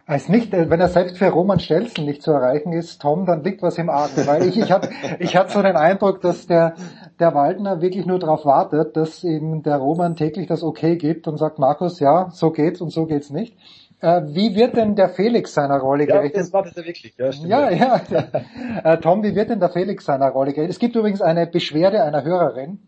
Als 0.07 0.29
nicht, 0.29 0.51
wenn 0.51 0.79
er 0.79 0.87
selbst 0.87 1.17
für 1.17 1.29
Roman 1.29 1.59
Stelzen 1.59 2.05
nicht 2.05 2.21
zu 2.21 2.31
erreichen 2.31 2.73
ist, 2.73 3.01
Tom, 3.01 3.25
dann 3.25 3.43
liegt 3.43 3.63
was 3.63 3.79
im 3.79 3.89
Argen. 3.89 4.27
Weil 4.27 4.43
ich, 4.47 4.55
ich 4.55 4.71
habe 4.71 4.89
ich 5.19 5.35
hab 5.35 5.49
so 5.49 5.63
den 5.63 5.75
Eindruck, 5.75 6.21
dass 6.21 6.45
der, 6.45 6.75
der 7.19 7.33
Waldner 7.33 7.81
wirklich 7.81 8.05
nur 8.05 8.19
darauf 8.19 8.45
wartet, 8.45 8.95
dass 8.95 9.23
ihm 9.23 9.63
der 9.63 9.77
Roman 9.77 10.15
täglich 10.15 10.45
das 10.45 10.61
Okay 10.61 10.97
gibt 10.97 11.27
und 11.27 11.37
sagt, 11.37 11.57
Markus, 11.57 11.99
ja, 11.99 12.29
so 12.29 12.51
geht's 12.51 12.81
und 12.81 12.91
so 12.91 13.07
geht's 13.07 13.31
nicht. 13.31 13.57
Äh, 14.01 14.22
wie 14.27 14.56
wird 14.56 14.75
denn 14.75 14.95
der 14.95 15.09
Felix 15.09 15.53
seiner 15.53 15.80
Rolle 15.80 16.06
gerecht? 16.06 16.35
Ja, 16.35 16.41
das 16.41 16.53
war 16.53 16.64
das 16.64 16.75
ja 16.75 16.85
wirklich. 16.85 17.15
Ja, 17.17 17.32
stimmt. 17.32 17.49
ja. 17.49 17.69
ja. 17.72 18.01
äh, 18.83 18.98
Tom, 18.99 19.24
wie 19.24 19.35
wird 19.35 19.49
denn 19.49 19.59
der 19.59 19.69
Felix 19.69 20.06
seiner 20.06 20.30
Rolle 20.30 20.53
gerecht? 20.53 20.69
Es 20.69 20.80
gibt 20.80 20.95
übrigens 20.95 21.22
eine 21.22 21.48
Beschwerde 21.48 22.03
einer 22.03 22.24
Hörerin, 22.24 22.80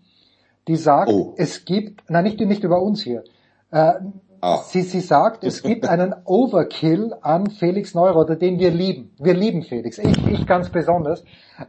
die 0.68 0.76
sagt, 0.76 1.11
oh. 1.11 1.34
es 1.38 1.66
gibt, 1.66 2.10
nein, 2.10 2.26
nicht, 2.26 2.40
nicht 2.40 2.64
über 2.64 2.82
uns 2.82 3.02
hier. 3.02 3.24
Äh, 3.72 3.94
ah. 4.42 4.58
sie, 4.64 4.82
sie 4.82 5.00
sagt, 5.00 5.44
es 5.44 5.64
gibt 5.64 5.88
einen 5.90 6.14
Overkill 6.26 7.14
an 7.22 7.50
Felix 7.50 7.95
Neurotter, 7.95 8.36
den 8.36 8.60
wir 8.60 8.72
lieben. 8.72 9.16
Wir 9.18 9.34
lieben 9.34 9.64
Felix. 9.64 9.98
Ich, 9.98 10.27
ich 10.27 10.45
ganz 10.45 10.69
besonders. 10.69 11.24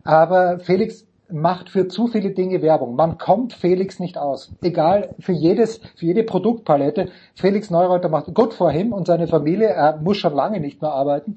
Aber 0.04 0.58
Felix 0.58 1.07
macht 1.30 1.70
für 1.70 1.88
zu 1.88 2.06
viele 2.06 2.30
Dinge 2.30 2.62
Werbung. 2.62 2.94
Man 2.96 3.18
kommt 3.18 3.52
Felix 3.52 3.98
nicht 3.98 4.18
aus. 4.18 4.52
Egal, 4.62 5.14
für 5.18 5.32
jedes, 5.32 5.78
für 5.96 6.06
jede 6.06 6.24
Produktpalette. 6.24 7.10
Felix 7.34 7.70
Neureuter 7.70 8.08
macht 8.08 8.34
gut 8.34 8.54
vor 8.54 8.72
ihm 8.72 8.92
und 8.92 9.06
seine 9.06 9.28
Familie. 9.28 9.68
Er 9.68 9.98
muss 9.98 10.16
schon 10.16 10.34
lange 10.34 10.60
nicht 10.60 10.82
mehr 10.82 10.92
arbeiten. 10.92 11.36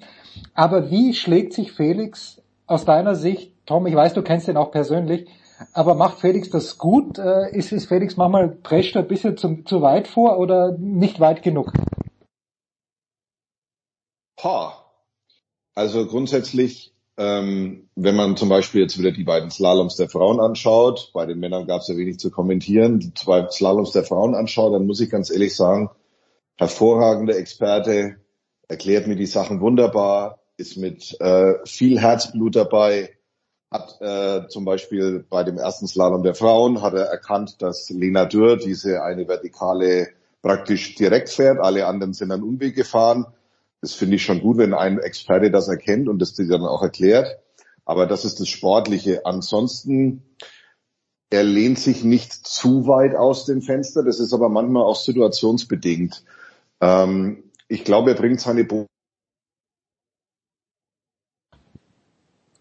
Aber 0.54 0.90
wie 0.90 1.14
schlägt 1.14 1.54
sich 1.54 1.72
Felix 1.72 2.42
aus 2.68 2.86
deiner 2.86 3.16
Sicht 3.16 3.52
Tom, 3.72 3.88
ich 3.88 3.96
weiß, 3.96 4.14
du 4.14 4.22
kennst 4.22 4.48
ihn 4.48 4.58
auch 4.58 4.72
persönlich, 4.72 5.30
aber 5.74 5.96
macht 5.96 6.20
Felix 6.20 6.50
das 6.50 6.78
gut? 6.78 7.18
Äh, 7.20 7.56
ist, 7.56 7.72
ist 7.72 7.88
Felix 7.88 8.18
manchmal 8.18 8.50
prescht 8.50 8.96
er 8.96 9.04
ein 9.04 9.08
bisschen 9.08 9.38
zu, 9.38 9.64
zu 9.64 9.82
weit 9.82 10.08
vor 10.08 10.40
oder 10.40 10.78
nicht 10.78 11.20
weit 11.20 11.44
genug? 11.44 11.72
Ha. 14.44 14.74
Also 15.74 16.06
grundsätzlich, 16.08 16.94
ähm, 17.22 17.88
wenn 17.96 18.16
man 18.16 18.36
zum 18.36 18.50
Beispiel 18.50 18.82
jetzt 18.82 18.98
wieder 18.98 19.12
die 19.12 19.24
beiden 19.24 19.52
Slaloms 19.52 19.96
der 19.96 20.10
Frauen 20.10 20.40
anschaut, 20.40 21.12
bei 21.14 21.28
den 21.28 21.40
Männern 21.40 21.68
gab 21.68 21.82
es 21.82 21.88
ja 21.88 21.96
wenig 21.96 22.18
zu 22.18 22.32
kommentieren, 22.32 23.00
die 23.00 23.14
zwei 23.14 23.48
Slaloms 23.48 23.92
der 23.92 24.04
Frauen 24.04 24.34
anschaut, 24.34 24.74
dann 24.74 24.88
muss 24.88 25.02
ich 25.02 25.12
ganz 25.12 25.30
ehrlich 25.30 25.56
sagen, 25.56 25.92
hervorragender 26.58 27.38
Experte, 27.38 28.16
erklärt 28.68 29.06
mir 29.06 29.16
die 29.16 29.28
Sachen 29.28 29.62
wunderbar, 29.62 30.40
ist 30.58 30.78
mit 30.78 31.16
äh, 31.22 31.54
viel 31.64 32.00
Herzblut 32.00 32.56
dabei, 32.56 33.12
hat 33.70 34.02
äh, 34.02 34.48
zum 34.48 34.66
Beispiel 34.66 35.24
bei 35.30 35.44
dem 35.44 35.60
ersten 35.60 35.88
Slalom 35.88 36.24
der 36.24 36.34
Frauen 36.34 36.82
hat 36.82 36.96
er 36.96 37.06
erkannt, 37.06 37.62
dass 37.62 37.92
Lena 37.92 38.26
Dürr 38.26 38.58
diese 38.58 39.04
eine 39.04 39.28
Vertikale 39.28 40.08
praktisch 40.42 40.96
direkt 40.96 41.30
fährt, 41.30 41.60
alle 41.60 41.86
anderen 41.86 42.14
sind 42.14 42.32
einen 42.32 42.44
Umweg 42.44 42.76
gefahren 42.76 43.28
das 43.82 43.94
finde 43.94 44.16
ich 44.16 44.24
schon 44.24 44.42
gut, 44.42 44.58
wenn 44.58 44.74
ein 44.74 45.00
Experte 45.00 45.50
das 45.50 45.68
erkennt 45.68 46.08
und 46.08 46.20
das 46.20 46.36
dir 46.36 46.48
dann 46.48 46.62
auch 46.62 46.84
erklärt. 46.84 47.40
Aber 47.84 48.06
das 48.06 48.26
ist 48.26 48.40
das 48.40 48.48
Sportliche. 48.48 49.26
Ansonsten, 49.26 50.24
er 51.32 51.44
lehnt 51.44 51.80
sich 51.80 52.04
nicht 52.04 52.32
zu 52.32 52.88
weit 52.88 53.16
aus 53.16 53.46
dem 53.46 53.64
Fenster. 53.64 54.04
Das 54.04 54.20
ist 54.20 54.34
aber 54.34 54.50
manchmal 54.50 54.84
auch 54.84 54.96
situationsbedingt. 54.96 56.24
Ähm, 56.80 57.44
ich 57.68 57.84
glaube, 57.84 58.12
er 58.12 58.18
bringt 58.18 58.40
seine 58.40 58.64
Bo 58.64 58.86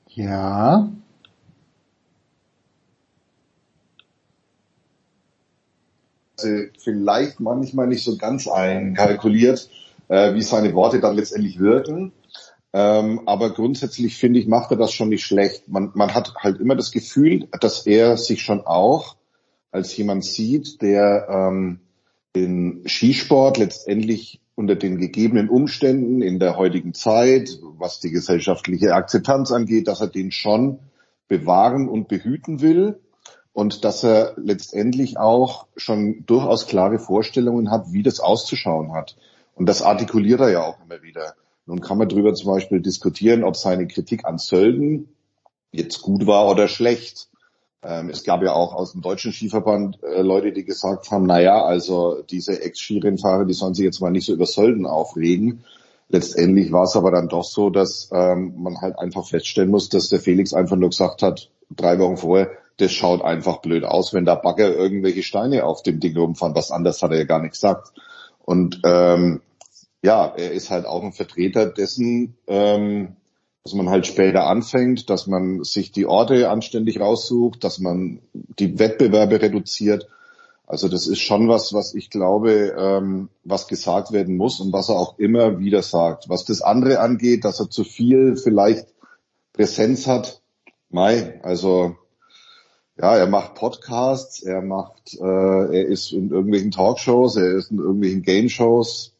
Ja. 0.08 0.90
vielleicht 6.78 7.39
manchmal 7.39 7.86
nicht 7.86 8.02
so 8.02 8.16
ganz 8.16 8.49
einkalkuliert 8.49 9.68
äh, 10.11 10.35
wie 10.35 10.43
seine 10.43 10.75
Worte 10.75 11.01
dann 11.01 11.17
letztendlich 11.17 11.59
wirken. 11.59 12.13
Ähm, 12.73 13.23
aber 13.27 13.51
grundsätzlich 13.51 14.17
finde 14.17 14.39
ich, 14.39 14.47
macht 14.47 14.71
er 14.71 14.77
das 14.77 14.93
schon 14.93 15.09
nicht 15.09 15.25
schlecht. 15.25 15.69
Man, 15.69 15.93
man 15.95 16.15
hat 16.15 16.35
halt 16.37 16.61
immer 16.61 16.77
das 16.77 16.91
Gefühl, 16.91 17.49
dass 17.61 17.87
er 17.87 18.17
sich 18.17 18.43
schon 18.43 18.61
auch 18.61 19.17
als 19.73 19.97
jemand 19.97 20.25
sieht, 20.25 20.83
der 20.83 21.29
ähm, 21.31 21.81
den 22.37 22.83
Skisport 22.87 23.59
letztendlich 23.59 24.41
unter 24.55 24.77
den 24.77 24.99
gegebenen 24.99 25.49
Umständen 25.49 26.23
in 26.23 26.39
der 26.39 26.57
heutigen 26.57 26.93
Zeit, 26.93 27.59
was 27.79 28.01
die 28.01 28.11
gesellschaftliche 28.11 28.95
Akzeptanz 28.95 29.53
angeht, 29.53 29.89
dass 29.89 30.01
er 30.01 30.09
den 30.09 30.33
schon 30.33 30.81
bewahren 31.29 31.89
und 31.89 32.09
behüten 32.09 32.61
will 32.61 33.01
und 33.53 33.85
dass 33.85 34.05
er 34.05 34.35
letztendlich 34.37 35.19
auch 35.19 35.67
schon 35.77 36.25
durchaus 36.27 36.67
klare 36.67 36.99
Vorstellungen 36.99 37.71
hat, 37.71 37.93
wie 37.93 38.03
das 38.03 38.21
auszuschauen 38.21 38.93
hat. 38.93 39.17
Und 39.55 39.67
das 39.67 39.83
artikuliert 39.83 40.41
er 40.41 40.51
ja 40.51 40.62
auch 40.62 40.79
immer 40.85 41.03
wieder. 41.03 41.35
Nun 41.67 41.81
kann 41.81 41.99
man 41.99 42.09
darüber 42.09 42.35
zum 42.35 42.53
Beispiel 42.53 42.81
diskutieren, 42.81 43.45
ob 43.45 43.57
seine 43.57 43.87
Kritik 43.87 44.25
an 44.25 44.39
Sölden 44.39 45.09
jetzt 45.73 46.03
gut 46.03 46.27
war 46.27 46.49
oder 46.49 46.67
schlecht. 46.69 47.29
Ähm, 47.83 48.11
es 48.11 48.25
gab 48.25 48.43
ja 48.43 48.53
auch 48.53 48.75
aus 48.75 48.93
dem 48.93 49.03
deutschen 49.03 49.33
Skiverband 49.33 50.03
äh, 50.03 50.23
Leute, 50.23 50.53
die 50.53 50.65
gesagt 50.65 51.11
haben, 51.11 51.27
na 51.27 51.41
ja, 51.41 51.62
also 51.62 52.23
diese 52.23 52.61
Ex-Skirennfahrer, 52.61 53.45
die 53.45 53.55
sollen 53.55 53.75
sich 53.75 53.85
jetzt 53.85 54.01
mal 54.01 54.11
nicht 54.11 54.27
so 54.27 54.33
über 54.35 54.47
Sölden 54.47 54.87
aufregen. 54.87 55.65
Letztendlich 56.09 56.73
war 56.73 56.85
es 56.85 56.97
aber 56.97 57.12
dann 57.12 57.29
doch 57.29 57.45
so, 57.45 57.70
dass 57.70 58.11
ähm, 58.12 58.55
man 58.59 58.81
halt 58.81 58.99
einfach 58.99 59.27
feststellen 59.27 59.70
muss, 59.70 59.89
dass 59.89 60.09
der 60.09 60.20
Felix 60.20 60.53
einfach 60.53 60.77
nur 60.77 60.91
gesagt 60.91 61.23
hat, 61.23 61.51
drei 61.70 61.99
Wochen 62.01 62.17
vorher, 62.17 62.51
das 62.79 62.93
schaut 62.93 63.23
einfach 63.23 63.59
blöd 63.59 63.85
aus, 63.85 64.12
wenn 64.12 64.25
da 64.25 64.35
Bagger 64.35 64.75
irgendwelche 64.75 65.23
Steine 65.23 65.65
auf 65.65 65.83
dem 65.83 66.01
Ding 66.01 66.17
rumfahren. 66.17 66.57
Was 66.57 66.73
anderes 66.73 67.03
hat 67.03 67.12
er 67.12 67.19
ja 67.19 67.25
gar 67.25 67.41
nicht 67.41 67.53
gesagt. 67.53 67.93
Und 68.44 68.81
ähm, 68.85 69.41
ja, 70.02 70.33
er 70.36 70.52
ist 70.52 70.70
halt 70.70 70.86
auch 70.86 71.02
ein 71.02 71.12
Vertreter 71.12 71.67
dessen, 71.67 72.36
ähm, 72.47 73.17
dass 73.65 73.75
man 73.75 73.91
halt 73.91 74.07
später 74.07 74.47
anfängt, 74.47 75.10
dass 75.10 75.27
man 75.27 75.62
sich 75.65 75.93
die 75.93 76.07
Orte 76.07 76.49
anständig 76.49 77.01
raussucht, 77.01 77.62
dass 77.62 77.78
man 77.78 78.20
die 78.33 78.78
Wettbewerbe 78.78 79.43
reduziert. 79.43 80.09
Also 80.67 80.89
das 80.89 81.07
ist 81.07 81.20
schon 81.20 81.49
was, 81.49 81.75
was 81.75 81.94
ich 81.94 82.10
glaube, 82.10 82.75
ähm, 82.78 83.28
was 83.44 83.69
gesagt 83.69 84.12
werden 84.12 84.36
muss 84.36 84.60
und 84.60 84.73
was 84.73 84.89
er 84.89 84.97
auch 84.97 85.19
immer 85.19 85.59
wieder 85.59 85.83
sagt. 85.83 86.28
Was 86.28 86.44
das 86.44 86.62
andere 86.62 87.01
angeht, 87.01 87.44
dass 87.44 87.60
er 87.60 87.69
zu 87.69 87.85
viel 87.85 88.36
vielleicht 88.36 88.86
Präsenz 89.52 90.07
hat, 90.07 90.41
Mai, 90.89 91.41
also 91.43 91.97
ja, 93.01 93.17
er 93.17 93.27
macht 93.27 93.55
Podcasts, 93.55 94.43
er 94.43 94.61
macht, 94.61 95.15
äh, 95.19 95.25
er 95.25 95.87
ist 95.87 96.12
in 96.12 96.31
irgendwelchen 96.31 96.70
Talkshows, 96.70 97.37
er 97.37 97.53
ist 97.53 97.70
in 97.70 97.79
irgendwelchen 97.79 98.23
Game 98.23 98.49
Shows. 98.49 99.15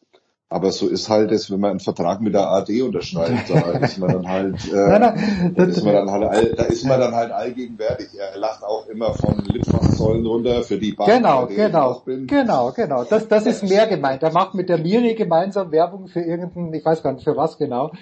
Aber 0.49 0.73
so 0.73 0.89
ist 0.89 1.09
halt 1.09 1.31
es, 1.31 1.49
wenn 1.49 1.61
man 1.61 1.71
einen 1.71 1.79
Vertrag 1.79 2.19
mit 2.19 2.33
der 2.33 2.49
AD 2.49 2.81
unterschreibt, 2.81 3.49
da 3.49 3.71
ist 3.79 3.97
man 3.97 4.11
dann 4.11 4.27
halt, 4.27 4.55
äh, 4.73 4.75
nein, 4.75 5.01
nein, 5.01 5.53
da 5.55 5.63
ist 5.63 5.81
man 5.81 5.93
dann 5.93 6.11
halt, 6.11 6.23
all, 6.25 6.45
da 6.55 6.63
ist 6.63 6.83
man 6.83 6.99
dann 6.99 7.15
halt 7.15 7.31
allgegenwärtig. 7.31 8.09
Er 8.19 8.37
lacht 8.37 8.61
auch 8.61 8.85
immer 8.87 9.13
von 9.13 9.39
Litfaßsäulen 9.45 10.25
runter 10.25 10.61
für 10.63 10.77
die 10.77 10.91
Bank. 10.91 11.09
Genau, 11.09 11.47
genau, 11.47 12.01
genau, 12.27 12.71
genau. 12.73 13.03
Das, 13.05 13.29
das 13.29 13.45
ist 13.45 13.63
mehr 13.63 13.87
gemeint. 13.87 14.23
Er 14.23 14.33
macht 14.33 14.53
mit 14.53 14.67
der 14.67 14.77
Miri 14.77 15.15
gemeinsam 15.15 15.71
Werbung 15.71 16.07
für 16.07 16.21
irgendeinen, 16.21 16.73
ich 16.73 16.83
weiß 16.83 17.01
gar 17.01 17.13
nicht 17.13 17.23
für 17.23 17.37
was 17.37 17.57
genau, 17.57 17.93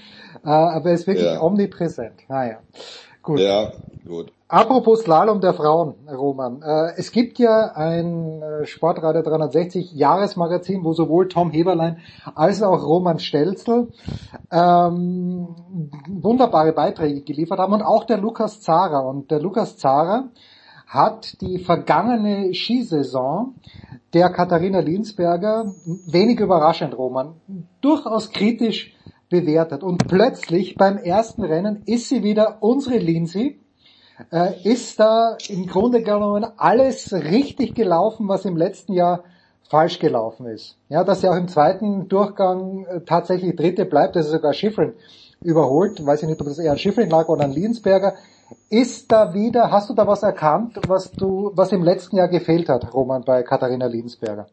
äh, 0.44 0.50
aber 0.50 0.90
er 0.90 0.96
ist 0.96 1.06
wirklich 1.06 1.28
ja. 1.28 1.42
omnipräsent. 1.42 2.28
Naja, 2.28 2.58
gut. 3.22 3.40
Ja, 3.40 3.74
gut. 4.08 4.34
Apropos 4.52 5.02
Slalom 5.02 5.42
der 5.42 5.54
Frauen, 5.54 5.94
Roman. 6.12 6.64
Äh, 6.64 6.94
es 6.98 7.12
gibt 7.12 7.38
ja 7.38 7.72
ein 7.76 8.42
äh, 8.42 8.66
Sportradio 8.66 9.22
360 9.22 9.94
Jahresmagazin, 9.94 10.84
wo 10.84 10.94
sowohl 10.94 11.28
Tom 11.28 11.52
Heberlein 11.52 12.00
als 12.34 12.64
auch 12.64 12.84
Roman 12.84 13.20
Stelzel 13.20 13.90
ähm, 14.52 15.56
wunderbare 16.08 16.74
Beiträge 16.74 17.22
geliefert 17.22 17.60
haben 17.60 17.74
und 17.74 17.84
auch 17.84 18.06
der 18.06 18.18
Lukas 18.18 18.60
Zara. 18.60 19.02
Und 19.02 19.30
der 19.30 19.40
Lukas 19.40 19.78
Zara 19.78 20.30
hat 20.88 21.40
die 21.42 21.60
vergangene 21.60 22.52
Skisaison 22.52 23.54
der 24.16 24.32
Katharina 24.32 24.80
Linsberger, 24.80 25.76
wenig 26.08 26.40
überraschend, 26.40 26.98
Roman, 26.98 27.36
durchaus 27.82 28.32
kritisch 28.32 28.98
bewertet. 29.30 29.84
Und 29.84 30.08
plötzlich 30.08 30.74
beim 30.74 30.98
ersten 30.98 31.44
Rennen 31.44 31.84
ist 31.86 32.10
sie 32.10 32.24
wieder 32.24 32.58
unsere 32.62 32.98
Lindsay, 32.98 33.60
äh, 34.32 34.62
ist 34.64 35.00
da 35.00 35.38
im 35.48 35.68
Grunde 35.68 36.04
genommen 36.04 36.46
alles 36.58 37.14
richtig 37.14 37.76
gelaufen, 37.76 38.28
was 38.28 38.46
im 38.46 38.58
letzten 38.58 38.94
Jahr 38.94 39.24
falsch 39.70 40.00
gelaufen 40.00 40.48
ist. 40.48 40.78
Ja, 40.90 41.04
dass 41.04 41.24
er 41.24 41.32
auch 41.32 41.38
im 41.38 41.48
zweiten 41.48 42.08
Durchgang 42.08 42.86
äh, 42.86 43.02
tatsächlich 43.02 43.56
Dritte 43.56 43.86
bleibt, 43.86 44.16
das 44.16 44.26
ist 44.26 44.32
sogar 44.32 44.54
Schifrin 44.54 44.94
überholt, 45.42 46.06
weiß 46.06 46.24
ich 46.24 46.28
nicht, 46.28 46.42
ob 46.42 46.48
das 46.48 46.60
eher 46.60 46.72
an 46.72 46.78
Schifrin 46.78 47.10
lag 47.10 47.28
oder 47.30 47.46
an 47.46 47.52
Liensberger. 47.52 48.16
Ist 48.70 49.12
da 49.12 49.34
wieder, 49.34 49.72
hast 49.72 49.90
du 49.90 49.94
da 49.94 50.08
was 50.08 50.24
erkannt, 50.24 50.80
was 50.88 51.12
du, 51.12 51.52
was 51.54 51.72
im 51.72 51.84
letzten 51.84 52.18
Jahr 52.18 52.28
gefehlt 52.28 52.68
hat, 52.68 52.94
Roman, 52.94 53.24
bei 53.24 53.44
Katharina 53.44 53.86
Liensberger? 53.86 54.48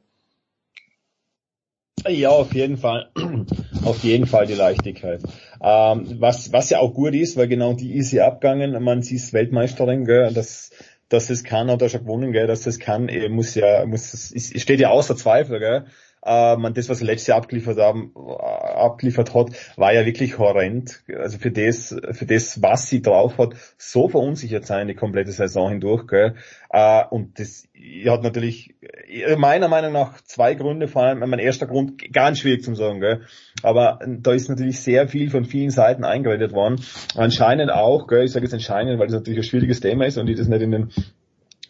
Ja, 2.06 2.28
auf 2.28 2.54
jeden 2.54 2.76
Fall. 2.76 3.10
auf 3.84 4.04
jeden 4.04 4.26
Fall 4.26 4.46
die 4.46 4.54
Leichtigkeit. 4.54 5.22
Ähm, 5.62 6.16
was, 6.20 6.52
was 6.52 6.70
ja 6.70 6.78
auch 6.78 6.94
gut 6.94 7.14
ist, 7.14 7.36
weil 7.36 7.48
genau 7.48 7.72
die 7.72 7.94
ist 7.94 8.12
ja 8.12 8.26
abgegangen. 8.26 8.82
Man, 8.82 9.02
sie 9.02 9.16
ist 9.16 9.32
Weltmeisterin, 9.32 10.04
gell, 10.04 10.32
das, 10.32 10.70
dass 11.08 11.30
es 11.30 11.44
kann, 11.44 11.70
hat 11.70 11.82
er 11.82 11.88
schon 11.88 12.02
gewonnen, 12.02 12.32
gell, 12.32 12.46
dass 12.46 12.66
es 12.66 12.78
kann, 12.78 13.10
muss 13.30 13.54
ja, 13.54 13.86
muss, 13.86 14.12
es 14.12 14.60
steht 14.60 14.80
ja 14.80 14.90
außer 14.90 15.16
Zweifel, 15.16 15.58
gell. 15.58 15.86
Äh, 16.26 16.56
man, 16.56 16.74
das, 16.74 16.88
was 16.88 17.00
er 17.00 17.06
letztes 17.06 17.28
Jahr 17.28 17.38
abgeliefert, 17.38 17.78
haben, 17.78 18.12
äh, 18.16 18.42
abgeliefert 18.42 19.32
hat, 19.32 19.50
war 19.76 19.94
ja 19.94 20.04
wirklich 20.04 20.38
horrend. 20.38 21.02
Also 21.16 21.38
für 21.38 21.52
das, 21.52 21.94
für 22.12 22.26
das, 22.26 22.60
was 22.62 22.88
sie 22.88 23.00
drauf 23.00 23.38
hat, 23.38 23.54
so 23.78 24.08
verunsichert 24.08 24.66
sein 24.66 24.88
die 24.88 24.94
komplette 24.94 25.30
Saison 25.30 25.70
hindurch. 25.70 26.08
Gell? 26.08 26.34
Äh, 26.70 27.04
und 27.10 27.38
das 27.38 27.68
hat 28.08 28.24
natürlich 28.24 28.74
äh, 29.08 29.36
meiner 29.36 29.68
Meinung 29.68 29.92
nach 29.92 30.20
zwei 30.22 30.54
Gründe, 30.54 30.88
vor 30.88 31.04
allem 31.04 31.20
mein 31.20 31.38
erster 31.38 31.66
Grund, 31.66 32.12
ganz 32.12 32.40
schwierig 32.40 32.64
zu 32.64 32.74
sagen, 32.74 33.00
gell? 33.00 33.20
aber 33.62 34.00
da 34.04 34.32
ist 34.32 34.48
natürlich 34.48 34.80
sehr 34.80 35.06
viel 35.06 35.30
von 35.30 35.44
vielen 35.44 35.70
Seiten 35.70 36.04
eingeredet 36.04 36.52
worden. 36.52 36.80
Anscheinend 37.14 37.70
auch, 37.70 38.08
gell? 38.08 38.24
ich 38.24 38.32
sage 38.32 38.46
jetzt 38.46 38.54
anscheinend, 38.54 38.98
weil 38.98 39.06
das 39.06 39.14
natürlich 39.14 39.40
ein 39.40 39.48
schwieriges 39.48 39.78
Thema 39.78 40.06
ist 40.06 40.18
und 40.18 40.28
ich 40.28 40.36
das 40.36 40.48
nicht 40.48 40.62
in 40.62 40.72
den 40.72 40.92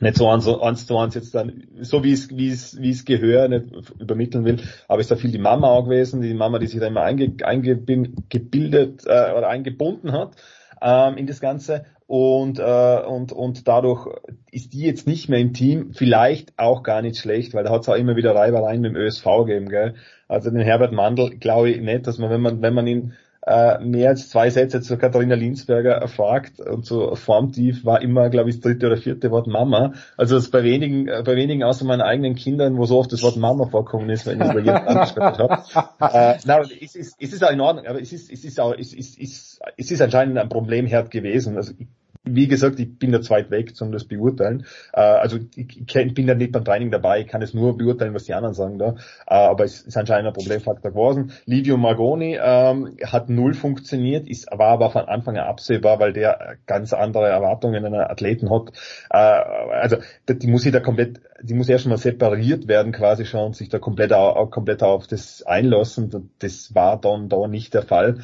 nicht 0.00 0.16
so 0.16 0.28
eins, 0.28 0.46
eins 0.48 0.86
zu 0.86 0.98
eins 0.98 1.14
jetzt 1.14 1.34
dann, 1.34 1.64
so 1.80 2.04
wie 2.04 2.12
es, 2.12 2.36
wie 2.36 2.48
es, 2.48 2.80
wie 2.80 2.90
es 2.90 3.04
Gehör 3.04 3.48
nicht 3.48 3.66
übermitteln 3.98 4.44
will, 4.44 4.60
aber 4.88 5.00
ist 5.00 5.10
da 5.10 5.16
viel 5.16 5.32
die 5.32 5.38
Mama 5.38 5.68
auch 5.68 5.84
gewesen, 5.84 6.20
die 6.20 6.34
Mama, 6.34 6.58
die 6.58 6.66
sich 6.66 6.80
da 6.80 6.86
immer 6.86 7.02
einge, 7.02 7.32
eingebildet 7.42 9.04
äh, 9.06 9.32
oder 9.32 9.48
eingebunden 9.48 10.12
hat 10.12 10.36
ähm, 10.82 11.16
in 11.16 11.26
das 11.26 11.40
Ganze 11.40 11.84
und, 12.06 12.60
äh, 12.60 13.02
und, 13.06 13.32
und 13.32 13.66
dadurch 13.66 14.08
ist 14.52 14.72
die 14.72 14.82
jetzt 14.82 15.08
nicht 15.08 15.28
mehr 15.28 15.40
im 15.40 15.52
Team, 15.52 15.92
vielleicht 15.92 16.56
auch 16.56 16.84
gar 16.84 17.02
nicht 17.02 17.18
schlecht, 17.18 17.52
weil 17.52 17.64
da 17.64 17.70
hat 17.70 17.82
es 17.82 17.88
auch 17.88 17.96
immer 17.96 18.14
wieder 18.14 18.34
Reibereien 18.34 18.80
mit 18.80 18.92
dem 18.92 18.96
ÖSV 18.96 19.24
gegeben, 19.44 19.68
gell. 19.68 19.94
Also 20.28 20.50
den 20.50 20.60
Herbert 20.60 20.92
Mandl 20.92 21.30
glaube 21.38 21.70
ich 21.70 21.80
nicht, 21.80 22.06
dass 22.06 22.18
man, 22.18 22.30
wenn 22.30 22.40
man, 22.40 22.62
wenn 22.62 22.74
man 22.74 22.86
ihn 22.86 23.12
äh, 23.46 23.78
mehr 23.78 24.10
als 24.10 24.28
zwei 24.28 24.50
Sätze 24.50 24.80
zu 24.80 24.98
Katharina 24.98 25.36
Linsberger 25.36 25.92
erfragt 25.92 26.58
und 26.60 26.84
so 26.84 27.14
formtief 27.14 27.84
war 27.84 28.02
immer, 28.02 28.28
glaube 28.28 28.50
ich, 28.50 28.56
das 28.56 28.62
dritte 28.62 28.86
oder 28.86 28.96
vierte 28.96 29.30
Wort 29.30 29.46
Mama. 29.46 29.92
Also 30.16 30.34
das 30.34 30.50
bei 30.50 30.64
wenigen, 30.64 31.06
äh, 31.06 31.22
bei 31.24 31.36
wenigen 31.36 31.62
außer 31.62 31.84
meinen 31.84 32.00
eigenen 32.00 32.34
Kindern, 32.34 32.76
wo 32.76 32.86
so 32.86 32.98
oft 32.98 33.12
das 33.12 33.22
Wort 33.22 33.36
Mama 33.36 33.66
vorkommen 33.66 34.10
ist, 34.10 34.26
wenn 34.26 34.40
ich 34.40 34.50
über 34.50 34.58
jeden 34.58 34.70
angesprochen 34.70 35.38
habe. 35.38 35.62
Äh, 35.98 36.38
na, 36.44 36.60
es 36.60 36.94
ist, 36.94 37.16
es 37.18 37.32
ist 37.32 37.44
auch 37.44 37.50
in 37.50 37.60
Ordnung, 37.60 37.86
aber 37.86 38.00
es 38.00 38.12
ist, 38.12 38.30
es 38.30 38.44
ist 38.44 38.60
auch, 38.60 38.74
es 38.76 38.92
ist, 38.92 39.18
es 39.18 39.18
ist, 39.18 39.60
es 39.76 39.90
ist 39.90 40.00
anscheinend 40.00 40.38
ein 40.38 40.48
Problemherd 40.48 41.10
gewesen. 41.10 41.56
Also 41.56 41.72
ich 41.78 41.86
wie 42.26 42.48
gesagt, 42.48 42.78
ich 42.80 42.98
bin 42.98 43.12
da 43.12 43.20
zu 43.20 43.30
weit 43.30 43.50
weg, 43.50 43.72
um 43.80 43.92
das 43.92 44.04
beurteilen. 44.04 44.66
Äh, 44.92 45.00
also 45.00 45.38
ich, 45.54 46.14
bin 46.14 46.26
da 46.26 46.34
nicht 46.34 46.52
beim 46.52 46.64
Training 46.64 46.90
dabei, 46.90 47.20
ich 47.20 47.28
kann 47.28 47.42
es 47.42 47.54
nur 47.54 47.76
beurteilen, 47.76 48.14
was 48.14 48.24
die 48.24 48.34
anderen 48.34 48.54
sagen 48.54 48.78
da. 48.78 48.96
Äh, 49.26 49.34
aber 49.34 49.64
es 49.64 49.82
ist 49.82 49.96
anscheinend 49.96 50.28
ein 50.28 50.34
Problemfaktor 50.34 50.90
gewesen. 50.90 51.32
Livio 51.46 51.76
Margoni 51.76 52.38
ähm, 52.40 52.96
hat 53.04 53.28
null 53.30 53.54
funktioniert, 53.54 54.28
ist, 54.28 54.48
war 54.50 54.68
aber 54.68 54.90
von 54.90 55.06
Anfang 55.06 55.36
an 55.36 55.46
absehbar, 55.46 56.00
weil 56.00 56.12
der 56.12 56.56
ganz 56.66 56.92
andere 56.92 57.28
Erwartungen 57.28 57.84
an 57.84 57.94
einen 57.94 58.10
Athleten 58.10 58.50
hat. 58.50 58.72
Äh, 59.10 59.16
also 59.16 59.96
die 60.28 60.46
muss 60.48 60.66
ich 60.66 60.72
da 60.72 60.80
komplett, 60.80 61.20
die 61.42 61.54
muss 61.54 61.68
erst 61.68 61.86
mal 61.86 61.98
separiert 61.98 62.66
werden 62.66 62.92
quasi 62.92 63.24
schon 63.24 63.46
und 63.46 63.56
sich 63.56 63.68
da 63.68 63.78
komplett, 63.78 64.12
komplett 64.50 64.82
auf 64.82 65.06
das 65.06 65.42
einlassen. 65.42 66.30
Das 66.40 66.74
war 66.74 67.00
dann 67.00 67.28
da 67.28 67.46
nicht 67.46 67.74
der 67.74 67.82
Fall. 67.82 68.18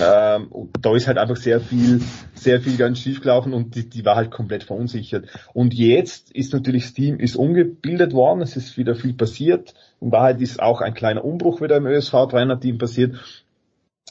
Ähm, 0.00 0.50
da 0.80 0.94
ist 0.94 1.06
halt 1.06 1.18
einfach 1.18 1.36
sehr 1.36 1.60
viel, 1.60 2.00
sehr 2.34 2.60
viel 2.60 2.76
ganz 2.76 2.98
schief 2.98 3.20
gelaufen 3.20 3.45
und 3.54 3.74
die, 3.74 3.88
die 3.88 4.04
war 4.04 4.16
halt 4.16 4.30
komplett 4.30 4.64
verunsichert. 4.64 5.26
Und 5.52 5.74
jetzt 5.74 6.30
ist 6.32 6.52
natürlich 6.52 6.84
das 6.84 6.94
Team 6.94 7.18
ist 7.18 7.36
umgebildet 7.36 8.12
worden, 8.12 8.42
es 8.42 8.56
ist 8.56 8.76
wieder 8.76 8.94
viel 8.94 9.14
passiert. 9.14 9.74
In 10.00 10.12
Wahrheit 10.12 10.40
ist 10.40 10.60
auch 10.60 10.80
ein 10.80 10.94
kleiner 10.94 11.24
Umbruch 11.24 11.60
wieder 11.60 11.76
im 11.76 11.86
ÖSV-Trainerteam 11.86 12.78
passiert. 12.78 13.16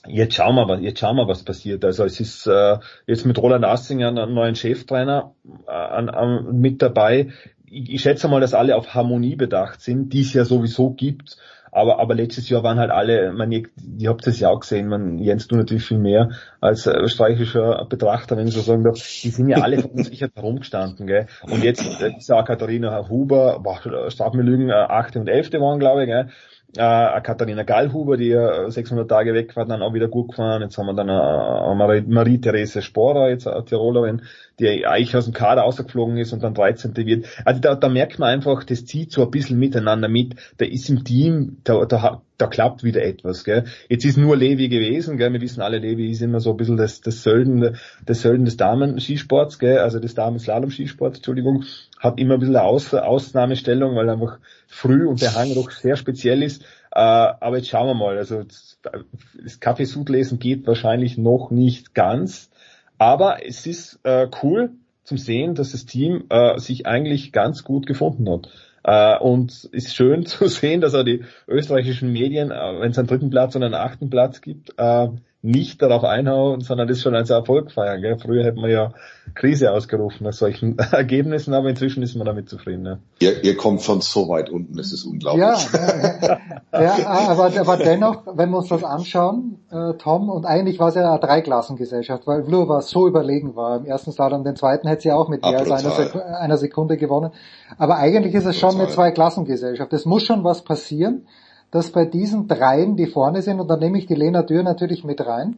Jetzt 0.07 0.35
schauen 0.35 0.55
wir, 0.55 0.79
jetzt 0.81 0.99
schauen 0.99 1.15
wir, 1.15 1.27
was 1.27 1.43
passiert. 1.43 1.83
Also 1.83 2.03
es 2.03 2.19
ist 2.19 2.45
äh, 2.47 2.77
jetzt 3.07 3.25
mit 3.25 3.37
Roland 3.39 3.65
Assinger 3.65 4.09
einen 4.09 4.33
neuen 4.33 4.55
Cheftrainer 4.55 5.33
äh, 5.67 5.71
an, 5.71 6.09
an, 6.09 6.59
mit 6.59 6.81
dabei. 6.81 7.29
Ich, 7.65 7.93
ich 7.93 8.01
schätze 8.01 8.27
mal, 8.27 8.41
dass 8.41 8.53
alle 8.53 8.75
auf 8.75 8.93
Harmonie 8.93 9.35
bedacht 9.35 9.81
sind, 9.81 10.13
die 10.13 10.21
es 10.21 10.33
ja 10.33 10.45
sowieso 10.45 10.91
gibt. 10.91 11.37
Aber, 11.75 11.99
aber 11.99 12.15
letztes 12.15 12.47
Jahr 12.47 12.63
waren 12.63 12.79
halt 12.79 12.89
alle, 12.89 13.33
man, 13.33 13.51
ihr, 13.51 13.63
ihr 13.97 14.09
habt 14.09 14.25
es 14.27 14.39
ja 14.39 14.49
auch 14.49 14.61
gesehen, 14.61 14.87
man, 14.87 15.17
Jens, 15.17 15.49
du 15.49 15.57
natürlich 15.57 15.85
viel 15.85 15.97
mehr 15.97 16.29
als 16.61 16.85
äh, 16.87 16.91
österreichischer 16.91 17.85
Betrachter, 17.89 18.37
wenn 18.37 18.47
ich 18.47 18.53
so 18.53 18.61
sagen 18.61 18.85
darf, 18.85 18.95
die 18.95 19.29
sind 19.29 19.49
ja 19.49 19.57
alle 19.57 19.79
verunsichert 19.79 20.31
herumgestanden, 20.35 21.05
gell. 21.05 21.27
Und 21.41 21.65
jetzt 21.65 22.01
äh, 22.01 22.13
ist 22.17 22.31
auch 22.31 22.45
Katharina 22.45 23.09
Huber, 23.09 23.59
boah, 23.61 24.09
straf 24.09 24.33
mir 24.33 24.43
lügen, 24.43 24.69
äh, 24.69 24.73
achte 24.73 25.19
und 25.19 25.27
elfte 25.27 25.59
waren, 25.59 25.79
glaube 25.79 26.03
ich, 26.03 26.07
gell 26.07 26.29
äh, 26.77 27.21
Katharina 27.21 27.63
Gallhuber, 27.63 28.17
die 28.17 28.29
ja 28.29 28.69
600 28.69 29.09
Tage 29.09 29.33
weg 29.33 29.55
war, 29.55 29.65
dann 29.65 29.81
auch 29.81 29.93
wieder 29.93 30.07
gut 30.07 30.29
gefahren. 30.29 30.61
Jetzt 30.61 30.77
haben 30.77 30.87
wir 30.87 30.93
dann 30.93 31.09
äh, 31.09 32.01
Marie-Therese 32.07 32.81
Sporer, 32.81 33.29
jetzt 33.29 33.47
eine 33.47 33.63
Tirolerin, 33.65 34.21
die 34.59 34.85
eigentlich 34.85 35.15
aus 35.15 35.25
dem 35.25 35.33
Kader 35.33 35.63
ausgeflogen 35.63 36.17
ist 36.17 36.33
und 36.33 36.43
dann 36.43 36.53
13. 36.53 36.95
wird. 36.97 37.25
Also 37.45 37.61
da, 37.61 37.75
da 37.75 37.89
merkt 37.89 38.19
man 38.19 38.29
einfach, 38.29 38.63
das 38.63 38.85
zieht 38.85 39.11
so 39.11 39.23
ein 39.23 39.31
bisschen 39.31 39.59
miteinander 39.59 40.07
mit. 40.07 40.35
Da 40.57 40.65
ist 40.65 40.89
im 40.89 41.03
Team, 41.03 41.57
da, 41.63 41.85
da, 41.85 42.21
da 42.37 42.47
klappt 42.47 42.83
wieder 42.83 43.03
etwas. 43.03 43.43
Gell. 43.43 43.65
Jetzt 43.89 44.05
ist 44.05 44.17
nur 44.17 44.35
Levi 44.35 44.69
gewesen, 44.69 45.17
gell. 45.17 45.31
wir 45.33 45.41
wissen 45.41 45.61
alle, 45.61 45.79
Levi 45.79 46.09
ist 46.09 46.21
immer 46.21 46.39
so 46.39 46.51
ein 46.51 46.57
bisschen 46.57 46.77
das, 46.77 47.01
das 47.01 47.23
Sölden, 47.23 47.77
das 48.05 48.21
Sölden 48.21 48.45
des 48.45 48.57
Damen-Skisports, 48.57 49.59
gell. 49.59 49.79
also 49.79 49.99
des 49.99 50.15
Damen-Slalom-Skisports, 50.15 51.17
Entschuldigung, 51.17 51.63
hat 52.05 52.19
immer 52.19 52.35
ein 52.35 52.39
bisschen 52.39 52.55
eine 52.55 52.65
Aus 52.65 52.93
Ausnahmestellung, 52.93 53.95
weil 53.95 54.09
einfach 54.09 54.39
früh 54.67 55.07
und 55.07 55.21
der 55.21 55.35
Hang 55.35 55.53
doch 55.53 55.71
sehr 55.71 55.97
speziell 55.97 56.43
ist. 56.43 56.63
Äh, 56.91 56.99
aber 56.99 57.57
jetzt 57.57 57.69
schauen 57.69 57.87
wir 57.87 57.93
mal. 57.93 58.17
Also 58.17 58.43
das 58.43 59.59
Kaffeesudlesen 59.59 60.39
geht 60.39 60.65
wahrscheinlich 60.65 61.17
noch 61.17 61.51
nicht 61.51 61.93
ganz. 61.93 62.49
Aber 62.97 63.45
es 63.45 63.67
ist 63.67 63.99
äh, 64.03 64.27
cool 64.41 64.71
zum 65.03 65.17
Sehen, 65.17 65.55
dass 65.55 65.71
das 65.71 65.85
Team 65.85 66.25
äh, 66.29 66.57
sich 66.59 66.85
eigentlich 66.85 67.31
ganz 67.31 67.63
gut 67.63 67.85
gefunden 67.85 68.29
hat. 68.29 68.49
Äh, 68.83 69.17
und 69.21 69.65
ist 69.65 69.95
schön 69.95 70.25
zu 70.25 70.47
sehen, 70.47 70.81
dass 70.81 70.95
auch 70.95 71.03
die 71.03 71.23
österreichischen 71.47 72.11
Medien, 72.11 72.51
äh, 72.51 72.79
wenn 72.79 72.91
es 72.91 72.97
einen 72.97 73.07
dritten 73.07 73.29
Platz 73.29 73.55
und 73.55 73.63
einen 73.63 73.73
achten 73.73 74.09
Platz 74.09 74.41
gibt, 74.41 74.73
äh, 74.77 75.07
nicht 75.45 75.81
darauf 75.81 76.03
einhauen, 76.03 76.61
sondern 76.61 76.87
das 76.87 77.01
schon 77.01 77.15
als 77.15 77.29
Erfolg 77.29 77.71
feiern. 77.71 78.01
Gell? 78.01 78.17
Früher 78.17 78.43
hätte 78.43 78.59
man 78.59 78.71
ja 78.71 78.93
Krise 79.35 79.71
ausgerufen 79.71 80.23
nach 80.23 80.33
solchen 80.33 80.77
Ergebnissen, 80.91 81.53
aber 81.53 81.69
inzwischen 81.69 82.01
ist 82.01 82.15
man 82.15 82.25
damit 82.25 82.49
zufrieden. 82.49 82.81
Ne? 82.81 82.99
Ihr, 83.19 83.43
ihr 83.43 83.55
kommt 83.55 83.83
von 83.83 84.01
so 84.01 84.27
weit 84.27 84.49
unten, 84.49 84.75
das 84.75 84.91
ist 84.91 85.05
unglaublich. 85.05 85.45
Ja, 85.45 86.39
ja 86.73 87.07
aber, 87.07 87.51
aber 87.59 87.77
dennoch, 87.77 88.23
wenn 88.25 88.49
wir 88.49 88.57
uns 88.57 88.69
das 88.69 88.83
anschauen, 88.83 89.59
äh, 89.71 89.93
Tom, 89.93 90.29
und 90.29 90.45
eigentlich 90.45 90.79
war 90.79 90.89
es 90.89 90.95
ja 90.95 91.09
eine 91.09 91.19
Dreiklassengesellschaft, 91.19 92.25
weil 92.25 92.43
Vlur 92.43 92.81
so 92.81 93.07
überlegen 93.07 93.55
war. 93.55 93.77
Im 93.77 93.85
ersten 93.85 94.11
Start 94.11 94.33
und 94.33 94.45
den 94.45 94.55
zweiten 94.55 94.87
hätte 94.87 95.03
sie 95.03 95.11
auch 95.11 95.29
mit 95.29 95.43
mehr 95.43 95.59
als 95.59 95.71
einer, 95.71 95.91
Sek 95.91 96.15
einer, 96.15 96.57
Sekunde 96.57 96.97
gewonnen. 96.97 97.31
Aber 97.77 97.97
eigentlich 97.97 98.33
ist 98.33 98.45
es 98.45 98.57
schon 98.57 98.71
brutal. 98.71 98.85
eine 98.85 98.95
Zweiklassengesellschaft. 98.95 99.93
Es 99.93 100.05
muss 100.05 100.23
schon 100.23 100.43
was 100.43 100.63
passieren 100.63 101.27
dass 101.71 101.91
bei 101.91 102.05
diesen 102.05 102.47
dreien, 102.47 102.95
die 102.95 103.07
vorne 103.07 103.41
sind, 103.41 103.59
und 103.59 103.67
da 103.67 103.77
nehme 103.77 103.97
ich 103.97 104.05
die 104.05 104.15
Lena 104.15 104.43
Dürr 104.43 104.63
natürlich 104.63 105.03
mit 105.03 105.25
rein, 105.25 105.57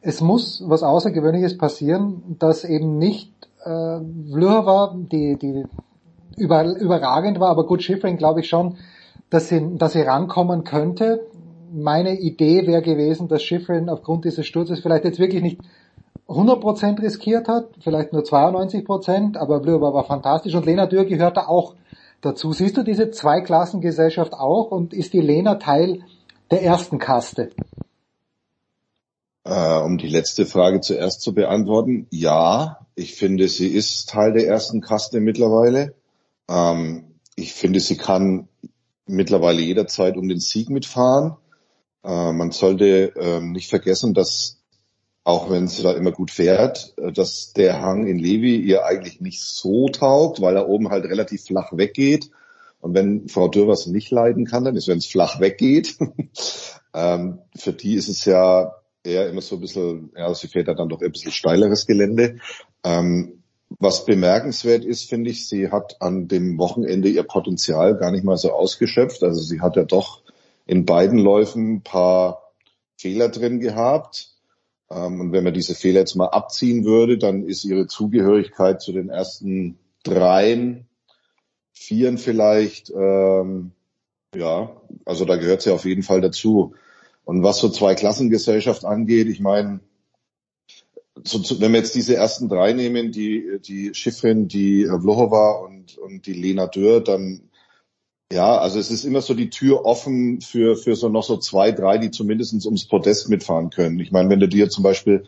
es 0.00 0.20
muss 0.20 0.62
was 0.66 0.82
Außergewöhnliches 0.82 1.56
passieren, 1.56 2.36
dass 2.38 2.64
eben 2.64 2.98
nicht 2.98 3.32
äh, 3.64 4.00
Vlhova, 4.30 4.94
die, 4.94 5.36
die 5.36 5.64
über, 6.36 6.64
überragend 6.76 7.40
war, 7.40 7.48
aber 7.48 7.66
gut, 7.66 7.82
Schifrin 7.82 8.18
glaube 8.18 8.40
ich 8.40 8.48
schon, 8.48 8.76
dass 9.30 9.48
sie, 9.48 9.76
dass 9.78 9.94
sie 9.94 10.02
rankommen 10.02 10.64
könnte. 10.64 11.26
Meine 11.72 12.18
Idee 12.18 12.66
wäre 12.66 12.82
gewesen, 12.82 13.28
dass 13.28 13.42
Schifrin 13.42 13.88
aufgrund 13.88 14.26
dieses 14.26 14.46
Sturzes 14.46 14.80
vielleicht 14.80 15.04
jetzt 15.04 15.18
wirklich 15.18 15.42
nicht 15.42 15.60
100% 16.28 17.02
riskiert 17.02 17.48
hat, 17.48 17.68
vielleicht 17.80 18.12
nur 18.12 18.22
92%, 18.22 19.36
aber 19.36 19.62
Vlhova 19.62 19.92
war 19.92 20.04
fantastisch 20.04 20.54
und 20.54 20.66
Lena 20.66 20.86
Dürr 20.86 21.04
gehörte 21.04 21.48
auch 21.48 21.74
dazu. 22.24 22.52
Siehst 22.52 22.76
du 22.76 22.82
diese 22.82 23.10
Zweiklassengesellschaft 23.10 24.32
auch 24.32 24.70
und 24.70 24.92
ist 24.92 25.12
die 25.12 25.20
Lena 25.20 25.56
Teil 25.56 26.04
der 26.50 26.62
ersten 26.62 26.98
Kaste? 26.98 27.50
Äh, 29.44 29.78
um 29.80 29.98
die 29.98 30.08
letzte 30.08 30.46
Frage 30.46 30.80
zuerst 30.80 31.20
zu 31.20 31.34
beantworten, 31.34 32.06
ja, 32.10 32.86
ich 32.94 33.14
finde, 33.14 33.48
sie 33.48 33.68
ist 33.68 34.08
Teil 34.08 34.32
der 34.32 34.46
ersten 34.46 34.80
Kaste 34.80 35.20
mittlerweile. 35.20 35.94
Ähm, 36.48 37.14
ich 37.36 37.52
finde, 37.52 37.80
sie 37.80 37.96
kann 37.96 38.48
mittlerweile 39.06 39.60
jederzeit 39.60 40.16
um 40.16 40.28
den 40.28 40.40
Sieg 40.40 40.70
mitfahren. 40.70 41.36
Äh, 42.04 42.32
man 42.32 42.52
sollte 42.52 43.14
äh, 43.16 43.40
nicht 43.40 43.68
vergessen, 43.68 44.14
dass 44.14 44.63
auch 45.24 45.50
wenn 45.50 45.68
sie 45.68 45.82
da 45.82 45.92
immer 45.92 46.12
gut 46.12 46.30
fährt, 46.30 46.92
äh, 46.98 47.10
dass 47.10 47.54
der 47.54 47.80
Hang 47.80 48.06
in 48.06 48.18
Levi 48.18 48.56
ihr 48.56 48.84
eigentlich 48.84 49.20
nicht 49.20 49.42
so 49.42 49.88
taugt, 49.88 50.40
weil 50.40 50.56
er 50.56 50.68
oben 50.68 50.90
halt 50.90 51.06
relativ 51.06 51.44
flach 51.44 51.72
weggeht. 51.72 52.30
Und 52.80 52.94
wenn 52.94 53.28
Frau 53.28 53.48
Dürr 53.48 53.66
was 53.66 53.86
nicht 53.86 54.10
leiden 54.10 54.44
kann, 54.44 54.64
dann 54.64 54.76
ist, 54.76 54.86
wenn 54.86 54.98
es 54.98 55.06
flach 55.06 55.40
weggeht. 55.40 55.96
ähm, 56.94 57.38
für 57.56 57.72
die 57.72 57.94
ist 57.94 58.08
es 58.08 58.26
ja 58.26 58.74
eher 59.02 59.28
immer 59.28 59.40
so 59.40 59.56
ein 59.56 59.62
bisschen, 59.62 60.12
ja, 60.14 60.32
sie 60.34 60.48
fährt 60.48 60.68
ja 60.68 60.74
dann 60.74 60.90
doch 60.90 61.00
ein 61.00 61.10
bisschen 61.10 61.32
steileres 61.32 61.86
Gelände. 61.86 62.36
Ähm, 62.84 63.42
was 63.78 64.04
bemerkenswert 64.04 64.84
ist, 64.84 65.08
finde 65.08 65.30
ich, 65.30 65.48
sie 65.48 65.70
hat 65.70 65.96
an 66.00 66.28
dem 66.28 66.58
Wochenende 66.58 67.08
ihr 67.08 67.22
Potenzial 67.22 67.96
gar 67.96 68.10
nicht 68.10 68.24
mal 68.24 68.36
so 68.36 68.52
ausgeschöpft. 68.52 69.22
Also 69.22 69.40
sie 69.40 69.62
hat 69.62 69.76
ja 69.76 69.84
doch 69.84 70.22
in 70.66 70.84
beiden 70.84 71.18
Läufen 71.18 71.76
ein 71.76 71.82
paar 71.82 72.52
Fehler 72.98 73.30
drin 73.30 73.60
gehabt 73.60 74.33
und 74.88 75.32
wenn 75.32 75.44
man 75.44 75.54
diese 75.54 75.74
Fehler 75.74 76.00
jetzt 76.00 76.14
mal 76.14 76.28
abziehen 76.28 76.84
würde, 76.84 77.18
dann 77.18 77.44
ist 77.44 77.64
ihre 77.64 77.86
Zugehörigkeit 77.86 78.80
zu 78.80 78.92
den 78.92 79.08
ersten 79.08 79.78
dreien, 80.02 80.86
vieren 81.72 82.18
vielleicht, 82.18 82.90
ähm, 82.90 83.72
ja, 84.34 84.80
also 85.04 85.24
da 85.24 85.36
gehört 85.36 85.62
sie 85.62 85.72
auf 85.72 85.84
jeden 85.84 86.02
Fall 86.02 86.20
dazu. 86.20 86.74
Und 87.24 87.42
was 87.42 87.58
so 87.58 87.68
Zweiklassengesellschaft 87.68 88.84
angeht, 88.84 89.28
ich 89.28 89.40
meine, 89.40 89.80
so, 91.22 91.40
wenn 91.60 91.72
wir 91.72 91.78
jetzt 91.78 91.94
diese 91.94 92.16
ersten 92.16 92.48
drei 92.48 92.72
nehmen, 92.72 93.12
die, 93.12 93.58
die 93.60 93.94
Schiffrin, 93.94 94.48
die 94.48 94.84
Vlohova 94.86 95.52
und, 95.52 95.96
und 95.96 96.26
die 96.26 96.34
Lena 96.34 96.66
Dürr, 96.66 97.00
dann 97.00 97.48
ja, 98.32 98.56
also 98.58 98.78
es 98.78 98.90
ist 98.90 99.04
immer 99.04 99.20
so 99.20 99.34
die 99.34 99.50
Tür 99.50 99.84
offen 99.84 100.40
für, 100.40 100.76
für 100.76 100.96
so 100.96 101.08
noch 101.08 101.22
so 101.22 101.36
zwei, 101.36 101.72
drei, 101.72 101.98
die 101.98 102.10
zumindest 102.10 102.64
ums 102.64 102.86
Podest 102.86 103.28
mitfahren 103.28 103.70
können. 103.70 104.00
Ich 104.00 104.12
meine, 104.12 104.30
wenn 104.30 104.40
du 104.40 104.48
dir 104.48 104.68
zum 104.70 104.82
Beispiel 104.82 105.24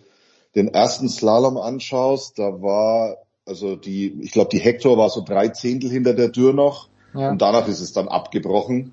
den 0.55 0.69
ersten 0.69 1.09
Slalom 1.09 1.59
anschaust, 1.59 2.39
da 2.39 2.63
war, 2.63 3.19
also 3.45 3.77
die, 3.77 4.19
ich 4.23 4.33
glaube, 4.33 4.51
die 4.51 4.59
Hector 4.59 4.97
war 4.97 5.11
so 5.11 5.23
drei 5.23 5.49
Zehntel 5.49 5.91
hinter 5.91 6.15
der 6.15 6.33
Tür 6.33 6.53
noch 6.53 6.89
ja. 7.15 7.31
und 7.31 7.43
danach 7.43 7.69
ist 7.69 7.81
es 7.81 7.93
dann 7.93 8.09
abgebrochen. 8.09 8.93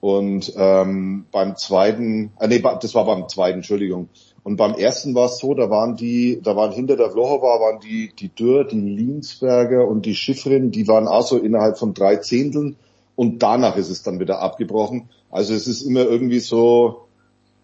Und 0.00 0.52
ähm, 0.56 1.26
beim 1.30 1.54
zweiten, 1.54 2.32
äh, 2.40 2.48
nee, 2.48 2.60
das 2.80 2.94
war 2.96 3.04
beim 3.04 3.28
zweiten, 3.28 3.58
Entschuldigung. 3.58 4.08
Und 4.42 4.56
beim 4.56 4.74
ersten 4.74 5.14
war 5.14 5.26
es 5.26 5.38
so, 5.38 5.54
da 5.54 5.70
waren 5.70 5.94
die, 5.94 6.40
da 6.42 6.56
waren 6.56 6.72
hinter 6.72 6.96
der 6.96 7.10
Vlohova 7.10 7.60
waren 7.60 7.78
die, 7.78 8.12
die 8.18 8.28
Dürr, 8.28 8.64
die 8.64 8.80
Linsberger 8.80 9.86
und 9.86 10.04
die 10.04 10.16
Schiffrin, 10.16 10.72
die 10.72 10.88
waren 10.88 11.06
auch 11.06 11.24
so 11.24 11.38
innerhalb 11.38 11.78
von 11.78 11.94
drei 11.94 12.16
Zehnteln 12.16 12.76
und 13.16 13.42
danach 13.42 13.76
ist 13.76 13.90
es 13.90 14.02
dann 14.02 14.20
wieder 14.20 14.40
abgebrochen. 14.40 15.10
Also 15.30 15.54
es 15.54 15.66
ist 15.66 15.82
immer 15.82 16.00
irgendwie 16.00 16.40
so, 16.40 17.06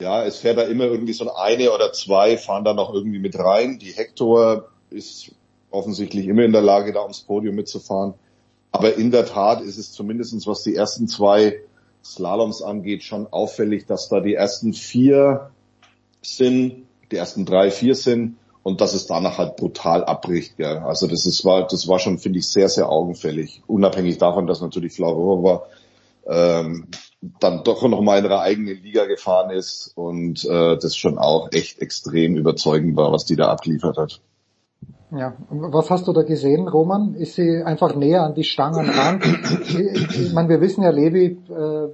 Ja, 0.00 0.24
es 0.24 0.38
fährt 0.38 0.58
da 0.58 0.62
immer 0.62 0.84
irgendwie 0.84 1.12
so 1.12 1.32
eine 1.34 1.72
oder 1.72 1.92
zwei 1.92 2.36
fahren 2.36 2.64
da 2.64 2.72
noch 2.72 2.94
irgendwie 2.94 3.18
mit 3.18 3.36
rein. 3.38 3.78
Die 3.78 3.92
Hector 3.92 4.68
ist 4.90 5.32
offensichtlich 5.70 6.28
immer 6.28 6.44
in 6.44 6.52
der 6.52 6.62
Lage, 6.62 6.92
da 6.92 7.02
ums 7.02 7.20
Podium 7.20 7.56
mitzufahren. 7.56 8.14
Aber 8.70 8.94
in 8.94 9.10
der 9.10 9.26
Tat 9.26 9.60
ist 9.60 9.78
es 9.78 9.92
zumindestens 9.92 10.46
was 10.46 10.62
die 10.62 10.76
ersten 10.76 11.08
zwei 11.08 11.60
Slaloms 12.04 12.62
angeht, 12.62 13.02
schon 13.02 13.26
auffällig, 13.26 13.86
dass 13.86 14.08
da 14.08 14.20
die 14.20 14.34
ersten 14.34 14.72
vier 14.72 15.50
sind, 16.22 16.86
die 17.10 17.16
ersten 17.16 17.44
drei, 17.44 17.70
vier 17.70 17.94
sind 17.94 18.36
und 18.62 18.80
dass 18.80 18.94
es 18.94 19.06
danach 19.06 19.38
halt 19.38 19.56
brutal 19.56 20.04
abbricht. 20.04 20.56
Gell. 20.56 20.78
Also 20.78 21.06
das 21.06 21.26
ist, 21.26 21.44
war, 21.44 21.66
das 21.66 21.88
war 21.88 21.98
schon, 21.98 22.18
finde 22.18 22.38
ich, 22.38 22.48
sehr, 22.48 22.68
sehr 22.68 22.90
augenfällig. 22.90 23.62
Unabhängig 23.66 24.18
davon, 24.18 24.46
dass 24.46 24.60
natürlich 24.60 24.92
Flarova 24.94 25.64
ähm, 26.26 26.88
dann 27.40 27.64
doch 27.64 27.82
noch 27.88 28.00
mal 28.00 28.18
in 28.18 28.24
ihrer 28.24 28.42
eigenen 28.42 28.82
Liga 28.82 29.06
gefahren 29.06 29.50
ist 29.50 29.92
und 29.94 30.44
äh, 30.44 30.76
das 30.76 30.96
schon 30.96 31.18
auch 31.18 31.48
echt 31.52 31.80
extrem 31.80 32.36
überzeugend 32.36 32.96
war, 32.96 33.12
was 33.12 33.24
die 33.24 33.36
da 33.36 33.48
abgeliefert 33.48 33.96
hat. 33.96 34.20
Ja, 35.10 35.34
was 35.48 35.90
hast 35.90 36.06
du 36.06 36.12
da 36.12 36.22
gesehen, 36.22 36.68
Roman? 36.68 37.14
Ist 37.14 37.34
sie 37.34 37.62
einfach 37.62 37.96
näher 37.96 38.24
an 38.24 38.34
die 38.34 38.44
Stangen 38.44 38.90
ran? 38.90 39.20
ich 39.62 40.32
meine, 40.34 40.50
wir 40.50 40.60
wissen 40.60 40.82
ja, 40.84 40.90
Levi, 40.90 41.38
äh, 41.48 41.88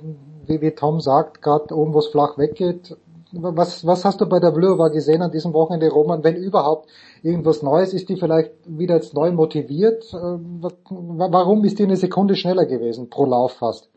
wie, 0.47 0.61
wie 0.61 0.71
Tom 0.73 1.01
sagt, 1.01 1.41
gerade 1.41 1.75
oben, 1.77 1.95
wo 1.95 2.01
es 2.01 2.09
flach 2.09 2.37
weggeht. 2.39 2.97
Was, 3.37 3.87
was 3.87 4.05
hast 4.05 4.21
du 4.21 4.27
bei 4.27 4.41
der 4.41 4.53
Vlhova 4.53 4.89
gesehen 4.89 5.23
an 5.23 5.33
diesem 5.33 5.53
Wochenende, 5.53 5.89
Roman? 5.89 6.23
Wenn 6.25 6.37
überhaupt 6.37 6.89
irgendwas 7.23 7.63
Neues, 7.63 7.93
ist 7.93 8.09
die 8.09 8.17
vielleicht 8.17 8.53
wieder 8.67 8.95
jetzt 8.95 9.15
neu 9.15 9.33
motiviert? 9.33 10.05
Äh, 10.13 10.17
warum 10.17 11.65
ist 11.65 11.79
die 11.79 11.85
eine 11.85 11.97
Sekunde 11.97 12.37
schneller 12.37 12.67
gewesen 12.67 13.11
pro 13.11 13.27
Lauf 13.27 13.55
fast? 13.55 13.91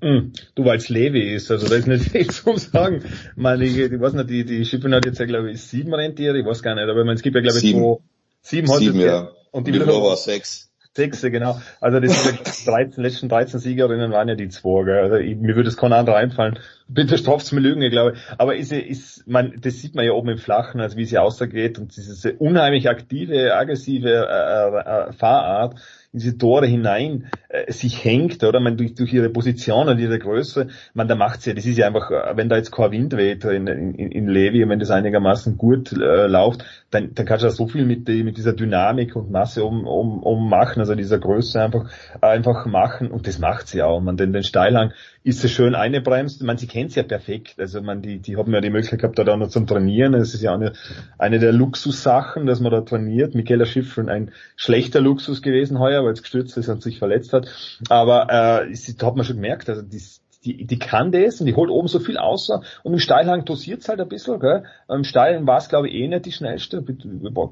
Hm, 0.00 0.32
du, 0.54 0.64
weil 0.64 0.78
es 0.78 0.88
Levi 0.88 1.34
ist, 1.34 1.50
also 1.50 1.68
da 1.68 1.74
ist 1.74 1.86
nicht 1.86 2.10
viel 2.10 2.26
zu 2.30 2.56
sagen. 2.56 3.04
Meine, 3.36 3.64
ich, 3.64 3.76
ich 3.76 4.00
weiß 4.00 4.14
nicht, 4.14 4.30
die, 4.30 4.44
die 4.44 4.64
Schiffen 4.64 4.94
hat 4.94 5.04
jetzt 5.04 5.18
ja, 5.18 5.26
glaube 5.26 5.50
ich, 5.50 5.62
sieben 5.62 5.92
Rentiere, 5.92 6.38
ich 6.38 6.46
weiß 6.46 6.62
gar 6.62 6.74
nicht, 6.74 6.88
aber 6.88 7.04
es 7.12 7.22
gibt 7.22 7.36
ja, 7.36 7.42
glaube 7.42 7.58
ich, 7.58 7.62
sieben. 7.62 7.80
Zwei, 7.80 7.98
sieben, 8.40 8.68
sieben 8.68 9.00
ja. 9.00 9.30
Und 9.50 9.66
die, 9.66 9.78
war 9.80 10.16
sechs. 10.16 10.69
Sechs, 10.92 11.22
genau. 11.22 11.60
Also 11.80 12.00
die 12.00 12.08
13, 12.08 13.02
letzten 13.02 13.28
13 13.28 13.60
Siegerinnen 13.60 14.10
waren 14.10 14.28
ja 14.28 14.34
die 14.34 14.48
zwei, 14.48 14.84
gell. 14.84 14.98
Also 14.98 15.16
ich, 15.16 15.36
mir 15.36 15.54
würde 15.54 15.68
es 15.68 15.76
kein 15.76 15.92
anderer 15.92 16.16
einfallen. 16.16 16.58
Bitte 16.88 17.16
straft's 17.16 17.52
mir 17.52 17.60
Lügen, 17.60 17.80
ich 17.80 17.92
glaube. 17.92 18.14
Aber 18.38 18.56
ist, 18.56 18.72
ist, 18.72 19.24
man, 19.28 19.54
das 19.60 19.74
sieht 19.74 19.94
man 19.94 20.04
ja 20.04 20.12
oben 20.12 20.30
im 20.30 20.38
Flachen, 20.38 20.80
also 20.80 20.96
wie 20.96 21.04
sie 21.04 21.18
außergeht 21.18 21.78
und 21.78 21.96
diese 21.96 22.32
unheimlich 22.34 22.88
aktive, 22.88 23.54
aggressive 23.54 24.08
äh, 24.08 25.10
äh, 25.10 25.12
Fahrart 25.12 25.74
in 25.74 25.99
diese 26.12 26.36
Tore 26.36 26.66
hinein 26.66 27.30
äh, 27.48 27.70
sich 27.72 28.04
hängt, 28.04 28.42
oder? 28.42 28.60
Man 28.60 28.76
durch, 28.76 28.94
durch 28.94 29.12
ihre 29.12 29.30
Position 29.30 29.88
und 29.88 29.98
ihre 29.98 30.18
Größe, 30.18 30.68
man 30.92 31.08
da 31.08 31.14
macht 31.14 31.42
sie, 31.42 31.54
das 31.54 31.66
ist 31.66 31.78
ja 31.78 31.86
einfach, 31.86 32.10
äh, 32.10 32.36
wenn 32.36 32.48
da 32.48 32.56
jetzt 32.56 32.72
kein 32.72 32.90
Wind 32.90 33.16
weht 33.16 33.44
in, 33.44 33.66
in, 33.66 33.94
in 33.94 34.28
Levi 34.28 34.62
und 34.62 34.70
wenn 34.70 34.80
das 34.80 34.90
einigermaßen 34.90 35.56
gut 35.56 35.92
äh, 35.92 36.26
läuft, 36.26 36.64
dann, 36.90 37.14
dann 37.14 37.26
kannst 37.26 37.44
du 37.44 37.46
da 37.46 37.52
so 37.52 37.68
viel 37.68 37.84
mit, 37.84 38.08
mit 38.08 38.36
dieser 38.36 38.52
Dynamik 38.52 39.14
und 39.14 39.30
Masse 39.30 39.64
um, 39.64 39.86
um, 39.86 40.22
um 40.22 40.48
machen, 40.48 40.80
also 40.80 40.94
dieser 40.94 41.18
Größe 41.18 41.62
einfach, 41.62 41.90
einfach 42.20 42.66
machen 42.66 43.10
und 43.10 43.26
das 43.26 43.38
macht 43.38 43.68
sie 43.68 43.82
auch. 43.82 44.00
Man, 44.00 44.16
den, 44.16 44.32
den 44.32 44.42
Steilhang 44.42 44.92
ist 45.22 45.40
sie 45.40 45.48
schön 45.48 45.74
eingebremst. 45.74 46.42
Man, 46.42 46.56
sie 46.56 46.66
kennt 46.66 46.92
sie 46.92 47.00
ja 47.00 47.02
perfekt. 47.02 47.54
Also 47.58 47.82
man, 47.82 48.00
die, 48.00 48.18
die 48.20 48.36
haben 48.36 48.52
ja 48.54 48.60
die 48.60 48.70
Möglichkeit 48.70 49.00
gehabt, 49.00 49.18
da, 49.18 49.24
da 49.24 49.36
noch 49.36 49.48
zum 49.48 49.66
Trainieren. 49.66 50.14
Es 50.14 50.32
ist 50.32 50.42
ja 50.42 50.54
eine, 50.54 50.72
eine 51.18 51.38
der 51.38 51.52
Luxussachen, 51.52 52.46
dass 52.46 52.60
man 52.60 52.72
da 52.72 52.80
trainiert. 52.80 53.34
Michaela 53.34 53.66
Schiffrin 53.66 54.08
ein 54.08 54.32
schlechter 54.56 55.00
Luxus 55.00 55.42
gewesen 55.42 55.78
heuer, 55.78 56.04
weil 56.04 56.14
es 56.14 56.22
gestürzt 56.22 56.56
ist 56.56 56.68
und 56.68 56.82
sich 56.82 56.98
verletzt 56.98 57.34
hat. 57.34 57.48
Aber 57.90 58.62
äh, 58.64 58.74
sie, 58.74 58.96
da 58.96 59.08
hat 59.08 59.16
man 59.16 59.26
schon 59.26 59.36
gemerkt, 59.36 59.68
also 59.68 59.82
die, 59.82 60.02
die, 60.44 60.64
die 60.64 60.78
kann 60.78 61.12
das 61.12 61.40
und 61.40 61.46
die 61.46 61.54
holt 61.54 61.70
oben 61.70 61.88
so 61.88 61.98
viel 61.98 62.16
außer 62.16 62.62
und 62.82 62.92
im 62.94 62.98
Steilhang 62.98 63.44
dosiert's 63.44 63.88
halt 63.88 64.00
ein 64.00 64.08
bisschen, 64.08 64.40
gell? 64.40 64.64
Im 64.88 65.04
Steilhang 65.04 65.46
war 65.46 65.58
es 65.58 65.68
glaube 65.68 65.88
ich 65.88 65.94
eh 65.94 66.08
nicht 66.08 66.24
die 66.24 66.32
schnellste, 66.32 66.82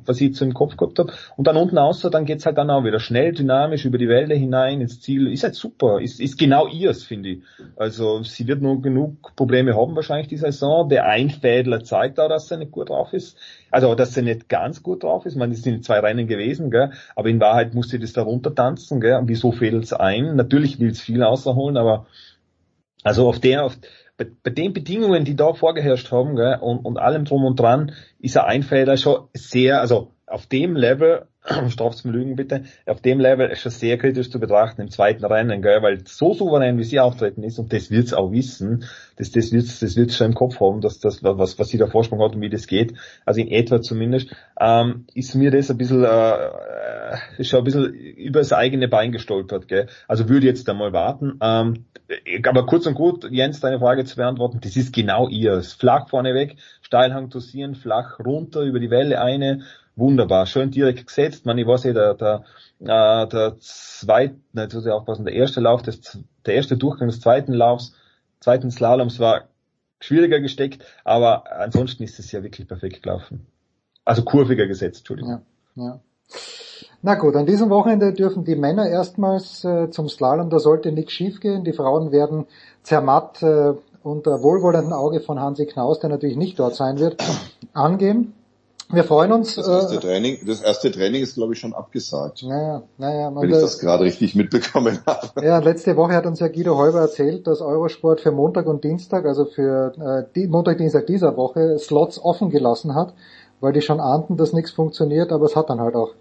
was 0.06 0.16
ich 0.16 0.28
jetzt 0.28 0.38
so 0.38 0.44
im 0.44 0.54
Kopf 0.54 0.76
gehabt 0.76 0.98
habe. 0.98 1.12
Und 1.36 1.46
dann 1.46 1.56
unten 1.56 1.76
außer, 1.76 2.08
dann 2.10 2.24
geht's 2.24 2.46
halt 2.46 2.56
dann 2.56 2.70
auch 2.70 2.84
wieder 2.84 2.98
schnell, 2.98 3.32
dynamisch 3.32 3.84
über 3.84 3.98
die 3.98 4.08
Wälder 4.08 4.34
hinein 4.34 4.80
ins 4.80 5.00
Ziel. 5.00 5.30
Ist 5.30 5.44
halt 5.44 5.54
super, 5.54 6.00
ist, 6.00 6.18
ist 6.18 6.38
genau 6.38 6.66
ihrs, 6.66 7.04
finde 7.04 7.28
ich. 7.28 7.42
Also 7.76 8.22
sie 8.22 8.46
wird 8.46 8.62
nur 8.62 8.80
genug 8.80 9.36
Probleme 9.36 9.76
haben 9.76 9.94
wahrscheinlich 9.94 10.28
die 10.28 10.36
Saison. 10.36 10.88
Der 10.88 11.04
Einfädler 11.06 11.84
zeigt 11.84 12.18
auch, 12.18 12.28
dass 12.28 12.50
er 12.50 12.56
nicht 12.56 12.72
gut 12.72 12.88
drauf 12.88 13.12
ist. 13.12 13.36
Also 13.70 13.94
dass 13.94 14.16
er 14.16 14.22
nicht 14.22 14.48
ganz 14.48 14.82
gut 14.82 15.02
drauf 15.02 15.26
ist. 15.26 15.36
Man 15.36 15.52
ist 15.52 15.66
in 15.66 15.82
zwei 15.82 16.00
Rennen 16.00 16.26
gewesen, 16.26 16.70
gell? 16.70 16.92
aber 17.14 17.28
in 17.28 17.40
Wahrheit 17.40 17.74
musste 17.74 17.98
das 17.98 18.14
da 18.14 18.22
runter 18.22 18.54
tanzen. 18.54 19.00
Gell? 19.00 19.18
Und 19.18 19.28
wieso 19.28 19.52
fädelt's 19.52 19.92
ein? 19.92 20.36
Natürlich 20.36 20.80
will's 20.80 21.02
viel 21.02 21.22
außerholen, 21.22 21.76
aber 21.76 22.06
also 23.08 23.26
auf 23.26 23.40
der, 23.40 23.64
auf, 23.64 23.76
bei, 24.18 24.26
bei 24.42 24.50
den 24.50 24.72
Bedingungen, 24.74 25.24
die 25.24 25.34
da 25.34 25.54
vorgeherrscht 25.54 26.12
haben, 26.12 26.36
gell, 26.36 26.58
und, 26.60 26.84
und 26.84 26.98
allem 26.98 27.24
drum 27.24 27.44
und 27.44 27.58
dran, 27.58 27.92
ist 28.18 28.36
er 28.36 28.46
Einfädler 28.46 28.96
schon 28.98 29.28
sehr, 29.32 29.80
also 29.80 30.12
auf 30.26 30.46
dem 30.46 30.76
Level 30.76 31.26
straf's 31.70 32.04
mir 32.04 32.12
Lügen 32.12 32.36
bitte, 32.36 32.64
auf 32.86 33.00
dem 33.00 33.20
Level 33.20 33.50
ist 33.50 33.60
schon 33.60 33.72
sehr 33.72 33.98
kritisch 33.98 34.30
zu 34.30 34.40
betrachten 34.40 34.82
im 34.82 34.90
zweiten 34.90 35.24
Rennen, 35.24 35.62
gell, 35.62 35.82
weil 35.82 36.06
so 36.06 36.34
souverän 36.34 36.78
wie 36.78 36.84
sie 36.84 37.00
auftreten 37.00 37.42
ist, 37.42 37.58
und 37.58 37.72
das 37.72 37.90
wird's 37.90 38.12
auch 38.12 38.32
wissen, 38.32 38.84
das, 39.16 39.30
das 39.30 39.52
wird's, 39.52 39.80
das 39.80 39.96
wird's 39.96 40.16
schon 40.16 40.28
im 40.28 40.34
Kopf 40.34 40.60
haben, 40.60 40.80
dass 40.80 41.00
das, 41.00 41.22
was, 41.22 41.58
was 41.58 41.68
sie 41.68 41.78
da 41.78 41.86
Vorsprung 41.86 42.22
hat 42.22 42.34
und 42.34 42.40
wie 42.40 42.50
das 42.50 42.66
geht, 42.66 42.94
also 43.24 43.40
in 43.40 43.48
etwa 43.48 43.80
zumindest, 43.80 44.34
ähm, 44.60 45.06
ist 45.14 45.34
mir 45.34 45.50
das 45.50 45.70
ein 45.70 45.78
bisschen, 45.78 46.04
äh, 46.04 46.50
ist 47.38 47.48
schon 47.48 47.60
ein 47.60 47.64
bisschen 47.64 47.92
über 47.94 48.40
das 48.40 48.52
eigene 48.52 48.88
Bein 48.88 49.12
gestolpert, 49.12 49.68
gell. 49.68 49.86
Also 50.06 50.28
würde 50.28 50.46
jetzt 50.46 50.68
einmal 50.68 50.92
warten, 50.92 51.38
ähm, 51.42 51.84
aber 52.46 52.64
kurz 52.66 52.86
und 52.86 52.94
gut, 52.94 53.30
Jens, 53.30 53.60
deine 53.60 53.78
Frage 53.78 54.04
zu 54.04 54.16
beantworten, 54.16 54.60
das 54.62 54.76
ist 54.76 54.94
genau 54.94 55.28
ihrs. 55.28 55.74
Flach 55.74 56.08
vorne 56.08 56.34
weg, 56.34 56.56
Steilhang 56.80 57.28
dosieren, 57.28 57.74
flach 57.74 58.18
runter, 58.18 58.62
über 58.62 58.80
die 58.80 58.90
Welle 58.90 59.20
eine, 59.20 59.62
wunderbar, 59.98 60.46
schön 60.46 60.70
direkt 60.70 61.06
gesetzt. 61.06 61.46
Man, 61.46 61.58
ich 61.58 61.66
weiß 61.66 61.84
ja, 61.84 61.92
der, 61.92 62.14
der, 62.14 62.44
äh, 62.80 63.26
der 63.28 63.56
zweite, 63.60 64.36
jetzt 64.54 64.74
muss 64.74 64.86
ich 64.86 64.92
aufpassen, 64.92 65.24
der 65.24 65.34
erste 65.34 65.60
Lauf, 65.60 65.82
des, 65.82 66.18
der 66.46 66.54
erste 66.54 66.76
Durchgang 66.76 67.08
des 67.08 67.20
zweiten 67.20 67.52
Laufs, 67.52 67.94
zweiten 68.40 68.70
Slaloms 68.70 69.18
war 69.18 69.48
schwieriger 70.00 70.40
gesteckt, 70.40 70.84
aber 71.04 71.50
ansonsten 71.52 72.04
ist 72.04 72.18
es 72.18 72.30
ja 72.32 72.42
wirklich 72.42 72.68
perfekt 72.68 73.02
gelaufen. 73.02 73.46
Also 74.04 74.22
kurviger 74.22 74.66
gesetzt, 74.66 75.00
Entschuldigung. 75.00 75.42
Ja, 75.74 75.84
ja. 75.84 76.00
Na 77.02 77.14
gut, 77.14 77.36
an 77.36 77.46
diesem 77.46 77.70
Wochenende 77.70 78.12
dürfen 78.12 78.44
die 78.44 78.56
Männer 78.56 78.88
erstmals 78.88 79.64
äh, 79.64 79.90
zum 79.90 80.08
Slalom, 80.08 80.50
da 80.50 80.58
sollte 80.58 80.92
nichts 80.92 81.12
schiefgehen. 81.12 81.64
Die 81.64 81.72
Frauen 81.72 82.10
werden 82.10 82.46
zermatt 82.82 83.42
äh, 83.42 83.74
unter 84.02 84.42
wohlwollendem 84.42 84.92
Auge 84.92 85.20
von 85.20 85.40
Hansi 85.40 85.66
Knaus, 85.66 86.00
der 86.00 86.10
natürlich 86.10 86.36
nicht 86.36 86.58
dort 86.58 86.74
sein 86.74 86.98
wird, 86.98 87.22
angehen. 87.72 88.34
Wir 88.90 89.04
freuen 89.04 89.32
uns. 89.32 89.54
Das 89.54 89.68
erste, 89.68 89.96
äh, 89.96 90.00
Training, 90.00 90.38
das 90.46 90.62
erste 90.62 90.90
Training 90.90 91.22
ist, 91.22 91.34
glaube 91.34 91.52
ich, 91.52 91.58
schon 91.58 91.74
abgesagt. 91.74 92.42
Naja, 92.42 92.82
naja. 92.96 93.30
Wenn 93.34 93.50
ich 93.50 93.56
das 93.56 93.78
gerade 93.78 94.04
richtig 94.04 94.34
mitbekommen 94.34 94.98
habe. 95.06 95.44
Ja, 95.44 95.58
letzte 95.58 95.96
Woche 95.96 96.14
hat 96.14 96.24
uns 96.24 96.40
ja 96.40 96.48
Guido 96.48 96.76
Heuber 96.78 97.00
erzählt, 97.00 97.46
dass 97.46 97.60
Eurosport 97.60 98.20
für 98.22 98.32
Montag 98.32 98.66
und 98.66 98.84
Dienstag, 98.84 99.26
also 99.26 99.44
für 99.44 99.92
äh, 99.98 100.32
die, 100.34 100.46
Montag, 100.46 100.78
Dienstag 100.78 101.06
dieser 101.06 101.36
Woche, 101.36 101.78
Slots 101.78 102.18
offen 102.18 102.48
gelassen 102.48 102.94
hat, 102.94 103.12
weil 103.60 103.74
die 103.74 103.82
schon 103.82 104.00
ahnten, 104.00 104.38
dass 104.38 104.54
nichts 104.54 104.70
funktioniert, 104.70 105.32
aber 105.32 105.44
es 105.44 105.54
hat 105.54 105.68
dann 105.68 105.80
halt 105.80 105.94
auch 105.94 106.14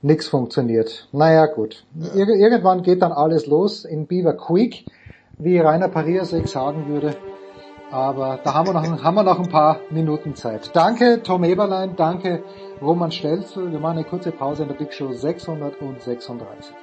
nichts 0.00 0.26
funktioniert. 0.26 1.08
Naja, 1.12 1.44
gut. 1.44 1.84
Ja. 1.94 2.14
Ir 2.14 2.28
irgendwann 2.28 2.82
geht 2.82 3.02
dann 3.02 3.12
alles 3.12 3.46
los 3.46 3.84
in 3.84 4.06
Beaver 4.06 4.34
Creek, 4.34 4.86
wie 5.36 5.58
Rainer 5.58 5.88
Pariasek 5.88 6.48
sagen 6.48 6.88
würde. 6.88 7.14
Aber 7.94 8.40
da 8.42 8.54
haben 8.54 8.66
wir, 8.66 8.72
noch, 8.72 9.04
haben 9.04 9.14
wir 9.14 9.22
noch 9.22 9.38
ein 9.38 9.48
paar 9.48 9.78
Minuten 9.88 10.34
Zeit. 10.34 10.74
Danke 10.74 11.22
Tom 11.22 11.44
Eberlein, 11.44 11.94
danke 11.94 12.42
Roman 12.82 13.12
Stelzel. 13.12 13.70
Wir 13.70 13.78
machen 13.78 13.98
eine 13.98 14.04
kurze 14.04 14.32
Pause 14.32 14.64
in 14.64 14.68
der 14.68 14.74
Big 14.74 14.92
Show 14.92 15.12
636. 15.12 16.74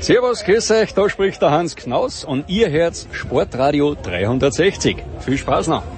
Servus, 0.00 0.42
grüß 0.44 0.70
euch, 0.70 0.94
da 0.94 1.10
spricht 1.10 1.42
der 1.42 1.50
Hans 1.50 1.76
Knaus 1.76 2.24
und 2.24 2.48
ihr 2.48 2.70
hört 2.70 3.06
Sportradio 3.12 3.94
360. 3.94 5.04
Viel 5.20 5.36
Spaß 5.36 5.68
noch! 5.68 5.95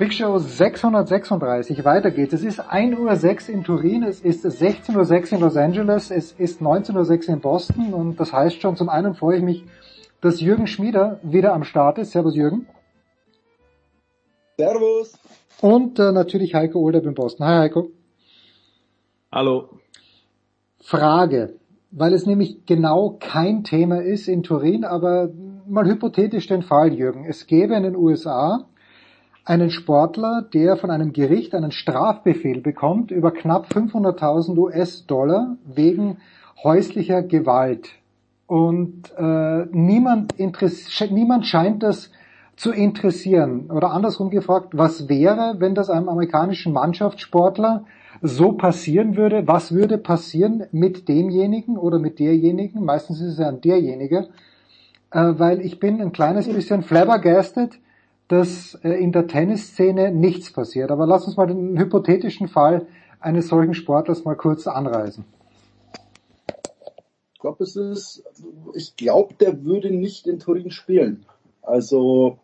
Big 0.00 0.14
Show 0.14 0.38
636, 0.38 1.84
weiter 1.84 2.10
geht's. 2.10 2.32
Es 2.32 2.42
ist 2.42 2.58
1.06 2.58 3.50
Uhr 3.50 3.54
in 3.54 3.64
Turin, 3.64 4.02
es 4.02 4.22
ist 4.22 4.46
16.06 4.46 4.94
Uhr 4.96 5.32
in 5.32 5.40
Los 5.40 5.56
Angeles, 5.58 6.10
es 6.10 6.32
ist 6.32 6.62
19.06 6.62 7.28
Uhr 7.28 7.34
in 7.34 7.40
Boston 7.42 7.92
und 7.92 8.18
das 8.18 8.32
heißt 8.32 8.62
schon, 8.62 8.76
zum 8.76 8.88
einen 8.88 9.12
freue 9.12 9.36
ich 9.36 9.42
mich, 9.42 9.66
dass 10.22 10.40
Jürgen 10.40 10.66
Schmieder 10.66 11.20
wieder 11.22 11.52
am 11.52 11.64
Start 11.64 11.98
ist. 11.98 12.12
Servus 12.12 12.34
Jürgen. 12.34 12.66
Servus. 14.56 15.18
Und 15.60 15.98
äh, 15.98 16.12
natürlich 16.12 16.54
Heiko 16.54 16.78
Olderb 16.78 17.04
in 17.04 17.12
Boston. 17.12 17.46
Hi 17.46 17.58
Heiko. 17.58 17.90
Hallo. 19.30 19.68
Frage. 20.78 21.56
weil 21.90 22.14
es 22.14 22.24
nämlich 22.24 22.64
genau 22.64 23.18
kein 23.20 23.64
Thema 23.64 24.00
ist 24.00 24.28
in 24.28 24.44
Turin, 24.44 24.86
aber 24.86 25.28
mal 25.68 25.84
hypothetisch 25.84 26.46
den 26.46 26.62
Fall, 26.62 26.94
Jürgen. 26.94 27.26
Es 27.26 27.46
gäbe 27.46 27.74
in 27.74 27.82
den 27.82 27.96
USA 27.96 28.64
einen 29.50 29.70
Sportler, 29.70 30.46
der 30.54 30.76
von 30.76 30.92
einem 30.92 31.12
Gericht 31.12 31.56
einen 31.56 31.72
Strafbefehl 31.72 32.60
bekommt 32.60 33.10
über 33.10 33.32
knapp 33.32 33.66
500.000 33.72 34.56
US-Dollar 34.56 35.56
wegen 35.64 36.18
häuslicher 36.62 37.24
Gewalt. 37.24 37.88
Und 38.46 39.12
äh, 39.18 39.66
niemand, 39.72 40.34
niemand 40.38 41.46
scheint 41.46 41.82
das 41.82 42.12
zu 42.54 42.70
interessieren. 42.70 43.72
Oder 43.72 43.90
andersrum 43.90 44.30
gefragt, 44.30 44.68
was 44.78 45.08
wäre, 45.08 45.56
wenn 45.58 45.74
das 45.74 45.90
einem 45.90 46.08
amerikanischen 46.08 46.72
Mannschaftssportler 46.72 47.86
so 48.22 48.52
passieren 48.52 49.16
würde? 49.16 49.48
Was 49.48 49.72
würde 49.72 49.98
passieren 49.98 50.66
mit 50.70 51.08
demjenigen 51.08 51.76
oder 51.76 51.98
mit 51.98 52.20
derjenigen? 52.20 52.84
Meistens 52.84 53.20
ist 53.20 53.32
es 53.32 53.38
ja 53.38 53.50
derjenige, 53.50 54.28
äh, 55.10 55.32
weil 55.38 55.60
ich 55.60 55.80
bin 55.80 56.00
ein 56.00 56.12
kleines 56.12 56.46
bisschen 56.46 56.82
flabbergasted, 56.82 57.80
dass 58.30 58.76
äh, 58.84 58.90
in 58.90 59.10
der 59.10 59.26
Tennisszene 59.26 60.12
nichts 60.12 60.52
passiert. 60.52 60.90
Aber 60.90 61.06
lass 61.06 61.26
uns 61.26 61.36
mal 61.36 61.46
den 61.46 61.76
hypothetischen 61.78 62.48
Fall 62.48 62.86
eines 63.18 63.48
solchen 63.48 63.74
Sportlers 63.74 64.24
mal 64.24 64.36
kurz 64.36 64.66
anreisen. 64.66 65.24
Ich 67.34 67.40
glaube, 67.40 67.64
es 67.64 67.74
ist, 67.74 68.22
ich 68.74 68.96
glaube, 68.96 69.34
der 69.34 69.64
würde 69.64 69.90
nicht 69.90 70.26
in 70.26 70.38
Turin 70.38 70.70
spielen. 70.70 71.26
Also 71.62 72.38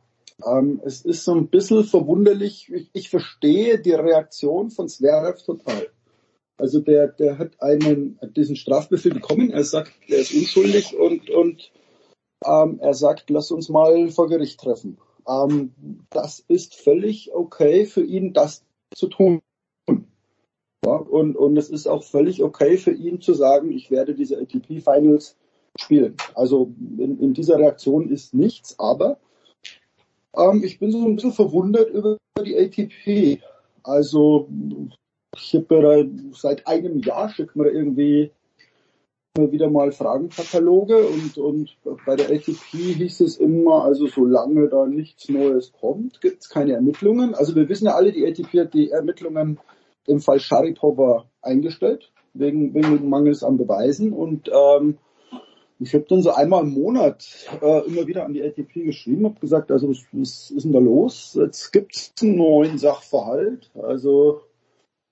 ähm, 0.45 0.81
es 0.85 1.05
ist 1.05 1.25
so 1.25 1.35
ein 1.35 1.49
bisschen 1.49 1.85
verwunderlich. 1.85 2.73
Ich, 2.73 2.91
ich 2.93 3.09
verstehe 3.09 3.79
die 3.79 3.93
Reaktion 3.93 4.71
von 4.71 4.89
Zverev 4.89 5.41
total. 5.45 5.89
Also 6.59 6.81
der, 6.81 7.09
der 7.09 7.39
hat 7.39 7.61
einen 7.61 8.19
diesen 8.35 8.57
Strafbefehl 8.57 9.15
bekommen. 9.15 9.51
Er 9.51 9.63
sagt, 9.63 9.93
er 10.09 10.19
ist 10.19 10.35
unschuldig 10.35 10.97
und 10.99 11.31
und 11.31 11.71
ähm, 12.45 12.79
er 12.81 12.95
sagt, 12.95 13.31
lass 13.31 13.51
uns 13.51 13.69
mal 13.69 14.09
vor 14.09 14.29
Gericht 14.29 14.59
treffen. 14.61 14.99
Ähm, 15.29 15.73
das 16.11 16.41
ist 16.49 16.75
völlig 16.75 17.35
okay 17.35 17.87
für 17.87 18.05
ihn, 18.05 18.33
das 18.33 18.65
zu 18.95 19.09
tun. 19.09 19.41
Ja, 20.85 20.93
und, 20.93 21.37
und 21.37 21.57
es 21.57 21.69
ist 21.69 21.87
auch 21.89 22.05
völlig 22.05 22.43
okay 22.43 22.77
für 22.77 22.93
ihn 22.93 23.21
zu 23.21 23.35
sagen, 23.35 23.73
ich 23.73 23.91
werde 23.91 24.15
diese 24.15 24.39
ATP 24.39 24.81
Finals 24.81 25.37
spielen. 25.79 26.17
Also 26.35 26.73
in, 26.99 27.19
in 27.21 27.35
dieser 27.35 27.59
Reaktion 27.59 28.09
ist 28.09 28.35
nichts, 28.35 28.79
aber 28.79 29.19
ähm, 30.37 30.63
ich 30.65 30.79
bin 30.79 30.93
so 30.93 31.05
ein 31.05 31.17
bisschen 31.17 31.33
verwundert 31.33 31.91
über 31.91 32.19
die 32.45 32.57
ATP. 32.57 33.43
Also 33.83 34.49
ich 35.37 35.55
habe 35.55 36.11
seit 36.33 36.67
einem 36.67 37.01
Jahr 37.01 37.29
schickt 37.31 37.57
mir 37.57 37.71
irgendwie 37.71 38.31
wieder 39.37 39.71
mal 39.71 39.93
Fragenkataloge 39.93 41.07
und, 41.07 41.39
und 41.39 41.77
bei 42.05 42.17
der 42.17 42.31
ATP 42.31 42.95
hieß 42.95 43.21
es 43.21 43.37
immer, 43.37 43.85
also 43.85 44.07
solange 44.07 44.69
da 44.69 44.87
nichts 44.87 45.29
Neues 45.29 45.73
kommt, 45.73 46.21
gibt 46.21 46.43
es 46.43 46.49
keine 46.49 46.73
Ermittlungen. 46.73 47.35
Also 47.35 47.55
wir 47.55 47.69
wissen 47.69 47.87
ja 47.87 47.95
alle, 47.95 48.13
die 48.13 48.27
ATP 48.27 48.61
hat 48.61 48.75
die 48.75 48.91
Ermittlungen 48.91 49.59
im 50.07 50.21
Fall 50.21 50.41
Sharipova 50.41 51.27
eingestellt, 51.43 52.13
wegen, 52.35 52.75
wegen 52.75 53.09
Mangels 53.09 53.43
an 53.43 53.59
Beweisen 53.59 54.13
und 54.13 54.49
ähm, 54.49 54.99
ich 55.79 55.93
habe 55.93 56.07
dann 56.09 56.23
so 56.23 56.31
einmal 56.33 56.63
im 56.63 56.73
Monat 56.73 57.27
äh, 57.61 57.87
immer 57.87 58.07
wieder 58.07 58.25
an 58.25 58.33
die 58.33 58.43
ATP 58.43 58.85
geschrieben, 58.85 59.27
habe 59.27 59.41
gesagt, 59.41 59.71
also 59.71 59.91
was, 59.91 60.05
was 60.13 60.51
ist 60.51 60.65
denn 60.65 60.73
da 60.73 60.79
los? 60.79 61.37
Jetzt 61.39 61.71
gibt's 61.71 62.15
einen 62.23 62.37
neuen 62.37 62.79
Sachverhalt, 62.79 63.71
also 63.75 64.41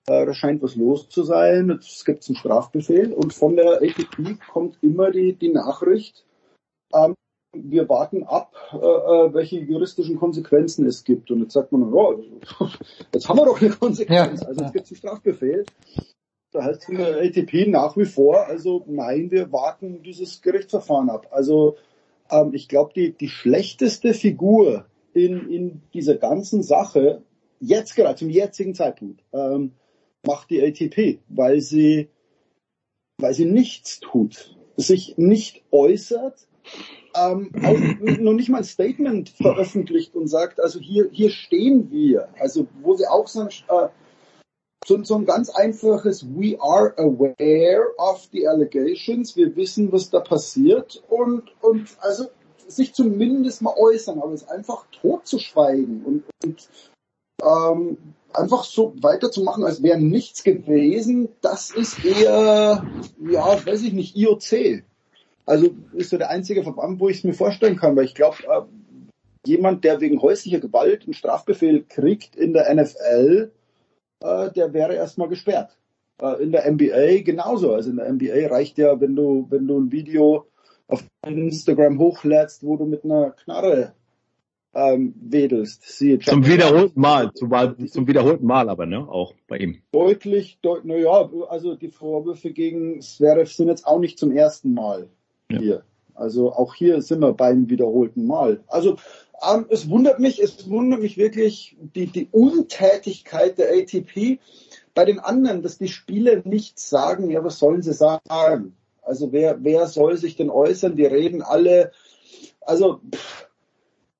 da 0.05 0.33
scheint 0.33 0.61
was 0.61 0.75
los 0.75 1.09
zu 1.09 1.23
sein, 1.23 1.69
jetzt 1.69 2.05
gibt's 2.05 2.29
einen 2.29 2.37
Strafbefehl 2.37 3.11
und 3.13 3.33
von 3.33 3.55
der 3.55 3.81
ATP 3.81 4.37
kommt 4.51 4.77
immer 4.81 5.11
die, 5.11 5.33
die 5.33 5.49
Nachricht, 5.49 6.25
ähm, 6.93 7.15
wir 7.55 7.87
warten 7.89 8.23
ab, 8.23 8.53
äh, 8.73 8.77
äh, 8.77 9.33
welche 9.33 9.59
juristischen 9.59 10.17
Konsequenzen 10.17 10.85
es 10.85 11.03
gibt. 11.03 11.31
Und 11.31 11.41
jetzt 11.41 11.53
sagt 11.53 11.71
man, 11.71 11.91
oh, 11.93 12.19
jetzt 13.13 13.29
haben 13.29 13.39
wir 13.39 13.45
doch 13.45 13.61
eine 13.61 13.71
Konsequenz, 13.71 14.43
also 14.43 14.61
jetzt 14.61 14.73
gibt's 14.73 14.91
einen 14.91 14.97
Strafbefehl. 14.97 15.65
Da 16.51 16.63
heißt 16.63 16.85
von 16.85 16.95
der 16.95 17.17
ATP 17.17 17.67
nach 17.67 17.97
wie 17.97 18.05
vor, 18.05 18.45
also 18.45 18.83
nein, 18.87 19.31
wir 19.31 19.51
warten 19.51 20.03
dieses 20.03 20.41
Gerichtsverfahren 20.41 21.09
ab. 21.09 21.27
Also 21.31 21.75
ähm, 22.29 22.53
ich 22.53 22.67
glaube, 22.67 22.93
die, 22.95 23.11
die 23.11 23.29
schlechteste 23.29 24.13
Figur 24.13 24.85
in, 25.13 25.49
in 25.49 25.81
dieser 25.93 26.15
ganzen 26.15 26.63
Sache, 26.63 27.21
jetzt 27.59 27.95
gerade 27.95 28.15
zum 28.15 28.29
jetzigen 28.29 28.73
Zeitpunkt, 28.73 29.21
ähm, 29.33 29.71
macht 30.25 30.49
die 30.49 30.61
ATP, 30.61 31.19
weil 31.29 31.61
sie, 31.61 32.09
weil 33.19 33.33
sie 33.33 33.45
nichts 33.45 33.99
tut, 33.99 34.57
sich 34.77 35.17
nicht 35.17 35.63
äußert, 35.71 36.47
ähm, 37.15 37.51
auch 37.63 37.77
noch 38.19 38.33
nicht 38.33 38.49
mal 38.49 38.59
ein 38.59 38.63
Statement 38.63 39.29
veröffentlicht 39.29 40.15
und 40.15 40.27
sagt, 40.27 40.59
also 40.59 40.79
hier, 40.79 41.09
hier 41.11 41.29
stehen 41.29 41.89
wir. 41.91 42.27
Also 42.39 42.67
wo 42.81 42.95
sie 42.95 43.07
auch 43.07 43.27
sagen, 43.27 43.49
äh, 43.69 43.87
so, 44.85 45.03
so 45.03 45.15
ein 45.15 45.25
ganz 45.25 45.49
einfaches 45.49 46.25
We 46.25 46.59
are 46.59 46.93
aware 46.97 47.95
of 47.97 48.27
the 48.31 48.47
allegations. 48.47 49.35
Wir 49.35 49.55
wissen, 49.55 49.91
was 49.91 50.09
da 50.09 50.19
passiert 50.19 51.03
und, 51.09 51.43
und 51.61 51.97
also 52.01 52.25
sich 52.67 52.93
zumindest 52.93 53.61
mal 53.61 53.73
äußern, 53.77 54.19
aber 54.19 54.33
es 54.33 54.47
einfach 54.47 54.85
tot 54.91 55.25
zu 55.25 55.39
schweigen 55.39 56.03
und, 56.05 56.23
und 56.43 56.69
ähm, 57.41 57.97
einfach 58.33 58.63
so 58.63 58.93
weiterzumachen, 59.01 59.63
als 59.63 59.81
wäre 59.83 59.99
nichts 59.99 60.43
gewesen, 60.43 61.29
das 61.41 61.71
ist 61.71 62.03
eher, 62.03 62.85
ja, 63.29 63.65
weiß 63.65 63.83
ich 63.83 63.93
nicht, 63.93 64.15
IOC. 64.15 64.83
Also 65.45 65.69
ist 65.93 66.09
so 66.09 66.17
der 66.17 66.29
einzige 66.29 66.63
Verband, 66.63 66.99
wo 66.99 67.09
ich 67.09 67.17
es 67.17 67.23
mir 67.23 67.33
vorstellen 67.33 67.75
kann, 67.75 67.95
weil 67.95 68.05
ich 68.05 68.15
glaube, 68.15 68.37
äh, 68.43 68.61
jemand, 69.47 69.83
der 69.83 70.01
wegen 70.01 70.21
häuslicher 70.21 70.59
Gewalt 70.59 71.03
einen 71.03 71.13
Strafbefehl 71.13 71.83
kriegt 71.83 72.35
in 72.35 72.53
der 72.53 72.73
NFL, 72.73 73.51
äh, 74.21 74.51
der 74.51 74.73
wäre 74.73 74.95
erstmal 74.95 75.29
gesperrt. 75.29 75.77
Äh, 76.21 76.41
in 76.41 76.51
der 76.51 76.69
NBA 76.69 77.21
genauso. 77.23 77.73
Also 77.73 77.91
in 77.91 77.97
der 77.97 78.11
NBA 78.11 78.47
reicht 78.47 78.77
ja, 78.77 78.99
wenn 78.99 79.15
du, 79.15 79.45
wenn 79.49 79.67
du 79.67 79.79
ein 79.79 79.91
Video 79.91 80.47
auf 80.87 81.03
Instagram 81.25 81.99
hochlädst, 81.99 82.63
wo 82.63 82.77
du 82.77 82.85
mit 82.85 83.03
einer 83.03 83.31
Knarre 83.31 83.93
ähm, 84.75 85.15
wedelst. 85.19 85.83
Siehe 85.97 86.19
zum 86.19 86.45
wiederholten 86.45 86.99
Mal, 86.99 87.31
zum, 87.33 87.49
zum, 87.87 88.07
wiederholten 88.07 88.45
Mal 88.45 88.69
aber, 88.69 88.85
ne, 88.85 89.07
auch 89.07 89.33
bei 89.47 89.57
ihm. 89.57 89.81
Deutlich, 89.91 90.59
deut, 90.61 90.85
naja, 90.85 91.29
also 91.49 91.75
die 91.75 91.89
Vorwürfe 91.89 92.51
gegen 92.51 93.01
Zverev 93.01 93.51
sind 93.51 93.69
jetzt 93.69 93.87
auch 93.87 93.99
nicht 93.99 94.19
zum 94.19 94.31
ersten 94.31 94.73
Mal 94.73 95.07
ja. 95.49 95.59
hier. 95.59 95.83
Also 96.13 96.51
auch 96.51 96.75
hier 96.75 97.01
sind 97.01 97.21
wir 97.21 97.33
beim 97.33 97.69
wiederholten 97.69 98.27
Mal. 98.27 98.61
Also 98.67 98.97
ähm, 99.49 99.65
es 99.69 99.89
wundert 99.89 100.19
mich, 100.19 100.41
es 100.41 100.69
wundert 100.69 101.01
mich 101.01 101.17
wirklich 101.17 101.77
die, 101.95 102.07
die 102.07 102.27
Untätigkeit 102.31 103.57
der 103.57 103.69
ATP 103.71 104.39
bei 104.93 105.05
den 105.05 105.19
anderen, 105.19 105.61
dass 105.61 105.77
die 105.77 105.87
Spieler 105.87 106.41
nichts 106.45 106.89
sagen. 106.89 107.29
Ja, 107.29 107.43
was 107.43 107.59
sollen 107.59 107.81
sie 107.81 107.93
sagen? 107.93 108.75
Also 109.01 109.31
wer, 109.31 109.63
wer 109.63 109.87
soll 109.87 110.17
sich 110.17 110.35
denn 110.35 110.49
äußern? 110.49 110.95
Die 110.95 111.05
reden 111.05 111.41
alle, 111.41 111.91
also 112.61 113.01
pff, 113.13 113.44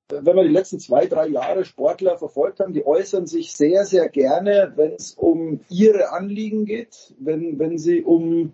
wenn 0.09 0.35
wir 0.35 0.43
die 0.43 0.53
letzten 0.53 0.79
zwei, 0.79 1.07
drei 1.07 1.27
Jahre 1.27 1.65
Sportler 1.65 2.17
verfolgt 2.17 2.59
haben, 2.59 2.73
die 2.73 2.85
äußern 2.85 3.25
sich 3.25 3.53
sehr, 3.53 3.85
sehr 3.85 4.09
gerne, 4.09 4.73
wenn 4.75 4.93
es 4.93 5.13
um 5.13 5.61
ihre 5.69 6.11
Anliegen 6.11 6.65
geht, 6.65 7.13
wenn, 7.19 7.57
wenn 7.57 7.77
sie 7.77 8.03
um 8.03 8.53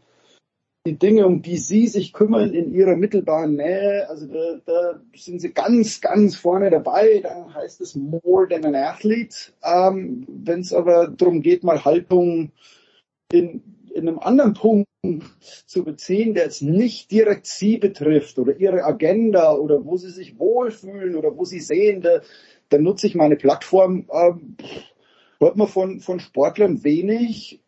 die 0.86 0.98
Dinge, 0.98 1.28
um 1.28 1.44
die 1.44 1.58
Sie 1.58 1.88
sich 1.88 2.12
kümmern 2.12 2.54
in 2.54 2.74
Ihrer 2.74 2.96
mittelbaren 2.96 3.56
Nähe, 3.56 4.10
also 4.10 4.26
da, 4.26 4.60
da 4.66 5.02
sind 5.16 5.40
Sie 5.40 5.54
ganz, 5.54 6.02
ganz 6.02 6.36
vorne 6.36 6.72
dabei. 6.72 7.20
Dann 7.22 7.54
heißt 7.54 7.82
es 7.82 7.96
more 7.96 8.48
than 8.50 8.66
an 8.66 8.74
athlete. 8.74 9.52
Ähm, 9.64 10.26
Wenn 10.28 10.62
es 10.62 10.74
aber 10.74 11.08
darum 11.08 11.44
geht, 11.44 11.64
mal 11.64 11.86
Haltung 11.86 12.52
in, 13.32 13.62
in 13.94 14.08
einem 14.08 14.20
anderen 14.20 14.54
Punkt 14.54 14.88
zu 15.66 15.84
beziehen, 15.84 16.34
der 16.34 16.46
jetzt 16.46 16.62
nicht 16.62 17.12
direkt 17.12 17.48
Sie 17.48 17.78
betrifft 17.78 18.38
oder 18.40 18.56
Ihre 18.58 18.84
Agenda 18.84 19.54
oder 19.56 19.84
wo 19.86 19.98
Sie 19.98 20.12
sich 20.12 20.38
wohlfühlen 20.38 21.16
oder 21.16 21.36
wo 21.38 21.46
Sie 21.46 21.60
sehen, 21.60 22.02
da, 22.02 22.22
da 22.70 22.78
nutze 22.78 23.08
ich 23.08 23.16
meine 23.16 23.36
Plattform. 23.36 24.08
Ähm, 24.14 24.56
hört 25.40 25.58
man 25.58 25.68
von, 25.68 26.00
von 26.00 26.20
Sportlern 26.20 26.84
wenig 26.84 27.62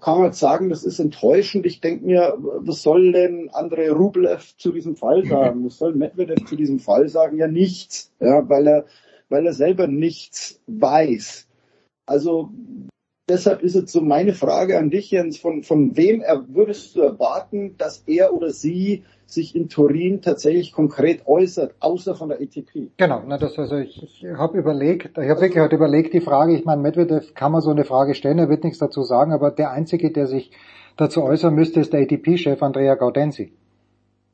kann 0.00 0.18
man 0.18 0.26
jetzt 0.26 0.38
sagen, 0.38 0.68
das 0.68 0.84
ist 0.84 0.98
enttäuschend. 0.98 1.64
Ich 1.64 1.80
denke 1.80 2.04
mir, 2.04 2.36
was 2.38 2.82
soll 2.82 3.12
denn 3.12 3.48
Andrei 3.50 3.90
Rublev 3.90 4.54
zu 4.56 4.72
diesem 4.72 4.96
Fall 4.96 5.24
sagen? 5.26 5.64
Was 5.64 5.78
soll 5.78 5.94
Medvedev 5.94 6.44
zu 6.44 6.56
diesem 6.56 6.78
Fall 6.78 7.08
sagen? 7.08 7.38
Ja, 7.38 7.48
nichts, 7.48 8.12
ja, 8.20 8.48
weil 8.48 8.66
er, 8.66 8.84
weil 9.28 9.46
er 9.46 9.54
selber 9.54 9.86
nichts 9.86 10.60
weiß. 10.66 11.48
Also 12.04 12.50
deshalb 13.28 13.62
ist 13.62 13.74
jetzt 13.74 13.92
so 13.92 14.00
meine 14.00 14.34
Frage 14.34 14.78
an 14.78 14.90
dich, 14.90 15.10
Jens, 15.10 15.38
von, 15.38 15.62
von 15.62 15.96
wem 15.96 16.22
würdest 16.48 16.96
du 16.96 17.00
erwarten, 17.00 17.76
dass 17.78 18.02
er 18.06 18.34
oder 18.34 18.50
sie 18.50 19.04
sich 19.26 19.56
in 19.56 19.68
Turin 19.68 20.20
tatsächlich 20.20 20.72
konkret 20.72 21.26
äußert, 21.26 21.74
außer 21.80 22.14
von 22.14 22.28
der 22.28 22.40
ATP? 22.40 22.90
Genau, 22.96 23.22
na 23.26 23.38
das 23.38 23.58
also 23.58 23.76
ich, 23.76 24.02
ich 24.02 24.26
habe 24.36 24.58
überlegt, 24.58 25.16
ich 25.18 25.28
habe 25.28 25.40
wirklich 25.40 25.58
halt 25.58 25.72
überlegt 25.72 26.12
die 26.12 26.20
Frage, 26.20 26.54
ich 26.54 26.64
meine, 26.64 26.82
Medvedev 26.82 27.34
kann 27.34 27.52
man 27.52 27.62
so 27.62 27.70
eine 27.70 27.84
Frage 27.84 28.14
stellen, 28.14 28.38
er 28.38 28.48
wird 28.48 28.64
nichts 28.64 28.78
dazu 28.78 29.02
sagen, 29.02 29.32
aber 29.32 29.50
der 29.50 29.70
Einzige, 29.70 30.10
der 30.10 30.26
sich 30.26 30.50
dazu 30.96 31.22
äußern 31.22 31.54
müsste, 31.54 31.80
ist 31.80 31.92
der 31.92 32.02
ATP-Chef 32.02 32.62
Andrea 32.62 32.94
Gaudenzi. 32.94 33.52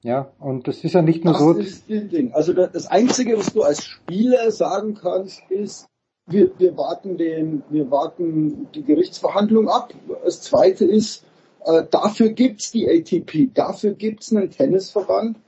Ja, 0.02 0.30
und 0.38 0.68
das 0.68 0.84
ist 0.84 0.94
ja 0.94 1.02
nicht 1.02 1.24
nur 1.24 1.34
das 1.34 1.42
so. 1.42 1.52
Das 1.54 1.66
ist 1.66 1.90
das 1.90 2.08
Ding. 2.08 2.32
Also 2.32 2.52
das 2.52 2.86
Einzige, 2.86 3.36
was 3.36 3.52
du 3.52 3.62
als 3.62 3.84
Spieler 3.84 4.50
sagen 4.52 4.94
kannst, 4.94 5.42
ist, 5.50 5.87
wir, 6.28 6.50
wir 6.58 6.76
warten 6.76 7.16
den, 7.16 7.62
wir 7.70 7.90
warten 7.90 8.68
die 8.74 8.84
Gerichtsverhandlung 8.84 9.68
ab. 9.68 9.94
Das 10.24 10.42
Zweite 10.42 10.84
ist, 10.84 11.24
äh, 11.64 11.84
dafür 11.90 12.30
gibt's 12.30 12.70
die 12.70 12.88
ATP, 12.88 13.50
dafür 13.54 13.94
gibt's 13.94 14.32
einen 14.32 14.50
Tennisverband. 14.50 15.38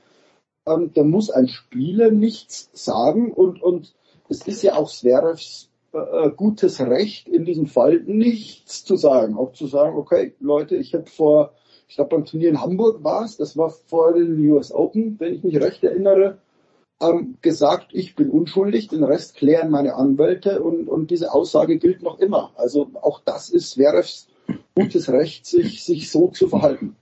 Ähm, 0.67 0.91
da 0.93 1.03
muss 1.03 1.29
ein 1.29 1.47
Spieler 1.47 2.11
nichts 2.11 2.69
sagen 2.73 3.31
und 3.31 3.61
und 3.61 3.93
es 4.29 4.47
ist 4.47 4.61
ja 4.63 4.75
auch 4.75 4.89
Zverevs 4.89 5.69
äh, 5.93 6.29
gutes 6.29 6.79
Recht 6.79 7.27
in 7.27 7.45
diesem 7.45 7.67
Fall 7.67 8.01
nichts 8.05 8.83
zu 8.83 8.95
sagen, 8.95 9.37
auch 9.37 9.53
zu 9.53 9.67
sagen, 9.67 9.97
okay, 9.97 10.33
Leute, 10.39 10.75
ich 10.75 10.93
habe 10.93 11.07
vor 11.07 11.53
ich 11.87 11.95
glaube 11.95 12.15
beim 12.15 12.25
Turnier 12.25 12.49
in 12.49 12.61
Hamburg 12.61 13.03
war 13.03 13.25
es, 13.25 13.35
das 13.35 13.57
war 13.57 13.69
vor 13.69 14.13
den 14.13 14.39
US 14.49 14.71
Open, 14.71 15.19
wenn 15.19 15.33
ich 15.33 15.43
mich 15.43 15.59
recht 15.59 15.83
erinnere, 15.83 16.37
ähm, 17.01 17.37
gesagt, 17.41 17.87
ich 17.91 18.15
bin 18.15 18.29
unschuldig, 18.29 18.87
den 18.87 19.03
Rest 19.03 19.35
klären 19.35 19.71
meine 19.71 19.95
Anwälte 19.95 20.61
und, 20.61 20.87
und 20.87 21.11
diese 21.11 21.33
Aussage 21.33 21.77
gilt 21.77 22.01
noch 22.01 22.19
immer. 22.19 22.51
Also 22.55 22.91
auch 23.01 23.21
das 23.23 23.49
ist 23.49 23.71
Zverevs 23.71 24.27
gutes 24.75 25.09
Recht, 25.09 25.45
sich, 25.45 25.83
sich 25.83 26.11
so 26.11 26.27
zu 26.29 26.47
verhalten. 26.47 26.95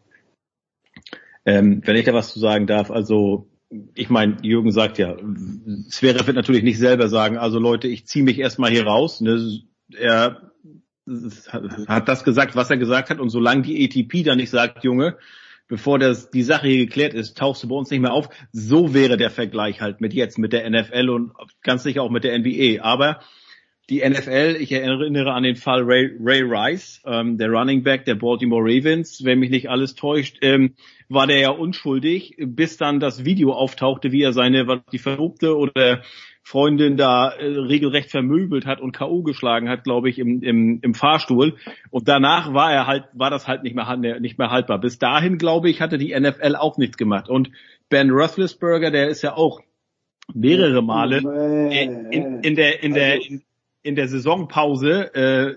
Ähm, 1.46 1.82
wenn 1.86 1.96
ich 1.96 2.06
da 2.06 2.14
was 2.14 2.34
zu 2.34 2.40
sagen 2.40 2.68
darf, 2.68 2.92
also 2.92 3.48
ich 3.94 4.10
meine, 4.10 4.38
Jürgen 4.42 4.72
sagt 4.72 4.98
ja, 4.98 5.16
Zverev 5.90 6.26
wird 6.26 6.36
natürlich 6.36 6.64
nicht 6.64 6.80
selber 6.80 7.08
sagen, 7.08 7.38
also 7.38 7.60
Leute, 7.60 7.88
ich 7.88 8.08
ziehe 8.08 8.26
mich 8.26 8.40
erstmal 8.40 8.72
hier 8.72 8.86
raus. 8.86 9.22
Ne? 9.22 9.62
Er 9.96 10.52
hat 11.88 12.08
das 12.08 12.24
gesagt, 12.24 12.56
was 12.56 12.70
er 12.70 12.78
gesagt 12.78 13.10
hat. 13.10 13.20
Und 13.20 13.30
solange 13.30 13.62
die 13.64 13.86
ATP 13.86 14.24
da 14.24 14.36
nicht 14.36 14.50
sagt, 14.50 14.84
Junge, 14.84 15.18
bevor 15.70 16.00
das, 16.00 16.30
die 16.30 16.44
Sache 16.44 16.68
hier 16.68 16.86
geklärt 16.86 17.14
ist, 17.14 17.38
tauchst 17.38 17.64
du 17.64 17.70
bei 17.70 17.76
uns 17.76 17.90
nicht 17.90 18.02
mehr 18.02 18.12
auf. 18.12 18.28
So 18.52 18.94
wäre 18.94 19.16
der 19.16 19.30
Vergleich 19.30 19.80
halt 19.80 20.02
mit 20.02 20.14
jetzt, 20.14 20.38
mit 20.38 20.52
der 20.52 20.70
NFL 20.70 21.10
und 21.10 21.32
ganz 21.64 21.84
sicher 21.84 22.04
auch 22.04 22.10
mit 22.10 22.26
der 22.26 22.38
NBA. 22.38 22.84
Aber 22.84 23.22
die 23.90 24.08
NFL, 24.08 24.58
ich 24.60 24.72
erinnere 24.72 25.34
an 25.34 25.44
den 25.44 25.56
Fall 25.56 25.82
Ray, 25.84 26.12
Ray 26.20 26.42
Rice, 26.44 27.02
ähm, 27.06 27.38
der 27.38 27.50
Running 27.50 27.84
Back 27.84 28.06
der 28.06 28.16
Baltimore 28.16 28.62
Ravens, 28.62 29.24
wenn 29.24 29.40
mich 29.40 29.50
nicht 29.50 29.70
alles 29.70 29.96
täuscht, 29.96 30.38
ähm, 30.42 30.76
war 31.08 31.26
der 31.26 31.40
ja 31.40 31.50
unschuldig, 31.50 32.36
bis 32.38 32.78
dann 32.78 33.00
das 33.00 33.26
Video 33.26 33.54
auftauchte, 33.54 34.12
wie 34.12 34.22
er 34.22 34.34
seine, 34.34 34.68
was 34.68 34.82
die 34.92 35.00
Verlobte 35.00 35.58
oder 35.58 36.04
Freundin 36.44 36.98
da 36.98 37.30
äh, 37.30 37.46
regelrecht 37.46 38.10
vermöbelt 38.10 38.66
hat 38.66 38.82
und 38.82 38.92
K.O. 38.92 39.22
geschlagen 39.24 39.70
hat, 39.70 39.84
glaube 39.84 40.10
ich, 40.10 40.18
im, 40.20 40.42
im, 40.42 40.80
im 40.82 40.94
Fahrstuhl. 40.94 41.58
Und 41.92 42.08
danach 42.08 42.54
war 42.54 42.72
er 42.74 42.88
halt, 42.88 43.06
war 43.14 43.30
das 43.30 43.48
halt 43.48 43.64
nicht 43.64 43.76
mehr, 43.76 44.20
nicht 44.20 44.38
mehr 44.38 44.50
haltbar. 44.50 44.80
Bis 44.80 44.98
dahin, 44.98 45.38
glaube 45.38 45.70
ich, 45.70 45.82
hatte 45.82 45.98
die 45.98 46.18
NFL 46.20 46.56
auch 46.56 46.78
nichts 46.78 46.98
gemacht. 46.98 47.30
Und 47.30 47.52
Ben 47.90 48.10
Roethlisberger, 48.10 48.92
der 48.92 49.10
ist 49.10 49.22
ja 49.22 49.36
auch 49.36 49.62
mehrere 50.34 50.82
Male 50.82 51.18
in, 51.72 52.12
in, 52.12 52.40
in 52.42 52.56
der 52.56 52.84
in 52.84 52.94
der 52.94 53.16
in, 53.16 53.42
in 53.82 53.96
der 53.96 54.08
Saisonpause 54.08 55.14
äh, 55.16 55.56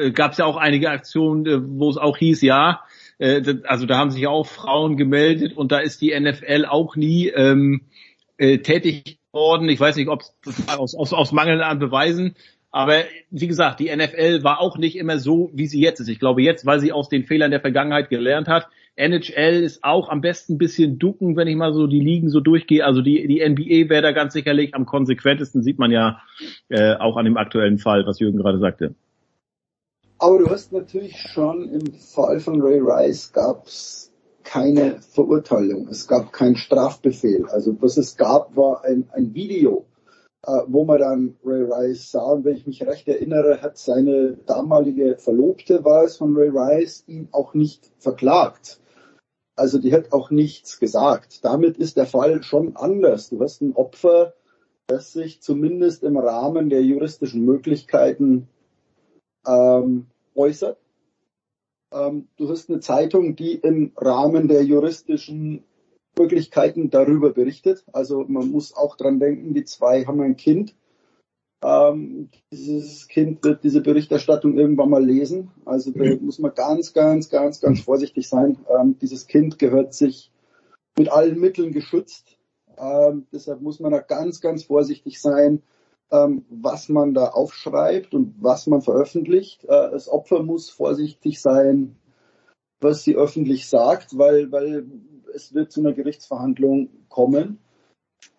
äh 0.00 0.10
gab 0.12 0.32
es 0.32 0.38
ja 0.38 0.44
auch 0.44 0.56
einige 0.56 0.90
Aktionen, 0.90 1.46
äh, 1.46 1.58
wo 1.62 1.90
es 1.90 1.96
auch 1.96 2.16
hieß, 2.16 2.42
ja, 2.42 2.82
äh, 3.18 3.42
also 3.64 3.86
da 3.86 3.98
haben 3.98 4.10
sich 4.10 4.26
auch 4.26 4.46
Frauen 4.46 4.96
gemeldet 4.96 5.56
und 5.56 5.72
da 5.72 5.78
ist 5.78 6.00
die 6.00 6.18
NFL 6.18 6.64
auch 6.66 6.96
nie 6.96 7.28
ähm, 7.28 7.82
äh, 8.38 8.58
tätig 8.58 9.15
worden. 9.36 9.68
Ich 9.68 9.78
weiß 9.78 9.94
nicht, 9.94 10.08
ob 10.08 10.22
aus, 10.66 10.96
aus, 10.96 11.12
aus 11.12 11.30
Mangel 11.30 11.62
an 11.62 11.78
Beweisen. 11.78 12.34
Aber 12.72 13.04
wie 13.30 13.46
gesagt, 13.46 13.78
die 13.78 13.94
NFL 13.94 14.42
war 14.42 14.60
auch 14.60 14.76
nicht 14.76 14.96
immer 14.96 15.18
so, 15.18 15.50
wie 15.54 15.66
sie 15.66 15.80
jetzt 15.80 16.00
ist. 16.00 16.08
Ich 16.08 16.18
glaube 16.18 16.42
jetzt, 16.42 16.66
weil 16.66 16.80
sie 16.80 16.92
aus 16.92 17.08
den 17.08 17.24
Fehlern 17.24 17.52
der 17.52 17.60
Vergangenheit 17.60 18.10
gelernt 18.10 18.48
hat. 18.48 18.68
NHL 18.96 19.62
ist 19.62 19.84
auch 19.84 20.08
am 20.08 20.20
besten 20.20 20.54
ein 20.54 20.58
bisschen 20.58 20.98
ducken, 20.98 21.36
wenn 21.36 21.48
ich 21.48 21.56
mal 21.56 21.72
so 21.72 21.86
die 21.86 22.00
Ligen 22.00 22.28
so 22.28 22.40
durchgehe. 22.40 22.84
Also 22.84 23.02
die, 23.02 23.26
die 23.28 23.46
NBA 23.46 23.88
wäre 23.88 24.02
da 24.02 24.12
ganz 24.12 24.32
sicherlich 24.32 24.74
am 24.74 24.86
konsequentesten, 24.86 25.62
sieht 25.62 25.78
man 25.78 25.90
ja 25.90 26.20
äh, 26.68 26.96
auch 26.96 27.16
an 27.16 27.26
dem 27.26 27.36
aktuellen 27.36 27.78
Fall, 27.78 28.06
was 28.06 28.18
Jürgen 28.18 28.38
gerade 28.38 28.58
sagte. 28.58 28.94
Aber 30.18 30.38
du 30.38 30.50
hast 30.50 30.72
natürlich 30.72 31.18
schon 31.18 31.68
im 31.68 31.92
Fall 31.92 32.40
von 32.40 32.60
Ray 32.62 32.80
Rice 32.80 33.32
gab's 33.32 34.12
keine 34.46 35.00
Verurteilung, 35.02 35.88
es 35.88 36.06
gab 36.06 36.32
keinen 36.32 36.56
Strafbefehl. 36.56 37.46
Also 37.48 37.76
was 37.80 37.96
es 37.96 38.16
gab, 38.16 38.56
war 38.56 38.84
ein, 38.84 39.10
ein 39.12 39.34
Video, 39.34 39.84
äh, 40.44 40.62
wo 40.68 40.84
man 40.84 41.00
dann 41.00 41.36
Ray 41.44 41.64
Rice 41.64 42.12
sah, 42.12 42.30
und 42.30 42.44
wenn 42.44 42.56
ich 42.56 42.66
mich 42.66 42.86
recht 42.86 43.08
erinnere, 43.08 43.60
hat 43.60 43.76
seine 43.76 44.38
damalige 44.46 45.16
Verlobte, 45.18 45.84
war 45.84 46.04
es 46.04 46.16
von 46.16 46.36
Ray 46.36 46.48
Rice, 46.48 47.04
ihn 47.08 47.28
auch 47.32 47.54
nicht 47.54 47.90
verklagt. 47.98 48.80
Also 49.56 49.78
die 49.78 49.92
hat 49.92 50.12
auch 50.12 50.30
nichts 50.30 50.78
gesagt. 50.78 51.44
Damit 51.44 51.76
ist 51.76 51.96
der 51.96 52.06
Fall 52.06 52.42
schon 52.42 52.76
anders. 52.76 53.30
Du 53.30 53.40
hast 53.40 53.62
ein 53.62 53.74
Opfer, 53.74 54.34
das 54.86 55.12
sich 55.12 55.42
zumindest 55.42 56.04
im 56.04 56.16
Rahmen 56.16 56.70
der 56.70 56.82
juristischen 56.82 57.44
Möglichkeiten 57.44 58.48
ähm, 59.44 60.06
äußert 60.36 60.78
ähm, 61.92 62.28
du 62.36 62.48
hast 62.48 62.68
eine 62.68 62.80
Zeitung, 62.80 63.36
die 63.36 63.54
im 63.54 63.92
Rahmen 63.96 64.48
der 64.48 64.64
juristischen 64.64 65.64
Möglichkeiten 66.18 66.90
darüber 66.90 67.32
berichtet. 67.32 67.84
Also 67.92 68.24
man 68.26 68.50
muss 68.50 68.74
auch 68.74 68.96
dran 68.96 69.20
denken, 69.20 69.54
die 69.54 69.64
zwei 69.64 70.04
haben 70.04 70.20
ein 70.20 70.36
Kind. 70.36 70.74
Ähm, 71.62 72.30
dieses 72.52 73.08
Kind 73.08 73.42
wird 73.44 73.64
diese 73.64 73.80
Berichterstattung 73.80 74.58
irgendwann 74.58 74.90
mal 74.90 75.04
lesen. 75.04 75.50
Also 75.64 75.90
da 75.90 76.04
mhm. 76.04 76.24
muss 76.24 76.38
man 76.38 76.54
ganz, 76.54 76.92
ganz, 76.92 77.28
ganz, 77.28 77.60
ganz 77.60 77.80
vorsichtig 77.80 78.28
sein. 78.28 78.58
Ähm, 78.68 78.98
dieses 79.00 79.26
Kind 79.26 79.58
gehört 79.58 79.94
sich 79.94 80.30
mit 80.98 81.10
allen 81.10 81.38
Mitteln 81.38 81.72
geschützt. 81.72 82.38
Ähm, 82.78 83.26
deshalb 83.32 83.62
muss 83.62 83.80
man 83.80 83.92
da 83.92 84.00
ganz, 84.00 84.40
ganz 84.40 84.64
vorsichtig 84.64 85.20
sein, 85.20 85.62
ähm, 86.10 86.44
was 86.48 86.88
man 86.88 87.14
da 87.14 87.28
aufschreibt 87.28 88.14
und 88.14 88.34
was 88.40 88.66
man 88.66 88.82
veröffentlicht. 88.82 89.64
Äh, 89.64 89.90
das 89.90 90.08
Opfer 90.08 90.42
muss 90.42 90.70
vorsichtig 90.70 91.40
sein, 91.40 91.96
was 92.80 93.02
sie 93.04 93.16
öffentlich 93.16 93.68
sagt, 93.68 94.16
weil, 94.16 94.52
weil 94.52 94.86
es 95.34 95.54
wird 95.54 95.72
zu 95.72 95.80
einer 95.80 95.92
Gerichtsverhandlung 95.92 96.88
kommen. 97.08 97.58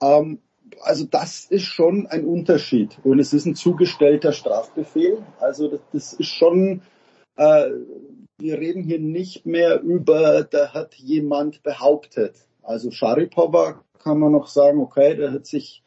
Ähm, 0.02 0.40
also 0.82 1.06
das 1.06 1.46
ist 1.46 1.64
schon 1.64 2.08
ein 2.08 2.26
Unterschied 2.26 2.98
und 3.04 3.20
es 3.20 3.34
ist 3.34 3.46
ein 3.46 3.56
zugestellter 3.56 4.32
Strafbefehl. 4.32 5.24
Also 5.40 5.70
das, 5.70 5.80
das 5.92 6.14
ist 6.14 6.30
schon, 6.30 6.82
äh, 7.36 7.70
wir 8.38 8.60
reden 8.60 8.84
hier 8.84 9.00
nicht 9.00 9.46
mehr 9.46 9.82
über, 9.82 10.44
da 10.44 10.74
hat 10.74 10.96
jemand 10.96 11.64
behauptet. 11.64 12.36
Also 12.62 12.92
Sharipova 12.92 13.84
kann 14.00 14.20
man 14.20 14.34
noch 14.34 14.48
sagen, 14.48 14.80
okay, 14.80 15.16
der 15.16 15.32
hat 15.32 15.46
sich 15.46 15.84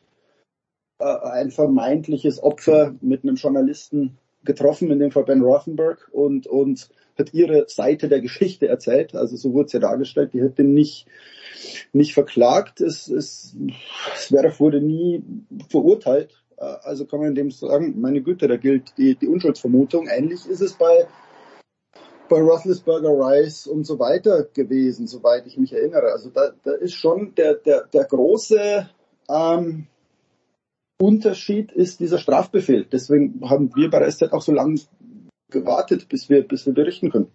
ein 1.00 1.50
vermeintliches 1.50 2.42
Opfer 2.42 2.94
mit 3.00 3.22
einem 3.22 3.36
Journalisten 3.36 4.18
getroffen, 4.44 4.90
in 4.90 4.98
dem 4.98 5.10
Fall 5.10 5.24
Ben 5.24 5.42
Rothenberg, 5.42 6.08
und, 6.12 6.46
und 6.46 6.88
hat 7.18 7.34
ihre 7.34 7.68
Seite 7.68 8.08
der 8.08 8.20
Geschichte 8.20 8.66
erzählt. 8.66 9.14
Also 9.14 9.36
so 9.36 9.52
wurde 9.52 9.66
es 9.66 9.72
ja 9.72 9.80
dargestellt. 9.80 10.32
Die 10.32 10.42
hätte 10.42 10.64
nicht, 10.64 11.06
nicht 11.92 12.14
verklagt. 12.14 12.80
Es, 12.80 13.08
es, 13.08 13.54
Zverev 14.16 14.58
wurde 14.58 14.80
nie 14.80 15.22
verurteilt. 15.68 16.42
Äh, 16.56 16.64
also 16.82 17.04
kann 17.06 17.20
man 17.20 17.34
dem 17.34 17.50
sagen, 17.50 18.00
meine 18.00 18.22
Güte, 18.22 18.48
da 18.48 18.56
gilt 18.56 18.96
die, 18.98 19.14
die 19.14 19.28
Unschuldsvermutung. 19.28 20.08
Ähnlich 20.08 20.46
ist 20.48 20.60
es 20.60 20.72
bei, 20.74 21.06
bei 22.28 22.40
Roethlisberger, 22.40 23.10
Rice 23.10 23.66
und 23.66 23.84
so 23.84 23.98
weiter 23.98 24.44
gewesen, 24.54 25.06
soweit 25.06 25.46
ich 25.46 25.58
mich 25.58 25.72
erinnere. 25.72 26.12
Also 26.12 26.30
da, 26.30 26.52
da 26.64 26.72
ist 26.72 26.94
schon 26.94 27.34
der, 27.34 27.54
der, 27.54 27.84
der 27.92 28.04
große 28.04 28.88
ähm, 29.28 29.86
Unterschied 31.00 31.72
ist 31.72 32.00
dieser 32.00 32.18
Strafbefehl. 32.18 32.86
Deswegen 32.90 33.40
haben 33.48 33.74
wir 33.74 33.90
bei 33.90 34.08
SZ 34.10 34.32
auch 34.32 34.42
so 34.42 34.52
lange 34.52 34.80
gewartet, 35.50 36.08
bis 36.08 36.28
wir, 36.28 36.46
bis 36.46 36.66
wir 36.66 36.74
berichten 36.74 37.10
können. 37.10 37.28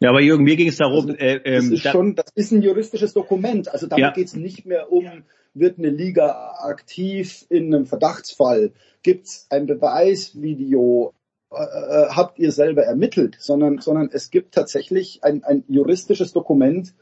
Ja, 0.00 0.10
aber 0.10 0.20
Jürgen, 0.20 0.44
mir 0.44 0.56
ging 0.56 0.68
es 0.68 0.76
darum, 0.76 1.06
also, 1.06 1.12
äh, 1.12 1.36
ähm, 1.44 1.70
das 1.70 1.84
ist 1.84 1.90
schon, 1.90 2.14
das 2.14 2.26
ist 2.34 2.52
ein 2.52 2.62
juristisches 2.62 3.12
Dokument. 3.12 3.68
Also 3.68 3.86
damit 3.86 4.02
ja. 4.02 4.10
geht 4.12 4.28
es 4.28 4.34
nicht 4.34 4.66
mehr 4.66 4.90
um, 4.90 5.24
wird 5.54 5.78
eine 5.78 5.90
Liga 5.90 6.54
aktiv 6.60 7.46
in 7.48 7.74
einem 7.74 7.86
Verdachtsfall, 7.86 8.72
gibt 9.02 9.26
es 9.26 9.46
ein 9.50 9.66
Beweisvideo, 9.66 11.12
äh, 11.52 11.62
äh, 11.62 12.08
habt 12.08 12.38
ihr 12.38 12.52
selber 12.52 12.84
ermittelt, 12.84 13.36
sondern, 13.38 13.78
sondern 13.78 14.10
es 14.12 14.30
gibt 14.30 14.54
tatsächlich 14.54 15.22
ein, 15.22 15.44
ein 15.44 15.64
juristisches 15.68 16.32
Dokument, 16.32 16.94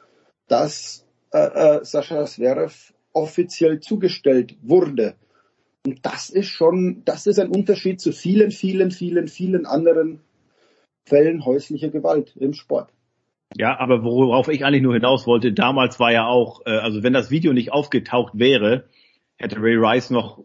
das 0.49 1.07
äh, 1.33 1.39
äh, 1.39 1.85
Sascha 1.85 2.25
Zverev 2.27 2.93
offiziell 3.13 3.81
zugestellt 3.81 4.57
wurde. 4.63 5.15
Und 5.87 6.05
das 6.07 6.31
ist 6.31 6.49
schon, 6.49 7.03
das 7.05 7.27
ist 7.27 7.39
ein 7.39 7.51
Unterschied 7.51 8.01
zu 8.01 8.13
vielen, 8.13 8.51
vielen, 8.51 8.91
vielen, 8.91 9.29
vielen 9.29 9.67
anderen 9.67 10.21
Fällen 11.05 11.45
häuslicher 11.45 11.91
Gewalt 11.91 12.35
im 12.37 12.55
Sport. 12.55 12.91
Ja, 13.57 13.79
aber 13.79 14.03
worauf 14.03 14.49
ich 14.49 14.65
eigentlich 14.65 14.83
nur 14.83 14.95
hinaus 14.95 15.27
wollte, 15.27 15.53
damals 15.53 16.01
war 16.01 16.11
ja 16.11 16.27
auch, 16.27 16.63
äh, 16.67 16.71
also 16.71 17.03
wenn 17.03 17.13
das 17.13 17.31
Video 17.31 17.53
nicht 17.53 17.73
aufgetaucht 17.73 18.33
wäre, 18.35 18.89
hätte 19.37 19.61
Ray 19.61 19.77
Rice 19.77 20.11
noch 20.11 20.43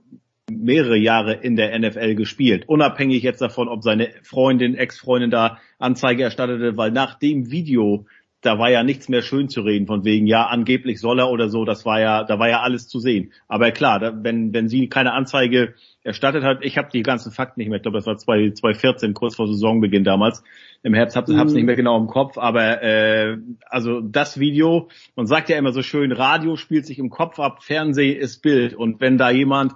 mehrere 0.52 0.98
Jahre 0.98 1.34
in 1.34 1.56
der 1.56 1.78
NFL 1.78 2.16
gespielt, 2.16 2.68
unabhängig 2.68 3.24
jetzt 3.24 3.42
davon, 3.42 3.68
ob 3.68 3.84
seine 3.84 4.10
Freundin, 4.24 4.76
Ex-Freundin 4.76 5.32
da 5.32 5.60
Anzeige 5.78 6.24
erstattete, 6.24 6.76
weil 6.76 6.92
nach 6.92 7.18
dem 7.18 7.50
Video 7.52 8.06
da 8.42 8.58
war 8.58 8.70
ja 8.70 8.84
nichts 8.84 9.10
mehr 9.10 9.22
schön 9.22 9.50
zu 9.50 9.62
reden, 9.62 9.86
von 9.86 10.06
wegen, 10.06 10.26
ja, 10.26 10.46
angeblich 10.46 11.00
soll 11.02 11.20
er 11.20 11.30
oder 11.30 11.50
so, 11.50 11.66
das 11.66 11.86
war 11.86 12.00
ja, 12.00 12.24
da 12.24 12.40
war 12.40 12.48
ja 12.48 12.62
alles 12.62 12.88
zu 12.88 13.00
sehen. 13.00 13.34
Aber 13.48 13.72
klar, 13.72 14.00
da, 14.00 14.14
wenn, 14.24 14.54
wenn 14.54 14.70
sie 14.70 14.88
keine 14.88 15.14
Anzeige 15.14 15.74
erstattet 16.04 16.44
hat, 16.44 16.64
ich 16.64 16.78
habe 16.78 16.90
die 16.94 17.04
ganzen 17.04 17.32
Fakten 17.32 17.60
nicht 17.60 17.70
mehr, 17.70 17.78
ich 17.78 17.82
glaube, 17.82 17.98
das 17.98 18.08
war 18.08 18.18
2014, 18.18 19.14
kurz 19.14 19.36
vor 19.36 19.48
Saisonbeginn 19.48 20.06
damals, 20.06 20.44
im 20.84 20.94
Herbst, 20.94 21.18
hab's, 21.18 21.34
hab's 21.34 21.54
nicht 21.54 21.66
mehr 21.66 21.76
genau 21.76 21.98
im 21.98 22.08
Kopf, 22.08 22.38
aber 22.38 22.82
äh, 22.82 23.38
also 23.66 24.00
das 24.00 24.40
Video, 24.40 24.90
man 25.18 25.26
sagt 25.26 25.50
ja 25.50 25.58
immer 25.58 25.74
so 25.74 25.82
schön, 25.82 26.14
Radio 26.14 26.56
spielt 26.56 26.86
sich 26.86 27.00
im 27.00 27.10
Kopf 27.10 27.40
ab, 27.40 27.64
Fernsehen 27.64 28.18
ist 28.18 28.42
Bild. 28.42 28.74
Und 28.74 29.02
wenn 29.02 29.18
da 29.18 29.30
jemand 29.30 29.74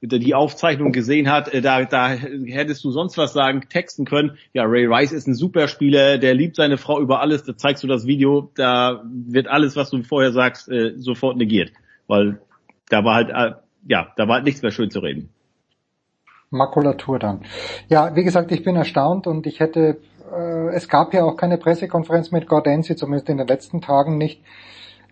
die 0.00 0.34
Aufzeichnung 0.34 0.92
gesehen 0.92 1.30
hat, 1.30 1.52
äh, 1.52 1.60
da, 1.60 1.84
da 1.84 2.10
hättest 2.10 2.84
du 2.84 2.90
sonst 2.90 3.18
was 3.18 3.32
sagen, 3.32 3.62
texten 3.68 4.04
können. 4.04 4.38
Ja, 4.52 4.64
Ray 4.64 4.86
Rice 4.86 5.12
ist 5.12 5.26
ein 5.26 5.34
Superspieler, 5.34 6.18
der 6.18 6.34
liebt 6.34 6.56
seine 6.56 6.78
Frau 6.78 7.00
über 7.00 7.20
alles, 7.20 7.42
da 7.42 7.56
zeigst 7.56 7.82
du 7.82 7.88
das 7.88 8.06
Video, 8.06 8.50
da 8.54 9.02
wird 9.04 9.48
alles, 9.48 9.76
was 9.76 9.90
du 9.90 10.02
vorher 10.02 10.32
sagst, 10.32 10.68
äh, 10.68 10.92
sofort 10.96 11.36
negiert. 11.36 11.72
Weil 12.06 12.40
da 12.88 13.04
war 13.04 13.16
halt, 13.16 13.30
äh, 13.30 13.56
ja, 13.86 14.12
da 14.16 14.28
war 14.28 14.36
halt 14.36 14.44
nichts 14.44 14.62
mehr 14.62 14.70
schön 14.70 14.90
zu 14.90 15.00
reden. 15.00 15.30
Makulatur 16.50 17.18
dann. 17.18 17.42
Ja, 17.88 18.14
wie 18.14 18.24
gesagt, 18.24 18.52
ich 18.52 18.62
bin 18.62 18.76
erstaunt 18.76 19.26
und 19.26 19.46
ich 19.46 19.60
hätte, 19.60 19.98
äh, 20.32 20.68
es 20.74 20.88
gab 20.88 21.12
ja 21.12 21.24
auch 21.24 21.36
keine 21.36 21.58
Pressekonferenz 21.58 22.30
mit 22.30 22.46
Gordenzi, 22.46 22.96
zumindest 22.96 23.28
in 23.28 23.38
den 23.38 23.46
letzten 23.46 23.80
Tagen 23.80 24.16
nicht. 24.16 24.42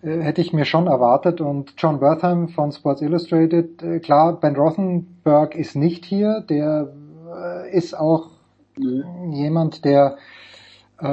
Äh, 0.03 0.21
hätte 0.21 0.41
ich 0.41 0.53
mir 0.53 0.65
schon 0.65 0.87
erwartet. 0.87 1.41
Und 1.41 1.75
John 1.79 2.01
Wortham 2.01 2.49
von 2.49 2.73
Sports 2.73 3.03
Illustrated, 3.03 3.83
äh, 3.83 4.01
klar, 4.01 4.39
Ben 4.39 4.57
Rothenberg 4.57 5.55
ist 5.55 5.77
nicht 5.77 6.05
hier, 6.05 6.45
der 6.49 6.93
äh, 7.35 7.77
ist 7.77 7.95
auch 7.95 8.31
jemand, 9.31 9.85
der 9.87 10.19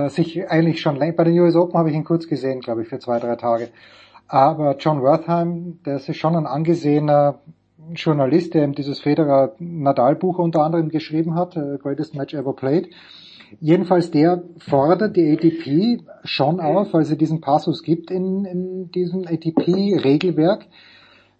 sich 0.07 0.49
eigentlich 0.49 0.79
schon 0.79 0.95
länger, 0.95 1.13
bei 1.13 1.25
den 1.25 1.39
US 1.39 1.57
Open 1.57 1.77
habe 1.77 1.89
ich 1.89 1.95
ihn 1.95 2.05
kurz 2.05 2.27
gesehen, 2.27 2.61
glaube 2.61 2.83
ich, 2.83 2.87
für 2.87 2.99
zwei, 2.99 3.19
drei 3.19 3.35
Tage. 3.35 3.67
Aber 4.29 4.77
John 4.77 5.01
Wortham, 5.01 5.79
der 5.85 5.97
ist 5.97 6.15
schon 6.15 6.37
ein 6.37 6.45
angesehener 6.45 7.39
Journalist, 7.93 8.53
der 8.53 8.63
eben 8.63 8.75
dieses 8.75 9.01
Federer 9.01 9.55
Nadal 9.59 10.15
Buch 10.15 10.39
unter 10.39 10.63
anderem 10.63 10.87
geschrieben 10.87 11.35
hat, 11.35 11.55
Greatest 11.81 12.15
Match 12.15 12.33
Ever 12.33 12.53
Played. 12.53 12.91
Jedenfalls 13.59 14.11
der 14.11 14.43
fordert 14.57 15.15
die 15.15 15.31
ATP 15.31 16.03
schon 16.23 16.59
auf, 16.59 16.93
weil 16.93 17.05
sie 17.05 17.17
diesen 17.17 17.41
Passus 17.41 17.83
gibt 17.83 18.11
in, 18.11 18.45
in 18.45 18.91
diesem 18.91 19.25
ATP-Regelwerk, 19.27 20.67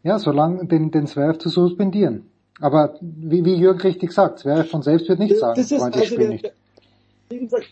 ja, 0.04 0.20
solange 0.20 0.66
den, 0.66 0.92
den 0.92 1.08
Zwerg 1.08 1.42
zu 1.42 1.50
suspendieren. 1.50 2.30
Aber 2.60 2.96
wie, 3.02 3.44
wie 3.46 3.56
Jürgen 3.56 3.82
richtig 3.82 4.12
sagt, 4.12 4.40
Zwerg 4.40 4.68
von 4.68 4.82
selbst 4.82 5.10
wird 5.10 5.20
nicht 5.20 5.38
sagen, 5.38 5.56
das 5.60 5.72
ist 5.72 5.82
also 5.82 6.00
spiele 6.04 6.20
der- 6.20 6.30
nicht. 6.30 6.54
Wie 7.30 7.40
gesagt, 7.40 7.66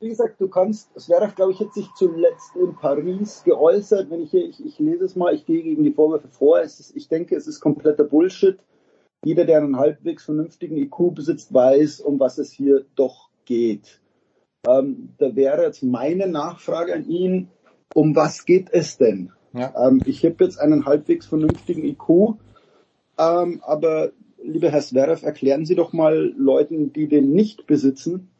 wie 0.00 0.08
gesagt, 0.08 0.40
du 0.40 0.48
kannst, 0.48 0.88
Zverev, 0.98 1.34
glaube 1.34 1.52
ich, 1.52 1.60
hat 1.60 1.72
sich 1.74 1.88
zuletzt 1.96 2.56
in 2.56 2.74
Paris 2.74 3.42
geäußert, 3.44 4.10
wenn 4.10 4.22
ich 4.22 4.30
hier, 4.30 4.46
ich, 4.46 4.64
ich 4.64 4.78
lese 4.78 5.04
es 5.04 5.14
mal, 5.16 5.34
ich 5.34 5.46
gehe 5.46 5.62
gegen 5.62 5.84
die 5.84 5.92
Vorwürfe 5.92 6.28
vor, 6.28 6.60
es 6.60 6.80
ist, 6.80 6.96
ich 6.96 7.08
denke, 7.08 7.36
es 7.36 7.46
ist 7.46 7.60
kompletter 7.60 8.04
Bullshit. 8.04 8.58
Jeder, 9.24 9.44
der 9.44 9.58
einen 9.58 9.76
halbwegs 9.76 10.24
vernünftigen 10.24 10.76
IQ 10.78 11.14
besitzt, 11.14 11.52
weiß, 11.52 12.00
um 12.00 12.18
was 12.18 12.38
es 12.38 12.50
hier 12.50 12.86
doch 12.96 13.29
geht. 13.50 14.00
Ähm, 14.64 15.10
da 15.18 15.34
wäre 15.34 15.64
jetzt 15.64 15.82
meine 15.82 16.28
Nachfrage 16.28 16.94
an 16.94 17.08
ihn, 17.08 17.48
um 17.94 18.14
was 18.14 18.46
geht 18.46 18.68
es 18.70 18.96
denn? 18.96 19.32
Ähm, 19.76 20.00
ich 20.06 20.24
habe 20.24 20.44
jetzt 20.44 20.60
einen 20.60 20.86
halbwegs 20.86 21.26
vernünftigen 21.26 21.84
IQ, 21.84 22.36
ähm, 23.18 23.60
aber 23.62 24.12
lieber 24.40 24.70
Herr 24.70 24.82
Zverev, 24.82 25.26
erklären 25.26 25.66
Sie 25.66 25.74
doch 25.74 25.92
mal 25.92 26.32
Leuten, 26.36 26.92
die 26.92 27.08
den 27.08 27.32
nicht 27.32 27.66
besitzen, 27.66 28.30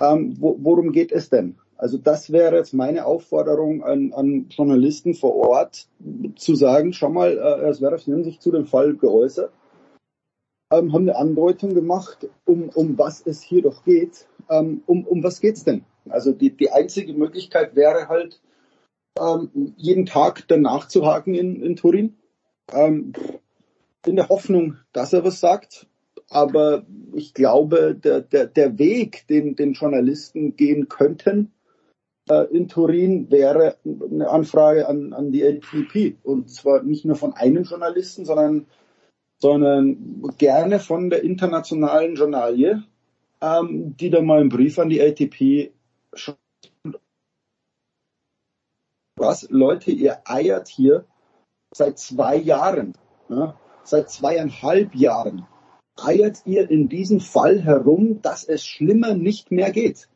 ähm, 0.00 0.36
wo, 0.38 0.56
worum 0.60 0.92
geht 0.92 1.10
es 1.10 1.30
denn? 1.30 1.56
Also 1.76 1.98
das 1.98 2.30
wäre 2.30 2.54
jetzt 2.56 2.72
meine 2.72 3.04
Aufforderung 3.04 3.82
an, 3.82 4.12
an 4.12 4.46
Journalisten 4.50 5.14
vor 5.14 5.34
Ort, 5.34 5.88
zu 6.36 6.54
sagen, 6.54 6.92
schau 6.92 7.08
mal, 7.08 7.32
äh, 7.32 7.64
Herr 7.64 7.72
Zverev, 7.72 8.04
Sie 8.04 8.12
haben 8.12 8.22
sich 8.22 8.38
zu 8.38 8.52
dem 8.52 8.66
Fall 8.66 8.94
geäußert, 8.94 9.50
ähm, 10.72 10.92
haben 10.92 11.08
eine 11.08 11.16
Andeutung 11.16 11.74
gemacht, 11.74 12.28
um, 12.44 12.68
um 12.70 12.98
was 12.98 13.22
es 13.26 13.42
hier 13.42 13.62
doch 13.62 13.84
geht. 13.84 14.26
Ähm, 14.50 14.82
um, 14.86 15.06
um 15.06 15.22
was 15.22 15.40
geht's 15.40 15.64
denn? 15.64 15.84
Also 16.08 16.32
die, 16.32 16.56
die 16.56 16.70
einzige 16.70 17.12
Möglichkeit 17.12 17.76
wäre 17.76 18.08
halt, 18.08 18.40
ähm, 19.18 19.74
jeden 19.76 20.06
Tag 20.06 20.44
danach 20.48 20.88
zu 20.88 21.06
haken 21.06 21.34
in, 21.34 21.62
in 21.62 21.76
Turin. 21.76 22.16
Ähm, 22.72 23.12
in 24.06 24.16
der 24.16 24.28
Hoffnung, 24.28 24.76
dass 24.92 25.12
er 25.12 25.24
was 25.24 25.40
sagt. 25.40 25.86
Aber 26.30 26.84
ich 27.14 27.34
glaube, 27.34 27.94
der, 27.94 28.20
der, 28.20 28.46
der 28.46 28.78
Weg, 28.78 29.26
den, 29.28 29.56
den 29.56 29.72
Journalisten 29.72 30.56
gehen 30.56 30.88
könnten 30.88 31.52
äh, 32.28 32.44
in 32.54 32.68
Turin, 32.68 33.30
wäre 33.30 33.76
eine 33.84 34.28
Anfrage 34.28 34.88
an, 34.88 35.14
an 35.14 35.32
die 35.32 35.44
ATP. 35.44 36.16
Und 36.22 36.50
zwar 36.50 36.82
nicht 36.82 37.04
nur 37.04 37.16
von 37.16 37.32
einem 37.32 37.64
Journalisten, 37.64 38.24
sondern, 38.24 38.66
sondern 39.38 40.22
gerne 40.36 40.80
von 40.80 41.10
der 41.10 41.22
internationalen 41.22 42.16
Journalie, 42.16 42.82
ähm, 43.40 43.96
die 43.96 44.10
da 44.10 44.20
mal 44.20 44.40
einen 44.40 44.48
Brief 44.48 44.78
an 44.78 44.88
die 44.88 45.00
ATP 45.00 45.72
schreibt. 46.12 46.38
Was? 49.16 49.48
Leute, 49.50 49.90
ihr 49.90 50.20
eiert 50.24 50.68
hier 50.68 51.04
seit 51.72 51.98
zwei 51.98 52.36
Jahren, 52.36 52.94
ja, 53.28 53.58
seit 53.82 54.10
zweieinhalb 54.10 54.94
Jahren, 54.94 55.46
eiert 55.96 56.42
ihr 56.44 56.70
in 56.70 56.88
diesem 56.88 57.20
Fall 57.20 57.60
herum, 57.60 58.22
dass 58.22 58.44
es 58.44 58.64
schlimmer 58.64 59.14
nicht 59.14 59.50
mehr 59.50 59.72
geht. 59.72 60.08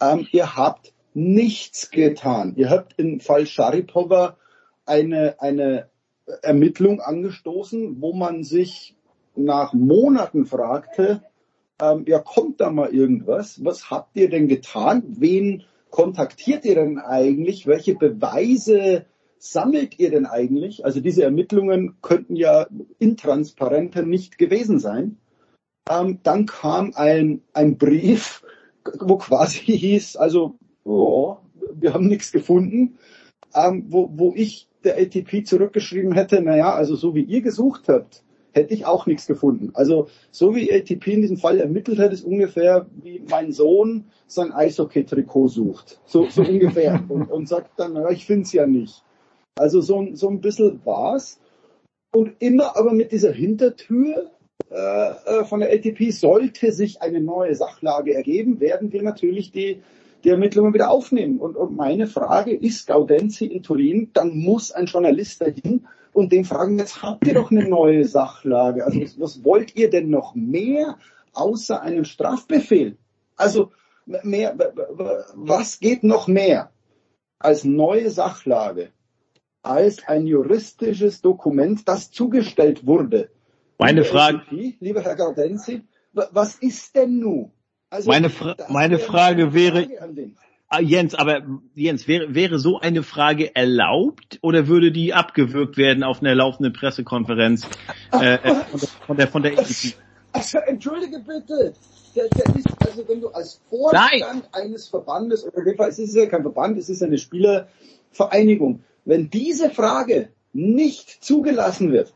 Ähm, 0.00 0.26
ihr 0.32 0.56
habt 0.56 0.94
nichts 1.14 1.90
getan. 1.90 2.54
Ihr 2.56 2.70
habt 2.70 2.98
im 2.98 3.20
Fall 3.20 3.46
Sharipova 3.46 4.36
eine, 4.84 5.36
eine 5.40 5.88
Ermittlung 6.42 7.00
angestoßen, 7.00 8.00
wo 8.00 8.12
man 8.12 8.42
sich 8.44 8.96
nach 9.34 9.72
Monaten 9.74 10.46
fragte, 10.46 11.22
ähm, 11.80 12.04
ja, 12.06 12.18
kommt 12.18 12.60
da 12.60 12.70
mal 12.70 12.94
irgendwas? 12.94 13.64
Was 13.64 13.90
habt 13.90 14.16
ihr 14.16 14.30
denn 14.30 14.48
getan? 14.48 15.02
Wen 15.06 15.64
kontaktiert 15.90 16.64
ihr 16.64 16.74
denn 16.74 16.98
eigentlich? 16.98 17.66
Welche 17.66 17.94
Beweise 17.94 19.04
sammelt 19.38 19.98
ihr 19.98 20.10
denn 20.10 20.26
eigentlich? 20.26 20.84
Also 20.84 21.00
diese 21.00 21.22
Ermittlungen 21.22 21.96
könnten 22.02 22.36
ja 22.36 22.66
intransparenter 22.98 24.02
nicht 24.02 24.38
gewesen 24.38 24.78
sein. 24.78 25.18
Ähm, 25.88 26.20
dann 26.22 26.46
kam 26.46 26.92
ein, 26.94 27.42
ein 27.52 27.78
Brief, 27.78 28.42
wo 29.00 29.18
quasi 29.18 29.60
hieß, 29.78 30.16
also 30.16 30.56
oh, 30.84 31.36
wir 31.74 31.94
haben 31.94 32.08
nichts 32.08 32.32
gefunden, 32.32 32.98
ähm, 33.54 33.84
wo, 33.88 34.10
wo 34.12 34.32
ich 34.34 34.68
der 34.86 34.96
ATP 34.98 35.44
zurückgeschrieben 35.44 36.12
hätte, 36.12 36.40
naja, 36.40 36.74
also 36.74 36.96
so 36.96 37.14
wie 37.14 37.22
ihr 37.22 37.42
gesucht 37.42 37.88
habt, 37.88 38.22
hätte 38.52 38.72
ich 38.72 38.86
auch 38.86 39.06
nichts 39.06 39.26
gefunden. 39.26 39.70
Also 39.74 40.08
so 40.30 40.54
wie 40.54 40.72
ATP 40.72 41.08
in 41.08 41.20
diesem 41.20 41.36
Fall 41.36 41.60
ermittelt 41.60 41.98
hat, 41.98 42.12
ist 42.12 42.24
ungefähr 42.24 42.86
wie 43.02 43.22
mein 43.28 43.52
Sohn 43.52 44.06
sein 44.26 44.52
Eishockey-Trikot 44.52 45.48
sucht. 45.48 46.00
So, 46.06 46.26
so 46.30 46.42
ungefähr. 46.42 47.04
Und, 47.08 47.30
und 47.30 47.48
sagt 47.48 47.78
dann, 47.78 47.92
naja, 47.92 48.10
ich 48.10 48.24
finde 48.24 48.42
es 48.42 48.52
ja 48.52 48.66
nicht. 48.66 49.04
Also 49.56 49.80
so, 49.80 50.06
so 50.14 50.28
ein 50.28 50.40
bisschen 50.40 50.80
war's. 50.84 51.38
Und 52.14 52.36
immer 52.38 52.76
aber 52.76 52.92
mit 52.92 53.12
dieser 53.12 53.32
Hintertür 53.32 54.30
äh, 54.70 55.10
äh, 55.10 55.44
von 55.44 55.60
der 55.60 55.72
ATP 55.72 56.10
sollte 56.10 56.72
sich 56.72 57.02
eine 57.02 57.20
neue 57.20 57.54
Sachlage 57.54 58.14
ergeben, 58.14 58.58
werden 58.60 58.92
wir 58.92 59.02
natürlich 59.02 59.52
die, 59.52 59.82
die 60.26 60.30
Ermittlungen 60.30 60.74
wieder 60.74 60.90
aufnehmen. 60.90 61.38
Und, 61.38 61.56
und 61.56 61.76
meine 61.76 62.08
Frage 62.08 62.52
ist 62.52 62.88
Gaudenzi 62.88 63.46
in 63.46 63.62
Turin, 63.62 64.10
dann 64.12 64.36
muss 64.36 64.72
ein 64.72 64.86
Journalist 64.86 65.40
dahin 65.40 65.86
und 66.12 66.32
den 66.32 66.44
fragen, 66.44 66.78
jetzt 66.80 67.00
habt 67.02 67.26
ihr 67.28 67.34
doch 67.34 67.52
eine 67.52 67.68
neue 67.68 68.04
Sachlage. 68.04 68.84
Also 68.84 69.00
was, 69.00 69.20
was 69.20 69.44
wollt 69.44 69.76
ihr 69.76 69.88
denn 69.88 70.10
noch 70.10 70.34
mehr 70.34 70.98
außer 71.32 71.80
einem 71.80 72.04
Strafbefehl? 72.04 72.96
Also 73.36 73.70
mehr, 74.04 74.56
was 75.34 75.78
geht 75.78 76.02
noch 76.02 76.26
mehr 76.26 76.72
als 77.38 77.62
neue 77.64 78.10
Sachlage, 78.10 78.88
als 79.62 80.08
ein 80.08 80.26
juristisches 80.26 81.20
Dokument, 81.20 81.86
das 81.86 82.10
zugestellt 82.10 82.84
wurde? 82.84 83.30
Meine 83.78 84.02
Frage- 84.04 84.40
lieber 84.80 85.02
Herr 85.02 85.14
Gaudenzi, 85.14 85.82
wa- 86.12 86.28
was 86.32 86.56
ist 86.56 86.96
denn 86.96 87.20
nun? 87.20 87.52
Also, 87.90 88.10
Meine, 88.10 88.30
Fra 88.30 88.56
meine 88.68 88.98
Frage 88.98 89.54
wäre, 89.54 89.84
Frage. 89.84 90.32
Ah, 90.68 90.80
Jens, 90.80 91.14
aber 91.14 91.42
Jens, 91.76 92.08
wäre, 92.08 92.34
wäre 92.34 92.58
so 92.58 92.80
eine 92.80 93.04
Frage 93.04 93.54
erlaubt 93.54 94.40
oder 94.42 94.66
würde 94.66 94.90
die 94.90 95.14
abgewürgt 95.14 95.76
werden 95.76 96.02
auf 96.02 96.20
einer 96.20 96.34
laufenden 96.34 96.72
Pressekonferenz 96.72 97.68
äh, 98.12 98.34
äh, 98.34 98.54
von 99.06 99.16
der 99.16 99.28
von 99.28 99.42
der, 99.42 99.52
von? 99.52 99.92
Also 100.32 100.58
entschuldige 100.58 101.20
bitte, 101.20 101.72
der, 102.14 102.28
der 102.28 102.56
ist, 102.56 102.66
also 102.84 103.08
wenn 103.08 103.22
du 103.22 103.28
als 103.28 103.60
Vorstand 103.70 104.48
eines 104.52 104.88
Verbandes, 104.88 105.46
oder 105.46 105.58
in 105.58 105.64
dem 105.64 105.76
Fall 105.76 105.88
es 105.88 105.98
ist 105.98 106.14
ja 106.14 106.26
kein 106.26 106.42
Verband, 106.42 106.76
es 106.76 106.90
ist 106.90 107.02
eine 107.02 107.16
Spielervereinigung, 107.16 108.82
wenn 109.06 109.30
diese 109.30 109.70
Frage 109.70 110.28
nicht 110.52 111.24
zugelassen 111.24 111.92
wird, 111.92 112.12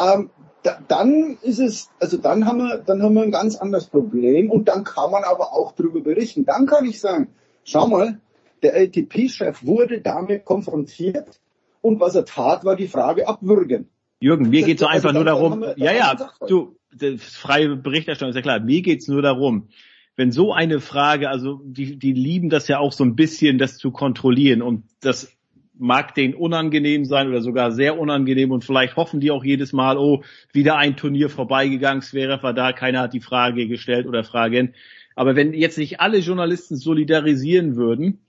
ähm, 0.00 0.30
da, 0.62 0.78
dann 0.88 1.38
ist 1.42 1.58
es, 1.58 1.90
also 2.00 2.16
dann 2.16 2.46
haben 2.46 2.58
wir, 2.58 2.78
dann 2.78 3.02
haben 3.02 3.14
wir 3.14 3.22
ein 3.22 3.30
ganz 3.30 3.56
anderes 3.56 3.86
Problem 3.86 4.50
und 4.50 4.68
dann 4.68 4.84
kann 4.84 5.10
man 5.10 5.24
aber 5.24 5.52
auch 5.52 5.72
darüber 5.72 6.00
berichten. 6.00 6.44
Dann 6.44 6.66
kann 6.66 6.84
ich 6.84 7.00
sagen, 7.00 7.28
schau 7.64 7.86
mal, 7.86 8.20
der 8.62 8.74
LTP-Chef 8.74 9.64
wurde 9.64 10.00
damit 10.00 10.44
konfrontiert 10.44 11.40
und 11.80 12.00
was 12.00 12.14
er 12.14 12.24
tat, 12.24 12.64
war 12.64 12.76
die 12.76 12.88
Frage 12.88 13.26
abwürgen. 13.26 13.88
Jürgen, 14.20 14.50
mir 14.50 14.62
geht's 14.62 14.80
so 14.80 14.86
Also 14.86 15.08
einfach 15.08 15.14
nur 15.14 15.24
darum, 15.24 15.60
wir- 15.60 15.74
ja, 15.78 15.92
ja, 15.92 16.14
du, 16.46 16.76
das 16.94 17.22
freie 17.22 17.76
Berichterstattung 17.76 18.30
ist 18.30 18.36
ja 18.36 18.42
klar, 18.42 18.60
mir 18.60 18.82
geht's 18.82 19.08
nur 19.08 19.22
darum, 19.22 19.68
wenn 20.16 20.32
so 20.32 20.52
eine 20.52 20.80
Frage, 20.80 21.30
also 21.30 21.60
die, 21.64 21.98
die 21.98 22.12
lieben 22.12 22.50
das 22.50 22.68
ja 22.68 22.78
auch 22.78 22.92
so 22.92 23.04
ein 23.04 23.14
bisschen, 23.14 23.56
das 23.56 23.78
zu 23.78 23.90
kontrollieren 23.90 24.60
und 24.60 24.84
das 25.00 25.32
mag 25.80 26.14
denen 26.14 26.34
unangenehm 26.34 27.04
sein 27.04 27.28
oder 27.28 27.40
sogar 27.40 27.72
sehr 27.72 27.98
unangenehm 27.98 28.52
und 28.52 28.64
vielleicht 28.64 28.96
hoffen 28.96 29.20
die 29.20 29.30
auch 29.30 29.44
jedes 29.44 29.72
Mal, 29.72 29.96
oh, 29.96 30.22
wieder 30.52 30.76
ein 30.76 30.96
Turnier 30.96 31.30
vorbeigegangen, 31.30 32.02
Zverev 32.02 32.42
war 32.42 32.54
da, 32.54 32.72
keiner 32.72 33.00
hat 33.00 33.14
die 33.14 33.20
Frage 33.20 33.66
gestellt 33.66 34.06
oder 34.06 34.22
Fragen. 34.22 34.74
Aber 35.16 35.36
wenn 35.36 35.52
jetzt 35.52 35.74
sich 35.74 36.00
alle 36.00 36.18
Journalisten 36.18 36.76
solidarisieren 36.76 37.76
würden, 37.76 38.20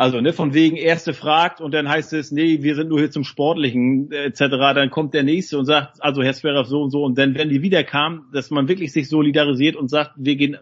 also 0.00 0.20
ne, 0.20 0.32
von 0.32 0.54
wegen 0.54 0.76
erste 0.76 1.12
fragt 1.12 1.60
und 1.60 1.74
dann 1.74 1.86
heißt 1.86 2.14
es, 2.14 2.32
nee, 2.32 2.62
wir 2.62 2.74
sind 2.74 2.88
nur 2.88 3.00
hier 3.00 3.10
zum 3.10 3.22
Sportlichen 3.22 4.10
äh, 4.10 4.24
etc. 4.24 4.40
Dann 4.74 4.88
kommt 4.88 5.12
der 5.12 5.24
nächste 5.24 5.58
und 5.58 5.66
sagt, 5.66 6.02
also 6.02 6.22
Herr 6.22 6.32
Zverev 6.32 6.66
so 6.66 6.82
und 6.82 6.90
so 6.90 7.04
und 7.04 7.18
dann, 7.18 7.34
wenn 7.34 7.50
die 7.50 7.60
wieder 7.60 7.84
kamen, 7.84 8.24
dass 8.32 8.50
man 8.50 8.66
wirklich 8.66 8.92
sich 8.92 9.10
solidarisiert 9.10 9.76
und 9.76 9.90
sagt, 9.90 10.12
wir 10.16 10.36
gehen, 10.36 10.56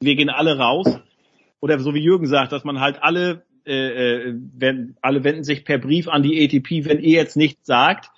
wir 0.00 0.16
gehen 0.16 0.30
alle 0.30 0.58
raus 0.58 0.98
oder 1.60 1.78
so 1.78 1.94
wie 1.94 2.02
Jürgen 2.02 2.26
sagt, 2.26 2.50
dass 2.50 2.64
man 2.64 2.80
halt 2.80 3.02
alle, 3.02 3.44
äh, 3.66 4.28
äh, 4.28 4.34
wenn 4.56 4.96
alle 5.00 5.24
wenden 5.24 5.44
sich 5.44 5.64
per 5.64 5.78
Brief 5.78 6.08
an 6.08 6.22
die 6.22 6.44
ATP, 6.44 6.84
wenn 6.84 6.98
ihr 6.98 7.12
jetzt 7.18 7.36
nichts 7.36 7.66
sagt, 7.66 8.10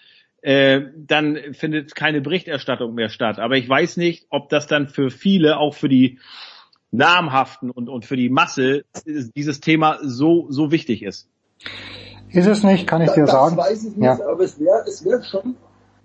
äh, 0.42 0.82
dann 0.96 1.38
findet 1.52 1.94
keine 1.94 2.20
Berichterstattung 2.20 2.94
mehr 2.94 3.08
statt. 3.08 3.38
Aber 3.38 3.56
ich 3.56 3.68
weiß 3.68 3.96
nicht, 3.96 4.26
ob 4.30 4.48
das 4.50 4.66
dann 4.66 4.88
für 4.88 5.10
viele, 5.10 5.58
auch 5.58 5.74
für 5.74 5.88
die 5.88 6.18
namhaften 6.90 7.70
und, 7.70 7.88
und 7.88 8.04
für 8.04 8.16
die 8.16 8.28
Masse 8.28 8.84
dieses 9.06 9.60
Thema 9.60 9.98
so, 10.02 10.46
so 10.50 10.70
wichtig 10.70 11.02
ist. 11.02 11.28
Ist 12.30 12.46
es 12.46 12.62
nicht, 12.62 12.86
kann 12.86 13.02
ich 13.02 13.10
dir 13.12 13.22
das 13.22 13.30
sagen. 13.30 13.56
weiß 13.56 13.84
ich 13.84 13.96
nicht, 13.96 14.04
Ja. 14.04 14.18
aber 14.28 14.44
es 14.44 14.58
wäre 14.58 14.84
es 14.86 15.04
wär 15.04 15.22
schon 15.22 15.56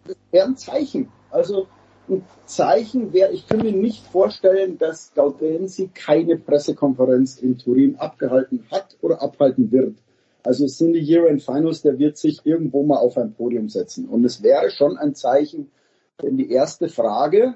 es 0.06 0.16
wär 0.32 0.46
ein 0.46 0.56
Zeichen. 0.58 1.10
Also 1.32 1.68
ein 2.10 2.26
Zeichen 2.46 3.14
wäre, 3.14 3.32
ich 3.32 3.48
kann 3.48 3.62
mir 3.62 3.72
nicht 3.72 4.06
vorstellen, 4.08 4.78
dass 4.78 5.14
Gaudenzi 5.14 5.90
keine 5.94 6.38
Pressekonferenz 6.38 7.40
in 7.40 7.58
Turin 7.58 7.98
abgehalten 7.98 8.66
hat 8.72 8.98
oder 9.02 9.22
abhalten 9.22 9.72
wird. 9.72 9.96
Also 10.44 10.66
es 10.66 10.78
sind 10.78 10.94
die 10.94 11.00
Year-End 11.00 11.44
Finals, 11.44 11.82
der 11.82 12.00
wird 12.00 12.18
sich 12.18 12.46
irgendwo 12.46 12.84
mal 12.84 12.98
auf 12.98 13.18
ein 13.18 13.34
Podium 13.34 13.70
setzen. 13.70 14.08
Und 14.08 14.26
es 14.26 14.42
wäre 14.42 14.70
schon 14.72 14.98
ein 14.98 15.14
Zeichen, 15.14 15.72
wenn 16.18 16.38
die 16.38 16.52
erste 16.52 16.90
Frage 16.90 17.56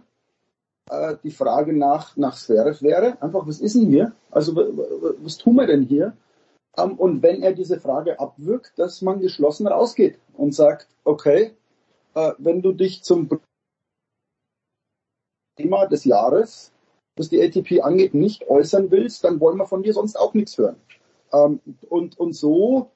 äh, 0.90 1.16
die 1.24 1.32
Frage 1.32 1.74
nach, 1.74 2.18
nach 2.18 2.36
Zverev 2.36 2.82
wäre, 2.82 3.22
einfach, 3.22 3.48
was 3.48 3.62
ist 3.62 3.76
denn 3.76 3.88
hier? 3.88 4.14
Also 4.32 4.56
was 4.56 5.38
tun 5.38 5.56
wir 5.56 5.68
denn 5.68 5.84
hier? 5.84 6.14
Ähm, 6.78 6.94
und 6.98 7.22
wenn 7.24 7.42
er 7.42 7.54
diese 7.54 7.80
Frage 7.80 8.20
abwirkt, 8.20 8.74
dass 8.78 9.02
man 9.02 9.20
geschlossen 9.22 9.68
rausgeht 9.68 10.20
und 10.34 10.54
sagt, 10.54 10.88
okay, 11.04 11.54
äh, 12.16 12.32
wenn 12.38 12.62
du 12.62 12.74
dich 12.74 13.04
zum 13.04 13.30
Thema 15.56 15.86
des 15.86 16.06
Jahres, 16.06 16.72
was 17.16 17.30
die 17.30 17.42
ATP 17.42 17.82
angeht, 17.82 18.14
nicht 18.14 18.48
äußern 18.48 18.90
willst, 18.92 19.24
dann 19.24 19.40
wollen 19.40 19.58
wir 19.58 19.68
von 19.68 19.84
dir 19.84 19.94
sonst 19.94 20.16
auch 20.16 20.34
nichts 20.34 20.58
hören. 20.58 20.78
Ähm, 21.32 21.60
und, 21.90 22.20
und 22.20 22.34
so, 22.34 22.90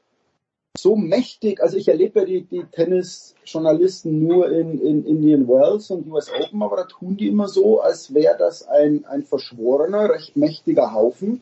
so 0.77 0.95
mächtig, 0.95 1.61
also 1.61 1.77
ich 1.77 1.87
erlebe 1.87 2.19
ja 2.19 2.25
die, 2.25 2.41
die 2.43 2.63
Tennisjournalisten 2.63 4.25
nur 4.25 4.51
in, 4.51 4.79
in 4.79 5.05
Indian 5.05 5.47
Wells 5.47 5.89
und 5.91 6.11
US 6.11 6.29
Open, 6.31 6.61
aber 6.61 6.77
da 6.77 6.83
tun 6.83 7.17
die 7.17 7.27
immer 7.27 7.47
so, 7.47 7.81
als 7.81 8.13
wäre 8.13 8.37
das 8.37 8.67
ein, 8.67 9.05
ein 9.05 9.23
verschworener, 9.23 10.09
recht 10.09 10.35
mächtiger 10.35 10.93
Haufen, 10.93 11.41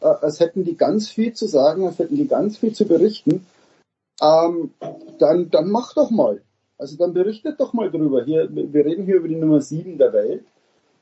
äh, 0.00 0.06
als 0.06 0.40
hätten 0.40 0.64
die 0.64 0.76
ganz 0.76 1.08
viel 1.08 1.32
zu 1.32 1.46
sagen, 1.46 1.86
als 1.86 1.98
hätten 1.98 2.16
die 2.16 2.28
ganz 2.28 2.58
viel 2.58 2.72
zu 2.72 2.86
berichten. 2.86 3.46
Ähm, 4.22 4.72
dann, 5.18 5.50
dann 5.50 5.70
mach 5.70 5.94
doch 5.94 6.10
mal. 6.10 6.42
Also 6.78 6.96
dann 6.96 7.12
berichtet 7.12 7.58
doch 7.60 7.72
mal 7.72 7.90
drüber. 7.90 8.24
Hier, 8.24 8.48
wir 8.50 8.84
reden 8.84 9.04
hier 9.04 9.16
über 9.16 9.28
die 9.28 9.36
Nummer 9.36 9.60
7 9.60 9.98
der 9.98 10.12
Welt. 10.12 10.44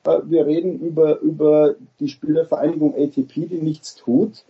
Äh, 0.04 0.20
Wir 0.24 0.46
reden 0.46 0.80
über, 0.80 1.20
über 1.20 1.74
die 2.00 2.08
Spielervereinigung 2.08 2.94
ATP, 2.94 3.46
die 3.46 3.60
nichts 3.60 3.94
tut. 3.96 4.44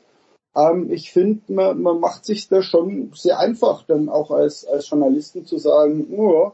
Ähm, 0.57 0.91
ich 0.91 1.12
finde, 1.12 1.52
man, 1.52 1.83
man 1.83 2.00
macht 2.00 2.24
sich 2.24 2.49
da 2.49 2.62
schon 2.62 3.12
sehr 3.15 3.39
einfach, 3.39 3.84
dann 3.86 4.08
auch 4.08 4.31
als, 4.31 4.65
als 4.65 4.89
Journalisten 4.89 5.44
zu 5.44 5.58
sagen, 5.58 6.07
oh, 6.10 6.33
ja, 6.33 6.52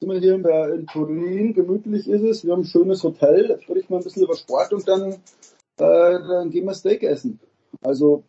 sind 0.00 0.10
wir 0.10 0.20
hier 0.20 0.34
in, 0.34 0.42
der, 0.42 0.74
in 0.74 0.86
Turin, 0.86 1.54
gemütlich 1.54 2.08
ist 2.08 2.22
es, 2.22 2.44
wir 2.44 2.52
haben 2.52 2.62
ein 2.62 2.66
schönes 2.66 3.02
Hotel, 3.02 3.48
jetzt 3.48 3.66
berichten 3.66 3.92
wir 3.92 3.98
ein 3.98 4.04
bisschen 4.04 4.22
über 4.22 4.36
Sport 4.36 4.72
und 4.72 4.86
dann, 4.86 5.12
äh, 5.12 5.16
dann 5.78 6.50
gehen 6.50 6.66
wir 6.66 6.74
Steak 6.74 7.02
essen. 7.02 7.40
Also, 7.82 8.22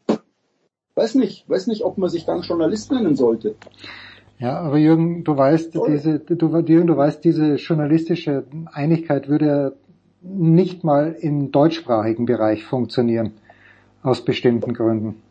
weiß 0.95 1.15
nicht, 1.15 1.47
weiß 1.47 1.67
nicht, 1.67 1.83
ob 1.83 1.97
man 1.97 2.09
sich 2.09 2.25
dann 2.25 2.41
Journalist 2.41 2.91
nennen 2.91 3.15
sollte. 3.15 3.55
Ja, 4.39 4.59
aber 4.59 4.77
Jürgen, 4.77 5.23
du 5.23 5.35
weißt, 5.35 5.73
diese, 5.87 6.19
du, 6.19 6.57
Jürgen, 6.59 6.87
du 6.87 6.97
weißt, 6.97 7.23
diese 7.23 7.55
journalistische 7.55 8.45
Einigkeit 8.71 9.27
würde 9.27 9.75
nicht 10.22 10.83
mal 10.83 11.15
im 11.19 11.51
deutschsprachigen 11.51 12.25
Bereich 12.25 12.65
funktionieren, 12.65 13.33
aus 14.03 14.23
bestimmten 14.23 14.73
Gründen. 14.73 15.22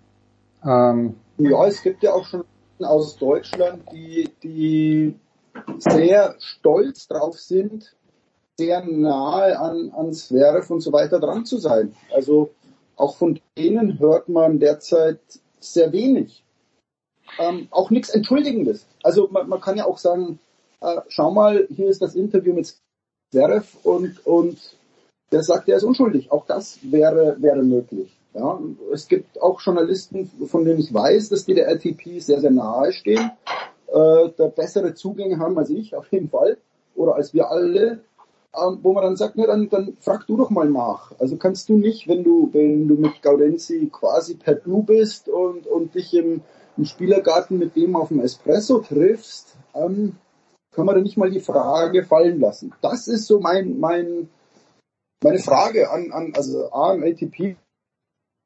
Ähm, 0.65 1.15
Ja, 1.39 1.67
es 1.67 1.83
gibt 1.83 2.03
ja 2.03 2.13
auch 2.13 2.27
schon 2.27 2.45
aus 2.81 3.17
Deutschland, 3.17 3.83
die, 3.93 4.29
die 4.43 5.15
sehr 5.79 6.35
stolz 6.39 7.09
drauf 7.09 7.39
sind, 7.39 7.95
sehr 8.57 8.85
nahe 8.85 9.59
an, 9.59 9.91
an 9.97 10.13
Zverev 10.13 10.73
und 10.73 10.81
so 10.81 10.93
weiter 10.93 11.21
dran 11.21 11.45
zu 11.45 11.59
sein. 11.59 11.95
Also 12.15 12.51
auch 12.97 13.17
von 13.17 13.41
denen 13.57 13.99
hört 13.99 14.29
man 14.29 14.59
derzeit 14.59 15.21
sehr 15.61 15.93
wenig. 15.93 16.45
Ähm, 17.39 17.69
auch 17.71 17.91
nichts 17.91 18.11
Entschuldigendes. 18.11 18.87
Also 19.03 19.29
man, 19.31 19.49
man 19.49 19.61
kann 19.61 19.77
ja 19.77 19.85
auch 19.85 19.99
sagen, 19.99 20.39
äh, 20.81 21.01
schau 21.09 21.31
mal, 21.31 21.67
hier 21.71 21.89
ist 21.89 22.03
das 22.03 22.15
Interview 22.15 22.55
mit 22.55 22.75
Zverev 23.31 23.77
und, 23.85 24.27
und 24.27 24.78
der 25.33 25.43
sagt, 25.43 25.69
er 25.69 25.77
ist 25.77 25.85
unschuldig. 25.85 26.31
Auch 26.33 26.47
das 26.47 26.79
wäre, 26.83 27.37
wäre 27.41 27.63
möglich. 27.63 28.19
Ja, 28.35 28.61
es 28.93 29.09
gibt 29.09 29.41
auch 29.41 29.61
Journalisten, 29.61 30.31
von 30.47 30.65
denen 30.65 30.79
ich 30.79 30.93
weiß, 30.93 31.31
dass 31.31 31.45
die 31.45 31.55
der 31.55 31.69
LTP 31.69 32.21
sehr, 32.21 32.41
sehr 32.41 32.51
nahe 32.51 32.93
stehen, 32.93 33.31
äh, 33.89 34.29
da 34.37 34.49
bessere 34.49 34.95
Zugänge 34.95 35.39
haben 35.39 35.59
als 35.59 35.71
ich, 35.71 35.97
auf 35.97 36.11
jeden 36.13 36.29
Fall, 36.29 36.59
oder 36.95 37.15
als 37.17 37.33
wir 37.33 37.51
alle, 37.51 38.01
ähm, 38.55 38.79
wo 38.83 38.93
man 38.93 39.05
dann 39.05 39.17
sagt, 39.17 39.35
na, 39.37 39.47
dann, 39.47 39.69
dann 39.69 39.97
frag 40.01 40.27
du 40.27 40.37
doch 40.37 40.51
mal 40.51 40.69
nach. 40.69 41.13
Also 41.19 41.37
kannst 41.37 41.69
du 41.69 41.79
nicht, 41.79 42.07
wenn 42.07 42.23
du, 42.23 42.51
wenn 42.53 42.87
du 42.87 42.95
mit 42.95 43.23
Gaudenzi 43.23 43.91
quasi 43.93 44.35
per 44.35 44.55
Du 44.55 44.83
bist 44.83 45.29
und, 45.29 45.67
und 45.67 45.95
dich 45.95 46.15
im, 46.15 46.43
im 46.77 46.85
Spielergarten 46.85 47.59
mit 47.59 47.77
dem 47.77 47.97
auf 47.97 48.09
dem 48.09 48.21
Espresso 48.21 48.79
triffst, 48.81 49.57
ähm, 49.75 50.17
kann 50.73 50.87
man 50.87 50.95
da 50.95 51.01
nicht 51.01 51.17
mal 51.17 51.31
die 51.31 51.41
Frage 51.41 52.05
fallen 52.05 52.41
lassen. 52.41 52.73
Das 52.83 53.09
ist 53.09 53.27
so 53.27 53.41
mein, 53.41 53.81
mein, 53.81 54.29
meine 55.23 55.39
Frage 55.39 55.91
an, 55.91 56.13
an, 56.13 56.33
also 56.37 56.71
A, 56.73 56.93
an 56.93 57.03
ATP, 57.03 57.57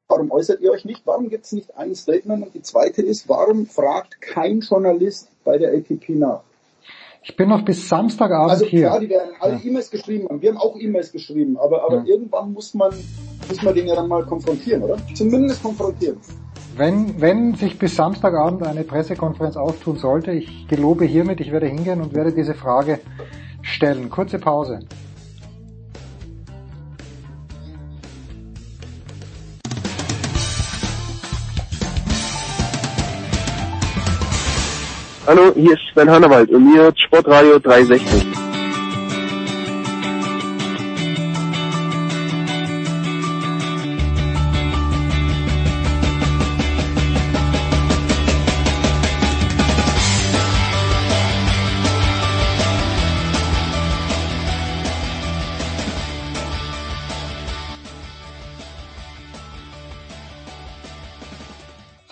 warum 0.07 0.31
äußert 0.31 0.61
ihr 0.61 0.71
euch 0.71 0.85
nicht? 0.85 1.05
Warum 1.05 1.29
gibt 1.29 1.45
es 1.45 1.51
nicht 1.51 1.75
ein 1.77 1.93
Statement? 1.95 2.43
Und 2.45 2.53
die 2.55 2.61
zweite 2.61 3.01
ist, 3.01 3.29
warum 3.29 3.65
fragt 3.67 4.21
kein 4.21 4.61
Journalist 4.61 5.29
bei 5.43 5.57
der 5.57 5.73
ATP 5.73 6.09
nach? 6.15 6.41
ich 7.25 7.37
bin 7.37 7.47
noch 7.47 7.63
bis 7.63 7.87
Samstagabend 7.87 8.51
Also 8.51 8.65
hier. 8.65 8.87
klar, 8.87 8.99
die 8.99 9.09
werden 9.09 9.31
alle 9.39 9.53
Ja. 9.53 9.61
E-Mails 9.63 9.89
geschrieben 9.89 10.27
haben. 10.27 10.41
Wir 10.41 10.49
haben 10.49 10.57
auch 10.57 10.77
E-Mails 10.77 11.09
geschrieben, 11.13 11.57
aber, 11.57 11.81
aber 11.83 11.97
Ja. 11.99 12.03
irgendwann 12.05 12.51
muss 12.51 12.73
man, 12.73 12.93
muss 13.47 13.61
man 13.61 13.73
den 13.73 13.87
ja 13.87 13.95
dann 13.95 14.09
mal 14.09 14.25
konfrontieren, 14.25 14.83
oder? 14.83 14.97
Zumindest 15.13 15.63
konfrontieren. 15.63 16.17
Wenn, 16.75 17.21
wenn 17.21 17.55
sich 17.55 17.79
bis 17.79 17.95
Samstagabend 17.95 18.63
eine 18.63 18.83
Pressekonferenz 18.83 19.55
auftun 19.55 19.95
sollte, 19.97 20.31
ich 20.31 20.67
gelobe 20.67 21.05
hiermit, 21.05 21.39
ich 21.39 21.51
werde 21.53 21.67
hingehen 21.67 22.01
und 22.01 22.13
werde 22.13 22.33
diese 22.33 22.55
Frage 22.55 22.99
stellen. 23.61 24.09
Kurze 24.09 24.37
Pause. 24.39 24.79
Hallo, 35.25 35.53
hier 35.55 35.71
ist 35.71 35.81
Sven 35.93 36.09
Hannawald 36.09 36.49
und 36.49 36.65
mir 36.65 36.91
Sportradio 36.97 37.57
360. 37.57 38.52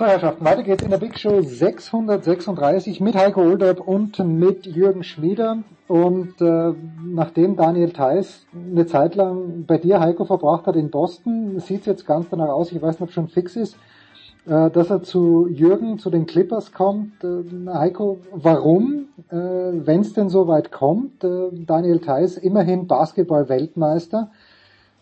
So, 0.02 0.08
Herrschaften, 0.08 0.44
weiter 0.44 0.64
geht's 0.64 0.82
in 0.82 0.90
der 0.90 0.98
Big 0.98 1.20
Show 1.20 1.44
636 1.44 3.02
mit 3.02 3.16
Heiko 3.16 3.42
Olderb 3.42 3.82
und 3.82 4.18
mit 4.18 4.66
Jürgen 4.66 5.04
Schmieder. 5.04 5.60
Und 5.88 6.42
äh, 6.42 6.74
nachdem 7.06 7.56
Daniel 7.56 7.94
Theiss 7.94 8.48
eine 8.52 8.88
Zeit 8.88 9.14
lang 9.14 9.66
bei 9.68 9.78
dir, 9.78 10.00
Heiko, 10.00 10.26
verbracht 10.26 10.66
hat 10.66 10.76
in 10.76 10.90
Boston, 10.90 11.60
sieht 11.60 11.86
jetzt 11.86 12.08
ganz 12.08 12.28
danach 12.32 12.50
aus, 12.50 12.72
ich 12.72 12.82
weiß 12.82 12.96
nicht, 12.96 13.10
ob 13.10 13.12
schon 13.12 13.28
fix 13.28 13.56
ist, 13.56 13.78
äh, 14.48 14.72
dass 14.72 14.90
er 14.90 15.04
zu 15.04 15.48
Jürgen, 15.48 16.00
zu 16.00 16.10
den 16.10 16.26
Clippers 16.26 16.72
kommt. 16.72 17.24
Äh, 17.24 17.70
Heiko, 17.72 18.22
warum, 18.32 19.10
äh, 19.30 19.36
wenn 19.36 20.02
es 20.02 20.14
denn 20.14 20.30
so 20.30 20.48
weit 20.48 20.72
kommt, 20.72 21.24
äh, 21.24 21.50
Daniel 21.52 22.00
Theiss, 22.00 22.38
immerhin 22.38 22.88
Basketball-Weltmeister, 22.88 24.32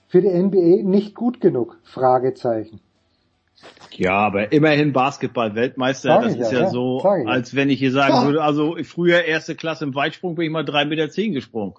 für 0.10 0.20
die 0.20 0.28
NBA 0.28 0.84
nicht 0.84 1.16
gut 1.16 1.40
genug? 1.40 1.78
Fragezeichen. 1.84 2.82
Ja, 3.92 4.14
aber 4.14 4.52
immerhin 4.52 4.94
Basketball-Weltmeister, 4.94 6.22
das 6.22 6.36
ist 6.36 6.52
ja, 6.52 6.60
ja, 6.60 6.64
ja. 6.66 6.70
so, 6.70 7.02
ja. 7.04 7.26
als 7.26 7.56
wenn 7.56 7.70
ich 7.70 7.80
hier 7.80 7.92
sagen 7.92 8.26
würde, 8.26 8.42
also 8.42 8.78
früher 8.84 9.26
erste 9.26 9.56
Klasse 9.56 9.84
im 9.84 9.96
Weitsprung 9.96 10.36
bin 10.36 10.46
ich 10.46 10.52
mal 10.52 10.64
drei 10.64 10.86
Meter 10.86 11.10
zehn 11.10 11.34
gesprungen. 11.34 11.74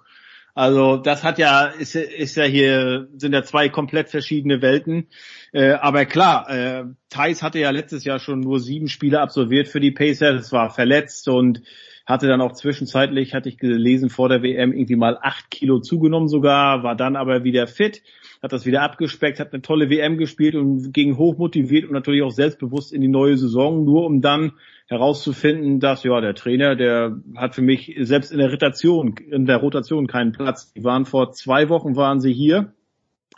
Also 0.53 0.97
das 0.97 1.23
hat 1.23 1.37
ja, 1.39 1.65
ist, 1.65 1.93
ja- 1.93 2.01
ist 2.01 2.35
ja 2.35 2.43
hier, 2.43 3.07
sind 3.15 3.33
ja 3.33 3.43
zwei 3.43 3.69
komplett 3.69 4.09
verschiedene 4.09 4.61
Welten. 4.61 5.07
Äh, 5.53 5.71
aber 5.73 6.05
klar, 6.05 6.49
äh, 6.49 6.83
Thais 7.09 7.41
hatte 7.41 7.59
ja 7.59 7.69
letztes 7.71 8.03
Jahr 8.03 8.19
schon 8.19 8.41
nur 8.41 8.59
sieben 8.59 8.87
Spiele 8.87 9.21
absolviert 9.21 9.67
für 9.67 9.79
die 9.79 9.91
Pacers, 9.91 10.35
das 10.41 10.51
war 10.51 10.69
verletzt 10.69 11.27
und 11.29 11.61
hatte 12.05 12.27
dann 12.27 12.41
auch 12.41 12.53
zwischenzeitlich, 12.53 13.33
hatte 13.33 13.47
ich 13.49 13.57
gelesen, 13.57 14.09
vor 14.09 14.27
der 14.27 14.43
WM 14.43 14.73
irgendwie 14.73 14.95
mal 14.95 15.17
acht 15.21 15.49
Kilo 15.49 15.79
zugenommen 15.79 16.27
sogar, 16.27 16.83
war 16.83 16.95
dann 16.95 17.15
aber 17.15 17.43
wieder 17.43 17.67
fit, 17.67 18.01
hat 18.41 18.53
das 18.53 18.65
wieder 18.65 18.81
abgespeckt, 18.81 19.39
hat 19.39 19.53
eine 19.53 19.61
tolle 19.61 19.89
WM 19.89 20.17
gespielt 20.17 20.55
und 20.55 20.93
ging 20.93 21.17
hoch 21.17 21.37
motiviert 21.37 21.85
und 21.85 21.93
natürlich 21.93 22.23
auch 22.23 22.31
selbstbewusst 22.31 22.91
in 22.91 23.01
die 23.01 23.07
neue 23.07 23.37
Saison, 23.37 23.85
nur 23.85 24.05
um 24.05 24.21
dann 24.21 24.53
herauszufinden, 24.87 25.79
dass 25.79 26.03
ja 26.03 26.19
der 26.21 26.33
Trainer, 26.33 26.75
der 26.75 27.21
hat 27.35 27.53
für 27.53 27.61
mich 27.61 27.95
selbst 27.99 28.31
in 28.31 28.39
der 28.39 28.49
Rotation, 28.51 29.15
in 29.29 29.45
der 29.45 29.57
Rotation 29.57 30.07
keinen 30.07 30.31
Platz. 30.31 30.73
Die 30.73 30.83
waren 30.83 31.05
vor 31.05 31.31
zwei 31.31 31.69
Wochen 31.69 31.95
waren 31.95 32.19
sie 32.19 32.33
hier, 32.33 32.73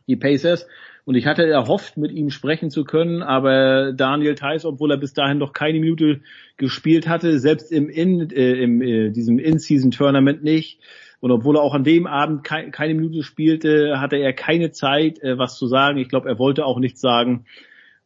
die 0.08 0.16
Pacers, 0.16 0.68
und 1.06 1.16
ich 1.16 1.26
hatte 1.26 1.46
erhofft, 1.46 1.98
mit 1.98 2.12
ihm 2.12 2.30
sprechen 2.30 2.70
zu 2.70 2.86
können, 2.86 3.22
aber 3.24 3.92
Daniel 3.92 4.36
Theiss, 4.36 4.64
obwohl 4.64 4.92
er 4.92 4.98
bis 4.98 5.14
dahin 5.14 5.38
noch 5.38 5.52
keine 5.52 5.80
Minute 5.80 6.22
gespielt 6.56 7.10
hatte, 7.10 7.40
selbst 7.40 7.74
im 7.74 7.90
in, 7.90 8.30
äh, 8.30 8.54
im 8.54 8.82
äh, 8.82 9.10
diesem 9.10 9.38
In-Season-Tournament 9.38 10.44
nicht. 10.44 10.80
Und 11.24 11.32
obwohl 11.32 11.56
er 11.56 11.62
auch 11.62 11.74
an 11.74 11.86
dem 11.86 12.06
Abend 12.06 12.44
kei 12.44 12.70
keine 12.70 12.96
Minute 12.96 13.24
spielte, 13.24 14.02
hatte 14.02 14.18
er 14.18 14.34
keine 14.34 14.72
Zeit, 14.72 15.24
äh, 15.24 15.38
was 15.38 15.58
zu 15.58 15.68
sagen. 15.68 15.98
Ich 15.98 16.10
glaube, 16.10 16.28
er 16.28 16.38
wollte 16.38 16.66
auch 16.66 16.80
nichts 16.80 17.00
sagen. 17.00 17.46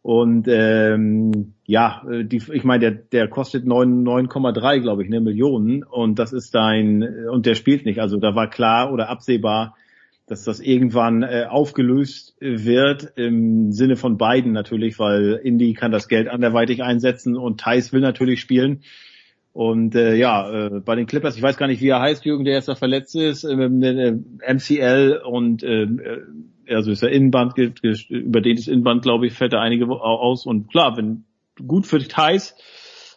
Und 0.04 0.48
ähm, 0.48 1.56
ja, 1.66 2.04
äh, 2.08 2.26
die, 2.26 2.44
ich 2.54 2.64
meine, 2.64 2.80
der, 2.80 2.92
der 2.92 3.28
kostet 3.28 3.66
9 3.66 4.04
9,3, 4.04 4.82
glaube 4.82 5.02
ich, 5.02 5.10
ne, 5.10 5.20
Millionen. 5.20 5.82
Und 5.82 6.20
das 6.20 6.32
ist 6.32 6.54
dein, 6.54 7.02
und 7.32 7.48
der 7.48 7.56
spielt 7.56 7.88
nicht. 7.88 8.00
Also 8.00 8.18
da 8.18 8.36
war 8.36 8.52
klar 8.52 8.94
oder 8.94 9.10
absehbar, 9.10 9.76
dass 10.28 10.44
das 10.44 10.60
irgendwann 10.60 11.24
äh, 11.24 11.48
aufgelöst 11.50 12.38
wird, 12.40 13.14
im 13.16 13.72
Sinne 13.72 13.96
von 13.96 14.20
beiden 14.20 14.52
natürlich, 14.52 15.00
weil 15.00 15.42
Indy 15.44 15.74
kann 15.74 15.92
das 15.92 16.08
Geld 16.08 16.28
anderweitig 16.28 16.84
einsetzen 16.84 17.36
und 17.36 17.60
Thais 17.60 17.94
will 17.94 18.02
natürlich 18.02 18.42
spielen. 18.42 18.82
Und 19.58 19.96
äh, 19.96 20.14
ja, 20.14 20.68
äh, 20.68 20.82
bei 20.82 20.94
den 20.94 21.08
Clippers, 21.08 21.36
ich 21.36 21.42
weiß 21.42 21.58
gar 21.58 21.66
nicht, 21.66 21.82
wie 21.82 21.88
er 21.88 22.00
heißt, 22.00 22.24
Jürgen, 22.26 22.46
der 22.46 22.54
jetzt 22.54 22.68
da 22.68 22.76
verletzt 22.76 23.16
ist, 23.16 23.44
äh, 23.44 23.56
äh, 23.56 24.16
MCL 24.54 25.24
und 25.26 25.64
äh, 25.64 25.82
äh, 25.82 26.22
also 26.70 26.92
ist 26.92 27.02
der 27.02 27.10
Innenband, 27.10 27.56
ge- 27.56 27.72
ge- 27.72 27.98
überdehntes 28.08 28.68
Innenband, 28.68 29.02
glaube 29.02 29.26
ich, 29.26 29.34
fällt 29.34 29.54
da 29.54 29.60
einige 29.60 29.88
aus. 29.90 30.46
Und 30.46 30.70
klar, 30.70 30.96
wenn 30.96 31.26
gut 31.66 31.88
für 31.88 31.98
Thais 32.08 32.54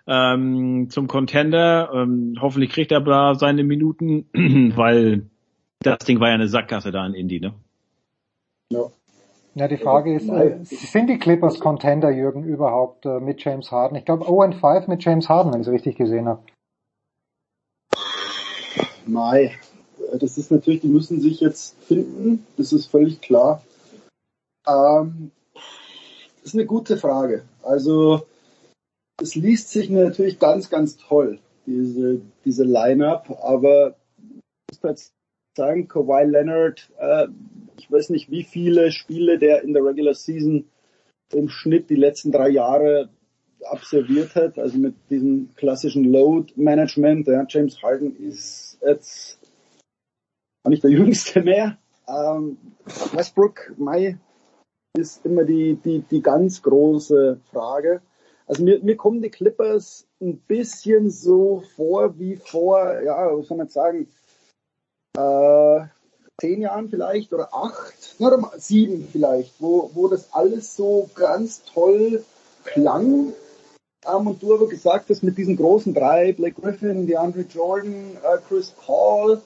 ähm, 0.06 0.86
zum 0.88 1.08
Contender, 1.08 1.90
ähm, 1.92 2.38
hoffentlich 2.40 2.70
kriegt 2.70 2.90
er 2.90 3.02
da 3.02 3.34
seine 3.34 3.62
Minuten, 3.62 4.24
weil 4.76 5.26
das 5.82 5.98
Ding 6.06 6.20
war 6.20 6.28
ja 6.28 6.36
eine 6.36 6.48
Sackgasse 6.48 6.90
da 6.90 7.06
in 7.06 7.12
Indy, 7.12 7.40
ne? 7.40 7.52
Ja. 8.72 8.84
Ja, 9.54 9.66
die 9.66 9.78
Frage 9.78 10.14
ist, 10.14 10.28
äh, 10.28 10.58
sind 10.62 11.08
die 11.08 11.18
Clippers 11.18 11.58
Contender, 11.58 12.10
Jürgen, 12.10 12.44
überhaupt 12.44 13.04
äh, 13.04 13.18
mit 13.18 13.42
James 13.42 13.72
Harden? 13.72 13.96
Ich 13.96 14.04
glaube 14.04 14.24
0-5 14.24 14.88
mit 14.88 15.04
James 15.04 15.28
Harden, 15.28 15.52
wenn 15.52 15.60
ich 15.60 15.66
es 15.66 15.72
richtig 15.72 15.96
gesehen 15.96 16.28
habe. 16.28 16.42
Mai, 19.06 19.58
das 20.18 20.38
ist 20.38 20.52
natürlich, 20.52 20.80
die 20.80 20.88
müssen 20.88 21.20
sich 21.20 21.40
jetzt 21.40 21.76
finden, 21.82 22.46
das 22.56 22.72
ist 22.72 22.86
völlig 22.86 23.20
klar. 23.20 23.62
Ähm, 24.68 25.32
das 25.54 26.46
ist 26.46 26.54
eine 26.54 26.66
gute 26.66 26.96
Frage. 26.96 27.42
Also, 27.62 28.22
es 29.20 29.34
liest 29.34 29.70
sich 29.70 29.90
natürlich 29.90 30.38
ganz, 30.38 30.70
ganz 30.70 30.96
toll, 30.96 31.40
diese, 31.66 32.20
diese 32.44 32.64
Line-Up, 32.64 33.36
aber 33.42 33.96
muss 34.70 34.80
jetzt 34.82 35.12
sagen, 35.56 35.88
Kawhi 35.88 36.24
Leonard, 36.24 36.90
äh, 36.98 37.26
ich 37.78 37.90
weiß 37.90 38.10
nicht, 38.10 38.30
wie 38.30 38.44
viele 38.44 38.92
Spiele 38.92 39.38
der 39.38 39.62
in 39.62 39.72
der 39.72 39.84
Regular 39.84 40.14
Season 40.14 40.66
im 41.32 41.48
Schnitt 41.48 41.90
die 41.90 41.96
letzten 41.96 42.32
drei 42.32 42.48
Jahre 42.48 43.10
absolviert 43.64 44.34
hat, 44.34 44.58
also 44.58 44.78
mit 44.78 44.94
diesem 45.10 45.50
klassischen 45.56 46.04
Load 46.04 46.52
Management. 46.56 47.26
Ja, 47.26 47.44
James 47.48 47.82
Harden 47.82 48.16
ist 48.16 48.78
jetzt 48.84 49.38
auch 50.64 50.70
nicht 50.70 50.82
der 50.82 50.90
Jüngste 50.98 51.42
mehr. 51.42 51.78
Ähm, 52.08 52.56
Westbrook, 53.12 53.74
Mai 53.76 54.18
ist 54.96 55.24
immer 55.24 55.44
die, 55.44 55.74
die, 55.74 56.00
die 56.10 56.22
ganz 56.22 56.62
große 56.62 57.40
Frage. 57.52 58.02
Also 58.46 58.64
mir, 58.64 58.82
mir 58.82 58.96
kommen 58.96 59.22
die 59.22 59.30
Clippers 59.30 60.08
ein 60.20 60.38
bisschen 60.38 61.10
so 61.10 61.62
vor 61.76 62.18
wie 62.18 62.36
vor, 62.36 63.00
ja, 63.02 63.30
was 63.36 63.46
soll 63.46 63.58
man 63.58 63.68
sagen, 63.68 64.08
äh, 65.16 65.86
zehn 66.40 66.62
Jahren 66.62 66.88
vielleicht 66.88 67.32
oder 67.32 67.54
acht, 67.54 68.16
oder 68.18 68.50
sieben 68.56 69.08
vielleicht, 69.10 69.60
wo, 69.60 69.90
wo 69.94 70.08
das 70.08 70.32
alles 70.32 70.76
so 70.76 71.08
ganz 71.14 71.62
toll 71.64 72.24
klang. 72.64 73.32
Ähm, 74.06 74.26
und 74.26 74.42
du 74.42 74.54
aber 74.54 74.68
gesagt 74.68 75.10
hast, 75.10 75.22
mit 75.22 75.36
diesen 75.36 75.56
großen 75.56 75.92
drei, 75.92 76.32
Blake 76.32 76.60
Griffin, 76.60 77.06
DeAndre 77.06 77.42
Jordan, 77.42 78.16
äh, 78.16 78.38
Chris 78.48 78.70
Paul, 78.70 79.42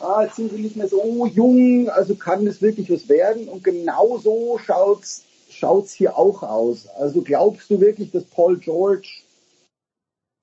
ah, 0.00 0.22
jetzt 0.22 0.36
sind 0.36 0.50
sie 0.50 0.60
nicht 0.60 0.76
mehr 0.76 0.88
so 0.88 1.26
jung, 1.26 1.88
also 1.90 2.14
kann 2.14 2.46
das 2.46 2.62
wirklich 2.62 2.90
was 2.90 3.08
werden. 3.08 3.48
Und 3.48 3.62
genau 3.62 4.18
so 4.18 4.58
schaut's, 4.58 5.24
schaut's 5.50 5.92
hier 5.92 6.16
auch 6.16 6.42
aus. 6.42 6.88
Also 6.88 7.22
glaubst 7.22 7.70
du 7.70 7.80
wirklich, 7.80 8.10
dass 8.10 8.24
Paul 8.24 8.58
George 8.58 9.08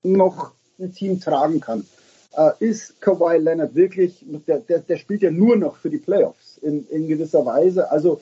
noch 0.04 0.52
ein 0.78 0.92
Team 0.92 1.20
tragen 1.20 1.60
kann? 1.60 1.86
Äh, 2.36 2.50
ist 2.60 3.00
Kawhi 3.00 3.36
Leonard 3.38 3.74
wirklich, 3.74 4.24
der, 4.46 4.60
der, 4.60 4.78
der 4.80 4.96
spielt 4.96 5.22
ja 5.22 5.30
nur 5.30 5.56
noch 5.56 5.76
für 5.76 5.90
die 5.90 5.98
Playoffs 5.98 6.58
in, 6.62 6.86
in 6.88 7.06
gewisser 7.06 7.44
Weise. 7.44 7.90
Also 7.90 8.20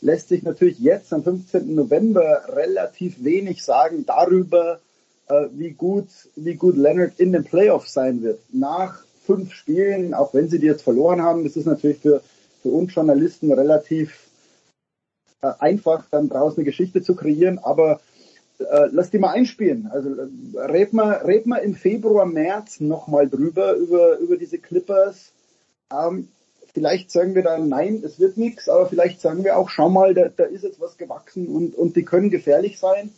lässt 0.00 0.28
sich 0.28 0.42
natürlich 0.42 0.78
jetzt 0.78 1.12
am 1.12 1.24
15. 1.24 1.74
November 1.74 2.42
relativ 2.48 3.22
wenig 3.24 3.64
sagen 3.64 4.04
darüber, 4.06 4.80
äh, 5.28 5.46
wie 5.52 5.72
gut, 5.72 6.08
wie 6.36 6.54
gut 6.54 6.76
Leonard 6.76 7.18
in 7.18 7.32
den 7.32 7.44
Playoffs 7.44 7.92
sein 7.92 8.22
wird. 8.22 8.40
Nach 8.52 9.02
fünf 9.26 9.52
Spielen, 9.52 10.14
auch 10.14 10.32
wenn 10.32 10.48
sie 10.48 10.58
die 10.58 10.66
jetzt 10.66 10.82
verloren 10.82 11.22
haben, 11.22 11.44
das 11.44 11.56
ist 11.56 11.66
natürlich 11.66 11.98
für, 11.98 12.22
für 12.62 12.68
uns 12.68 12.94
Journalisten 12.94 13.52
relativ 13.52 14.28
äh, 15.42 15.52
einfach, 15.58 16.04
dann 16.10 16.28
draußen 16.28 16.58
eine 16.58 16.64
Geschichte 16.64 17.02
zu 17.02 17.14
kreieren, 17.14 17.58
aber 17.58 18.00
äh, 18.60 18.88
lass 18.92 19.10
die 19.10 19.18
mal 19.18 19.30
einspielen. 19.30 19.88
Also 19.92 20.10
äh, 20.10 20.60
red 20.60 20.92
mal, 20.92 21.12
red 21.24 21.46
mal 21.46 21.58
im 21.58 21.74
Februar, 21.74 22.26
März 22.26 22.80
nochmal 22.80 23.28
drüber, 23.28 23.74
über, 23.74 24.18
über 24.18 24.36
diese 24.36 24.58
Clippers. 24.58 25.32
Ähm, 25.92 26.28
vielleicht 26.72 27.10
sagen 27.10 27.34
wir 27.34 27.42
dann, 27.42 27.68
nein, 27.68 28.02
es 28.04 28.20
wird 28.20 28.36
nichts, 28.36 28.68
aber 28.68 28.86
vielleicht 28.86 29.20
sagen 29.20 29.44
wir 29.44 29.56
auch, 29.56 29.70
schau 29.70 29.88
mal, 29.88 30.14
da, 30.14 30.28
da 30.28 30.44
ist 30.44 30.64
jetzt 30.64 30.80
was 30.80 30.96
gewachsen 30.96 31.48
und, 31.48 31.74
und 31.74 31.96
die 31.96 32.04
können 32.04 32.30
gefährlich 32.30 32.78
sein. 32.78 33.10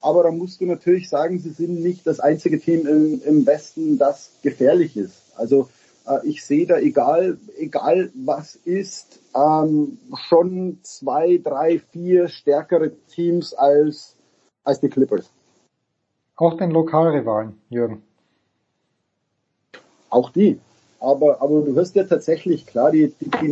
Aber 0.00 0.22
da 0.22 0.30
musst 0.30 0.60
du 0.60 0.66
natürlich 0.66 1.10
sagen, 1.10 1.38
sie 1.40 1.50
sind 1.50 1.82
nicht 1.82 2.06
das 2.06 2.20
einzige 2.20 2.58
Team 2.58 2.86
im, 2.86 3.22
im 3.22 3.46
Westen, 3.46 3.98
das 3.98 4.30
gefährlich 4.42 4.96
ist. 4.96 5.14
Also 5.36 5.68
äh, 6.06 6.26
ich 6.26 6.44
sehe 6.44 6.66
da, 6.66 6.78
egal, 6.78 7.38
egal 7.58 8.10
was 8.14 8.56
ist, 8.56 9.20
ähm, 9.34 9.98
schon 10.28 10.78
zwei, 10.82 11.38
drei, 11.42 11.80
vier 11.92 12.28
stärkere 12.28 12.92
Teams 13.14 13.52
als, 13.54 14.16
als 14.64 14.80
die 14.80 14.88
Clippers. 14.88 15.30
Auch 16.36 16.56
den 16.56 16.70
Lokalrivalen, 16.70 17.60
Jürgen. 17.68 18.02
Auch 20.08 20.30
die. 20.30 20.58
Aber, 20.98 21.40
aber 21.40 21.62
du 21.62 21.76
hast 21.76 21.94
ja 21.94 22.04
tatsächlich, 22.04 22.66
klar, 22.66 22.90
die, 22.90 23.12
die, 23.20 23.30
die 23.30 23.48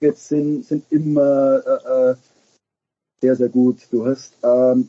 Nuggets 0.00 0.28
sind, 0.28 0.64
sind 0.64 0.84
immer 0.90 1.62
äh, 1.64 2.10
äh, 2.10 2.14
sehr, 3.20 3.36
sehr 3.36 3.48
gut. 3.48 3.86
Du 3.90 4.06
hast 4.06 4.34
ähm, 4.42 4.88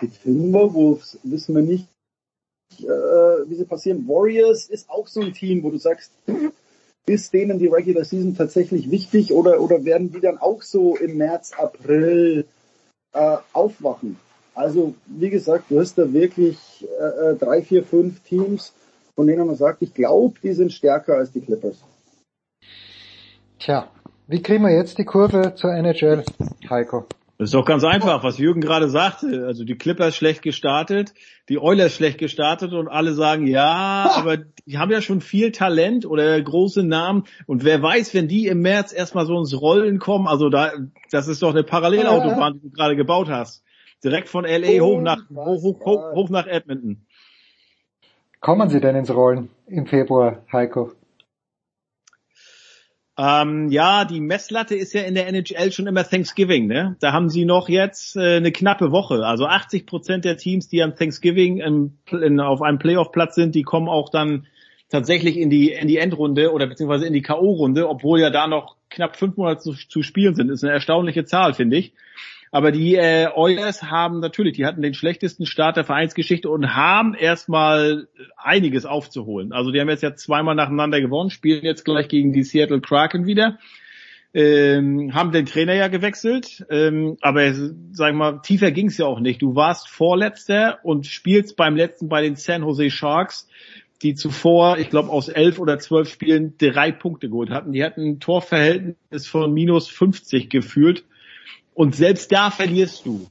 die 0.00 0.08
Timberwolves, 0.08 1.18
wissen 1.22 1.54
wir 1.54 1.62
nicht, 1.62 1.88
äh, 2.78 2.84
wie 2.84 3.54
sie 3.54 3.64
passieren. 3.64 4.06
Warriors 4.06 4.66
ist 4.66 4.88
auch 4.90 5.06
so 5.06 5.20
ein 5.20 5.32
Team, 5.32 5.62
wo 5.62 5.70
du 5.70 5.78
sagst, 5.78 6.12
ist 7.06 7.32
denen 7.32 7.58
die 7.58 7.66
Regular 7.66 8.04
Season 8.04 8.36
tatsächlich 8.36 8.90
wichtig 8.90 9.32
oder, 9.32 9.60
oder 9.60 9.84
werden 9.84 10.12
die 10.12 10.20
dann 10.20 10.38
auch 10.38 10.62
so 10.62 10.96
im 10.96 11.16
März, 11.16 11.52
April 11.56 12.46
äh, 13.12 13.36
aufwachen? 13.52 14.16
Also, 14.54 14.94
wie 15.06 15.30
gesagt, 15.30 15.70
du 15.70 15.80
hast 15.80 15.96
da 15.96 16.12
wirklich 16.12 16.58
äh, 16.82 17.34
drei, 17.34 17.62
vier, 17.62 17.84
fünf 17.84 18.20
Teams, 18.20 18.72
von 19.14 19.26
denen 19.26 19.46
man 19.46 19.56
sagt, 19.56 19.82
ich 19.82 19.94
glaube, 19.94 20.34
die 20.42 20.52
sind 20.52 20.72
stärker 20.72 21.14
als 21.14 21.32
die 21.32 21.40
Clippers. 21.40 21.76
Tja, 23.58 23.88
wie 24.26 24.42
kriegen 24.42 24.64
wir 24.64 24.74
jetzt 24.74 24.98
die 24.98 25.04
Kurve 25.04 25.54
zur 25.54 25.72
NHL, 25.72 26.24
Heiko? 26.68 27.06
Das 27.40 27.46
ist 27.46 27.54
doch 27.54 27.64
ganz 27.64 27.84
einfach, 27.84 28.22
was 28.22 28.36
Jürgen 28.36 28.60
gerade 28.60 28.90
sagte. 28.90 29.46
Also 29.46 29.64
die 29.64 29.74
Clippers 29.74 30.14
schlecht 30.14 30.42
gestartet, 30.42 31.14
die 31.48 31.58
Oilers 31.58 31.94
schlecht 31.94 32.18
gestartet 32.18 32.74
und 32.74 32.86
alle 32.86 33.14
sagen, 33.14 33.46
ja, 33.46 34.10
aber 34.14 34.36
die 34.66 34.76
haben 34.76 34.90
ja 34.90 35.00
schon 35.00 35.22
viel 35.22 35.50
Talent 35.50 36.04
oder 36.04 36.38
große 36.38 36.82
Namen 36.82 37.24
und 37.46 37.64
wer 37.64 37.82
weiß, 37.82 38.12
wenn 38.12 38.28
die 38.28 38.46
im 38.46 38.60
März 38.60 38.92
erstmal 38.92 39.24
so 39.24 39.38
ins 39.38 39.58
Rollen 39.58 39.98
kommen, 39.98 40.28
also 40.28 40.50
da, 40.50 40.72
das 41.10 41.28
ist 41.28 41.40
doch 41.42 41.52
eine 41.52 41.62
Parallelautobahn, 41.62 42.60
die 42.60 42.68
du 42.68 42.70
gerade 42.72 42.94
gebaut 42.94 43.30
hast. 43.30 43.64
Direkt 44.04 44.28
von 44.28 44.44
LA 44.44 44.78
hoch 44.82 45.00
nach, 45.00 45.22
hoch, 45.34 45.80
hoch, 45.82 46.12
hoch 46.12 46.28
nach 46.28 46.46
Edmonton. 46.46 47.06
Kommen 48.40 48.68
Sie 48.68 48.82
denn 48.82 48.96
ins 48.96 49.14
Rollen 49.14 49.48
im 49.66 49.86
Februar, 49.86 50.42
Heiko? 50.52 50.92
Ähm, 53.22 53.68
ja, 53.68 54.06
die 54.06 54.18
Messlatte 54.18 54.74
ist 54.74 54.94
ja 54.94 55.02
in 55.02 55.14
der 55.14 55.28
NHL 55.28 55.72
schon 55.72 55.86
immer 55.86 56.08
Thanksgiving, 56.08 56.66
ne? 56.66 56.96
Da 57.00 57.12
haben 57.12 57.28
sie 57.28 57.44
noch 57.44 57.68
jetzt 57.68 58.16
äh, 58.16 58.36
eine 58.36 58.50
knappe 58.50 58.92
Woche. 58.92 59.26
Also 59.26 59.44
80 59.44 59.84
Prozent 59.84 60.24
der 60.24 60.38
Teams, 60.38 60.68
die 60.68 60.82
am 60.82 60.94
Thanksgiving 60.94 61.58
im, 61.58 61.98
in, 62.10 62.40
auf 62.40 62.62
einem 62.62 62.78
Playoff-Platz 62.78 63.34
sind, 63.34 63.54
die 63.54 63.62
kommen 63.62 63.90
auch 63.90 64.08
dann 64.08 64.46
tatsächlich 64.88 65.36
in 65.36 65.50
die 65.50 65.70
in 65.70 65.86
die 65.86 65.98
Endrunde 65.98 66.50
oder 66.50 66.66
beziehungsweise 66.66 67.04
in 67.04 67.12
die 67.12 67.20
KO-Runde, 67.20 67.90
obwohl 67.90 68.20
ja 68.20 68.30
da 68.30 68.46
noch 68.46 68.76
knapp 68.88 69.16
fünf 69.16 69.36
Monate 69.36 69.60
zu, 69.60 69.72
zu 69.74 70.02
spielen 70.02 70.34
sind. 70.34 70.48
Ist 70.48 70.64
eine 70.64 70.72
erstaunliche 70.72 71.26
Zahl, 71.26 71.52
finde 71.52 71.76
ich. 71.76 71.92
Aber 72.52 72.72
die 72.72 72.96
äh, 72.96 73.28
Oilers 73.32 73.84
haben 73.84 74.18
natürlich, 74.18 74.56
die 74.56 74.66
hatten 74.66 74.82
den 74.82 74.94
schlechtesten 74.94 75.46
Start 75.46 75.76
der 75.76 75.84
Vereinsgeschichte 75.84 76.50
und 76.50 76.74
haben 76.74 77.14
erstmal 77.14 78.08
einiges 78.36 78.86
aufzuholen. 78.86 79.52
Also 79.52 79.70
die 79.70 79.80
haben 79.80 79.88
jetzt 79.88 80.02
ja 80.02 80.16
zweimal 80.16 80.56
nacheinander 80.56 81.00
gewonnen, 81.00 81.30
spielen 81.30 81.64
jetzt 81.64 81.84
gleich 81.84 82.08
gegen 82.08 82.32
die 82.32 82.42
Seattle 82.42 82.80
Kraken 82.80 83.26
wieder. 83.26 83.58
Ähm, 84.32 85.12
haben 85.12 85.32
den 85.32 85.46
Trainer 85.46 85.74
ja 85.74 85.88
gewechselt, 85.88 86.64
ähm, 86.70 87.16
aber 87.20 87.52
sag 87.90 88.14
mal, 88.14 88.40
tiefer 88.42 88.70
ging's 88.70 88.96
ja 88.96 89.06
auch 89.06 89.18
nicht. 89.18 89.42
Du 89.42 89.56
warst 89.56 89.88
Vorletzter 89.88 90.78
und 90.84 91.06
spielst 91.06 91.56
beim 91.56 91.74
letzten 91.74 92.08
bei 92.08 92.22
den 92.22 92.36
San 92.36 92.62
Jose 92.62 92.90
Sharks, 92.90 93.48
die 94.02 94.14
zuvor, 94.14 94.78
ich 94.78 94.88
glaube, 94.88 95.10
aus 95.10 95.28
elf 95.28 95.58
oder 95.58 95.80
zwölf 95.80 96.08
Spielen 96.08 96.54
drei 96.58 96.92
Punkte 96.92 97.28
geholt 97.28 97.50
hatten. 97.50 97.72
Die 97.72 97.84
hatten 97.84 98.02
ein 98.02 98.20
Torverhältnis 98.20 99.26
von 99.26 99.52
minus 99.52 99.88
50 99.88 100.48
gefühlt 100.48 101.04
und 101.80 101.94
selbst 101.94 102.30
da 102.30 102.50
verlierst 102.50 103.06
du. 103.06 103.30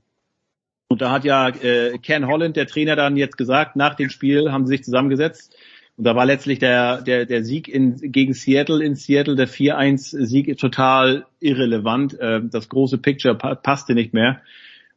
Und 0.87 1.03
da 1.03 1.11
hat 1.11 1.23
ja 1.23 1.49
äh, 1.49 1.99
Ken 1.99 2.25
Holland, 2.25 2.55
der 2.55 2.65
Trainer, 2.65 2.95
dann 2.95 3.15
jetzt 3.15 3.37
gesagt, 3.37 3.75
nach 3.75 3.93
dem 3.93 4.09
Spiel 4.09 4.51
haben 4.51 4.65
sie 4.65 4.71
sich 4.75 4.83
zusammengesetzt. 4.83 5.55
Und 5.97 6.05
da 6.05 6.15
war 6.15 6.25
letztlich 6.25 6.57
der, 6.57 7.03
der, 7.03 7.27
der 7.27 7.43
Sieg 7.43 7.67
in, 7.67 7.97
gegen 8.11 8.33
Seattle 8.33 8.83
in 8.83 8.95
Seattle, 8.95 9.35
der 9.35 9.47
4-1-Sieg 9.47 10.57
total 10.57 11.27
irrelevant. 11.39 12.19
Äh, 12.19 12.41
das 12.43 12.69
große 12.69 12.97
Picture 12.97 13.35
pa 13.35 13.53
passte 13.53 13.93
nicht 13.93 14.15
mehr. 14.15 14.41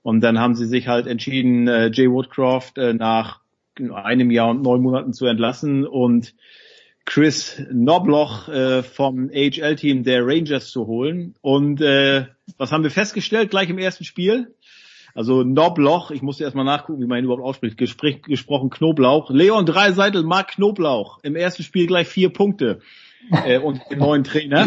Und 0.00 0.22
dann 0.22 0.38
haben 0.38 0.54
sie 0.54 0.66
sich 0.66 0.88
halt 0.88 1.06
entschieden, 1.06 1.68
äh, 1.68 1.90
Jay 1.92 2.10
Woodcroft 2.10 2.78
äh, 2.78 2.94
nach 2.94 3.40
einem 3.92 4.30
Jahr 4.30 4.48
und 4.48 4.62
neun 4.62 4.80
Monaten 4.80 5.12
zu 5.12 5.26
entlassen 5.26 5.86
und 5.86 6.34
Chris 7.04 7.62
Nobloch 7.70 8.48
äh, 8.48 8.82
vom 8.82 9.28
AHL-Team 9.28 10.04
der 10.04 10.26
Rangers 10.26 10.70
zu 10.70 10.86
holen. 10.86 11.34
Und 11.42 11.82
äh, 11.82 12.24
was 12.58 12.72
haben 12.72 12.82
wir 12.82 12.90
festgestellt 12.90 13.50
gleich 13.50 13.68
im 13.68 13.78
ersten 13.78 14.04
Spiel? 14.04 14.54
Also 15.14 15.42
Nobloch, 15.42 16.10
ich 16.10 16.22
musste 16.22 16.44
erstmal 16.44 16.64
nachgucken, 16.64 17.02
wie 17.02 17.06
man 17.06 17.18
ihn 17.18 17.24
überhaupt 17.24 17.44
ausspricht, 17.44 17.76
Gespräch, 17.76 18.22
gesprochen 18.22 18.70
Knoblauch. 18.70 19.30
Leon 19.30 19.66
Dreiseitel 19.66 20.22
mag 20.22 20.48
Knoblauch. 20.52 21.18
Im 21.22 21.36
ersten 21.36 21.62
Spiel 21.62 21.86
gleich 21.86 22.08
vier 22.08 22.30
Punkte 22.30 22.80
äh, 23.44 23.58
und 23.58 23.80
den 23.90 23.98
neuen 23.98 24.24
Trainer. 24.24 24.66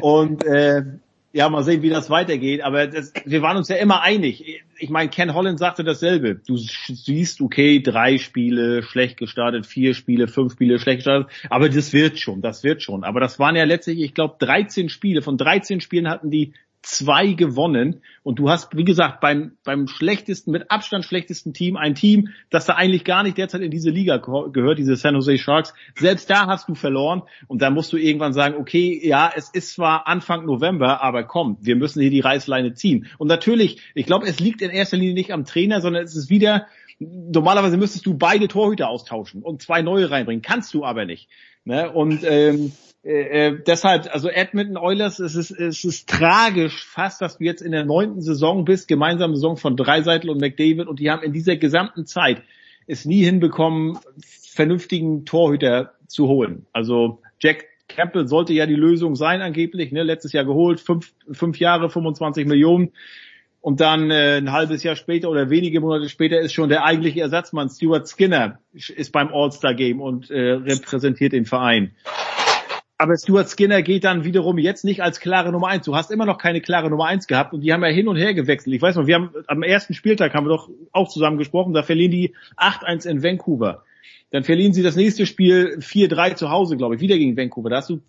Und 0.00 0.44
äh, 0.44 0.84
ja, 1.32 1.48
mal 1.48 1.64
sehen, 1.64 1.82
wie 1.82 1.88
das 1.88 2.10
weitergeht. 2.10 2.62
Aber 2.62 2.86
das, 2.86 3.12
wir 3.24 3.42
waren 3.42 3.56
uns 3.56 3.68
ja 3.68 3.76
immer 3.76 4.02
einig. 4.02 4.62
Ich 4.78 4.90
meine, 4.90 5.08
Ken 5.08 5.34
Holland 5.34 5.58
sagte 5.58 5.82
dasselbe. 5.82 6.34
Du 6.34 6.56
siehst, 6.56 7.40
okay, 7.40 7.80
drei 7.80 8.18
Spiele 8.18 8.82
schlecht 8.82 9.16
gestartet, 9.16 9.66
vier 9.66 9.94
Spiele, 9.94 10.28
fünf 10.28 10.52
Spiele 10.52 10.78
schlecht 10.78 10.98
gestartet. 10.98 11.32
Aber 11.48 11.68
das 11.68 11.92
wird 11.92 12.18
schon, 12.18 12.42
das 12.42 12.62
wird 12.62 12.82
schon. 12.82 13.02
Aber 13.02 13.18
das 13.18 13.38
waren 13.38 13.56
ja 13.56 13.64
letztlich, 13.64 14.00
ich 14.00 14.14
glaube, 14.14 14.36
13 14.38 14.88
Spiele. 14.88 15.22
Von 15.22 15.38
13 15.38 15.80
Spielen 15.80 16.08
hatten 16.08 16.30
die 16.30 16.52
zwei 16.82 17.32
gewonnen. 17.32 18.02
Und 18.22 18.38
du 18.38 18.50
hast, 18.50 18.76
wie 18.76 18.84
gesagt, 18.84 19.20
beim, 19.20 19.52
beim 19.64 19.86
schlechtesten, 19.86 20.50
mit 20.50 20.70
Abstand 20.70 21.04
schlechtesten 21.04 21.54
Team, 21.54 21.76
ein 21.76 21.94
Team, 21.94 22.28
das 22.50 22.66
da 22.66 22.74
eigentlich 22.74 23.04
gar 23.04 23.22
nicht 23.22 23.38
derzeit 23.38 23.62
in 23.62 23.70
diese 23.70 23.90
Liga 23.90 24.16
gehört, 24.18 24.78
diese 24.78 24.96
San 24.96 25.14
Jose 25.14 25.38
Sharks. 25.38 25.74
Selbst 25.96 26.28
da 26.28 26.46
hast 26.46 26.68
du 26.68 26.74
verloren. 26.74 27.22
Und 27.46 27.62
da 27.62 27.70
musst 27.70 27.92
du 27.92 27.96
irgendwann 27.96 28.32
sagen, 28.32 28.56
okay, 28.56 29.00
ja, 29.02 29.32
es 29.34 29.48
ist 29.50 29.74
zwar 29.74 30.06
Anfang 30.06 30.44
November, 30.44 31.02
aber 31.02 31.24
komm, 31.24 31.56
wir 31.60 31.76
müssen 31.76 32.00
hier 32.00 32.10
die 32.10 32.20
Reißleine 32.20 32.74
ziehen. 32.74 33.06
Und 33.18 33.28
natürlich, 33.28 33.80
ich 33.94 34.06
glaube, 34.06 34.26
es 34.26 34.40
liegt 34.40 34.60
in 34.62 34.70
erster 34.70 34.96
Linie 34.96 35.14
nicht 35.14 35.32
am 35.32 35.44
Trainer, 35.44 35.80
sondern 35.80 36.04
es 36.04 36.16
ist 36.16 36.30
wieder, 36.30 36.66
normalerweise 37.32 37.76
müsstest 37.76 38.06
du 38.06 38.14
beide 38.14 38.48
Torhüter 38.48 38.88
austauschen 38.88 39.42
und 39.42 39.62
zwei 39.62 39.82
neue 39.82 40.10
reinbringen. 40.10 40.42
Kannst 40.42 40.72
du 40.74 40.84
aber 40.84 41.04
nicht. 41.04 41.28
Ne? 41.64 41.90
Und 41.90 42.24
ähm, 42.24 42.72
äh, 43.04 43.48
äh, 43.48 43.62
deshalb, 43.66 44.12
also 44.12 44.28
Edmonton 44.28 44.76
Oilers, 44.76 45.18
es 45.18 45.34
ist, 45.34 45.50
es 45.50 45.84
ist 45.84 46.08
tragisch 46.08 46.84
fast, 46.84 47.20
dass 47.20 47.38
du 47.38 47.44
jetzt 47.44 47.60
in 47.60 47.72
der 47.72 47.84
neunten 47.84 48.20
Saison 48.20 48.64
bist, 48.64 48.88
gemeinsame 48.88 49.34
Saison 49.34 49.56
von 49.56 49.76
Dreiseitel 49.76 50.30
und 50.30 50.40
McDavid 50.40 50.86
und 50.86 51.00
die 51.00 51.10
haben 51.10 51.22
in 51.22 51.32
dieser 51.32 51.56
gesamten 51.56 52.06
Zeit 52.06 52.42
es 52.86 53.04
nie 53.04 53.24
hinbekommen, 53.24 53.98
vernünftigen 54.20 55.24
Torhüter 55.24 55.94
zu 56.06 56.28
holen. 56.28 56.66
Also 56.72 57.20
Jack 57.40 57.64
Campbell 57.88 58.28
sollte 58.28 58.52
ja 58.52 58.66
die 58.66 58.74
Lösung 58.74 59.16
sein 59.16 59.42
angeblich, 59.42 59.92
ne, 59.92 60.02
letztes 60.02 60.32
Jahr 60.32 60.44
geholt, 60.44 60.80
fünf, 60.80 61.12
fünf 61.30 61.58
Jahre, 61.58 61.90
25 61.90 62.46
Millionen. 62.46 62.92
Und 63.62 63.80
dann 63.80 64.10
äh, 64.10 64.38
ein 64.38 64.50
halbes 64.50 64.82
Jahr 64.82 64.96
später 64.96 65.30
oder 65.30 65.48
wenige 65.48 65.80
Monate 65.80 66.08
später 66.08 66.40
ist 66.40 66.52
schon 66.52 66.68
der 66.68 66.84
eigentliche 66.84 67.20
Ersatzmann 67.20 67.70
Stuart 67.70 68.08
Skinner 68.08 68.58
ist 68.72 69.12
beim 69.12 69.32
All-Star 69.32 69.74
Game 69.74 70.00
und 70.00 70.32
äh, 70.32 70.54
repräsentiert 70.54 71.32
den 71.32 71.46
Verein. 71.46 71.92
Aber 72.98 73.16
Stuart 73.16 73.48
Skinner 73.48 73.82
geht 73.82 74.02
dann 74.02 74.24
wiederum 74.24 74.58
jetzt 74.58 74.84
nicht 74.84 75.00
als 75.00 75.20
klare 75.20 75.52
Nummer 75.52 75.68
eins. 75.68 75.84
Du 75.84 75.94
hast 75.94 76.10
immer 76.10 76.26
noch 76.26 76.38
keine 76.38 76.60
klare 76.60 76.90
Nummer 76.90 77.06
eins 77.06 77.28
gehabt 77.28 77.52
und 77.52 77.60
die 77.60 77.72
haben 77.72 77.84
ja 77.84 77.88
hin 77.88 78.08
und 78.08 78.16
her 78.16 78.34
gewechselt. 78.34 78.74
Ich 78.74 78.82
weiß 78.82 78.96
noch, 78.96 79.06
wir 79.06 79.14
haben 79.14 79.30
am 79.46 79.62
ersten 79.62 79.94
Spieltag 79.94 80.34
haben 80.34 80.46
wir 80.46 80.56
doch 80.56 80.68
auch 80.90 81.08
zusammen 81.08 81.38
gesprochen, 81.38 81.72
da 81.72 81.84
verlieren 81.84 82.10
die 82.10 82.34
8-1 82.56 83.08
in 83.08 83.22
Vancouver. 83.22 83.84
Dann 84.30 84.42
verlieren 84.42 84.72
sie 84.72 84.82
das 84.82 84.96
nächste 84.96 85.24
Spiel 85.26 85.78
4-3 85.78 86.34
zu 86.34 86.50
Hause, 86.50 86.76
glaube 86.76 86.96
ich, 86.96 87.00
wieder 87.00 87.16
gegen 87.16 87.36
Vancouver. 87.36 87.70
Da 87.70 87.76
hast 87.76 87.90
du 87.90 88.00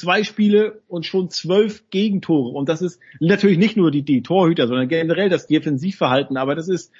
zwei 0.00 0.24
Spiele 0.24 0.82
und 0.88 1.06
schon 1.06 1.30
zwölf 1.30 1.88
Gegentore. 1.90 2.50
Und 2.50 2.68
das 2.68 2.82
ist 2.82 3.00
natürlich 3.20 3.58
nicht 3.58 3.76
nur 3.76 3.90
die, 3.90 4.02
die 4.02 4.22
Torhüter, 4.22 4.66
sondern 4.66 4.88
generell 4.88 5.28
das 5.28 5.46
Defensivverhalten. 5.46 6.36
Aber 6.36 6.54
das 6.54 6.68
ist 6.68 6.92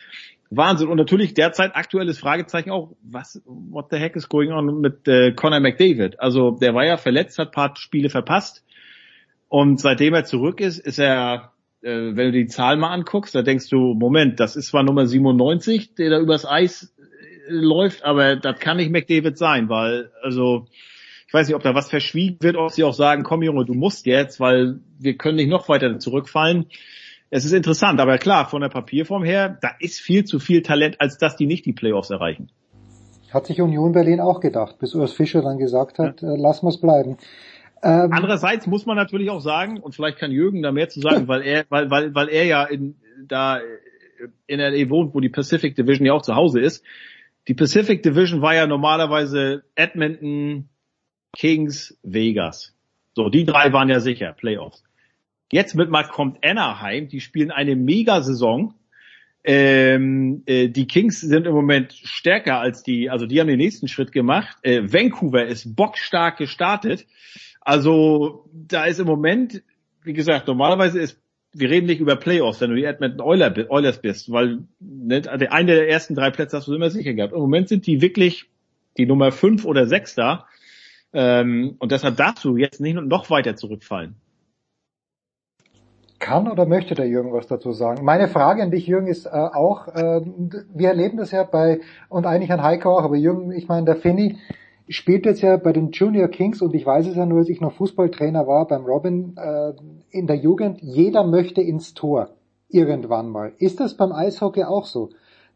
Wahnsinn. 0.51 0.89
Und 0.89 0.97
natürlich 0.97 1.35
derzeit 1.35 1.75
aktuelles 1.75 2.19
Fragezeichen 2.19 2.71
auch, 2.71 2.95
was, 3.03 3.41
what 3.47 3.87
the 3.91 3.97
heck 3.97 4.17
is 4.17 4.29
going 4.29 4.53
on 4.53 4.81
mit 4.81 5.09
äh, 5.09 5.33
Conor 5.33 5.61
McDavid? 5.61 6.21
Also 6.21 6.53
der 6.53 6.75
war 6.75 6.85
ja 6.85 6.97
verletzt, 6.97 7.39
hat 7.39 7.53
paar 7.53 7.75
Spiele 7.77 8.11
verpasst. 8.11 8.65
Und 9.49 9.81
seitdem 9.81 10.15
er 10.15 10.25
zurück 10.25 10.61
ist, 10.61 10.79
ist 10.79 10.99
er, 10.99 11.53
äh, 11.83 11.89
wenn 11.89 12.27
du 12.27 12.33
die 12.33 12.47
Zahl 12.47 12.77
mal 12.77 12.93
anguckst, 12.93 13.35
da 13.35 13.43
denkst 13.43 13.69
du, 13.69 13.95
Moment, 13.95 14.39
das 14.39 14.57
ist 14.57 14.69
zwar 14.69 14.83
Nummer 14.83 15.07
97, 15.07 15.95
der 15.95 16.11
da 16.11 16.21
übers 16.21 16.47
Eis 16.47 16.95
äh, 16.99 17.53
läuft, 17.53 18.05
aber 18.05 18.37
das 18.37 18.61
kann 18.61 18.77
nicht 18.77 18.93
McDavid 18.93 19.39
sein, 19.39 19.69
weil, 19.69 20.11
also, 20.23 20.67
ich 21.31 21.35
weiß 21.35 21.47
nicht, 21.47 21.57
ob 21.57 21.63
da 21.63 21.75
was 21.75 21.89
verschwiegen 21.89 22.39
wird, 22.41 22.57
ob 22.57 22.73
sie 22.73 22.85
auch 22.85 22.93
sagen, 22.93 23.23
komm 23.23 23.43
Junge, 23.43 23.65
du 23.65 23.75
musst 23.75 24.05
jetzt, 24.05 24.41
weil 24.41 24.81
wir 24.99 25.17
können 25.17 25.37
nicht 25.37 25.49
noch 25.49 25.69
weiter 25.69 25.99
zurückfallen 25.99 26.67
es 27.31 27.45
ist 27.45 27.53
interessant, 27.53 28.01
aber 28.01 28.19
klar, 28.19 28.47
von 28.47 28.61
der 28.61 28.69
Papierform 28.69 29.23
her, 29.23 29.57
da 29.61 29.71
ist 29.79 30.01
viel 30.01 30.25
zu 30.25 30.41
viel 30.41 30.63
Talent, 30.63 31.01
als 31.01 31.17
dass 31.17 31.37
die 31.37 31.47
nicht 31.47 31.65
die 31.65 31.73
Playoffs 31.73 32.11
erreichen. 32.11 32.51
Hat 33.33 33.47
sich 33.47 33.63
Union 33.63 33.93
Berlin 33.93 34.21
auch 34.21 34.41
gedacht, 34.41 34.79
bis 34.81 34.97
Urs 34.97 35.13
Fischer 35.13 35.41
dann 35.41 35.59
gesagt 35.59 36.01
hat, 36.01 36.21
ja. 36.23 36.33
äh, 36.33 36.37
lass 36.37 36.63
mal's 36.65 36.81
bleiben. 36.81 37.19
Ähm, 37.83 38.13
Andererseits 38.13 38.67
muss 38.67 38.85
man 38.85 38.97
natürlich 38.97 39.31
auch 39.31 39.41
sagen, 39.41 39.79
und 39.79 39.95
vielleicht 39.95 40.19
kann 40.19 40.33
Jürgen 40.33 40.61
da 40.63 40.73
mehr 40.73 40.89
zu 40.89 41.01
sagen, 41.01 41.29
weil 41.29 41.43
er, 41.43 41.65
weil, 41.69 41.89
weil, 41.89 42.15
weil 42.15 42.29
er 42.29 42.45
ja 42.45 42.65
in, 42.65 42.97
da 43.27 43.61
in 44.49 44.59
LA 44.59 44.91
wohnt, 44.91 45.15
wo 45.15 45.21
die 45.21 45.29
Pacific 45.29 45.77
Division 45.77 46.07
ja 46.07 46.13
auch 46.13 46.23
zu 46.23 46.35
Hause 46.35 46.61
ist. 46.61 46.85
Die 47.47 47.55
Pacific 47.55 48.03
Division 48.03 48.43
war 48.43 48.55
ja 48.55 48.67
normalerweise 48.67 49.63
Edmonton, 49.77 50.69
Kings, 51.33 51.99
Vegas. 52.03 52.75
So, 53.15 53.29
die 53.29 53.45
drei 53.45 53.73
waren 53.73 53.89
ja 53.89 54.01
sicher, 54.01 54.33
Playoffs. 54.33 54.83
Jetzt 55.53 55.75
mit 55.75 55.91
mal 55.91 56.05
kommt 56.05 56.45
Anaheim, 56.45 57.09
die 57.09 57.21
spielen 57.21 57.51
eine 57.51 57.75
Mega-Saison. 57.77 58.75
Ähm, 59.43 60.43
äh, 60.47 60.69
die 60.69 60.87
Kings 60.87 61.21
sind 61.21 61.47
im 61.47 61.55
Moment 61.55 61.93
stärker 61.93 62.61
als 62.61 62.83
die, 62.83 63.11
also 63.11 63.27
die 63.27 63.41
haben 63.41 63.49
den 63.49 63.59
nächsten 63.59 63.89
Schritt 63.89 64.13
gemacht. 64.13 64.57
Äh, 64.63 64.93
Vancouver 64.93 65.47
ist 65.47 65.75
bockstark 65.75 66.37
gestartet. 66.37 67.07
Also 67.61 68.49
da 68.53 68.85
ist 68.85 69.01
im 69.01 69.07
Moment, 69.07 69.63
wie 70.05 70.13
gesagt, 70.13 70.47
normalerweise 70.47 71.01
ist 71.01 71.21
wir 71.53 71.69
reden 71.69 71.87
nicht 71.87 72.01
über 72.01 72.17
Playoffs, 72.17 72.61
wenn 72.61 72.71
du 72.71 72.77
die 72.77 72.85
Edmonton 72.85 73.21
Oilers 73.21 74.01
bist, 74.01 74.31
weil 74.31 74.61
ne, 74.79 75.23
eine 75.29 75.75
der 75.75 75.89
ersten 75.89 76.15
drei 76.15 76.31
Plätze 76.31 76.57
hast 76.57 76.69
du 76.69 76.75
immer 76.75 76.91
sicher 76.91 77.13
gehabt. 77.13 77.33
Im 77.33 77.41
Moment 77.41 77.69
sind 77.69 77.87
die 77.87 78.01
wirklich 78.01 78.47
die 78.97 79.07
Nummer 79.07 79.33
fünf 79.33 79.65
oder 79.65 79.87
sechs 79.87 80.15
da. 80.15 80.47
Ähm, 81.13 81.77
und 81.79 81.93
deshalb 81.93 82.17
darfst 82.17 82.45
du 82.45 82.57
jetzt 82.57 82.81
nicht 82.81 82.95
noch 82.95 83.31
weiter 83.31 83.57
zurückfallen. 83.57 84.17
Kann 86.21 86.49
oder 86.51 86.67
möchte 86.67 86.95
der 86.95 87.09
Jürgen 87.09 87.33
was 87.33 87.47
dazu 87.47 87.73
sagen? 87.73 88.05
Meine 88.05 88.29
Frage 88.29 88.63
an 88.63 88.71
dich, 88.71 88.87
Jürgen, 88.87 89.07
ist 89.07 89.25
äh, 89.27 89.31
auch, 89.31 89.89
äh, 89.89 90.21
wir 90.75 90.89
erleben 90.89 91.17
das 91.17 91.31
ja 91.31 91.45
bei, 91.45 91.81
und 92.11 92.27
eigentlich 92.27 92.53
an 92.53 92.63
Heiko 92.63 92.97
auch, 92.97 93.03
aber 93.03 93.17
Jürgen, 93.17 93.53
ich 93.53 93.69
meine, 93.69 93.87
der 93.87 93.97
Finny 93.97 94.37
spielt 94.87 95.25
jetzt 95.25 95.41
ja 95.41 95.57
bei 95.57 95.73
den 95.73 95.93
Junior 95.93 96.29
Kings 96.29 96.61
und 96.61 96.75
ich 96.75 96.85
weiß 96.85 97.07
es 97.07 97.17
ja 97.17 97.25
nur, 97.25 97.39
als 97.39 97.49
ich 97.49 97.61
noch 97.61 97.73
Fußballtrainer 97.73 98.47
war 98.47 98.67
beim 98.67 98.85
Robin 98.85 99.35
äh, 99.37 99.73
in 100.11 100.27
der 100.27 100.37
Jugend, 100.37 100.81
jeder 100.83 101.25
möchte 101.25 101.63
ins 101.63 101.95
Tor 101.95 102.31
irgendwann 102.69 103.31
mal. 103.31 103.53
Ist 103.59 103.81
das 103.81 103.97
beim 103.97 104.13
Eishockey 104.13 104.65
auch 104.65 104.85
so? 104.85 105.11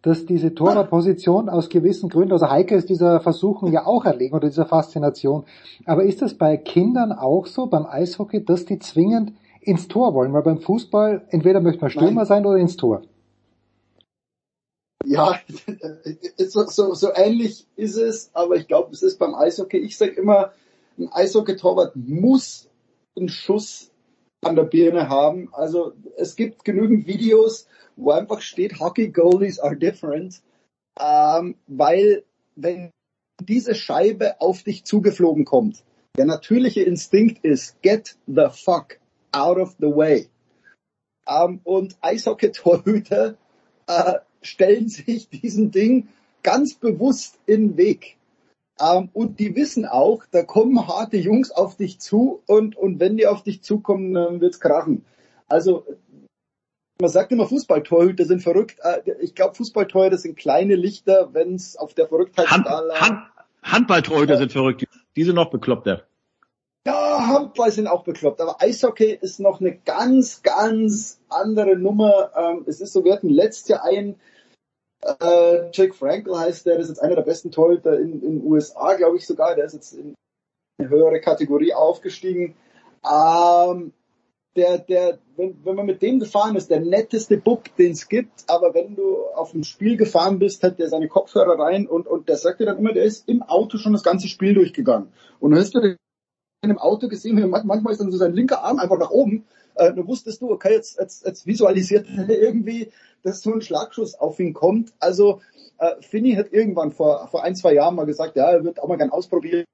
Dass 0.04 0.26
diese 0.26 0.54
Torwartposition 0.54 1.48
aus 1.48 1.70
gewissen 1.70 2.10
Gründen, 2.10 2.32
also 2.32 2.50
Heike 2.50 2.74
ist 2.74 2.90
dieser 2.90 3.20
Versuchung 3.20 3.72
ja 3.72 3.86
auch 3.86 4.04
erlegen 4.04 4.34
oder 4.34 4.48
dieser 4.48 4.66
Faszination. 4.66 5.44
Aber 5.86 6.04
ist 6.04 6.20
das 6.20 6.34
bei 6.34 6.58
Kindern 6.58 7.10
auch 7.10 7.46
so, 7.46 7.66
beim 7.66 7.86
Eishockey, 7.86 8.44
dass 8.44 8.66
die 8.66 8.78
zwingend 8.78 9.32
ins 9.62 9.88
Tor 9.88 10.12
wollen? 10.12 10.34
Weil 10.34 10.42
beim 10.42 10.58
Fußball 10.58 11.26
entweder 11.30 11.62
möchte 11.62 11.80
man 11.80 11.90
Stürmer 11.90 12.12
Nein. 12.12 12.26
sein 12.26 12.44
oder 12.44 12.58
ins 12.58 12.76
Tor. 12.76 13.00
Ja, 15.06 15.40
so, 16.36 16.66
so, 16.66 16.92
so 16.92 17.08
ähnlich 17.14 17.66
ist 17.76 17.96
es, 17.96 18.30
aber 18.34 18.56
ich 18.56 18.68
glaube, 18.68 18.92
es 18.92 19.02
ist 19.02 19.18
beim 19.18 19.34
Eishockey. 19.34 19.78
Ich 19.78 19.96
sage 19.96 20.12
immer, 20.12 20.52
ein 20.98 21.08
Eishockey-Torwart 21.10 21.96
muss 21.96 22.68
einen 23.16 23.30
Schuss 23.30 23.90
an 24.42 24.54
der 24.54 24.64
Birne 24.64 25.08
haben. 25.08 25.48
Also 25.52 25.92
es 26.18 26.36
gibt 26.36 26.66
genügend 26.66 27.06
Videos, 27.06 27.68
wo 27.96 28.10
einfach 28.10 28.40
steht, 28.40 28.80
Hockey 28.80 29.08
Goalies 29.08 29.58
are 29.58 29.76
different, 29.76 30.42
ähm, 31.00 31.56
weil 31.66 32.24
wenn 32.56 32.90
diese 33.40 33.74
Scheibe 33.74 34.40
auf 34.40 34.62
dich 34.62 34.84
zugeflogen 34.84 35.44
kommt, 35.44 35.84
der 36.16 36.26
natürliche 36.26 36.82
Instinkt 36.82 37.44
ist, 37.44 37.80
get 37.82 38.16
the 38.26 38.46
fuck 38.50 38.98
out 39.32 39.58
of 39.58 39.74
the 39.80 39.86
way. 39.86 40.28
Ähm, 41.26 41.60
und 41.64 41.96
Eishockey-Torhüter 42.00 43.36
äh, 43.86 44.14
stellen 44.42 44.88
sich 44.88 45.28
diesem 45.28 45.70
Ding 45.70 46.08
ganz 46.42 46.74
bewusst 46.74 47.38
in 47.46 47.70
den 47.70 47.76
Weg. 47.76 48.16
Ähm, 48.80 49.08
und 49.12 49.40
die 49.40 49.56
wissen 49.56 49.86
auch, 49.86 50.24
da 50.30 50.42
kommen 50.42 50.86
harte 50.86 51.16
Jungs 51.16 51.50
auf 51.50 51.76
dich 51.76 51.98
zu 51.98 52.42
und, 52.46 52.76
und 52.76 53.00
wenn 53.00 53.16
die 53.16 53.26
auf 53.26 53.42
dich 53.42 53.62
zukommen, 53.62 54.14
dann 54.14 54.40
wird's 54.40 54.60
krachen. 54.60 55.04
Also 55.48 55.84
man 57.00 57.10
sagt 57.10 57.32
immer, 57.32 57.46
Fußballtorhüter 57.46 58.24
sind 58.24 58.42
verrückt. 58.42 58.78
Äh, 58.82 59.00
ich 59.20 59.34
glaube, 59.34 59.54
Fußballtorhüter 59.54 60.18
sind 60.18 60.36
kleine 60.36 60.76
Lichter, 60.76 61.30
wenn 61.32 61.54
es 61.54 61.76
auf 61.76 61.94
der 61.94 62.08
Verrücktheitsskala... 62.08 62.94
Hand, 62.94 63.00
Hand, 63.00 63.18
Handballtorhüter 63.62 64.34
ja. 64.34 64.38
sind 64.38 64.52
verrückt. 64.52 64.86
Die 65.16 65.24
sind 65.24 65.34
noch 65.34 65.50
bekloppter. 65.50 66.04
Ja, 66.86 67.26
Handball 67.26 67.70
sind 67.70 67.86
auch 67.86 68.04
bekloppt, 68.04 68.42
aber 68.42 68.60
Eishockey 68.60 69.18
ist 69.18 69.40
noch 69.40 69.60
eine 69.60 69.74
ganz, 69.74 70.42
ganz 70.42 71.18
andere 71.30 71.76
Nummer. 71.76 72.30
Ähm, 72.36 72.64
es 72.66 72.80
ist 72.80 72.92
so, 72.92 73.04
wir 73.04 73.14
hatten 73.14 73.30
letztes 73.30 73.68
Jahr 73.68 73.84
einen, 73.84 74.20
äh, 75.00 75.70
Jake 75.72 75.94
Frankel 75.94 76.38
heißt 76.38 76.66
der, 76.66 76.76
das 76.76 76.84
ist 76.84 76.96
jetzt 76.96 77.02
einer 77.02 77.14
der 77.14 77.22
besten 77.22 77.50
Torhüter 77.50 77.98
in 77.98 78.20
den 78.20 78.44
USA, 78.44 78.94
glaube 78.94 79.16
ich 79.16 79.26
sogar. 79.26 79.54
Der 79.54 79.64
ist 79.64 79.72
jetzt 79.72 79.94
in 79.94 80.14
eine 80.78 80.90
höhere 80.90 81.20
Kategorie 81.20 81.72
aufgestiegen. 81.72 82.54
Ähm, 83.02 83.94
der, 84.56 84.78
der, 84.78 85.18
wenn, 85.36 85.64
wenn 85.64 85.74
man 85.74 85.86
mit 85.86 86.02
dem 86.02 86.20
gefahren 86.20 86.56
ist, 86.56 86.70
der 86.70 86.80
netteste 86.80 87.38
Bub, 87.38 87.74
den 87.76 87.92
es 87.92 88.08
gibt, 88.08 88.44
aber 88.48 88.74
wenn 88.74 88.94
du 88.94 89.24
auf 89.34 89.52
ein 89.52 89.64
Spiel 89.64 89.96
gefahren 89.96 90.38
bist, 90.38 90.62
hat 90.62 90.78
der 90.78 90.88
seine 90.88 91.08
Kopfhörer 91.08 91.58
rein 91.58 91.86
und, 91.86 92.06
und 92.06 92.28
der 92.28 92.36
sagt 92.36 92.60
dir 92.60 92.66
dann 92.66 92.78
immer, 92.78 92.92
der 92.92 93.04
ist 93.04 93.28
im 93.28 93.42
Auto 93.42 93.78
schon 93.78 93.92
das 93.92 94.02
ganze 94.02 94.28
Spiel 94.28 94.54
durchgegangen. 94.54 95.08
Und 95.40 95.50
dann 95.50 95.60
hast 95.60 95.74
du 95.74 95.80
den 95.80 95.96
im 96.62 96.78
Auto 96.78 97.08
gesehen, 97.08 97.50
manchmal 97.50 97.92
ist 97.92 98.00
dann 98.00 98.10
so 98.10 98.16
sein 98.16 98.32
linker 98.32 98.62
Arm 98.62 98.78
einfach 98.78 98.98
nach 98.98 99.10
oben. 99.10 99.44
Äh, 99.74 99.92
dann 99.92 100.06
wusstest 100.06 100.40
du, 100.40 100.50
okay, 100.50 100.72
jetzt, 100.72 100.98
jetzt, 100.98 101.26
jetzt 101.26 101.46
visualisiert 101.46 102.06
er 102.08 102.28
irgendwie, 102.28 102.90
dass 103.22 103.42
so 103.42 103.52
ein 103.52 103.60
Schlagschuss 103.60 104.14
auf 104.14 104.38
ihn 104.40 104.54
kommt. 104.54 104.94
Also 104.98 105.40
äh, 105.78 106.00
Finny 106.00 106.34
hat 106.34 106.52
irgendwann 106.52 106.92
vor, 106.92 107.28
vor 107.28 107.42
ein, 107.44 107.54
zwei 107.54 107.74
Jahren 107.74 107.96
mal 107.96 108.06
gesagt, 108.06 108.36
ja, 108.36 108.50
er 108.50 108.64
wird 108.64 108.80
auch 108.80 108.88
mal 108.88 108.96
gern 108.96 109.10
ausprobieren 109.10 109.66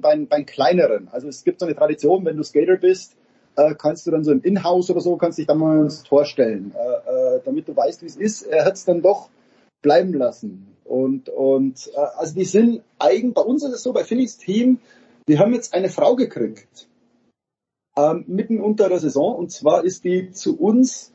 bei, 0.00 0.16
bei 0.24 0.44
kleineren. 0.44 1.08
Also 1.08 1.28
es 1.28 1.44
gibt 1.44 1.60
so 1.60 1.66
eine 1.66 1.74
Tradition, 1.74 2.24
wenn 2.24 2.36
du 2.36 2.42
Skater 2.42 2.76
bist, 2.76 3.16
äh, 3.56 3.74
kannst 3.74 4.06
du 4.06 4.10
dann 4.10 4.24
so 4.24 4.32
im 4.32 4.42
Inhouse 4.42 4.90
oder 4.90 5.00
so, 5.00 5.16
kannst 5.16 5.38
dich 5.38 5.46
dann 5.46 5.58
mal 5.58 5.80
ins 5.80 6.02
Tor 6.02 6.24
stellen, 6.24 6.74
äh, 6.74 7.36
äh, 7.36 7.40
damit 7.44 7.68
du 7.68 7.76
weißt, 7.76 8.02
wie 8.02 8.06
es 8.06 8.16
ist. 8.16 8.42
Er 8.42 8.64
hat 8.64 8.74
es 8.74 8.84
dann 8.84 9.02
doch 9.02 9.30
bleiben 9.82 10.12
lassen. 10.14 10.74
Und, 10.84 11.28
und 11.28 11.90
äh, 11.94 12.00
also 12.16 12.34
die 12.34 12.44
sind 12.44 12.82
eigen, 12.98 13.32
bei 13.32 13.42
uns 13.42 13.64
ist 13.64 13.72
es 13.72 13.82
so, 13.82 13.92
bei 13.92 14.04
Phillies 14.04 14.38
Team, 14.38 14.78
wir 15.26 15.38
haben 15.38 15.54
jetzt 15.54 15.72
eine 15.72 15.88
Frau 15.88 16.16
gekriegt, 16.16 16.88
ähm, 17.96 18.24
mitten 18.26 18.60
unter 18.60 18.88
der 18.88 18.98
Saison, 18.98 19.36
und 19.36 19.50
zwar 19.52 19.84
ist 19.84 20.04
die 20.04 20.30
zu 20.32 20.58
uns, 20.58 21.12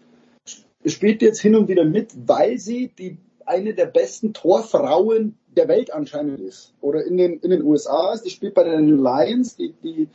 spielt 0.85 1.21
jetzt 1.21 1.41
hin 1.41 1.55
und 1.55 1.67
wieder 1.67 1.85
mit, 1.85 2.13
weil 2.25 2.57
sie 2.57 2.91
die 2.97 3.17
eine 3.45 3.73
der 3.73 3.87
besten 3.87 4.33
Torfrauen 4.33 5.37
der 5.55 5.67
Welt 5.67 5.91
anscheinend 5.91 6.39
ist. 6.39 6.73
Oder 6.81 7.03
in 7.05 7.17
den, 7.17 7.39
in 7.39 7.49
den 7.49 7.63
USA 7.63 8.13
ist, 8.13 8.23
die 8.23 8.29
spielt 8.29 8.53
bei 8.53 8.63
den 8.63 8.87
Lions, 8.97 9.55
die, 9.55 9.73
die 9.83 10.07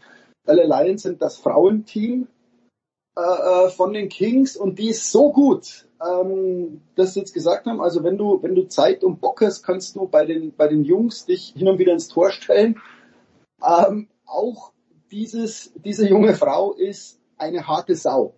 LA 0.46 0.82
Lions 0.82 1.02
sind 1.02 1.22
das 1.22 1.38
Frauenteam 1.38 2.28
äh, 3.16 3.20
äh, 3.20 3.70
von 3.70 3.92
den 3.92 4.08
Kings 4.08 4.56
und 4.56 4.78
die 4.78 4.88
ist 4.88 5.10
so 5.10 5.32
gut, 5.32 5.86
ähm, 6.04 6.80
dass 6.96 7.14
sie 7.14 7.20
jetzt 7.20 7.32
gesagt 7.32 7.66
haben, 7.66 7.80
also 7.80 8.02
wenn 8.02 8.18
du, 8.18 8.42
wenn 8.42 8.54
du 8.54 8.64
Zeit 8.68 9.04
und 9.04 9.20
Bock 9.20 9.40
hast, 9.40 9.62
kannst 9.62 9.96
du 9.96 10.08
bei 10.08 10.26
den, 10.26 10.54
bei 10.54 10.68
den 10.68 10.84
Jungs 10.84 11.24
dich 11.24 11.54
hin 11.56 11.68
und 11.68 11.78
wieder 11.78 11.92
ins 11.92 12.08
Tor 12.08 12.30
stellen. 12.30 12.80
Ähm, 13.64 14.08
auch 14.26 14.72
dieses, 15.10 15.72
diese 15.76 16.08
junge 16.08 16.34
Frau 16.34 16.72
ist 16.72 17.20
eine 17.38 17.66
harte 17.66 17.94
Sau. 17.94 18.34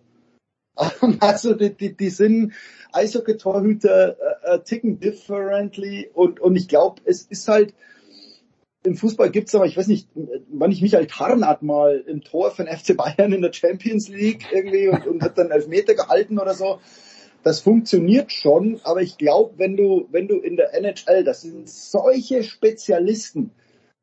Also 1.19 1.55
die, 1.55 1.73
die, 1.73 1.97
die 1.97 2.09
sind 2.11 2.53
Eishockey-Torhüter 2.91 4.15
äh, 4.43 4.55
äh, 4.55 4.59
ticken 4.59 4.99
differently 4.99 6.11
und, 6.13 6.39
und 6.39 6.55
ich 6.55 6.67
glaube, 6.67 7.01
es 7.05 7.23
ist 7.23 7.47
halt, 7.47 7.73
im 8.87 8.95
Fußball 8.95 9.29
gibt's 9.29 9.53
aber, 9.53 9.65
ich 9.65 9.77
weiß 9.77 9.87
nicht, 9.87 10.07
wann 10.49 10.71
ich 10.71 10.81
Michael 10.81 11.07
Tarnath 11.07 11.61
mal 11.61 12.03
im 12.07 12.23
Tor 12.23 12.51
von 12.51 12.67
FC 12.67 12.95
Bayern 12.95 13.33
in 13.33 13.41
der 13.41 13.53
Champions 13.53 14.07
League 14.07 14.47
irgendwie 14.51 14.87
und, 14.87 15.05
und 15.05 15.21
hat 15.21 15.37
dann 15.37 15.51
Elfmeter 15.51 15.93
gehalten 15.93 16.39
oder 16.39 16.53
so. 16.53 16.79
Das 17.43 17.59
funktioniert 17.59 18.31
schon, 18.31 18.79
aber 18.83 19.01
ich 19.01 19.17
glaube, 19.17 19.53
wenn 19.57 19.77
du, 19.77 20.07
wenn 20.11 20.27
du 20.27 20.39
in 20.39 20.57
der 20.57 20.73
NHL, 20.73 21.23
das 21.23 21.41
sind 21.41 21.69
solche 21.69 22.43
Spezialisten, 22.43 23.51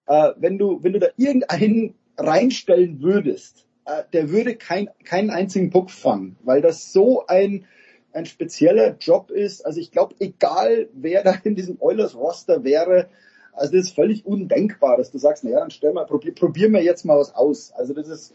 äh, 0.06 0.32
wenn 0.36 0.58
du, 0.58 0.82
wenn 0.82 0.92
du 0.92 0.98
da 0.98 1.08
irgendeinen 1.16 1.94
reinstellen 2.16 3.02
würdest, 3.02 3.66
äh, 3.86 4.04
der 4.12 4.30
würde 4.30 4.54
kein, 4.54 4.88
keinen 5.04 5.30
einzigen 5.30 5.70
Puck 5.70 5.90
fangen, 5.90 6.36
weil 6.44 6.62
das 6.62 6.92
so 6.92 7.26
ein, 7.26 7.64
ein 8.12 8.26
spezieller 8.26 8.96
Job 9.00 9.30
ist. 9.30 9.64
Also 9.66 9.80
ich 9.80 9.90
glaube, 9.90 10.14
egal 10.20 10.88
wer 10.92 11.22
da 11.24 11.34
in 11.42 11.54
diesem 11.54 11.80
Oilers 11.80 12.14
Roster 12.14 12.64
wäre, 12.64 13.08
also 13.54 13.76
das 13.76 13.86
ist 13.86 13.94
völlig 13.94 14.26
undenkbar, 14.26 14.96
dass 14.96 15.10
du 15.10 15.18
sagst, 15.18 15.44
naja, 15.44 15.60
dann 15.60 15.70
stell 15.70 15.92
mal, 15.92 16.04
probier, 16.06 16.34
probieren 16.34 16.72
wir 16.72 16.82
jetzt 16.82 17.04
mal 17.04 17.18
was 17.18 17.34
aus. 17.34 17.72
Also 17.72 17.94
das 17.94 18.08
ist 18.08 18.34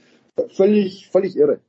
völlig, 0.56 1.08
völlig 1.08 1.36
irre. 1.36 1.60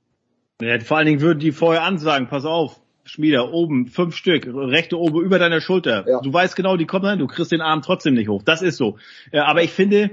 Ja, 0.60 0.78
vor 0.80 0.98
allen 0.98 1.06
Dingen 1.06 1.20
würden 1.20 1.38
die 1.38 1.52
vorher 1.52 1.82
ansagen, 1.82 2.28
pass 2.28 2.44
auf, 2.44 2.80
Schmieder, 3.04 3.52
oben, 3.52 3.86
fünf 3.86 4.14
Stück, 4.14 4.46
rechte 4.46 4.98
oben 4.98 5.22
über 5.22 5.38
deiner 5.38 5.60
Schulter. 5.60 6.04
Ja. 6.08 6.20
Du 6.20 6.32
weißt 6.32 6.54
genau, 6.54 6.76
die 6.76 6.86
kommen 6.86 7.06
rein, 7.06 7.18
du 7.18 7.26
kriegst 7.26 7.50
den 7.50 7.62
Arm 7.62 7.82
trotzdem 7.82 8.14
nicht 8.14 8.28
hoch. 8.28 8.42
Das 8.44 8.62
ist 8.62 8.76
so. 8.76 8.98
Ja, 9.32 9.46
aber 9.46 9.62
ich 9.62 9.72
finde, 9.72 10.10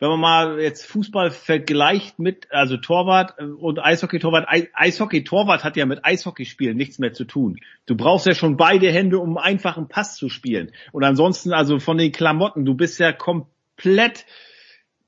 wenn 0.00 0.08
man 0.08 0.20
mal 0.20 0.60
jetzt 0.60 0.86
Fußball 0.86 1.30
vergleicht 1.30 2.18
mit, 2.18 2.48
also 2.50 2.76
Torwart 2.76 3.38
und 3.38 3.78
Eishockey-Torwart, 3.78 4.46
Eishockey-Torwart 4.74 5.64
hat 5.64 5.76
ja 5.76 5.86
mit 5.86 6.04
Eishockeyspielen 6.04 6.76
nichts 6.76 6.98
mehr 6.98 7.12
zu 7.12 7.24
tun. 7.24 7.58
Du 7.86 7.96
brauchst 7.96 8.26
ja 8.26 8.34
schon 8.34 8.56
beide 8.56 8.90
Hände, 8.90 9.18
um 9.18 9.36
einen 9.36 9.54
einfachen 9.54 9.88
Pass 9.88 10.16
zu 10.16 10.28
spielen. 10.28 10.72
Und 10.92 11.04
ansonsten, 11.04 11.52
also 11.52 11.78
von 11.78 11.96
den 11.96 12.12
Klamotten, 12.12 12.64
du 12.64 12.74
bist 12.74 12.98
ja 12.98 13.12
komplett 13.12 14.26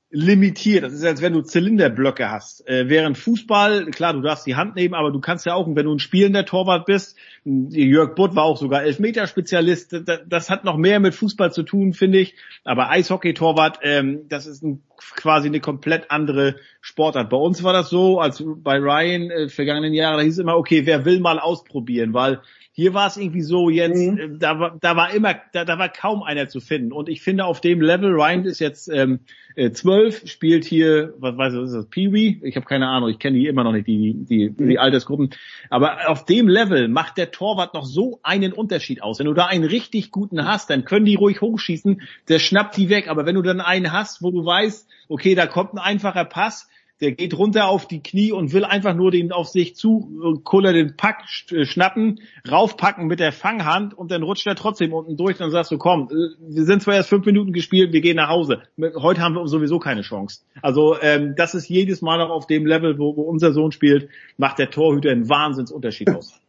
limitiert. 0.09 0.83
Das 0.83 0.93
ist, 0.93 1.03
als 1.03 1.21
wenn 1.21 1.33
du 1.33 1.41
Zylinderblöcke 1.41 2.31
hast. 2.31 2.65
Äh, 2.67 2.87
während 2.87 3.17
Fußball, 3.17 3.87
klar, 3.87 4.13
du 4.13 4.21
darfst 4.21 4.47
die 4.47 4.55
Hand 4.55 4.75
nehmen, 4.75 4.93
aber 4.93 5.11
du 5.11 5.19
kannst 5.19 5.45
ja 5.45 5.53
auch, 5.53 5.67
wenn 5.67 5.85
du 5.85 5.93
ein 5.93 5.99
spielender 5.99 6.45
Torwart 6.45 6.85
bist, 6.85 7.17
Jörg 7.43 8.15
Butt 8.15 8.35
war 8.35 8.43
auch 8.43 8.57
sogar 8.57 8.83
Elfmeterspezialist, 8.83 10.03
das, 10.27 10.49
hat 10.49 10.63
noch 10.63 10.77
mehr 10.77 10.99
mit 10.99 11.13
Fußball 11.13 11.51
zu 11.51 11.63
tun, 11.63 11.93
finde 11.93 12.19
ich. 12.19 12.35
Aber 12.63 12.89
Eishockey-Torwart, 12.89 13.79
ähm, 13.83 14.21
das 14.29 14.47
ist 14.47 14.63
ein, 14.63 14.81
quasi 14.97 15.47
eine 15.47 15.59
komplett 15.59 16.09
andere 16.09 16.55
Sportart. 16.79 17.29
Bei 17.29 17.37
uns 17.37 17.63
war 17.63 17.73
das 17.73 17.89
so, 17.89 18.19
als 18.19 18.43
bei 18.45 18.77
Ryan 18.77 19.29
äh, 19.29 19.49
vergangenen 19.49 19.93
Jahre, 19.93 20.17
da 20.17 20.23
hieß 20.23 20.33
es 20.33 20.39
immer, 20.39 20.55
okay, 20.55 20.85
wer 20.85 21.03
will 21.03 21.19
mal 21.19 21.39
ausprobieren, 21.39 22.13
weil 22.13 22.41
Hier 22.79 22.93
war 22.93 23.07
es 23.07 23.17
irgendwie 23.17 23.41
so 23.41 23.71
jetzt, 23.71 23.97
Mhm. 23.99 24.17
äh, 24.19 24.29
da, 24.37 24.59
war, 24.59 24.77
da 24.79 24.95
war 24.95 25.11
immer, 25.11 25.33
da, 25.51 25.65
da 25.65 25.79
war 25.79 25.89
kaum 25.89 26.21
einer 26.21 26.47
zu 26.47 26.59
finden. 26.59 26.91
Und 26.91 27.09
ich 27.09 27.23
finde 27.23 27.45
auf 27.45 27.59
dem 27.59 27.81
Level, 27.81 28.11
Ryan 28.11 28.45
ist 28.45 28.59
jetzt 28.59 28.87
ähm, 28.87 29.21
äh, 29.55 29.71
12, 29.71 30.29
spielt 30.29 30.63
hier, 30.63 31.15
was 31.17 31.35
weiß 31.35 31.53
ich, 31.53 31.59
was 31.59 31.69
ist 31.69 31.75
das, 31.75 31.85
Pee-Wee? 31.89 32.39
Ich 32.43 32.55
habe 32.55 32.67
keine 32.67 32.87
Ahnung, 32.87 33.09
ich 33.09 33.17
kenne 33.17 33.39
die 33.39 33.47
immer 33.47 33.63
noch 33.63 33.71
nicht, 33.71 33.87
die, 33.87 34.13
die, 34.13 34.51
die, 34.51 34.67
die 34.67 34.77
Altersgruppen. 34.77 35.31
Aber 35.71 36.07
auf 36.07 36.25
dem 36.25 36.47
Level 36.47 36.87
macht 36.87 37.17
der 37.17 37.31
Torwart 37.31 37.73
noch 37.73 37.85
so 37.85 38.19
einen 38.21 38.53
Unterschied 38.53 39.01
aus. 39.01 39.17
Wenn 39.17 39.25
du 39.25 39.33
da 39.33 39.47
einen 39.47 39.63
richtig 39.63 40.11
guten 40.11 40.45
hast, 40.45 40.69
dann 40.69 40.85
können 40.85 41.05
die 41.05 41.15
ruhig 41.15 41.41
hochschießen, 41.41 42.03
der 42.29 42.37
schnappt 42.37 42.77
die 42.77 42.89
weg. 42.89 43.07
Aber 43.07 43.25
wenn 43.25 43.33
du 43.33 43.41
dann 43.41 43.59
einen 43.59 43.91
hast, 43.91 44.21
wo 44.21 44.29
du 44.29 44.45
weißt, 44.45 44.87
okay, 45.09 45.33
da 45.33 45.47
kommt 45.47 45.73
ein 45.73 45.79
einfacher 45.79 46.25
Pass, 46.25 46.69
der 47.01 47.11
geht 47.11 47.37
runter 47.37 47.67
auf 47.67 47.87
die 47.87 48.01
Knie 48.01 48.31
und 48.31 48.53
will 48.53 48.65
einfach 48.65 48.95
nur 48.95 49.11
den 49.11 49.31
auf 49.31 49.47
sich 49.47 49.75
zu, 49.75 50.09
äh, 50.23 50.39
Kuller 50.43 50.73
den 50.73 50.95
Pack 50.97 51.23
äh, 51.51 51.65
schnappen, 51.65 52.21
raufpacken 52.49 53.07
mit 53.07 53.19
der 53.19 53.31
Fanghand 53.31 53.93
und 53.93 54.11
dann 54.11 54.23
rutscht 54.23 54.47
er 54.47 54.55
trotzdem 54.55 54.93
unten 54.93 55.15
durch. 55.15 55.37
Dann 55.37 55.51
sagst 55.51 55.71
du, 55.71 55.77
komm, 55.77 56.09
äh, 56.11 56.35
wir 56.39 56.65
sind 56.65 56.81
zwar 56.81 56.95
erst 56.95 57.09
fünf 57.09 57.25
Minuten 57.25 57.53
gespielt, 57.53 57.93
wir 57.93 58.01
gehen 58.01 58.15
nach 58.15 58.29
Hause. 58.29 58.63
Heute 58.77 59.21
haben 59.21 59.35
wir 59.35 59.47
sowieso 59.47 59.79
keine 59.79 60.01
Chance. 60.01 60.41
Also 60.61 60.99
ähm, 61.01 61.35
das 61.35 61.53
ist 61.53 61.69
jedes 61.69 62.01
Mal 62.01 62.17
noch 62.17 62.29
auf 62.29 62.47
dem 62.47 62.65
Level, 62.65 62.97
wo, 62.97 63.15
wo 63.15 63.21
unser 63.23 63.53
Sohn 63.53 63.71
spielt, 63.71 64.09
macht 64.37 64.59
der 64.59 64.71
Torhüter 64.71 65.11
einen 65.11 65.29
Wahnsinnsunterschied 65.29 66.09
aus. 66.15 66.39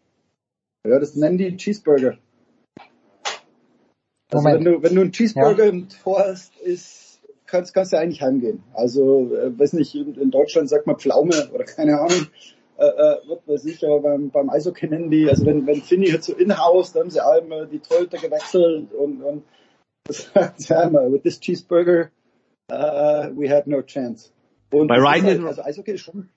Ja, 0.86 0.98
das 0.98 1.14
nennen 1.14 1.36
die 1.36 1.56
Cheeseburger. 1.56 2.18
Also 4.30 4.42
Moment. 4.42 4.64
wenn 4.64 4.72
du, 4.72 4.82
wenn 4.82 4.94
du 4.94 5.00
einen 5.02 5.12
Cheeseburger 5.12 5.64
im 5.64 5.88
Tor 5.88 6.20
hast, 6.20 6.56
ist, 6.60 7.07
kannst, 7.48 7.74
kannst 7.74 7.92
du 7.92 7.98
eigentlich 7.98 8.22
heimgehen. 8.22 8.62
Also, 8.74 9.34
äh, 9.34 9.58
weiß 9.58 9.72
nicht, 9.72 9.94
in, 9.94 10.30
Deutschland 10.30 10.68
sagt 10.68 10.86
man 10.86 10.98
Pflaume 10.98 11.50
oder 11.52 11.64
keine 11.64 11.98
Ahnung, 12.00 12.26
äh, 12.78 12.86
äh, 12.86 13.16
weiß 13.46 13.64
ich, 13.64 13.84
aber 13.84 14.00
beim, 14.00 14.30
beim 14.30 14.50
Eishockey 14.50 14.86
nennen 14.88 15.10
die, 15.10 15.28
also 15.28 15.44
wenn, 15.46 15.66
wenn 15.66 15.82
Finny 15.82 16.08
hat 16.10 16.22
so 16.22 16.34
in-house, 16.34 16.92
dann 16.92 17.04
haben 17.04 17.10
sie 17.10 17.24
einmal 17.24 17.66
die 17.66 17.80
Torhüter 17.80 18.18
gewechselt 18.18 18.92
und, 18.92 19.22
und 19.22 19.42
das 20.04 20.30
sagt 20.32 20.60
sie 20.60 20.76
einmal, 20.76 21.10
with 21.12 21.22
this 21.22 21.40
Cheeseburger, 21.40 22.10
uh, 22.70 23.28
we 23.34 23.50
had 23.50 23.66
no 23.66 23.82
chance. 23.82 24.30
Und 24.70 24.86
Bei 24.88 24.96
Ryan 24.98 25.26
ist 25.26 25.38
halt, 25.38 25.46
also 25.48 25.62
Eishockey 25.62 25.92
ist 25.92 26.02
schon, 26.02 26.28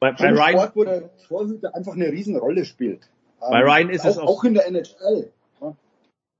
Bei, 0.00 0.12
bei 0.12 0.24
ein 0.28 0.34
Ryan, 0.38 0.50
Sport, 0.58 0.76
wo 0.76 0.84
der 0.84 1.16
Torhüter 1.28 1.74
einfach 1.74 1.94
eine 1.94 2.06
Riesenrolle 2.06 2.64
spielt. 2.64 3.08
Bei 3.40 3.60
Ähm, 3.60 3.66
Ryan 3.68 3.90
ist 3.90 4.04
es 4.04 4.18
auch, 4.18 4.22
auch- 4.24 4.38
auch 4.38 4.44
in 4.44 4.54
der 4.54 4.66
NHL. 4.68 5.30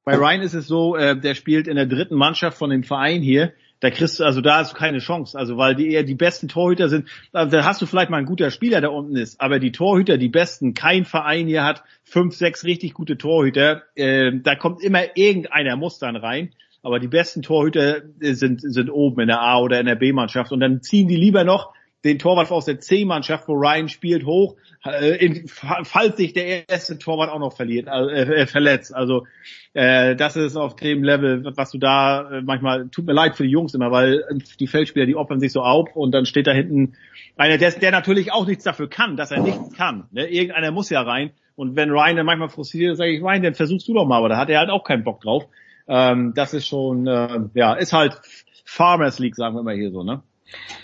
Bei 0.04 0.16
Ryan 0.16 0.42
ist 0.42 0.54
es 0.54 0.66
so, 0.66 0.96
äh, 0.96 1.16
der 1.16 1.34
spielt 1.36 1.68
in 1.68 1.76
der 1.76 1.86
dritten 1.86 2.16
Mannschaft 2.16 2.58
von 2.58 2.70
dem 2.70 2.82
Verein 2.82 3.22
hier. 3.22 3.52
Da 3.82 3.90
kriegst 3.90 4.20
du, 4.20 4.24
also 4.24 4.40
da 4.40 4.58
hast 4.58 4.72
du 4.72 4.76
keine 4.76 5.00
Chance. 5.00 5.36
Also 5.36 5.56
weil 5.56 5.74
die 5.74 5.90
eher 5.90 6.04
die 6.04 6.14
besten 6.14 6.46
Torhüter 6.46 6.88
sind. 6.88 7.08
Da 7.32 7.64
hast 7.64 7.82
du 7.82 7.86
vielleicht 7.86 8.10
mal 8.10 8.18
ein 8.18 8.26
guter 8.26 8.52
Spieler, 8.52 8.80
der 8.80 8.92
unten 8.92 9.16
ist. 9.16 9.40
Aber 9.40 9.58
die 9.58 9.72
Torhüter, 9.72 10.18
die 10.18 10.28
besten, 10.28 10.72
kein 10.72 11.04
Verein 11.04 11.48
hier 11.48 11.64
hat 11.64 11.82
fünf, 12.04 12.36
sechs 12.36 12.64
richtig 12.64 12.94
gute 12.94 13.18
Torhüter. 13.18 13.82
Äh, 13.96 14.38
da 14.40 14.54
kommt 14.54 14.84
immer 14.84 15.16
irgendeiner 15.16 15.74
muss 15.74 15.98
dann 15.98 16.14
rein. 16.14 16.52
Aber 16.84 17.00
die 17.00 17.08
besten 17.08 17.42
Torhüter 17.42 18.02
äh, 18.20 18.34
sind, 18.34 18.60
sind 18.60 18.88
oben 18.88 19.22
in 19.22 19.26
der 19.26 19.42
A- 19.42 19.58
oder 19.58 19.80
in 19.80 19.86
der 19.86 19.96
B-Mannschaft. 19.96 20.52
Und 20.52 20.60
dann 20.60 20.80
ziehen 20.80 21.08
die 21.08 21.16
lieber 21.16 21.42
noch 21.42 21.74
den 22.04 22.18
Torwart 22.18 22.50
aus 22.50 22.64
der 22.64 22.80
C-Mannschaft, 22.80 23.46
wo 23.48 23.54
Ryan 23.54 23.88
spielt, 23.88 24.24
hoch, 24.26 24.56
äh, 24.84 25.24
in, 25.24 25.46
falls 25.46 26.16
sich 26.16 26.32
der 26.32 26.68
erste 26.68 26.98
Torwart 26.98 27.30
auch 27.30 27.38
noch 27.38 27.54
verliert, 27.54 27.86
äh, 27.86 28.42
äh, 28.42 28.46
verletzt. 28.46 28.94
Also 28.94 29.26
äh, 29.74 30.16
das 30.16 30.36
ist 30.36 30.56
auf 30.56 30.76
dem 30.76 31.04
Level, 31.04 31.44
was 31.56 31.70
du 31.70 31.78
da 31.78 32.30
äh, 32.30 32.42
manchmal, 32.42 32.88
tut 32.88 33.06
mir 33.06 33.12
leid 33.12 33.36
für 33.36 33.44
die 33.44 33.50
Jungs 33.50 33.74
immer, 33.74 33.90
weil 33.90 34.24
die 34.58 34.66
Feldspieler, 34.66 35.06
die 35.06 35.16
opfern 35.16 35.40
sich 35.40 35.52
so 35.52 35.62
auf 35.62 35.94
und 35.94 36.12
dann 36.12 36.26
steht 36.26 36.46
da 36.46 36.52
hinten 36.52 36.94
einer, 37.36 37.58
der, 37.58 37.70
der 37.70 37.92
natürlich 37.92 38.32
auch 38.32 38.46
nichts 38.46 38.64
dafür 38.64 38.88
kann, 38.88 39.16
dass 39.16 39.30
er 39.30 39.40
nichts 39.40 39.72
kann. 39.74 40.08
Ne? 40.10 40.26
Irgendeiner 40.28 40.70
muss 40.72 40.90
ja 40.90 41.02
rein. 41.02 41.30
Und 41.54 41.76
wenn 41.76 41.90
Ryan 41.90 42.16
dann 42.16 42.26
manchmal 42.26 42.48
frustriert 42.48 42.92
ist, 42.92 42.98
sage 42.98 43.12
ich, 43.12 43.22
Ryan, 43.22 43.42
dann 43.42 43.54
versuchst 43.54 43.86
du 43.86 43.94
doch 43.94 44.06
mal, 44.06 44.18
aber 44.18 44.28
da 44.28 44.36
hat 44.36 44.48
er 44.48 44.58
halt 44.58 44.70
auch 44.70 44.84
keinen 44.84 45.04
Bock 45.04 45.20
drauf. 45.20 45.44
Ähm, 45.86 46.32
das 46.34 46.54
ist 46.54 46.66
schon, 46.66 47.06
äh, 47.06 47.40
ja, 47.54 47.74
ist 47.74 47.92
halt 47.92 48.20
Farmers 48.64 49.18
League, 49.18 49.36
sagen 49.36 49.54
wir 49.54 49.60
immer 49.60 49.72
hier 49.72 49.90
so, 49.90 50.02
ne? 50.02 50.22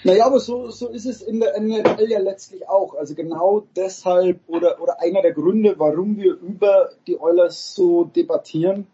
Naja, 0.05 0.27
aber 0.27 0.41
so, 0.41 0.71
so 0.71 0.89
ist 0.89 1.07
es 1.07 1.23
in 1.23 1.41
der 1.41 1.61
NFL 1.61 2.09
ja 2.09 2.21
letztlich 2.21 2.69
auch. 2.69 2.95
Also 2.95 3.15
genau 3.15 3.65
deshalb 3.77 4.41
oder, 4.47 4.81
oder 4.81 5.01
einer 5.01 5.23
der 5.23 5.33
Gründe, 5.33 5.75
warum 5.79 6.17
wir 6.17 6.35
über 6.35 6.91
die 7.07 7.21
Oilers 7.21 7.75
so 7.75 8.05
debattieren, 8.05 8.87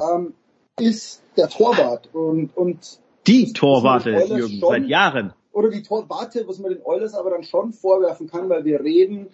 ähm, 0.00 0.34
ist 0.78 1.22
der 1.36 1.48
Torwart. 1.48 2.08
Und, 2.14 2.56
und 2.56 3.00
Die 3.26 3.52
Torwarte, 3.52 4.10
Jürgen, 4.10 4.60
schon- 4.60 4.70
seit 4.70 4.86
Jahren. 4.86 5.32
Oder 5.52 5.70
die 5.70 5.82
Torwarte, 5.82 6.46
was 6.46 6.58
man 6.58 6.72
den 6.72 6.84
Oilers 6.84 7.14
aber 7.14 7.30
dann 7.30 7.42
schon 7.42 7.72
vorwerfen 7.72 8.28
kann, 8.28 8.48
weil 8.50 8.64
wir 8.64 8.80
reden, 8.80 9.28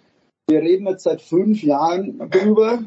wir 0.47 0.61
reden 0.61 0.87
jetzt 0.87 1.03
seit 1.03 1.21
fünf 1.21 1.61
Jahren 1.63 2.29
drüber. 2.29 2.83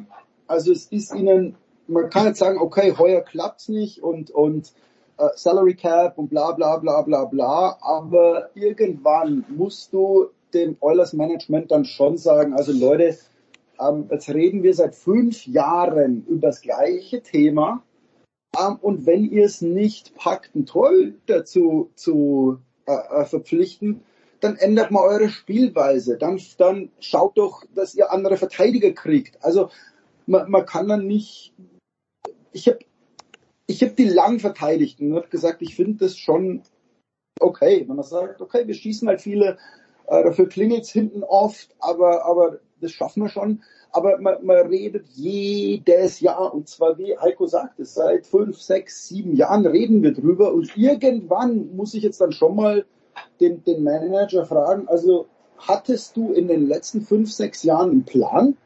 Also 0.47 0.73
es 0.73 0.87
ist 0.87 1.15
ihnen, 1.15 1.55
man 1.87 2.09
kann 2.09 2.27
jetzt 2.27 2.39
sagen, 2.39 2.59
okay, 2.59 2.95
heuer 2.97 3.21
klappt's 3.21 3.69
nicht 3.69 4.03
und, 4.03 4.31
und 4.31 4.73
äh, 5.19 5.29
Salary 5.37 5.75
Cap 5.75 6.19
und 6.19 6.29
bla 6.29 6.53
bla 6.53 6.77
bla 6.79 7.03
bla 7.03 7.25
bla, 7.25 7.79
aber 7.81 8.51
irgendwann 8.55 9.45
musst 9.49 9.93
du 9.93 10.29
dem 10.55 10.77
Oilers 10.81 11.13
Management 11.13 11.71
dann 11.71 11.85
schon 11.85 12.17
sagen, 12.17 12.55
also 12.55 12.73
Leute, 12.73 13.17
ähm, 13.81 14.09
jetzt 14.11 14.29
reden 14.29 14.63
wir 14.63 14.75
seit 14.75 14.95
fünf 14.95 15.47
Jahren 15.47 16.25
über 16.27 16.49
das 16.49 16.61
gleiche 16.61 17.23
Thema 17.23 17.83
ähm, 18.59 18.77
und 18.81 19.07
wenn 19.07 19.25
ihr 19.25 19.45
es 19.45 19.61
nicht 19.61 20.15
packt, 20.15 20.55
einen 20.55 20.67
Torhüter 20.67 21.45
zu, 21.45 21.91
zu 21.95 22.59
äh, 22.87 22.93
äh, 22.93 23.25
verpflichten, 23.25 24.03
dann 24.41 24.57
ändert 24.57 24.91
mal 24.91 25.03
eure 25.03 25.29
Spielweise. 25.29 26.19
Dann, 26.19 26.41
dann 26.59 26.91
schaut 27.01 27.39
doch, 27.39 27.65
dass 27.75 27.95
ihr 27.95 28.13
andere 28.13 28.37
Verteidiger 28.37 28.93
kriegt. 28.93 29.43
Also 29.43 29.71
man, 30.27 30.51
man 30.51 30.67
kann 30.67 30.89
dann 30.89 31.07
nicht. 31.07 31.53
Ich 32.53 32.69
habe 32.69 32.79
ich 33.67 33.83
hab 33.83 33.97
die 33.97 34.09
lang 34.09 34.39
verteidigt 34.39 35.01
und 35.01 35.15
habe 35.15 35.29
gesagt, 35.29 35.63
ich 35.63 35.75
finde 35.75 36.05
das 36.05 36.17
schon 36.17 36.63
okay, 37.41 37.85
wenn 37.87 37.97
man 37.97 38.05
sagt, 38.05 38.41
okay, 38.41 38.67
wir 38.67 38.75
schießen 38.75 39.09
halt 39.09 39.21
viele, 39.21 39.59
äh, 40.07 40.23
dafür 40.23 40.49
klingelt's 40.49 40.91
hinten 40.91 41.23
oft, 41.23 41.75
aber, 41.79 42.25
aber 42.25 42.61
das 42.81 42.93
schaffen 42.93 43.25
wir 43.25 43.29
schon. 43.29 43.63
Aber 43.93 44.19
man, 44.19 44.45
man 44.45 44.67
redet 44.67 45.07
jedes 45.15 46.21
Jahr, 46.21 46.55
und 46.55 46.69
zwar 46.69 46.99
wie 46.99 47.17
Heiko 47.19 47.47
sagt 47.47 47.81
es, 47.81 47.95
seit 47.95 48.27
fünf, 48.27 48.61
sechs, 48.61 49.09
sieben 49.09 49.37
Jahren 49.37 49.67
reden 49.67 50.03
wir 50.03 50.13
drüber 50.13 50.53
und 50.53 50.77
irgendwann 50.77 51.75
muss 51.75 51.95
ich 51.95 52.03
jetzt 52.03 52.21
dann 52.21 52.33
schon 52.33 52.57
mal 52.57 52.85
den, 53.41 53.65
den 53.65 53.83
Manager 53.83 54.45
fragen, 54.45 54.89
also 54.89 55.27
hattest 55.59 56.17
du 56.17 56.33
in 56.33 56.49
den 56.49 56.67
letzten 56.67 57.01
fünf, 57.01 57.33
sechs 57.33 57.63
Jahren 57.63 57.91
einen 57.91 58.05
Plan? 58.05 58.57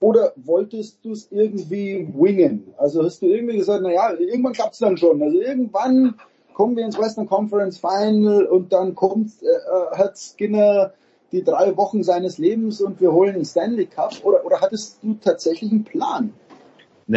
Oder 0.00 0.32
wolltest 0.36 1.04
du 1.04 1.12
es 1.12 1.28
irgendwie 1.32 2.08
wingen? 2.14 2.72
Also 2.76 3.02
hast 3.02 3.20
du 3.20 3.26
irgendwie 3.26 3.56
gesagt, 3.56 3.80
na 3.82 3.92
ja, 3.92 4.12
irgendwann 4.12 4.52
klappt's 4.52 4.78
dann 4.78 4.96
schon. 4.96 5.20
Also 5.22 5.40
irgendwann 5.40 6.14
kommen 6.54 6.76
wir 6.76 6.84
ins 6.84 6.98
Western 6.98 7.26
Conference 7.26 7.78
Final 7.78 8.46
und 8.46 8.72
dann 8.72 8.94
kommt, 8.94 9.32
äh, 9.42 9.96
hat 9.96 10.16
Skinner 10.16 10.92
die 11.32 11.42
drei 11.42 11.76
Wochen 11.76 12.02
seines 12.02 12.38
Lebens 12.38 12.80
und 12.80 13.00
wir 13.00 13.12
holen 13.12 13.34
den 13.34 13.44
Stanley 13.44 13.86
Cup. 13.86 14.12
Oder, 14.22 14.44
oder 14.46 14.60
hattest 14.60 15.02
du 15.02 15.14
tatsächlich 15.14 15.70
einen 15.72 15.84
Plan? 15.84 16.32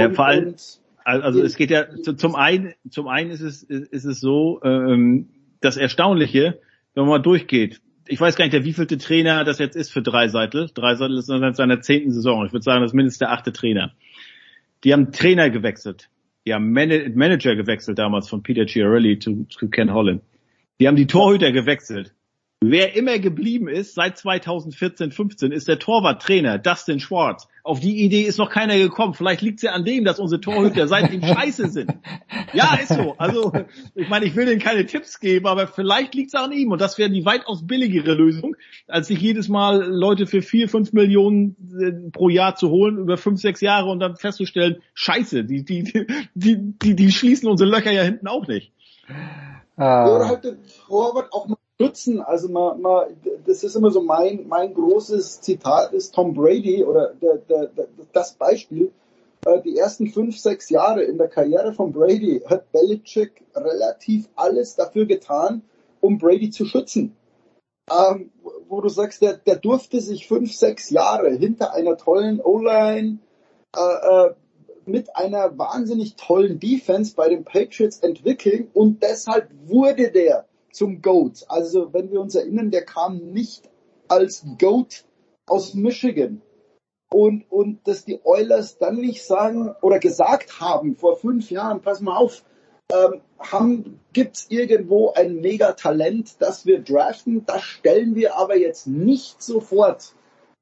Und- 0.07 0.15
vor 0.15 0.25
allem, 0.25 0.55
also 1.03 1.41
es 1.41 1.55
geht 1.55 1.69
ja 1.71 1.85
zu- 2.01 2.13
zum 2.13 2.35
einen, 2.35 2.73
zum 2.89 3.07
einen 3.07 3.31
ist 3.31 3.41
es 3.41 3.63
ist 3.63 4.05
es 4.05 4.19
so, 4.19 4.59
ähm, 4.63 5.29
das 5.59 5.77
Erstaunliche, 5.77 6.59
wenn 6.93 7.03
man 7.03 7.09
mal 7.09 7.19
durchgeht. 7.19 7.79
Ich 8.07 8.19
weiß 8.19 8.35
gar 8.35 8.45
nicht, 8.45 8.53
der 8.53 8.65
wievielte 8.65 8.97
Trainer 8.97 9.43
das 9.43 9.59
jetzt 9.59 9.75
ist 9.75 9.91
für 9.91 10.01
Dreiseitel. 10.01 10.69
Dreiseitel 10.73 11.17
ist 11.17 11.27
seit 11.27 11.55
seiner 11.55 11.81
zehnten 11.81 12.11
Saison. 12.11 12.45
Ich 12.45 12.51
würde 12.51 12.63
sagen, 12.63 12.81
das 12.81 12.91
ist 12.91 12.95
mindestens 12.95 13.19
der 13.19 13.31
achte 13.31 13.53
Trainer. 13.53 13.93
Die 14.83 14.93
haben 14.93 15.11
Trainer 15.11 15.49
gewechselt. 15.49 16.09
Die 16.45 16.53
haben 16.53 16.71
Man- 16.71 17.13
Manager 17.15 17.55
gewechselt 17.55 17.99
damals 17.99 18.27
von 18.27 18.41
Peter 18.41 18.65
Chiarelli 18.65 19.19
zu, 19.19 19.45
zu 19.49 19.69
Ken 19.69 19.93
Holland. 19.93 20.23
Die 20.79 20.87
haben 20.87 20.95
die 20.95 21.05
Torhüter 21.07 21.51
gewechselt. 21.51 22.13
Wer 22.63 22.95
immer 22.95 23.17
geblieben 23.17 23.67
ist, 23.67 23.95
seit 23.95 24.19
2014, 24.19 25.11
15, 25.11 25.51
ist 25.51 25.67
der 25.67 25.79
Torwarttrainer 25.79 26.59
Dustin 26.59 26.99
Schwartz. 26.99 27.47
Auf 27.63 27.79
die 27.79 28.03
Idee 28.05 28.21
ist 28.21 28.37
noch 28.37 28.51
keiner 28.51 28.77
gekommen. 28.77 29.15
Vielleicht 29.15 29.41
liegt 29.41 29.57
es 29.57 29.63
ja 29.63 29.71
an 29.71 29.83
dem, 29.83 30.05
dass 30.05 30.19
unsere 30.19 30.41
Torhüter 30.41 30.87
seitdem 30.87 31.23
scheiße 31.23 31.69
sind. 31.69 31.91
Ja, 32.53 32.75
ist 32.75 32.89
so. 32.89 33.15
Also, 33.17 33.51
ich 33.95 34.09
meine, 34.09 34.25
ich 34.25 34.35
will 34.35 34.45
denen 34.45 34.61
keine 34.61 34.85
Tipps 34.85 35.19
geben, 35.19 35.47
aber 35.47 35.65
vielleicht 35.65 36.13
liegt 36.13 36.35
es 36.35 36.39
an 36.39 36.51
ihm. 36.51 36.71
Und 36.71 36.79
das 36.81 36.99
wäre 36.99 37.09
die 37.09 37.25
weitaus 37.25 37.65
billigere 37.65 38.13
Lösung, 38.13 38.55
als 38.87 39.07
sich 39.07 39.19
jedes 39.19 39.49
Mal 39.49 39.83
Leute 39.83 40.27
für 40.27 40.43
vier, 40.43 40.69
fünf 40.69 40.93
Millionen 40.93 41.55
äh, 41.81 42.11
pro 42.11 42.29
Jahr 42.29 42.55
zu 42.55 42.69
holen, 42.69 42.99
über 42.99 43.17
fünf, 43.17 43.41
sechs 43.41 43.61
Jahre 43.61 43.89
und 43.89 43.99
dann 43.99 44.17
festzustellen, 44.17 44.83
scheiße, 44.93 45.45
die, 45.45 45.65
die, 45.65 45.83
die, 46.35 46.57
die, 46.79 46.95
die 46.95 47.11
schließen 47.11 47.49
unsere 47.49 47.71
Löcher 47.71 47.91
ja 47.91 48.03
hinten 48.03 48.27
auch 48.27 48.45
nicht. 48.47 48.71
Oder 49.77 50.27
halt 50.27 50.43
den 50.43 50.57
Torwart 50.87 51.33
auch 51.33 51.47
mal 51.47 51.57
schützen. 51.81 52.21
Also 52.21 52.49
mal, 52.49 52.77
mal, 52.77 53.15
das 53.45 53.63
ist 53.63 53.75
immer 53.75 53.91
so 53.91 54.01
mein, 54.01 54.47
mein 54.47 54.73
großes 54.73 55.41
Zitat 55.41 55.93
ist 55.93 56.13
Tom 56.13 56.33
Brady 56.33 56.83
oder 56.83 57.13
der, 57.21 57.37
der, 57.37 57.67
der, 57.67 57.87
das 58.13 58.33
Beispiel. 58.33 58.91
Äh, 59.45 59.61
Die 59.61 59.77
ersten 59.77 60.07
fünf, 60.07 60.37
sechs 60.37 60.69
Jahre 60.69 61.03
in 61.03 61.17
der 61.17 61.27
Karriere 61.27 61.73
von 61.73 61.91
Brady 61.91 62.41
hat 62.45 62.71
Belichick 62.71 63.43
relativ 63.55 64.29
alles 64.35 64.75
dafür 64.75 65.05
getan, 65.05 65.63
um 65.99 66.17
Brady 66.17 66.49
zu 66.49 66.65
schützen. 66.65 67.15
Ähm, 67.89 68.31
wo 68.69 68.79
du 68.79 68.89
sagst, 68.89 69.21
der, 69.21 69.37
der 69.37 69.57
durfte 69.57 69.99
sich 69.99 70.27
fünf, 70.27 70.53
sechs 70.53 70.89
Jahre 70.89 71.31
hinter 71.31 71.73
einer 71.73 71.97
tollen 71.97 72.39
O-Line 72.39 73.17
äh, 73.75 73.79
äh, 73.79 74.33
mit 74.85 75.15
einer 75.15 75.57
wahnsinnig 75.57 76.15
tollen 76.15 76.59
Defense 76.59 77.13
bei 77.15 77.29
den 77.29 77.43
Patriots 77.43 77.99
entwickeln 77.99 78.69
und 78.73 79.03
deshalb 79.03 79.49
wurde 79.65 80.11
der 80.11 80.45
zum 80.73 81.01
GOAT. 81.01 81.45
Also 81.47 81.93
wenn 81.93 82.11
wir 82.11 82.21
uns 82.21 82.35
erinnern, 82.35 82.71
der 82.71 82.85
kam 82.85 83.17
nicht 83.17 83.69
als 84.07 84.45
GOAT 84.59 85.05
aus 85.47 85.73
Michigan. 85.73 86.41
Und, 87.13 87.43
und 87.51 87.85
dass 87.87 88.05
die 88.05 88.21
Oilers 88.23 88.77
dann 88.77 88.95
nicht 88.95 89.25
sagen 89.25 89.75
oder 89.81 89.99
gesagt 89.99 90.61
haben 90.61 90.95
vor 90.95 91.17
fünf 91.17 91.51
Jahren, 91.51 91.81
pass 91.81 91.99
mal 91.99 92.15
auf, 92.15 92.43
ähm, 92.91 93.21
haben, 93.39 93.99
gibt's 94.13 94.45
irgendwo 94.49 95.11
ein 95.13 95.41
Megatalent, 95.41 96.35
das 96.39 96.65
wir 96.65 96.81
draften, 96.81 97.45
das 97.45 97.63
stellen 97.63 98.15
wir 98.15 98.37
aber 98.37 98.57
jetzt 98.57 98.87
nicht 98.87 99.41
sofort 99.41 100.13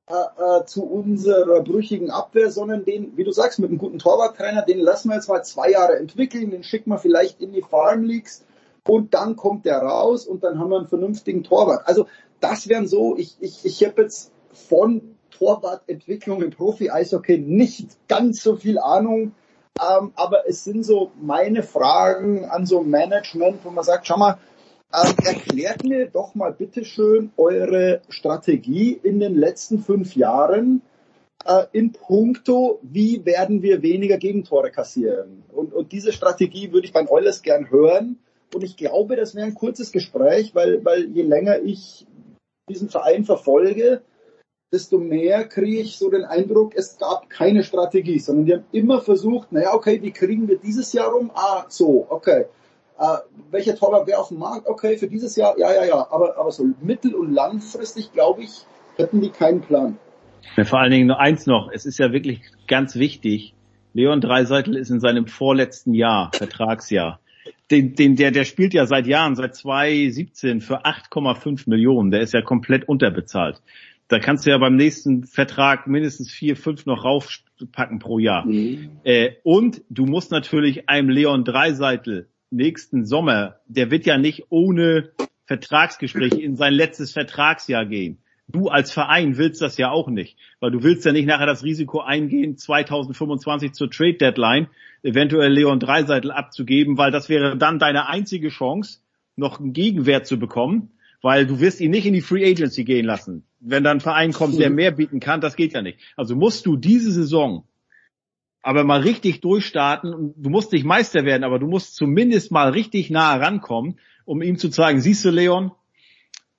äh, 0.10 0.14
äh, 0.14 0.66
zu 0.66 0.86
unserer 0.86 1.62
brüchigen 1.62 2.10
Abwehr, 2.10 2.50
sondern 2.50 2.84
den, 2.84 3.16
wie 3.16 3.24
du 3.24 3.32
sagst, 3.32 3.60
mit 3.60 3.70
einem 3.70 3.78
guten 3.78 4.00
Torwarttrainer, 4.00 4.64
den 4.64 4.80
lassen 4.80 5.10
wir 5.10 5.16
jetzt 5.16 5.30
mal 5.30 5.44
zwei 5.44 5.70
Jahre 5.70 5.98
entwickeln, 5.98 6.50
den 6.50 6.64
schicken 6.64 6.90
wir 6.90 6.98
vielleicht 6.98 7.42
in 7.42 7.52
die 7.52 7.62
Farm 7.62 8.04
Leagues 8.04 8.44
und 8.90 9.14
dann 9.14 9.36
kommt 9.36 9.66
der 9.66 9.78
raus 9.78 10.26
und 10.26 10.44
dann 10.44 10.58
haben 10.58 10.72
wir 10.72 10.78
einen 10.78 10.88
vernünftigen 10.88 11.44
Torwart. 11.44 11.88
Also 11.88 12.08
das 12.40 12.68
wären 12.68 12.88
so, 12.88 13.16
ich, 13.18 13.36
ich, 13.40 13.64
ich 13.64 13.86
habe 13.86 14.02
jetzt 14.02 14.32
von 14.52 15.16
Torwartentwicklung 15.30 16.42
im 16.42 16.50
Profi-Eishockey 16.50 17.38
nicht 17.38 18.08
ganz 18.08 18.42
so 18.42 18.56
viel 18.56 18.80
Ahnung, 18.80 19.34
ähm, 19.80 20.12
aber 20.16 20.50
es 20.50 20.64
sind 20.64 20.84
so 20.84 21.12
meine 21.22 21.62
Fragen 21.62 22.46
an 22.46 22.66
so 22.66 22.82
Management, 22.82 23.60
wo 23.64 23.70
man 23.70 23.84
sagt, 23.84 24.08
schau 24.08 24.18
mal, 24.18 24.40
ähm, 24.92 25.14
erklärt 25.24 25.84
mir 25.84 26.08
doch 26.08 26.34
mal 26.34 26.52
bitteschön 26.52 27.32
eure 27.38 28.02
Strategie 28.10 29.00
in 29.04 29.20
den 29.20 29.36
letzten 29.36 29.84
fünf 29.84 30.16
Jahren 30.16 30.82
äh, 31.46 31.66
in 31.74 31.92
puncto, 31.92 32.80
wie 32.82 33.24
werden 33.24 33.62
wir 33.62 33.84
weniger 33.84 34.18
Gegentore 34.18 34.72
kassieren. 34.72 35.44
Und, 35.50 35.74
und 35.74 35.92
diese 35.92 36.12
Strategie 36.12 36.72
würde 36.74 36.88
ich 36.88 36.94
beim 36.94 37.08
Eulers 37.08 37.44
gern 37.44 37.70
hören. 37.70 38.18
Und 38.54 38.64
ich 38.64 38.78
glaube, 38.78 39.16
das 39.16 39.36
wäre 39.36 39.46
ein 39.46 39.54
kurzes 39.54 39.92
Gespräch, 39.92 40.56
weil, 40.56 40.84
weil 40.84 41.06
je 41.06 41.22
länger 41.22 41.60
ich 41.60 42.08
diesen 42.70 42.90
Verein 42.90 43.24
verfolge, 43.24 44.02
desto 44.72 45.00
mehr 45.00 45.48
kriege 45.48 45.80
ich 45.80 45.98
so 45.98 46.10
den 46.10 46.26
Eindruck, 46.26 46.76
es 46.76 46.98
gab 46.98 47.30
keine 47.30 47.64
Strategie, 47.64 48.20
sondern 48.20 48.46
die 48.46 48.54
haben 48.54 48.66
immer 48.72 49.02
versucht, 49.02 49.52
naja, 49.52 49.74
okay, 49.74 50.02
wie 50.02 50.12
kriegen 50.12 50.48
wir 50.48 50.58
dieses 50.58 50.94
Jahr 50.94 51.12
rum? 51.12 51.32
Ah, 51.34 51.66
so, 51.70 52.06
okay. 52.10 52.46
Äh, 53.00 53.18
welcher 53.50 53.76
Torwart 53.76 54.08
wäre 54.08 54.20
auf 54.20 54.28
dem 54.28 54.40
Markt? 54.40 54.68
Okay, 54.68 54.98
für 54.98 55.08
dieses 55.08 55.36
Jahr, 55.36 55.58
ja, 55.58 55.74
ja, 55.74 55.86
ja. 55.86 56.08
Aber, 56.12 56.38
aber 56.38 56.52
so 56.52 56.66
mittel- 56.82 57.16
und 57.16 57.34
langfristig, 57.34 58.12
glaube 58.14 58.44
ich, 58.44 58.66
hätten 58.98 59.22
die 59.22 59.30
keinen 59.30 59.62
Plan. 59.62 59.98
Ja, 60.58 60.66
vor 60.66 60.80
allen 60.80 60.92
Dingen 60.92 61.08
nur 61.08 61.20
eins 61.20 61.46
noch, 61.46 61.70
es 61.72 61.86
ist 61.86 61.98
ja 61.98 62.12
wirklich 62.12 62.42
ganz 62.68 62.96
wichtig, 62.96 63.56
Leon 63.94 64.22
Dreiseitel 64.22 64.76
ist 64.76 64.90
in 64.92 65.00
seinem 65.00 65.28
vorletzten 65.28 65.94
Jahr, 65.94 66.32
Vertragsjahr. 66.34 67.20
Den, 67.72 67.96
den, 67.96 68.16
der, 68.16 68.32
der 68.32 68.46
spielt 68.46 68.74
ja 68.74 68.86
seit 68.86 69.08
Jahren, 69.08 69.36
seit 69.36 69.56
2017 69.56 70.62
für 70.62 70.86
8,5 70.86 71.70
Millionen. 71.70 72.12
Der 72.12 72.22
ist 72.22 72.34
ja 72.34 72.42
komplett 72.42 72.88
unterbezahlt 72.88 73.62
da 74.10 74.18
kannst 74.18 74.46
du 74.46 74.50
ja 74.50 74.58
beim 74.58 74.76
nächsten 74.76 75.24
Vertrag 75.24 75.88
mindestens 75.88 76.32
vier, 76.32 76.58
fünf 76.58 76.86
noch 76.86 77.06
raufpacken 77.06 78.00
pro 78.00 78.20
Jahr. 78.20 78.46
Mhm. 78.46 78.90
Äh, 79.04 79.34
und 79.44 79.84
du 79.90 80.06
musst 80.06 80.32
natürlich 80.32 80.90
einem 80.90 81.10
Leon 81.10 81.46
Dreiseitel 81.46 82.28
nächsten 82.50 83.06
Sommer, 83.06 83.58
der 83.68 83.92
wird 83.92 84.08
ja 84.08 84.18
nicht 84.18 84.46
ohne 84.50 85.12
Vertragsgespräch 85.46 86.34
in 86.34 86.56
sein 86.56 86.74
letztes 86.74 87.14
Vertragsjahr 87.14 87.86
gehen. 87.86 88.18
Du 88.48 88.70
als 88.70 88.92
Verein 88.92 89.38
willst 89.38 89.62
das 89.62 89.78
ja 89.78 89.92
auch 89.92 90.10
nicht, 90.10 90.38
weil 90.60 90.72
du 90.72 90.82
willst 90.82 91.06
ja 91.06 91.12
nicht 91.12 91.28
nachher 91.28 91.46
das 91.46 91.64
Risiko 91.64 92.00
eingehen, 92.02 92.58
2025 92.58 93.74
zur 93.74 93.92
Trade 93.92 94.16
Deadline 94.16 94.70
eventuell 95.04 95.52
Leon 95.52 95.80
Dreiseitel 95.80 96.32
abzugeben, 96.32 96.98
weil 96.98 97.12
das 97.12 97.30
wäre 97.30 97.58
dann 97.58 97.80
deine 97.80 98.08
einzige 98.08 98.50
Chance, 98.50 99.00
noch 99.36 99.60
einen 99.60 99.74
Gegenwert 99.74 100.28
zu 100.28 100.38
bekommen 100.38 100.92
weil 101.22 101.46
du 101.46 101.60
wirst 101.60 101.82
ihn 101.82 101.92
nicht 101.92 102.06
in 102.06 102.14
die 102.14 102.22
Free 102.22 102.50
Agency 102.50 102.84
gehen 102.84 103.06
lassen. 103.06 103.44
Wenn 103.60 103.84
dann 103.84 103.98
ein 103.98 104.02
Verein 104.02 104.32
kommt, 104.32 104.60
der 104.60 104.70
mehr 104.70 104.92
bieten 104.92 105.20
kann, 105.20 105.42
das 105.42 105.56
geht 105.56 105.74
ja 105.74 105.82
nicht. 105.82 106.00
Also 106.16 106.36
musst 106.36 106.66
du 106.66 106.78
diese 106.78 107.12
Saison 107.12 107.66
aber 108.62 108.84
mal 108.84 109.02
richtig 109.02 109.42
durchstarten 109.42 110.14
und 110.14 110.34
du 110.38 110.50
musst 110.50 110.72
nicht 110.74 110.86
Meister 110.86 111.24
werden, 111.24 111.44
aber 111.44 111.60
du 111.60 111.68
musst 111.68 111.96
zumindest 111.96 112.52
mal 112.52 112.70
richtig 112.70 113.10
nah 113.10 113.36
rankommen, 113.36 114.00
um 114.26 114.42
ihm 114.42 114.58
zu 114.58 114.70
zeigen, 114.70 115.00
siehst 115.00 115.24
du 115.24 115.30
Leon, 115.30 115.72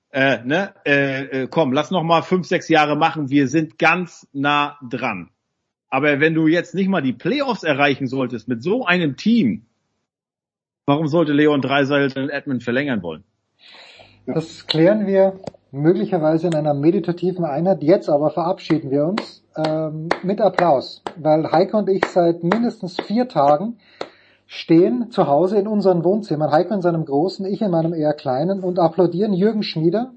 äh, 0.09 0.43
ne, 0.43 0.73
äh, 0.83 1.43
äh, 1.43 1.47
komm, 1.47 1.73
lass 1.73 1.91
noch 1.91 2.03
mal 2.03 2.23
fünf, 2.23 2.47
sechs 2.47 2.69
Jahre 2.69 2.95
machen, 2.95 3.29
wir 3.29 3.47
sind 3.47 3.77
ganz 3.77 4.27
nah 4.33 4.77
dran. 4.81 5.29
Aber 5.91 6.21
wenn 6.21 6.33
du 6.33 6.47
jetzt 6.47 6.73
nicht 6.73 6.87
mal 6.87 7.01
die 7.01 7.13
Playoffs 7.13 7.63
erreichen 7.63 8.07
solltest 8.07 8.47
mit 8.47 8.63
so 8.63 8.85
einem 8.85 9.17
Team, 9.17 9.65
warum 10.85 11.07
sollte 11.07 11.33
Leon 11.33 11.61
Dreiseil 11.61 12.09
den 12.09 12.29
Edmund 12.29 12.63
verlängern 12.63 13.03
wollen? 13.03 13.25
Das 14.25 14.67
klären 14.67 15.05
wir 15.05 15.33
möglicherweise 15.71 16.47
in 16.47 16.55
einer 16.55 16.73
meditativen 16.73 17.43
Einheit. 17.43 17.83
Jetzt 17.83 18.09
aber 18.09 18.29
verabschieden 18.29 18.89
wir 18.89 19.05
uns 19.05 19.43
ähm, 19.57 20.07
mit 20.23 20.39
Applaus, 20.39 21.03
weil 21.17 21.51
Heiko 21.51 21.79
und 21.79 21.89
ich 21.89 22.05
seit 22.05 22.41
mindestens 22.41 22.99
vier 23.01 23.27
Tagen 23.27 23.77
stehen 24.47 25.11
zu 25.11 25.27
Hause 25.27 25.57
in 25.57 25.67
unseren 25.67 26.05
Wohnzimmern, 26.05 26.51
Heiko 26.51 26.73
in 26.73 26.81
seinem 26.81 27.03
großen, 27.03 27.45
ich 27.45 27.61
in 27.61 27.71
meinem 27.71 27.93
eher 27.93 28.13
kleinen 28.13 28.63
und 28.63 28.79
applaudieren 28.79 29.33
Jürgen 29.33 29.63
Schmieder. 29.63 30.13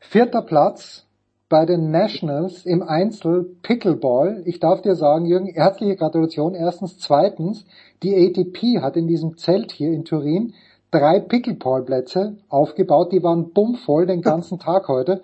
Vierter 0.00 0.42
Platz 0.42 1.07
bei 1.48 1.64
den 1.64 1.90
Nationals 1.90 2.66
im 2.66 2.82
Einzel 2.82 3.44
Pickleball. 3.62 4.42
Ich 4.44 4.60
darf 4.60 4.82
dir 4.82 4.94
sagen, 4.94 5.24
Jürgen, 5.24 5.46
herzliche 5.46 5.96
Gratulation. 5.96 6.54
Erstens. 6.54 6.98
Zweitens, 6.98 7.64
die 8.02 8.14
ATP 8.14 8.82
hat 8.82 8.96
in 8.96 9.06
diesem 9.06 9.36
Zelt 9.38 9.72
hier 9.72 9.92
in 9.92 10.04
Turin 10.04 10.52
drei 10.90 11.20
Pickleball-Plätze 11.20 12.36
aufgebaut, 12.48 13.12
die 13.12 13.22
waren 13.22 13.52
bummvoll 13.52 14.06
den 14.06 14.22
ganzen 14.22 14.58
Tag 14.58 14.88
heute. 14.88 15.22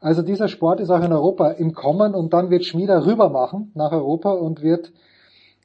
Also 0.00 0.22
dieser 0.22 0.48
Sport 0.48 0.80
ist 0.80 0.90
auch 0.90 1.02
in 1.02 1.12
Europa 1.12 1.52
im 1.52 1.72
Kommen 1.72 2.14
und 2.14 2.32
dann 2.34 2.50
wird 2.50 2.64
Schmieder 2.64 3.06
rüber 3.06 3.30
machen 3.30 3.72
nach 3.74 3.92
Europa 3.92 4.32
und 4.32 4.62
wird, 4.62 4.92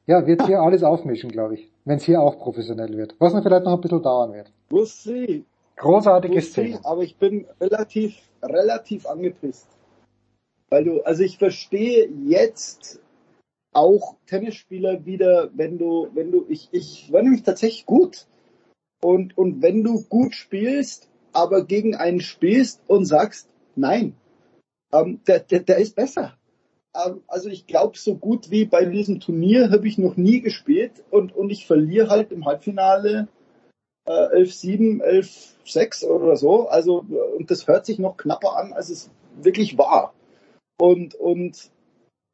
ja, 0.06 0.26
wird 0.26 0.46
hier 0.46 0.62
alles 0.62 0.82
aufmischen, 0.82 1.30
glaube 1.30 1.54
ich, 1.54 1.70
wenn 1.84 1.98
es 1.98 2.04
hier 2.04 2.22
auch 2.22 2.38
professionell 2.38 2.96
wird. 2.96 3.14
Was 3.18 3.34
noch 3.34 3.42
vielleicht 3.42 3.64
noch 3.64 3.74
ein 3.74 3.80
bisschen 3.80 4.02
dauern 4.02 4.32
wird. 4.32 4.50
We'll 4.70 4.86
see. 4.86 5.44
Großartige 5.76 6.38
we'll 6.38 6.40
Szene. 6.40 6.76
See, 6.76 6.80
aber 6.84 7.02
ich 7.02 7.16
bin 7.16 7.44
relativ, 7.60 8.16
relativ 8.42 9.06
angepisst. 9.06 9.66
Weil 10.70 10.84
du, 10.84 11.02
also 11.02 11.22
ich 11.22 11.38
verstehe 11.38 12.08
jetzt 12.26 13.00
auch 13.72 14.16
Tennisspieler 14.26 15.04
wieder, 15.04 15.50
wenn 15.54 15.78
du, 15.78 16.08
wenn 16.14 16.30
du, 16.30 16.46
ich, 16.48 16.68
ich 16.72 17.12
war 17.12 17.22
nämlich 17.22 17.42
tatsächlich 17.42 17.86
gut 17.86 18.26
und, 19.02 19.36
und 19.36 19.62
wenn 19.62 19.82
du 19.82 20.02
gut 20.02 20.34
spielst, 20.34 21.08
aber 21.32 21.64
gegen 21.64 21.94
einen 21.94 22.20
spielst 22.20 22.82
und 22.86 23.04
sagst, 23.04 23.48
nein, 23.76 24.14
ähm, 24.92 25.20
der, 25.26 25.40
der, 25.40 25.60
der 25.60 25.78
ist 25.78 25.94
besser. 25.94 26.36
Ähm, 26.94 27.22
also 27.28 27.48
ich 27.48 27.66
glaube, 27.66 27.98
so 27.98 28.16
gut 28.16 28.50
wie 28.50 28.64
bei 28.64 28.84
diesem 28.84 29.20
Turnier 29.20 29.70
habe 29.70 29.88
ich 29.88 29.98
noch 29.98 30.16
nie 30.16 30.40
gespielt 30.40 31.04
und, 31.10 31.34
und 31.34 31.50
ich 31.50 31.66
verliere 31.66 32.10
halt 32.10 32.32
im 32.32 32.46
Halbfinale 32.46 33.28
äh, 34.06 34.12
11-7, 34.12 35.02
11-6 35.66 36.06
oder 36.06 36.36
so. 36.36 36.68
Also, 36.68 37.04
und 37.36 37.50
das 37.50 37.68
hört 37.68 37.86
sich 37.86 37.98
noch 37.98 38.16
knapper 38.16 38.56
an, 38.56 38.72
als 38.72 38.88
es 38.88 39.10
wirklich 39.40 39.78
war. 39.78 40.12
Und, 40.80 41.14
und 41.14 41.70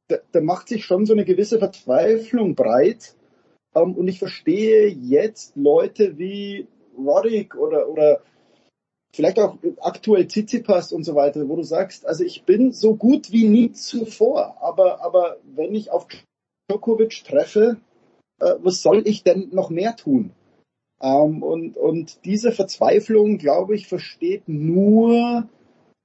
da, 0.08 0.18
da 0.31 0.41
macht 0.41 0.68
sich 0.68 0.84
schon 0.84 1.05
so 1.05 1.12
eine 1.12 1.25
gewisse 1.25 1.58
Verzweiflung 1.58 2.55
breit, 2.55 3.16
ähm, 3.75 3.94
und 3.94 4.08
ich 4.08 4.18
verstehe 4.18 4.89
jetzt 4.89 5.57
Leute 5.57 6.18
wie 6.18 6.66
Roddick 6.97 7.55
oder, 7.57 7.89
oder 7.89 8.23
vielleicht 9.12 9.39
auch 9.39 9.58
aktuell 9.81 10.26
Tsitsipas 10.26 10.92
und 10.92 11.05
so 11.05 11.15
weiter, 11.15 11.49
wo 11.49 11.57
du 11.57 11.62
sagst, 11.62 12.07
also 12.07 12.25
ich 12.25 12.44
bin 12.44 12.73
so 12.73 12.97
gut 12.97 13.33
wie 13.33 13.49
nie 13.49 13.73
zuvor, 13.73 14.57
aber, 14.60 15.05
aber 15.05 15.39
wenn 15.44 15.75
ich 15.75 15.91
auf 15.91 16.07
Djokovic 16.68 17.25
treffe, 17.25 17.76
äh, 18.41 18.55
was 18.62 18.81
soll 18.81 19.02
ich 19.07 19.23
denn 19.23 19.49
noch 19.52 19.70
mehr 19.70 19.97
tun? 19.97 20.33
Ähm, 21.02 21.42
und, 21.42 21.76
und 21.76 22.25
diese 22.25 22.52
Verzweiflung, 22.52 23.39
glaube 23.39 23.75
ich, 23.75 23.86
versteht 23.86 24.49
nur, 24.49 25.49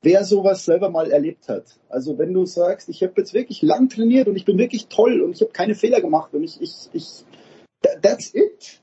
wer 0.02 0.24
sowas 0.24 0.66
selber 0.66 0.90
mal 0.90 1.12
erlebt 1.12 1.48
hat. 1.48 1.80
Also 1.90 2.18
wenn 2.18 2.34
du 2.34 2.46
sagst, 2.46 2.90
ich 2.90 3.04
habe 3.04 3.14
jetzt 3.18 3.34
wirklich 3.34 3.62
lang 3.62 3.90
trainiert 3.90 4.28
und 4.28 4.36
ich 4.36 4.46
bin 4.46 4.58
wirklich 4.58 4.88
toll 4.88 5.22
und 5.22 5.34
ich 5.34 5.42
habe 5.42 5.52
keine 5.52 5.76
Fehler 5.76 6.02
gemacht 6.02 6.34
und 6.34 6.44
ich, 6.44 6.60
ich, 6.62 6.90
ich 6.94 7.26
that's 8.02 8.34
it. 8.34 8.82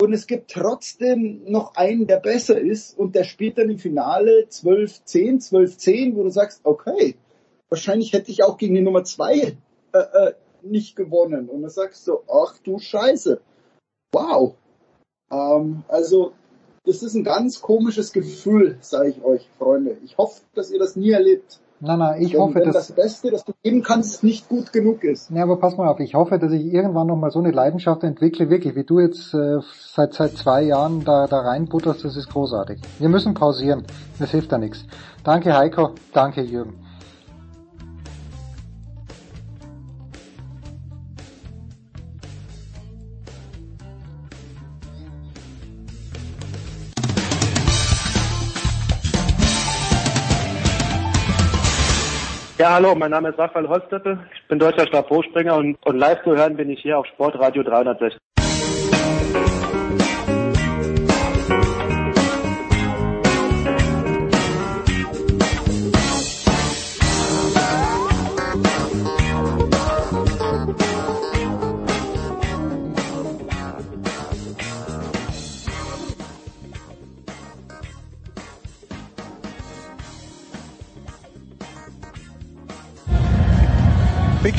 Und 0.00 0.12
es 0.12 0.26
gibt 0.26 0.50
trotzdem 0.50 1.44
noch 1.44 1.76
einen, 1.76 2.06
der 2.06 2.18
besser 2.18 2.60
ist 2.60 2.98
und 2.98 3.14
der 3.14 3.24
spielt 3.24 3.58
dann 3.58 3.70
im 3.70 3.78
Finale 3.78 4.46
12-10, 4.48 5.48
12-10, 5.48 6.16
wo 6.16 6.24
du 6.24 6.30
sagst, 6.30 6.60
okay, 6.64 7.14
wahrscheinlich 7.68 8.12
hätte 8.12 8.30
ich 8.32 8.42
auch 8.42 8.58
gegen 8.58 8.74
die 8.74 8.80
Nummer 8.80 9.04
zwei 9.04 9.56
äh, 9.92 9.98
äh, 9.98 10.34
nicht 10.62 10.96
gewonnen. 10.96 11.48
Und 11.48 11.62
dann 11.62 11.70
sagst 11.70 12.06
du, 12.08 12.18
ach 12.28 12.58
du 12.64 12.78
Scheiße. 12.78 13.40
Wow. 14.12 14.56
Ähm, 15.30 15.84
also, 15.86 16.32
das 16.84 17.02
ist 17.02 17.14
ein 17.14 17.24
ganz 17.24 17.60
komisches 17.60 18.12
Gefühl, 18.12 18.76
sage 18.80 19.10
ich 19.10 19.24
euch, 19.24 19.48
Freunde. 19.58 19.96
Ich 20.04 20.18
hoffe, 20.18 20.40
dass 20.54 20.70
ihr 20.70 20.78
das 20.78 20.96
nie 20.96 21.10
erlebt. 21.10 21.60
Nein, 21.84 21.98
nein, 21.98 22.22
ich 22.22 22.34
wenn, 22.34 22.40
hoffe, 22.40 22.54
wenn 22.56 22.64
dass 22.66 22.86
das 22.88 22.92
Beste, 22.92 23.30
das 23.32 23.44
du 23.44 23.52
geben 23.60 23.82
kannst, 23.82 24.22
nicht 24.22 24.48
gut 24.48 24.72
genug 24.72 25.02
ist. 25.02 25.30
Ja, 25.30 25.42
aber 25.42 25.56
pass 25.56 25.76
mal 25.76 25.88
auf, 25.88 25.98
ich 25.98 26.14
hoffe, 26.14 26.38
dass 26.38 26.52
ich 26.52 26.72
irgendwann 26.72 27.08
nochmal 27.08 27.32
so 27.32 27.40
eine 27.40 27.50
Leidenschaft 27.50 28.04
entwickle, 28.04 28.50
wirklich, 28.50 28.76
wie 28.76 28.84
du 28.84 29.00
jetzt 29.00 29.34
äh, 29.34 29.58
seit 29.92 30.14
seit 30.14 30.36
zwei 30.36 30.62
Jahren 30.62 31.04
da, 31.04 31.26
da 31.26 31.40
reinbutterst, 31.40 32.04
das 32.04 32.16
ist 32.16 32.30
großartig. 32.30 32.80
Wir 33.00 33.08
müssen 33.08 33.34
pausieren, 33.34 33.84
das 34.20 34.30
hilft 34.30 34.52
ja 34.52 34.58
nichts. 34.58 34.84
Danke 35.24 35.56
Heiko, 35.56 35.90
danke 36.12 36.42
Jürgen. 36.42 36.74
Ja, 52.62 52.74
hallo, 52.74 52.94
mein 52.94 53.10
Name 53.10 53.30
ist 53.30 53.40
Raphael 53.40 53.66
Holzdeppe. 53.66 54.20
Ich 54.36 54.46
bin 54.46 54.60
deutscher 54.60 54.86
Stabhochspringer 54.86 55.56
und, 55.56 55.76
und 55.84 55.98
live 55.98 56.22
zu 56.22 56.30
hören 56.30 56.56
bin 56.56 56.70
ich 56.70 56.80
hier 56.80 56.96
auf 56.96 57.06
Sportradio 57.06 57.64
360. 57.64 58.20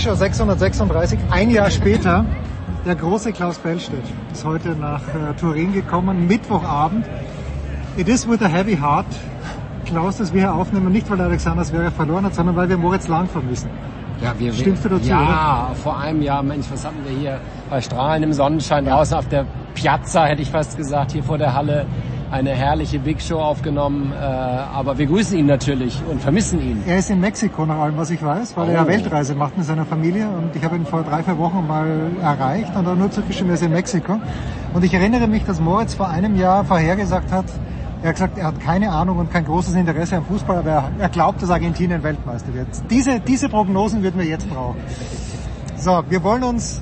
Show 0.04 0.16
636, 0.16 1.18
ein 1.32 1.50
Jahr 1.50 1.72
später. 1.72 2.26
Der 2.86 2.94
große 2.94 3.32
Klaus 3.32 3.58
Bellstedt 3.58 4.04
ist 4.34 4.44
heute 4.44 4.72
nach 4.72 5.00
äh, 5.00 5.34
Turin 5.40 5.72
gekommen, 5.72 6.28
Mittwochabend. 6.28 7.06
It 7.96 8.10
is 8.10 8.28
with 8.28 8.42
a 8.42 8.50
heavy 8.50 8.76
heart. 8.76 9.06
Klaus, 9.86 10.18
dass 10.18 10.34
wir 10.34 10.42
hier 10.42 10.54
aufnehmen, 10.54 10.92
nicht 10.92 11.10
weil 11.10 11.22
Alexander 11.22 11.64
Zverev 11.64 11.96
verloren 11.96 12.26
hat, 12.26 12.36
sondern 12.36 12.58
weil 12.58 12.68
wir 12.68 12.76
Moritz 12.76 13.08
Lang 13.08 13.30
vermissen. 13.30 13.70
Ja, 14.22 14.34
wir, 14.38 14.52
Stimmst 14.52 14.84
du 14.84 14.90
dazu, 14.90 15.08
Ja, 15.08 15.72
vor 15.82 15.98
einem 15.98 16.22
Jahr, 16.22 16.44
Mensch, 16.44 16.66
was 16.70 16.84
hatten 16.84 17.00
wir 17.06 17.18
hier 17.18 17.40
bei 17.70 17.80
strahlendem 17.80 18.34
Sonnenschein 18.34 18.84
draußen 18.84 19.18
auf 19.18 19.30
der 19.30 19.46
Piazza, 19.74 20.26
hätte 20.26 20.42
ich 20.42 20.52
fast 20.52 20.76
gesagt, 20.76 21.14
hier 21.14 21.24
vor 21.24 21.38
der 21.38 21.54
Halle 21.54 21.86
eine 22.34 22.50
herrliche 22.50 22.98
Big 22.98 23.22
Show 23.22 23.38
aufgenommen. 23.38 24.12
Äh, 24.12 24.24
aber 24.24 24.98
wir 24.98 25.06
grüßen 25.06 25.38
ihn 25.38 25.46
natürlich 25.46 26.02
und 26.10 26.20
vermissen 26.20 26.60
ihn. 26.62 26.82
Er 26.88 26.98
ist 26.98 27.12
in 27.12 27.20
Mexiko, 27.20 27.66
nach 27.66 27.78
allem, 27.78 27.96
was 27.96 28.10
ich 28.10 28.24
weiß, 28.24 28.58
weil 28.58 28.70
Oh. 28.70 28.72
er 28.74 28.88
Weltreise 28.88 29.36
macht 29.36 29.56
mit 29.56 29.68
seiner 29.68 29.86
Familie. 29.86 30.28
Und 30.28 30.56
ich 30.56 30.64
habe 30.64 30.76
ihn 30.76 30.86
vor 30.86 31.04
drei, 31.04 31.22
vier 31.22 31.38
Wochen 31.38 31.66
mal 31.68 31.88
erreicht 32.22 32.76
und 32.76 32.86
dann 32.86 32.98
nur 32.98 33.12
zurückgeschrieben, 33.12 33.50
er 33.52 33.54
ist 33.56 33.62
in 33.64 33.72
Mexiko. 33.72 34.20
Und 34.74 34.84
ich 34.84 34.94
erinnere 34.96 35.28
mich, 35.28 35.46
dass 35.46 35.60
Moritz 35.60 35.94
vor 35.94 36.10
einem 36.10 36.36
Jahr 36.36 36.66
vorhergesagt 36.66 37.32
hat, 37.32 37.46
er 38.02 38.10
hat 38.10 38.16
gesagt, 38.16 38.38
er 38.40 38.48
hat 38.48 38.60
keine 38.60 38.92
Ahnung 38.92 39.20
und 39.20 39.32
kein 39.32 39.46
großes 39.46 39.76
Interesse 39.76 40.18
am 40.18 40.26
Fußball, 40.26 40.58
aber 40.58 40.70
er, 40.72 40.92
er 41.00 41.10
glaubt, 41.10 41.42
dass 41.42 41.50
Argentinien 41.52 42.02
Weltmeister 42.04 42.54
wird. 42.54 42.68
Diese, 42.90 43.20
diese 43.22 43.48
Prognosen 43.48 44.02
würden 44.04 44.20
wir 44.20 44.26
jetzt 44.28 44.50
brauchen. 44.50 44.76
So, 45.78 46.04
wir 46.10 46.22
wollen 46.24 46.44
uns 46.44 46.82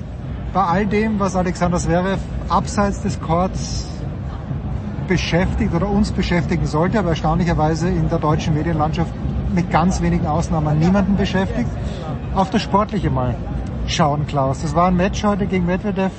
bei 0.52 0.62
all 0.64 0.86
dem, 0.86 1.20
was 1.20 1.36
Alexander 1.36 1.78
Zverev 1.78 2.18
abseits 2.48 3.02
des 3.02 3.20
Courts 3.20 3.86
beschäftigt 5.16 5.74
oder 5.74 5.88
uns 5.90 6.10
beschäftigen 6.10 6.66
sollte, 6.66 6.98
aber 6.98 7.10
erstaunlicherweise 7.10 7.86
in 7.88 8.08
der 8.08 8.18
deutschen 8.18 8.54
Medienlandschaft 8.54 9.12
mit 9.54 9.70
ganz 9.70 10.00
wenigen 10.00 10.26
Ausnahmen 10.26 10.78
niemanden 10.78 11.16
beschäftigt, 11.16 11.68
auf 12.34 12.48
das 12.48 12.62
Sportliche 12.62 13.10
mal 13.10 13.34
schauen, 13.86 14.26
Klaus. 14.26 14.62
Das 14.62 14.74
war 14.74 14.86
ein 14.88 14.96
Match 14.96 15.22
heute 15.22 15.46
gegen 15.46 15.66
Medvedev. 15.66 16.12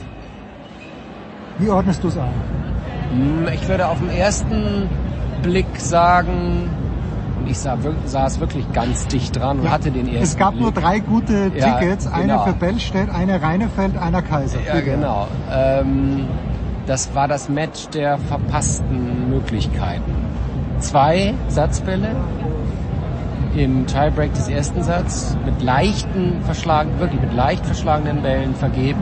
Wie 1.58 1.70
ordnest 1.70 2.04
du 2.04 2.10
es 2.10 2.18
ein? 2.20 2.30
Hm, 3.14 3.48
Ich 3.52 3.68
würde 3.68 3.88
auf 3.88 3.98
den 4.00 4.12
ersten 4.12 4.88
Blick 5.42 5.66
sagen, 5.78 6.70
und 7.40 7.50
ich 7.50 7.58
sah, 7.58 7.76
saß 8.06 8.40
wirklich 8.42 8.72
ganz 8.74 9.08
dicht 9.08 9.36
dran 9.40 9.58
und 9.58 9.66
Ja, 9.66 9.72
hatte 9.72 9.90
den 9.90 10.08
ersten 10.08 10.22
Es 10.24 10.38
gab 10.38 10.54
nur 10.54 10.72
Blick. 10.72 10.84
drei 10.84 11.00
gute 11.00 11.52
Ja, 11.56 11.80
Tickets, 11.80 12.06
einer 12.06 12.22
genau. 12.36 12.44
für 12.46 12.54
Bellstedt, 12.54 13.10
einer 13.10 13.42
Reinefeld, 13.42 13.98
einer 13.98 14.22
Kaiser. 14.22 14.60
Ja, 14.68 14.82
genau. 14.82 15.28
Ähm, 15.52 16.26
das 16.86 17.14
war 17.16 17.28
das 17.28 17.50
Match 17.50 17.88
der 17.90 18.18
verpassten 18.18 19.30
Möglichkeiten. 19.30 20.14
Zwei 20.80 21.34
Satzbälle 21.48 22.10
im 23.56 23.86
Tiebreak 23.86 24.34
des 24.34 24.48
ersten 24.50 24.84
Satzes 24.84 25.38
mit 25.46 25.62
leichten 25.62 26.42
verschlagen, 26.44 27.00
wirklich 27.00 27.22
mit 27.22 27.34
leicht 27.34 27.66
verschlagenen 27.66 28.22
Bällen 28.22 28.56
vergeben 28.56 29.00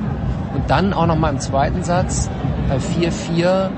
und 0.53 0.69
dann 0.69 0.93
auch 0.93 1.07
nochmal 1.07 1.31
im 1.31 1.39
zweiten 1.39 1.83
Satz 1.83 2.29
bei 2.67 2.75
4-4, 2.77 3.69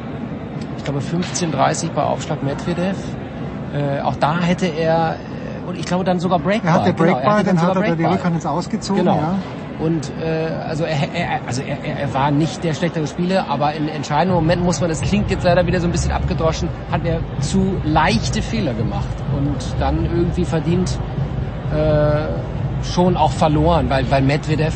ich 0.78 0.84
glaube 0.84 1.00
15-30 1.00 1.92
bei 1.94 2.04
Aufschlag 2.04 2.44
Medvedev. 2.44 2.98
Äh, 3.74 4.02
auch 4.02 4.16
da 4.16 4.40
hätte 4.40 4.66
er 4.66 5.16
äh, 5.16 5.68
und 5.70 5.78
ich 5.78 5.86
glaube 5.86 6.04
dann 6.04 6.20
sogar 6.20 6.40
Breakball. 6.40 6.72
Er 6.72 6.74
hat 6.74 6.86
der 6.86 6.94
genau, 6.94 7.14
Breakball, 7.14 7.34
hatte 7.36 7.46
dann 7.46 7.62
hat 7.62 7.68
sogar 7.68 7.84
er 7.84 7.90
die 7.92 7.96
Breakball. 8.02 8.18
Rückhand 8.18 8.36
ins 8.36 8.46
Ausgezogen, 8.46 9.04
Genau. 9.06 9.16
ja. 9.18 9.36
Und 9.80 10.12
äh, 10.22 10.50
also, 10.68 10.84
er, 10.84 11.14
er, 11.14 11.48
also 11.48 11.62
er, 11.62 11.84
er 11.84 12.14
war 12.14 12.32
nicht 12.32 12.64
der 12.64 12.74
schlechtere 12.74 13.08
Spieler, 13.08 13.48
aber 13.50 13.74
in 13.74 13.88
entscheidenden 13.88 14.36
Momenten 14.36 14.66
muss 14.66 14.80
man, 14.80 14.90
das 14.90 15.02
klingt 15.02 15.32
jetzt 15.32 15.44
leider 15.44 15.66
wieder 15.66 15.80
so 15.80 15.88
ein 15.88 15.92
bisschen 15.92 16.12
abgedroschen, 16.12 16.70
hat 16.92 17.06
er 17.06 17.20
zu 17.40 17.76
leichte 17.84 18.42
Fehler 18.42 18.74
gemacht 18.74 19.08
und 19.36 19.58
dann 19.80 20.06
irgendwie 20.06 20.46
verdient 20.46 20.98
äh, 21.74 22.84
schon 22.84 23.18
auch 23.18 23.32
verloren, 23.32 23.90
weil, 23.90 24.10
weil 24.12 24.22
Medvedev 24.22 24.74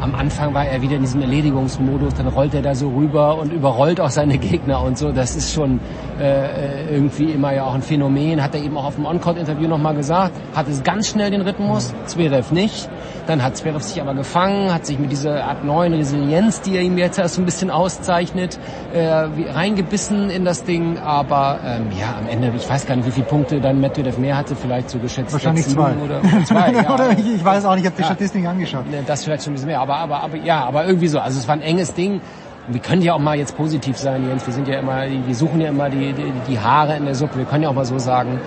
am 0.00 0.14
Anfang 0.14 0.54
war 0.54 0.64
er 0.64 0.80
wieder 0.80 0.96
in 0.96 1.02
diesem 1.02 1.20
Erledigungsmodus, 1.20 2.14
dann 2.14 2.28
rollt 2.28 2.54
er 2.54 2.62
da 2.62 2.74
so 2.74 2.88
rüber 2.88 3.38
und 3.38 3.52
überrollt 3.52 4.00
auch 4.00 4.10
seine 4.10 4.38
Gegner 4.38 4.82
und 4.82 4.96
so. 4.96 5.12
Das 5.12 5.36
ist 5.36 5.52
schon 5.52 5.78
äh, 6.18 6.94
irgendwie 6.94 7.32
immer 7.32 7.52
ja 7.52 7.64
auch 7.64 7.74
ein 7.74 7.82
Phänomen. 7.82 8.42
Hat 8.42 8.54
er 8.54 8.62
eben 8.62 8.76
auch 8.76 8.86
auf 8.86 8.94
dem 8.94 9.04
On-Court-Interview 9.04 9.68
nochmal 9.68 9.94
gesagt. 9.94 10.32
Hat 10.54 10.68
es 10.68 10.82
ganz 10.82 11.08
schnell 11.08 11.30
den 11.30 11.42
Rhythmus, 11.42 11.92
Zverev 12.06 12.52
nicht. 12.52 12.88
Dann 13.30 13.44
hat 13.44 13.56
Zverev 13.56 13.80
sich 13.80 14.00
aber 14.00 14.14
gefangen, 14.14 14.74
hat 14.74 14.84
sich 14.86 14.98
mit 14.98 15.12
dieser 15.12 15.44
Art 15.44 15.62
neuen 15.64 15.94
Resilienz, 15.94 16.62
die 16.62 16.74
er 16.74 16.82
ihm 16.82 16.98
jetzt 16.98 17.16
erst 17.16 17.36
so 17.36 17.42
ein 17.42 17.44
bisschen 17.44 17.70
auszeichnet, 17.70 18.58
äh, 18.92 19.06
reingebissen 19.52 20.30
in 20.30 20.44
das 20.44 20.64
Ding. 20.64 20.98
Aber 20.98 21.60
ähm, 21.64 21.86
ja, 21.96 22.16
am 22.18 22.26
Ende, 22.28 22.52
ich 22.56 22.68
weiß 22.68 22.86
gar 22.86 22.96
nicht, 22.96 23.06
wie 23.06 23.12
viele 23.12 23.26
Punkte 23.26 23.60
dann 23.60 23.78
Medvedev 23.80 24.18
mehr 24.18 24.36
hatte, 24.36 24.56
vielleicht 24.56 24.90
so 24.90 24.98
geschätzt 24.98 25.32
Wahrscheinlich 25.32 25.68
zwei. 25.68 25.92
Oder, 25.94 26.18
oder 26.18 26.44
zwei 26.44 26.72
ja. 26.82 26.92
oder 26.92 27.12
ich, 27.12 27.36
ich 27.36 27.44
weiß 27.44 27.66
auch 27.66 27.76
nicht, 27.76 27.82
ich 27.82 27.86
habe 27.86 27.96
die 27.98 28.02
Ja. 28.02 28.06
Statistik 28.08 28.44
angeschaut. 28.48 28.90
Ne, 28.90 29.04
Das 29.06 29.22
vielleicht 29.22 29.44
schon 29.44 29.52
ein 29.52 29.54
bisschen 29.54 29.68
mehr, 29.68 29.80
aber, 29.80 29.98
aber, 29.98 30.24
aber 30.24 30.36
ja, 30.36 30.64
aber 30.64 30.84
irgendwie 30.86 31.06
so. 31.06 31.20
Also 31.20 31.38
es 31.38 31.46
war 31.46 31.54
ein 31.54 31.62
enges 31.62 31.94
Ding. 31.94 32.20
Wir 32.66 32.80
können 32.80 33.02
ja 33.02 33.14
auch 33.14 33.20
mal 33.20 33.38
jetzt 33.38 33.56
positiv 33.56 33.96
sein, 33.96 34.26
Jens. 34.28 34.44
Wir 34.44 34.54
sind 34.54 34.66
ja 34.66 34.80
immer, 34.80 35.04
wir 35.08 35.34
suchen 35.36 35.60
ja 35.60 35.68
immer 35.68 35.88
die, 35.88 36.14
die, 36.14 36.32
die 36.48 36.58
Haare 36.58 36.96
in 36.96 37.04
der 37.04 37.14
Suppe. 37.14 37.38
Wir 37.38 37.44
können 37.44 37.62
ja 37.62 37.68
auch 37.68 37.74
mal 37.74 37.84
so 37.84 37.96
sagen, 38.00 38.40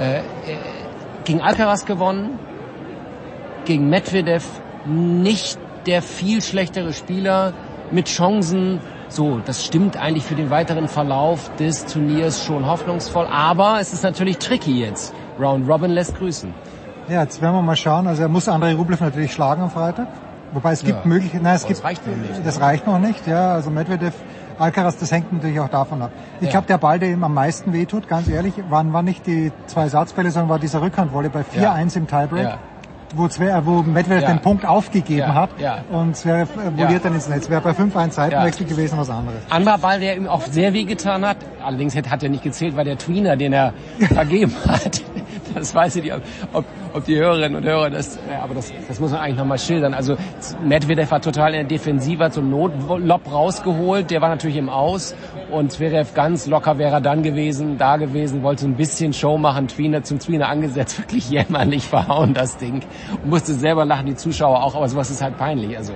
äh, 0.00 0.20
äh, 0.20 0.20
gegen 1.24 1.42
Alcaraz 1.42 1.84
gewonnen, 1.84 2.38
gegen 3.64 3.88
Medvedev 3.88 4.44
nicht 4.86 5.58
der 5.86 6.02
viel 6.02 6.42
schlechtere 6.42 6.92
Spieler 6.92 7.52
mit 7.90 8.06
Chancen. 8.06 8.80
So, 9.08 9.40
das 9.44 9.64
stimmt 9.64 9.96
eigentlich 9.96 10.24
für 10.24 10.34
den 10.34 10.50
weiteren 10.50 10.88
Verlauf 10.88 11.50
des 11.58 11.84
Turniers 11.86 12.42
schon 12.44 12.66
hoffnungsvoll. 12.66 13.26
Aber 13.30 13.78
es 13.80 13.92
ist 13.92 14.02
natürlich 14.02 14.38
tricky 14.38 14.80
jetzt. 14.80 15.12
Round 15.38 15.68
Robin 15.68 15.90
lässt 15.90 16.16
grüßen. 16.16 16.52
Ja, 17.08 17.22
jetzt 17.22 17.42
werden 17.42 17.54
wir 17.54 17.62
mal 17.62 17.76
schauen. 17.76 18.06
Also 18.06 18.22
er 18.22 18.28
muss 18.28 18.48
Andrei 18.48 18.74
Rublev 18.74 19.00
natürlich 19.00 19.32
schlagen 19.32 19.62
am 19.62 19.70
Freitag. 19.70 20.08
Wobei 20.52 20.72
es 20.72 20.84
gibt 20.84 20.98
Ja. 21.00 21.08
Möglichkeiten, 21.08 21.44
nein, 21.44 21.56
es 21.56 21.62
Aber 21.64 21.68
gibt, 21.68 21.78
das 21.80 21.84
reicht 21.84 22.06
noch 22.06 22.16
nicht. 22.16 22.46
das 22.46 22.60
reicht 22.60 22.86
noch 22.86 22.98
nicht, 22.98 23.26
ja. 23.26 23.52
Also 23.54 23.70
Medvedev, 23.70 24.14
Alcaraz, 24.58 24.98
das 24.98 25.10
hängt 25.10 25.32
natürlich 25.32 25.58
auch 25.60 25.68
davon 25.68 26.02
ab. 26.02 26.10
Ich 26.40 26.46
Ja. 26.46 26.50
glaube, 26.52 26.66
der 26.66 26.78
Ball, 26.78 26.98
der 26.98 27.08
ihm 27.10 27.24
am 27.24 27.32
meisten 27.34 27.72
wehtut, 27.72 28.06
ganz 28.06 28.28
ehrlich, 28.28 28.54
waren, 28.68 28.92
waren 28.92 29.04
nicht 29.06 29.26
die 29.26 29.50
zwei 29.66 29.88
Satzbälle, 29.88 30.30
sondern 30.30 30.50
war 30.50 30.58
dieser 30.58 30.82
Rückhandwolle 30.82 31.30
bei 31.30 31.42
4-1 31.42 31.96
im 31.96 32.06
Tiebreak. 32.06 32.44
Ja. 32.44 32.58
Wo, 33.14 33.28
Zverev, 33.28 33.66
wo 33.66 33.82
Medvedev 33.82 34.22
Ja. 34.22 34.28
den 34.28 34.38
Punkt 34.40 34.64
aufgegeben 34.64 35.18
Ja, 35.18 35.34
hat 35.34 35.50
ja. 35.58 35.84
und 35.90 36.16
Zverev 36.16 36.48
voliert 36.76 37.04
dann 37.04 37.14
ins 37.14 37.28
Netz. 37.28 37.50
Wäre 37.50 37.60
bei 37.60 37.70
5-1 37.72 38.10
Seitenwechsel 38.12 38.66
gewesen, 38.66 38.96
was 38.98 39.10
anderes. 39.10 39.38
Anderer 39.50 39.78
Ball, 39.78 40.00
der 40.00 40.16
ihm 40.16 40.26
auch 40.26 40.42
sehr 40.42 40.72
weh 40.72 40.84
getan 40.84 41.26
hat, 41.26 41.36
allerdings 41.62 41.94
hat 41.94 42.10
hat 42.10 42.22
er 42.22 42.28
nicht 42.30 42.42
gezählt, 42.42 42.74
war 42.76 42.84
der 42.84 42.96
Tweener, 42.98 43.36
den 43.36 43.52
er 43.52 43.74
vergeben 44.14 44.54
hat. 44.66 45.02
Das 45.62 45.74
weiß 45.74 45.96
ich 45.96 46.02
nicht, 46.02 46.14
ob, 46.14 46.22
ob, 46.52 46.64
ob 46.94 47.04
die 47.04 47.16
Hörerinnen 47.16 47.56
und 47.56 47.64
Hörer 47.64 47.90
das, 47.90 48.18
aber 48.42 48.54
das, 48.54 48.72
das 48.88 48.98
muss 49.00 49.10
man 49.10 49.20
eigentlich 49.20 49.38
nochmal 49.38 49.58
schildern. 49.58 49.94
Also 49.94 50.16
Medvedev 50.64 51.10
war 51.10 51.20
total 51.20 51.54
in 51.54 51.60
der 51.60 51.64
Defensive, 51.64 52.24
hat 52.24 52.34
so 52.34 52.40
einen 52.40 52.50
Notlob 52.50 53.30
rausgeholt, 53.30 54.10
der 54.10 54.20
war 54.20 54.28
natürlich 54.28 54.56
im 54.56 54.68
Aus 54.68 55.14
und 55.50 55.72
Zverev 55.72 56.14
ganz 56.14 56.46
locker 56.46 56.78
wäre 56.78 56.94
er 56.94 57.00
dann 57.00 57.22
gewesen, 57.22 57.78
da 57.78 57.96
gewesen, 57.96 58.42
wollte 58.42 58.62
so 58.62 58.68
ein 58.68 58.76
bisschen 58.76 59.12
Show 59.12 59.38
machen, 59.38 59.68
Tweener 59.68 60.02
zum 60.02 60.18
Tweener 60.18 60.48
angesetzt, 60.48 60.98
wirklich 61.02 61.30
jämmerlich 61.30 61.86
verhauen 61.86 62.34
das 62.34 62.56
Ding. 62.56 62.82
Und 63.22 63.30
musste 63.30 63.54
selber 63.54 63.84
lachen, 63.84 64.06
die 64.06 64.16
Zuschauer 64.16 64.62
auch, 64.62 64.74
aber 64.74 64.88
sowas 64.88 65.10
ist 65.10 65.22
halt 65.22 65.36
peinlich. 65.36 65.76
Also 65.76 65.92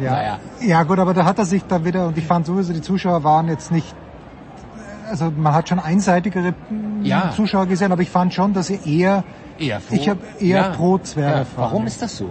Ja. 0.00 0.12
Naja. 0.12 0.38
ja 0.60 0.82
gut, 0.82 0.98
aber 0.98 1.14
da 1.14 1.24
hat 1.24 1.38
er 1.38 1.44
sich 1.44 1.64
da 1.64 1.84
wieder, 1.84 2.06
und 2.08 2.18
ich 2.18 2.24
fand 2.24 2.46
sowieso, 2.46 2.72
die 2.72 2.80
Zuschauer 2.80 3.24
waren 3.24 3.48
jetzt 3.48 3.72
nicht, 3.72 3.94
also 5.10 5.30
man 5.36 5.52
hat 5.52 5.68
schon 5.68 5.78
einseitigere 5.78 6.54
ja. 7.02 7.32
Zuschauer 7.34 7.66
gesehen, 7.66 7.92
aber 7.92 8.02
ich 8.02 8.10
fand 8.10 8.32
schon, 8.32 8.52
dass 8.52 8.70
er 8.70 8.86
eher, 8.86 9.24
eher 9.58 9.80
ich 9.90 10.08
habe 10.08 10.20
eher 10.38 10.62
ja. 10.62 10.68
pro 10.70 10.98
Zverev. 10.98 11.48
Ja. 11.56 11.62
Warum 11.62 11.86
ist 11.86 12.00
das 12.00 12.16
so? 12.16 12.30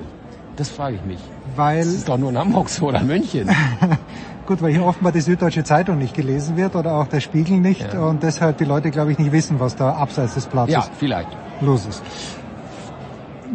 Das 0.56 0.70
frage 0.70 0.96
ich 0.96 1.06
mich. 1.06 1.20
Weil 1.56 1.80
das 1.80 1.88
ist 1.88 2.10
doch 2.10 2.18
nur 2.18 2.30
in 2.32 2.38
Hamburg 2.38 2.70
so 2.70 2.88
oder 2.88 3.02
München. 3.02 3.50
Gut, 4.46 4.62
weil 4.62 4.72
hier 4.72 4.84
offenbar 4.84 5.12
die 5.12 5.22
Süddeutsche 5.22 5.64
Zeitung 5.64 6.00
nicht 6.00 6.16
gelesen 6.16 6.58
wird 6.58 6.76
oder 6.76 6.96
auch 6.96 7.08
der 7.08 7.20
Spiegel 7.20 7.60
nicht 7.60 7.94
ja. 7.94 8.00
und 8.00 8.24
deshalb 8.24 8.58
die 8.58 8.66
Leute, 8.66 8.90
glaube 8.90 9.12
ich, 9.12 9.20
nicht 9.20 9.32
wissen, 9.32 9.60
was 9.60 9.76
da 9.76 9.94
abseits 9.94 10.34
des 10.34 10.48
Platzes 10.48 10.74
ja, 10.74 10.86
vielleicht. 10.98 11.30
los 11.62 11.86
ist. 11.86 12.02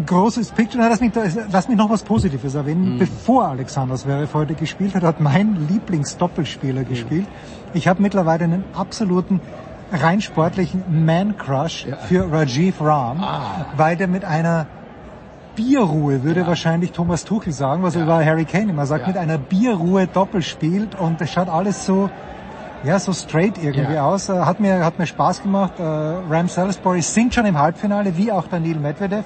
Großes 0.07 0.53
Picture, 0.53 0.83
na, 0.83 0.89
lass, 0.89 1.01
mich, 1.01 1.13
lass 1.51 1.69
mich 1.69 1.77
noch 1.77 1.91
was 1.91 2.03
Positives 2.03 2.55
erwähnen. 2.55 2.95
Mhm. 2.95 2.99
Bevor 2.99 3.47
Alexander 3.47 3.97
Zverev 3.97 4.35
heute 4.35 4.55
gespielt 4.55 4.95
hat, 4.95 5.03
hat 5.03 5.21
mein 5.21 5.67
Lieblingsdoppelspieler 5.69 6.83
mhm. 6.83 6.89
gespielt. 6.89 7.27
Ich 7.75 7.89
habe 7.89 8.01
mittlerweile 8.01 8.45
einen 8.45 8.65
absoluten 8.75 9.41
rein 9.93 10.21
sportlichen 10.21 11.05
Man-Crush 11.05 11.87
ja. 11.87 11.97
für 11.97 12.31
Rajiv 12.31 12.81
Ram, 12.81 13.23
ah. 13.23 13.67
weil 13.77 13.97
der 13.97 14.07
mit 14.07 14.25
einer 14.25 14.67
Bierruhe, 15.57 16.23
würde 16.23 16.41
ja. 16.41 16.47
wahrscheinlich 16.47 16.93
Thomas 16.93 17.25
Tuchel 17.25 17.53
sagen, 17.53 17.83
was 17.83 17.95
ja. 17.95 18.03
über 18.03 18.25
Harry 18.25 18.45
Kane 18.45 18.71
immer 18.71 18.87
sagt, 18.87 19.03
ja. 19.03 19.09
mit 19.09 19.17
einer 19.17 19.39
Bierruhe 19.39 20.07
Doppel 20.07 20.43
spielt 20.43 20.99
und 20.99 21.21
es 21.21 21.33
schaut 21.33 21.49
alles 21.49 21.85
so, 21.85 22.11
ja, 22.85 22.99
so 22.99 23.13
straight 23.13 23.63
irgendwie 23.63 23.99
aus. 23.99 24.29
Äh, 24.29 24.39
hat 24.41 24.61
mir, 24.61 24.85
hat 24.85 24.99
mir 24.99 25.07
Spaß 25.07 25.43
gemacht. 25.43 25.73
Äh, 25.79 25.83
Ram 25.83 26.49
Salisbury 26.49 27.03
singt 27.03 27.35
schon 27.35 27.47
im 27.47 27.59
Halbfinale, 27.59 28.17
wie 28.17 28.31
auch 28.31 28.47
Daniel 28.47 28.79
Medvedev. 28.79 29.25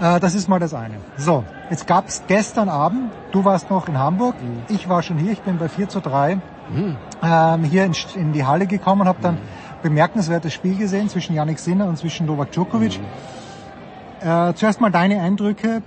Äh, 0.00 0.20
das 0.20 0.34
ist 0.34 0.48
mal 0.48 0.60
das 0.60 0.72
eine. 0.72 0.94
So, 1.16 1.42
jetzt 1.70 1.86
gab's 1.86 2.22
gestern 2.28 2.68
Abend, 2.68 3.10
du 3.32 3.44
warst 3.44 3.70
noch 3.70 3.88
in 3.88 3.98
Hamburg, 3.98 4.34
mhm. 4.40 4.62
ich 4.68 4.88
war 4.88 5.02
schon 5.02 5.18
hier, 5.18 5.32
ich 5.32 5.40
bin 5.40 5.58
bei 5.58 5.68
4 5.68 5.88
zu 5.88 6.00
3 6.00 6.38
mhm. 6.70 6.96
ähm, 7.22 7.64
hier 7.64 7.84
in, 7.84 7.94
in, 8.14 8.32
die 8.32 8.44
Halle 8.44 8.66
gekommen 8.66 9.02
und 9.02 9.08
habe 9.08 9.18
dann 9.22 9.34
mhm. 9.34 9.82
bemerkenswertes 9.82 10.52
Spiel 10.52 10.76
gesehen 10.76 11.08
zwischen 11.08 11.34
Yannick 11.34 11.58
Sinner 11.58 11.88
und 11.88 11.98
zwischen 11.98 12.26
Novak 12.26 12.52
Djokovic. 12.52 12.98
Mhm. 12.98 14.28
Äh, 14.28 14.54
zuerst 14.54 14.80
mal 14.80 14.90
deine 14.90 15.20
Eindrücke. 15.20 15.82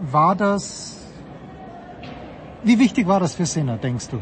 War 0.00 0.34
das, 0.34 0.96
wie 2.62 2.78
wichtig 2.78 3.06
war 3.06 3.20
das 3.20 3.34
für 3.34 3.46
Sinner, 3.46 3.76
denkst 3.76 4.08
du? 4.08 4.20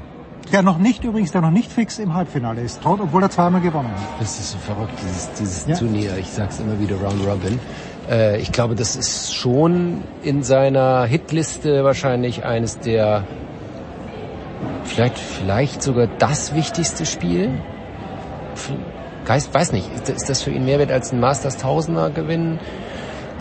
Der 0.52 0.62
noch 0.62 0.78
nicht 0.78 1.02
übrigens, 1.04 1.32
der 1.32 1.40
noch 1.40 1.50
nicht 1.50 1.72
fix 1.72 1.98
im 1.98 2.14
Halbfinale 2.14 2.60
ist, 2.60 2.80
obwohl 2.84 3.22
er 3.22 3.30
zweimal 3.30 3.60
gewonnen 3.60 3.90
hat. 3.90 4.20
Das 4.20 4.38
ist 4.38 4.52
so 4.52 4.58
verrückt, 4.58 4.92
dieses, 5.02 5.32
dieses 5.32 5.66
ja. 5.66 5.76
Turnier. 5.76 6.18
Ich 6.18 6.28
sag's 6.28 6.60
immer 6.60 6.78
wieder, 6.78 6.96
Round 6.96 7.26
Robin. 7.26 7.58
Äh, 8.10 8.40
ich 8.40 8.52
glaube, 8.52 8.74
das 8.74 8.96
ist 8.96 9.34
schon 9.34 10.02
in 10.22 10.42
seiner 10.42 11.04
Hitliste 11.04 11.84
wahrscheinlich 11.84 12.44
eines 12.44 12.78
der, 12.78 13.24
vielleicht, 14.84 15.18
vielleicht 15.18 15.82
sogar 15.82 16.06
das 16.18 16.54
wichtigste 16.54 17.06
Spiel. 17.06 17.50
Geist, 19.24 19.54
weiß 19.54 19.72
nicht, 19.72 19.88
ist 20.08 20.28
das 20.28 20.42
für 20.42 20.50
ihn 20.50 20.64
mehr 20.64 20.78
wert 20.78 20.90
als 20.90 21.12
ein 21.12 21.20
Masters 21.20 21.56
Tausender 21.56 22.10
gewinnen? 22.10 22.58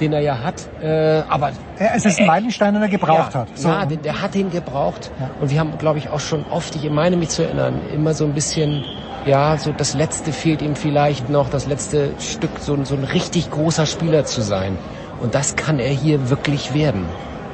den 0.02 0.14
er 0.14 0.20
ja 0.20 0.40
hat. 0.40 0.68
Äh, 0.82 1.22
aber 1.30 1.52
es 1.78 2.06
ist 2.06 2.20
ein 2.20 2.26
Meilenstein, 2.26 2.74
den 2.74 2.82
er 2.82 2.90
gebraucht 2.90 3.34
ja, 3.34 3.42
hat. 3.42 3.58
So. 3.58 3.70
Ja, 3.70 3.86
den, 3.86 4.02
der 4.02 4.22
hat 4.22 4.36
ihn 4.36 4.50
gebraucht. 4.50 5.12
Ja. 5.20 5.30
Und 5.40 5.52
wir 5.52 5.60
haben, 5.60 5.78
glaube 5.78 6.00
ich, 6.00 6.10
auch 6.10 6.20
schon 6.20 6.44
oft, 6.52 6.76
ich 6.76 6.90
meine 6.90 7.16
mich 7.16 7.30
zu 7.30 7.44
erinnern, 7.44 7.80
immer 7.94 8.14
so 8.14 8.26
ein 8.26 8.34
bisschen, 8.34 8.84
ja, 9.26 9.58
so 9.58 9.72
das 9.72 9.94
Letzte 9.94 10.34
fehlt 10.34 10.62
ihm 10.62 10.76
vielleicht 10.76 11.30
noch, 11.30 11.50
das 11.50 11.68
letzte 11.68 12.10
Stück, 12.20 12.52
so, 12.60 12.84
so 12.84 12.96
ein 12.96 13.04
richtig 13.04 13.52
großer 13.52 13.86
Spieler 13.86 14.26
zu 14.26 14.42
sein. 14.42 14.78
Und 15.22 15.36
das 15.36 15.56
kann 15.56 15.78
er 15.78 15.92
hier 15.92 16.32
wirklich 16.32 16.74
werden 16.74 17.06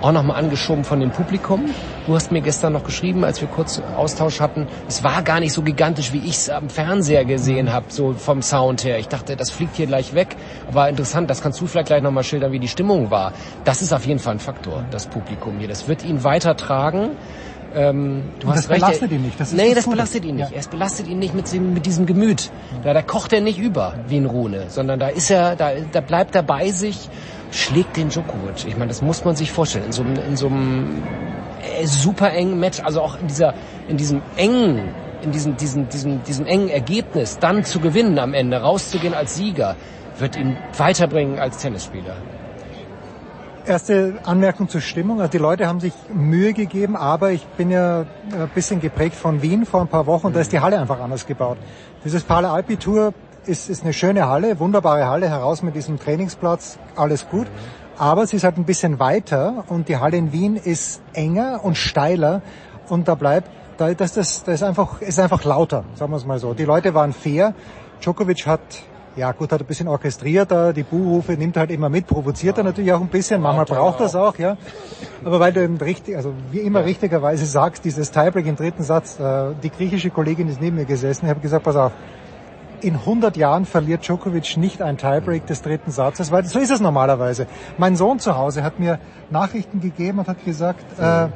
auch 0.01 0.11
nochmal 0.11 0.37
angeschoben 0.37 0.83
von 0.83 0.99
dem 0.99 1.11
Publikum. 1.11 1.65
Du 2.05 2.15
hast 2.15 2.31
mir 2.31 2.41
gestern 2.41 2.73
noch 2.73 2.83
geschrieben, 2.83 3.23
als 3.23 3.41
wir 3.41 3.47
kurz 3.47 3.81
Austausch 3.95 4.39
hatten, 4.39 4.67
es 4.87 5.03
war 5.03 5.21
gar 5.23 5.39
nicht 5.39 5.53
so 5.53 5.61
gigantisch, 5.61 6.13
wie 6.13 6.19
ich 6.19 6.35
es 6.35 6.49
am 6.49 6.69
Fernseher 6.69 7.25
gesehen 7.25 7.73
habe, 7.73 7.85
so 7.89 8.13
vom 8.13 8.41
Sound 8.41 8.83
her. 8.83 8.99
Ich 8.99 9.07
dachte, 9.07 9.35
das 9.35 9.51
fliegt 9.51 9.75
hier 9.75 9.87
gleich 9.87 10.13
weg. 10.13 10.35
Aber 10.69 10.89
interessant, 10.89 11.29
das 11.29 11.41
kannst 11.41 11.59
du 11.61 11.67
vielleicht 11.67 11.87
gleich 11.87 12.01
nochmal 12.01 12.23
schildern, 12.23 12.51
wie 12.51 12.59
die 12.59 12.67
Stimmung 12.67 13.11
war. 13.11 13.33
Das 13.63 13.81
ist 13.81 13.93
auf 13.93 14.05
jeden 14.05 14.19
Fall 14.19 14.35
ein 14.35 14.39
Faktor, 14.39 14.85
das 14.91 15.07
Publikum 15.07 15.59
hier. 15.59 15.67
Das 15.67 15.87
wird 15.87 16.05
ihn 16.05 16.23
weitertragen. 16.23 17.11
Ähm, 17.75 18.23
du 18.39 18.47
hast 18.47 18.63
das 18.63 18.69
recht, 18.69 18.81
belastet 18.81 19.11
ihn 19.11 19.21
nicht. 19.21 19.39
Das 19.39 19.51
nee, 19.51 19.73
das, 19.73 19.83
das 19.83 19.89
belastet 19.89 20.25
ihn 20.25 20.35
nicht. 20.35 20.51
Ja. 20.51 20.57
Es 20.57 20.67
belastet 20.67 21.07
ihn 21.07 21.19
nicht 21.19 21.35
mit, 21.35 21.51
mit 21.53 21.85
diesem 21.85 22.05
Gemüt. 22.05 22.49
Da, 22.83 22.93
da 22.93 23.01
kocht 23.01 23.33
er 23.33 23.41
nicht 23.41 23.59
über 23.59 23.93
wie 24.07 24.17
ein 24.17 24.25
Rune, 24.25 24.65
sondern 24.69 24.99
da 24.99 25.09
ist 25.09 25.29
er, 25.29 25.55
da, 25.55 25.71
da 25.91 26.01
bleibt 26.01 26.35
er 26.35 26.43
bei 26.43 26.71
sich 26.71 27.09
schlägt 27.51 27.97
den 27.97 28.09
Djokovic. 28.09 28.65
Ich 28.65 28.77
meine, 28.77 28.87
das 28.87 29.01
muss 29.01 29.23
man 29.25 29.35
sich 29.35 29.51
vorstellen. 29.51 29.85
In 29.85 29.91
so, 29.91 30.03
einem, 30.03 30.15
in 30.15 30.37
so 30.37 30.47
einem 30.47 31.03
äh, 31.79 31.85
super 31.85 32.31
engen 32.31 32.59
Match, 32.59 32.79
also 32.81 33.01
auch 33.01 33.19
in 33.19 33.27
dieser, 33.27 33.53
in 33.87 33.97
diesem 33.97 34.21
engen, 34.35 34.89
in 35.21 35.31
diesem, 35.31 35.57
diesem, 35.57 35.89
diesem, 35.89 36.23
diesem 36.23 36.45
engen 36.45 36.69
Ergebnis, 36.69 37.39
dann 37.39 37.63
zu 37.63 37.79
gewinnen 37.79 38.19
am 38.19 38.33
Ende, 38.33 38.57
rauszugehen 38.57 39.13
als 39.13 39.35
Sieger, 39.35 39.75
wird 40.19 40.35
ihn 40.35 40.57
weiterbringen 40.77 41.39
als 41.39 41.57
Tennisspieler. 41.57 42.15
Erste 43.65 44.19
Anmerkung 44.23 44.69
zur 44.69 44.79
Stimmung. 44.79 45.19
Also 45.19 45.31
die 45.31 45.39
Leute 45.39 45.67
haben 45.67 45.81
sich 45.81 45.91
Mühe 46.13 46.53
gegeben, 46.53 46.95
aber 46.95 47.31
ich 47.31 47.45
bin 47.57 47.69
ja 47.69 48.05
ein 48.31 48.49
bisschen 48.55 48.79
geprägt 48.79 49.15
von 49.15 49.41
Wien 49.41 49.65
vor 49.65 49.81
ein 49.81 49.89
paar 49.89 50.05
Wochen 50.05 50.27
und 50.27 50.35
da 50.35 50.39
ist 50.39 50.53
die 50.53 50.61
Halle 50.61 50.79
einfach 50.79 51.01
anders 51.01 51.27
gebaut. 51.27 51.57
Dieses 52.05 52.23
Pala 52.23 52.53
Alpi 52.53 52.77
Tour 52.77 53.13
ist, 53.47 53.69
ist 53.69 53.83
eine 53.83 53.93
schöne 53.93 54.27
Halle, 54.27 54.59
wunderbare 54.59 55.07
Halle, 55.07 55.29
heraus 55.29 55.63
mit 55.63 55.75
diesem 55.75 55.99
Trainingsplatz, 55.99 56.77
alles 56.95 57.29
gut. 57.29 57.47
Aber 57.97 58.27
sie 58.27 58.37
ist 58.37 58.43
halt 58.43 58.57
ein 58.57 58.65
bisschen 58.65 58.99
weiter 58.99 59.63
und 59.69 59.89
die 59.89 59.97
Halle 59.97 60.17
in 60.17 60.31
Wien 60.31 60.55
ist 60.55 61.01
enger 61.13 61.61
und 61.63 61.75
steiler 61.75 62.41
und 62.89 63.07
da 63.07 63.15
bleibt, 63.15 63.49
da, 63.77 63.93
das, 63.93 64.13
das, 64.13 64.43
das 64.43 64.55
ist 64.55 64.63
einfach, 64.63 65.01
ist 65.01 65.19
einfach 65.19 65.43
lauter, 65.43 65.83
sagen 65.95 66.11
wir 66.11 66.17
es 66.17 66.25
mal 66.25 66.39
so. 66.39 66.53
Die 66.53 66.65
Leute 66.65 66.93
waren 66.93 67.13
fair. 67.13 67.53
Djokovic 68.01 68.45
hat 68.45 68.61
ja 69.17 69.31
gut, 69.31 69.51
hat 69.51 69.59
ein 69.59 69.65
bisschen 69.65 69.87
orchestriert, 69.87 70.51
da 70.51 70.71
die 70.71 70.83
Buhrufe 70.83 71.33
nimmt 71.33 71.55
er 71.55 71.61
halt 71.61 71.71
immer 71.71 71.89
mit, 71.89 72.05
provoziert 72.05 72.57
er 72.59 72.63
natürlich 72.63 72.93
auch 72.93 73.01
ein 73.01 73.07
bisschen, 73.07 73.41
manchmal 73.41 73.65
braucht 73.65 73.99
das 73.99 74.15
auch, 74.15 74.37
ja. 74.37 74.57
Aber 75.25 75.39
weil 75.39 75.51
du 75.51 75.63
eben 75.63 75.77
richtig, 75.77 76.15
also 76.15 76.33
wie 76.51 76.59
immer 76.59 76.85
richtigerweise 76.85 77.45
sagst, 77.45 77.83
dieses 77.83 78.11
Tiebreak 78.11 78.45
im 78.45 78.55
dritten 78.55 78.83
Satz, 78.83 79.19
äh, 79.19 79.55
die 79.63 79.71
griechische 79.71 80.11
Kollegin 80.11 80.47
ist 80.47 80.61
neben 80.61 80.75
mir 80.75 80.85
gesessen, 80.85 81.25
ich 81.25 81.29
habe 81.31 81.39
gesagt, 81.39 81.63
pass 81.63 81.75
auf, 81.75 81.91
in 82.81 82.95
100 82.95 83.37
Jahren 83.37 83.65
verliert 83.65 84.07
Djokovic 84.07 84.57
nicht 84.57 84.81
ein 84.81 84.97
Tiebreak 84.97 85.45
des 85.47 85.61
dritten 85.61 85.91
Satzes, 85.91 86.31
weil 86.31 86.45
so 86.45 86.59
ist 86.59 86.71
es 86.71 86.79
normalerweise. 86.79 87.47
Mein 87.77 87.95
Sohn 87.95 88.19
zu 88.19 88.37
Hause 88.37 88.63
hat 88.63 88.79
mir 88.79 88.99
Nachrichten 89.29 89.81
gegeben 89.81 90.19
und 90.19 90.27
hat 90.27 90.43
gesagt, 90.45 90.85
äh, 90.99 91.27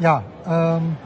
ja, 0.00 0.22
ähm, 0.46 0.96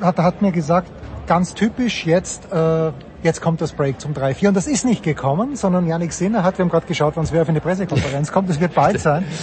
hat, 0.00 0.18
hat 0.18 0.42
mir 0.42 0.52
gesagt, 0.52 0.90
ganz 1.26 1.54
typisch 1.54 2.06
jetzt, 2.06 2.52
äh, 2.52 2.92
jetzt 3.22 3.40
kommt 3.40 3.60
das 3.60 3.72
Break 3.72 4.00
zum 4.00 4.12
3-4. 4.12 4.48
Und 4.48 4.56
das 4.56 4.66
ist 4.66 4.84
nicht 4.84 5.02
gekommen, 5.02 5.56
sondern 5.56 5.86
Yannick 5.86 6.12
Sinner 6.12 6.42
hat, 6.42 6.58
wir 6.58 6.64
haben 6.64 6.70
gerade 6.70 6.86
geschaut, 6.86 7.16
wann 7.16 7.24
es 7.24 7.32
wer 7.32 7.44
für 7.44 7.50
eine 7.50 7.60
Pressekonferenz 7.60 8.32
kommt, 8.32 8.50
das 8.50 8.60
wird 8.60 8.74
bald 8.74 9.00
sein. 9.00 9.24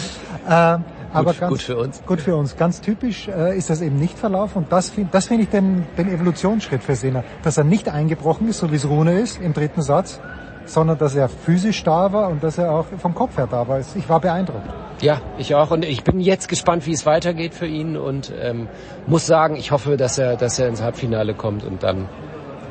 Äh, 0.48 0.80
aber 1.14 1.32
gut, 1.32 1.40
ganz, 1.40 1.52
gut 1.52 1.62
für 1.62 1.78
uns. 1.78 2.06
Gut 2.06 2.22
für 2.22 2.36
uns. 2.36 2.58
Ganz 2.58 2.82
typisch 2.82 3.28
äh, 3.28 3.58
ist 3.58 3.70
das 3.70 3.82
eben 3.82 3.98
nicht 3.98 4.18
verlaufen. 4.18 4.64
Und 4.64 4.72
das 4.72 4.90
finde 4.90 5.10
das 5.12 5.28
finde 5.28 5.44
ich 5.44 5.50
den, 5.50 5.86
den 5.98 6.10
Evolutionsschritt 6.10 6.84
für 6.84 6.96
Sinner. 6.96 7.24
Dass 7.44 7.58
er 7.58 7.64
nicht 7.64 7.90
eingebrochen 7.90 8.48
ist, 8.48 8.60
so 8.60 8.72
wie 8.72 8.76
es 8.76 8.88
Rune 8.88 9.20
ist 9.20 9.42
im 9.42 9.54
dritten 9.54 9.82
Satz, 9.82 10.20
sondern 10.66 10.98
dass 10.98 11.16
er 11.16 11.30
physisch 11.30 11.84
da 11.84 12.14
war 12.14 12.30
und 12.30 12.44
dass 12.44 12.58
er 12.58 12.72
auch 12.72 12.86
vom 12.98 13.16
Kopf 13.16 13.38
her 13.38 13.48
da 13.50 13.68
war. 13.68 13.80
Ich 13.80 14.10
war 14.10 14.20
beeindruckt. 14.20 14.70
Ja, 15.02 15.22
ich 15.38 15.56
auch. 15.56 15.72
Und 15.72 15.86
ich 15.86 16.04
bin 16.04 16.20
jetzt 16.20 16.48
gespannt, 16.50 16.86
wie 16.86 16.94
es 16.94 17.06
weitergeht 17.06 17.54
für 17.54 17.68
ihn 17.68 17.98
und 17.98 18.32
ähm, 18.40 18.68
muss 19.08 19.26
sagen, 19.26 19.56
ich 19.56 19.72
hoffe, 19.72 19.98
dass 19.98 20.18
er, 20.18 20.36
dass 20.36 20.60
er 20.60 20.68
ins 20.68 20.82
Halbfinale 20.82 21.34
kommt 21.34 21.64
und 21.64 21.84
dann 21.84 22.10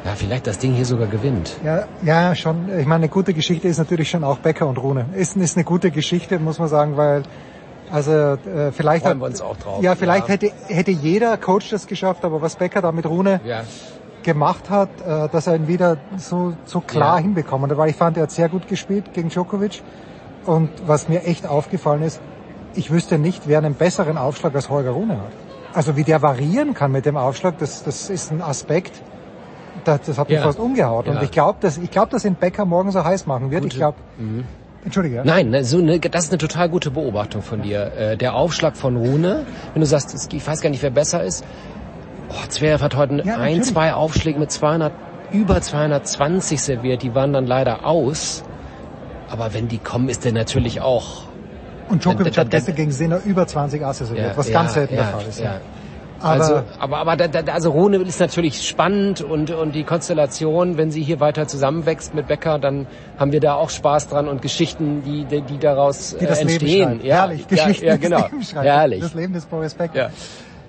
ja, 0.05 0.15
vielleicht 0.15 0.47
das 0.47 0.59
Ding 0.59 0.75
hier 0.75 0.85
sogar 0.85 1.09
gewinnt. 1.09 1.57
Ja, 1.65 1.87
ja, 2.03 2.35
schon. 2.35 2.69
Ich 2.79 2.87
meine, 2.87 3.03
eine 3.05 3.09
gute 3.09 3.35
Geschichte 3.35 3.69
ist 3.69 3.79
natürlich 3.79 4.11
schon 4.11 4.25
auch 4.25 4.39
Becker 4.39 4.67
und 4.67 4.79
Rune. 4.79 5.07
Ist, 5.15 5.37
ist 5.37 5.57
eine 5.57 5.65
gute 5.65 5.91
Geschichte, 5.91 6.39
muss 6.39 6.59
man 6.59 6.69
sagen, 6.69 6.97
weil 6.97 7.25
also 7.91 8.13
äh, 8.13 8.73
vielleicht 8.73 9.05
Freuen 9.05 9.17
hat, 9.17 9.21
wir 9.21 9.27
uns 9.27 9.41
auch 9.41 9.57
drauf. 9.57 9.83
Ja, 9.83 9.95
vielleicht 9.95 10.29
ja. 10.29 10.35
hätte 10.35 10.53
hätte 10.69 10.91
jeder 10.91 11.37
Coach 11.37 11.71
das 11.71 11.87
geschafft, 11.87 12.25
aber 12.25 12.43
was 12.43 12.57
Becker 12.57 12.83
da 12.83 12.93
mit 12.93 13.07
Rune 13.07 13.41
ja. 13.45 13.63
gemacht 14.23 14.71
hat, 14.71 14.89
äh, 15.01 15.29
dass 15.29 15.47
er 15.47 15.57
ihn 15.57 15.69
wieder 15.69 15.99
so 16.17 16.55
so 16.65 16.81
klar 16.81 17.17
ja. 17.17 17.23
hinbekommen 17.23 17.71
hat, 17.71 17.77
weil 17.77 17.91
ich 17.91 17.97
fand, 17.97 18.17
er 18.17 18.25
hat 18.25 18.31
sehr 18.31 18.49
gut 18.49 18.69
gespielt 18.69 19.13
gegen 19.15 19.29
Djokovic 19.29 19.83
und 20.47 20.71
was 20.87 21.09
mir 21.09 21.25
echt 21.25 21.47
aufgefallen 21.47 22.03
ist, 22.03 22.21
ich 22.75 22.91
wüsste 22.91 23.19
nicht, 23.19 23.49
wer 23.49 23.59
einen 23.59 23.75
besseren 23.75 24.19
Aufschlag 24.19 24.55
als 24.55 24.69
Holger 24.69 24.91
Rune 24.91 25.15
hat. 25.15 25.33
Also 25.75 25.97
wie 25.97 26.05
der 26.05 26.23
variieren 26.23 26.75
kann 26.75 26.93
mit 26.93 27.07
dem 27.07 27.17
Aufschlag, 27.17 27.59
das 27.59 27.83
das 27.83 28.11
ist 28.11 28.31
ein 28.31 28.43
Aspekt, 28.43 29.03
das, 29.85 30.03
das 30.03 30.19
hat 30.19 30.29
mich 30.29 30.41
fast 30.41 30.59
umgehaut. 30.59 31.09
Und 31.09 31.23
ich 31.23 31.31
glaube, 31.31 31.59
dass 31.61 31.79
ich 31.79 31.91
glaube, 31.91 32.11
dass 32.11 32.25
ihn 32.25 32.35
Becker 32.35 32.65
morgen 32.65 32.91
so 32.91 33.05
heiß 33.05 33.27
machen 33.27 33.51
wird. 33.51 33.63
Gute. 33.63 33.75
Ich 33.75 33.79
glaube. 33.79 33.99
Mhm. 34.19 34.45
Entschuldige. 34.89 35.21
Nein, 35.23 35.51
ne, 35.51 35.65
so 35.65 35.79
ne, 35.79 36.01
das 36.01 36.25
ist 36.25 36.31
eine 36.31 36.39
total 36.39 36.71
gute 36.71 36.91
Beobachtung 36.91 37.43
von 37.43 37.61
dir. 37.61 37.93
Äh, 37.95 38.17
der 38.17 38.35
Aufschlag 38.35 38.75
von 38.75 38.97
Rune, 38.97 39.45
wenn 39.75 39.81
du 39.81 39.87
sagst, 39.87 40.33
ich 40.33 40.47
weiß 40.47 40.63
gar 40.63 40.71
nicht, 40.71 40.83
wer 40.83 40.91
besser 40.91 41.23
ist. 41.23 41.45
Oh, 42.31 42.47
Zverev 42.49 42.83
hat 42.83 42.97
heute 42.97 43.23
ja, 43.23 43.37
ein, 43.37 43.63
zwei 43.63 43.93
Aufschläge 43.93 44.39
mit 44.39 44.51
200, 44.51 44.93
über 45.31 45.61
220 45.61 46.63
serviert. 46.63 47.03
Die 47.03 47.15
waren 47.15 47.35
dann 47.35 47.47
leider 47.47 47.85
aus. 47.85 48.45
Aber 49.29 49.53
wenn 49.53 49.69
die 49.69 49.77
kommen, 49.77 50.09
ist 50.09 50.25
der 50.25 50.33
natürlich 50.33 50.81
auch. 50.81 51.25
Und 51.91 52.05
Djokovic 52.05 52.39
hat 52.39 52.51
gestern 52.51 52.75
gegen 52.75 52.91
Sinner 52.91 53.21
über 53.25 53.47
20 53.47 53.85
Asse 53.85 54.07
serviert, 54.07 54.31
ja, 54.31 54.37
was 54.37 54.51
ganz 54.51 54.73
selten 54.73 54.95
ja, 54.95 55.03
der 55.03 55.11
Fall 55.11 55.27
ist. 55.29 55.41
Ja. 55.41 55.61
Aber- 56.21 56.31
also, 56.33 56.63
aber, 56.79 56.99
aber 56.99 57.17
da, 57.17 57.29
da, 57.29 57.53
also 57.53 57.71
Rune 57.71 57.99
ist 57.99 58.21
natürlich 58.21 58.67
spannend 58.67 59.21
und, 59.21 59.51
und 59.51 59.73
die 59.75 59.85
Konstellation, 59.85 60.77
wenn 60.77 60.91
sie 60.91 61.03
hier 61.03 61.21
weiter 61.21 61.47
zusammenwächst 61.47 62.15
mit 62.15 62.27
Becker, 62.27 62.59
dann 62.59 62.87
haben 63.19 63.33
wir 63.33 63.41
da 63.41 63.55
auch 63.55 63.71
Spaß 63.71 64.09
dran 64.09 64.29
und 64.29 64.43
Geschichten, 64.43 65.03
die, 65.05 65.25
die, 65.25 65.43
die 65.43 65.59
daraus 65.59 66.17
Die 66.21 66.27
das 66.27 66.41
äh, 66.41 66.45
Leben 66.45 66.51
entstehen. 66.67 67.01
Ja, 67.05 67.17
Herrlich. 67.17 67.47
ja, 67.51 67.65
Geschichten, 67.67 67.87
ja, 67.87 67.95
die 67.97 68.01
genau. 68.03 68.21
das 68.23 68.31
Leben 68.33 68.43
schreibt. 68.45 68.67
Herrlich. 68.67 69.01
Das 69.01 69.15
Leben 69.15 69.33
des 69.33 69.47
Boris 69.47 69.75
Becker. 69.75 69.95
Ja. 69.97 70.11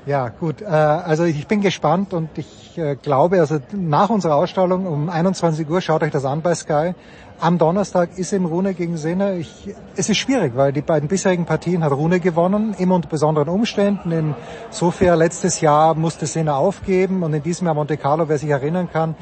Ja, 0.05 0.29
gut. 0.29 0.61
Äh, 0.61 0.65
also 0.65 1.23
ich 1.25 1.45
bin 1.45 1.61
gespannt 1.61 2.13
und 2.13 2.29
ich 2.37 2.77
äh, 2.77 2.95
glaube, 2.95 3.39
also 3.39 3.59
nach 3.73 4.09
unserer 4.09 4.35
Ausstrahlung 4.35 4.87
um 4.87 5.09
21 5.09 5.69
Uhr, 5.69 5.81
schaut 5.81 6.01
euch 6.03 6.11
das 6.11 6.25
an 6.25 6.41
bei 6.41 6.55
Sky. 6.55 6.93
Am 7.41 7.57
Donnerstag 7.57 8.17
ist 8.17 8.33
im 8.33 8.45
Rune 8.45 8.73
gegen 8.73 8.97
Sinner. 8.97 9.35
Ich, 9.35 9.73
es 9.95 10.09
ist 10.09 10.17
schwierig, 10.17 10.57
weil 10.57 10.73
die 10.73 10.81
beiden 10.81 11.07
bisherigen 11.07 11.45
Partien 11.45 11.85
hat 11.85 11.93
Rune 11.93 12.19
gewonnen, 12.19 12.75
immer 12.77 12.95
unter 12.95 13.07
besonderen 13.07 13.47
Umständen. 13.47 14.35
Insofern 14.67 15.17
letztes 15.17 15.61
Jahr 15.61 15.95
musste 15.95 16.25
Sinner 16.25 16.57
aufgeben 16.57 17.23
und 17.23 17.33
in 17.33 17.41
diesem 17.41 17.67
Jahr 17.67 17.75
Monte 17.75 17.95
Carlo, 17.95 18.27
wer 18.27 18.37
sich 18.37 18.49
erinnern 18.49 18.89
kann, 18.91 19.15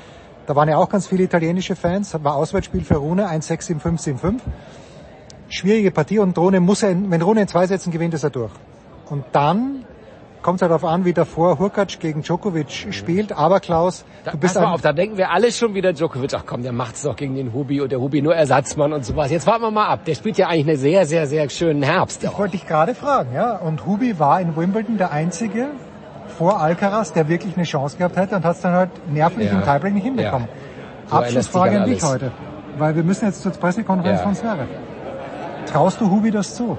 da 0.48 0.56
waren 0.56 0.68
ja 0.68 0.78
auch 0.78 0.90
ganz 0.90 1.06
viele 1.06 1.26
italienische 1.26 1.76
Fans, 1.76 2.16
war 2.24 2.34
Auswärtsspiel 2.34 2.84
für 2.84 2.96
Rune, 2.96 3.30
1-6, 3.30 3.80
7-5, 3.80 4.20
7-5. 4.20 4.40
Schwierige 5.50 5.92
Partie 5.92 6.18
und 6.18 6.36
Rune 6.40 6.60
muss 6.60 6.82
er, 6.82 6.90
in, 6.90 7.12
wenn 7.12 7.22
Rune 7.22 7.42
in 7.42 7.48
zwei 7.48 7.68
Sätzen 7.68 7.92
gewinnt, 7.92 8.16
ist 8.16 8.24
er 8.24 8.32
durch. 8.32 8.52
Und 9.12 9.26
dann 9.32 9.86
kommt 10.48 10.62
halt 10.62 10.72
darauf 10.72 10.86
an, 10.86 11.04
wie 11.04 11.12
davor 11.12 11.60
Hurkacz 11.60 12.00
gegen 12.00 12.22
Djokovic 12.22 12.72
spielt. 12.92 13.34
Aber 13.34 13.60
Klaus, 13.60 14.06
Da, 14.24 14.32
du 14.32 14.38
bist 14.38 14.54
pass 14.54 14.64
mal 14.64 14.72
auf, 14.74 14.80
da 14.80 14.94
denken 14.94 15.18
wir 15.18 15.30
alle 15.32 15.52
schon 15.52 15.74
wieder 15.74 15.92
Djokovic, 15.92 16.34
ach 16.36 16.44
komm, 16.46 16.64
der 16.64 16.72
macht's 16.72 17.02
doch 17.02 17.18
gegen 17.18 17.36
den 17.36 17.52
Hubi 17.52 17.82
und 17.82 17.92
der 17.92 18.00
Hubi 18.00 18.22
nur 18.22 18.34
Ersatzmann 18.34 18.94
und 18.94 19.04
sowas. 19.04 19.30
Jetzt 19.30 19.46
warten 19.46 19.64
wir 19.64 19.72
mal 19.72 19.88
ab. 19.88 20.06
Der 20.06 20.16
spielt 20.16 20.38
ja 20.38 20.48
eigentlich 20.48 20.70
einen 20.70 20.78
sehr, 20.78 21.06
sehr, 21.06 21.28
sehr 21.28 21.50
schönen 21.50 21.84
Herbst. 21.84 22.24
ich 22.24 22.38
wollte 22.38 22.54
dich 22.54 22.66
gerade 22.66 22.96
fragen, 22.96 23.34
ja. 23.36 23.58
Und 23.58 23.86
Hubi 23.86 24.20
war 24.20 24.40
in 24.40 24.56
Wimbledon 24.56 24.98
der 24.98 25.12
einzige 25.12 25.72
vor 26.38 26.62
Alcaraz, 26.62 27.12
der 27.12 27.28
wirklich 27.28 27.58
eine 27.58 27.66
Chance 27.66 27.98
gehabt 27.98 28.16
hätte 28.16 28.38
und 28.38 28.46
hat 28.46 28.56
es 28.56 28.62
dann 28.62 28.72
halt 28.72 28.92
nervlich 29.12 29.48
Ja. 29.52 29.58
im 29.60 29.66
Tiebreak 29.66 29.94
nicht 29.96 30.04
hinbekommen. 30.06 30.48
Ja. 30.48 31.10
So 31.10 31.16
Abschlussfrage 31.18 31.82
an 31.82 31.90
dich 31.90 32.02
heute, 32.02 32.32
weil 32.78 32.96
wir 32.96 33.04
müssen 33.04 33.26
jetzt 33.26 33.42
zur 33.42 33.52
Pressekonferenz 33.52 34.20
Ja. 34.20 34.24
von 34.24 34.34
Zverev. 34.34 34.68
Traust 35.66 36.00
du 36.00 36.10
Hubi 36.10 36.32
das 36.32 36.56
zu? 36.56 36.78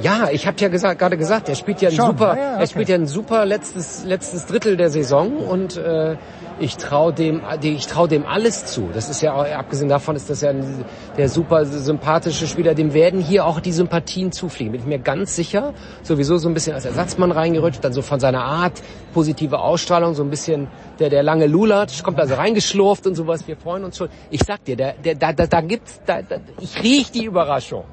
Ja, 0.00 0.30
ich 0.32 0.46
habe 0.46 0.56
ja 0.58 0.68
gesagt, 0.68 0.98
gerade 0.98 1.18
gesagt, 1.18 1.48
er 1.48 1.54
spielt 1.54 1.82
ja 1.82 1.90
ein 1.90 1.94
Schon, 1.94 2.06
super, 2.06 2.34
ja, 2.34 2.36
ja, 2.36 2.50
er 2.52 2.56
okay. 2.56 2.66
spielt 2.66 2.88
ja 2.88 2.94
ein 2.94 3.06
super 3.06 3.44
letztes 3.44 4.04
letztes 4.04 4.46
Drittel 4.46 4.76
der 4.76 4.88
Saison 4.88 5.36
und 5.36 5.76
äh, 5.76 6.16
ich 6.60 6.76
traue 6.76 7.12
dem, 7.12 7.42
ich 7.62 7.86
traue 7.86 8.08
dem 8.08 8.24
alles 8.24 8.66
zu. 8.66 8.88
Das 8.94 9.10
ist 9.10 9.20
ja 9.20 9.34
abgesehen 9.34 9.88
davon 9.88 10.16
ist 10.16 10.30
das 10.30 10.40
ja 10.40 10.50
ein, 10.50 10.84
der 11.16 11.28
super 11.28 11.64
sympathische 11.66 12.46
Spieler. 12.46 12.74
Dem 12.74 12.94
werden 12.94 13.20
hier 13.20 13.44
auch 13.44 13.60
die 13.60 13.72
Sympathien 13.72 14.32
zufliegen. 14.32 14.72
Bin 14.72 14.80
ich 14.80 14.86
mir 14.86 14.98
ganz 14.98 15.36
sicher. 15.36 15.74
Sowieso 16.02 16.38
so 16.38 16.48
ein 16.48 16.54
bisschen 16.54 16.74
als 16.74 16.84
Ersatzmann 16.84 17.32
reingerutscht, 17.32 17.84
dann 17.84 17.92
so 17.92 18.02
von 18.02 18.20
seiner 18.20 18.44
Art 18.44 18.80
positive 19.12 19.58
Ausstrahlung, 19.58 20.14
so 20.14 20.22
ein 20.22 20.30
bisschen 20.30 20.68
der 21.00 21.10
der 21.10 21.22
lange 21.22 21.46
Lulatsch 21.46 22.02
kommt 22.02 22.18
also 22.20 22.34
reingeschlurft 22.34 23.06
und 23.06 23.14
sowas. 23.14 23.46
Wir 23.46 23.56
freuen 23.56 23.84
uns 23.84 23.96
schon. 23.96 24.08
Ich 24.30 24.42
sag 24.44 24.64
dir, 24.64 24.76
der, 24.76 24.94
der, 24.94 25.16
da, 25.16 25.32
da, 25.32 25.46
da 25.46 25.60
gibt's, 25.60 26.00
da, 26.06 26.22
da, 26.22 26.36
ich 26.60 26.82
riech 26.82 27.10
die 27.10 27.24
Überraschung. 27.24 27.84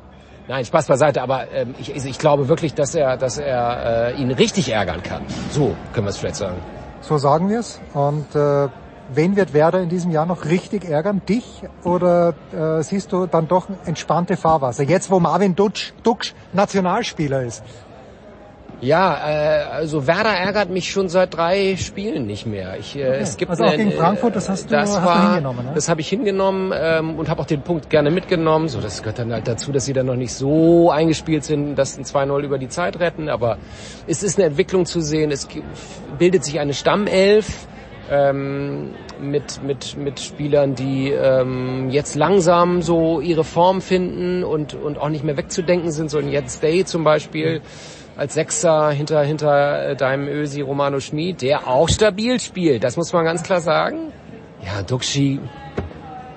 Nein, 0.49 0.65
Spaß 0.65 0.87
beiseite, 0.87 1.21
aber 1.21 1.51
ähm, 1.51 1.75
ich, 1.77 1.93
ich 1.93 2.17
glaube 2.17 2.47
wirklich, 2.47 2.73
dass 2.73 2.95
er, 2.95 3.17
dass 3.17 3.37
er 3.37 4.15
äh, 4.15 4.19
ihn 4.19 4.31
richtig 4.31 4.69
ärgern 4.69 5.03
kann. 5.03 5.21
So 5.51 5.75
können 5.93 6.07
wir 6.07 6.09
es 6.09 6.17
vielleicht 6.17 6.37
sagen. 6.37 6.57
So 7.01 7.19
sagen 7.19 7.49
wir 7.49 7.59
es. 7.59 7.79
Und 7.93 8.35
äh, 8.35 8.67
wen 9.13 9.35
wird 9.35 9.53
Werder 9.53 9.79
in 9.79 9.89
diesem 9.89 10.09
Jahr 10.09 10.25
noch 10.25 10.45
richtig 10.45 10.85
ärgern? 10.85 11.21
Dich 11.29 11.61
oder 11.83 12.33
äh, 12.51 12.81
siehst 12.81 13.11
du 13.11 13.27
dann 13.27 13.47
doch 13.47 13.67
entspannte 13.85 14.37
Fahrwasser? 14.37 14.81
Jetzt, 14.81 15.11
wo 15.11 15.19
Marvin 15.19 15.55
Dutsch, 15.55 15.93
Dutsch 16.01 16.33
Nationalspieler 16.51 17.43
ist. 17.43 17.63
Ja, 18.81 19.17
äh, 19.29 19.63
also 19.65 20.07
Werder 20.07 20.29
ärgert 20.29 20.69
mich 20.69 20.89
schon 20.89 21.09
seit 21.09 21.33
drei 21.35 21.75
Spielen 21.75 22.25
nicht 22.25 22.45
mehr. 22.45 22.77
Ich, 22.79 22.95
äh, 22.95 23.17
es 23.19 23.35
gibt 23.35 23.51
Also 23.51 23.65
auch 23.65 23.67
eine- 23.69 23.77
gegen 23.77 23.91
Frankfurt, 23.91 24.35
das 24.37 24.47
hast 24.47 24.65
du- 24.71 24.75
das 24.75 24.89
hast 24.91 24.99
du 24.99 25.03
war, 25.05 25.27
hingenommen, 25.33 25.65
ne? 25.65 25.71
Das 25.75 25.89
habe 25.89 25.99
ich 25.99 26.07
hingenommen 26.07 26.71
ähm, 26.73 27.15
und 27.19 27.27
habe 27.29 27.41
auch 27.41 27.45
den 27.45 27.61
Punkt 27.61 27.89
gerne 27.89 28.09
mitgenommen. 28.09 28.69
So, 28.69 28.79
das 28.79 29.01
gehört 29.01 29.19
dann 29.19 29.33
halt 29.33 29.47
dazu, 29.49 29.73
dass 29.73 29.83
sie 29.83 29.91
dann 29.91 30.05
noch 30.05 30.15
nicht 30.15 30.33
so 30.33 30.91
eingespielt 30.91 31.43
sind, 31.43 31.75
dass 31.75 31.97
ein 31.97 32.05
2-0 32.05 32.43
über 32.45 32.57
die 32.57 32.69
Zeit 32.69 32.99
retten. 33.01 33.27
Aber 33.27 33.57
es 34.07 34.23
ist 34.23 34.37
eine 34.37 34.47
Entwicklung 34.47 34.85
zu 34.85 35.01
sehen. 35.01 35.29
Es 35.31 35.47
bildet 36.17 36.45
sich 36.45 36.59
eine 36.61 36.73
Stammelf 36.73 37.67
ähm, 38.09 38.91
mit, 39.21 39.61
mit, 39.61 39.97
mit 39.97 40.19
Spielern, 40.21 40.73
die 40.73 41.11
ähm, 41.11 41.89
jetzt 41.89 42.15
langsam 42.15 42.81
so 42.81 43.19
ihre 43.19 43.43
Form 43.43 43.81
finden 43.81 44.43
und, 44.43 44.73
und 44.73 44.97
auch 44.97 45.09
nicht 45.09 45.23
mehr 45.25 45.35
wegzudenken 45.37 45.91
sind. 45.91 46.09
So 46.09 46.17
ein 46.17 46.29
Jens 46.29 46.59
Day 46.61 46.85
zum 46.85 47.03
Beispiel 47.03 47.61
als 48.19 48.33
Sechser 48.33 48.91
hinter, 48.91 49.23
hinter 49.23 49.91
äh, 49.91 49.95
deinem 49.95 50.27
Ösi 50.27 50.59
Romano 50.59 50.99
Schmid, 50.99 51.41
der 51.41 51.67
auch 51.67 51.87
stabil 51.87 52.39
spielt. 52.39 52.83
Das 52.83 52.97
muss 52.97 53.13
man 53.13 53.23
ganz 53.23 53.43
klar 53.43 53.61
sagen. 53.61 54.11
Ja, 54.61 54.81
Duxi 54.81 55.39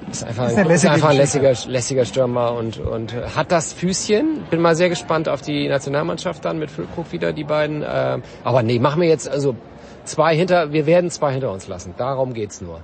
ist 0.08 0.22
einfach, 0.22 0.48
Ist 0.48 0.58
eine 0.58 0.74
ist 0.74 0.86
einfach 0.86 1.08
ein 1.08 1.16
lässiger, 1.16 1.52
lässiger 1.66 2.04
Stürmer 2.04 2.52
und, 2.52 2.78
und 2.78 3.12
äh, 3.12 3.22
hat 3.34 3.50
das 3.50 3.72
Füßchen. 3.72 4.44
Bin 4.48 4.60
mal 4.60 4.76
sehr 4.76 4.90
gespannt 4.90 5.28
auf 5.28 5.42
die 5.42 5.68
Nationalmannschaft 5.68 6.44
dann 6.44 6.60
mit 6.60 6.70
Füllkrug 6.70 7.10
wieder, 7.10 7.32
die 7.32 7.44
beiden. 7.44 7.84
Ähm, 7.84 8.22
aber 8.44 8.62
nee, 8.62 8.78
machen 8.78 9.00
wir 9.00 9.08
jetzt 9.08 9.28
also 9.28 9.56
zwei 10.04 10.36
hinter, 10.36 10.72
wir 10.72 10.86
werden 10.86 11.10
zwei 11.10 11.32
hinter 11.32 11.50
uns 11.50 11.66
lassen. 11.66 11.94
Darum 11.96 12.32
geht's 12.32 12.60
nur. 12.60 12.80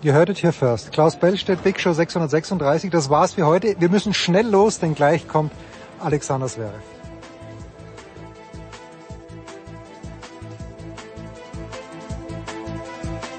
You 0.00 0.14
heard 0.14 0.30
it 0.30 0.42
here 0.42 0.54
first. 0.54 0.90
Klaus 0.92 1.16
Bellstedt, 1.16 1.62
Big 1.62 1.78
Show 1.78 1.92
636. 1.92 2.90
Das 2.90 3.10
war's 3.10 3.34
für 3.34 3.44
heute. 3.44 3.76
Wir 3.78 3.90
müssen 3.90 4.14
schnell 4.14 4.46
los, 4.46 4.78
denn 4.78 4.94
gleich 4.94 5.28
kommt 5.28 5.52
Alexander 6.00 6.46
Zverev. 6.46 6.97